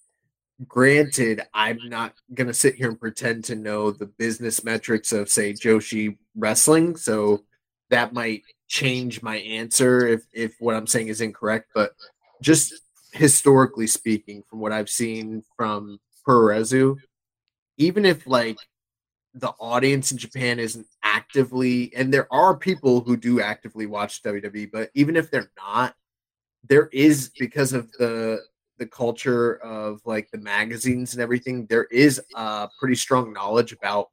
granted, 0.67 1.41
I'm 1.53 1.79
not 1.89 2.13
gonna 2.33 2.53
sit 2.53 2.75
here 2.75 2.89
and 2.89 2.99
pretend 2.99 3.43
to 3.45 3.55
know 3.55 3.91
the 3.91 4.05
business 4.05 4.63
metrics 4.63 5.11
of 5.11 5.29
say 5.29 5.53
Joshi 5.53 6.17
wrestling, 6.35 6.95
so 6.95 7.43
that 7.89 8.13
might 8.13 8.43
change 8.67 9.21
my 9.21 9.37
answer 9.37 10.07
if 10.07 10.23
if 10.33 10.55
what 10.59 10.75
I'm 10.75 10.87
saying 10.87 11.07
is 11.07 11.21
incorrect. 11.21 11.71
But 11.73 11.93
just 12.41 12.73
historically 13.13 13.87
speaking, 13.87 14.43
from 14.49 14.59
what 14.59 14.71
I've 14.71 14.89
seen 14.89 15.43
from 15.57 15.99
Puroresu, 16.27 16.97
even 17.77 18.05
if 18.05 18.25
like 18.27 18.57
the 19.33 19.49
audience 19.59 20.11
in 20.11 20.17
Japan 20.17 20.59
isn't 20.59 20.87
actively, 21.03 21.91
and 21.95 22.13
there 22.13 22.31
are 22.31 22.55
people 22.55 23.01
who 23.01 23.17
do 23.17 23.41
actively 23.41 23.85
watch 23.85 24.21
WWE, 24.23 24.71
but 24.71 24.89
even 24.93 25.15
if 25.15 25.31
they're 25.31 25.51
not, 25.57 25.95
there 26.67 26.87
is 26.93 27.31
because 27.39 27.73
of 27.73 27.91
the 27.93 28.41
the 28.77 28.87
culture 28.87 29.55
of 29.63 30.01
like 30.05 30.29
the 30.31 30.37
magazines 30.37 31.13
and 31.13 31.21
everything, 31.21 31.65
there 31.67 31.85
is 31.85 32.21
a 32.35 32.69
pretty 32.79 32.95
strong 32.95 33.33
knowledge 33.33 33.71
about 33.71 34.09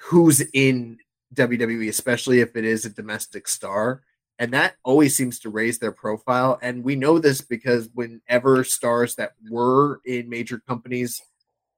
who's 0.00 0.40
in 0.52 0.98
WWE, 1.34 1.88
especially 1.88 2.40
if 2.40 2.56
it 2.56 2.64
is 2.64 2.84
a 2.84 2.90
domestic 2.90 3.48
star. 3.48 4.02
And 4.38 4.52
that 4.52 4.76
always 4.84 5.16
seems 5.16 5.40
to 5.40 5.50
raise 5.50 5.78
their 5.78 5.92
profile. 5.92 6.58
And 6.62 6.84
we 6.84 6.94
know 6.94 7.18
this 7.18 7.40
because 7.40 7.88
whenever 7.94 8.62
stars 8.62 9.16
that 9.16 9.32
were 9.50 10.00
in 10.04 10.28
major 10.28 10.58
companies 10.58 11.20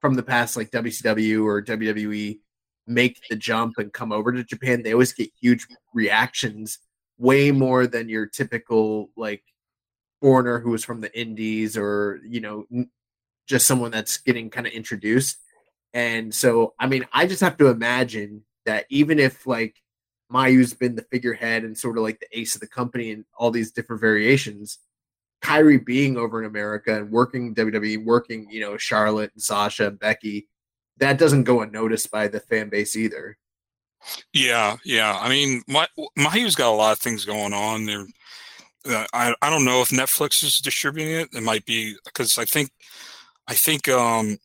from 0.00 0.14
the 0.14 0.22
past, 0.22 0.56
like 0.56 0.70
WCW 0.70 1.44
or 1.44 1.62
WWE, 1.62 2.38
make 2.86 3.20
the 3.30 3.36
jump 3.36 3.78
and 3.78 3.92
come 3.92 4.12
over 4.12 4.32
to 4.32 4.44
Japan, 4.44 4.82
they 4.82 4.92
always 4.92 5.12
get 5.12 5.30
huge 5.40 5.66
reactions, 5.94 6.78
way 7.18 7.50
more 7.50 7.86
than 7.86 8.08
your 8.08 8.26
typical 8.26 9.10
like 9.16 9.42
foreigner 10.20 10.58
who 10.58 10.70
was 10.70 10.84
from 10.84 11.00
the 11.00 11.18
indies 11.18 11.76
or 11.76 12.20
you 12.26 12.40
know 12.40 12.66
just 13.46 13.66
someone 13.66 13.90
that's 13.90 14.18
getting 14.18 14.50
kind 14.50 14.66
of 14.66 14.72
introduced. 14.72 15.38
And 15.92 16.32
so 16.32 16.74
i 16.78 16.86
mean 16.86 17.04
i 17.12 17.26
just 17.26 17.40
have 17.40 17.56
to 17.56 17.66
imagine 17.66 18.44
that 18.64 18.86
even 18.90 19.18
if 19.18 19.46
like 19.46 19.74
mayu's 20.30 20.72
been 20.72 20.94
the 20.94 21.06
figurehead 21.10 21.64
and 21.64 21.76
sort 21.76 21.98
of 21.98 22.04
like 22.04 22.20
the 22.20 22.38
ace 22.38 22.54
of 22.54 22.60
the 22.60 22.68
company 22.68 23.10
and 23.10 23.24
all 23.36 23.50
these 23.50 23.72
different 23.72 24.00
variations 24.00 24.78
Kairi 25.42 25.84
being 25.84 26.16
over 26.16 26.40
in 26.40 26.46
america 26.48 26.96
and 26.96 27.10
working 27.10 27.56
wwe 27.56 28.04
working 28.04 28.46
you 28.50 28.60
know 28.60 28.76
charlotte 28.76 29.32
and 29.34 29.42
sasha 29.42 29.88
and 29.88 29.98
becky 29.98 30.46
that 31.00 31.18
doesn't 31.18 31.44
go 31.44 31.62
unnoticed 31.62 32.10
by 32.10 32.28
the 32.28 32.40
fan 32.40 32.68
base 32.68 32.94
either. 32.94 33.36
Yeah 34.32 34.76
yeah. 34.84 35.18
I 35.20 35.28
mean 35.28 35.62
my 35.66 35.88
mayu's 36.16 36.54
got 36.54 36.72
a 36.72 36.76
lot 36.76 36.92
of 36.92 36.98
things 36.98 37.24
going 37.24 37.52
on. 37.52 37.84
There 37.86 38.06
uh, 38.88 39.06
I 39.12 39.34
I 39.42 39.50
don't 39.50 39.64
know 39.64 39.82
if 39.82 39.88
Netflix 39.90 40.42
is 40.42 40.58
distributing 40.58 41.14
it. 41.14 41.28
It 41.34 41.42
might 41.42 41.64
be 41.64 41.96
because 42.04 42.38
I 42.38 42.44
think 42.44 42.70
I 43.46 43.54
think 43.54 43.88
um 43.88 44.38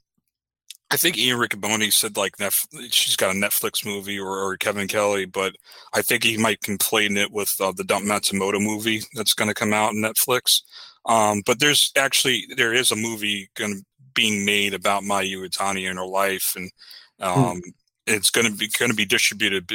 I 0.91 0.97
think 0.97 1.17
Ian 1.17 1.39
Riccaboni 1.39 1.91
said 1.91 2.17
like 2.17 2.37
Netflix, 2.37 2.93
she's 2.93 3.15
got 3.15 3.35
a 3.35 3.37
Netflix 3.37 3.85
movie 3.85 4.19
or, 4.19 4.37
or, 4.37 4.55
Kevin 4.57 4.87
Kelly, 4.87 5.25
but 5.25 5.55
I 5.93 6.01
think 6.03 6.23
he 6.23 6.37
might 6.37 6.61
conflate 6.61 7.17
it 7.17 7.31
with 7.31 7.53
uh, 7.59 7.73
the 7.75 7.83
Dump 7.83 8.05
Matsumoto 8.05 8.61
movie 8.61 9.01
that's 9.15 9.33
going 9.33 9.47
to 9.47 9.55
come 9.55 9.73
out 9.73 9.89
on 9.89 9.95
Netflix. 9.95 10.61
Um, 11.07 11.41
but 11.45 11.59
there's 11.59 11.91
actually 11.97 12.45
there 12.55 12.73
is 12.73 12.91
a 12.91 12.95
movie 12.95 13.49
going 13.55 13.83
being 14.13 14.45
made 14.45 14.73
about 14.73 15.03
Mayu 15.03 15.39
Iwatani 15.39 15.89
and 15.89 15.99
her 15.99 16.05
life, 16.05 16.53
and 16.55 16.71
hmm. 17.19 17.25
um, 17.25 17.57
hmm. 17.57 17.69
it's 18.05 18.29
going 18.29 18.47
to 18.47 18.53
be 18.53 18.69
going 18.77 18.91
to 18.91 18.95
be 18.97 19.05
distributed 19.05 19.67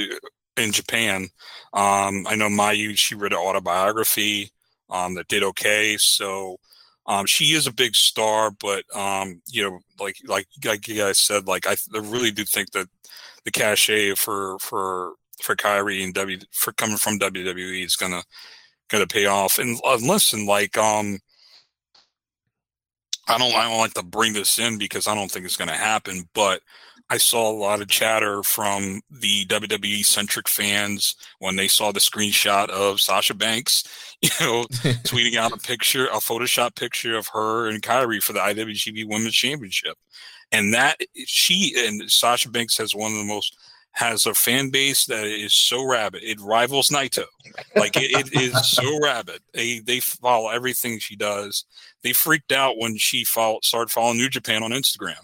in 0.60 0.72
Japan. 0.72 1.28
Um, 1.72 2.26
I 2.26 2.34
know 2.36 2.48
Mayu, 2.48 2.96
she 2.96 3.14
wrote 3.14 3.32
an 3.32 3.38
autobiography 3.38 4.50
um, 4.88 5.14
that 5.14 5.28
did 5.28 5.42
okay. 5.42 5.96
So 5.98 6.58
um, 7.06 7.26
she 7.26 7.46
is 7.54 7.66
a 7.66 7.72
big 7.72 7.94
star, 7.94 8.50
but 8.50 8.84
um, 8.94 9.42
you 9.48 9.62
know, 9.62 9.80
like 9.98 10.16
like 10.26 10.46
like 10.64 10.86
you 10.88 10.96
guys 10.96 11.18
said, 11.18 11.46
like 11.46 11.66
I, 11.66 11.76
I 11.94 11.98
really 11.98 12.30
do 12.30 12.44
think 12.44 12.72
that 12.72 12.88
the 13.44 13.50
cachet 13.50 14.14
for 14.14 14.58
for 14.58 15.14
for 15.42 15.56
Kairi 15.56 16.04
and 16.04 16.14
W 16.14 16.38
for 16.52 16.72
coming 16.72 16.96
from 16.96 17.18
WWE 17.18 17.84
is 17.84 17.96
gonna 17.96 18.22
gonna 18.88 19.06
pay 19.06 19.26
off. 19.26 19.58
And 19.58 19.80
uh, 19.84 19.98
listen, 20.00 20.46
like 20.46 20.76
um, 20.76 21.18
I 23.28 23.38
don't 23.38 23.54
I 23.54 23.68
don't 23.68 23.78
like 23.78 23.94
to 23.94 24.02
bring 24.02 24.32
this 24.32 24.58
in 24.58 24.78
because 24.78 25.06
I 25.06 25.14
don't 25.14 25.30
think 25.30 25.44
it's 25.46 25.56
gonna 25.56 25.76
happen, 25.76 26.28
but 26.34 26.60
I 27.10 27.18
saw 27.18 27.50
a 27.50 27.52
lot 27.52 27.82
of 27.82 27.88
chatter 27.88 28.44
from 28.44 29.02
the 29.10 29.44
WWE 29.46 30.04
centric 30.04 30.48
fans 30.48 31.16
when 31.40 31.56
they 31.56 31.66
saw 31.66 31.90
the 31.90 31.98
screenshot 31.98 32.68
of 32.68 33.00
Sasha 33.00 33.34
Banks, 33.34 33.82
you 34.22 34.30
know, 34.40 34.64
tweeting 35.04 35.36
out 35.36 35.52
a 35.52 35.56
picture, 35.56 36.06
a 36.06 36.18
Photoshop 36.18 36.76
picture 36.76 37.16
of 37.16 37.26
her 37.28 37.68
and 37.68 37.82
Kairi 37.82 38.22
for 38.22 38.32
the 38.32 38.38
IWGP 38.38 39.08
Women's 39.08 39.34
Championship. 39.34 39.98
And 40.52 40.72
that 40.72 41.00
she 41.26 41.74
and 41.76 42.10
Sasha 42.10 42.48
Banks 42.48 42.78
has 42.78 42.94
one 42.94 43.10
of 43.12 43.18
the 43.18 43.24
most 43.24 43.56
has 43.92 44.24
a 44.24 44.34
fan 44.34 44.70
base 44.70 45.06
that 45.06 45.24
is 45.24 45.52
so 45.52 45.84
rabid. 45.84 46.22
It 46.22 46.40
rivals 46.40 46.90
Naito. 46.90 47.24
Like 47.74 47.96
it, 47.96 48.12
it 48.12 48.40
is 48.40 48.68
so 48.68 49.00
rabid. 49.02 49.40
They 49.52 49.80
they 49.80 49.98
follow 49.98 50.48
everything 50.48 51.00
she 51.00 51.16
does. 51.16 51.64
They 52.02 52.12
freaked 52.12 52.52
out 52.52 52.78
when 52.78 52.96
she 52.98 53.24
follow, 53.24 53.58
started 53.62 53.90
following 53.90 54.18
New 54.18 54.28
Japan 54.28 54.62
on 54.62 54.70
Instagram 54.70 55.18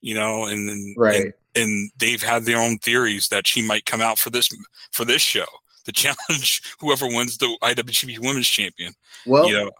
you 0.00 0.14
know, 0.14 0.44
and 0.44 0.68
then 0.68 0.94
right. 0.96 1.20
And, 1.22 1.34
and 1.56 1.90
they've 1.98 2.22
had 2.22 2.44
their 2.44 2.58
own 2.58 2.78
theories 2.78 3.28
that 3.28 3.46
she 3.46 3.60
might 3.60 3.84
come 3.84 4.00
out 4.00 4.18
for 4.18 4.30
this 4.30 4.48
for 4.92 5.04
this 5.04 5.22
show 5.22 5.46
to 5.84 5.92
challenge 5.92 6.62
whoever 6.80 7.06
wins 7.06 7.38
the 7.38 7.56
IWGP 7.62 8.18
Women's 8.20 8.48
Champion. 8.48 8.92
Well, 9.26 9.48
you 9.48 9.54
know, 9.54 9.70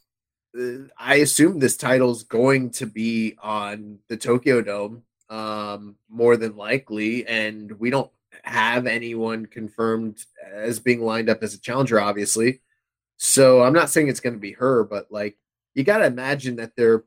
uh, 0.59 0.89
I 0.99 1.17
assume 1.17 1.59
this 1.59 1.77
title's 1.77 2.25
going 2.25 2.71
to 2.73 2.87
be 2.87 3.37
on 3.43 3.99
the 4.09 4.17
Tokyo 4.17 4.63
Dome, 4.63 5.03
um, 5.29 5.97
more 6.09 6.37
than 6.37 6.57
likely, 6.57 7.27
and 7.27 7.73
we 7.79 7.91
don't 7.91 8.11
have 8.43 8.87
anyone 8.87 9.47
confirmed 9.47 10.25
as 10.53 10.79
being 10.79 11.03
lined 11.03 11.29
up 11.29 11.43
as 11.43 11.55
a 11.55 11.61
challenger, 11.61 12.01
obviously. 12.01 12.61
So 13.17 13.63
I'm 13.63 13.75
not 13.75 13.91
saying 13.91 14.09
it's 14.09 14.21
going 14.21 14.35
to 14.35 14.41
be 14.41 14.53
her, 14.53 14.83
but 14.85 15.11
like 15.11 15.37
you 15.75 15.85
got 15.85 15.99
to 15.99 16.07
imagine 16.07 16.57
that 16.57 16.75
there, 16.75 17.05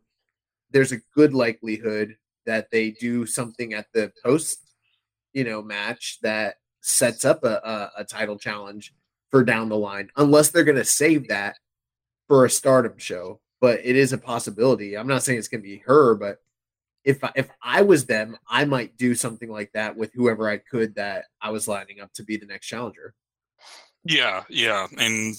there's 0.71 0.91
a 0.91 1.01
good 1.15 1.33
likelihood 1.33 2.17
that 2.45 2.71
they 2.71 2.91
do 2.91 3.25
something 3.25 3.73
at 3.73 3.87
the 3.93 4.11
post, 4.23 4.59
you 5.33 5.43
know, 5.43 5.61
match 5.61 6.19
that 6.21 6.55
sets 6.81 7.25
up 7.25 7.43
a, 7.43 7.91
a, 7.97 8.01
a 8.01 8.03
title 8.03 8.37
challenge 8.37 8.93
for 9.31 9.43
down 9.43 9.69
the 9.69 9.77
line, 9.77 10.09
unless 10.17 10.49
they're 10.49 10.63
going 10.63 10.77
to 10.77 10.85
save 10.85 11.27
that 11.29 11.57
for 12.27 12.45
a 12.45 12.49
stardom 12.49 12.97
show. 12.97 13.39
But 13.61 13.79
it 13.83 13.95
is 13.95 14.13
a 14.13 14.17
possibility. 14.17 14.97
I'm 14.97 15.07
not 15.07 15.23
saying 15.23 15.39
it's 15.39 15.47
going 15.47 15.61
to 15.61 15.69
be 15.69 15.83
her, 15.85 16.15
but 16.15 16.39
if 17.03 17.23
I, 17.23 17.31
if 17.35 17.49
I 17.61 17.81
was 17.81 18.05
them, 18.05 18.37
I 18.47 18.65
might 18.65 18.97
do 18.97 19.15
something 19.15 19.49
like 19.49 19.71
that 19.73 19.95
with 19.95 20.13
whoever 20.13 20.49
I 20.49 20.57
could 20.57 20.95
that 20.95 21.25
I 21.41 21.51
was 21.51 21.67
lining 21.67 21.99
up 21.99 22.13
to 22.13 22.23
be 22.23 22.37
the 22.37 22.45
next 22.45 22.67
challenger. 22.67 23.13
Yeah, 24.03 24.43
yeah, 24.49 24.87
and 24.97 25.35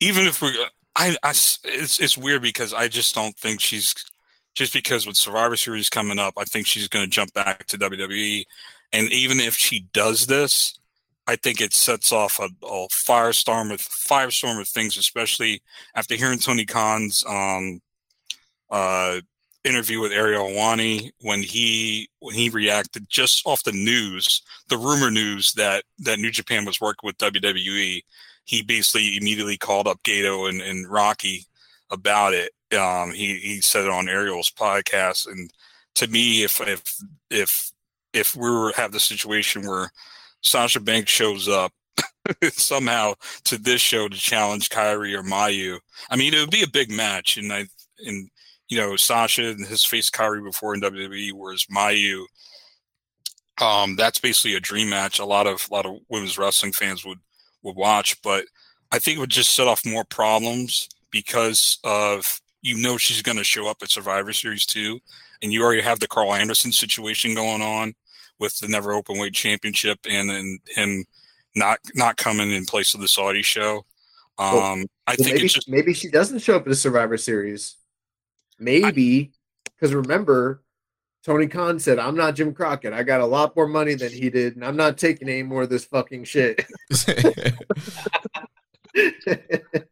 even 0.00 0.26
if 0.26 0.42
we're, 0.42 0.54
I, 0.96 1.16
I 1.22 1.30
it's 1.30 2.00
it's 2.00 2.18
weird 2.18 2.42
because 2.42 2.74
I 2.74 2.88
just 2.88 3.14
don't 3.14 3.36
think 3.36 3.60
she's 3.60 3.94
just 4.54 4.72
because 4.72 5.06
with 5.06 5.16
Survivor 5.16 5.56
Series 5.56 5.88
coming 5.88 6.18
up, 6.18 6.34
I 6.36 6.44
think 6.44 6.66
she's 6.66 6.88
going 6.88 7.04
to 7.04 7.10
jump 7.10 7.32
back 7.32 7.66
to 7.66 7.78
WWE. 7.78 8.44
And 8.92 9.10
even 9.12 9.40
if 9.40 9.54
she 9.54 9.86
does 9.92 10.26
this, 10.26 10.78
I 11.26 11.36
think 11.36 11.60
it 11.60 11.72
sets 11.72 12.12
off 12.12 12.40
a, 12.40 12.48
a 12.66 12.88
firestorm 12.88 13.70
with 13.70 13.82
firestorm 13.82 14.60
of 14.60 14.68
things, 14.68 14.96
especially 14.96 15.62
after 15.94 16.16
hearing 16.16 16.40
Tony 16.40 16.64
Khan's 16.64 17.24
um, 17.28 17.80
uh, 18.68 19.20
interview 19.62 20.00
with 20.00 20.12
Ariel 20.12 20.48
Helwani 20.48 21.10
when 21.20 21.42
he 21.42 22.08
when 22.18 22.34
he 22.34 22.48
reacted 22.48 23.08
just 23.08 23.46
off 23.46 23.62
the 23.62 23.72
news, 23.72 24.42
the 24.68 24.78
rumor 24.78 25.10
news 25.10 25.52
that 25.52 25.84
that 26.00 26.18
New 26.18 26.30
Japan 26.30 26.64
was 26.64 26.80
working 26.80 27.06
with 27.06 27.18
WWE. 27.18 28.02
He 28.44 28.62
basically 28.62 29.16
immediately 29.16 29.56
called 29.56 29.86
up 29.86 30.02
Gedo 30.02 30.48
and, 30.48 30.60
and 30.60 30.90
Rocky 30.90 31.46
about 31.90 32.34
it 32.34 32.50
um, 32.76 33.12
he 33.12 33.38
he 33.38 33.60
said 33.60 33.84
it 33.84 33.90
on 33.90 34.08
Ariel's 34.08 34.50
podcast, 34.50 35.26
and 35.26 35.50
to 35.96 36.06
me, 36.06 36.42
if 36.42 36.60
if 36.60 36.82
if 37.30 37.70
if 38.12 38.36
we 38.36 38.50
were 38.50 38.72
have 38.76 38.92
the 38.92 39.00
situation 39.00 39.66
where 39.66 39.90
Sasha 40.42 40.80
Banks 40.80 41.10
shows 41.10 41.48
up 41.48 41.72
somehow 42.52 43.14
to 43.44 43.58
this 43.58 43.80
show 43.80 44.08
to 44.08 44.16
challenge 44.16 44.68
Kairi 44.68 45.14
or 45.18 45.22
Mayu, 45.22 45.78
I 46.10 46.16
mean, 46.16 46.34
it 46.34 46.40
would 46.40 46.50
be 46.50 46.62
a 46.62 46.68
big 46.68 46.90
match, 46.90 47.36
and 47.36 47.52
I 47.52 47.66
and 48.06 48.30
you 48.68 48.78
know 48.78 48.96
Sasha 48.96 49.54
has 49.68 49.84
faced 49.84 50.14
Kairi 50.14 50.44
before 50.44 50.74
in 50.74 50.80
WWE, 50.80 51.32
whereas 51.32 51.66
Mayu. 51.66 52.24
Um, 53.60 53.94
that's 53.94 54.18
basically 54.18 54.54
a 54.54 54.60
dream 54.60 54.88
match. 54.88 55.18
A 55.18 55.24
lot 55.24 55.46
of 55.46 55.66
a 55.70 55.74
lot 55.74 55.84
of 55.84 55.98
women's 56.08 56.38
wrestling 56.38 56.72
fans 56.72 57.04
would 57.04 57.18
would 57.62 57.76
watch, 57.76 58.20
but 58.22 58.46
I 58.92 58.98
think 58.98 59.16
it 59.16 59.20
would 59.20 59.30
just 59.30 59.52
set 59.52 59.68
off 59.68 59.84
more 59.84 60.04
problems 60.04 60.88
because 61.10 61.78
of 61.84 62.40
you 62.62 62.76
know 62.76 62.96
she's 62.96 63.22
going 63.22 63.38
to 63.38 63.44
show 63.44 63.68
up 63.68 63.78
at 63.82 63.90
Survivor 63.90 64.32
Series 64.32 64.66
2, 64.66 64.98
and 65.42 65.52
you 65.52 65.62
already 65.62 65.82
have 65.82 66.00
the 66.00 66.08
Karl 66.08 66.34
Anderson 66.34 66.72
situation 66.72 67.34
going 67.34 67.62
on 67.62 67.94
with 68.38 68.58
the 68.58 68.68
Never 68.68 68.92
Open 68.92 69.18
Weight 69.18 69.34
Championship 69.34 69.98
and 70.08 70.28
then 70.30 70.58
him 70.68 71.04
not 71.54 71.78
not 71.94 72.16
coming 72.16 72.50
in 72.52 72.64
place 72.64 72.94
of 72.94 73.00
the 73.00 73.08
Saudi 73.08 73.42
show. 73.42 73.84
Um, 74.38 74.54
well, 74.54 74.84
I 75.06 75.16
think 75.16 75.34
maybe, 75.34 75.48
just, 75.48 75.68
maybe 75.68 75.92
she 75.92 76.08
doesn't 76.08 76.38
show 76.38 76.56
up 76.56 76.66
at 76.66 76.72
a 76.72 76.76
Survivor 76.76 77.18
Series. 77.18 77.76
Maybe 78.58 79.32
Because 79.64 79.94
remember, 79.94 80.62
Tony 81.24 81.46
Khan 81.46 81.78
said, 81.78 81.98
I'm 81.98 82.16
not 82.16 82.34
Jim 82.34 82.54
Crockett. 82.54 82.92
I 82.92 83.02
got 83.02 83.20
a 83.20 83.26
lot 83.26 83.54
more 83.54 83.66
money 83.66 83.94
than 83.94 84.12
he 84.12 84.30
did, 84.30 84.56
and 84.56 84.64
I'm 84.64 84.76
not 84.76 84.96
taking 84.96 85.28
any 85.28 85.42
more 85.42 85.62
of 85.62 85.68
this 85.68 85.84
fucking 85.84 86.24
shit. 86.24 86.64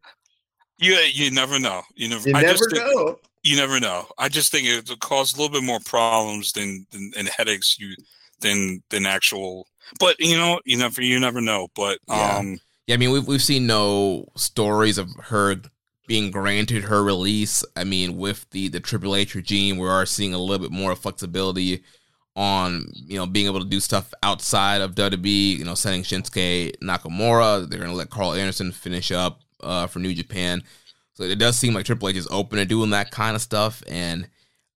You 0.79 0.93
you 0.93 1.31
never 1.31 1.59
know. 1.59 1.81
You 1.95 2.09
never. 2.09 2.29
you 2.29 2.35
I 2.35 2.41
never 2.41 2.53
just 2.57 2.71
think- 2.71 2.83
know. 2.83 3.19
you 3.43 3.55
never 3.57 3.79
know. 3.79 4.07
I 4.17 4.29
just 4.29 4.51
think 4.51 4.65
it 4.67 4.89
would 4.89 4.99
cause 4.99 5.33
a 5.33 5.37
little 5.37 5.51
bit 5.53 5.63
more 5.65 5.79
problems 5.85 6.51
than, 6.53 6.85
than 6.91 7.11
and 7.17 7.27
headaches 7.27 7.77
you 7.79 7.95
than 8.41 8.81
than 8.89 9.05
actual. 9.05 9.67
But 9.99 10.19
you 10.19 10.37
know, 10.37 10.59
you 10.65 10.77
never 10.77 11.01
you 11.01 11.19
never 11.19 11.41
know. 11.41 11.67
But 11.75 11.99
Yeah. 12.07 12.37
um, 12.37 12.59
Yeah, 12.87 12.95
I 12.95 12.97
mean, 12.97 13.11
we've 13.11 13.27
we've 13.27 13.41
seen 13.43 13.67
no 13.67 14.25
stories 14.35 14.97
of 14.97 15.09
her 15.25 15.55
being 16.07 16.31
granted 16.31 16.85
her 16.85 17.03
release. 17.03 17.63
I 17.75 17.83
mean, 17.83 18.17
with 18.17 18.45
the 18.51 18.67
the 18.69 18.79
Triple 18.79 19.15
H 19.15 19.35
regime, 19.35 19.77
we 19.77 19.87
are 19.87 20.05
seeing 20.05 20.33
a 20.33 20.39
little 20.39 20.59
bit 20.59 20.71
more 20.71 20.95
flexibility 20.95 21.83
on 22.35 22.85
you 22.93 23.17
know 23.17 23.25
being 23.25 23.47
able 23.47 23.59
to 23.59 23.65
do 23.65 23.79
stuff 23.79 24.13
outside 24.23 24.81
of 24.81 24.95
WWE. 24.95 25.57
You 25.57 25.65
know, 25.65 25.75
sending 25.75 26.03
Shinsuke 26.03 26.77
Nakamura. 26.81 27.69
They're 27.69 27.79
gonna 27.79 27.93
let 27.93 28.09
Karl 28.09 28.33
Anderson 28.33 28.71
finish 28.71 29.11
up 29.11 29.41
uh, 29.61 29.87
for 29.87 29.99
New 29.99 30.13
Japan. 30.13 30.63
So 31.13 31.23
it 31.23 31.37
does 31.37 31.57
seem 31.57 31.73
like 31.73 31.85
Triple 31.85 32.09
H 32.09 32.15
is 32.15 32.27
open 32.31 32.59
to 32.59 32.65
doing 32.65 32.91
that 32.91 33.11
kind 33.11 33.35
of 33.35 33.41
stuff, 33.41 33.83
and 33.89 34.27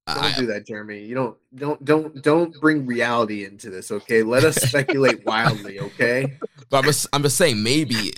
Don't 0.08 0.18
I, 0.18 0.36
do 0.36 0.46
that, 0.48 0.68
Jeremy. 0.68 1.00
You 1.06 1.16
don't 1.16 1.38
don't 1.56 1.86
don't 1.86 2.22
don't 2.22 2.60
bring 2.60 2.86
reality 2.86 3.46
into 3.46 3.70
this, 3.70 3.92
okay? 3.92 4.24
Let 4.24 4.44
us 4.44 4.58
speculate 4.58 5.26
wildly, 5.26 5.80
okay? 5.80 6.38
But 6.70 6.80
I'm 6.80 6.84
just, 6.84 7.08
I'm 7.14 7.22
just 7.22 7.38
saying, 7.38 7.62
maybe 7.62 8.14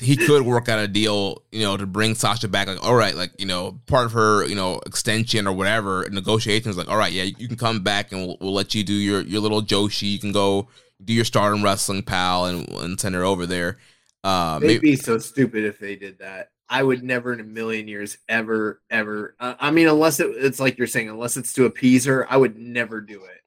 he 0.00 0.16
could 0.16 0.42
work 0.42 0.68
out 0.68 0.78
a 0.78 0.88
deal, 0.88 1.42
you 1.52 1.62
know, 1.62 1.76
to 1.76 1.86
bring 1.86 2.14
Sasha 2.14 2.48
back. 2.48 2.68
Like, 2.68 2.82
all 2.82 2.94
right, 2.94 3.14
like 3.14 3.32
you 3.38 3.46
know, 3.46 3.78
part 3.86 4.06
of 4.06 4.12
her, 4.12 4.46
you 4.46 4.54
know, 4.54 4.80
extension 4.86 5.46
or 5.46 5.52
whatever 5.52 6.08
negotiations. 6.10 6.78
Like, 6.78 6.88
all 6.88 6.96
right, 6.96 7.12
yeah, 7.12 7.24
you 7.24 7.46
can 7.46 7.58
come 7.58 7.82
back 7.82 8.10
and 8.10 8.26
we'll, 8.26 8.38
we'll 8.40 8.54
let 8.54 8.74
you 8.74 8.84
do 8.84 8.94
your 8.94 9.20
your 9.20 9.42
little 9.42 9.60
Joshi. 9.60 10.12
You 10.12 10.18
can 10.18 10.32
go 10.32 10.68
do 11.04 11.12
your 11.12 11.26
Stardom 11.26 11.62
Wrestling 11.62 12.04
pal 12.04 12.46
and 12.46 12.66
and 12.70 12.98
send 12.98 13.14
her 13.14 13.24
over 13.24 13.44
there. 13.44 13.76
Uh, 14.24 14.58
They'd 14.58 14.66
maybe, 14.66 14.90
be 14.92 14.96
so 14.96 15.18
stupid 15.18 15.64
if 15.64 15.78
they 15.78 15.96
did 15.96 16.18
that. 16.20 16.48
I 16.68 16.82
would 16.82 17.04
never 17.04 17.32
in 17.32 17.40
a 17.40 17.44
million 17.44 17.86
years 17.86 18.16
ever 18.28 18.80
ever. 18.90 19.36
Uh, 19.38 19.54
I 19.60 19.70
mean, 19.70 19.86
unless 19.86 20.18
it, 20.18 20.30
it's 20.36 20.58
like 20.58 20.78
you're 20.78 20.86
saying, 20.86 21.10
unless 21.10 21.36
it's 21.36 21.52
to 21.52 21.66
appease 21.66 22.06
her, 22.06 22.26
I 22.32 22.38
would 22.38 22.56
never 22.56 23.02
do 23.02 23.22
it. 23.22 23.42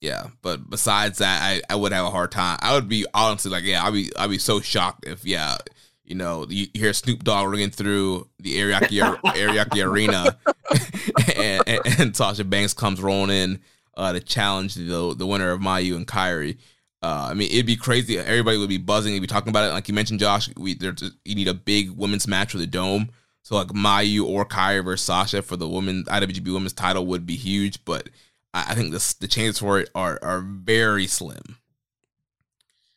yeah. 0.00 0.26
But 0.42 0.68
besides 0.68 1.18
that, 1.18 1.42
I, 1.42 1.62
I 1.72 1.76
would 1.76 1.92
have 1.92 2.04
a 2.04 2.10
hard 2.10 2.32
time. 2.32 2.58
I 2.60 2.74
would 2.74 2.88
be 2.88 3.06
honestly 3.14 3.50
like, 3.50 3.64
yeah, 3.64 3.82
I'd 3.82 3.94
be 3.94 4.10
I'd 4.16 4.30
be 4.30 4.38
so 4.38 4.60
shocked 4.60 5.06
if 5.06 5.24
yeah. 5.24 5.56
You 6.04 6.16
know, 6.16 6.44
you 6.48 6.66
hear 6.74 6.92
Snoop 6.92 7.22
Dogg 7.22 7.48
ringing 7.48 7.70
through 7.70 8.28
the 8.40 8.56
Ariake, 8.56 8.88
Ariake 9.22 9.84
Arena, 9.84 10.36
and, 11.36 11.62
and, 11.68 12.00
and 12.00 12.16
Sasha 12.16 12.42
Banks 12.42 12.74
comes 12.74 13.00
rolling 13.00 13.30
in 13.30 13.60
uh, 13.96 14.12
to 14.12 14.20
challenge 14.20 14.74
the 14.74 15.14
the 15.16 15.26
winner 15.26 15.52
of 15.52 15.60
Mayu 15.60 15.94
and 15.94 16.08
Kairi. 16.08 16.58
Uh, 17.02 17.28
I 17.30 17.34
mean, 17.34 17.50
it'd 17.50 17.66
be 17.66 17.76
crazy. 17.76 18.18
Everybody 18.18 18.58
would 18.58 18.68
be 18.68 18.76
buzzing. 18.78 19.12
They'd 19.12 19.20
be 19.20 19.26
talking 19.26 19.48
about 19.48 19.64
it. 19.64 19.72
Like 19.72 19.88
you 19.88 19.94
mentioned, 19.94 20.20
Josh, 20.20 20.50
we 20.56 20.74
there's 20.74 21.02
you 21.24 21.34
need 21.34 21.48
a 21.48 21.54
big 21.54 21.90
women's 21.90 22.28
match 22.28 22.52
for 22.52 22.58
the 22.58 22.66
dome. 22.66 23.10
So 23.42 23.56
like 23.56 23.68
Mayu 23.68 24.24
or 24.26 24.44
Kairi 24.44 24.84
versus 24.84 25.06
Sasha 25.06 25.40
for 25.40 25.56
the 25.56 25.66
women 25.66 26.04
IWGP 26.04 26.52
Women's 26.52 26.74
title 26.74 27.06
would 27.06 27.24
be 27.24 27.36
huge. 27.36 27.82
But 27.86 28.10
I, 28.52 28.72
I 28.72 28.74
think 28.74 28.92
the 28.92 29.14
the 29.20 29.28
chances 29.28 29.60
for 29.60 29.78
it 29.80 29.88
are 29.94 30.18
are 30.22 30.40
very 30.40 31.06
slim. 31.06 31.56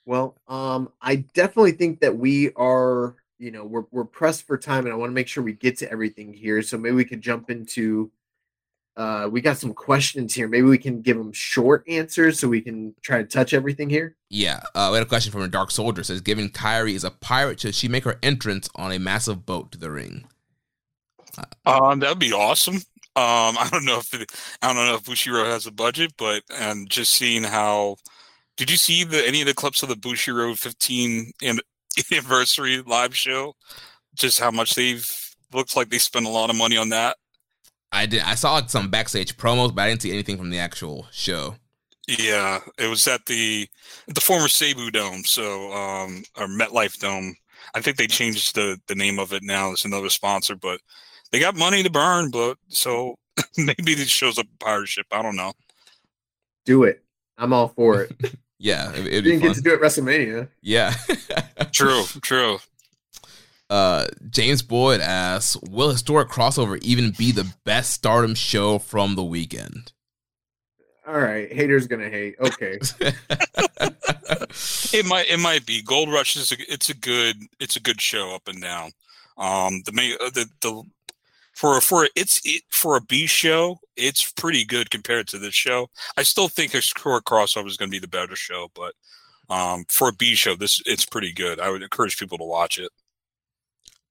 Well, 0.05 0.35
um, 0.49 0.91
I 1.01 1.17
definitely 1.33 1.71
think 1.71 2.01
that 2.01 2.17
we 2.17 2.51
are, 2.55 3.15
you 3.39 3.51
know, 3.51 3.63
we're 3.63 3.85
we're 3.91 4.03
pressed 4.03 4.45
for 4.45 4.57
time, 4.57 4.85
and 4.85 4.93
I 4.93 4.97
want 4.97 5.11
to 5.11 5.15
make 5.15 5.29
sure 5.29 5.43
we 5.43 5.53
get 5.53 5.77
to 5.77 5.89
everything 5.89 6.33
here. 6.33 6.61
So 6.61 6.77
maybe 6.77 6.95
we 6.95 7.05
could 7.05 7.21
jump 7.21 7.49
into. 7.49 8.11
Uh, 8.95 9.27
we 9.31 9.41
got 9.41 9.57
some 9.57 9.73
questions 9.73 10.35
here. 10.35 10.47
Maybe 10.47 10.67
we 10.67 10.77
can 10.77 11.01
give 11.01 11.17
them 11.17 11.31
short 11.31 11.83
answers 11.87 12.39
so 12.39 12.47
we 12.47 12.61
can 12.61 12.93
try 13.01 13.17
to 13.17 13.23
touch 13.23 13.53
everything 13.53 13.89
here. 13.89 14.15
Yeah, 14.29 14.61
uh, 14.75 14.89
we 14.91 14.97
had 14.97 15.05
a 15.05 15.09
question 15.09 15.31
from 15.31 15.41
a 15.41 15.47
Dark 15.47 15.71
Soldier. 15.71 16.01
It 16.01 16.05
says, 16.05 16.21
given 16.21 16.49
Kairi 16.49 16.93
is 16.93 17.03
a 17.03 17.09
pirate, 17.09 17.59
should 17.59 17.73
she 17.73 17.87
make 17.87 18.03
her 18.03 18.19
entrance 18.21 18.69
on 18.75 18.91
a 18.91 18.99
massive 18.99 19.45
boat 19.45 19.71
to 19.71 19.79
the 19.79 19.89
ring? 19.89 20.27
um, 21.65 21.99
that'd 21.99 22.19
be 22.19 22.33
awesome. 22.33 22.75
Um, 22.75 22.81
I 23.15 23.67
don't 23.71 23.85
know 23.85 23.97
if 23.97 24.13
it, 24.13 24.31
I 24.61 24.73
don't 24.73 24.85
know 24.85 24.95
if 24.95 25.03
Bushiroad 25.03 25.45
has 25.45 25.65
a 25.65 25.71
budget, 25.71 26.13
but 26.17 26.43
and 26.57 26.89
just 26.89 27.13
seeing 27.13 27.43
how. 27.43 27.97
Did 28.55 28.69
you 28.69 28.77
see 28.77 29.03
the 29.03 29.27
any 29.27 29.41
of 29.41 29.47
the 29.47 29.55
clips 29.55 29.81
of 29.81 29.89
the 29.89 29.95
Bushiroad 29.95 30.59
15 30.59 31.31
an- 31.41 31.59
anniversary 32.11 32.83
live 32.85 33.17
show? 33.17 33.55
Just 34.15 34.39
how 34.39 34.51
much 34.51 34.75
they've 34.75 35.09
looks 35.51 35.75
like 35.75 35.89
they 35.89 35.97
spent 35.97 36.27
a 36.27 36.29
lot 36.29 36.51
of 36.51 36.55
money 36.55 36.77
on 36.77 36.89
that. 36.89 37.17
I 37.93 38.05
did. 38.07 38.21
I 38.23 38.35
saw 38.35 38.65
some 38.65 38.89
backstage 38.89 39.37
promos, 39.37 39.73
but 39.73 39.83
I 39.83 39.89
didn't 39.89 40.01
see 40.01 40.11
anything 40.11 40.37
from 40.37 40.49
the 40.49 40.57
actual 40.59 41.07
show. 41.11 41.55
Yeah, 42.07 42.59
it 42.77 42.87
was 42.87 43.07
at 43.07 43.25
the 43.27 43.69
the 44.07 44.19
former 44.19 44.47
Seibu 44.47 44.91
Dome, 44.91 45.23
so 45.23 45.71
um 45.71 46.23
or 46.37 46.47
MetLife 46.47 46.99
Dome. 46.99 47.35
I 47.75 47.81
think 47.81 47.95
they 47.97 48.07
changed 48.07 48.55
the 48.55 48.77
the 48.87 48.95
name 48.95 49.19
of 49.19 49.31
it 49.31 49.43
now. 49.43 49.71
It's 49.71 49.85
another 49.85 50.09
sponsor, 50.09 50.55
but 50.55 50.81
they 51.31 51.39
got 51.39 51.55
money 51.55 51.81
to 51.83 51.89
burn. 51.89 52.29
But 52.31 52.57
so 52.67 53.15
maybe 53.57 53.93
this 53.95 54.09
shows 54.09 54.37
up 54.37 54.47
a 54.53 54.57
pirate 54.63 54.89
ship. 54.89 55.05
I 55.11 55.21
don't 55.21 55.35
know. 55.37 55.53
Do 56.65 56.83
it. 56.83 57.03
I'm 57.37 57.53
all 57.53 57.69
for 57.69 58.01
it. 58.03 58.11
Yeah, 58.59 58.93
it, 58.93 58.99
You 58.99 59.05
it'd 59.07 59.23
be 59.25 59.29
didn't 59.31 59.41
get 59.41 59.47
fun. 59.47 59.55
to 59.55 59.61
do 59.61 59.69
it 59.71 59.73
at 59.73 59.81
WrestleMania. 59.81 60.47
Yeah. 60.61 60.93
True, 61.73 62.03
true. 62.21 62.59
Uh, 63.69 64.07
James 64.29 64.61
Boyd 64.61 65.01
asks, 65.01 65.57
"Will 65.69 65.89
historic 65.89 66.29
crossover 66.29 66.81
even 66.81 67.11
be 67.11 67.31
the 67.31 67.53
best 67.63 67.91
Stardom 67.91 68.35
show 68.35 68.79
from 68.79 69.15
the 69.15 69.23
weekend?" 69.23 69.91
All 71.07 71.19
right, 71.19 71.51
haters 71.51 71.87
gonna 71.87 72.09
hate. 72.09 72.35
Okay, 72.39 72.79
It 74.93 75.05
might 75.05 75.29
it 75.29 75.39
might 75.39 75.65
be 75.65 75.81
Gold 75.81 76.11
Rush 76.11 76.35
is 76.35 76.51
a, 76.51 76.55
it's 76.71 76.89
a 76.89 76.95
good 76.95 77.37
it's 77.59 77.75
a 77.75 77.81
good 77.81 77.99
show 77.99 78.35
up 78.35 78.47
and 78.47 78.61
down. 78.61 78.91
Um, 79.37 79.81
the 79.85 79.91
main 79.91 80.15
uh, 80.21 80.29
the 80.29 80.47
the 80.61 80.83
for 81.53 81.81
for 81.81 82.07
it's 82.15 82.39
it, 82.45 82.63
for 82.69 82.95
a 82.95 83.01
B 83.01 83.25
show, 83.25 83.79
it's 83.95 84.31
pretty 84.31 84.63
good 84.63 84.91
compared 84.91 85.27
to 85.29 85.39
this 85.39 85.55
show. 85.55 85.89
I 86.17 86.23
still 86.23 86.47
think 86.47 86.71
historic 86.71 87.25
crossover 87.25 87.67
is 87.67 87.77
going 87.77 87.89
to 87.89 87.95
be 87.95 87.99
the 87.99 88.07
better 88.07 88.35
show, 88.35 88.69
but 88.75 88.93
um, 89.49 89.85
for 89.89 90.09
a 90.09 90.13
B 90.13 90.35
show, 90.35 90.55
this 90.55 90.81
it's 90.85 91.05
pretty 91.05 91.33
good. 91.33 91.59
I 91.59 91.71
would 91.71 91.81
encourage 91.81 92.17
people 92.17 92.37
to 92.37 92.45
watch 92.45 92.77
it. 92.77 92.91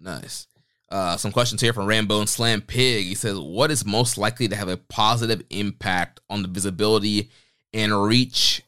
Nice. 0.03 0.49
Uh, 0.91 1.17
some 1.17 1.33
questions 1.33 1.61
here 1.61 1.73
from 1.73 1.87
Rambo 1.87 2.21
and 2.21 2.29
Slam 2.29 2.61
Pig. 2.61 3.07
He 3.07 3.15
says, 3.15 3.39
"What 3.39 3.71
is 3.71 3.85
most 3.85 4.19
likely 4.19 4.49
to 4.49 4.57
have 4.57 4.69
a 4.69 4.77
positive 4.77 5.43
impact 5.49 6.21
on 6.29 6.43
the 6.43 6.49
visibility 6.49 7.31
and 7.73 8.05
reach 8.05 8.63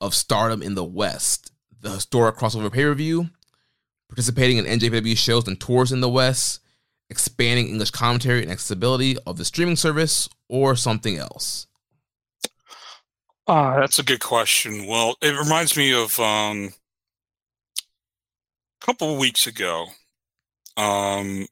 of 0.00 0.14
Stardom 0.14 0.62
in 0.62 0.74
the 0.74 0.84
West? 0.84 1.52
The 1.80 1.90
historic 1.90 2.36
crossover 2.36 2.70
pay 2.70 2.82
per 2.82 2.94
view, 2.94 3.30
participating 4.08 4.58
in 4.58 4.66
NJPW 4.66 5.16
shows 5.16 5.48
and 5.48 5.58
tours 5.58 5.92
in 5.92 6.00
the 6.00 6.10
West, 6.10 6.60
expanding 7.08 7.68
English 7.68 7.92
commentary 7.92 8.42
and 8.42 8.50
accessibility 8.50 9.16
of 9.26 9.38
the 9.38 9.44
streaming 9.44 9.76
service, 9.76 10.28
or 10.48 10.76
something 10.76 11.16
else?" 11.16 11.66
Ah, 13.46 13.80
that's 13.80 13.98
a 13.98 14.04
good 14.04 14.20
question. 14.20 14.86
Well, 14.86 15.16
it 15.22 15.30
reminds 15.30 15.76
me 15.76 15.94
of 15.94 16.20
um, 16.20 16.74
a 17.78 18.84
couple 18.84 19.14
of 19.14 19.18
weeks 19.18 19.46
ago. 19.46 19.86
Um, 20.80 21.46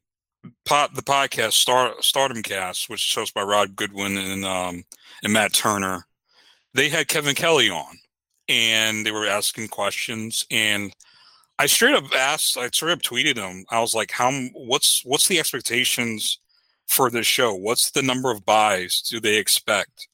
pot 0.64 0.94
the 0.94 1.02
podcast 1.02 1.52
Star 1.52 1.94
Stardom 2.00 2.42
Cast, 2.42 2.88
which 2.88 3.10
is 3.10 3.16
hosted 3.16 3.34
by 3.34 3.42
Rod 3.42 3.76
Goodwin 3.76 4.16
and 4.16 4.44
um 4.44 4.84
and 5.22 5.32
Matt 5.32 5.52
Turner. 5.52 6.06
They 6.74 6.88
had 6.88 7.08
Kevin 7.08 7.34
Kelly 7.34 7.70
on, 7.70 7.98
and 8.48 9.04
they 9.04 9.10
were 9.10 9.26
asking 9.26 9.68
questions, 9.68 10.46
and 10.50 10.92
I 11.58 11.66
straight 11.66 11.94
up 11.94 12.04
asked, 12.14 12.56
I 12.56 12.68
straight 12.68 12.92
up 12.92 13.02
tweeted 13.02 13.34
them. 13.36 13.64
I 13.70 13.80
was 13.80 13.94
like, 13.94 14.12
"How? 14.12 14.32
What's 14.54 15.02
what's 15.04 15.28
the 15.28 15.38
expectations 15.38 16.38
for 16.86 17.10
this 17.10 17.26
show? 17.26 17.54
What's 17.54 17.90
the 17.90 18.02
number 18.02 18.30
of 18.30 18.46
buys 18.46 19.02
do 19.02 19.20
they 19.20 19.36
expect?" 19.36 20.08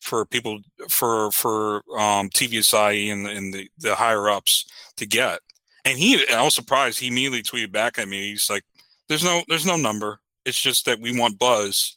for 0.00 0.24
people 0.24 0.60
for 0.88 1.32
for 1.32 1.76
um 1.98 2.30
TVSI 2.30 3.12
and, 3.12 3.26
and 3.26 3.52
the, 3.52 3.68
the 3.78 3.94
higher 3.96 4.30
ups 4.30 4.64
to 4.96 5.06
get. 5.06 5.40
And 5.86 5.96
he 5.96 6.22
I 6.34 6.42
was 6.42 6.54
surprised 6.54 6.98
he 6.98 7.06
immediately 7.08 7.42
tweeted 7.42 7.72
back 7.72 7.98
at 7.98 8.08
me. 8.08 8.30
He's 8.30 8.50
like, 8.50 8.64
There's 9.08 9.24
no 9.24 9.42
there's 9.48 9.64
no 9.64 9.76
number. 9.76 10.18
It's 10.44 10.60
just 10.60 10.84
that 10.86 11.00
we 11.00 11.18
want 11.18 11.38
buzz 11.38 11.96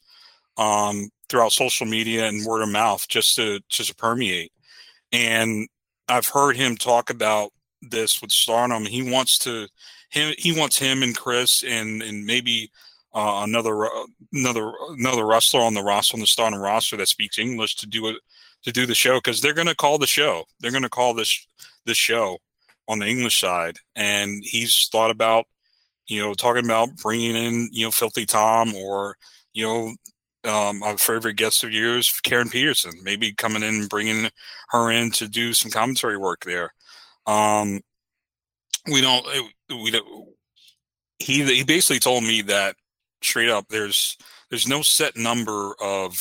um 0.57 1.09
throughout 1.27 1.51
social 1.53 1.87
media 1.87 2.27
and 2.27 2.45
word 2.45 2.61
of 2.61 2.69
mouth 2.69 3.07
just 3.09 3.35
to 3.37 3.59
just 3.67 3.89
to 3.89 3.95
permeate. 3.95 4.51
And 5.11 5.67
I've 6.07 6.27
heard 6.27 6.55
him 6.55 6.77
talk 6.77 7.09
about 7.09 7.51
this 7.81 8.21
with 8.21 8.31
Stardom. 8.31 8.85
He 8.85 9.11
wants 9.11 9.39
to 9.39 9.67
him 10.11 10.35
he 10.37 10.57
wants 10.57 10.77
him 10.77 11.01
and 11.01 11.17
Chris 11.17 11.63
and 11.63 12.03
and 12.03 12.25
maybe 12.25 12.71
uh, 13.15 13.41
another 13.43 13.85
uh, 13.85 14.05
another 14.33 14.71
another 14.89 15.25
wrestler 15.25 15.61
on 15.61 15.73
the 15.73 15.81
roster 15.81 16.15
on 16.15 16.21
the 16.21 16.27
starting 16.27 16.59
roster 16.59 16.95
that 16.97 17.07
speaks 17.07 17.39
English 17.39 17.75
to 17.77 17.87
do 17.87 18.07
it 18.09 18.17
to 18.63 18.71
do 18.71 18.85
the 18.85 18.93
show 18.93 19.15
because 19.17 19.41
they're 19.41 19.53
going 19.53 19.67
to 19.67 19.75
call 19.75 19.97
the 19.97 20.05
show. 20.05 20.43
They're 20.59 20.69
going 20.69 20.83
to 20.83 20.89
call 20.89 21.15
this 21.15 21.47
this 21.85 21.97
show 21.97 22.37
on 22.89 22.99
the 22.99 23.07
English 23.07 23.39
side, 23.39 23.77
and 23.95 24.43
he's 24.43 24.89
thought 24.91 25.11
about 25.11 25.45
you 26.07 26.21
know 26.21 26.33
talking 26.33 26.65
about 26.65 26.89
bringing 27.01 27.37
in 27.37 27.69
you 27.71 27.85
know 27.85 27.91
Filthy 27.91 28.25
Tom 28.25 28.75
or 28.75 29.15
you 29.53 29.65
know 29.65 29.93
um, 30.43 30.81
a 30.83 30.97
favorite 30.97 31.35
guest 31.35 31.63
of 31.63 31.71
yours, 31.71 32.11
Karen 32.23 32.49
Peterson, 32.49 32.93
maybe 33.03 33.33
coming 33.33 33.63
in 33.63 33.75
and 33.75 33.89
bringing 33.89 34.29
her 34.69 34.91
in 34.91 35.11
to 35.11 35.27
do 35.27 35.53
some 35.53 35.71
commentary 35.71 36.17
work 36.17 36.45
there. 36.45 36.73
Um, 37.25 37.81
we 38.91 39.01
don't, 39.01 39.25
we 39.69 39.91
don't, 39.91 40.05
he, 41.19 41.43
he 41.43 41.63
basically 41.63 41.99
told 41.99 42.23
me 42.23 42.41
that 42.43 42.75
straight 43.21 43.49
up, 43.49 43.67
there's, 43.69 44.17
there's 44.49 44.67
no 44.67 44.81
set 44.81 45.17
number 45.17 45.73
of, 45.81 46.17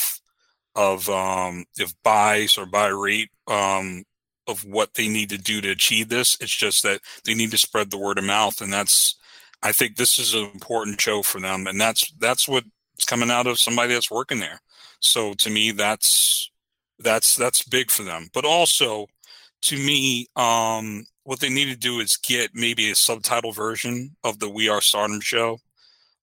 of, 0.74 1.08
um, 1.08 1.64
if 1.78 1.92
buys 2.02 2.58
or 2.58 2.66
buy 2.66 2.88
rate, 2.88 3.30
um, 3.46 4.02
of 4.48 4.64
what 4.64 4.94
they 4.94 5.06
need 5.06 5.30
to 5.30 5.38
do 5.38 5.60
to 5.60 5.70
achieve 5.70 6.08
this. 6.08 6.36
It's 6.40 6.56
just 6.56 6.82
that 6.82 7.00
they 7.24 7.34
need 7.34 7.52
to 7.52 7.58
spread 7.58 7.90
the 7.90 7.98
word 7.98 8.18
of 8.18 8.24
mouth. 8.24 8.60
And 8.60 8.72
that's, 8.72 9.14
I 9.62 9.70
think 9.70 9.94
this 9.94 10.18
is 10.18 10.34
an 10.34 10.50
important 10.52 11.00
show 11.00 11.22
for 11.22 11.40
them. 11.40 11.68
And 11.68 11.80
that's, 11.80 12.10
that's 12.18 12.48
what's 12.48 12.66
coming 13.06 13.30
out 13.30 13.46
of 13.46 13.60
somebody 13.60 13.94
that's 13.94 14.10
working 14.10 14.40
there. 14.40 14.60
So 15.00 15.34
to 15.34 15.50
me, 15.50 15.70
that's 15.70 16.50
that's 16.98 17.36
that's 17.36 17.62
big 17.62 17.90
for 17.90 18.02
them. 18.02 18.28
But 18.34 18.44
also, 18.44 19.06
to 19.62 19.76
me, 19.76 20.26
um, 20.36 21.06
what 21.24 21.40
they 21.40 21.48
need 21.50 21.66
to 21.66 21.76
do 21.76 22.00
is 22.00 22.16
get 22.16 22.50
maybe 22.54 22.90
a 22.90 22.94
subtitle 22.94 23.52
version 23.52 24.16
of 24.24 24.38
the 24.38 24.48
We 24.48 24.68
Are 24.68 24.80
Stardom 24.80 25.20
show. 25.20 25.58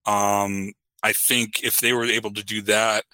Um, 0.06 0.74
I 1.04 1.14
think 1.14 1.64
if 1.64 1.78
they 1.78 1.94
were 1.94 2.06
able 2.06 2.34
to 2.34 2.44
do 2.44 2.62
that, 2.64 3.06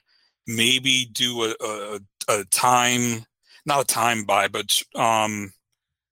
maybe 0.47 1.05
do 1.11 1.43
a, 1.43 1.55
a, 1.59 1.99
a 2.29 2.45
time, 2.45 3.25
not 3.65 3.81
a 3.81 3.85
time 3.85 4.23
buy, 4.23 4.47
but 4.47 4.81
um, 4.95 5.53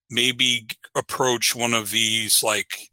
maybe 0.10 0.68
approach 0.96 1.56
one 1.56 1.74
of 1.74 1.92
these 1.92 2.44
like 2.44 2.90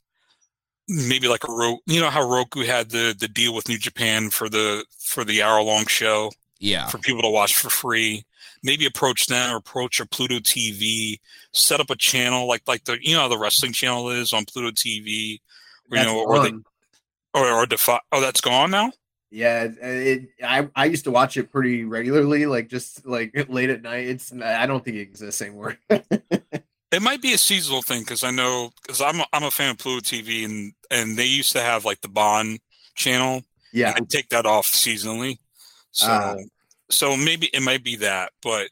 maybe 0.89 1.29
like 1.29 1.47
a 1.49 1.53
Roku. 1.53 1.81
You 1.87 2.01
know 2.01 2.11
how 2.11 2.29
Roku 2.29 2.65
had 2.65 2.91
the 2.91 3.15
the 3.19 3.29
deal 3.29 3.55
with 3.55 3.69
New 3.69 3.79
Japan 3.79 4.31
for 4.31 4.49
the 4.49 4.85
for 4.99 5.25
the 5.25 5.43
hour 5.43 5.63
long 5.63 5.87
show. 5.87 6.33
Yeah, 6.59 6.89
for 6.89 6.99
people 6.99 7.23
to 7.23 7.31
watch 7.31 7.57
for 7.57 7.71
free. 7.71 8.25
Maybe 8.63 8.87
approach 8.87 9.27
them 9.27 9.53
or 9.53 9.59
approach 9.59 10.01
a 10.01 10.07
Pluto 10.07 10.39
TV. 10.39 11.21
Set 11.53 11.81
up 11.81 11.91
a 11.91 11.97
channel 11.97 12.49
like 12.49 12.63
like 12.67 12.85
the 12.85 12.99
you 13.01 13.15
know 13.15 13.29
the 13.29 13.39
wrestling 13.39 13.73
channel 13.73 14.11
is 14.11 14.33
on 14.33 14.45
Pluto 14.47 14.71
TV. 14.71 15.41
you 15.91 16.03
know, 16.03 16.25
or 16.25 16.43
they, 16.43 16.53
or 17.35 17.51
or 17.51 17.67
Defy. 17.67 18.01
Oh, 18.13 18.21
that's 18.21 18.41
gone 18.41 18.71
now. 18.71 18.91
Yeah, 19.31 19.65
it, 19.65 19.79
it, 19.83 20.29
I 20.43 20.69
I 20.75 20.85
used 20.87 21.05
to 21.05 21.11
watch 21.11 21.37
it 21.37 21.51
pretty 21.51 21.85
regularly, 21.85 22.47
like 22.47 22.69
just 22.69 23.07
like 23.07 23.33
late 23.49 23.71
at 23.71 23.83
night. 23.83 24.07
It's 24.07 24.33
I 24.33 24.67
don't 24.67 24.85
think 24.85 24.97
it 24.97 25.03
exists 25.03 25.43
anymore. 25.43 25.77
It 26.93 27.03
might 27.03 27.21
be 27.21 27.35
a 27.35 27.39
seasonal 27.39 27.83
thing 27.83 28.01
because 28.01 28.23
I 28.23 28.31
know 28.31 28.71
because 28.81 29.01
I'm 29.01 29.21
a, 29.21 29.27
I'm 29.33 29.43
a 29.43 29.51
fan 29.51 29.71
of 29.71 29.79
Pluto 29.79 30.01
TV 30.01 30.45
and 30.45 30.73
and 30.91 31.17
they 31.17 31.27
used 31.27 31.53
to 31.53 31.61
have 31.61 31.85
like 31.85 32.01
the 32.01 32.09
Bond 32.09 32.61
channel. 32.95 33.43
Yeah, 33.73 33.93
and 33.97 34.09
take 34.09 34.29
that 34.29 34.47
off 34.47 34.67
seasonally. 34.67 35.39
So 35.91 36.07
uh, 36.07 36.37
so 36.89 37.17
maybe 37.17 37.49
it 37.53 37.63
might 37.63 37.83
be 37.83 37.97
that, 37.97 38.33
but 38.43 38.69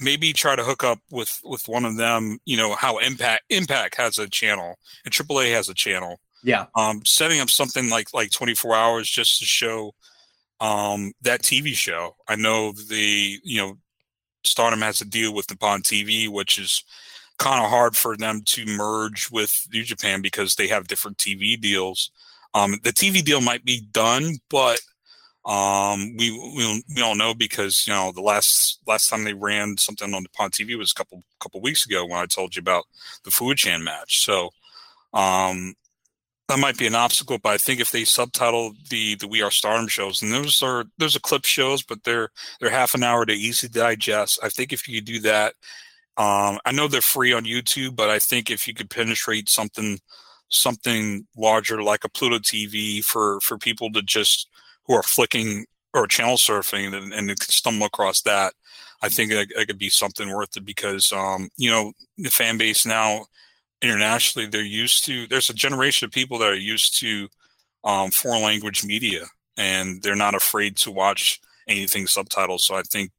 maybe 0.00 0.32
try 0.32 0.56
to 0.56 0.64
hook 0.64 0.82
up 0.82 0.98
with 1.10 1.40
with 1.44 1.68
one 1.68 1.84
of 1.84 1.96
them. 1.96 2.38
You 2.46 2.56
know 2.56 2.74
how 2.74 2.98
Impact 2.98 3.44
Impact 3.50 3.96
has 3.96 4.18
a 4.18 4.28
channel 4.28 4.76
and 5.04 5.12
AAA 5.12 5.52
has 5.52 5.68
a 5.68 5.74
channel. 5.74 6.18
Yeah. 6.42 6.66
Um, 6.74 7.02
setting 7.04 7.40
up 7.40 7.50
something 7.50 7.90
like 7.90 8.12
like 8.14 8.30
24 8.30 8.74
hours 8.74 9.08
just 9.08 9.38
to 9.40 9.44
show 9.44 9.94
um 10.60 11.12
that 11.22 11.42
TV 11.42 11.74
show. 11.74 12.16
I 12.28 12.36
know 12.36 12.72
the 12.72 13.38
you 13.42 13.60
know 13.60 13.78
Stardom 14.44 14.80
has 14.80 14.98
to 14.98 15.04
deal 15.04 15.34
with 15.34 15.50
Nippon 15.50 15.82
TV, 15.82 16.28
which 16.28 16.58
is 16.58 16.84
kind 17.38 17.62
of 17.62 17.70
hard 17.70 17.96
for 17.96 18.16
them 18.16 18.42
to 18.46 18.66
merge 18.66 19.30
with 19.30 19.66
New 19.72 19.82
Japan 19.82 20.20
because 20.22 20.54
they 20.54 20.68
have 20.68 20.88
different 20.88 21.18
TV 21.18 21.60
deals. 21.60 22.10
Um, 22.54 22.78
the 22.82 22.90
TV 22.92 23.22
deal 23.22 23.40
might 23.40 23.64
be 23.64 23.82
done, 23.92 24.36
but 24.50 24.80
um, 25.44 26.16
we, 26.16 26.30
we 26.30 26.84
we 26.88 26.94
don't 26.96 27.18
know 27.18 27.34
because 27.34 27.86
you 27.86 27.92
know 27.92 28.12
the 28.12 28.20
last 28.20 28.80
last 28.86 29.08
time 29.08 29.24
they 29.24 29.34
ran 29.34 29.76
something 29.78 30.12
on 30.12 30.22
Nippon 30.22 30.50
TV 30.50 30.76
was 30.76 30.92
a 30.92 30.94
couple 30.94 31.22
couple 31.40 31.60
weeks 31.60 31.86
ago 31.86 32.04
when 32.04 32.18
I 32.18 32.26
told 32.26 32.56
you 32.56 32.60
about 32.60 32.84
the 33.24 33.30
Fujian 33.30 33.82
match. 33.82 34.24
So 34.24 34.50
um, 35.14 35.74
that 36.48 36.58
might 36.58 36.78
be 36.78 36.86
an 36.86 36.94
obstacle, 36.94 37.38
but 37.38 37.52
I 37.52 37.58
think 37.58 37.80
if 37.80 37.90
they 37.90 38.04
subtitle 38.04 38.72
the 38.90 39.16
the 39.16 39.28
We 39.28 39.42
Are 39.42 39.50
Stardom 39.50 39.88
shows, 39.88 40.22
and 40.22 40.32
those 40.32 40.62
are 40.62 40.84
those 40.98 41.16
are 41.16 41.20
clip 41.20 41.44
shows, 41.44 41.82
but 41.82 42.04
they're 42.04 42.30
they're 42.60 42.70
half 42.70 42.94
an 42.94 43.02
hour 43.02 43.26
to 43.26 43.32
easy 43.32 43.68
to 43.68 43.72
digest. 43.72 44.40
I 44.42 44.48
think 44.48 44.72
if 44.72 44.88
you 44.88 45.00
do 45.00 45.20
that 45.20 45.54
um, 46.18 46.58
I 46.64 46.72
know 46.72 46.88
they're 46.88 47.00
free 47.00 47.32
on 47.32 47.44
YouTube, 47.44 47.94
but 47.94 48.10
I 48.10 48.18
think 48.18 48.50
if 48.50 48.66
you 48.66 48.74
could 48.74 48.90
penetrate 48.90 49.48
something 49.48 50.00
something 50.50 51.26
larger 51.36 51.82
like 51.82 52.04
a 52.04 52.08
Pluto 52.08 52.38
TV 52.38 53.04
for 53.04 53.40
for 53.40 53.56
people 53.56 53.92
to 53.92 54.02
just 54.02 54.48
who 54.86 54.94
are 54.94 55.02
flicking 55.02 55.66
or 55.94 56.06
channel 56.06 56.36
surfing 56.36 56.94
and, 56.94 57.12
and 57.12 57.42
stumble 57.42 57.86
across 57.86 58.22
that, 58.22 58.52
I 59.02 59.08
think 59.08 59.30
it, 59.30 59.50
it, 59.56 59.66
could 59.68 59.78
be 59.78 59.90
something 59.90 60.32
worth 60.34 60.56
it 60.56 60.64
because 60.64 61.12
um, 61.12 61.50
you 61.56 61.70
know 61.70 61.92
the 62.18 62.30
fan 62.30 62.58
base 62.58 62.84
now 62.84 63.26
internationally 63.82 64.48
they're 64.48 64.62
used 64.62 65.04
to. 65.06 65.26
There's 65.26 65.50
a 65.50 65.54
generation 65.54 66.06
of 66.06 66.12
people 66.12 66.38
that 66.38 66.48
are 66.48 66.54
used 66.54 66.98
to 67.00 67.28
um, 67.84 68.10
foreign 68.10 68.42
language 68.42 68.84
media 68.84 69.24
and 69.56 70.02
they're 70.02 70.16
not 70.16 70.34
afraid 70.34 70.76
to 70.78 70.90
watch 70.90 71.40
anything 71.66 72.06
subtitled. 72.06 72.60
So 72.60 72.76
I 72.76 72.82
think 72.82 73.10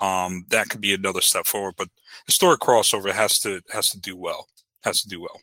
um, 0.00 0.44
that 0.50 0.68
could 0.68 0.80
be 0.80 0.92
another 0.92 1.20
step 1.20 1.46
forward. 1.46 1.74
But 1.78 1.88
historic 2.26 2.60
crossover 2.60 3.12
has 3.12 3.38
to 3.40 3.62
has 3.70 3.88
to 3.90 4.00
do 4.00 4.16
well. 4.16 4.48
Has 4.82 5.02
to 5.02 5.08
do 5.08 5.20
well. 5.20 5.40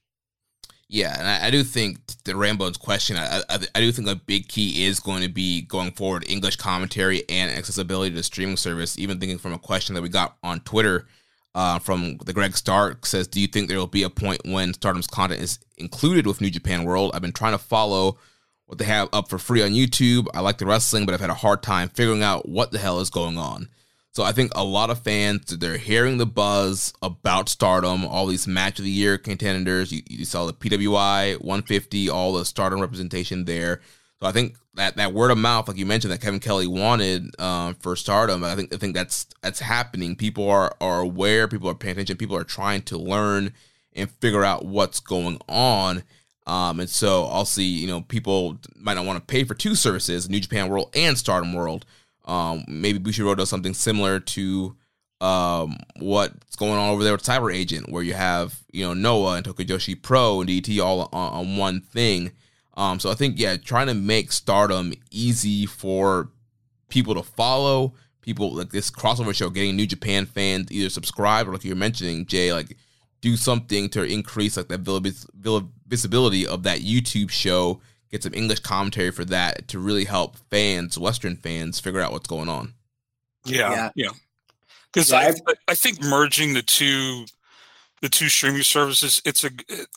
Yeah, 0.89 1.17
and 1.17 1.27
I, 1.27 1.47
I 1.47 1.49
do 1.49 1.63
think 1.63 1.97
the 2.23 2.35
Rambo's 2.35 2.77
question. 2.77 3.17
I, 3.17 3.41
I, 3.49 3.59
I 3.73 3.79
do 3.79 3.91
think 3.91 4.07
a 4.07 4.15
big 4.15 4.47
key 4.47 4.85
is 4.85 4.99
going 4.99 5.23
to 5.23 5.29
be 5.29 5.63
going 5.63 5.91
forward 5.91 6.29
English 6.29 6.57
commentary 6.57 7.23
and 7.29 7.49
accessibility 7.49 8.13
to 8.13 8.21
streaming 8.21 8.57
service. 8.57 8.99
Even 8.99 9.19
thinking 9.19 9.39
from 9.39 9.53
a 9.53 9.59
question 9.59 9.95
that 9.95 10.03
we 10.03 10.09
got 10.09 10.37
on 10.43 10.59
Twitter 10.59 11.07
uh, 11.55 11.79
from 11.79 12.17
the 12.25 12.33
Greg 12.33 12.55
Stark 12.57 13.05
says, 13.05 13.27
"Do 13.27 13.39
you 13.39 13.47
think 13.47 13.67
there 13.67 13.77
will 13.77 13.87
be 13.87 14.03
a 14.03 14.09
point 14.09 14.41
when 14.45 14.73
Stardom's 14.73 15.07
content 15.07 15.41
is 15.41 15.59
included 15.77 16.25
with 16.25 16.41
New 16.41 16.49
Japan 16.49 16.83
World?" 16.83 17.11
I've 17.13 17.21
been 17.21 17.31
trying 17.31 17.53
to 17.53 17.57
follow 17.57 18.17
what 18.65 18.77
they 18.77 18.85
have 18.85 19.09
up 19.13 19.29
for 19.29 19.37
free 19.37 19.61
on 19.61 19.71
YouTube. 19.71 20.27
I 20.33 20.39
like 20.39 20.57
the 20.57 20.65
wrestling, 20.65 21.05
but 21.05 21.13
I've 21.13 21.21
had 21.21 21.29
a 21.29 21.35
hard 21.35 21.61
time 21.61 21.89
figuring 21.89 22.23
out 22.23 22.47
what 22.47 22.71
the 22.71 22.79
hell 22.79 22.99
is 22.99 23.09
going 23.09 23.37
on. 23.37 23.69
So 24.13 24.23
I 24.23 24.31
think 24.31 24.51
a 24.53 24.63
lot 24.63 24.91
of 24.91 24.99
fans 24.99 25.45
they're 25.45 25.77
hearing 25.77 26.17
the 26.17 26.27
buzz 26.27 26.93
about 27.01 27.49
Stardom, 27.49 28.05
all 28.05 28.27
these 28.27 28.47
match 28.47 28.77
of 28.77 28.85
the 28.85 28.91
year 28.91 29.17
contenders. 29.17 29.91
You, 29.91 30.03
you 30.07 30.25
saw 30.25 30.45
the 30.45 30.53
PWI 30.53 31.41
150, 31.41 32.09
all 32.09 32.33
the 32.33 32.45
Stardom 32.45 32.79
representation 32.79 33.45
there. 33.45 33.81
So 34.23 34.29
I 34.29 34.31
think 34.31 34.55
that 34.75 34.95
that 34.95 35.13
word 35.13 35.31
of 35.31 35.37
mouth, 35.37 35.67
like 35.67 35.75
you 35.75 35.85
mentioned, 35.85 36.13
that 36.13 36.21
Kevin 36.21 36.39
Kelly 36.39 36.65
wanted 36.65 37.37
um, 37.41 37.75
for 37.75 37.93
Stardom, 37.97 38.41
I 38.41 38.55
think 38.55 38.73
I 38.73 38.77
think 38.77 38.95
that's 38.95 39.25
that's 39.41 39.59
happening. 39.59 40.15
People 40.15 40.49
are 40.49 40.73
are 40.79 41.01
aware, 41.01 41.49
people 41.49 41.69
are 41.69 41.75
paying 41.75 41.91
attention, 41.91 42.15
people 42.15 42.37
are 42.37 42.45
trying 42.45 42.83
to 42.83 42.97
learn 42.97 43.51
and 43.91 44.09
figure 44.09 44.45
out 44.45 44.63
what's 44.63 45.01
going 45.01 45.39
on. 45.49 46.03
Um, 46.47 46.79
and 46.79 46.89
so 46.89 47.25
I'll 47.25 47.43
see, 47.43 47.65
you 47.65 47.85
know, 47.85 47.99
people 47.99 48.59
might 48.77 48.93
not 48.93 49.05
want 49.05 49.19
to 49.19 49.25
pay 49.25 49.43
for 49.43 49.55
two 49.55 49.75
services, 49.75 50.29
New 50.29 50.39
Japan 50.39 50.69
World 50.69 50.91
and 50.95 51.17
Stardom 51.17 51.51
World. 51.51 51.85
Um, 52.23 52.63
maybe 52.65 52.99
Bushiroad 52.99 53.35
does 53.35 53.49
something 53.49 53.73
similar 53.73 54.21
to 54.21 54.77
um, 55.19 55.75
what's 55.99 56.55
going 56.55 56.79
on 56.79 56.91
over 56.91 57.03
there 57.03 57.11
with 57.11 57.23
Cyber 57.23 57.53
Agent, 57.53 57.91
where 57.91 58.03
you 58.03 58.13
have 58.13 58.57
you 58.71 58.85
know 58.85 58.93
Noah 58.93 59.35
and 59.35 59.43
Tokyo 59.43 59.65
Joshi 59.65 60.01
Pro 60.01 60.39
and 60.39 60.49
DT 60.49 60.81
all 60.81 61.09
on, 61.11 61.33
on 61.33 61.57
one 61.57 61.81
thing. 61.81 62.31
Um, 62.75 62.99
so 62.99 63.11
I 63.11 63.13
think 63.15 63.39
yeah, 63.39 63.57
trying 63.57 63.87
to 63.87 63.93
make 63.93 64.31
Stardom 64.31 64.93
easy 65.11 65.65
for 65.65 66.29
people 66.89 67.15
to 67.15 67.23
follow, 67.23 67.93
people 68.21 68.53
like 68.55 68.71
this 68.71 68.89
crossover 68.89 69.33
show, 69.33 69.49
getting 69.49 69.75
New 69.75 69.87
Japan 69.87 70.25
fans 70.25 70.71
either 70.71 70.89
subscribe 70.89 71.47
or 71.47 71.53
like 71.53 71.63
you're 71.63 71.75
mentioning 71.75 72.25
Jay, 72.25 72.51
like 72.53 72.77
do 73.21 73.37
something 73.37 73.89
to 73.89 74.03
increase 74.03 74.57
like 74.57 74.67
the 74.67 75.67
visibility 75.87 76.47
of 76.47 76.63
that 76.63 76.79
YouTube 76.79 77.29
show 77.29 77.79
get 78.13 78.21
some 78.21 78.33
English 78.35 78.59
commentary 78.59 79.11
for 79.11 79.25
that 79.25 79.67
to 79.67 79.79
really 79.79 80.05
help 80.05 80.37
fans, 80.51 80.99
Western 80.99 81.35
fans, 81.35 81.79
figure 81.79 81.99
out 81.99 82.11
what's 82.11 82.29
going 82.29 82.47
on. 82.47 82.75
Yeah, 83.43 83.89
yeah. 83.95 84.09
Because 84.93 85.11
yeah. 85.11 85.33
I, 85.47 85.53
I 85.67 85.75
think 85.75 85.99
merging 86.03 86.53
the 86.53 86.61
two 86.61 87.25
the 88.03 88.09
two 88.09 88.27
streaming 88.27 88.61
services 88.63 89.21
it's 89.23 89.45
a 89.45 89.49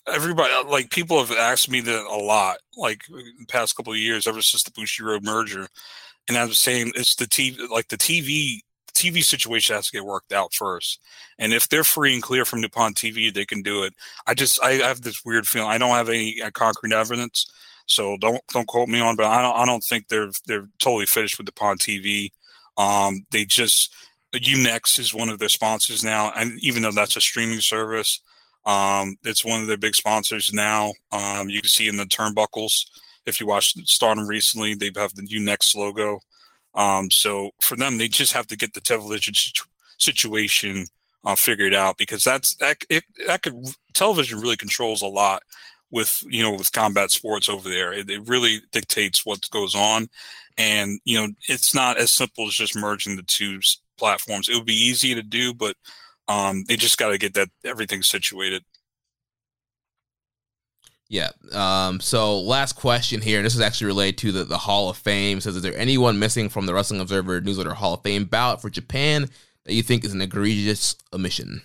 everybody 0.06 0.52
like 0.68 0.90
people 0.90 1.18
have 1.18 1.36
asked 1.36 1.68
me 1.68 1.80
that 1.80 2.06
a 2.06 2.16
lot 2.16 2.58
like 2.76 3.02
past 3.48 3.76
couple 3.76 3.92
of 3.92 3.98
years 3.98 4.28
ever 4.28 4.40
since 4.40 4.62
the 4.62 4.70
Bushiroad 4.70 5.24
merger 5.24 5.66
and 6.28 6.38
i 6.38 6.44
was 6.44 6.56
saying 6.56 6.92
it's 6.94 7.16
the 7.16 7.24
tv 7.26 7.68
like 7.68 7.88
the 7.88 7.98
tv 7.98 8.60
tv 8.94 9.24
situation 9.24 9.74
has 9.74 9.86
to 9.86 9.92
get 9.92 10.04
worked 10.04 10.32
out 10.32 10.54
first 10.54 11.00
and 11.40 11.52
if 11.52 11.68
they're 11.68 11.82
free 11.82 12.14
and 12.14 12.22
clear 12.22 12.44
from 12.44 12.60
nippon 12.60 12.94
tv 12.94 13.34
they 13.34 13.44
can 13.44 13.60
do 13.60 13.82
it 13.82 13.92
i 14.28 14.34
just 14.34 14.62
i 14.62 14.74
have 14.74 15.02
this 15.02 15.24
weird 15.24 15.46
feeling 15.46 15.68
i 15.68 15.76
don't 15.76 15.90
have 15.90 16.08
any 16.08 16.40
uh, 16.40 16.50
concrete 16.52 16.92
evidence 16.92 17.50
so 17.86 18.16
don't 18.16 18.40
don't 18.52 18.66
quote 18.66 18.88
me 18.88 19.00
on, 19.00 19.16
but 19.16 19.26
I 19.26 19.40
don't 19.40 19.56
I 19.56 19.64
don't 19.64 19.82
think 19.82 20.08
they're 20.08 20.30
they're 20.46 20.68
totally 20.78 21.06
finished 21.06 21.38
with 21.38 21.46
Nippon 21.46 21.78
TV. 21.78 22.30
Um, 22.76 23.24
they 23.30 23.44
just 23.44 23.94
Unext 24.38 24.98
is 24.98 25.14
one 25.14 25.28
of 25.28 25.38
their 25.38 25.48
sponsors 25.48 26.04
now, 26.04 26.32
and 26.36 26.58
even 26.62 26.82
though 26.82 26.92
that's 26.92 27.16
a 27.16 27.20
streaming 27.20 27.60
service, 27.60 28.20
um, 28.64 29.16
it's 29.24 29.44
one 29.44 29.60
of 29.60 29.68
their 29.68 29.76
big 29.76 29.94
sponsors 29.94 30.52
now. 30.52 30.92
Um, 31.12 31.48
you 31.48 31.60
can 31.60 31.68
see 31.68 31.88
in 31.88 31.96
the 31.96 32.04
turnbuckles 32.04 32.86
if 33.26 33.40
you 33.40 33.46
watched 33.46 33.76
Stardom 33.88 34.26
recently, 34.26 34.74
they 34.74 34.90
have 34.96 35.14
the 35.14 35.22
Unext 35.22 35.74
logo. 35.74 36.20
Um, 36.74 37.10
so 37.10 37.50
for 37.60 37.76
them, 37.76 37.98
they 37.98 38.08
just 38.08 38.32
have 38.32 38.46
to 38.48 38.56
get 38.56 38.72
the 38.72 38.80
television 38.80 39.34
situ- 39.34 39.68
situation 39.98 40.86
uh, 41.24 41.34
figured 41.34 41.74
out 41.74 41.98
because 41.98 42.22
that's 42.22 42.54
that 42.56 42.78
it, 42.88 43.02
that 43.26 43.42
could 43.42 43.54
television 43.94 44.40
really 44.40 44.56
controls 44.56 45.02
a 45.02 45.06
lot 45.06 45.42
with 45.90 46.22
you 46.28 46.42
know 46.42 46.52
with 46.52 46.72
combat 46.72 47.10
sports 47.10 47.48
over 47.48 47.68
there. 47.68 47.92
It, 47.92 48.08
it 48.08 48.28
really 48.28 48.60
dictates 48.72 49.26
what 49.26 49.50
goes 49.50 49.74
on, 49.74 50.08
and 50.56 51.00
you 51.04 51.18
know 51.18 51.32
it's 51.48 51.74
not 51.74 51.96
as 51.96 52.12
simple 52.12 52.46
as 52.46 52.54
just 52.54 52.76
merging 52.76 53.16
the 53.16 53.22
two 53.22 53.60
platforms. 53.96 54.48
It 54.48 54.54
would 54.54 54.66
be 54.66 54.74
easy 54.74 55.14
to 55.14 55.22
do, 55.22 55.54
but 55.54 55.76
um, 56.28 56.64
they 56.68 56.76
just 56.76 56.98
got 56.98 57.10
to 57.10 57.18
get 57.18 57.34
that 57.34 57.48
everything 57.64 58.02
situated. 58.02 58.64
Yeah. 61.08 61.30
Um, 61.52 62.00
so 62.00 62.40
last 62.40 62.72
question 62.74 63.20
here. 63.20 63.42
This 63.42 63.54
is 63.54 63.60
actually 63.60 63.86
related 63.86 64.18
to 64.18 64.32
the, 64.32 64.44
the 64.44 64.58
Hall 64.58 64.88
of 64.88 64.96
Fame. 64.96 65.38
It 65.38 65.42
says, 65.42 65.56
is 65.56 65.62
there 65.62 65.76
anyone 65.76 66.18
missing 66.18 66.48
from 66.48 66.66
the 66.66 66.74
Wrestling 66.74 67.00
Observer 67.00 67.40
newsletter 67.40 67.74
Hall 67.74 67.94
of 67.94 68.02
Fame 68.02 68.24
ballot 68.24 68.60
for 68.60 68.70
Japan 68.70 69.28
that 69.64 69.74
you 69.74 69.82
think 69.82 70.04
is 70.04 70.12
an 70.12 70.20
egregious 70.20 70.96
omission? 71.12 71.62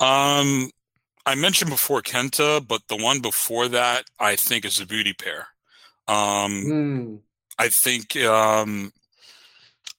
Um, 0.00 0.70
I 1.24 1.34
mentioned 1.34 1.70
before 1.70 2.02
Kenta, 2.02 2.66
but 2.66 2.82
the 2.88 2.96
one 2.96 3.20
before 3.20 3.68
that 3.68 4.04
I 4.18 4.36
think 4.36 4.64
is 4.64 4.78
the 4.78 4.86
beauty 4.86 5.14
pair. 5.14 5.48
Um, 6.08 6.62
Hmm. 6.62 7.16
I 7.58 7.68
think 7.68 8.16
um, 8.16 8.92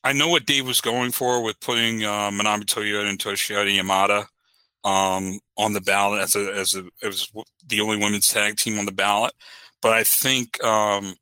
I 0.04 0.14
know 0.14 0.28
what 0.28 0.46
Dave 0.46 0.66
was 0.66 0.82
going 0.82 1.12
for 1.12 1.44
with 1.44 1.60
putting 1.60 2.04
uh, 2.04 2.32
Manami 2.32 2.66
Toyota 2.66 3.08
and 3.08 3.20
Toshiyo 3.20 3.66
Yamada 3.66 4.26
um, 4.84 5.40
on 5.58 5.74
the 5.74 5.82
ballot 5.82 6.22
as 6.22 6.36
a 6.36 6.52
as 6.54 6.76
a 6.76 6.84
as 7.04 7.32
the 7.68 7.82
only 7.82 7.98
women's 7.98 8.28
tag 8.28 8.58
team 8.58 8.80
on 8.80 8.86
the 8.86 8.92
ballot, 8.92 9.34
but 9.82 9.94
I 9.94 10.04
think 10.04 10.62
um, 10.64 11.16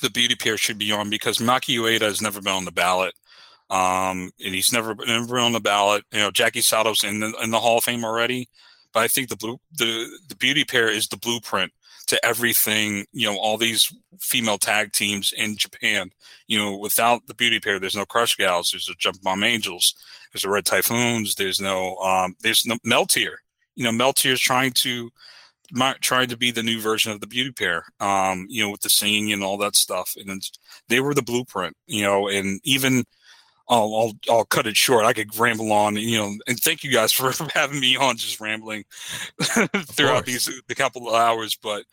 the 0.00 0.10
beauty 0.10 0.36
pair 0.36 0.56
should 0.56 0.78
be 0.78 0.92
on 0.92 1.10
because 1.10 1.38
Maki 1.38 1.78
Ueda 1.78 2.02
has 2.02 2.22
never 2.22 2.40
been 2.40 2.52
on 2.52 2.64
the 2.64 2.72
ballot. 2.72 3.14
Um, 3.70 4.30
and 4.42 4.54
he's 4.54 4.72
never 4.72 4.94
never 4.94 5.26
been 5.26 5.44
on 5.44 5.52
the 5.52 5.60
ballot. 5.60 6.04
You 6.12 6.20
know, 6.20 6.30
Jackie 6.30 6.60
Sato's 6.60 7.04
in 7.04 7.20
the 7.20 7.34
in 7.42 7.50
the 7.50 7.60
Hall 7.60 7.78
of 7.78 7.84
Fame 7.84 8.04
already, 8.04 8.48
but 8.94 9.00
I 9.00 9.08
think 9.08 9.28
the 9.28 9.36
blue 9.36 9.58
the 9.76 10.08
the 10.28 10.36
beauty 10.36 10.64
pair 10.64 10.88
is 10.88 11.08
the 11.08 11.18
blueprint 11.18 11.72
to 12.08 12.24
everything. 12.26 13.06
You 13.12 13.30
know, 13.30 13.38
all 13.38 13.56
these 13.56 13.92
female 14.20 14.58
tag 14.58 14.92
teams 14.92 15.32
in 15.36 15.56
Japan. 15.56 16.10
You 16.46 16.58
know, 16.58 16.76
without 16.76 17.26
the 17.26 17.34
beauty 17.34 17.60
pair, 17.60 17.78
there's 17.78 17.96
no 17.96 18.04
Crush 18.04 18.36
Gals, 18.36 18.70
there's 18.70 18.88
no 18.88 18.94
Jump 18.98 19.22
Bomb 19.22 19.44
Angels, 19.44 19.94
there's 20.32 20.42
the 20.42 20.50
Red 20.50 20.66
Typhoons, 20.66 21.36
there's 21.36 21.60
no 21.60 21.96
um, 21.98 22.34
there's 22.40 22.66
no 22.66 22.76
Meltear. 22.86 23.36
You 23.76 23.84
know, 23.84 23.92
Meltear 23.92 24.32
is 24.32 24.40
trying 24.40 24.72
to 24.72 25.10
trying 26.00 26.28
to 26.28 26.36
be 26.36 26.50
the 26.50 26.62
new 26.62 26.80
version 26.80 27.12
of 27.12 27.20
the 27.20 27.26
beauty 27.26 27.52
pair. 27.52 27.84
Um, 28.00 28.46
you 28.48 28.62
know, 28.62 28.70
with 28.70 28.80
the 28.80 28.90
singing 28.90 29.32
and 29.32 29.42
all 29.42 29.58
that 29.58 29.76
stuff, 29.76 30.14
and 30.16 30.42
they 30.88 31.00
were 31.00 31.14
the 31.14 31.22
blueprint. 31.22 31.76
You 31.86 32.02
know, 32.02 32.28
and 32.28 32.60
even 32.64 33.04
I'll, 33.68 33.94
I'll 33.94 34.12
I'll 34.30 34.44
cut 34.44 34.66
it 34.66 34.76
short. 34.76 35.04
I 35.04 35.12
could 35.12 35.36
ramble 35.38 35.72
on, 35.72 35.96
you 35.96 36.18
know, 36.18 36.34
and 36.46 36.58
thank 36.58 36.82
you 36.82 36.90
guys 36.90 37.12
for 37.12 37.32
having 37.54 37.80
me 37.80 37.96
on, 37.96 38.16
just 38.16 38.40
rambling 38.40 38.84
throughout 39.40 40.26
these 40.26 40.50
the 40.66 40.74
couple 40.74 41.08
of 41.08 41.14
hours. 41.14 41.56
But 41.60 41.84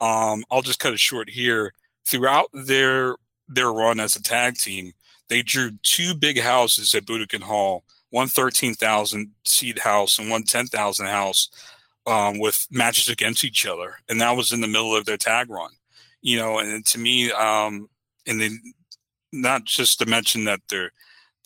um, 0.00 0.44
I'll 0.50 0.62
just 0.62 0.78
cut 0.78 0.92
it 0.92 1.00
short 1.00 1.30
here. 1.30 1.72
Throughout 2.06 2.50
their 2.52 3.16
their 3.48 3.72
run 3.72 4.00
as 4.00 4.16
a 4.16 4.22
tag 4.22 4.56
team, 4.56 4.92
they 5.28 5.42
drew 5.42 5.72
two 5.82 6.14
big 6.14 6.40
houses 6.40 6.94
at 6.94 7.04
Budokan 7.04 7.42
Hall, 7.42 7.84
one 8.10 8.28
13,000 8.28 9.32
seat 9.44 9.80
house 9.80 10.18
and 10.18 10.30
one 10.30 10.44
10,000 10.44 11.06
house, 11.06 11.48
um, 12.06 12.38
with 12.38 12.66
matches 12.70 13.08
against 13.08 13.44
each 13.44 13.66
other, 13.66 13.96
and 14.08 14.20
that 14.20 14.36
was 14.36 14.52
in 14.52 14.60
the 14.60 14.68
middle 14.68 14.94
of 14.94 15.04
their 15.04 15.16
tag 15.16 15.50
run. 15.50 15.70
You 16.22 16.38
know, 16.38 16.58
and 16.58 16.84
to 16.86 16.98
me, 16.98 17.30
um, 17.32 17.88
and 18.26 18.40
then 18.40 18.60
not 19.32 19.64
just 19.64 19.98
to 19.98 20.06
mention 20.06 20.44
that 20.44 20.60
they're 20.68 20.92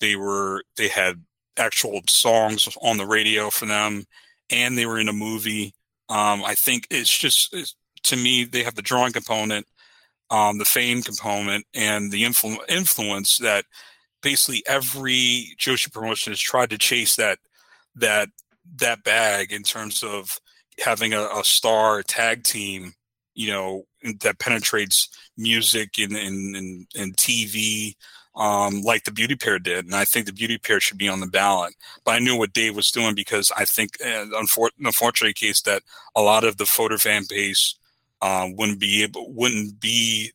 they 0.00 0.16
were 0.16 0.62
they 0.76 0.88
had 0.88 1.22
actual 1.56 2.00
songs 2.08 2.68
on 2.82 2.96
the 2.96 3.06
radio 3.06 3.50
for 3.50 3.66
them, 3.66 4.04
and 4.50 4.76
they 4.76 4.86
were 4.86 4.98
in 4.98 5.08
a 5.08 5.12
movie. 5.12 5.74
Um, 6.08 6.42
I 6.44 6.54
think 6.54 6.86
it's 6.90 7.16
just 7.16 7.54
it's, 7.54 7.76
to 8.04 8.16
me 8.16 8.44
they 8.44 8.62
have 8.62 8.74
the 8.74 8.82
drawing 8.82 9.12
component, 9.12 9.66
um, 10.30 10.58
the 10.58 10.64
fame 10.64 11.02
component, 11.02 11.64
and 11.74 12.10
the 12.10 12.24
influ- 12.24 12.68
influence 12.68 13.38
that 13.38 13.64
basically 14.22 14.62
every 14.66 15.54
Joshi 15.58 15.92
promotion 15.92 16.32
has 16.32 16.40
tried 16.40 16.70
to 16.70 16.78
chase 16.78 17.16
that 17.16 17.38
that 17.94 18.28
that 18.76 19.04
bag 19.04 19.52
in 19.52 19.62
terms 19.62 20.02
of 20.02 20.38
having 20.78 21.12
a, 21.12 21.22
a 21.22 21.44
star 21.44 22.02
tag 22.02 22.42
team, 22.44 22.94
you 23.34 23.50
know, 23.50 23.84
that 24.20 24.38
penetrates 24.38 25.08
music 25.36 25.98
and 25.98 26.16
and, 26.16 26.56
and, 26.56 26.86
and 26.96 27.16
TV 27.16 27.94
um, 28.34 28.82
like 28.82 29.04
the 29.04 29.12
beauty 29.12 29.36
pair 29.36 29.58
did. 29.58 29.84
And 29.84 29.94
I 29.94 30.04
think 30.04 30.26
the 30.26 30.32
beauty 30.32 30.58
pair 30.58 30.80
should 30.80 30.98
be 30.98 31.08
on 31.08 31.20
the 31.20 31.26
ballot. 31.26 31.74
But 32.04 32.12
I 32.12 32.18
knew 32.18 32.36
what 32.36 32.52
Dave 32.52 32.76
was 32.76 32.90
doing 32.90 33.14
because 33.14 33.52
I 33.56 33.64
think, 33.64 33.96
uh, 34.00 34.26
unfor- 34.40 34.70
unfortunately, 34.78 35.34
case 35.34 35.62
that 35.62 35.82
a 36.14 36.22
lot 36.22 36.44
of 36.44 36.56
the 36.56 36.64
voter 36.64 36.98
fan 36.98 37.24
base 37.28 37.74
uh, 38.22 38.48
wouldn't 38.56 38.78
be 38.78 39.02
able, 39.02 39.32
wouldn't 39.32 39.80
be 39.80 40.32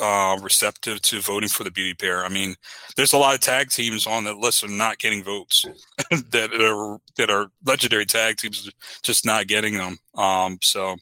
uh, 0.00 0.38
receptive 0.42 1.02
to 1.02 1.20
voting 1.20 1.48
for 1.48 1.64
the 1.64 1.70
beauty 1.70 1.94
pair. 1.94 2.24
I 2.24 2.28
mean, 2.28 2.54
there's 2.96 3.12
a 3.12 3.18
lot 3.18 3.34
of 3.34 3.40
tag 3.40 3.70
teams 3.70 4.06
on 4.06 4.24
that 4.24 4.36
list 4.36 4.62
are 4.62 4.68
not 4.68 4.98
getting 4.98 5.24
votes 5.24 5.64
that 6.10 6.52
are 6.54 7.00
that 7.16 7.30
are 7.30 7.50
legendary 7.64 8.06
tag 8.06 8.36
teams, 8.36 8.70
just 9.02 9.26
not 9.26 9.48
getting 9.48 9.74
them. 9.74 9.98
Um, 10.14 10.58
so, 10.62 10.96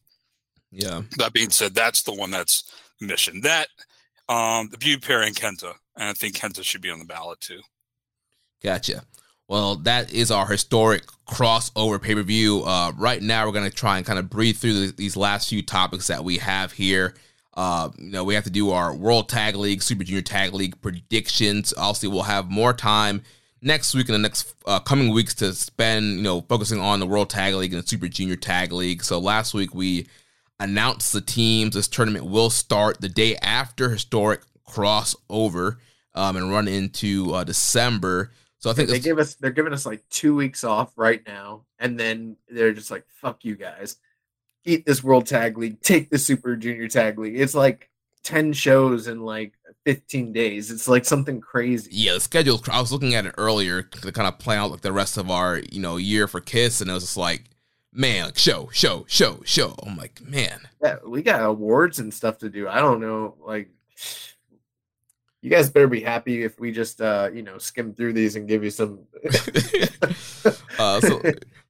yeah. 0.71 1.03
That 1.19 1.33
being 1.33 1.51
said, 1.51 1.75
that's 1.75 2.03
the 2.03 2.15
one 2.15 2.31
that's 2.31 2.73
mission. 3.01 3.43
That 3.43 3.69
um, 4.29 4.69
the 4.71 4.79
beauty 4.79 5.01
pair 5.01 5.23
and 5.23 5.37
Kenta 5.37 5.75
and 5.97 6.09
I 6.09 6.13
think 6.13 6.35
Kenta 6.37 6.63
should 6.63 6.83
be 6.83 6.91
on 6.91 6.99
the 6.99 7.05
ballot 7.05 7.41
too. 7.41 7.61
Gotcha. 8.63 9.05
Well, 9.49 9.77
that 9.77 10.13
is 10.13 10.31
our 10.31 10.47
historic 10.47 11.05
crossover 11.29 12.03
pay 12.03 12.15
per 12.15 12.23
view. 12.23 12.65
Uh, 12.65 12.93
right 12.97 13.23
now, 13.23 13.47
we're 13.47 13.53
going 13.53 13.71
to 13.71 13.77
try 13.77 13.97
and 13.97 14.07
kind 14.07 14.19
of 14.19 14.29
breathe 14.29 14.57
through 14.57 14.87
the, 14.89 14.93
these 14.93 15.17
last 15.17 15.49
few 15.49 15.63
topics 15.63 16.09
that 16.09 16.25
we 16.25 16.39
have 16.39 16.73
here. 16.73 17.15
Uh, 17.55 17.91
you 17.97 18.11
know, 18.11 18.25
we 18.25 18.35
have 18.35 18.45
to 18.45 18.51
do 18.51 18.71
our 18.71 18.95
World 18.95 19.29
Tag 19.29 19.57
League, 19.57 19.83
Super 19.83 20.05
Junior 20.05 20.23
Tag 20.23 20.53
League 20.53 20.81
predictions. 20.83 21.73
Also, 21.73 22.11
we'll 22.11 22.23
have 22.25 22.51
more 22.51 22.73
time 22.73 23.23
next 23.63 23.95
week 23.95 24.09
and 24.09 24.15
the 24.15 24.19
next 24.19 24.55
uh, 24.67 24.81
coming 24.81 25.13
weeks 25.13 25.35
to 25.37 25.55
spend, 25.55 26.17
you 26.17 26.23
know, 26.23 26.43
focusing 26.43 26.81
on 26.81 27.01
the 27.01 27.07
World 27.07 27.31
Tag 27.31 27.55
League 27.55 27.73
and 27.73 27.83
the 27.83 27.87
Super 27.87 28.09
Junior 28.09 28.37
Tag 28.37 28.73
League. 28.73 29.03
So 29.03 29.19
last 29.19 29.55
week 29.55 29.75
we 29.75 30.07
announced 30.61 31.13
the 31.13 31.21
teams. 31.21 31.75
This 31.75 31.89
tournament 31.89 32.27
will 32.27 32.51
start 32.51 33.01
the 33.01 33.09
day 33.09 33.37
after 33.37 33.91
historic 33.91 34.41
crossover 34.69 35.77
um, 36.17 36.37
and 36.37 36.51
run 36.51 36.67
into 36.67 37.33
uh, 37.35 37.45
December. 37.45 38.33
So 38.59 38.71
I 38.71 38.73
think 38.73 38.89
they 38.89 38.99
give 38.99 39.19
us 39.19 39.35
they're 39.35 39.51
giving 39.51 39.73
us 39.73 39.87
like 39.87 40.03
two 40.09 40.35
weeks 40.35 40.65
off 40.65 40.93
right 40.97 41.23
now, 41.27 41.65
and 41.79 42.01
then 42.01 42.37
they're 42.49 42.73
just 42.73 42.91
like, 42.91 43.05
"Fuck 43.09 43.45
you 43.45 43.55
guys, 43.55 43.97
eat 44.65 44.87
this 44.87 45.05
World 45.05 45.27
Tag 45.27 45.57
League, 45.59 45.81
take 45.83 46.11
the 46.11 46.19
Super 46.19 46.57
Junior 46.57 46.89
Tag 46.89 47.19
League." 47.19 47.39
It's 47.39 47.55
like 47.55 47.91
ten 48.25 48.53
shows 48.53 49.07
in 49.07 49.21
like 49.21 49.53
fifteen 49.85 50.33
days. 50.33 50.71
It's 50.71 50.89
like 50.89 51.05
something 51.05 51.41
crazy. 51.41 51.91
Yeah, 51.93 52.15
the 52.15 52.21
schedule. 52.21 52.61
I 52.73 52.81
was 52.81 52.91
looking 52.91 53.15
at 53.15 53.27
it 53.27 53.35
earlier 53.37 53.83
to 53.83 54.11
kind 54.11 54.27
of 54.27 54.39
plan 54.39 54.59
out 54.59 54.71
like 54.71 54.81
the 54.81 54.93
rest 54.93 55.19
of 55.19 55.31
our 55.31 55.61
you 55.71 55.81
know 55.81 55.99
year 55.99 56.27
for 56.27 56.41
Kiss, 56.41 56.81
and 56.81 56.91
it 56.91 56.95
was 56.95 57.05
just 57.05 57.19
like, 57.19 57.45
man, 57.93 58.25
like 58.25 58.39
show, 58.39 58.71
show, 58.73 59.05
show, 59.07 59.43
show. 59.45 59.75
I'm 59.83 59.97
like, 59.97 60.23
man, 60.23 60.61
yeah, 60.83 60.97
we 61.07 61.23
got 61.23 61.45
awards 61.45 61.99
and 61.99 62.13
stuff 62.13 62.39
to 62.39 62.49
do. 62.49 62.69
I 62.69 62.81
don't 62.81 63.01
know, 63.01 63.35
like 63.47 63.69
you 65.43 65.51
guys 65.51 65.71
better 65.71 65.87
be 65.87 66.01
happy 66.01 66.43
if 66.43 66.59
we 66.59 66.73
just 66.73 67.01
uh 67.01 67.29
you 67.33 67.43
know 67.43 67.59
skim 67.59 67.95
through 67.95 68.13
these 68.13 68.37
and 68.37 68.49
give 68.49 68.65
you 68.65 68.71
some 68.71 68.99
uh, 70.79 71.01
so, 71.01 71.21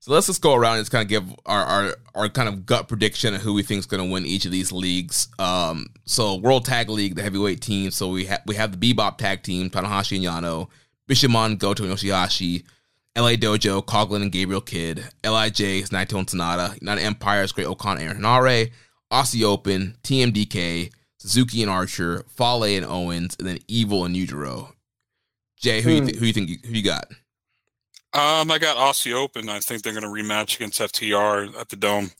so 0.00 0.12
let's 0.12 0.26
just 0.26 0.40
go 0.40 0.54
around 0.54 0.76
and 0.76 0.82
just 0.82 0.92
kind 0.92 1.02
of 1.02 1.08
give 1.08 1.24
our, 1.44 1.62
our 1.62 1.96
our 2.14 2.28
kind 2.28 2.48
of 2.48 2.64
gut 2.64 2.88
prediction 2.88 3.34
of 3.34 3.40
who 3.40 3.52
we 3.52 3.62
think 3.62 3.78
is 3.78 3.86
going 3.86 4.02
to 4.02 4.10
win 4.10 4.24
each 4.24 4.44
of 4.44 4.52
these 4.52 4.72
leagues. 4.72 5.28
Um 5.38 5.88
so 6.04 6.36
world 6.36 6.64
tag 6.64 6.88
league 6.88 7.16
the 7.16 7.22
heavyweight 7.22 7.60
team 7.60 7.90
so 7.90 8.08
we 8.08 8.26
have 8.26 8.42
we 8.46 8.54
have 8.54 8.78
the 8.78 8.94
bebop 8.94 9.18
tag 9.18 9.42
team 9.42 9.70
tanahashi 9.70 10.16
and 10.16 10.24
yano 10.24 10.68
bishamon 11.08 11.58
goto 11.58 11.84
and 11.84 11.92
yoshihashi 11.92 12.64
LA 13.16 13.30
Dojo, 13.30 13.82
Coughlin 13.82 14.20
and 14.20 14.30
Gabriel 14.30 14.60
Kidd, 14.60 15.02
LIJ 15.24 15.60
is 15.80 15.88
Naito 15.88 16.18
and 16.18 16.26
Sanada, 16.26 16.78
United 16.82 17.00
Empire 17.00 17.44
is 17.44 17.52
Great-O-Khan 17.52 17.98
Aaron 17.98 18.18
Henare, 18.18 18.70
Aussie 19.10 19.42
Open, 19.42 19.96
TMDK, 20.02 20.92
Suzuki 21.26 21.60
and 21.60 21.70
Archer, 21.70 22.24
Fale 22.28 22.62
and 22.64 22.84
Owens, 22.84 23.34
and 23.40 23.48
then 23.48 23.58
Evil 23.66 24.04
and 24.04 24.14
Yujiro. 24.14 24.72
Jay, 25.58 25.82
who, 25.82 25.90
hmm. 25.90 25.96
you 25.96 26.04
th- 26.06 26.18
who 26.18 26.26
you 26.26 26.32
think 26.32 26.48
you, 26.48 26.56
who 26.64 26.72
you 26.72 26.82
got? 26.84 27.06
Um, 28.12 28.50
I 28.50 28.58
got 28.58 28.76
Aussie 28.76 29.12
Open. 29.12 29.48
I 29.48 29.58
think 29.58 29.82
they're 29.82 29.92
going 29.92 30.04
to 30.04 30.08
rematch 30.08 30.56
against 30.56 30.80
FTR 30.80 31.58
at 31.58 31.68
the 31.68 31.76
Dome. 31.76 32.12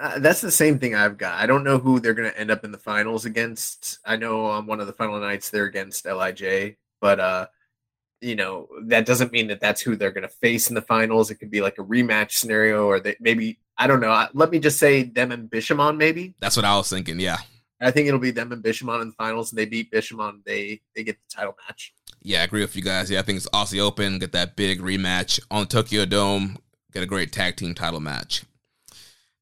Uh, 0.00 0.18
that's 0.20 0.40
the 0.40 0.50
same 0.50 0.78
thing 0.78 0.94
I've 0.94 1.18
got. 1.18 1.38
I 1.38 1.46
don't 1.46 1.64
know 1.64 1.76
who 1.76 2.00
they're 2.00 2.14
going 2.14 2.30
to 2.30 2.40
end 2.40 2.50
up 2.50 2.64
in 2.64 2.72
the 2.72 2.78
finals 2.78 3.26
against. 3.26 3.98
I 4.06 4.16
know 4.16 4.46
on 4.46 4.66
one 4.66 4.80
of 4.80 4.86
the 4.86 4.94
final 4.94 5.20
nights 5.20 5.50
they're 5.50 5.66
against 5.66 6.06
LIJ, 6.06 6.76
but 7.00 7.20
uh, 7.20 7.46
you 8.22 8.34
know 8.34 8.68
that 8.84 9.04
doesn't 9.04 9.32
mean 9.32 9.48
that 9.48 9.60
that's 9.60 9.82
who 9.82 9.96
they're 9.96 10.12
going 10.12 10.22
to 10.22 10.28
face 10.28 10.70
in 10.70 10.74
the 10.74 10.80
finals. 10.80 11.30
It 11.30 11.34
could 11.34 11.50
be 11.50 11.60
like 11.60 11.78
a 11.78 11.84
rematch 11.84 12.32
scenario, 12.32 12.86
or 12.86 13.00
they 13.00 13.16
maybe 13.20 13.58
I 13.76 13.86
don't 13.86 14.00
know. 14.00 14.26
Let 14.32 14.50
me 14.50 14.60
just 14.60 14.78
say 14.78 15.02
them 15.02 15.30
and 15.30 15.50
Bishamon, 15.50 15.98
maybe. 15.98 16.34
That's 16.40 16.56
what 16.56 16.64
I 16.64 16.74
was 16.76 16.88
thinking. 16.88 17.20
Yeah. 17.20 17.38
I 17.82 17.90
think 17.90 18.08
it'll 18.08 18.20
be 18.20 18.30
them 18.30 18.52
and 18.52 18.62
Bishamon 18.62 19.02
in 19.02 19.08
the 19.08 19.14
finals, 19.14 19.50
and 19.50 19.58
they 19.58 19.66
beat 19.66 19.90
Bishamon. 19.90 20.44
They 20.44 20.80
they 20.94 21.02
get 21.02 21.16
the 21.16 21.34
title 21.34 21.56
match. 21.68 21.92
Yeah, 22.22 22.40
I 22.40 22.44
agree 22.44 22.60
with 22.60 22.76
you 22.76 22.82
guys. 22.82 23.10
Yeah, 23.10 23.18
I 23.18 23.22
think 23.22 23.38
it's 23.38 23.48
Aussie 23.48 23.80
Open. 23.80 24.18
Get 24.18 24.32
that 24.32 24.54
big 24.54 24.80
rematch 24.80 25.40
on 25.50 25.66
Tokyo 25.66 26.04
Dome. 26.04 26.58
Get 26.92 27.02
a 27.02 27.06
great 27.06 27.32
tag 27.32 27.56
team 27.56 27.74
title 27.74 28.00
match. 28.00 28.44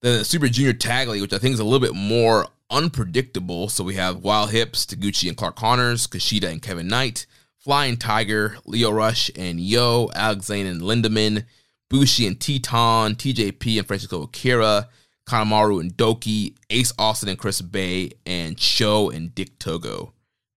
Then 0.01 0.19
The 0.19 0.25
Super 0.25 0.49
Junior 0.49 0.73
Tag 0.73 1.09
League, 1.09 1.20
which 1.20 1.35
I 1.35 1.39
think 1.39 1.52
is 1.52 1.60
a 1.60 1.65
little 1.65 1.81
bit 1.81 1.94
more 1.94 2.47
unpredictable. 2.70 3.69
So 3.69 3.85
we 3.85 3.97
have 3.97 4.25
Wild 4.25 4.51
Hips, 4.51 4.86
Taguchi 4.86 5.28
and 5.28 5.36
Clark 5.36 5.57
Connors, 5.57 6.07
Kushida 6.07 6.51
and 6.51 6.62
Kevin 6.62 6.89
Knight, 6.89 7.27
Flying 7.59 7.99
Tiger, 7.99 8.57
Lio 8.65 8.91
Rush 8.91 9.31
and 9.36 9.60
Yo, 9.60 10.09
Alex 10.15 10.47
Zayne 10.47 10.67
and 10.67 10.81
Lindaman, 10.81 11.44
Bushi 11.91 12.27
and 12.27 12.39
Titán, 12.39 13.17
TJP 13.17 13.78
and 13.78 13.86
Francesco 13.86 14.23
Akira, 14.23 14.89
Kanemaru 15.31 15.81
and 15.81 15.97
Douki, 15.97 16.55
Ace 16.70 16.92
Austin 16.99 17.28
and 17.28 17.39
Chris 17.39 17.60
Bay, 17.60 18.10
and 18.26 18.59
Sho 18.59 19.10
and 19.10 19.33
Dick 19.34 19.59
Togo. 19.59 20.12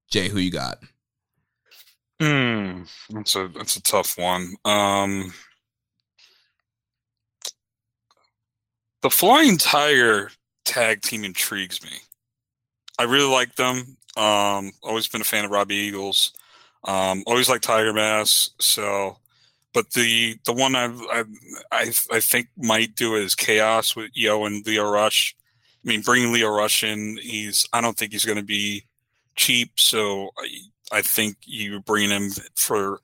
Jay, 0.09 0.29
who 0.29 0.39
you 0.39 0.51
got? 0.51 0.79
Hmm, 2.19 2.83
that's 3.09 3.35
a 3.35 3.47
that's 3.49 3.75
a 3.75 3.83
tough 3.83 4.17
one. 4.17 4.53
Um, 4.65 5.33
the 9.01 9.09
Flying 9.09 9.57
Tiger 9.57 10.31
tag 10.65 11.01
team 11.01 11.23
intrigues 11.23 11.83
me. 11.83 11.91
I 12.97 13.03
really 13.03 13.31
like 13.31 13.55
them. 13.55 13.97
Um, 14.15 14.71
always 14.81 15.07
been 15.07 15.21
a 15.21 15.25
fan 15.25 15.45
of 15.45 15.51
Robbie 15.51 15.75
Eagles. 15.75 16.33
Um, 16.85 17.23
always 17.27 17.49
like 17.49 17.61
Tiger 17.61 17.93
Mask. 17.93 18.51
So, 18.59 19.17
but 19.73 19.91
the 19.93 20.37
the 20.45 20.53
one 20.53 20.75
I 20.75 20.85
I 21.11 21.23
I, 21.71 21.91
I 22.11 22.19
think 22.19 22.47
might 22.57 22.95
do 22.95 23.15
is 23.15 23.35
Chaos 23.35 23.95
with 23.95 24.11
Yo 24.13 24.45
and 24.45 24.65
Lio 24.65 24.89
Rush. 24.89 25.35
I 25.85 25.89
mean, 25.89 26.01
bringing 26.01 26.31
Lio 26.31 26.49
Rush 26.49 26.83
in, 26.83 27.17
he's 27.21 27.67
I 27.73 27.81
don't 27.81 27.97
think 27.97 28.11
he's 28.13 28.25
going 28.25 28.37
to 28.37 28.43
be 28.43 28.85
cheap. 29.35 29.71
So 29.79 30.29
I, 30.37 30.97
I 30.97 31.01
think 31.01 31.37
you 31.43 31.79
bring 31.81 32.09
him 32.09 32.29
for 32.55 32.99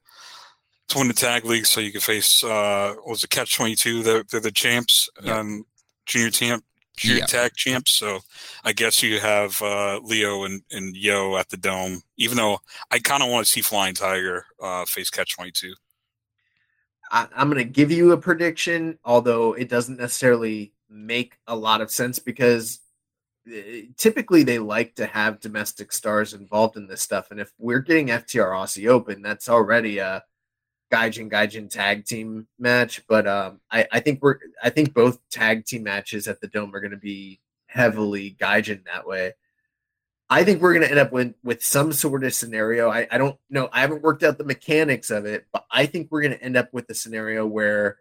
to 0.89 0.97
win 0.97 1.07
the 1.07 1.13
tag 1.13 1.45
league, 1.45 1.65
so 1.65 1.81
you 1.81 1.91
can 1.91 2.01
face 2.01 2.43
uh, 2.43 2.95
was 3.05 3.23
it 3.23 3.29
Catch 3.29 3.55
Twenty 3.55 3.75
Two? 3.75 4.01
They're, 4.03 4.23
they're 4.23 4.39
the 4.39 4.51
champs 4.51 5.09
Yeah. 5.21 5.39
and 5.39 5.65
junior 6.05 6.31
champ, 6.31 6.63
junior 6.97 7.19
Yeah. 7.19 7.25
tag 7.25 7.53
champs. 7.55 7.91
So 7.91 8.19
I 8.63 8.73
guess 8.73 9.03
you 9.03 9.19
have 9.19 9.61
uh, 9.61 9.99
Lio 10.03 10.43
and, 10.45 10.61
and 10.71 10.95
Yo 10.95 11.35
at 11.37 11.49
the 11.49 11.57
dome. 11.57 12.01
Even 12.17 12.37
though 12.37 12.59
I 12.91 12.99
kind 12.99 13.21
of 13.21 13.29
want 13.29 13.45
to 13.45 13.51
see 13.51 13.61
Flying 13.61 13.93
Tiger 13.93 14.45
uh, 14.61 14.85
face 14.85 15.09
Catch 15.09 15.35
Twenty 15.35 15.51
Two. 15.51 15.73
I, 17.09 17.27
I'm 17.35 17.49
going 17.49 17.63
to 17.63 17.69
give 17.69 17.91
you 17.91 18.11
a 18.11 18.17
prediction, 18.17 18.99
although 19.03 19.53
it 19.53 19.69
doesn't 19.69 19.99
necessarily 19.99 20.73
make 20.89 21.37
a 21.47 21.55
lot 21.55 21.81
of 21.81 21.91
sense 21.91 22.19
because 22.19 22.79
uh, 23.47 23.81
typically 23.97 24.43
they 24.43 24.59
like 24.59 24.95
to 24.95 25.05
have 25.05 25.39
domestic 25.39 25.91
stars 25.91 26.33
involved 26.33 26.77
in 26.77 26.87
this 26.87 27.01
stuff. 27.01 27.31
And 27.31 27.39
if 27.39 27.51
we're 27.57 27.79
getting 27.79 28.07
FTR 28.07 28.51
Aussie 28.51 28.87
Open, 28.87 29.21
that's 29.21 29.49
already 29.49 29.99
a 29.99 30.23
Gaijin 30.91 31.31
Gaijin 31.31 31.69
tag 31.69 32.05
team 32.05 32.47
match. 32.57 33.03
But 33.07 33.27
um, 33.27 33.61
I, 33.71 33.87
I 33.91 33.99
think 33.99 34.21
we're 34.21 34.39
I 34.63 34.69
think 34.69 34.93
both 34.93 35.19
tag 35.29 35.65
team 35.65 35.83
matches 35.83 36.27
at 36.27 36.41
the 36.41 36.47
Dome 36.47 36.73
are 36.75 36.81
going 36.81 36.91
to 36.91 36.97
be 36.97 37.39
heavily 37.67 38.35
Gaijin 38.39 38.85
that 38.85 39.05
way. 39.05 39.33
I 40.29 40.43
think 40.43 40.61
we're 40.61 40.73
going 40.73 40.83
to 40.83 40.89
end 40.89 40.99
up 40.99 41.11
with 41.11 41.33
with 41.43 41.63
some 41.63 41.91
sort 41.91 42.23
of 42.23 42.33
scenario. 42.33 42.89
I, 42.89 43.07
I 43.09 43.17
don't 43.17 43.37
know. 43.49 43.69
I 43.71 43.81
haven't 43.81 44.03
worked 44.03 44.23
out 44.23 44.37
the 44.37 44.43
mechanics 44.43 45.09
of 45.09 45.25
it, 45.25 45.47
but 45.51 45.65
I 45.71 45.85
think 45.87 46.09
we're 46.11 46.21
going 46.21 46.37
to 46.37 46.43
end 46.43 46.55
up 46.55 46.71
with 46.71 46.89
a 46.89 46.93
scenario 46.93 47.47
where 47.47 47.97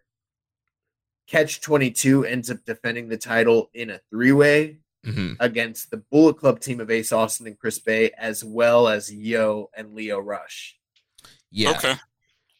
Catch 1.26 1.60
22 1.60 2.24
ends 2.24 2.50
up 2.50 2.58
defending 2.66 3.08
the 3.08 3.16
title 3.16 3.70
in 3.74 3.90
a 3.90 4.00
three 4.10 4.32
way 4.32 4.78
hmm 5.05 5.32
against 5.40 5.90
the 5.90 5.97
Bullet 5.97 6.39
Club 6.39 6.60
team 6.60 6.81
of 6.81 6.90
Ace 6.90 7.12
Austin 7.12 7.47
and 7.47 7.58
Chris 7.58 7.78
Bay, 7.78 8.10
as 8.18 8.44
well 8.44 8.89
as 8.89 9.12
Yo 9.12 9.70
and 9.74 9.94
Lio 9.94 10.18
Rush. 10.18 10.76
Yeah. 11.50 11.70
Okay. 11.70 11.94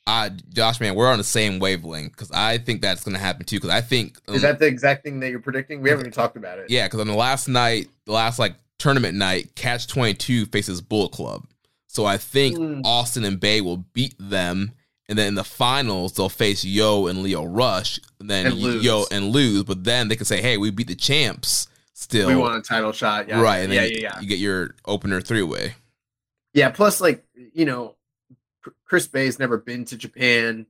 Uh, 0.07 0.31
Josh, 0.55 0.81
man, 0.81 0.95
we're 0.95 1.11
on 1.11 1.19
the 1.19 1.25
same 1.25 1.59
wavelength 1.59 2.13
because 2.13 2.31
I 2.31 2.57
think 2.57 2.81
that's 2.81 3.05
going 3.05 3.15
to 3.15 3.21
happen 3.21 3.45
too. 3.45 3.57
Because 3.57 3.69
I 3.69 3.83
think 3.83 4.17
Is 4.29 4.41
that 4.41 4.59
the 4.59 4.67
exact 4.67 5.05
thing 5.05 5.21
that 5.21 5.29
you're 5.29 5.39
predicting? 5.39 5.83
We 5.83 5.91
haven't 5.91 6.07
even 6.07 6.13
talked 6.13 6.39
about 6.39 6.59
it. 6.59 6.71
Yeah, 6.71 6.87
because 6.87 7.01
on 7.01 7.09
the 7.09 7.15
last 7.15 7.47
night, 7.47 7.89
the 8.07 8.13
last 8.13 8.39
like 8.39 8.55
tournament 8.79 9.17
night, 9.17 9.55
Catch 9.55 9.87
Twenty 9.89 10.15
Two 10.15 10.47
faces 10.47 10.81
Bullet 10.81 11.13
Club. 11.13 11.47
So 11.87 12.05
I 12.05 12.17
think 12.17 12.57
Hmm. 12.57 12.81
Austin 12.85 13.25
and 13.25 13.41
Bay 13.41 13.61
will 13.61 13.79
beat 13.79 14.15
them, 14.19 14.73
and 15.09 15.19
then 15.19 15.29
in 15.29 15.35
the 15.35 15.45
finals 15.45 16.13
they'll 16.13 16.29
face 16.29 16.65
Yo 16.65 17.07
and 17.07 17.23
Lio 17.23 17.45
Rush, 17.45 17.99
and 18.21 18.29
then 18.31 18.47
And 18.47 18.55
lose. 18.57 18.85
Yo 18.85 19.05
and 19.11 19.31
lose. 19.33 19.65
But 19.65 19.85
then 19.85 20.09
they 20.09 20.17
can 20.17 20.27
say, 20.27 20.41
"Hey, 20.43 20.57
we 20.57 20.71
beat 20.71 20.89
the 20.89 20.95
champs." 20.95 21.67
Still, 21.95 22.29
We 22.29 22.37
want 22.37 22.57
a 22.57 22.63
title 22.63 22.93
shot. 22.93 23.27
Yeah. 23.29 23.41
right? 23.41 23.59
And 23.59 23.73
yeah, 23.73 23.81
then 23.81 23.91
yeah, 23.91 23.97
you, 23.97 24.03
yeah. 24.03 24.21
you 24.21 24.29
get 24.29 24.39
your 24.39 24.77
opener 24.85 25.21
three 25.21 25.43
way. 25.43 25.75
Yeah, 26.55 26.71
plus 26.71 27.01
like 27.01 27.25
you 27.53 27.65
know, 27.65 27.97
Chr- 28.63 28.71
Chris 28.85 29.07
Bay's 29.09 29.39
never 29.41 29.59
been 29.59 29.85
to 29.87 29.97
Japan. 29.97 30.67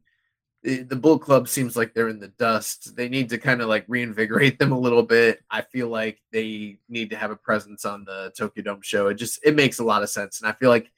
The, 0.65 0.97
Bull 0.97 1.19
Club 1.19 1.49
seems 1.49 1.77
like 1.77 1.95
they're 1.95 2.09
in 2.09 2.19
the 2.19 2.29
dust. 2.29 2.97
They 2.97 3.09
need 3.09 3.29
to 3.31 3.39
kind 3.39 3.63
of 3.63 3.69
like 3.69 3.85
reinvigorate 3.87 4.59
them 4.59 4.73
a 4.73 4.79
little 4.79 5.05
bit. 5.05 5.41
I 5.51 5.63
feel 5.63 5.89
like 5.89 6.21
they 6.33 6.79
need 6.89 7.11
to 7.11 7.17
have 7.17 7.31
a 7.31 7.37
presence 7.37 7.85
on 7.85 8.05
the 8.05 8.33
Tokyo 8.37 8.65
Dome 8.65 8.83
show. 8.83 9.07
It 9.07 9.15
just 9.15 9.39
it 9.45 9.55
makes 9.55 9.79
a 9.79 9.85
lot 9.85 10.03
of 10.03 10.11
sense, 10.11 10.41
and 10.41 10.49
I 10.49 10.53
feel 10.53 10.71
like 10.71 10.91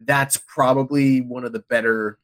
that's 0.00 0.36
probably 0.36 1.20
one 1.20 1.44
of 1.44 1.52
the 1.52 1.60
better 1.60 2.18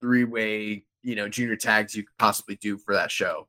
three 0.00 0.24
way 0.24 0.84
you 1.02 1.14
know 1.14 1.28
junior 1.28 1.56
tags 1.56 1.94
you 1.94 2.02
could 2.02 2.18
possibly 2.18 2.56
do 2.56 2.76
for 2.76 2.94
that 2.94 3.10
show. 3.10 3.46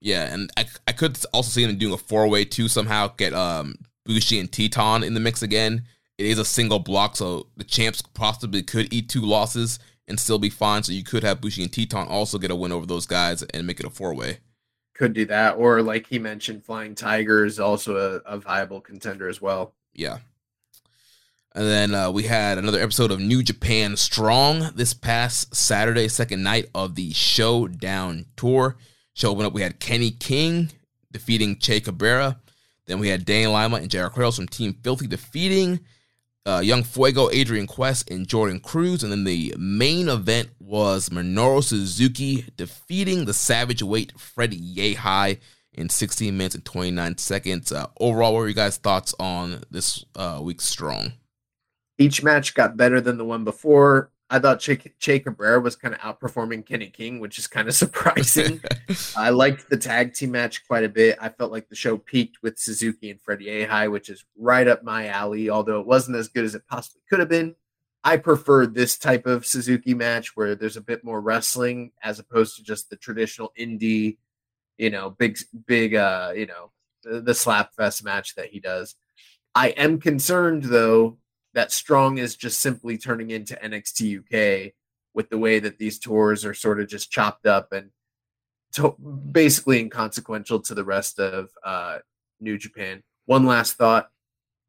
Yeah, 0.00 0.32
and 0.32 0.50
I, 0.56 0.66
I 0.88 0.92
could 0.92 1.18
also 1.32 1.50
see 1.50 1.66
them 1.66 1.76
doing 1.76 1.92
a 1.92 1.98
four 1.98 2.28
way 2.28 2.44
too 2.44 2.68
somehow. 2.68 3.08
Get 3.08 3.34
um 3.34 3.76
Bushi 4.06 4.40
and 4.40 4.50
Titán 4.50 5.04
in 5.04 5.14
the 5.14 5.20
mix 5.20 5.42
again. 5.42 5.84
It 6.18 6.26
is 6.26 6.38
a 6.38 6.44
single 6.44 6.78
block, 6.78 7.16
so 7.16 7.46
the 7.56 7.64
champs 7.64 8.02
possibly 8.02 8.62
could 8.62 8.92
eat 8.92 9.08
two 9.08 9.22
losses 9.22 9.78
and 10.10 10.20
still 10.20 10.38
be 10.38 10.50
fine. 10.50 10.82
So 10.82 10.92
you 10.92 11.02
could 11.02 11.22
have 11.22 11.40
Bushi 11.40 11.62
and 11.62 11.72
Titán 11.72 12.08
also 12.08 12.36
get 12.36 12.50
a 12.50 12.56
win 12.56 12.72
over 12.72 12.84
those 12.84 13.06
guys 13.06 13.42
and 13.42 13.66
make 13.66 13.80
it 13.80 13.86
a 13.86 13.90
four 13.90 14.12
way. 14.12 14.38
Could 14.94 15.14
do 15.14 15.24
that, 15.26 15.56
or 15.56 15.80
like 15.80 16.06
he 16.08 16.18
mentioned, 16.18 16.62
Flying 16.62 16.94
Tiger 16.94 17.46
is 17.46 17.58
also 17.58 17.96
a, 17.96 18.34
a 18.34 18.38
viable 18.38 18.82
contender 18.82 19.28
as 19.28 19.40
well. 19.40 19.72
Yeah. 19.94 20.18
And 21.54 21.66
then 21.66 21.94
uh, 21.94 22.10
we 22.10 22.24
had 22.24 22.58
another 22.58 22.80
episode 22.80 23.10
of 23.10 23.18
New 23.18 23.42
Japan 23.42 23.96
Strong 23.96 24.72
this 24.74 24.92
past 24.92 25.56
Saturday, 25.56 26.06
second 26.08 26.42
night 26.42 26.68
of 26.74 26.96
the 26.96 27.12
Showdown 27.12 28.26
Tour. 28.36 28.76
Show 29.14 29.30
opened 29.30 29.46
up, 29.46 29.52
we 29.54 29.62
had 29.62 29.80
Kenny 29.80 30.10
King 30.10 30.70
defeating 31.10 31.58
Che 31.58 31.80
Cabrera. 31.80 32.38
Then 32.86 32.98
we 32.98 33.08
had 33.08 33.24
Dane 33.24 33.52
Lima 33.52 33.76
and 33.76 33.90
JR 33.90 34.08
Kratos 34.08 34.36
from 34.36 34.48
Team 34.48 34.76
Filthy 34.82 35.06
defeating 35.06 35.80
uh, 36.46 36.60
Young 36.62 36.82
Fuego, 36.82 37.30
Adrian 37.30 37.66
Quest, 37.66 38.10
and 38.10 38.26
Jordan 38.26 38.60
Cruz. 38.60 39.02
And 39.02 39.12
then 39.12 39.24
the 39.24 39.54
main 39.58 40.08
event 40.08 40.50
was 40.58 41.08
Minoru 41.08 41.62
Suzuki 41.62 42.46
defeating 42.56 43.24
the 43.24 43.34
Savage 43.34 43.82
Weight 43.82 44.18
Freddie 44.18 44.60
Yehi 44.60 45.38
in 45.72 45.88
16 45.88 46.36
minutes 46.36 46.54
and 46.54 46.64
29 46.64 47.18
seconds. 47.18 47.72
Uh, 47.72 47.86
overall, 48.00 48.34
what 48.34 48.40
were 48.40 48.48
you 48.48 48.54
guys' 48.54 48.76
thoughts 48.76 49.14
on 49.18 49.62
this 49.70 50.04
uh, 50.16 50.40
week's 50.42 50.64
Strong? 50.64 51.12
each 52.00 52.22
match 52.22 52.54
got 52.54 52.76
better 52.76 53.00
than 53.00 53.18
the 53.18 53.24
one 53.24 53.44
before. 53.44 54.10
I 54.32 54.38
thought 54.38 54.60
Che, 54.60 54.76
che 54.76 55.18
Cabrera 55.18 55.60
was 55.60 55.74
kind 55.74 55.92
of 55.92 56.00
outperforming 56.00 56.64
Kenny 56.64 56.86
King, 56.86 57.18
which 57.18 57.36
is 57.38 57.48
kind 57.48 57.68
of 57.68 57.74
surprising. 57.84 58.62
I 59.16 59.30
liked 59.30 59.68
the 59.68 59.76
tag 59.76 60.14
team 60.14 60.30
match 60.30 60.66
quite 60.66 60.84
a 60.84 60.88
bit. 60.88 61.18
I 61.20 61.28
felt 61.28 61.50
like 61.50 61.68
the 61.68 61.74
show 61.74 61.98
peaked 61.98 62.42
with 62.42 62.58
Suzuki 62.58 63.10
and 63.10 63.20
Freddie 63.20 63.46
Yehi, 63.46 63.90
which 63.90 64.08
is 64.08 64.24
right 64.38 64.68
up 64.68 64.84
my 64.84 65.08
alley, 65.08 65.50
although 65.50 65.80
it 65.80 65.86
wasn't 65.86 66.16
as 66.16 66.28
good 66.28 66.44
as 66.44 66.54
it 66.54 66.66
possibly 66.68 67.02
could 67.10 67.18
have 67.18 67.28
been. 67.28 67.56
I 68.04 68.16
prefer 68.16 68.66
this 68.66 68.96
type 68.96 69.26
of 69.26 69.44
Suzuki 69.44 69.94
match 69.94 70.36
where 70.36 70.54
there's 70.54 70.78
a 70.78 70.82
bit 70.82 71.04
more 71.04 71.20
wrestling 71.20 71.92
as 72.02 72.18
opposed 72.18 72.56
to 72.56 72.62
just 72.62 72.88
the 72.88 72.96
traditional 72.96 73.52
indie, 73.58 74.16
you 74.78 74.90
know, 74.90 75.10
big, 75.10 75.38
big, 75.66 75.94
uh, 75.96 76.32
you 76.34 76.46
know, 76.46 76.70
the, 77.02 77.20
the 77.20 77.34
slap 77.34 77.74
fest 77.74 78.02
match 78.04 78.36
that 78.36 78.46
he 78.46 78.60
does. 78.60 78.94
I 79.54 79.70
am 79.70 80.00
concerned 80.00 80.64
though 80.64 81.18
that 81.54 81.72
Strong 81.72 82.18
is 82.18 82.36
just 82.36 82.60
simply 82.60 82.96
turning 82.98 83.30
into 83.30 83.56
NXT 83.56 84.20
UK 84.20 84.72
with 85.14 85.30
the 85.30 85.38
way 85.38 85.58
that 85.58 85.78
these 85.78 85.98
tours 85.98 86.44
are 86.44 86.54
sort 86.54 86.80
of 86.80 86.88
just 86.88 87.10
chopped 87.10 87.46
up 87.46 87.72
and 87.72 87.90
to- 88.74 88.96
basically 89.32 89.80
inconsequential 89.80 90.60
to 90.60 90.74
the 90.74 90.84
rest 90.84 91.18
of 91.18 91.50
uh, 91.64 91.98
New 92.40 92.56
Japan. 92.58 93.02
One 93.26 93.46
last 93.46 93.74
thought: 93.74 94.10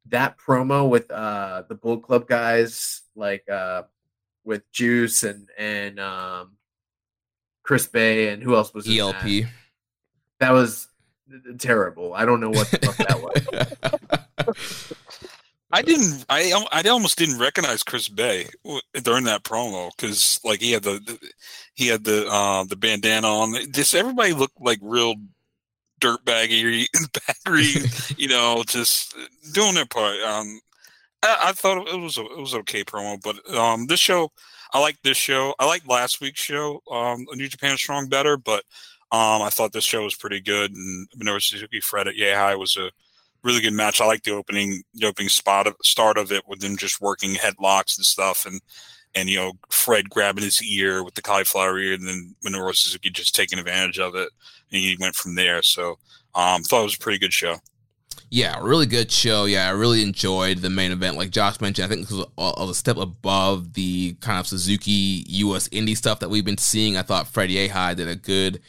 that 0.08 0.38
promo 0.38 0.90
with 0.90 1.11
uh, 1.11 1.64
the 1.69 1.76
Bull 1.76 2.00
Club 2.00 2.27
guys, 2.27 3.01
like 3.16 3.48
uh, 3.50 3.84
with 4.43 4.69
Juice 4.72 5.24
and 5.24 5.50
and 5.58 6.00
um, 6.00 6.53
Chris 7.64 7.88
Bay 7.88 8.30
and 8.30 8.42
who 8.42 8.56
else 8.56 8.74
was 8.74 8.88
in 8.88 8.98
that? 8.98 9.24
ELP. 9.24 9.45
That 10.40 10.51
was 10.51 10.88
terrible. 11.60 12.14
I 12.14 12.26
don't 12.26 12.40
know 12.40 12.50
what 12.50 12.69
the 12.72 12.80
fuck 12.80 12.98
that 12.98 14.48
was. 14.48 14.93
I 15.74 15.82
didn't. 15.82 16.25
I 16.30 16.66
I 16.72 16.82
almost 16.90 17.17
didn't 17.17 17.40
recognize 17.40 17.83
Chris 17.83 18.09
Bay 18.09 18.48
during 19.03 19.24
that 19.25 19.43
promo 19.43 19.91
because 19.95 20.40
like 20.43 20.61
he 20.61 20.72
had 20.72 20.83
the, 20.83 21.00
the 21.00 21.19
he 21.74 21.88
had 21.88 22.03
the 22.03 22.27
uh, 22.27 22.64
the 22.66 22.75
bandana 22.75 23.27
on. 23.27 23.56
Just 23.72 23.95
everybody 23.95 24.33
looked 24.33 24.59
like 24.61 24.80
real 24.82 25.16
dirt 26.01 26.25
baggery, 26.25 26.88
baggery, 26.95 28.17
you 28.17 28.27
know, 28.27 28.64
just 28.67 29.16
doing 29.53 29.75
their 29.75 29.85
part. 29.85 30.19
Um, 30.22 30.59
I, 31.24 31.38
I, 31.45 31.51
thought 31.53 31.88
it 31.88 32.00
was 32.00 32.17
a, 32.17 32.22
it 32.22 32.40
was 32.40 32.56
okay 32.56 32.83
promo, 32.83 33.22
but 33.22 33.56
um, 33.56 33.85
this 33.88 34.00
show, 34.00 34.32
I 34.74 34.80
like 34.80 34.98
this 35.03 35.17
show. 35.17 35.53
I 35.59 35.66
like 35.66 35.88
last 35.88 36.19
week's 36.19 36.41
show, 36.41 36.82
um, 36.91 37.25
New 37.33 37.48
Japan 37.48 37.77
Strong 37.77 38.09
better, 38.09 38.35
but 38.35 38.64
um, 39.11 39.41
I 39.41 39.50
thought 39.50 39.72
this 39.72 39.83
show 39.83 40.03
was 40.03 40.16
pretty 40.16 40.41
good. 40.41 40.72
And 40.72 41.08
Minoru 41.11 41.41
Suzuki 41.41 41.80
Fred 41.80 42.08
at 42.08 42.16
Yehi 42.16 42.58
was 42.58 42.75
a 42.77 42.91
really 43.44 43.61
good 43.61 43.74
match. 43.74 44.02
I 44.02 44.06
like 44.06 44.24
the 44.24 44.32
opening 44.32 44.84
the 44.94 45.08
opening 45.08 45.30
spot 45.30 45.68
of 45.68 45.76
start 45.84 46.18
of 46.18 46.32
it 46.32 46.44
with 46.48 46.60
them 46.60 46.78
just 46.78 47.02
working 47.02 47.36
headlocks 47.36 47.98
and 47.98 48.06
stuff, 48.06 48.45
and 48.45 48.61
and 49.16 49.30
you 49.30 49.38
know 49.38 49.53
Fred 49.70 50.10
grabbing 50.10 50.44
his 50.44 50.64
ear 50.64 51.03
with 51.03 51.16
the 51.16 51.22
cauliflower 51.22 51.80
ear, 51.80 51.94
and 51.94 52.08
then 52.08 52.36
Minoru 52.45 52.76
Suzuki 52.76 53.10
just 53.10 53.36
taking 53.36 53.60
advantage 53.60 54.00
of 54.00 54.16
it, 54.16 54.30
and 54.72 54.82
he 54.82 54.98
went 55.00 55.16
from 55.16 55.36
there. 55.36 55.61
So 55.61 55.98
um, 56.36 56.64
thought 56.64 56.82
it 56.82 56.86
was 56.86 56.95
a 56.95 57.00
pretty 57.00 57.20
good 57.20 57.34
show. 57.34 57.58
Yeah, 58.30 58.58
really 58.61 58.86
good 58.86 59.11
show. 59.11 59.44
Yeah, 59.44 59.68
I 59.68 59.72
really 59.72 60.02
enjoyed 60.02 60.60
the 60.60 60.70
main 60.70 60.92
event. 60.92 61.18
Like 61.18 61.32
Josh 61.32 61.60
mentioned, 61.60 61.86
I 61.86 61.90
think 61.90 62.08
this 62.08 62.18
was 62.18 62.28
a, 62.38 62.70
a 62.70 62.74
step 62.74 62.95
above 62.95 63.74
the 63.74 64.16
kind 64.22 64.40
of 64.40 64.48
Suzuki 64.48 65.26
US 65.28 65.68
indie 65.70 65.98
stuff 65.98 66.20
that 66.20 66.30
we've 66.30 66.45
been 66.45 66.58
seeing. 66.58 66.95
I 66.95 67.02
thought 67.02 67.28
Fred 67.28 67.50
Yehi 67.50 67.95
did 67.95 68.08
a 68.08 68.16
good 68.16 68.61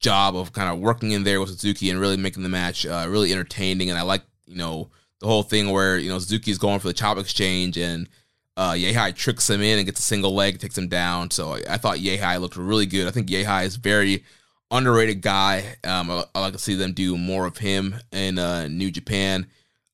job 0.00 0.34
of 0.34 0.52
kind 0.52 0.70
of 0.70 0.78
working 0.78 1.12
in 1.12 1.24
there 1.24 1.40
with 1.40 1.50
Suzuki 1.50 1.90
and 1.90 2.00
really 2.00 2.16
making 2.16 2.42
the 2.42 2.48
match 2.48 2.86
uh, 2.86 3.06
really 3.08 3.32
entertaining. 3.32 3.90
And 3.90 3.98
I 3.98 4.02
like, 4.02 4.22
you 4.46 4.56
know, 4.56 4.90
the 5.20 5.26
whole 5.26 5.42
thing 5.42 5.70
where, 5.70 5.98
you 5.98 6.08
know, 6.08 6.18
Suzuki 6.18 6.50
is 6.50 6.58
going 6.58 6.80
for 6.80 6.88
the 6.88 6.94
chop 6.94 7.18
exchange 7.18 7.76
and 7.76 8.08
uh, 8.56 8.72
Yehi 8.72 9.14
tricks 9.14 9.48
him 9.48 9.60
in 9.60 9.78
and 9.78 9.86
gets 9.86 10.00
a 10.00 10.02
single 10.02 10.34
leg, 10.34 10.58
takes 10.58 10.76
him 10.76 10.88
down. 10.88 11.30
So 11.30 11.52
I, 11.52 11.62
I 11.70 11.76
thought 11.76 11.98
Yehi 11.98 12.40
looked 12.40 12.56
really 12.56 12.86
good. 12.86 13.06
I 13.06 13.10
think 13.10 13.28
Yehi 13.28 13.64
is 13.64 13.76
very 13.76 14.24
underrated 14.70 15.20
guy. 15.20 15.76
Um, 15.84 16.10
I, 16.10 16.24
I, 16.34 16.40
like 16.40 16.52
to 16.54 16.58
see 16.58 16.74
them 16.74 16.92
do 16.92 17.16
more 17.16 17.46
of 17.46 17.58
him 17.58 17.96
in 18.12 18.38
uh, 18.38 18.68
New 18.68 18.90
Japan. 18.90 19.46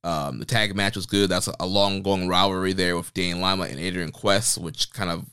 Um, 0.05 0.39
the 0.39 0.45
tag 0.45 0.77
match 0.77 0.95
was 0.95 1.07
good. 1.07 1.29
That's 1.29 1.49
a, 1.59 1.67
long 1.67 2.03
going 2.03 2.29
rivalry 2.29 2.73
there 2.73 2.97
with 2.97 3.13
Dane 3.13 3.41
Lima 3.41 3.65
and 3.65 3.81
Adrian 3.81 4.13
Quest, 4.13 4.59
which 4.59 4.93
kind 4.93 5.11
of 5.11 5.27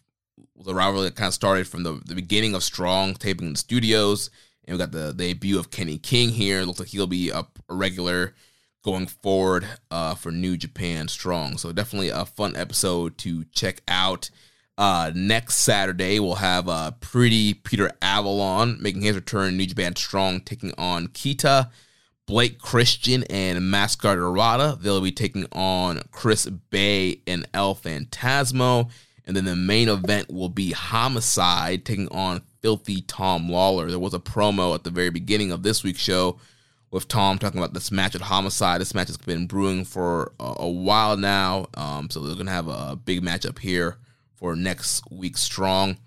a 0.66 0.74
rivalry 0.74 1.04
that 1.04 1.16
kind 1.16 1.28
of 1.28 1.34
started 1.34 1.68
from 1.68 1.84
the, 1.84 2.02
the 2.06 2.16
beginning 2.16 2.56
of 2.56 2.64
Strong 2.64 3.16
taping 3.16 3.48
in 3.48 3.54
the 3.54 3.60
studios. 3.60 4.32
And 4.66 4.76
we 4.76 4.80
got 4.80 4.92
the, 4.92 5.14
debut 5.14 5.60
of 5.60 5.72
Kenny 5.72 5.98
King 5.98 6.30
here. 6.30 6.64
Looks 6.64 6.80
like 6.80 6.90
he'll 6.90 7.08
be 7.08 7.30
a, 7.30 7.40
a 7.40 7.74
regular 7.74 8.34
going 8.84 9.08
forward 9.08 9.68
uh, 9.90 10.16
for 10.16 10.32
New 10.32 10.58
Japan 10.58 11.08
Strong. 11.08 11.58
So 11.58 11.72
definitely 11.72 12.10
a 12.10 12.26
fun 12.26 12.56
episode 12.56 13.18
to 13.20 13.46
check 13.46 13.82
out. 13.88 14.30
Uh, 14.78 15.12
next 15.14 15.58
Saturday, 15.58 16.20
we'll 16.20 16.36
have 16.36 16.68
uh, 16.68 16.92
Pretty 17.00 17.54
Peter 17.54 17.92
Avalon 18.02 18.78
making 18.82 19.04
his 19.04 19.16
return 19.16 19.56
New 19.56 19.68
Japan 19.68 19.96
Strong, 19.96 20.42
taking 20.42 20.74
on 20.78 21.08
Kita, 21.08 21.70
Blake 22.26 22.60
Christian, 22.60 23.24
and 23.30 23.70
Mascot 23.70 24.18
Arata. 24.18 24.78
They'll 24.82 25.02
be 25.02 25.12
taking 25.12 25.46
on 25.52 26.02
Chris 26.12 26.48
Bay 26.48 27.22
and 27.28 27.48
El 27.54 27.76
Phantasmo. 27.76 28.90
And 29.26 29.38
then 29.38 29.46
the 29.46 29.56
main 29.56 29.88
event 29.88 30.32
will 30.32 30.50
be 30.50 30.72
Homicide 30.72 31.86
taking 31.86 32.10
on 32.10 32.42
Filthy 32.64 33.02
Tom 33.02 33.50
Lawler. 33.50 33.90
There 33.90 34.00
was 34.00 34.14
a 34.14 34.20
promo 34.20 34.74
at 34.74 34.86
the 34.86 34.90
very 34.90 35.10
beginning 35.10 35.52
of 35.52 35.62
this 35.62 35.84
week's 35.84 36.00
show 36.00 36.40
with 36.92 37.10
Tom 37.10 37.38
talking 37.38 37.60
about 37.60 37.74
this 37.74 37.92
match 37.92 38.16
at 38.16 38.22
Homicide. 38.22 38.80
This 38.80 38.96
match 38.96 39.08
has 39.08 39.18
been 39.18 39.48
brewing 39.48 39.84
for 39.84 40.32
a, 40.40 40.54
a 40.60 40.70
while 40.70 41.18
now. 41.18 41.68
Um, 41.74 42.10
so 42.10 42.22
they're 42.22 42.36
going 42.36 42.46
to 42.46 42.54
have 42.54 42.70
a 42.70 42.96
big 42.96 43.22
matchup 43.22 43.60
here 43.60 43.98
for 44.36 44.56
next 44.56 45.04
week 45.12 45.38
strong. 45.38 45.98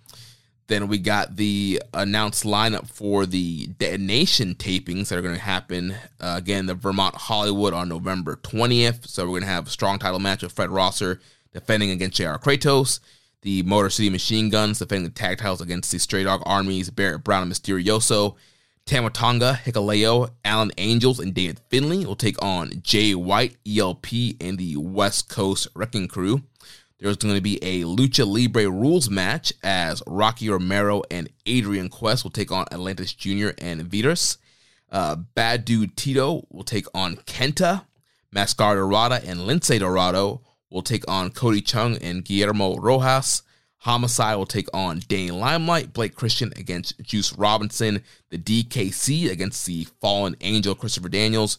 Then 0.69 0.89
we 0.89 0.99
got 0.99 1.37
the 1.37 1.83
announced 1.93 2.45
lineup 2.45 2.89
for 2.89 3.27
the 3.27 3.67
detonation 3.79 4.55
tapings 4.55 5.09
that 5.09 5.19
are 5.19 5.23
going 5.23 5.35
to 5.35 5.41
happen 5.41 5.95
uh, 6.21 6.35
again 6.39 6.67
the 6.67 6.75
Vermont 6.75 7.15
Hollywood 7.15 7.75
on 7.75 7.89
November 7.89 8.37
20th. 8.37 9.07
So 9.07 9.25
we're 9.25 9.31
going 9.33 9.43
to 9.43 9.49
have 9.49 9.67
a 9.67 9.71
strong 9.71 9.99
title 9.99 10.19
match 10.19 10.43
with 10.43 10.53
Fred 10.53 10.71
Rosser 10.71 11.21
defending 11.53 11.91
against 11.91 12.17
JR 12.17 12.35
Kratos, 12.35 13.01
the 13.47 13.63
Motor 13.63 13.91
City 13.91 14.11
Machine 14.11 14.51
Guns 14.51 14.81
defending 14.81 15.05
the 15.05 15.15
tag 15.15 15.39
titles 15.39 15.61
against 15.61 15.93
the 15.93 16.01
Stray 16.01 16.25
Dog 16.25 16.43
Armies, 16.45 16.91
Barrett 16.91 17.23
Brown 17.23 17.45
and 17.45 17.53
Misterioso. 17.53 18.35
Tama 18.87 19.11
Hikuleo, 19.11 20.31
Alan 20.45 20.73
Angels, 20.79 21.21
and 21.21 21.33
David 21.33 21.61
Finlay 21.69 22.05
will 22.05 22.17
take 22.17 22.43
on 22.43 22.73
Jay 22.83 23.15
White, 23.15 23.57
ELP, 23.65 24.07
and 24.41 24.59
the 24.59 24.77
West 24.77 25.29
Coast 25.29 25.69
Wrecking 25.77 26.09
Crew. 26.09 26.43
There's 26.99 27.19
going 27.19 27.37
to 27.37 27.41
be 27.41 27.63
a 27.63 27.83
Lucha 27.83 28.27
Libre 28.27 28.69
rules 28.69 29.09
match 29.09 29.53
as 29.63 30.03
Rocky 30.09 30.51
Romero 30.51 31.05
and 31.09 31.31
Adrian 31.47 31.89
Quest 31.89 32.25
will 32.25 32.33
take 32.33 32.51
on 32.51 32.67
Atlantis 32.73 33.13
Jr. 33.15 33.51
and 33.59 33.83
Vitus. 33.83 34.39
Uh, 34.91 35.15
Bad 35.15 35.65
Dude 35.65 35.97
Tito 35.97 36.49
will 36.51 36.65
take 36.65 36.87
on 36.93 37.15
Kenta. 37.19 37.85
Mascara 38.33 38.75
Dorada 38.75 39.23
and 39.25 39.41
Lince 39.41 39.79
Dorado 39.79 40.43
will 40.71 40.83
take 40.83 41.09
on 41.09 41.31
Cody 41.31 41.61
Chhun 41.61 41.99
and 42.01 42.25
Guillermo 42.25 42.77
Rojas. 42.77 43.43
Homicide 43.79 44.37
will 44.37 44.47
take 44.47 44.69
on 44.75 45.01
Danny 45.07 45.31
Limelight, 45.31 45.93
Blake 45.93 46.15
Christian 46.15 46.53
against 46.57 47.01
Juice 47.03 47.33
Robinson, 47.35 48.03
the 48.31 48.39
DKC 48.39 49.31
against 49.31 49.65
the 49.67 49.87
Fallen 50.01 50.37
Angel 50.41 50.75
Christopher 50.75 51.09
Daniels, 51.09 51.59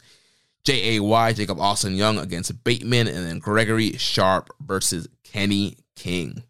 JAY 0.66 1.00
Jacob 1.34 1.60
Austin 1.60 1.96
Young 1.96 2.18
against 2.18 2.64
Bateman, 2.66 3.08
and 3.08 3.26
then 3.26 3.40
Gregory 3.40 3.94
Sharp 3.94 4.50
versus 4.60 5.08
Kenny 5.24 5.78
King. 5.96 6.44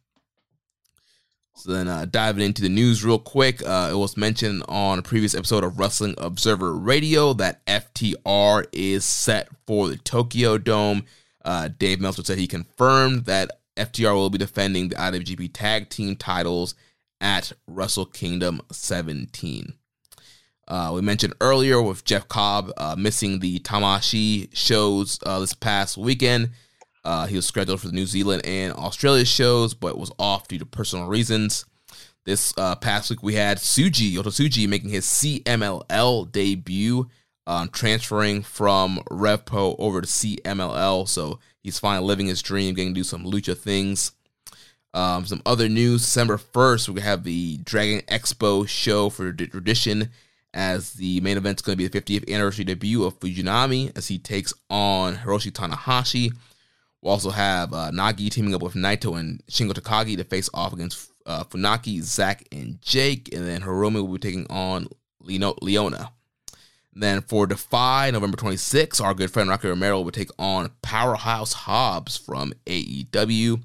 So 1.58 1.74
then, 1.74 1.88
uh, 1.88 2.06
diving 2.06 2.46
into 2.46 2.62
the 2.62 2.70
news 2.70 3.04
real 3.04 3.18
quick, 3.18 3.64
uh, 3.64 3.90
it 3.92 3.96
was 3.96 4.16
mentioned 4.16 4.64
on 4.68 5.00
a 5.00 5.02
previous 5.04 5.34
episode 5.34 5.64
of 5.64 5.80
Wrestling 5.80 6.14
Observer 6.20 6.76
Radio 6.76 7.34
that 7.34 7.66
FTR 7.66 8.66
is 8.72 9.06
set 9.06 9.50
for 9.66 9.90
the 9.90 9.98
Tokyo 9.98 10.60
Dome. 10.60 11.06
Uh, 11.48 11.70
Dave 11.70 12.02
Meltzer 12.02 12.26
said 12.26 12.38
he 12.38 12.46
confirmed 12.46 13.24
that 13.24 13.62
FTR 13.78 14.14
will 14.14 14.30
be 14.30 14.38
defending 14.38 14.90
the 14.90 14.96
IWGP 14.96 15.52
Tag 15.54 15.90
Team 15.90 16.18
titles 16.18 16.76
at 17.22 17.54
Wrestle 17.68 18.06
Kingdom 18.06 18.60
17. 18.70 19.74
Uh, 20.68 20.92
we 20.94 21.00
mentioned 21.00 21.34
earlier 21.40 21.82
with 21.82 22.04
Jeff 22.04 22.28
Cobb 22.28 22.74
uh, 22.76 22.98
missing 22.98 23.40
the 23.40 23.60
Tamashii 23.60 24.50
shows 24.54 25.20
uh, 25.26 25.40
this 25.40 25.54
past 25.54 25.96
weekend. 25.96 26.50
Uh, 27.06 27.28
he 27.28 27.38
was 27.38 27.46
scheduled 27.46 27.80
for 27.80 27.88
the 27.88 27.94
New 27.94 28.06
Zealand 28.06 28.46
and 28.46 28.74
Australia 28.74 29.24
shows, 29.24 29.74
but 29.74 29.98
was 29.98 30.12
off 30.20 30.50
due 30.50 30.60
to 30.60 30.66
personal 30.66 31.08
reasons. 31.08 31.64
This 32.26 32.54
uh, 32.58 32.76
past 32.76 33.10
week, 33.10 33.24
we 33.24 33.36
had 33.36 33.58
Tsuji, 33.58 34.12
Yota 34.12 34.26
Tsuji, 34.26 34.68
making 34.68 34.90
his 34.90 35.06
CMLL 35.06 36.30
debut, 36.30 37.08
um, 37.48 37.70
transferring 37.70 38.44
from 38.44 39.00
RevPro 39.10 39.76
over 39.80 40.02
to 40.02 40.08
CMLL. 40.08 41.08
So 41.08 41.40
he's 41.64 41.80
finally 41.80 42.06
living 42.06 42.28
his 42.28 42.42
dream, 42.42 42.76
getting 42.76 42.94
to 42.94 43.00
do 43.00 43.04
some 43.04 43.24
lucha 43.24 43.58
things. 43.58 44.12
Um, 44.94 45.26
some 45.26 45.42
other 45.46 45.70
news 45.70 46.02
December 46.02 46.38
1st, 46.38 46.90
we 46.90 47.02
have 47.02 47.24
the 47.24 47.58
Dragon 47.58 48.02
Expo 48.08 48.68
show 48.68 49.10
for 49.10 49.32
the 49.32 49.48
Dradition 49.48 50.10
as 50.54 50.94
the 50.94 51.22
main 51.22 51.38
event 51.38 51.60
is 51.60 51.62
going 51.62 51.78
to 51.78 51.78
be 51.78 51.88
the 51.88 52.02
50th 52.02 52.30
anniversary 52.34 52.66
debut 52.66 53.04
of 53.06 53.20
Fujinami 53.20 53.96
as 53.96 54.08
he 54.08 54.18
takes 54.18 54.54
on 54.70 55.16
Hiroshi 55.16 55.52
Tanahashi. 55.52 56.34
We'll 57.02 57.14
also 57.14 57.30
have 57.30 57.74
uh, 57.74 57.92
Nagi 57.94 58.30
teaming 58.30 58.56
up 58.56 58.64
with 58.64 58.74
Naito 58.74 59.18
and 59.18 59.42
Shingo 59.48 59.72
Takagi 59.72 60.18
to 60.18 60.24
face 60.24 60.50
off 60.54 60.74
against 60.74 61.12
uh, 61.26 61.44
Funaki, 61.46 62.02
Zack, 62.02 62.46
and 62.52 62.82
Jake. 62.82 63.34
And 63.34 63.48
then 63.48 63.62
Hiromu 63.62 64.06
will 64.06 64.18
be 64.18 64.20
taking 64.20 64.48
on 64.50 64.88
Leona. 65.22 66.12
Then 67.00 67.22
for 67.22 67.46
Defy, 67.46 68.10
November 68.10 68.38
26th, 68.38 69.00
our 69.04 69.14
good 69.14 69.30
friend 69.30 69.50
Rocky 69.50 69.68
Romero 69.68 70.02
will 70.02 70.10
take 70.10 70.32
on 70.40 70.72
Powerhouse 70.82 71.54
Hobbs 71.54 72.18
from 72.18 72.54
AEW. 72.66 73.62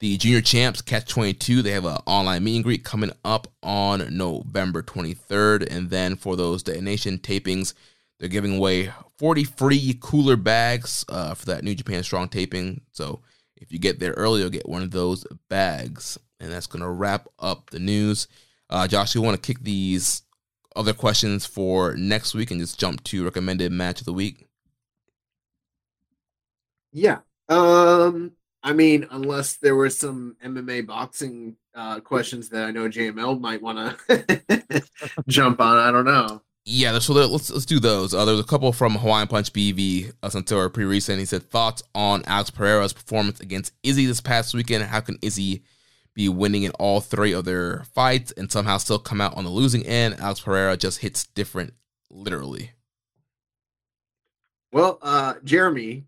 The 0.00 0.16
junior 0.16 0.40
champs, 0.40 0.82
Catch 0.82 1.08
22, 1.08 1.62
they 1.62 1.70
have 1.70 1.84
an 1.84 1.98
online 2.06 2.42
meet 2.42 2.56
and 2.56 2.64
greet 2.64 2.82
coming 2.82 3.12
up 3.24 3.46
on 3.62 4.16
November 4.16 4.82
23rd. 4.82 5.70
And 5.70 5.90
then 5.90 6.16
for 6.16 6.34
those 6.34 6.64
Detonation 6.64 7.18
tapings, 7.18 7.72
they're 8.18 8.28
giving 8.28 8.56
away 8.56 8.90
40 9.18 9.44
free 9.44 9.96
cooler 10.00 10.36
bags 10.36 11.04
uh, 11.08 11.34
for 11.34 11.46
that 11.46 11.62
New 11.62 11.76
Japan 11.76 12.02
Strong 12.02 12.30
taping. 12.30 12.80
So 12.90 13.20
if 13.56 13.70
you 13.70 13.78
get 13.78 14.00
there 14.00 14.12
early, 14.12 14.40
you'll 14.40 14.50
get 14.50 14.68
one 14.68 14.82
of 14.82 14.90
those 14.90 15.24
bags. 15.48 16.18
And 16.40 16.50
that's 16.50 16.66
going 16.66 16.82
to 16.82 16.90
wrap 16.90 17.28
up 17.38 17.70
the 17.70 17.78
news. 17.78 18.26
Uh, 18.68 18.88
Josh, 18.88 19.14
you 19.14 19.22
want 19.22 19.40
to 19.40 19.46
kick 19.54 19.62
these 19.62 20.22
other 20.76 20.92
questions 20.92 21.46
for 21.46 21.94
next 21.96 22.34
week 22.34 22.50
and 22.50 22.60
just 22.60 22.78
jump 22.78 23.02
to 23.04 23.24
recommended 23.24 23.72
match 23.72 24.00
of 24.00 24.06
the 24.06 24.12
week? 24.12 24.46
Yeah. 26.92 27.18
Um, 27.48 28.32
I 28.62 28.72
mean, 28.72 29.06
unless 29.10 29.56
there 29.56 29.76
were 29.76 29.90
some 29.90 30.36
MMA 30.44 30.86
boxing 30.86 31.56
uh, 31.76 32.00
questions 32.00 32.48
that 32.48 32.66
I 32.66 32.70
know 32.70 32.88
JML 32.88 33.38
might 33.38 33.62
want 33.62 33.98
to 34.08 34.82
jump 35.28 35.60
on. 35.60 35.78
I 35.78 35.92
don't 35.92 36.06
know. 36.06 36.42
Yeah, 36.68 36.98
so 36.98 37.12
let's 37.12 37.50
let's 37.50 37.64
do 37.64 37.78
those. 37.78 38.12
Uh, 38.12 38.24
there's 38.24 38.40
a 38.40 38.44
couple 38.44 38.72
from 38.72 38.96
Hawaiian 38.96 39.28
Punch 39.28 39.52
BV 39.52 40.12
uh, 40.20 40.56
were 40.56 40.68
pretty 40.68 40.88
recent. 40.88 41.20
He 41.20 41.24
said 41.24 41.48
thoughts 41.48 41.84
on 41.94 42.24
Alex 42.26 42.50
Pereira's 42.50 42.92
performance 42.92 43.38
against 43.38 43.72
Izzy 43.84 44.06
this 44.06 44.20
past 44.20 44.52
weekend. 44.52 44.82
How 44.82 44.98
can 44.98 45.16
Izzy 45.22 45.62
be 46.16 46.28
winning 46.30 46.62
in 46.62 46.72
all 46.72 47.02
three 47.02 47.32
of 47.32 47.44
their 47.44 47.84
fights 47.92 48.32
and 48.32 48.50
somehow 48.50 48.78
still 48.78 48.98
come 48.98 49.20
out 49.20 49.36
on 49.36 49.44
the 49.44 49.50
losing 49.50 49.84
end? 49.84 50.18
Alex 50.18 50.40
Pereira 50.40 50.76
just 50.76 51.00
hits 51.00 51.26
different, 51.26 51.74
literally. 52.10 52.72
Well, 54.72 54.98
uh, 55.02 55.34
Jeremy, 55.44 56.04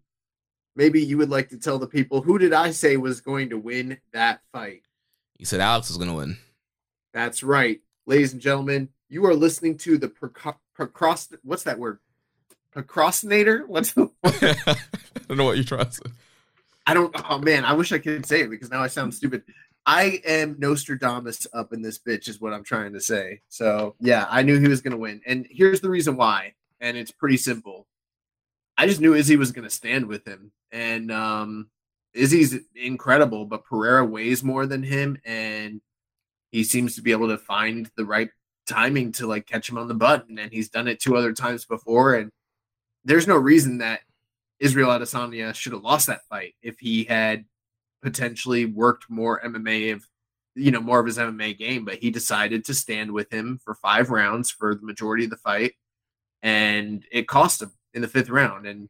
maybe 0.74 1.02
you 1.02 1.18
would 1.18 1.28
like 1.28 1.50
to 1.50 1.58
tell 1.58 1.78
the 1.78 1.86
people 1.86 2.22
who 2.22 2.38
did 2.38 2.54
I 2.54 2.70
say 2.70 2.96
was 2.96 3.20
going 3.20 3.50
to 3.50 3.58
win 3.58 3.98
that 4.12 4.40
fight? 4.50 4.82
You 5.36 5.44
said 5.44 5.60
Alex 5.60 5.88
was 5.88 5.98
going 5.98 6.08
to 6.08 6.16
win. 6.16 6.38
That's 7.12 7.42
right, 7.42 7.80
ladies 8.06 8.32
and 8.32 8.40
gentlemen. 8.40 8.88
You 9.10 9.26
are 9.26 9.34
listening 9.34 9.76
to 9.78 9.98
the 9.98 10.08
procrast. 10.08 11.36
What's 11.42 11.62
that 11.64 11.78
word? 11.78 11.98
Procrastinator. 12.72 13.64
What's 13.66 13.92
the? 13.92 14.10
I 14.24 14.76
don't 15.28 15.36
know 15.36 15.44
what 15.44 15.56
you're 15.56 15.64
trying 15.64 15.86
to 15.86 15.92
say. 15.92 16.02
I 16.86 16.94
don't. 16.94 17.14
Oh 17.28 17.38
man, 17.38 17.66
I 17.66 17.74
wish 17.74 17.92
I 17.92 17.98
could 17.98 18.24
say 18.24 18.40
it 18.40 18.50
because 18.50 18.70
now 18.70 18.82
I 18.82 18.86
sound 18.88 19.14
stupid. 19.14 19.42
I 19.88 20.20
am 20.26 20.56
Nostradamus 20.58 21.46
up 21.54 21.72
in 21.72 21.80
this 21.80 21.98
bitch, 21.98 22.28
is 22.28 22.42
what 22.42 22.52
I'm 22.52 22.62
trying 22.62 22.92
to 22.92 23.00
say. 23.00 23.40
So 23.48 23.94
yeah, 24.00 24.26
I 24.28 24.42
knew 24.42 24.60
he 24.60 24.68
was 24.68 24.82
going 24.82 24.92
to 24.92 24.98
win, 24.98 25.22
and 25.24 25.46
here's 25.50 25.80
the 25.80 25.88
reason 25.88 26.14
why. 26.14 26.52
And 26.78 26.94
it's 26.94 27.10
pretty 27.10 27.38
simple. 27.38 27.86
I 28.76 28.86
just 28.86 29.00
knew 29.00 29.14
Izzy 29.14 29.36
was 29.36 29.50
going 29.50 29.66
to 29.66 29.74
stand 29.74 30.06
with 30.06 30.28
him, 30.28 30.52
and 30.70 31.10
um, 31.10 31.70
Izzy's 32.12 32.54
incredible, 32.76 33.46
but 33.46 33.64
Pereira 33.64 34.04
weighs 34.04 34.44
more 34.44 34.66
than 34.66 34.82
him, 34.82 35.16
and 35.24 35.80
he 36.50 36.64
seems 36.64 36.94
to 36.96 37.02
be 37.02 37.12
able 37.12 37.28
to 37.28 37.38
find 37.38 37.90
the 37.96 38.04
right 38.04 38.28
timing 38.68 39.12
to 39.12 39.26
like 39.26 39.46
catch 39.46 39.70
him 39.70 39.78
on 39.78 39.88
the 39.88 39.94
button, 39.94 40.38
and 40.38 40.52
he's 40.52 40.68
done 40.68 40.86
it 40.86 41.00
two 41.00 41.16
other 41.16 41.32
times 41.32 41.64
before, 41.64 42.14
and 42.14 42.30
there's 43.06 43.26
no 43.26 43.38
reason 43.38 43.78
that 43.78 44.00
Israel 44.60 44.90
Adesanya 44.90 45.54
should 45.54 45.72
have 45.72 45.82
lost 45.82 46.08
that 46.08 46.26
fight 46.28 46.54
if 46.62 46.78
he 46.78 47.04
had 47.04 47.46
potentially 48.02 48.64
worked 48.66 49.10
more 49.10 49.40
MMA 49.44 49.92
of 49.92 50.06
you 50.54 50.70
know 50.70 50.80
more 50.80 51.00
of 51.00 51.06
his 51.06 51.18
MMA 51.18 51.56
game, 51.56 51.84
but 51.84 51.96
he 51.96 52.10
decided 52.10 52.64
to 52.64 52.74
stand 52.74 53.12
with 53.12 53.32
him 53.32 53.60
for 53.64 53.74
five 53.74 54.10
rounds 54.10 54.50
for 54.50 54.74
the 54.74 54.86
majority 54.86 55.24
of 55.24 55.30
the 55.30 55.36
fight, 55.36 55.74
and 56.42 57.04
it 57.12 57.28
cost 57.28 57.62
him 57.62 57.72
in 57.94 58.02
the 58.02 58.08
fifth 58.08 58.30
round. 58.30 58.66
And 58.66 58.88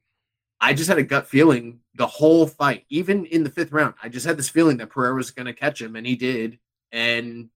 I 0.61 0.75
just 0.75 0.89
had 0.89 0.99
a 0.99 1.03
gut 1.03 1.29
feeling 1.29 1.81
the 1.95 2.07
whole 2.07 2.47
fight, 2.47 2.85
even 2.89 3.27
in 3.27 3.45
the 3.45 3.51
fifth 3.51 3.73
round, 3.73 3.95
I 4.03 4.09
just 4.09 4.27
had 4.27 4.37
this 4.37 4.49
feeling 4.49 4.79
that 4.79 4.91
Pereira 4.91 5.15
was 5.15 5.31
going 5.31 5.47
to 5.47 5.53
catch 5.53 5.81
him, 5.81 5.97
and 5.97 6.07
he 6.07 6.17
did. 6.17 6.59
And 6.91 7.51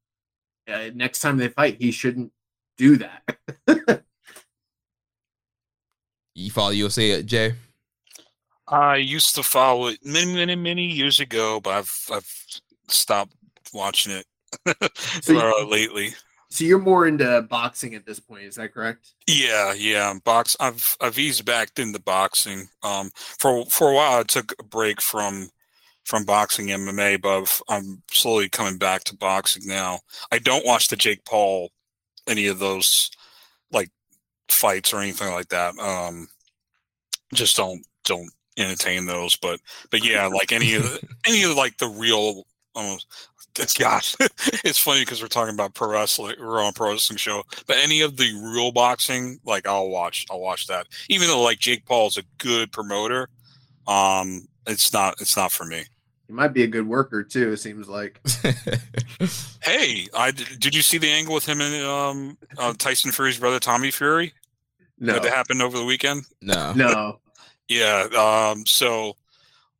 uh, 0.68 0.90
next 0.94 1.20
time 1.20 1.36
they 1.38 1.48
fight, 1.48 1.78
he 1.78 1.90
shouldn't 1.90 2.32
do 2.76 2.98
that. 2.98 3.38
you 6.34 6.50
follow 6.50 6.70
USA, 6.70 7.22
Jay? 7.22 7.54
I 8.68 8.96
used 8.96 9.34
to 9.34 9.42
follow 9.42 9.88
it 9.88 9.98
many, 10.04 10.34
many, 10.34 10.54
many 10.54 10.86
years 10.86 11.20
ago, 11.20 11.60
but 11.60 11.70
I've 11.70 12.06
I've 12.12 12.46
stopped 12.88 13.34
watching 13.72 14.12
it 14.12 14.26
so 15.22 15.38
uh, 15.38 15.66
lately. 15.66 16.10
So 16.50 16.64
you're 16.64 16.78
more 16.78 17.06
into 17.06 17.40
boxing 17.48 17.94
at 17.94 18.04
this 18.04 18.20
point, 18.20 18.44
is 18.44 18.56
that 18.56 18.74
correct? 18.74 19.14
Yeah, 19.26 19.72
yeah. 19.72 20.12
Box. 20.24 20.56
I've 20.60 20.96
I've 21.00 21.18
eased 21.18 21.46
back 21.46 21.70
into 21.78 21.98
boxing. 21.98 22.68
Um, 22.82 23.10
for 23.14 23.64
for 23.66 23.90
a 23.90 23.94
while, 23.94 24.20
I 24.20 24.22
took 24.24 24.54
a 24.58 24.62
break 24.62 25.00
from 25.00 25.48
from 26.04 26.24
boxing 26.24 26.66
MMA, 26.66 27.22
but 27.22 27.60
I'm 27.68 28.02
slowly 28.10 28.48
coming 28.48 28.76
back 28.76 29.04
to 29.04 29.16
boxing 29.16 29.66
now. 29.66 30.00
I 30.30 30.38
don't 30.38 30.66
watch 30.66 30.88
the 30.88 30.96
Jake 30.96 31.24
Paul, 31.24 31.70
any 32.28 32.46
of 32.48 32.58
those 32.58 33.10
like 33.70 33.90
fights 34.50 34.92
or 34.92 35.00
anything 35.00 35.32
like 35.32 35.48
that. 35.48 35.78
Um, 35.78 36.28
just 37.32 37.56
don't 37.56 37.82
don't 38.04 38.30
entertain 38.56 39.06
those. 39.06 39.36
But 39.36 39.60
but 39.90 40.04
yeah, 40.04 40.26
like 40.32 40.52
any 40.52 40.74
of 40.74 40.82
the, 40.82 41.08
any 41.26 41.42
of 41.44 41.56
like 41.56 41.78
the 41.78 41.88
real 41.88 42.44
almost. 42.74 43.06
Gosh, 43.78 44.16
it's 44.64 44.78
funny 44.78 45.02
because 45.02 45.20
we're 45.20 45.28
talking 45.28 45.52
about 45.52 45.74
pro 45.74 45.90
wrestling. 45.90 46.36
We're 46.40 46.62
on 46.62 46.70
a 46.70 46.72
pro 46.72 46.92
wrestling 46.92 47.18
show, 47.18 47.42
but 47.66 47.76
any 47.76 48.00
of 48.00 48.16
the 48.16 48.32
real 48.32 48.72
boxing, 48.72 49.40
like 49.44 49.68
I'll 49.68 49.90
watch. 49.90 50.24
I'll 50.30 50.40
watch 50.40 50.68
that. 50.68 50.86
Even 51.10 51.28
though 51.28 51.42
like 51.42 51.58
Jake 51.58 51.84
Paul 51.84 52.06
is 52.06 52.16
a 52.16 52.22
good 52.38 52.72
promoter, 52.72 53.28
um, 53.86 54.48
it's 54.66 54.94
not. 54.94 55.20
It's 55.20 55.36
not 55.36 55.52
for 55.52 55.66
me. 55.66 55.84
He 56.28 56.32
might 56.32 56.54
be 56.54 56.62
a 56.62 56.66
good 56.66 56.88
worker 56.88 57.22
too. 57.22 57.52
It 57.52 57.58
seems 57.58 57.90
like. 57.90 58.20
hey, 59.62 60.08
I 60.16 60.30
did 60.30 60.74
you 60.74 60.80
see 60.80 60.96
the 60.96 61.10
angle 61.10 61.34
with 61.34 61.44
him 61.44 61.60
and 61.60 61.84
um, 61.84 62.38
uh, 62.56 62.72
Tyson 62.78 63.12
Fury's 63.12 63.38
brother 63.38 63.60
Tommy 63.60 63.90
Fury? 63.90 64.32
No, 64.98 65.18
that 65.18 65.30
happened 65.30 65.60
over 65.60 65.76
the 65.76 65.84
weekend. 65.84 66.22
No, 66.40 66.72
no. 66.72 67.18
Yeah. 67.68 68.06
Um, 68.16 68.66
so 68.66 69.14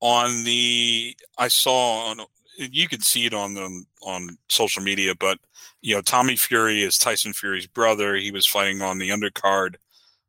on 0.01 0.45
the, 0.45 1.17
I 1.39 1.49
saw 1.49 2.11
on, 2.11 2.21
you 2.59 2.89
can 2.89 3.01
see 3.01 3.27
it 3.27 3.35
on 3.35 3.55
the, 3.55 3.85
on 4.03 4.37
social 4.49 4.83
media, 4.83 5.15
but 5.15 5.39
you 5.81 5.95
know, 5.95 6.01
Tommy 6.01 6.37
Fury 6.37 6.83
is 6.83 6.99
Tyson 6.99 7.33
Fury's 7.33 7.67
brother. 7.67 8.15
He 8.15 8.31
was 8.31 8.47
fighting 8.47 8.83
on 8.83 8.99
the 8.99 9.11
undercard 9.11 9.75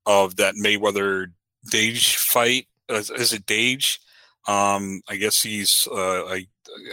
of 0.06 0.36
that 0.38 0.56
Mayweather 0.56 1.28
Deji 1.72 2.16
fight. 2.16 2.68
Is, 2.90 3.10
is 3.12 3.34
it 3.34 3.46
Deji? 3.46 4.00
Um, 4.48 5.02
I 5.08 5.16
guess 5.16 5.42
he's, 5.42 5.88
uh, 5.92 6.26
I, 6.26 6.48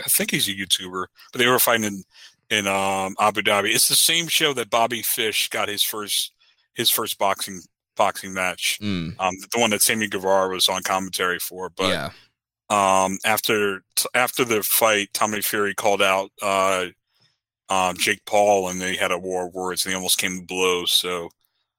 I 0.04 0.08
think 0.08 0.30
he's 0.30 0.48
a 0.48 0.52
YouTuber, 0.52 1.06
but 1.32 1.38
they 1.38 1.48
were 1.48 1.58
fighting 1.58 1.84
in, 1.84 2.04
in 2.50 2.66
um, 2.66 3.16
Abu 3.18 3.42
Dhabi. 3.42 3.74
It's 3.74 3.88
the 3.88 3.96
same 3.96 4.28
show 4.28 4.52
that 4.54 4.70
Bobby 4.70 5.02
Fish 5.02 5.48
got 5.48 5.68
his 5.68 5.82
first 5.82 6.32
his 6.74 6.90
first 6.90 7.18
boxing 7.18 7.62
boxing 7.96 8.32
match. 8.32 8.78
Mm. 8.80 9.14
Um, 9.18 9.34
the 9.52 9.60
one 9.60 9.70
that 9.70 9.82
Sammy 9.82 10.08
Guevara 10.08 10.48
was 10.48 10.68
on 10.68 10.82
commentary 10.82 11.38
for. 11.38 11.70
But 11.70 11.88
yeah. 11.88 12.10
um, 12.70 13.18
after 13.24 13.82
after 14.14 14.44
the 14.44 14.62
fight, 14.62 15.10
Tommy 15.12 15.42
Fury 15.42 15.74
called 15.74 16.02
out 16.02 16.30
uh, 16.42 16.86
um, 17.68 17.96
Jake 17.96 18.24
Paul, 18.26 18.68
and 18.68 18.80
they 18.80 18.96
had 18.96 19.12
a 19.12 19.18
war 19.18 19.46
of 19.46 19.54
words, 19.54 19.84
and 19.84 19.92
they 19.92 19.96
almost 19.96 20.18
came 20.18 20.40
to 20.40 20.46
blows. 20.46 20.90
So 20.90 21.28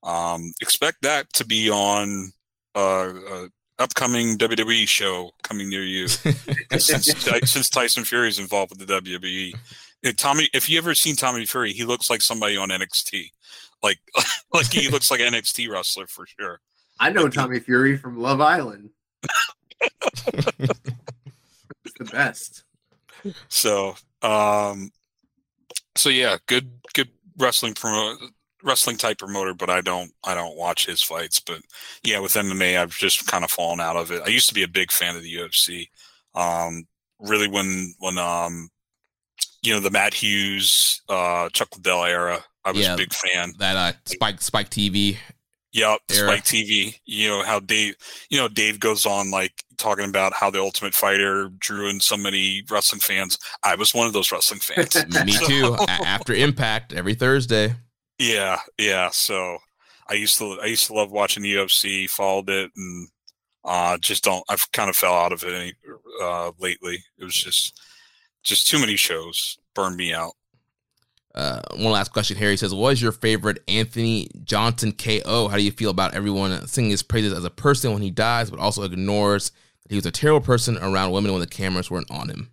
um, 0.03 0.53
expect 0.61 1.01
that 1.03 1.31
to 1.33 1.45
be 1.45 1.69
on 1.69 2.31
uh, 2.75 3.13
a 3.29 3.49
upcoming 3.79 4.37
WWE 4.37 4.87
show 4.87 5.31
coming 5.43 5.69
near 5.69 5.83
you. 5.83 6.07
since 6.77 7.05
since 7.45 7.69
Tyson 7.69 8.03
Fury 8.03 8.29
is 8.29 8.39
involved 8.39 8.71
with 8.71 8.87
the 8.87 9.01
WWE. 9.01 9.53
Tommy, 10.17 10.49
if 10.53 10.67
you 10.67 10.77
ever 10.79 10.95
seen 10.95 11.15
Tommy 11.15 11.45
Fury, 11.45 11.73
he 11.73 11.83
looks 11.83 12.09
like 12.09 12.21
somebody 12.21 12.57
on 12.57 12.69
NXT. 12.69 13.31
Like, 13.83 13.99
like 14.53 14.71
he 14.71 14.89
looks 14.89 15.11
like 15.11 15.19
an 15.19 15.33
NXT 15.33 15.69
wrestler 15.69 16.07
for 16.07 16.25
sure. 16.25 16.59
I 16.99 17.11
know 17.11 17.27
Tommy 17.29 17.59
Fury 17.59 17.97
from 17.97 18.19
Love 18.19 18.41
Island. 18.41 18.91
it's 19.81 20.21
the 21.97 22.09
best. 22.11 22.63
So, 23.49 23.95
um, 24.21 24.91
so 25.95 26.09
yeah, 26.09 26.37
good, 26.47 26.69
good 26.93 27.09
wrestling 27.37 27.73
promo, 27.73 28.17
wrestling 28.63 28.97
type 28.97 29.17
promoter, 29.17 29.53
but 29.53 29.69
I 29.69 29.81
don't, 29.81 30.11
I 30.23 30.35
don't 30.35 30.57
watch 30.57 30.85
his 30.85 31.01
fights. 31.01 31.39
But 31.39 31.61
yeah, 32.03 32.19
with 32.19 32.33
MMA, 32.33 32.77
I've 32.77 32.95
just 32.95 33.25
kind 33.27 33.43
of 33.43 33.51
fallen 33.51 33.79
out 33.79 33.95
of 33.95 34.11
it. 34.11 34.21
I 34.23 34.29
used 34.29 34.49
to 34.49 34.55
be 34.55 34.63
a 34.63 34.67
big 34.67 34.91
fan 34.91 35.15
of 35.15 35.23
the 35.23 35.35
UFC. 35.35 35.89
Um, 36.35 36.85
really, 37.19 37.47
when 37.47 37.95
when 37.99 38.17
um, 38.17 38.69
you 39.61 39.73
know, 39.73 39.79
the 39.79 39.91
Matt 39.91 40.13
Hughes, 40.13 41.01
uh, 41.09 41.49
Chuck 41.49 41.75
Liddell 41.75 42.05
era 42.05 42.43
I 42.63 42.71
was 42.71 42.85
yeah, 42.85 42.93
a 42.93 42.97
big 42.97 43.13
fan. 43.13 43.53
That 43.59 43.75
uh, 43.75 43.97
Spike 44.05 44.41
Spike 44.41 44.69
TV. 44.69 45.17
Yep, 45.73 45.99
era. 46.13 46.27
Spike 46.27 46.43
TV. 46.43 46.99
You 47.05 47.29
know 47.29 47.43
how 47.43 47.59
Dave. 47.59 47.95
You 48.29 48.37
know 48.37 48.47
Dave 48.47 48.79
goes 48.79 49.05
on 49.05 49.31
like 49.31 49.63
talking 49.77 50.05
about 50.05 50.33
how 50.33 50.49
the 50.49 50.59
Ultimate 50.59 50.93
Fighter 50.93 51.49
drew 51.59 51.89
in 51.89 51.99
so 51.99 52.17
many 52.17 52.63
wrestling 52.69 52.99
fans. 52.99 53.37
I 53.63 53.75
was 53.75 53.93
one 53.93 54.07
of 54.07 54.13
those 54.13 54.31
wrestling 54.31 54.59
fans. 54.59 54.95
Me 55.25 55.33
too. 55.47 55.75
After 55.87 56.33
Impact 56.33 56.93
every 56.93 57.15
Thursday. 57.15 57.73
Yeah, 58.19 58.59
yeah. 58.77 59.09
So 59.11 59.57
I 60.07 60.13
used 60.13 60.37
to 60.37 60.59
I 60.61 60.65
used 60.65 60.87
to 60.87 60.93
love 60.93 61.11
watching 61.11 61.43
the 61.43 61.53
UFC. 61.53 62.09
Followed 62.09 62.49
it 62.49 62.71
and 62.75 63.07
uh, 63.63 63.97
just 63.97 64.23
don't. 64.23 64.43
I've 64.49 64.71
kind 64.71 64.89
of 64.89 64.95
fell 64.95 65.13
out 65.13 65.33
of 65.33 65.43
it 65.43 65.53
any, 65.53 65.73
uh, 66.21 66.51
lately. 66.59 67.03
It 67.17 67.23
was 67.23 67.35
just 67.35 67.79
just 68.43 68.67
too 68.67 68.79
many 68.79 68.95
shows 68.95 69.57
burned 69.73 69.95
me 69.95 70.13
out. 70.13 70.33
Uh, 71.33 71.61
one 71.75 71.93
last 71.93 72.11
question 72.11 72.37
here. 72.37 72.51
He 72.51 72.57
says, 72.57 72.73
What 72.73 72.93
is 72.93 73.01
your 73.01 73.11
favorite 73.11 73.63
Anthony 73.67 74.27
Johnson 74.43 74.91
KO? 74.91 75.47
How 75.47 75.57
do 75.57 75.63
you 75.63 75.71
feel 75.71 75.89
about 75.89 76.13
everyone 76.13 76.67
singing 76.67 76.91
his 76.91 77.03
praises 77.03 77.33
as 77.33 77.45
a 77.45 77.49
person 77.49 77.93
when 77.93 78.01
he 78.01 78.11
dies, 78.11 78.49
but 78.49 78.59
also 78.59 78.83
ignores 78.83 79.51
that 79.83 79.91
he 79.91 79.95
was 79.95 80.05
a 80.05 80.11
terrible 80.11 80.45
person 80.45 80.77
around 80.77 81.11
women 81.11 81.31
when 81.31 81.41
the 81.41 81.47
cameras 81.47 81.89
weren't 81.89 82.11
on 82.11 82.29
him? 82.29 82.51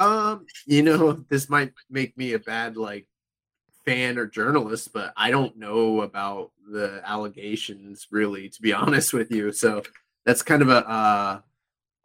Um, 0.00 0.46
you 0.66 0.82
know, 0.82 1.12
this 1.28 1.48
might 1.48 1.72
make 1.90 2.16
me 2.16 2.32
a 2.32 2.38
bad 2.38 2.76
like 2.76 3.08
fan 3.84 4.18
or 4.18 4.26
journalist, 4.26 4.92
but 4.92 5.12
I 5.16 5.30
don't 5.30 5.56
know 5.56 6.02
about 6.02 6.50
the 6.70 7.00
allegations 7.04 8.06
really, 8.10 8.48
to 8.48 8.62
be 8.62 8.72
honest 8.74 9.12
with 9.12 9.30
you. 9.30 9.52
So 9.52 9.82
that's 10.26 10.42
kind 10.42 10.62
of 10.62 10.68
a 10.68 10.88
uh, 10.88 11.40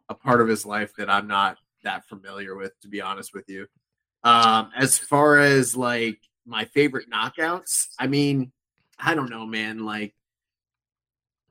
a 0.08 0.14
part 0.14 0.40
of 0.40 0.48
his 0.48 0.66
life 0.66 0.92
that 0.96 1.10
I'm 1.10 1.26
not 1.26 1.58
that 1.82 2.06
familiar 2.06 2.56
with, 2.56 2.78
to 2.80 2.88
be 2.88 3.00
honest 3.00 3.34
with 3.34 3.48
you. 3.48 3.66
Um, 4.24 4.70
as 4.74 4.98
far 4.98 5.38
as 5.38 5.76
like 5.76 6.18
my 6.46 6.64
favorite 6.64 7.10
knockouts, 7.10 7.88
I 7.98 8.06
mean, 8.06 8.52
I 8.98 9.14
don't 9.14 9.30
know, 9.30 9.46
man. 9.46 9.84
Like, 9.84 10.14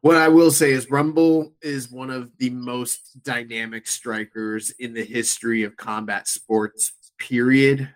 what 0.02 0.18
I 0.18 0.28
will 0.28 0.52
say 0.52 0.72
is 0.72 0.90
Rumble 0.90 1.54
is 1.62 1.92
one 1.92 2.10
of 2.10 2.32
the 2.38 2.50
most 2.50 3.24
dynamic 3.24 3.88
strikers 3.88 4.72
in 4.72 4.94
the 4.94 5.06
history 5.06 5.64
of 5.64 5.78
combat 5.78 6.28
sports, 6.28 6.92
period. 7.18 7.90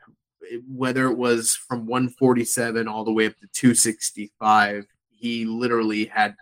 Whether 0.70 1.08
it 1.08 1.18
was 1.18 1.56
from 1.56 1.88
147 1.88 2.88
all 2.88 3.04
the 3.04 3.12
way 3.12 3.26
up 3.26 3.34
to 3.40 3.48
265, 3.48 4.86
he 5.10 5.44
literally 5.44 6.06
had 6.06 6.36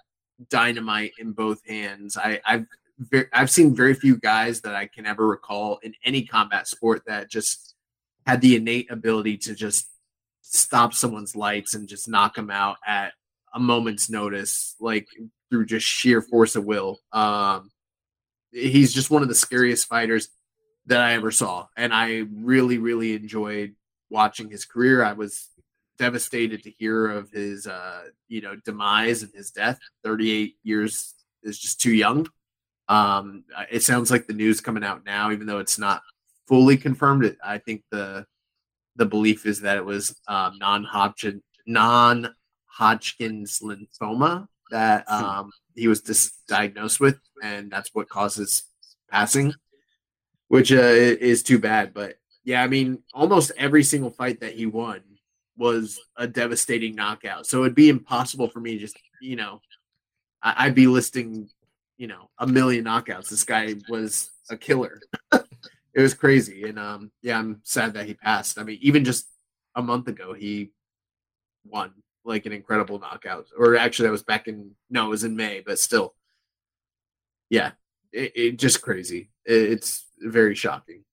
dynamite 0.50 1.14
in 1.18 1.32
both 1.32 1.66
hands. 1.66 2.18
I, 2.18 2.40
I've 2.46 2.68
ve- 3.00 3.26
I've 3.34 3.50
seen 3.50 3.76
very 3.76 3.94
few 3.94 4.18
guys 4.18 4.62
that 4.62 4.76
I 4.76 4.88
can 4.88 5.06
ever 5.06 5.28
recall 5.28 5.80
in 5.84 5.94
any 6.04 6.24
combat 6.24 6.68
sport 6.68 7.04
that 7.08 7.30
just 7.30 7.75
had 8.26 8.42
the 8.42 8.56
innate 8.56 8.92
ability 8.92 9.38
to 9.38 9.56
just 9.56 9.88
stop 10.42 10.94
someone's 10.94 11.36
lights 11.36 11.74
and 11.74 11.88
just 11.88 12.08
knock 12.08 12.36
them 12.36 12.50
out 12.50 12.78
at 12.86 13.14
a 13.54 13.60
moment's 13.60 14.10
notice, 14.10 14.76
like 14.80 15.08
through 15.50 15.66
just 15.66 15.86
sheer 15.86 16.22
force 16.22 16.56
of 16.56 16.66
will. 16.66 17.00
Um, 17.12 17.72
he's 18.52 18.94
just 18.94 19.12
one 19.12 19.22
of 19.22 19.28
the 19.28 19.36
scariest 19.36 19.88
fighters 19.88 20.30
that 20.88 21.02
I 21.02 21.14
ever 21.14 21.32
saw, 21.32 21.68
and 21.76 21.94
I 21.94 22.24
really, 22.32 22.78
really 22.78 23.14
enjoyed 23.16 23.76
watching 24.10 24.50
his 24.50 24.66
career. 24.66 25.04
I 25.04 25.14
was 25.14 25.50
devastated 25.98 26.64
to 26.64 26.72
hear 26.72 27.08
of 27.08 27.32
his, 27.32 27.66
uh, 27.66 28.04
you 28.28 28.42
know, 28.42 28.56
demise 28.66 29.24
and 29.24 29.34
his 29.34 29.52
death. 29.52 29.80
Thirty-eight 30.04 30.58
years 30.64 31.14
is 31.42 31.58
just 31.58 31.82
too 31.82 31.94
young. 31.94 32.28
Um, 32.88 33.45
it 33.72 33.82
sounds 33.82 34.12
like 34.12 34.28
the 34.28 34.34
news 34.34 34.62
coming 34.62 34.84
out 34.84 35.06
now, 35.06 35.32
even 35.32 35.48
though 35.48 35.60
it's 35.60 35.80
not 35.80 36.02
fully 36.48 36.78
confirmed. 36.78 37.26
It, 37.26 37.38
I 37.44 37.58
think 37.58 37.84
the 37.92 38.26
the 38.96 39.06
belief 39.06 39.46
is 39.46 39.62
that 39.62 39.78
it 39.78 39.86
was 39.86 40.16
um, 40.28 40.58
non-Hodgkin 40.58 41.42
non-Hodgkin's 41.68 43.60
lymphoma 43.60 44.48
that 44.72 45.06
Hmm. 45.08 45.24
um, 45.24 45.52
he 45.76 45.88
was 45.88 46.02
dis- 46.02 46.38
diagnosed 46.48 47.00
with, 47.00 47.20
and 47.44 47.70
that's 47.72 47.90
what 47.94 48.10
causes 48.10 48.64
passing, 49.12 49.54
which 50.48 50.72
uh, 50.72 50.78
is 50.78 51.44
too 51.44 51.60
bad. 51.60 51.94
But 51.94 52.16
yeah, 52.44 52.64
I 52.64 52.68
mean, 52.68 53.04
almost 53.14 53.52
every 53.58 53.84
single 53.84 54.12
fight 54.12 54.40
that 54.40 54.54
he 54.54 54.66
won 54.66 55.02
was 55.58 56.00
a 56.18 56.28
devastating 56.28 56.96
knockout. 56.96 57.46
So 57.48 57.64
it'd 57.64 57.76
be 57.76 57.90
impossible 57.90 58.50
for 58.50 58.60
me 58.60 58.74
to 58.74 58.80
just, 58.80 58.98
you 59.22 59.36
know, 59.36 59.62
I- 60.42 60.66
I'd 60.66 60.76
be 60.76 60.88
listing, 60.88 61.50
you 61.98 62.08
know, 62.08 62.30
a 62.40 62.48
million 62.48 62.86
knockouts. 62.86 63.30
This 63.30 63.44
guy 63.46 63.76
was 63.90 64.32
a 64.50 64.58
killer. 64.58 65.00
it 65.96 66.02
was 66.02 66.14
crazy, 66.14 66.64
and 66.64 66.78
um, 66.78 67.12
yeah, 67.22 67.40
I'm 67.40 67.62
sad 67.64 67.94
that 67.94 68.06
he 68.06 68.14
passed. 68.14 68.60
I 68.60 68.64
mean, 68.64 68.78
even 68.82 69.06
just 69.06 69.28
a 69.76 69.82
month 69.82 70.10
ago, 70.10 70.34
he 70.34 70.72
won 71.64 71.94
like 72.26 72.46
an 72.46 72.52
incredible 72.52 73.00
knockout. 73.00 73.48
Or 73.58 73.78
actually, 73.78 74.08
that 74.08 74.12
was 74.12 74.24
back 74.24 74.50
in 74.50 74.72
no, 74.90 75.08
it 75.08 75.10
was 75.10 75.24
in 75.24 75.38
May, 75.38 75.64
but 75.66 75.80
still, 75.80 76.14
yeah, 77.50 77.72
it, 78.12 78.34
it 78.36 78.60
just 78.60 78.82
crazy. 78.82 79.30
It, 79.46 79.72
it's 79.72 80.06
very 80.20 80.54
shocking. 80.54 81.06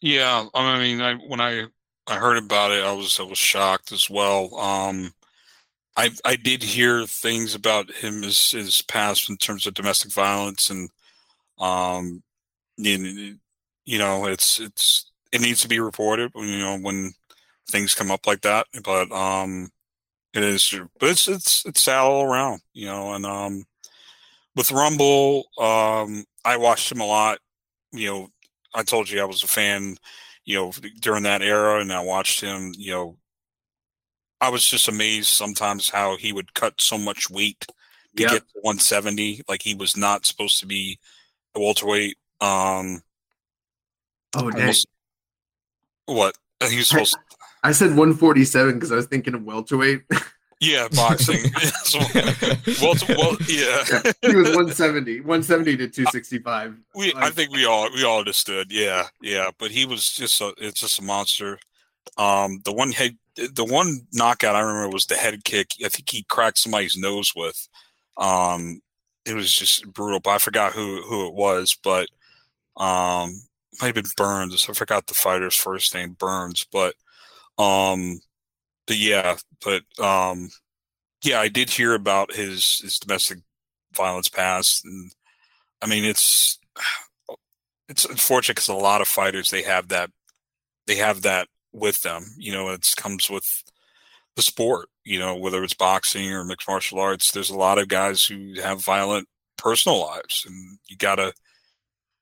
Yeah, 0.00 0.46
I 0.54 0.78
mean, 0.78 1.00
I 1.00 1.14
when 1.14 1.40
I 1.40 1.64
I 2.06 2.14
heard 2.14 2.36
about 2.38 2.70
it, 2.70 2.84
I 2.84 2.92
was 2.92 3.18
I 3.18 3.24
was 3.24 3.38
shocked 3.38 3.90
as 3.90 4.08
well. 4.08 4.54
Um, 4.54 5.12
I 5.96 6.10
I 6.24 6.36
did 6.36 6.62
hear 6.62 7.06
things 7.06 7.56
about 7.56 7.90
him 7.90 8.22
his 8.22 8.52
his 8.52 8.82
past 8.82 9.28
in 9.28 9.36
terms 9.36 9.66
of 9.66 9.74
domestic 9.74 10.12
violence 10.12 10.70
and 10.70 10.88
um, 11.58 12.22
you, 12.76 13.38
you 13.88 13.98
know, 13.98 14.26
it's 14.26 14.60
it's 14.60 15.10
it 15.32 15.40
needs 15.40 15.62
to 15.62 15.68
be 15.68 15.80
reported. 15.80 16.32
You 16.36 16.58
know, 16.60 16.78
when 16.78 17.12
things 17.70 17.94
come 17.94 18.10
up 18.10 18.26
like 18.26 18.42
that, 18.42 18.66
but 18.84 19.12
um, 19.12 19.70
it 20.34 20.42
is, 20.44 20.74
but 21.00 21.10
it's 21.10 21.28
it's 21.28 21.66
it's 21.66 21.82
sad 21.82 21.98
all 22.00 22.24
around. 22.24 22.62
You 22.74 22.86
know, 22.86 23.14
and 23.14 23.26
um, 23.26 23.64
with 24.56 24.72
Rumble, 24.72 25.44
um, 25.58 26.24
I 26.44 26.56
watched 26.56 26.92
him 26.92 27.00
a 27.00 27.06
lot. 27.06 27.38
You 27.92 28.08
know, 28.08 28.28
I 28.74 28.82
told 28.84 29.10
you 29.10 29.20
I 29.22 29.26
was 29.26 29.42
a 29.44 29.48
fan, 29.48 29.96
you 30.44 30.56
know, 30.56 30.72
during 31.00 31.24
that 31.24 31.42
era, 31.42 31.80
and 31.80 31.92
I 31.92 32.02
watched 32.04 32.40
him. 32.42 32.72
You 32.76 32.92
know, 32.92 33.18
I 34.40 34.50
was 34.50 34.64
just 34.64 34.88
amazed 34.88 35.28
sometimes 35.28 35.90
how 35.90 36.16
he 36.16 36.32
would 36.32 36.54
cut 36.54 36.80
so 36.80 36.96
much 36.98 37.28
weight 37.30 37.66
to 38.16 38.24
Yep. 38.24 38.24
get 38.24 38.42
to 38.48 38.60
170. 38.62 39.42
Like 39.48 39.62
he 39.62 39.74
was 39.74 39.96
not 39.96 40.26
supposed 40.26 40.60
to 40.60 40.66
be 40.66 40.98
a 41.56 41.60
welterweight. 41.60 42.18
Um, 42.40 43.02
Oh 44.36 44.50
dang! 44.50 44.60
almost- 44.60 44.86
what 46.06 46.36
he 46.68 46.76
was 46.76 46.88
supposed. 46.88 47.16
I 47.62 47.72
said 47.72 47.88
147 47.88 48.74
because 48.74 48.92
I 48.92 48.96
was 48.96 49.06
thinking 49.06 49.34
of 49.34 49.42
welterweight. 49.42 50.02
yeah, 50.60 50.88
boxing. 50.88 51.38
so, 51.84 51.98
well, 52.80 52.94
well, 53.08 53.36
yeah. 53.48 53.84
he 54.22 54.36
was 54.36 54.48
170, 54.48 55.20
170 55.20 55.76
to 55.76 55.88
265. 55.88 56.76
We, 56.94 57.12
I 57.16 57.30
think 57.30 57.52
we 57.52 57.64
all 57.64 57.88
we 57.92 58.04
all 58.04 58.20
understood. 58.20 58.70
Yeah, 58.70 59.08
yeah. 59.22 59.50
But 59.58 59.70
he 59.70 59.84
was 59.84 60.12
just 60.12 60.40
a 60.40 60.54
it's 60.58 60.80
just 60.80 60.98
a 60.98 61.02
monster. 61.02 61.58
Um, 62.16 62.60
the 62.64 62.72
one 62.72 62.92
head, 62.92 63.16
the 63.36 63.64
one 63.64 64.06
knockout 64.12 64.56
I 64.56 64.60
remember 64.60 64.94
was 64.94 65.06
the 65.06 65.16
head 65.16 65.44
kick. 65.44 65.72
I 65.84 65.88
think 65.88 66.08
he 66.10 66.24
cracked 66.24 66.58
somebody's 66.58 66.96
nose 66.96 67.32
with. 67.36 67.68
Um, 68.16 68.80
it 69.24 69.34
was 69.34 69.52
just 69.52 69.86
brutal. 69.92 70.20
But 70.20 70.30
I 70.30 70.38
forgot 70.38 70.72
who 70.72 71.02
who 71.02 71.26
it 71.26 71.34
was. 71.34 71.76
But 71.82 72.08
um, 72.76 73.34
might 73.80 73.88
have 73.88 73.94
been 73.94 74.12
Burns. 74.16 74.66
I 74.68 74.72
forgot 74.72 75.06
the 75.06 75.14
fighter's 75.14 75.56
first 75.56 75.94
name, 75.94 76.12
Burns. 76.18 76.64
But 76.72 76.94
um, 77.58 78.20
but 78.86 78.96
yeah, 78.98 79.36
but 79.64 79.82
um, 80.02 80.50
yeah, 81.24 81.40
I 81.40 81.48
did 81.48 81.70
hear 81.70 81.94
about 81.94 82.34
his 82.34 82.80
his 82.82 82.98
domestic 82.98 83.38
violence 83.94 84.28
past, 84.28 84.84
and 84.84 85.12
I 85.82 85.86
mean 85.86 86.04
it's 86.04 86.58
it's 87.88 88.04
unfortunate 88.04 88.56
because 88.56 88.68
a 88.68 88.74
lot 88.74 89.00
of 89.00 89.08
fighters 89.08 89.50
they 89.50 89.62
have 89.62 89.88
that 89.88 90.10
they 90.86 90.96
have 90.96 91.22
that 91.22 91.48
with 91.72 92.02
them. 92.02 92.24
You 92.38 92.52
know, 92.52 92.70
it 92.70 92.94
comes 92.96 93.30
with 93.30 93.46
the 94.36 94.42
sport. 94.42 94.88
You 95.04 95.18
know, 95.18 95.36
whether 95.36 95.62
it's 95.64 95.74
boxing 95.74 96.32
or 96.32 96.44
mixed 96.44 96.68
martial 96.68 97.00
arts, 97.00 97.32
there's 97.32 97.50
a 97.50 97.56
lot 97.58 97.78
of 97.78 97.88
guys 97.88 98.24
who 98.24 98.54
have 98.62 98.84
violent 98.84 99.28
personal 99.56 100.00
lives, 100.00 100.44
and 100.46 100.78
you 100.88 100.96
gotta 100.96 101.32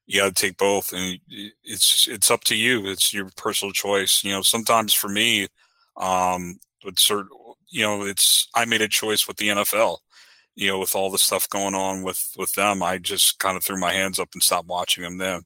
you 0.07 0.21
gotta 0.21 0.33
take 0.35 0.57
both. 0.57 0.93
And 0.93 1.19
it's 1.65 2.07
it's 2.09 2.31
up 2.31 2.45
to 2.45 2.57
you. 2.57 2.87
It's 2.87 3.13
your 3.13 3.29
personal 3.37 3.73
choice. 3.73 4.23
You 4.25 4.33
know, 4.33 4.43
sometimes 4.43 4.95
for 4.95 5.09
me, 5.09 5.49
um, 5.97 6.59
with 6.85 6.99
certain, 6.99 7.29
you 7.69 7.83
know, 7.83 8.03
it's 8.05 8.49
I 8.55 8.65
made 8.65 8.83
a 8.83 8.89
choice 8.89 9.27
with 9.29 9.37
the 9.39 9.49
NFL 9.49 9.99
you 10.57 10.69
know, 10.69 10.79
with 10.79 10.97
all 10.97 11.11
the 11.11 11.19
stuff 11.19 11.49
going 11.51 11.75
on 11.75 12.03
with 12.03 12.33
with 12.37 12.53
them, 12.55 12.83
I 12.83 12.99
just 12.99 13.39
kind 13.39 13.57
of 13.57 13.65
threw 13.65 13.79
my 13.79 13.93
hands 13.93 14.19
up 14.19 14.31
and 14.33 14.43
stopped 14.43 14.69
watching 14.69 15.05
them 15.05 15.19
then. 15.19 15.43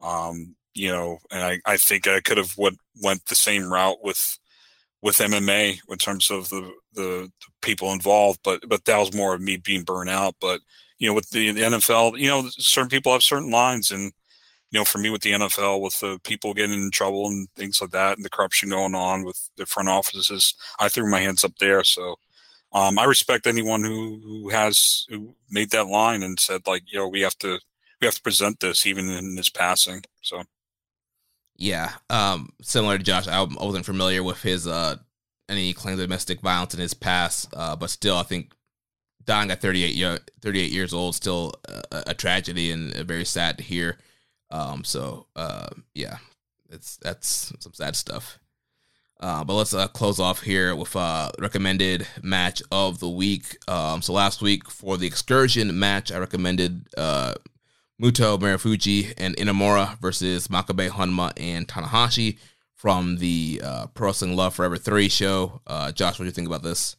Um, 0.00 0.54
you 0.74 0.90
know, 0.90 1.18
and 1.30 1.42
I, 1.42 1.60
I 1.66 1.76
think 1.76 2.06
I 2.06 2.20
could 2.20 2.38
have 2.38 2.56
went 2.56 2.78
went 3.02 3.26
the 3.26 3.34
same 3.34 3.70
route 3.72 3.98
with 4.02 4.38
with 5.02 5.16
MMA 5.18 5.80
in 5.88 5.98
terms 5.98 6.30
of 6.30 6.48
the, 6.50 6.72
the 6.94 7.02
the 7.02 7.30
people 7.62 7.92
involved, 7.92 8.40
but 8.44 8.60
but 8.68 8.84
that 8.84 8.98
was 8.98 9.14
more 9.14 9.34
of 9.34 9.40
me 9.40 9.56
being 9.56 9.82
burnt 9.82 10.10
out. 10.10 10.36
But 10.40 10.60
you 10.98 11.08
know, 11.08 11.14
with 11.14 11.30
the, 11.30 11.50
the 11.52 11.62
NFL, 11.62 12.18
you 12.18 12.28
know, 12.28 12.48
certain 12.50 12.88
people 12.88 13.12
have 13.12 13.22
certain 13.22 13.50
lines, 13.50 13.90
and 13.90 14.12
you 14.70 14.80
know, 14.80 14.84
for 14.84 14.98
me 14.98 15.10
with 15.10 15.22
the 15.22 15.32
NFL, 15.32 15.80
with 15.80 15.98
the 16.00 16.18
people 16.24 16.54
getting 16.54 16.82
in 16.82 16.90
trouble 16.90 17.26
and 17.28 17.48
things 17.54 17.80
like 17.80 17.90
that, 17.90 18.16
and 18.16 18.24
the 18.24 18.30
corruption 18.30 18.70
going 18.70 18.94
on 18.94 19.24
with 19.24 19.50
the 19.56 19.66
front 19.66 19.88
offices, 19.88 20.54
I 20.78 20.88
threw 20.88 21.08
my 21.10 21.20
hands 21.20 21.44
up 21.44 21.56
there. 21.58 21.84
So 21.84 22.16
um, 22.72 22.98
I 22.98 23.04
respect 23.04 23.46
anyone 23.46 23.84
who, 23.84 24.20
who 24.24 24.48
has 24.48 25.06
who 25.08 25.36
made 25.48 25.70
that 25.70 25.86
line 25.86 26.22
and 26.22 26.40
said 26.40 26.66
like, 26.66 26.82
you 26.86 26.98
know, 26.98 27.08
we 27.08 27.20
have 27.20 27.38
to 27.38 27.60
we 28.00 28.06
have 28.06 28.16
to 28.16 28.22
present 28.22 28.60
this 28.60 28.84
even 28.84 29.08
in 29.08 29.36
this 29.36 29.48
passing. 29.48 30.02
So 30.22 30.42
Yeah, 31.56 31.92
um, 32.10 32.50
similar 32.60 32.98
to 32.98 33.04
Josh, 33.04 33.28
I 33.28 33.42
wasn't 33.44 33.86
familiar 33.86 34.24
with 34.24 34.42
his 34.42 34.66
uh 34.66 34.96
any 35.48 35.72
claims 35.72 36.00
of 36.00 36.06
domestic 36.06 36.40
violence 36.40 36.74
in 36.74 36.80
his 36.80 36.94
past, 36.94 37.52
uh, 37.54 37.76
but 37.76 37.90
still, 37.90 38.16
I 38.16 38.22
think 38.22 38.52
dying 39.24 39.50
at 39.50 39.60
38, 39.60 39.94
year, 39.94 40.18
38 40.40 40.70
years 40.70 40.92
old 40.92 41.14
still 41.14 41.54
a, 41.90 42.04
a 42.08 42.14
tragedy 42.14 42.70
and 42.70 42.94
very 42.94 43.24
sad 43.24 43.58
to 43.58 43.64
hear. 43.64 43.98
Um, 44.50 44.84
so 44.84 45.26
uh, 45.36 45.68
yeah, 45.94 46.18
it's 46.70 46.96
that's 46.98 47.52
some 47.60 47.74
sad 47.74 47.96
stuff. 47.96 48.38
Uh, 49.20 49.44
but 49.44 49.54
let's 49.54 49.72
uh, 49.72 49.88
close 49.88 50.18
off 50.18 50.42
here 50.42 50.74
with 50.74 50.94
uh, 50.96 51.30
recommended 51.38 52.06
match 52.22 52.62
of 52.70 52.98
the 52.98 53.08
week. 53.08 53.56
Um, 53.68 54.02
so 54.02 54.12
last 54.12 54.42
week 54.42 54.68
for 54.68 54.96
the 54.96 55.06
excursion 55.06 55.78
match, 55.78 56.12
I 56.12 56.18
recommended 56.18 56.88
uh, 56.98 57.34
Muto 58.02 58.38
Marufuji 58.38 59.14
and 59.16 59.36
Inamura 59.36 59.98
versus 60.00 60.48
Makabe 60.48 60.90
Honma 60.90 61.32
and 61.36 61.66
Tanahashi 61.66 62.38
from 62.74 63.16
the 63.16 63.62
uh, 63.64 63.86
Pro 63.94 64.08
Wrestling 64.08 64.36
Love 64.36 64.54
Forever 64.54 64.76
3 64.76 65.08
show. 65.08 65.62
Uh, 65.66 65.92
Josh, 65.92 66.18
what 66.18 66.24
do 66.24 66.26
you 66.26 66.30
think 66.32 66.48
about 66.48 66.62
this? 66.62 66.96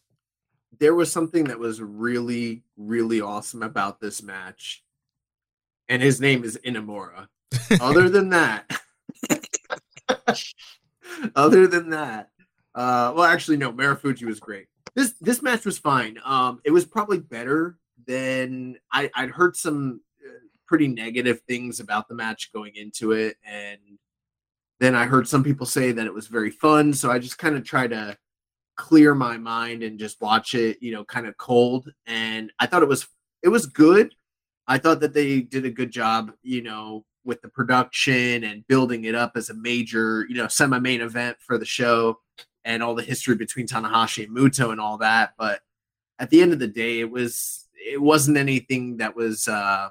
There 0.80 0.96
was 0.96 1.12
something 1.12 1.46
that 1.46 1.60
was 1.60 1.82
really, 1.82 2.64
really 2.78 3.22
awesome 3.22 3.64
about 3.64 4.00
this 4.00 4.22
match. 4.22 4.84
And 5.88 6.02
his 6.02 6.20
name 6.20 6.44
is 6.44 6.60
Inamura. 6.66 7.28
Other 7.80 8.10
than 8.10 8.30
that, 8.30 8.70
other 11.36 11.68
than 11.68 11.92
that, 11.92 12.30
uh, 12.74 13.14
well, 13.16 13.24
actually, 13.24 13.58
no, 13.58 13.72
Marufuji 13.72 14.24
was 14.24 14.40
great. 14.40 14.68
This 14.96 15.14
this 15.22 15.42
match 15.42 15.66
was 15.66 15.78
fine. 15.78 16.18
Um, 16.26 16.60
it 16.64 16.72
was 16.72 16.86
probably 16.86 17.20
better 17.20 17.78
than 18.08 18.78
I, 18.92 19.10
I'd 19.16 19.30
heard 19.30 19.56
some 19.56 20.02
uh, 20.26 20.32
pretty 20.66 20.88
negative 20.88 21.42
things 21.48 21.80
about 21.80 22.08
the 22.08 22.16
match 22.16 22.52
going 22.52 22.76
into 22.76 23.12
it, 23.12 23.38
and 23.46 23.80
then 24.80 24.96
I 24.96 25.06
heard 25.06 25.28
some 25.28 25.44
people 25.44 25.66
say 25.66 25.92
that 25.92 26.06
it 26.06 26.14
was 26.14 26.28
very 26.28 26.50
fun. 26.50 26.94
So 26.94 27.12
I 27.12 27.20
just 27.20 27.38
kind 27.38 27.56
of 27.56 27.64
try 27.64 27.88
to 27.88 28.18
clear 28.76 29.16
my 29.16 29.38
mind 29.38 29.84
and 29.84 30.00
just 30.00 30.22
watch 30.22 30.54
it, 30.54 30.78
you 30.82 30.92
know, 30.92 31.04
kind 31.06 31.28
of 31.28 31.38
cold. 31.38 31.92
And 32.06 32.52
I 32.60 32.66
thought 32.66 32.84
it 32.84 32.90
was 32.90 33.08
it 33.44 33.50
was 33.50 33.66
good. 33.66 34.14
I 34.68 34.78
thought 34.78 35.00
that 35.02 35.14
they 35.14 35.42
did 35.42 35.66
a 35.66 35.70
good 35.70 35.92
job, 35.92 36.32
you 36.42 36.62
know, 36.62 37.06
with 37.24 37.42
the 37.42 37.50
production 37.50 38.44
and 38.44 38.68
building 38.68 39.06
it 39.06 39.16
up 39.16 39.34
as 39.36 39.50
a 39.50 39.54
major, 39.54 40.26
you 40.30 40.36
know, 40.36 40.48
semi-main 40.48 41.02
event 41.02 41.38
for 41.40 41.58
the 41.58 41.66
show 41.66 42.20
and 42.64 42.82
all 42.82 42.96
the 42.96 43.04
history 43.04 43.36
between 43.36 43.68
Tanahashi 43.68 44.26
and 44.26 44.36
Muto 44.36 44.72
and 44.72 44.82
all 44.82 44.98
that. 44.98 45.34
But 45.38 45.62
at 46.20 46.30
the 46.30 46.42
end 46.42 46.54
of 46.54 46.60
the 46.60 46.68
day, 46.68 47.00
it 47.00 47.10
was 47.10 47.68
it 47.74 48.02
wasn't 48.02 48.38
anything 48.38 48.98
that 48.98 49.16
was 49.16 49.48
uh 49.48 49.90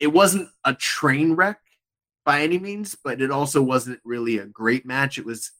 it 0.00 0.08
wasn't 0.08 0.48
a 0.64 0.74
train 0.74 1.34
wreck 1.34 1.60
by 2.24 2.42
any 2.42 2.58
means, 2.58 2.96
but 3.02 3.20
it 3.20 3.30
also 3.30 3.62
wasn't 3.62 4.00
really 4.04 4.38
a 4.38 4.46
great 4.46 4.84
match. 4.84 5.18
It 5.18 5.24
was 5.24 5.52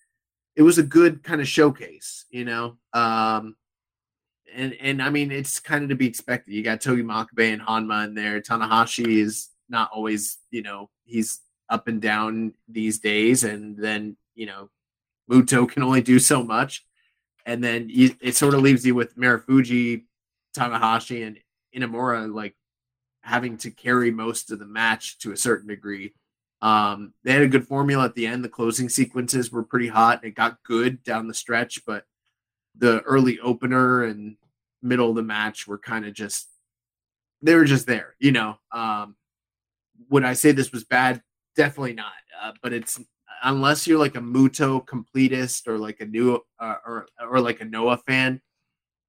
it 0.58 0.62
was 0.62 0.76
a 0.76 0.82
good 0.82 1.22
kind 1.22 1.40
of 1.40 1.46
showcase, 1.46 2.26
you 2.30 2.44
know. 2.44 2.76
Um 2.92 3.54
and 4.52 4.74
and 4.80 5.00
I 5.00 5.08
mean 5.08 5.30
it's 5.30 5.60
kind 5.60 5.84
of 5.84 5.90
to 5.90 5.94
be 5.94 6.08
expected. 6.08 6.52
You 6.52 6.64
got 6.64 6.80
Togi 6.80 7.02
Makabe 7.02 7.52
and 7.52 7.62
Honma 7.62 8.06
in 8.06 8.14
there. 8.14 8.40
Tanahashi 8.40 9.06
is 9.06 9.50
not 9.68 9.90
always, 9.94 10.38
you 10.50 10.62
know, 10.62 10.90
he's 11.04 11.40
up 11.70 11.86
and 11.86 12.02
down 12.02 12.54
these 12.68 12.98
days, 12.98 13.44
and 13.44 13.78
then 13.78 14.16
you 14.34 14.46
know, 14.46 14.68
Muto 15.30 15.68
can 15.68 15.84
only 15.84 16.02
do 16.02 16.18
so 16.18 16.42
much, 16.42 16.84
and 17.46 17.62
then 17.62 17.88
you, 17.88 18.16
it 18.20 18.34
sort 18.34 18.54
of 18.54 18.60
leaves 18.60 18.84
you 18.84 18.96
with 18.96 19.16
Marufuji, 19.16 20.04
Tanahashi, 20.56 21.24
and 21.24 21.38
Inamura 21.76 22.34
like 22.34 22.56
having 23.20 23.58
to 23.58 23.70
carry 23.70 24.10
most 24.10 24.50
of 24.50 24.58
the 24.58 24.66
match 24.66 25.18
to 25.18 25.30
a 25.30 25.36
certain 25.36 25.68
degree. 25.68 26.14
Um, 26.60 27.14
they 27.22 27.32
had 27.32 27.42
a 27.42 27.48
good 27.48 27.66
formula 27.66 28.04
at 28.04 28.14
the 28.14 28.26
end. 28.26 28.44
The 28.44 28.48
closing 28.48 28.88
sequences 28.88 29.52
were 29.52 29.62
pretty 29.62 29.88
hot. 29.88 30.24
It 30.24 30.32
got 30.32 30.62
good 30.64 31.02
down 31.04 31.28
the 31.28 31.34
stretch, 31.34 31.84
but 31.86 32.04
the 32.76 33.00
early 33.02 33.38
opener 33.40 34.04
and 34.04 34.36
middle 34.82 35.10
of 35.10 35.16
the 35.16 35.22
match 35.22 35.66
were 35.66 35.78
kind 35.78 36.06
of 36.06 36.14
just 36.14 36.48
they 37.42 37.54
were 37.54 37.64
just 37.64 37.86
there, 37.86 38.14
you 38.18 38.32
know. 38.32 38.56
Um, 38.72 39.16
would 40.10 40.24
I 40.24 40.32
say 40.32 40.52
this 40.52 40.72
was 40.72 40.84
bad? 40.84 41.22
Definitely 41.56 41.94
not. 41.94 42.12
Uh, 42.40 42.52
but 42.62 42.72
it's 42.72 43.00
unless 43.42 43.86
you're 43.86 43.98
like 43.98 44.16
a 44.16 44.20
Muto 44.20 44.84
completist 44.84 45.68
or 45.68 45.78
like 45.78 46.00
a 46.00 46.06
new 46.06 46.40
uh, 46.58 46.76
or 46.84 47.06
or 47.28 47.40
like 47.40 47.60
a 47.60 47.64
Noah 47.64 47.98
fan, 47.98 48.40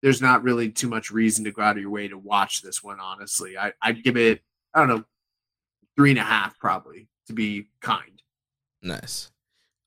there's 0.02 0.22
not 0.22 0.44
really 0.44 0.70
too 0.70 0.90
much 0.90 1.12
reason 1.12 1.44
to 1.46 1.52
go 1.52 1.62
out 1.62 1.78
of 1.78 1.82
your 1.82 1.92
way 1.92 2.08
to 2.08 2.18
watch 2.18 2.62
this 2.62 2.84
one. 2.84 3.00
Honestly, 3.00 3.58
I, 3.58 3.74
I'd 3.82 4.04
give 4.04 4.18
it 4.18 4.42
I 4.74 4.80
don't 4.80 4.90
know 4.90 5.04
three 5.96 6.12
and 6.12 6.20
a 6.20 6.24
half 6.24 6.58
probably 6.60 7.08
to 7.30 7.34
be 7.34 7.68
kind. 7.82 8.22
Nice. 8.84 9.32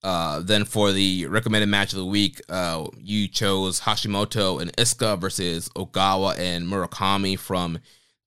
Uh, 0.02 0.40
then 0.40 0.64
for 0.64 0.90
the 0.90 1.26
recommended 1.26 1.68
match 1.68 1.92
of 1.92 1.98
the 1.98 2.04
week, 2.06 2.40
uh, 2.48 2.86
you 2.98 3.28
chose 3.28 3.80
Hashimoto 3.82 4.60
and 4.60 4.72
Iizuka 4.76 5.20
versus 5.20 5.68
Ogawa 5.76 6.36
and 6.38 6.66
Murakami 6.66 7.38
from 7.38 7.78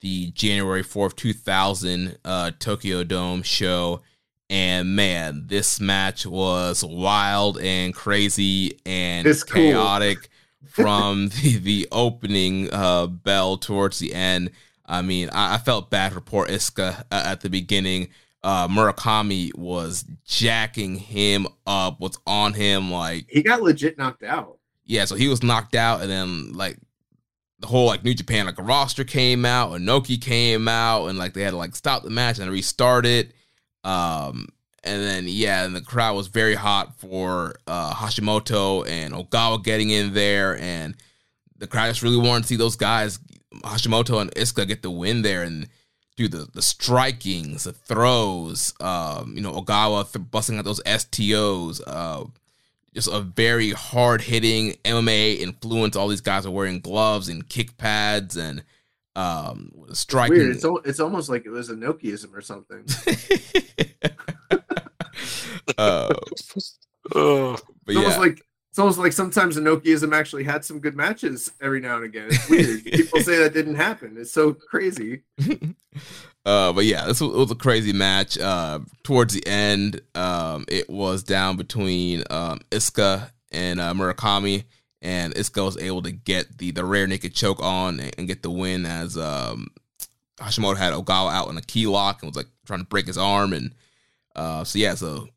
the 0.01 0.31
January 0.31 0.83
4th, 0.83 1.15
2000 1.15 2.17
uh, 2.23 2.51
Tokyo 2.59 3.03
Dome 3.03 3.41
show. 3.43 4.01
And 4.49 4.95
man, 4.95 5.47
this 5.47 5.79
match 5.81 6.25
was 6.25 6.83
wild 6.83 7.57
and 7.59 7.93
crazy 7.93 8.79
and 8.85 9.25
It's 9.27 9.43
cool. 9.43 9.61
chaotic 9.61 10.29
from 10.69 11.29
the, 11.29 11.57
the 11.57 11.87
opening 11.91 12.69
uh, 12.71 13.07
bell 13.07 13.57
towards 13.57 13.99
the 13.99 14.13
end. 14.13 14.51
I 14.85 15.01
mean, 15.01 15.29
I, 15.33 15.55
I 15.55 15.57
felt 15.57 15.89
bad 15.89 16.13
for 16.13 16.21
poor 16.21 16.45
Iizuka 16.47 17.01
uh, 17.11 17.23
at 17.25 17.41
the 17.41 17.49
beginning. 17.49 18.09
Uh, 18.45 18.67
Murakami 18.67 19.49
was 19.57 20.05
jacking 20.23 20.97
him 20.97 21.47
up, 21.65 21.99
was 21.99 22.19
on 22.27 22.53
him 22.53 22.91
like 22.91 23.25
He 23.27 23.41
got 23.41 23.63
legit 23.63 23.97
knocked 23.97 24.21
out. 24.21 24.59
yeah, 24.85 25.05
so 25.05 25.15
he 25.15 25.27
was 25.27 25.41
knocked 25.41 25.73
out, 25.73 26.01
and 26.01 26.09
then 26.11 26.53
like 26.53 26.77
the 27.59 27.65
whole 27.65 27.87
like 27.87 28.03
New 28.03 28.13
Japan 28.13 28.45
like 28.45 28.59
roster 28.59 29.03
came 29.03 29.45
out, 29.45 29.73
and 29.73 29.87
Inoki 29.87 30.21
came 30.21 30.67
out, 30.67 31.07
and 31.07 31.17
like 31.17 31.33
they 31.33 31.41
had 31.41 31.51
to 31.51 31.57
like 31.57 31.75
stop 31.75 32.03
the 32.03 32.11
match 32.11 32.37
and 32.37 32.51
restart 32.51 33.07
it. 33.07 33.33
Um, 33.83 34.49
and 34.83 35.01
then 35.01 35.25
yeah, 35.27 35.65
and 35.65 35.75
the 35.75 35.81
crowd 35.81 36.15
was 36.15 36.27
very 36.27 36.53
hot 36.53 36.99
for 36.99 37.55
uh, 37.65 37.93
Hashimoto 37.95 38.87
and 38.87 39.11
Ogawa 39.11 39.63
getting 39.63 39.89
in 39.89 40.13
there, 40.13 40.55
and 40.59 40.95
the 41.57 41.65
crowd 41.65 41.87
just 41.87 42.03
really 42.03 42.17
wanted 42.17 42.43
to 42.43 42.47
see 42.49 42.57
those 42.57 42.75
guys, 42.75 43.17
Hashimoto 43.63 44.21
and 44.21 44.29
Iizuka, 44.35 44.67
get 44.67 44.83
the 44.83 44.91
win 44.91 45.23
there 45.23 45.41
and 45.41 45.67
do 46.15 46.27
the 46.27 46.47
the 46.53 46.61
strikings, 46.61 47.63
the 47.63 47.73
throws. 47.73 48.73
Um, 48.79 49.33
you 49.35 49.41
know, 49.41 49.53
Ogawa 49.53 50.11
th- 50.11 50.29
busting 50.31 50.57
out 50.57 50.65
those 50.65 50.81
STOs. 50.83 51.81
Uh, 51.85 52.25
just 52.93 53.09
a 53.11 53.19
very 53.19 53.71
hard 53.71 54.21
hitting 54.21 54.73
MMA 54.85 55.39
influence. 55.39 55.95
All 55.95 56.07
these 56.07 56.21
guys 56.21 56.45
are 56.45 56.51
wearing 56.51 56.79
gloves 56.79 57.27
and 57.27 57.47
kick 57.47 57.77
pads 57.77 58.37
and 58.37 58.63
um 59.17 59.71
striking. 59.93 60.37
Weird. 60.37 60.55
It's 60.55 60.65
al- 60.65 60.81
it's 60.85 60.99
almost 60.99 61.29
like 61.29 61.45
it 61.45 61.49
was 61.49 61.69
Inokiism 61.69 62.33
or 62.33 62.41
something. 62.41 62.85
uh, 65.77 66.13
Oh, 67.13 67.51
but 67.85 67.91
It's 67.91 67.97
almost 67.97 68.15
yeah, 68.15 68.19
like 68.19 68.41
it's 68.75 68.79
almost 68.81 68.99
like 68.99 69.13
sometimes 69.13 69.55
Inokiism 69.55 70.13
actually 70.13 70.43
had 70.43 70.65
some 70.65 70.81
good 70.81 70.97
matches 70.97 71.49
every 71.61 71.79
now 71.79 71.95
and 71.95 72.03
again. 72.03 72.27
It's 72.29 72.49
weird. 72.49 72.83
People 72.83 73.21
say 73.21 73.37
that 73.37 73.53
didn't 73.53 73.75
happen. 73.75 74.17
It's 74.17 74.33
so 74.33 74.51
crazy. 74.51 75.21
uh, 76.45 76.73
but 76.73 76.83
yeah, 76.83 77.05
this 77.05 77.21
was, 77.21 77.33
it 77.33 77.37
was 77.37 77.51
a 77.51 77.55
crazy 77.55 77.93
match. 77.93 78.37
Uh, 78.37 78.79
towards 79.01 79.33
the 79.33 79.47
end, 79.47 80.01
um, 80.13 80.65
it 80.67 80.89
was 80.89 81.23
down 81.23 81.55
between 81.55 82.25
um, 82.29 82.59
Iizuka 82.69 83.31
and 83.49 83.79
uh, 83.79 83.93
Murakami, 83.93 84.65
and 85.01 85.33
Iizuka 85.35 85.63
was 85.63 85.77
able 85.77 86.01
to 86.01 86.11
get 86.11 86.57
the 86.57 86.71
the 86.71 86.83
rear 86.83 87.07
naked 87.07 87.33
choke 87.33 87.63
on 87.63 88.01
and, 88.01 88.13
and 88.17 88.27
get 88.27 88.43
the 88.43 88.51
win 88.51 88.85
as 88.85 89.17
um, 89.17 89.69
Hashimoto 90.35 90.75
had 90.75 90.91
Ogawa 90.91 91.31
out 91.31 91.47
in 91.47 91.55
a 91.55 91.61
key 91.61 91.87
lock 91.87 92.21
and 92.21 92.29
was 92.29 92.35
like 92.35 92.51
trying 92.65 92.79
to 92.79 92.85
break 92.85 93.07
his 93.07 93.17
arm, 93.17 93.53
and 93.53 93.73
uh, 94.35 94.65
so 94.65 94.77
yeah, 94.77 94.95
so 94.95 95.29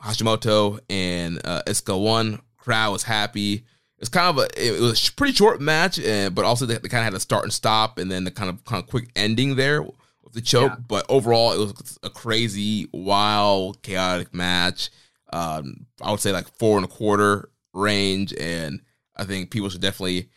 Hashimoto 0.00 0.78
and 0.88 1.40
uh, 1.44 1.62
Iizuka 1.66 2.00
won. 2.00 2.40
Crowd 2.64 2.92
was 2.92 3.02
happy. 3.02 3.64
It's 3.98 4.08
kind 4.08 4.36
of 4.36 4.44
a 4.44 4.48
it 4.66 4.80
was 4.80 5.08
a 5.08 5.12
pretty 5.12 5.34
short 5.34 5.60
match, 5.60 6.00
uh, 6.00 6.30
but 6.30 6.44
also 6.44 6.66
they, 6.66 6.78
they 6.78 6.88
kind 6.88 7.02
of 7.02 7.04
had 7.04 7.14
a 7.14 7.20
start 7.20 7.44
and 7.44 7.52
stop, 7.52 7.98
and 7.98 8.10
then 8.10 8.24
the 8.24 8.30
kind 8.30 8.50
of 8.50 8.64
kind 8.64 8.82
of 8.82 8.88
quick 8.88 9.10
ending 9.14 9.56
there 9.56 9.82
with 9.82 10.32
the 10.32 10.40
choke. 10.40 10.72
Yeah. 10.72 10.84
But 10.88 11.06
overall, 11.08 11.52
it 11.52 11.58
was 11.58 11.98
a 12.02 12.10
crazy, 12.10 12.88
wild, 12.92 13.82
chaotic 13.82 14.34
match. 14.34 14.90
Um, 15.32 15.86
I 16.00 16.10
would 16.10 16.20
say 16.20 16.32
like 16.32 16.48
four 16.58 16.76
and 16.76 16.84
a 16.84 16.88
quarter 16.88 17.50
range, 17.72 18.34
and 18.38 18.80
I 19.16 19.24
think 19.24 19.50
people 19.50 19.68
should 19.68 19.80
definitely 19.80 20.28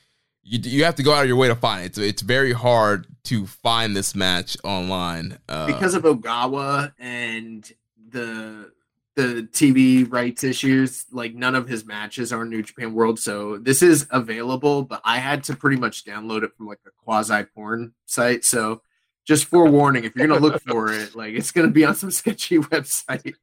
you 0.44 0.60
you 0.64 0.84
have 0.86 0.96
to 0.96 1.04
go 1.04 1.14
out 1.14 1.24
of 1.24 1.28
your 1.28 1.38
way 1.38 1.48
to 1.48 1.56
find 1.56 1.84
it. 1.84 1.88
It's 1.88 1.98
it's 1.98 2.22
very 2.22 2.54
hard 2.54 3.08
to 3.26 3.46
find 3.46 3.96
this 3.96 4.16
match 4.16 4.58
online 4.64 5.38
uh, 5.50 5.68
because 5.68 5.94
of 5.94 6.04
Ogawa 6.04 6.94
and 6.98 7.70
the 8.10 8.72
the 9.18 9.50
TV 9.52 10.10
rights 10.10 10.44
issues, 10.44 11.08
like 11.12 11.34
none 11.34 11.56
of 11.56 11.68
his 11.68 11.86
matches 11.86 12.32
are 12.32 12.44
in 12.44 12.52
New 12.52 12.62
Japan 12.62 12.94
World. 12.94 13.18
So 13.18 13.58
this 13.58 13.82
is 13.82 14.06
available, 14.12 14.84
but 14.84 15.02
I 15.04 15.18
had 15.18 15.44
to 15.46 15.56
pretty 15.56 15.78
much 15.78 16.06
download 16.06 16.44
it 16.44 16.52
from 16.56 16.68
like 16.68 16.82
a 16.86 16.92
quasi 17.04 17.44
porn 17.44 17.96
site. 18.06 18.46
So 18.46 18.84
just 19.26 19.46
forewarning, 19.46 20.04
if 20.04 20.16
you're 20.16 20.28
gonna 20.28 20.40
look 20.40 20.62
for 20.62 20.94
it, 20.94 21.16
like 21.16 21.34
it's 21.34 21.50
gonna 21.52 21.70
be 21.70 21.84
on 21.84 21.96
some 21.96 22.12
sketchy 22.12 22.60
website. 22.60 23.34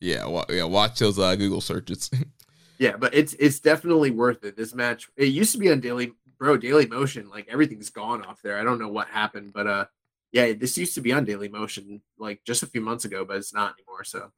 yeah 0.00 0.26
wa- 0.26 0.46
yeah 0.48 0.64
watch 0.64 0.98
those 0.98 1.18
uh, 1.18 1.36
Google 1.36 1.60
searches. 1.60 2.10
yeah, 2.78 2.96
but 2.96 3.14
it's 3.14 3.34
it's 3.34 3.60
definitely 3.60 4.12
worth 4.12 4.44
it. 4.44 4.56
This 4.56 4.74
match, 4.74 5.10
it 5.14 5.26
used 5.26 5.52
to 5.52 5.58
be 5.58 5.70
on 5.70 5.80
Daily 5.80 6.14
Bro, 6.38 6.56
Daily 6.56 6.86
Motion. 6.86 7.28
Like 7.28 7.48
everything's 7.50 7.90
gone 7.90 8.24
off 8.24 8.40
there. 8.40 8.58
I 8.58 8.64
don't 8.64 8.78
know 8.78 8.88
what 8.88 9.08
happened, 9.08 9.52
but 9.52 9.66
uh 9.66 9.84
yeah, 10.32 10.52
this 10.52 10.78
used 10.78 10.94
to 10.94 11.00
be 11.00 11.12
on 11.12 11.24
Daily 11.24 11.48
Motion 11.48 12.02
like 12.18 12.40
just 12.44 12.62
a 12.62 12.66
few 12.66 12.80
months 12.80 13.04
ago, 13.04 13.24
but 13.24 13.36
it's 13.36 13.54
not 13.54 13.74
anymore. 13.78 14.04
So 14.04 14.30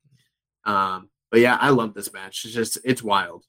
um 0.64 1.08
but 1.30 1.40
yeah, 1.40 1.56
I 1.60 1.70
love 1.70 1.94
this 1.94 2.12
match. 2.12 2.44
It's 2.44 2.54
just 2.54 2.78
it's 2.84 3.02
wild. 3.02 3.44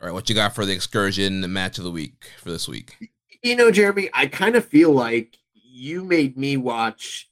All 0.00 0.08
right, 0.08 0.14
what 0.14 0.28
you 0.28 0.34
got 0.34 0.54
for 0.54 0.64
the 0.64 0.72
excursion 0.72 1.40
The 1.40 1.48
match 1.48 1.78
of 1.78 1.84
the 1.84 1.90
week 1.90 2.30
for 2.38 2.50
this 2.50 2.68
week? 2.68 2.96
You 3.42 3.56
know, 3.56 3.70
Jeremy, 3.70 4.10
I 4.12 4.26
kind 4.26 4.56
of 4.56 4.64
feel 4.64 4.90
like 4.90 5.36
you 5.52 6.04
made 6.04 6.36
me 6.36 6.56
watch 6.56 7.30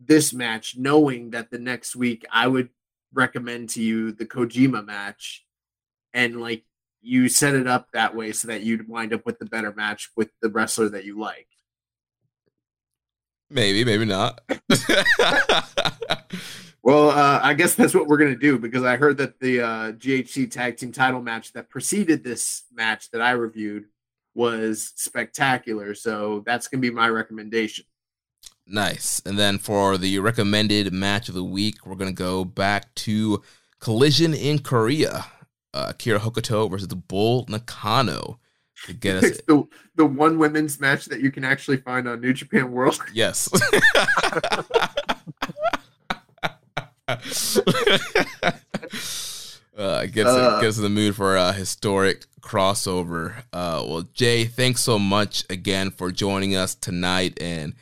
this 0.00 0.32
match 0.32 0.76
knowing 0.76 1.30
that 1.30 1.50
the 1.50 1.58
next 1.58 1.96
week 1.96 2.24
I 2.32 2.46
would 2.46 2.70
recommend 3.12 3.70
to 3.70 3.82
you 3.82 4.12
the 4.12 4.26
Kojima 4.26 4.84
match 4.84 5.44
and 6.12 6.40
like 6.40 6.64
you 7.00 7.28
set 7.28 7.54
it 7.54 7.66
up 7.66 7.88
that 7.92 8.14
way 8.14 8.32
so 8.32 8.48
that 8.48 8.62
you'd 8.62 8.88
wind 8.88 9.12
up 9.12 9.24
with 9.24 9.38
the 9.38 9.46
better 9.46 9.72
match 9.72 10.10
with 10.16 10.30
the 10.40 10.50
wrestler 10.50 10.88
that 10.88 11.04
you 11.04 11.18
like. 11.18 11.47
Maybe, 13.50 13.84
maybe 13.84 14.04
not. 14.04 14.40
Well, 16.82 17.10
uh, 17.10 17.40
I 17.42 17.52
guess 17.52 17.74
that's 17.74 17.92
what 17.92 18.06
we're 18.06 18.16
gonna 18.16 18.34
do 18.34 18.58
because 18.58 18.82
I 18.82 18.96
heard 18.96 19.18
that 19.18 19.38
the 19.40 19.60
uh, 19.60 19.92
GHC 19.92 20.50
tag 20.50 20.78
team 20.78 20.90
title 20.90 21.20
match 21.20 21.52
that 21.52 21.68
preceded 21.68 22.24
this 22.24 22.62
match 22.72 23.10
that 23.10 23.20
I 23.20 23.32
reviewed 23.32 23.86
was 24.34 24.92
spectacular. 24.96 25.94
So 25.94 26.42
that's 26.46 26.66
gonna 26.68 26.80
be 26.80 26.90
my 26.90 27.08
recommendation. 27.10 27.84
nice. 28.66 29.20
And 29.26 29.38
then 29.38 29.58
for 29.58 29.98
the 29.98 30.18
recommended 30.20 30.92
match 30.92 31.28
of 31.28 31.34
the 31.34 31.44
week, 31.44 31.84
we're 31.84 31.96
gonna 31.96 32.12
go 32.12 32.44
back 32.44 32.94
to 32.96 33.42
Collision 33.80 34.32
in 34.32 34.60
Korea. 34.60 35.26
uh, 35.74 35.88
Akira 35.90 36.20
Hokuto 36.20 36.70
versus 36.70 36.88
the 36.88 36.96
Bull 36.96 37.44
Nakano 37.50 38.38
get 39.00 39.16
us. 39.16 39.24
It's 39.24 39.40
the 39.46 39.66
the 39.96 40.06
one 40.06 40.38
women's 40.38 40.80
match 40.80 41.06
that 41.06 41.20
you 41.20 41.30
can 41.30 41.44
actually 41.44 41.78
find 41.78 42.08
on 42.08 42.20
New 42.20 42.32
Japan 42.32 42.72
World. 42.72 42.98
Yes. 43.12 43.48
uh, 49.76 50.06
gets 50.06 50.28
Uh. 50.28 50.60
gets 50.60 50.76
in 50.76 50.82
the 50.82 50.88
mood 50.90 51.16
for 51.16 51.36
a 51.36 51.52
historic 51.52 52.24
crossover. 52.40 53.34
Uh, 53.52 53.84
well, 53.86 54.08
Jay, 54.14 54.44
thanks 54.44 54.82
so 54.82 54.98
much 54.98 55.44
again 55.50 55.90
for 55.90 56.10
joining 56.12 56.54
us 56.54 56.74
tonight 56.74 57.38
and 57.40 57.74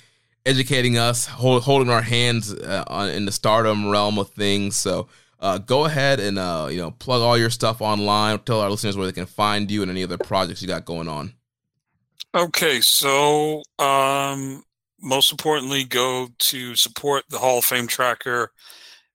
educating 0.44 0.96
us, 0.96 1.26
hold, 1.26 1.64
holding 1.64 1.90
our 1.90 2.02
hands 2.02 2.52
uh, 2.52 2.84
on, 2.86 3.08
in 3.08 3.24
the 3.24 3.32
stardom 3.32 3.88
realm 3.88 4.18
of 4.18 4.30
things. 4.30 4.76
So. 4.76 5.08
Uh, 5.46 5.58
go 5.58 5.84
ahead 5.84 6.18
and 6.18 6.40
uh, 6.40 6.66
you 6.68 6.78
know 6.78 6.90
plug 6.90 7.22
all 7.22 7.38
your 7.38 7.50
stuff 7.50 7.80
online. 7.80 8.36
Tell 8.40 8.60
our 8.60 8.68
listeners 8.68 8.96
where 8.96 9.06
they 9.06 9.12
can 9.12 9.26
find 9.26 9.70
you 9.70 9.82
and 9.82 9.90
any 9.92 10.02
other 10.02 10.18
projects 10.18 10.60
you 10.60 10.66
got 10.66 10.84
going 10.84 11.06
on. 11.06 11.34
Okay, 12.34 12.80
so 12.80 13.62
um, 13.78 14.64
most 15.00 15.30
importantly, 15.30 15.84
go 15.84 16.26
to 16.36 16.74
support 16.74 17.26
the 17.30 17.38
Hall 17.38 17.58
of 17.58 17.64
Fame 17.64 17.86
tracker. 17.86 18.50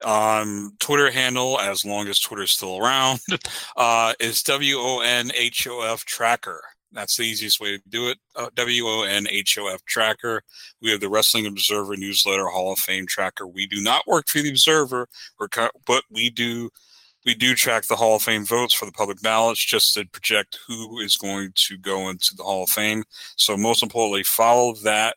Um, 0.06 0.78
Twitter 0.80 1.12
handle, 1.12 1.60
as 1.60 1.84
long 1.84 2.08
as 2.08 2.18
Twitter's 2.22 2.52
still 2.52 2.78
around, 2.78 3.20
uh, 3.76 4.14
is 4.22 4.42
W 4.44 4.78
O 4.78 5.02
N 5.02 5.34
H 5.36 5.68
O 5.68 5.82
F 5.82 6.06
tracker. 6.06 6.62
That's 6.92 7.18
the 7.18 7.24
easiest 7.24 7.60
way 7.60 7.78
to 7.78 7.84
do 7.90 8.10
it. 8.10 8.18
Uh, 8.36 8.50
W 8.56 8.86
O 8.86 9.04
N 9.04 9.28
H 9.30 9.58
O 9.58 9.68
F 9.68 9.84
tracker. 9.86 10.44
We 10.82 10.92
have 10.92 11.00
the 11.00 11.10
Wrestling 11.10 11.46
Observer 11.46 11.96
newsletter 11.96 12.48
Hall 12.48 12.74
of 12.74 12.80
Fame 12.80 13.08
tracker. 13.08 13.48
We 13.48 13.68
do 13.68 13.82
not 13.82 14.08
work 14.08 14.28
for 14.28 14.42
the 14.42 14.50
Observer, 14.50 15.08
but 15.40 16.04
we 16.10 16.30
do 16.30 16.70
we 17.26 17.36
do 17.36 17.54
track 17.54 17.86
the 17.88 17.96
Hall 17.96 18.16
of 18.16 18.24
Fame 18.24 18.46
votes 18.46 18.74
for 18.74 18.86
the 18.86 18.92
public 18.92 19.22
ballots 19.22 19.64
just 19.64 19.94
to 19.94 20.06
project 20.06 20.58
who 20.68 21.00
is 21.00 21.18
going 21.18 21.52
to 21.68 21.78
go 21.78 22.10
into 22.10 22.34
the 22.36 22.44
Hall 22.44 22.64
of 22.64 22.70
Fame. 22.70 23.04
So 23.36 23.56
most 23.56 23.84
importantly, 23.84 24.24
follow 24.24 24.74
that 24.84 25.16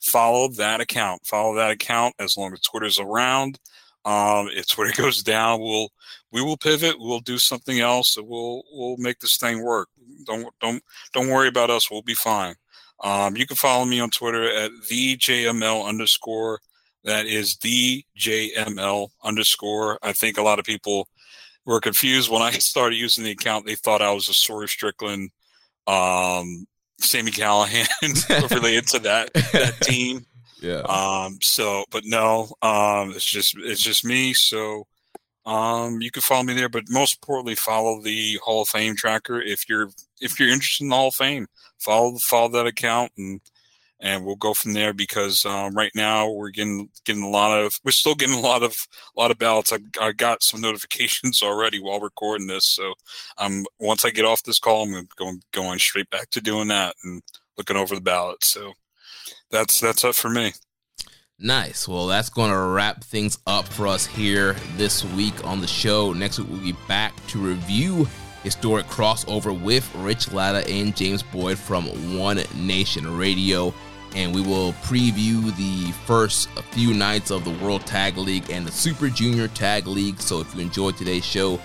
follow 0.00 0.48
that 0.48 0.80
account. 0.80 1.26
Follow 1.26 1.54
that 1.56 1.70
account 1.70 2.14
as 2.18 2.36
long 2.36 2.52
as 2.52 2.60
Twitter's 2.60 2.98
around. 2.98 3.58
Um, 4.04 4.48
if 4.52 4.68
Twitter 4.68 4.92
goes 5.02 5.22
down, 5.22 5.60
we'll 5.60 5.88
we 6.36 6.42
will 6.42 6.58
pivot. 6.58 6.96
We'll 6.98 7.20
do 7.20 7.38
something 7.38 7.80
else. 7.80 8.18
We'll 8.20 8.62
we'll 8.70 8.98
make 8.98 9.20
this 9.20 9.38
thing 9.38 9.64
work. 9.64 9.88
Don't 10.26 10.46
don't 10.60 10.82
don't 11.14 11.30
worry 11.30 11.48
about 11.48 11.70
us. 11.70 11.90
We'll 11.90 12.02
be 12.02 12.12
fine. 12.12 12.56
Um, 13.02 13.38
you 13.38 13.46
can 13.46 13.56
follow 13.56 13.86
me 13.86 14.00
on 14.00 14.10
Twitter 14.10 14.44
at 14.44 14.70
the 14.90 15.16
JML 15.16 15.86
underscore. 15.86 16.60
That 17.04 17.24
is 17.24 17.56
the 17.56 18.04
JML 18.18 19.08
underscore. 19.24 19.98
I 20.02 20.12
think 20.12 20.36
a 20.36 20.42
lot 20.42 20.58
of 20.58 20.66
people 20.66 21.08
were 21.64 21.80
confused 21.80 22.30
when 22.30 22.42
I 22.42 22.50
started 22.58 22.96
using 22.96 23.24
the 23.24 23.30
account. 23.30 23.64
They 23.64 23.74
thought 23.74 24.02
I 24.02 24.12
was 24.12 24.28
a 24.28 24.34
Sawyer 24.34 24.66
Strickland, 24.66 25.30
um, 25.86 26.66
Sammy 26.98 27.30
Callahan 27.30 27.86
related 28.50 28.88
to 28.88 28.98
that 28.98 29.32
that 29.32 29.76
team. 29.80 30.26
Yeah. 30.60 30.80
Um, 30.80 31.38
so, 31.40 31.84
but 31.90 32.02
no, 32.04 32.52
um, 32.60 33.12
it's 33.12 33.24
just 33.24 33.56
it's 33.56 33.82
just 33.82 34.04
me. 34.04 34.34
So, 34.34 34.86
um, 35.46 36.02
you 36.02 36.10
can 36.10 36.22
follow 36.22 36.42
me 36.42 36.54
there, 36.54 36.68
but 36.68 36.90
most 36.90 37.14
importantly, 37.16 37.54
follow 37.54 38.02
the 38.02 38.38
Hall 38.44 38.62
of 38.62 38.68
Fame 38.68 38.96
tracker 38.96 39.40
if 39.40 39.68
you're 39.68 39.90
if 40.20 40.40
you're 40.40 40.48
interested 40.48 40.84
in 40.84 40.90
the 40.90 40.96
Hall 40.96 41.08
of 41.08 41.14
Fame. 41.14 41.46
Follow 41.78 42.18
follow 42.18 42.48
that 42.48 42.66
account 42.66 43.12
and 43.16 43.40
and 44.00 44.26
we'll 44.26 44.36
go 44.36 44.52
from 44.52 44.74
there 44.74 44.92
because 44.92 45.46
um, 45.46 45.74
right 45.74 45.92
now 45.94 46.30
we're 46.30 46.50
getting 46.50 46.88
getting 47.04 47.22
a 47.22 47.28
lot 47.28 47.58
of 47.58 47.78
we're 47.84 47.92
still 47.92 48.16
getting 48.16 48.34
a 48.36 48.40
lot 48.40 48.64
of 48.64 48.76
a 49.16 49.20
lot 49.20 49.30
of 49.30 49.38
ballots. 49.38 49.72
I, 49.72 49.78
I 50.00 50.12
got 50.12 50.42
some 50.42 50.60
notifications 50.62 51.42
already 51.42 51.80
while 51.80 52.00
recording 52.00 52.48
this, 52.48 52.66
so 52.66 52.94
um 53.38 53.64
once 53.78 54.04
I 54.04 54.10
get 54.10 54.24
off 54.24 54.42
this 54.42 54.58
call, 54.58 54.82
I'm 54.82 55.08
going 55.16 55.42
going 55.52 55.78
straight 55.78 56.10
back 56.10 56.30
to 56.30 56.40
doing 56.40 56.68
that 56.68 56.96
and 57.04 57.22
looking 57.56 57.76
over 57.76 57.94
the 57.94 58.00
ballots. 58.00 58.48
So 58.48 58.72
that's 59.50 59.80
that's 59.80 60.02
it 60.04 60.16
for 60.16 60.28
me. 60.28 60.52
Nice. 61.38 61.86
Well, 61.86 62.06
that's 62.06 62.30
going 62.30 62.50
to 62.50 62.58
wrap 62.58 63.04
things 63.04 63.38
up 63.46 63.68
for 63.68 63.86
us 63.86 64.06
here 64.06 64.54
this 64.76 65.04
week 65.04 65.44
on 65.44 65.60
the 65.60 65.66
show. 65.66 66.14
Next 66.14 66.38
week, 66.38 66.48
we'll 66.48 66.60
be 66.60 66.74
back 66.88 67.14
to 67.28 67.38
review 67.38 68.08
historic 68.42 68.86
crossover 68.86 69.58
with 69.60 69.92
Rich 69.96 70.32
Latta 70.32 70.66
and 70.66 70.96
James 70.96 71.22
Boyd 71.22 71.58
from 71.58 71.86
One 72.18 72.40
Nation 72.54 73.18
Radio. 73.18 73.74
And 74.14 74.34
we 74.34 74.40
will 74.40 74.72
preview 74.84 75.54
the 75.56 75.92
first 76.06 76.48
few 76.70 76.94
nights 76.94 77.30
of 77.30 77.44
the 77.44 77.50
World 77.62 77.84
Tag 77.84 78.16
League 78.16 78.48
and 78.50 78.66
the 78.66 78.72
Super 78.72 79.10
Junior 79.10 79.48
Tag 79.48 79.86
League. 79.86 80.22
So 80.22 80.40
if 80.40 80.54
you 80.54 80.62
enjoyed 80.62 80.96
today's 80.96 81.24
show, 81.24 81.60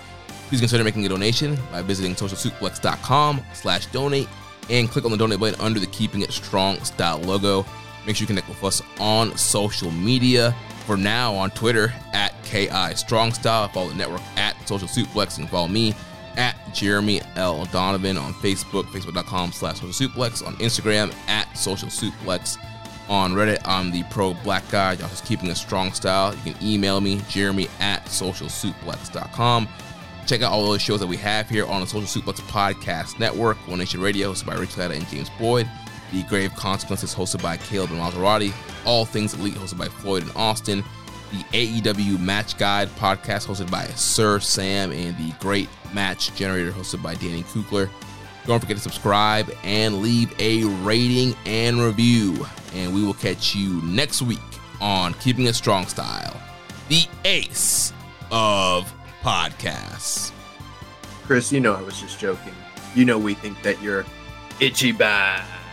please 0.48 0.60
consider 0.60 0.84
making 0.84 1.06
a 1.06 1.08
donation 1.08 1.56
by 1.70 1.80
visiting 1.80 2.14
socialsuplex.com 2.14 3.40
slash 3.54 3.86
donate 3.86 4.28
and 4.68 4.90
click 4.90 5.06
on 5.06 5.12
the 5.12 5.16
donate 5.16 5.40
button 5.40 5.58
under 5.62 5.80
the 5.80 5.86
Keeping 5.86 6.20
It 6.20 6.30
Strong 6.30 6.84
style 6.84 7.20
logo. 7.20 7.64
Make 8.06 8.16
sure 8.16 8.24
you 8.24 8.26
connect 8.26 8.48
with 8.48 8.62
us 8.64 8.82
on 8.98 9.36
social 9.36 9.90
media. 9.90 10.54
For 10.86 10.96
now, 10.96 11.32
on 11.34 11.50
Twitter 11.52 11.94
at 12.12 12.34
KI 12.42 12.96
Strong 12.96 13.34
Style. 13.34 13.68
Follow 13.68 13.90
the 13.90 13.94
network 13.94 14.20
at 14.36 14.56
Social 14.68 14.88
Suplex 14.88 15.38
and 15.38 15.48
follow 15.48 15.68
me 15.68 15.94
at 16.36 16.56
Jeremy 16.74 17.20
L. 17.36 17.64
Donovan 17.66 18.16
on 18.16 18.32
Facebook, 18.34 18.84
facebook.com 18.84 19.52
slash 19.52 19.80
social 19.80 20.08
suplex, 20.08 20.46
on 20.46 20.56
Instagram 20.56 21.14
at 21.28 21.56
social 21.56 21.88
suplex. 21.88 22.58
On 23.08 23.32
Reddit, 23.32 23.60
I'm 23.64 23.90
the 23.90 24.04
pro 24.04 24.32
black 24.32 24.68
guy. 24.70 24.92
Y'all 24.92 25.08
just 25.08 25.26
keeping 25.26 25.50
a 25.50 25.54
strong 25.54 25.92
style. 25.92 26.34
You 26.44 26.52
can 26.52 26.62
email 26.62 27.00
me, 27.00 27.20
Jeremy 27.28 27.68
at 27.80 28.04
socialsuplex.com. 28.06 29.68
Check 30.24 30.42
out 30.42 30.52
all 30.52 30.64
those 30.64 30.80
shows 30.80 31.00
that 31.00 31.06
we 31.06 31.16
have 31.16 31.48
here 31.48 31.66
on 31.66 31.80
the 31.80 31.86
Social 31.86 32.22
Suplex 32.22 32.40
Podcast 32.42 33.18
Network. 33.18 33.56
One 33.68 33.80
Nation 33.80 34.00
Radio, 34.00 34.32
hosted 34.32 34.46
by 34.46 34.54
Rich 34.54 34.76
Latta 34.78 34.94
and 34.94 35.06
James 35.08 35.30
Boyd. 35.38 35.68
The 36.12 36.22
Grave 36.24 36.54
Consequences, 36.54 37.14
hosted 37.14 37.42
by 37.42 37.56
Caleb 37.56 37.90
and 37.90 38.00
Maserati. 38.00 38.52
All 38.84 39.04
Things 39.04 39.34
Elite, 39.34 39.54
hosted 39.54 39.78
by 39.78 39.86
Floyd 39.86 40.22
and 40.22 40.32
Austin. 40.36 40.84
The 41.30 41.42
AEW 41.56 42.20
Match 42.20 42.58
Guide 42.58 42.88
podcast, 42.90 43.46
hosted 43.46 43.70
by 43.70 43.86
Sir 43.86 44.38
Sam. 44.38 44.92
And 44.92 45.16
the 45.16 45.34
Great 45.40 45.68
Match 45.94 46.34
Generator, 46.34 46.70
hosted 46.70 47.02
by 47.02 47.14
Danny 47.14 47.42
Kukler. 47.44 47.88
Don't 48.46 48.60
forget 48.60 48.76
to 48.76 48.82
subscribe 48.82 49.50
and 49.62 50.02
leave 50.02 50.34
a 50.38 50.64
rating 50.84 51.34
and 51.46 51.80
review. 51.80 52.46
And 52.74 52.94
we 52.94 53.04
will 53.04 53.14
catch 53.14 53.54
you 53.54 53.80
next 53.82 54.20
week 54.20 54.40
on 54.80 55.14
Keeping 55.14 55.46
It 55.46 55.54
Strong 55.54 55.86
Style, 55.86 56.38
the 56.88 57.06
ace 57.24 57.92
of 58.30 58.92
podcasts. 59.22 60.32
Chris, 61.24 61.52
you 61.52 61.60
know 61.60 61.74
I 61.74 61.82
was 61.82 62.00
just 62.00 62.18
joking. 62.18 62.52
You 62.94 63.04
know 63.04 63.18
we 63.18 63.34
think 63.34 63.62
that 63.62 63.80
you're 63.80 64.04
itchy 64.60 64.92
bad. 64.92 65.44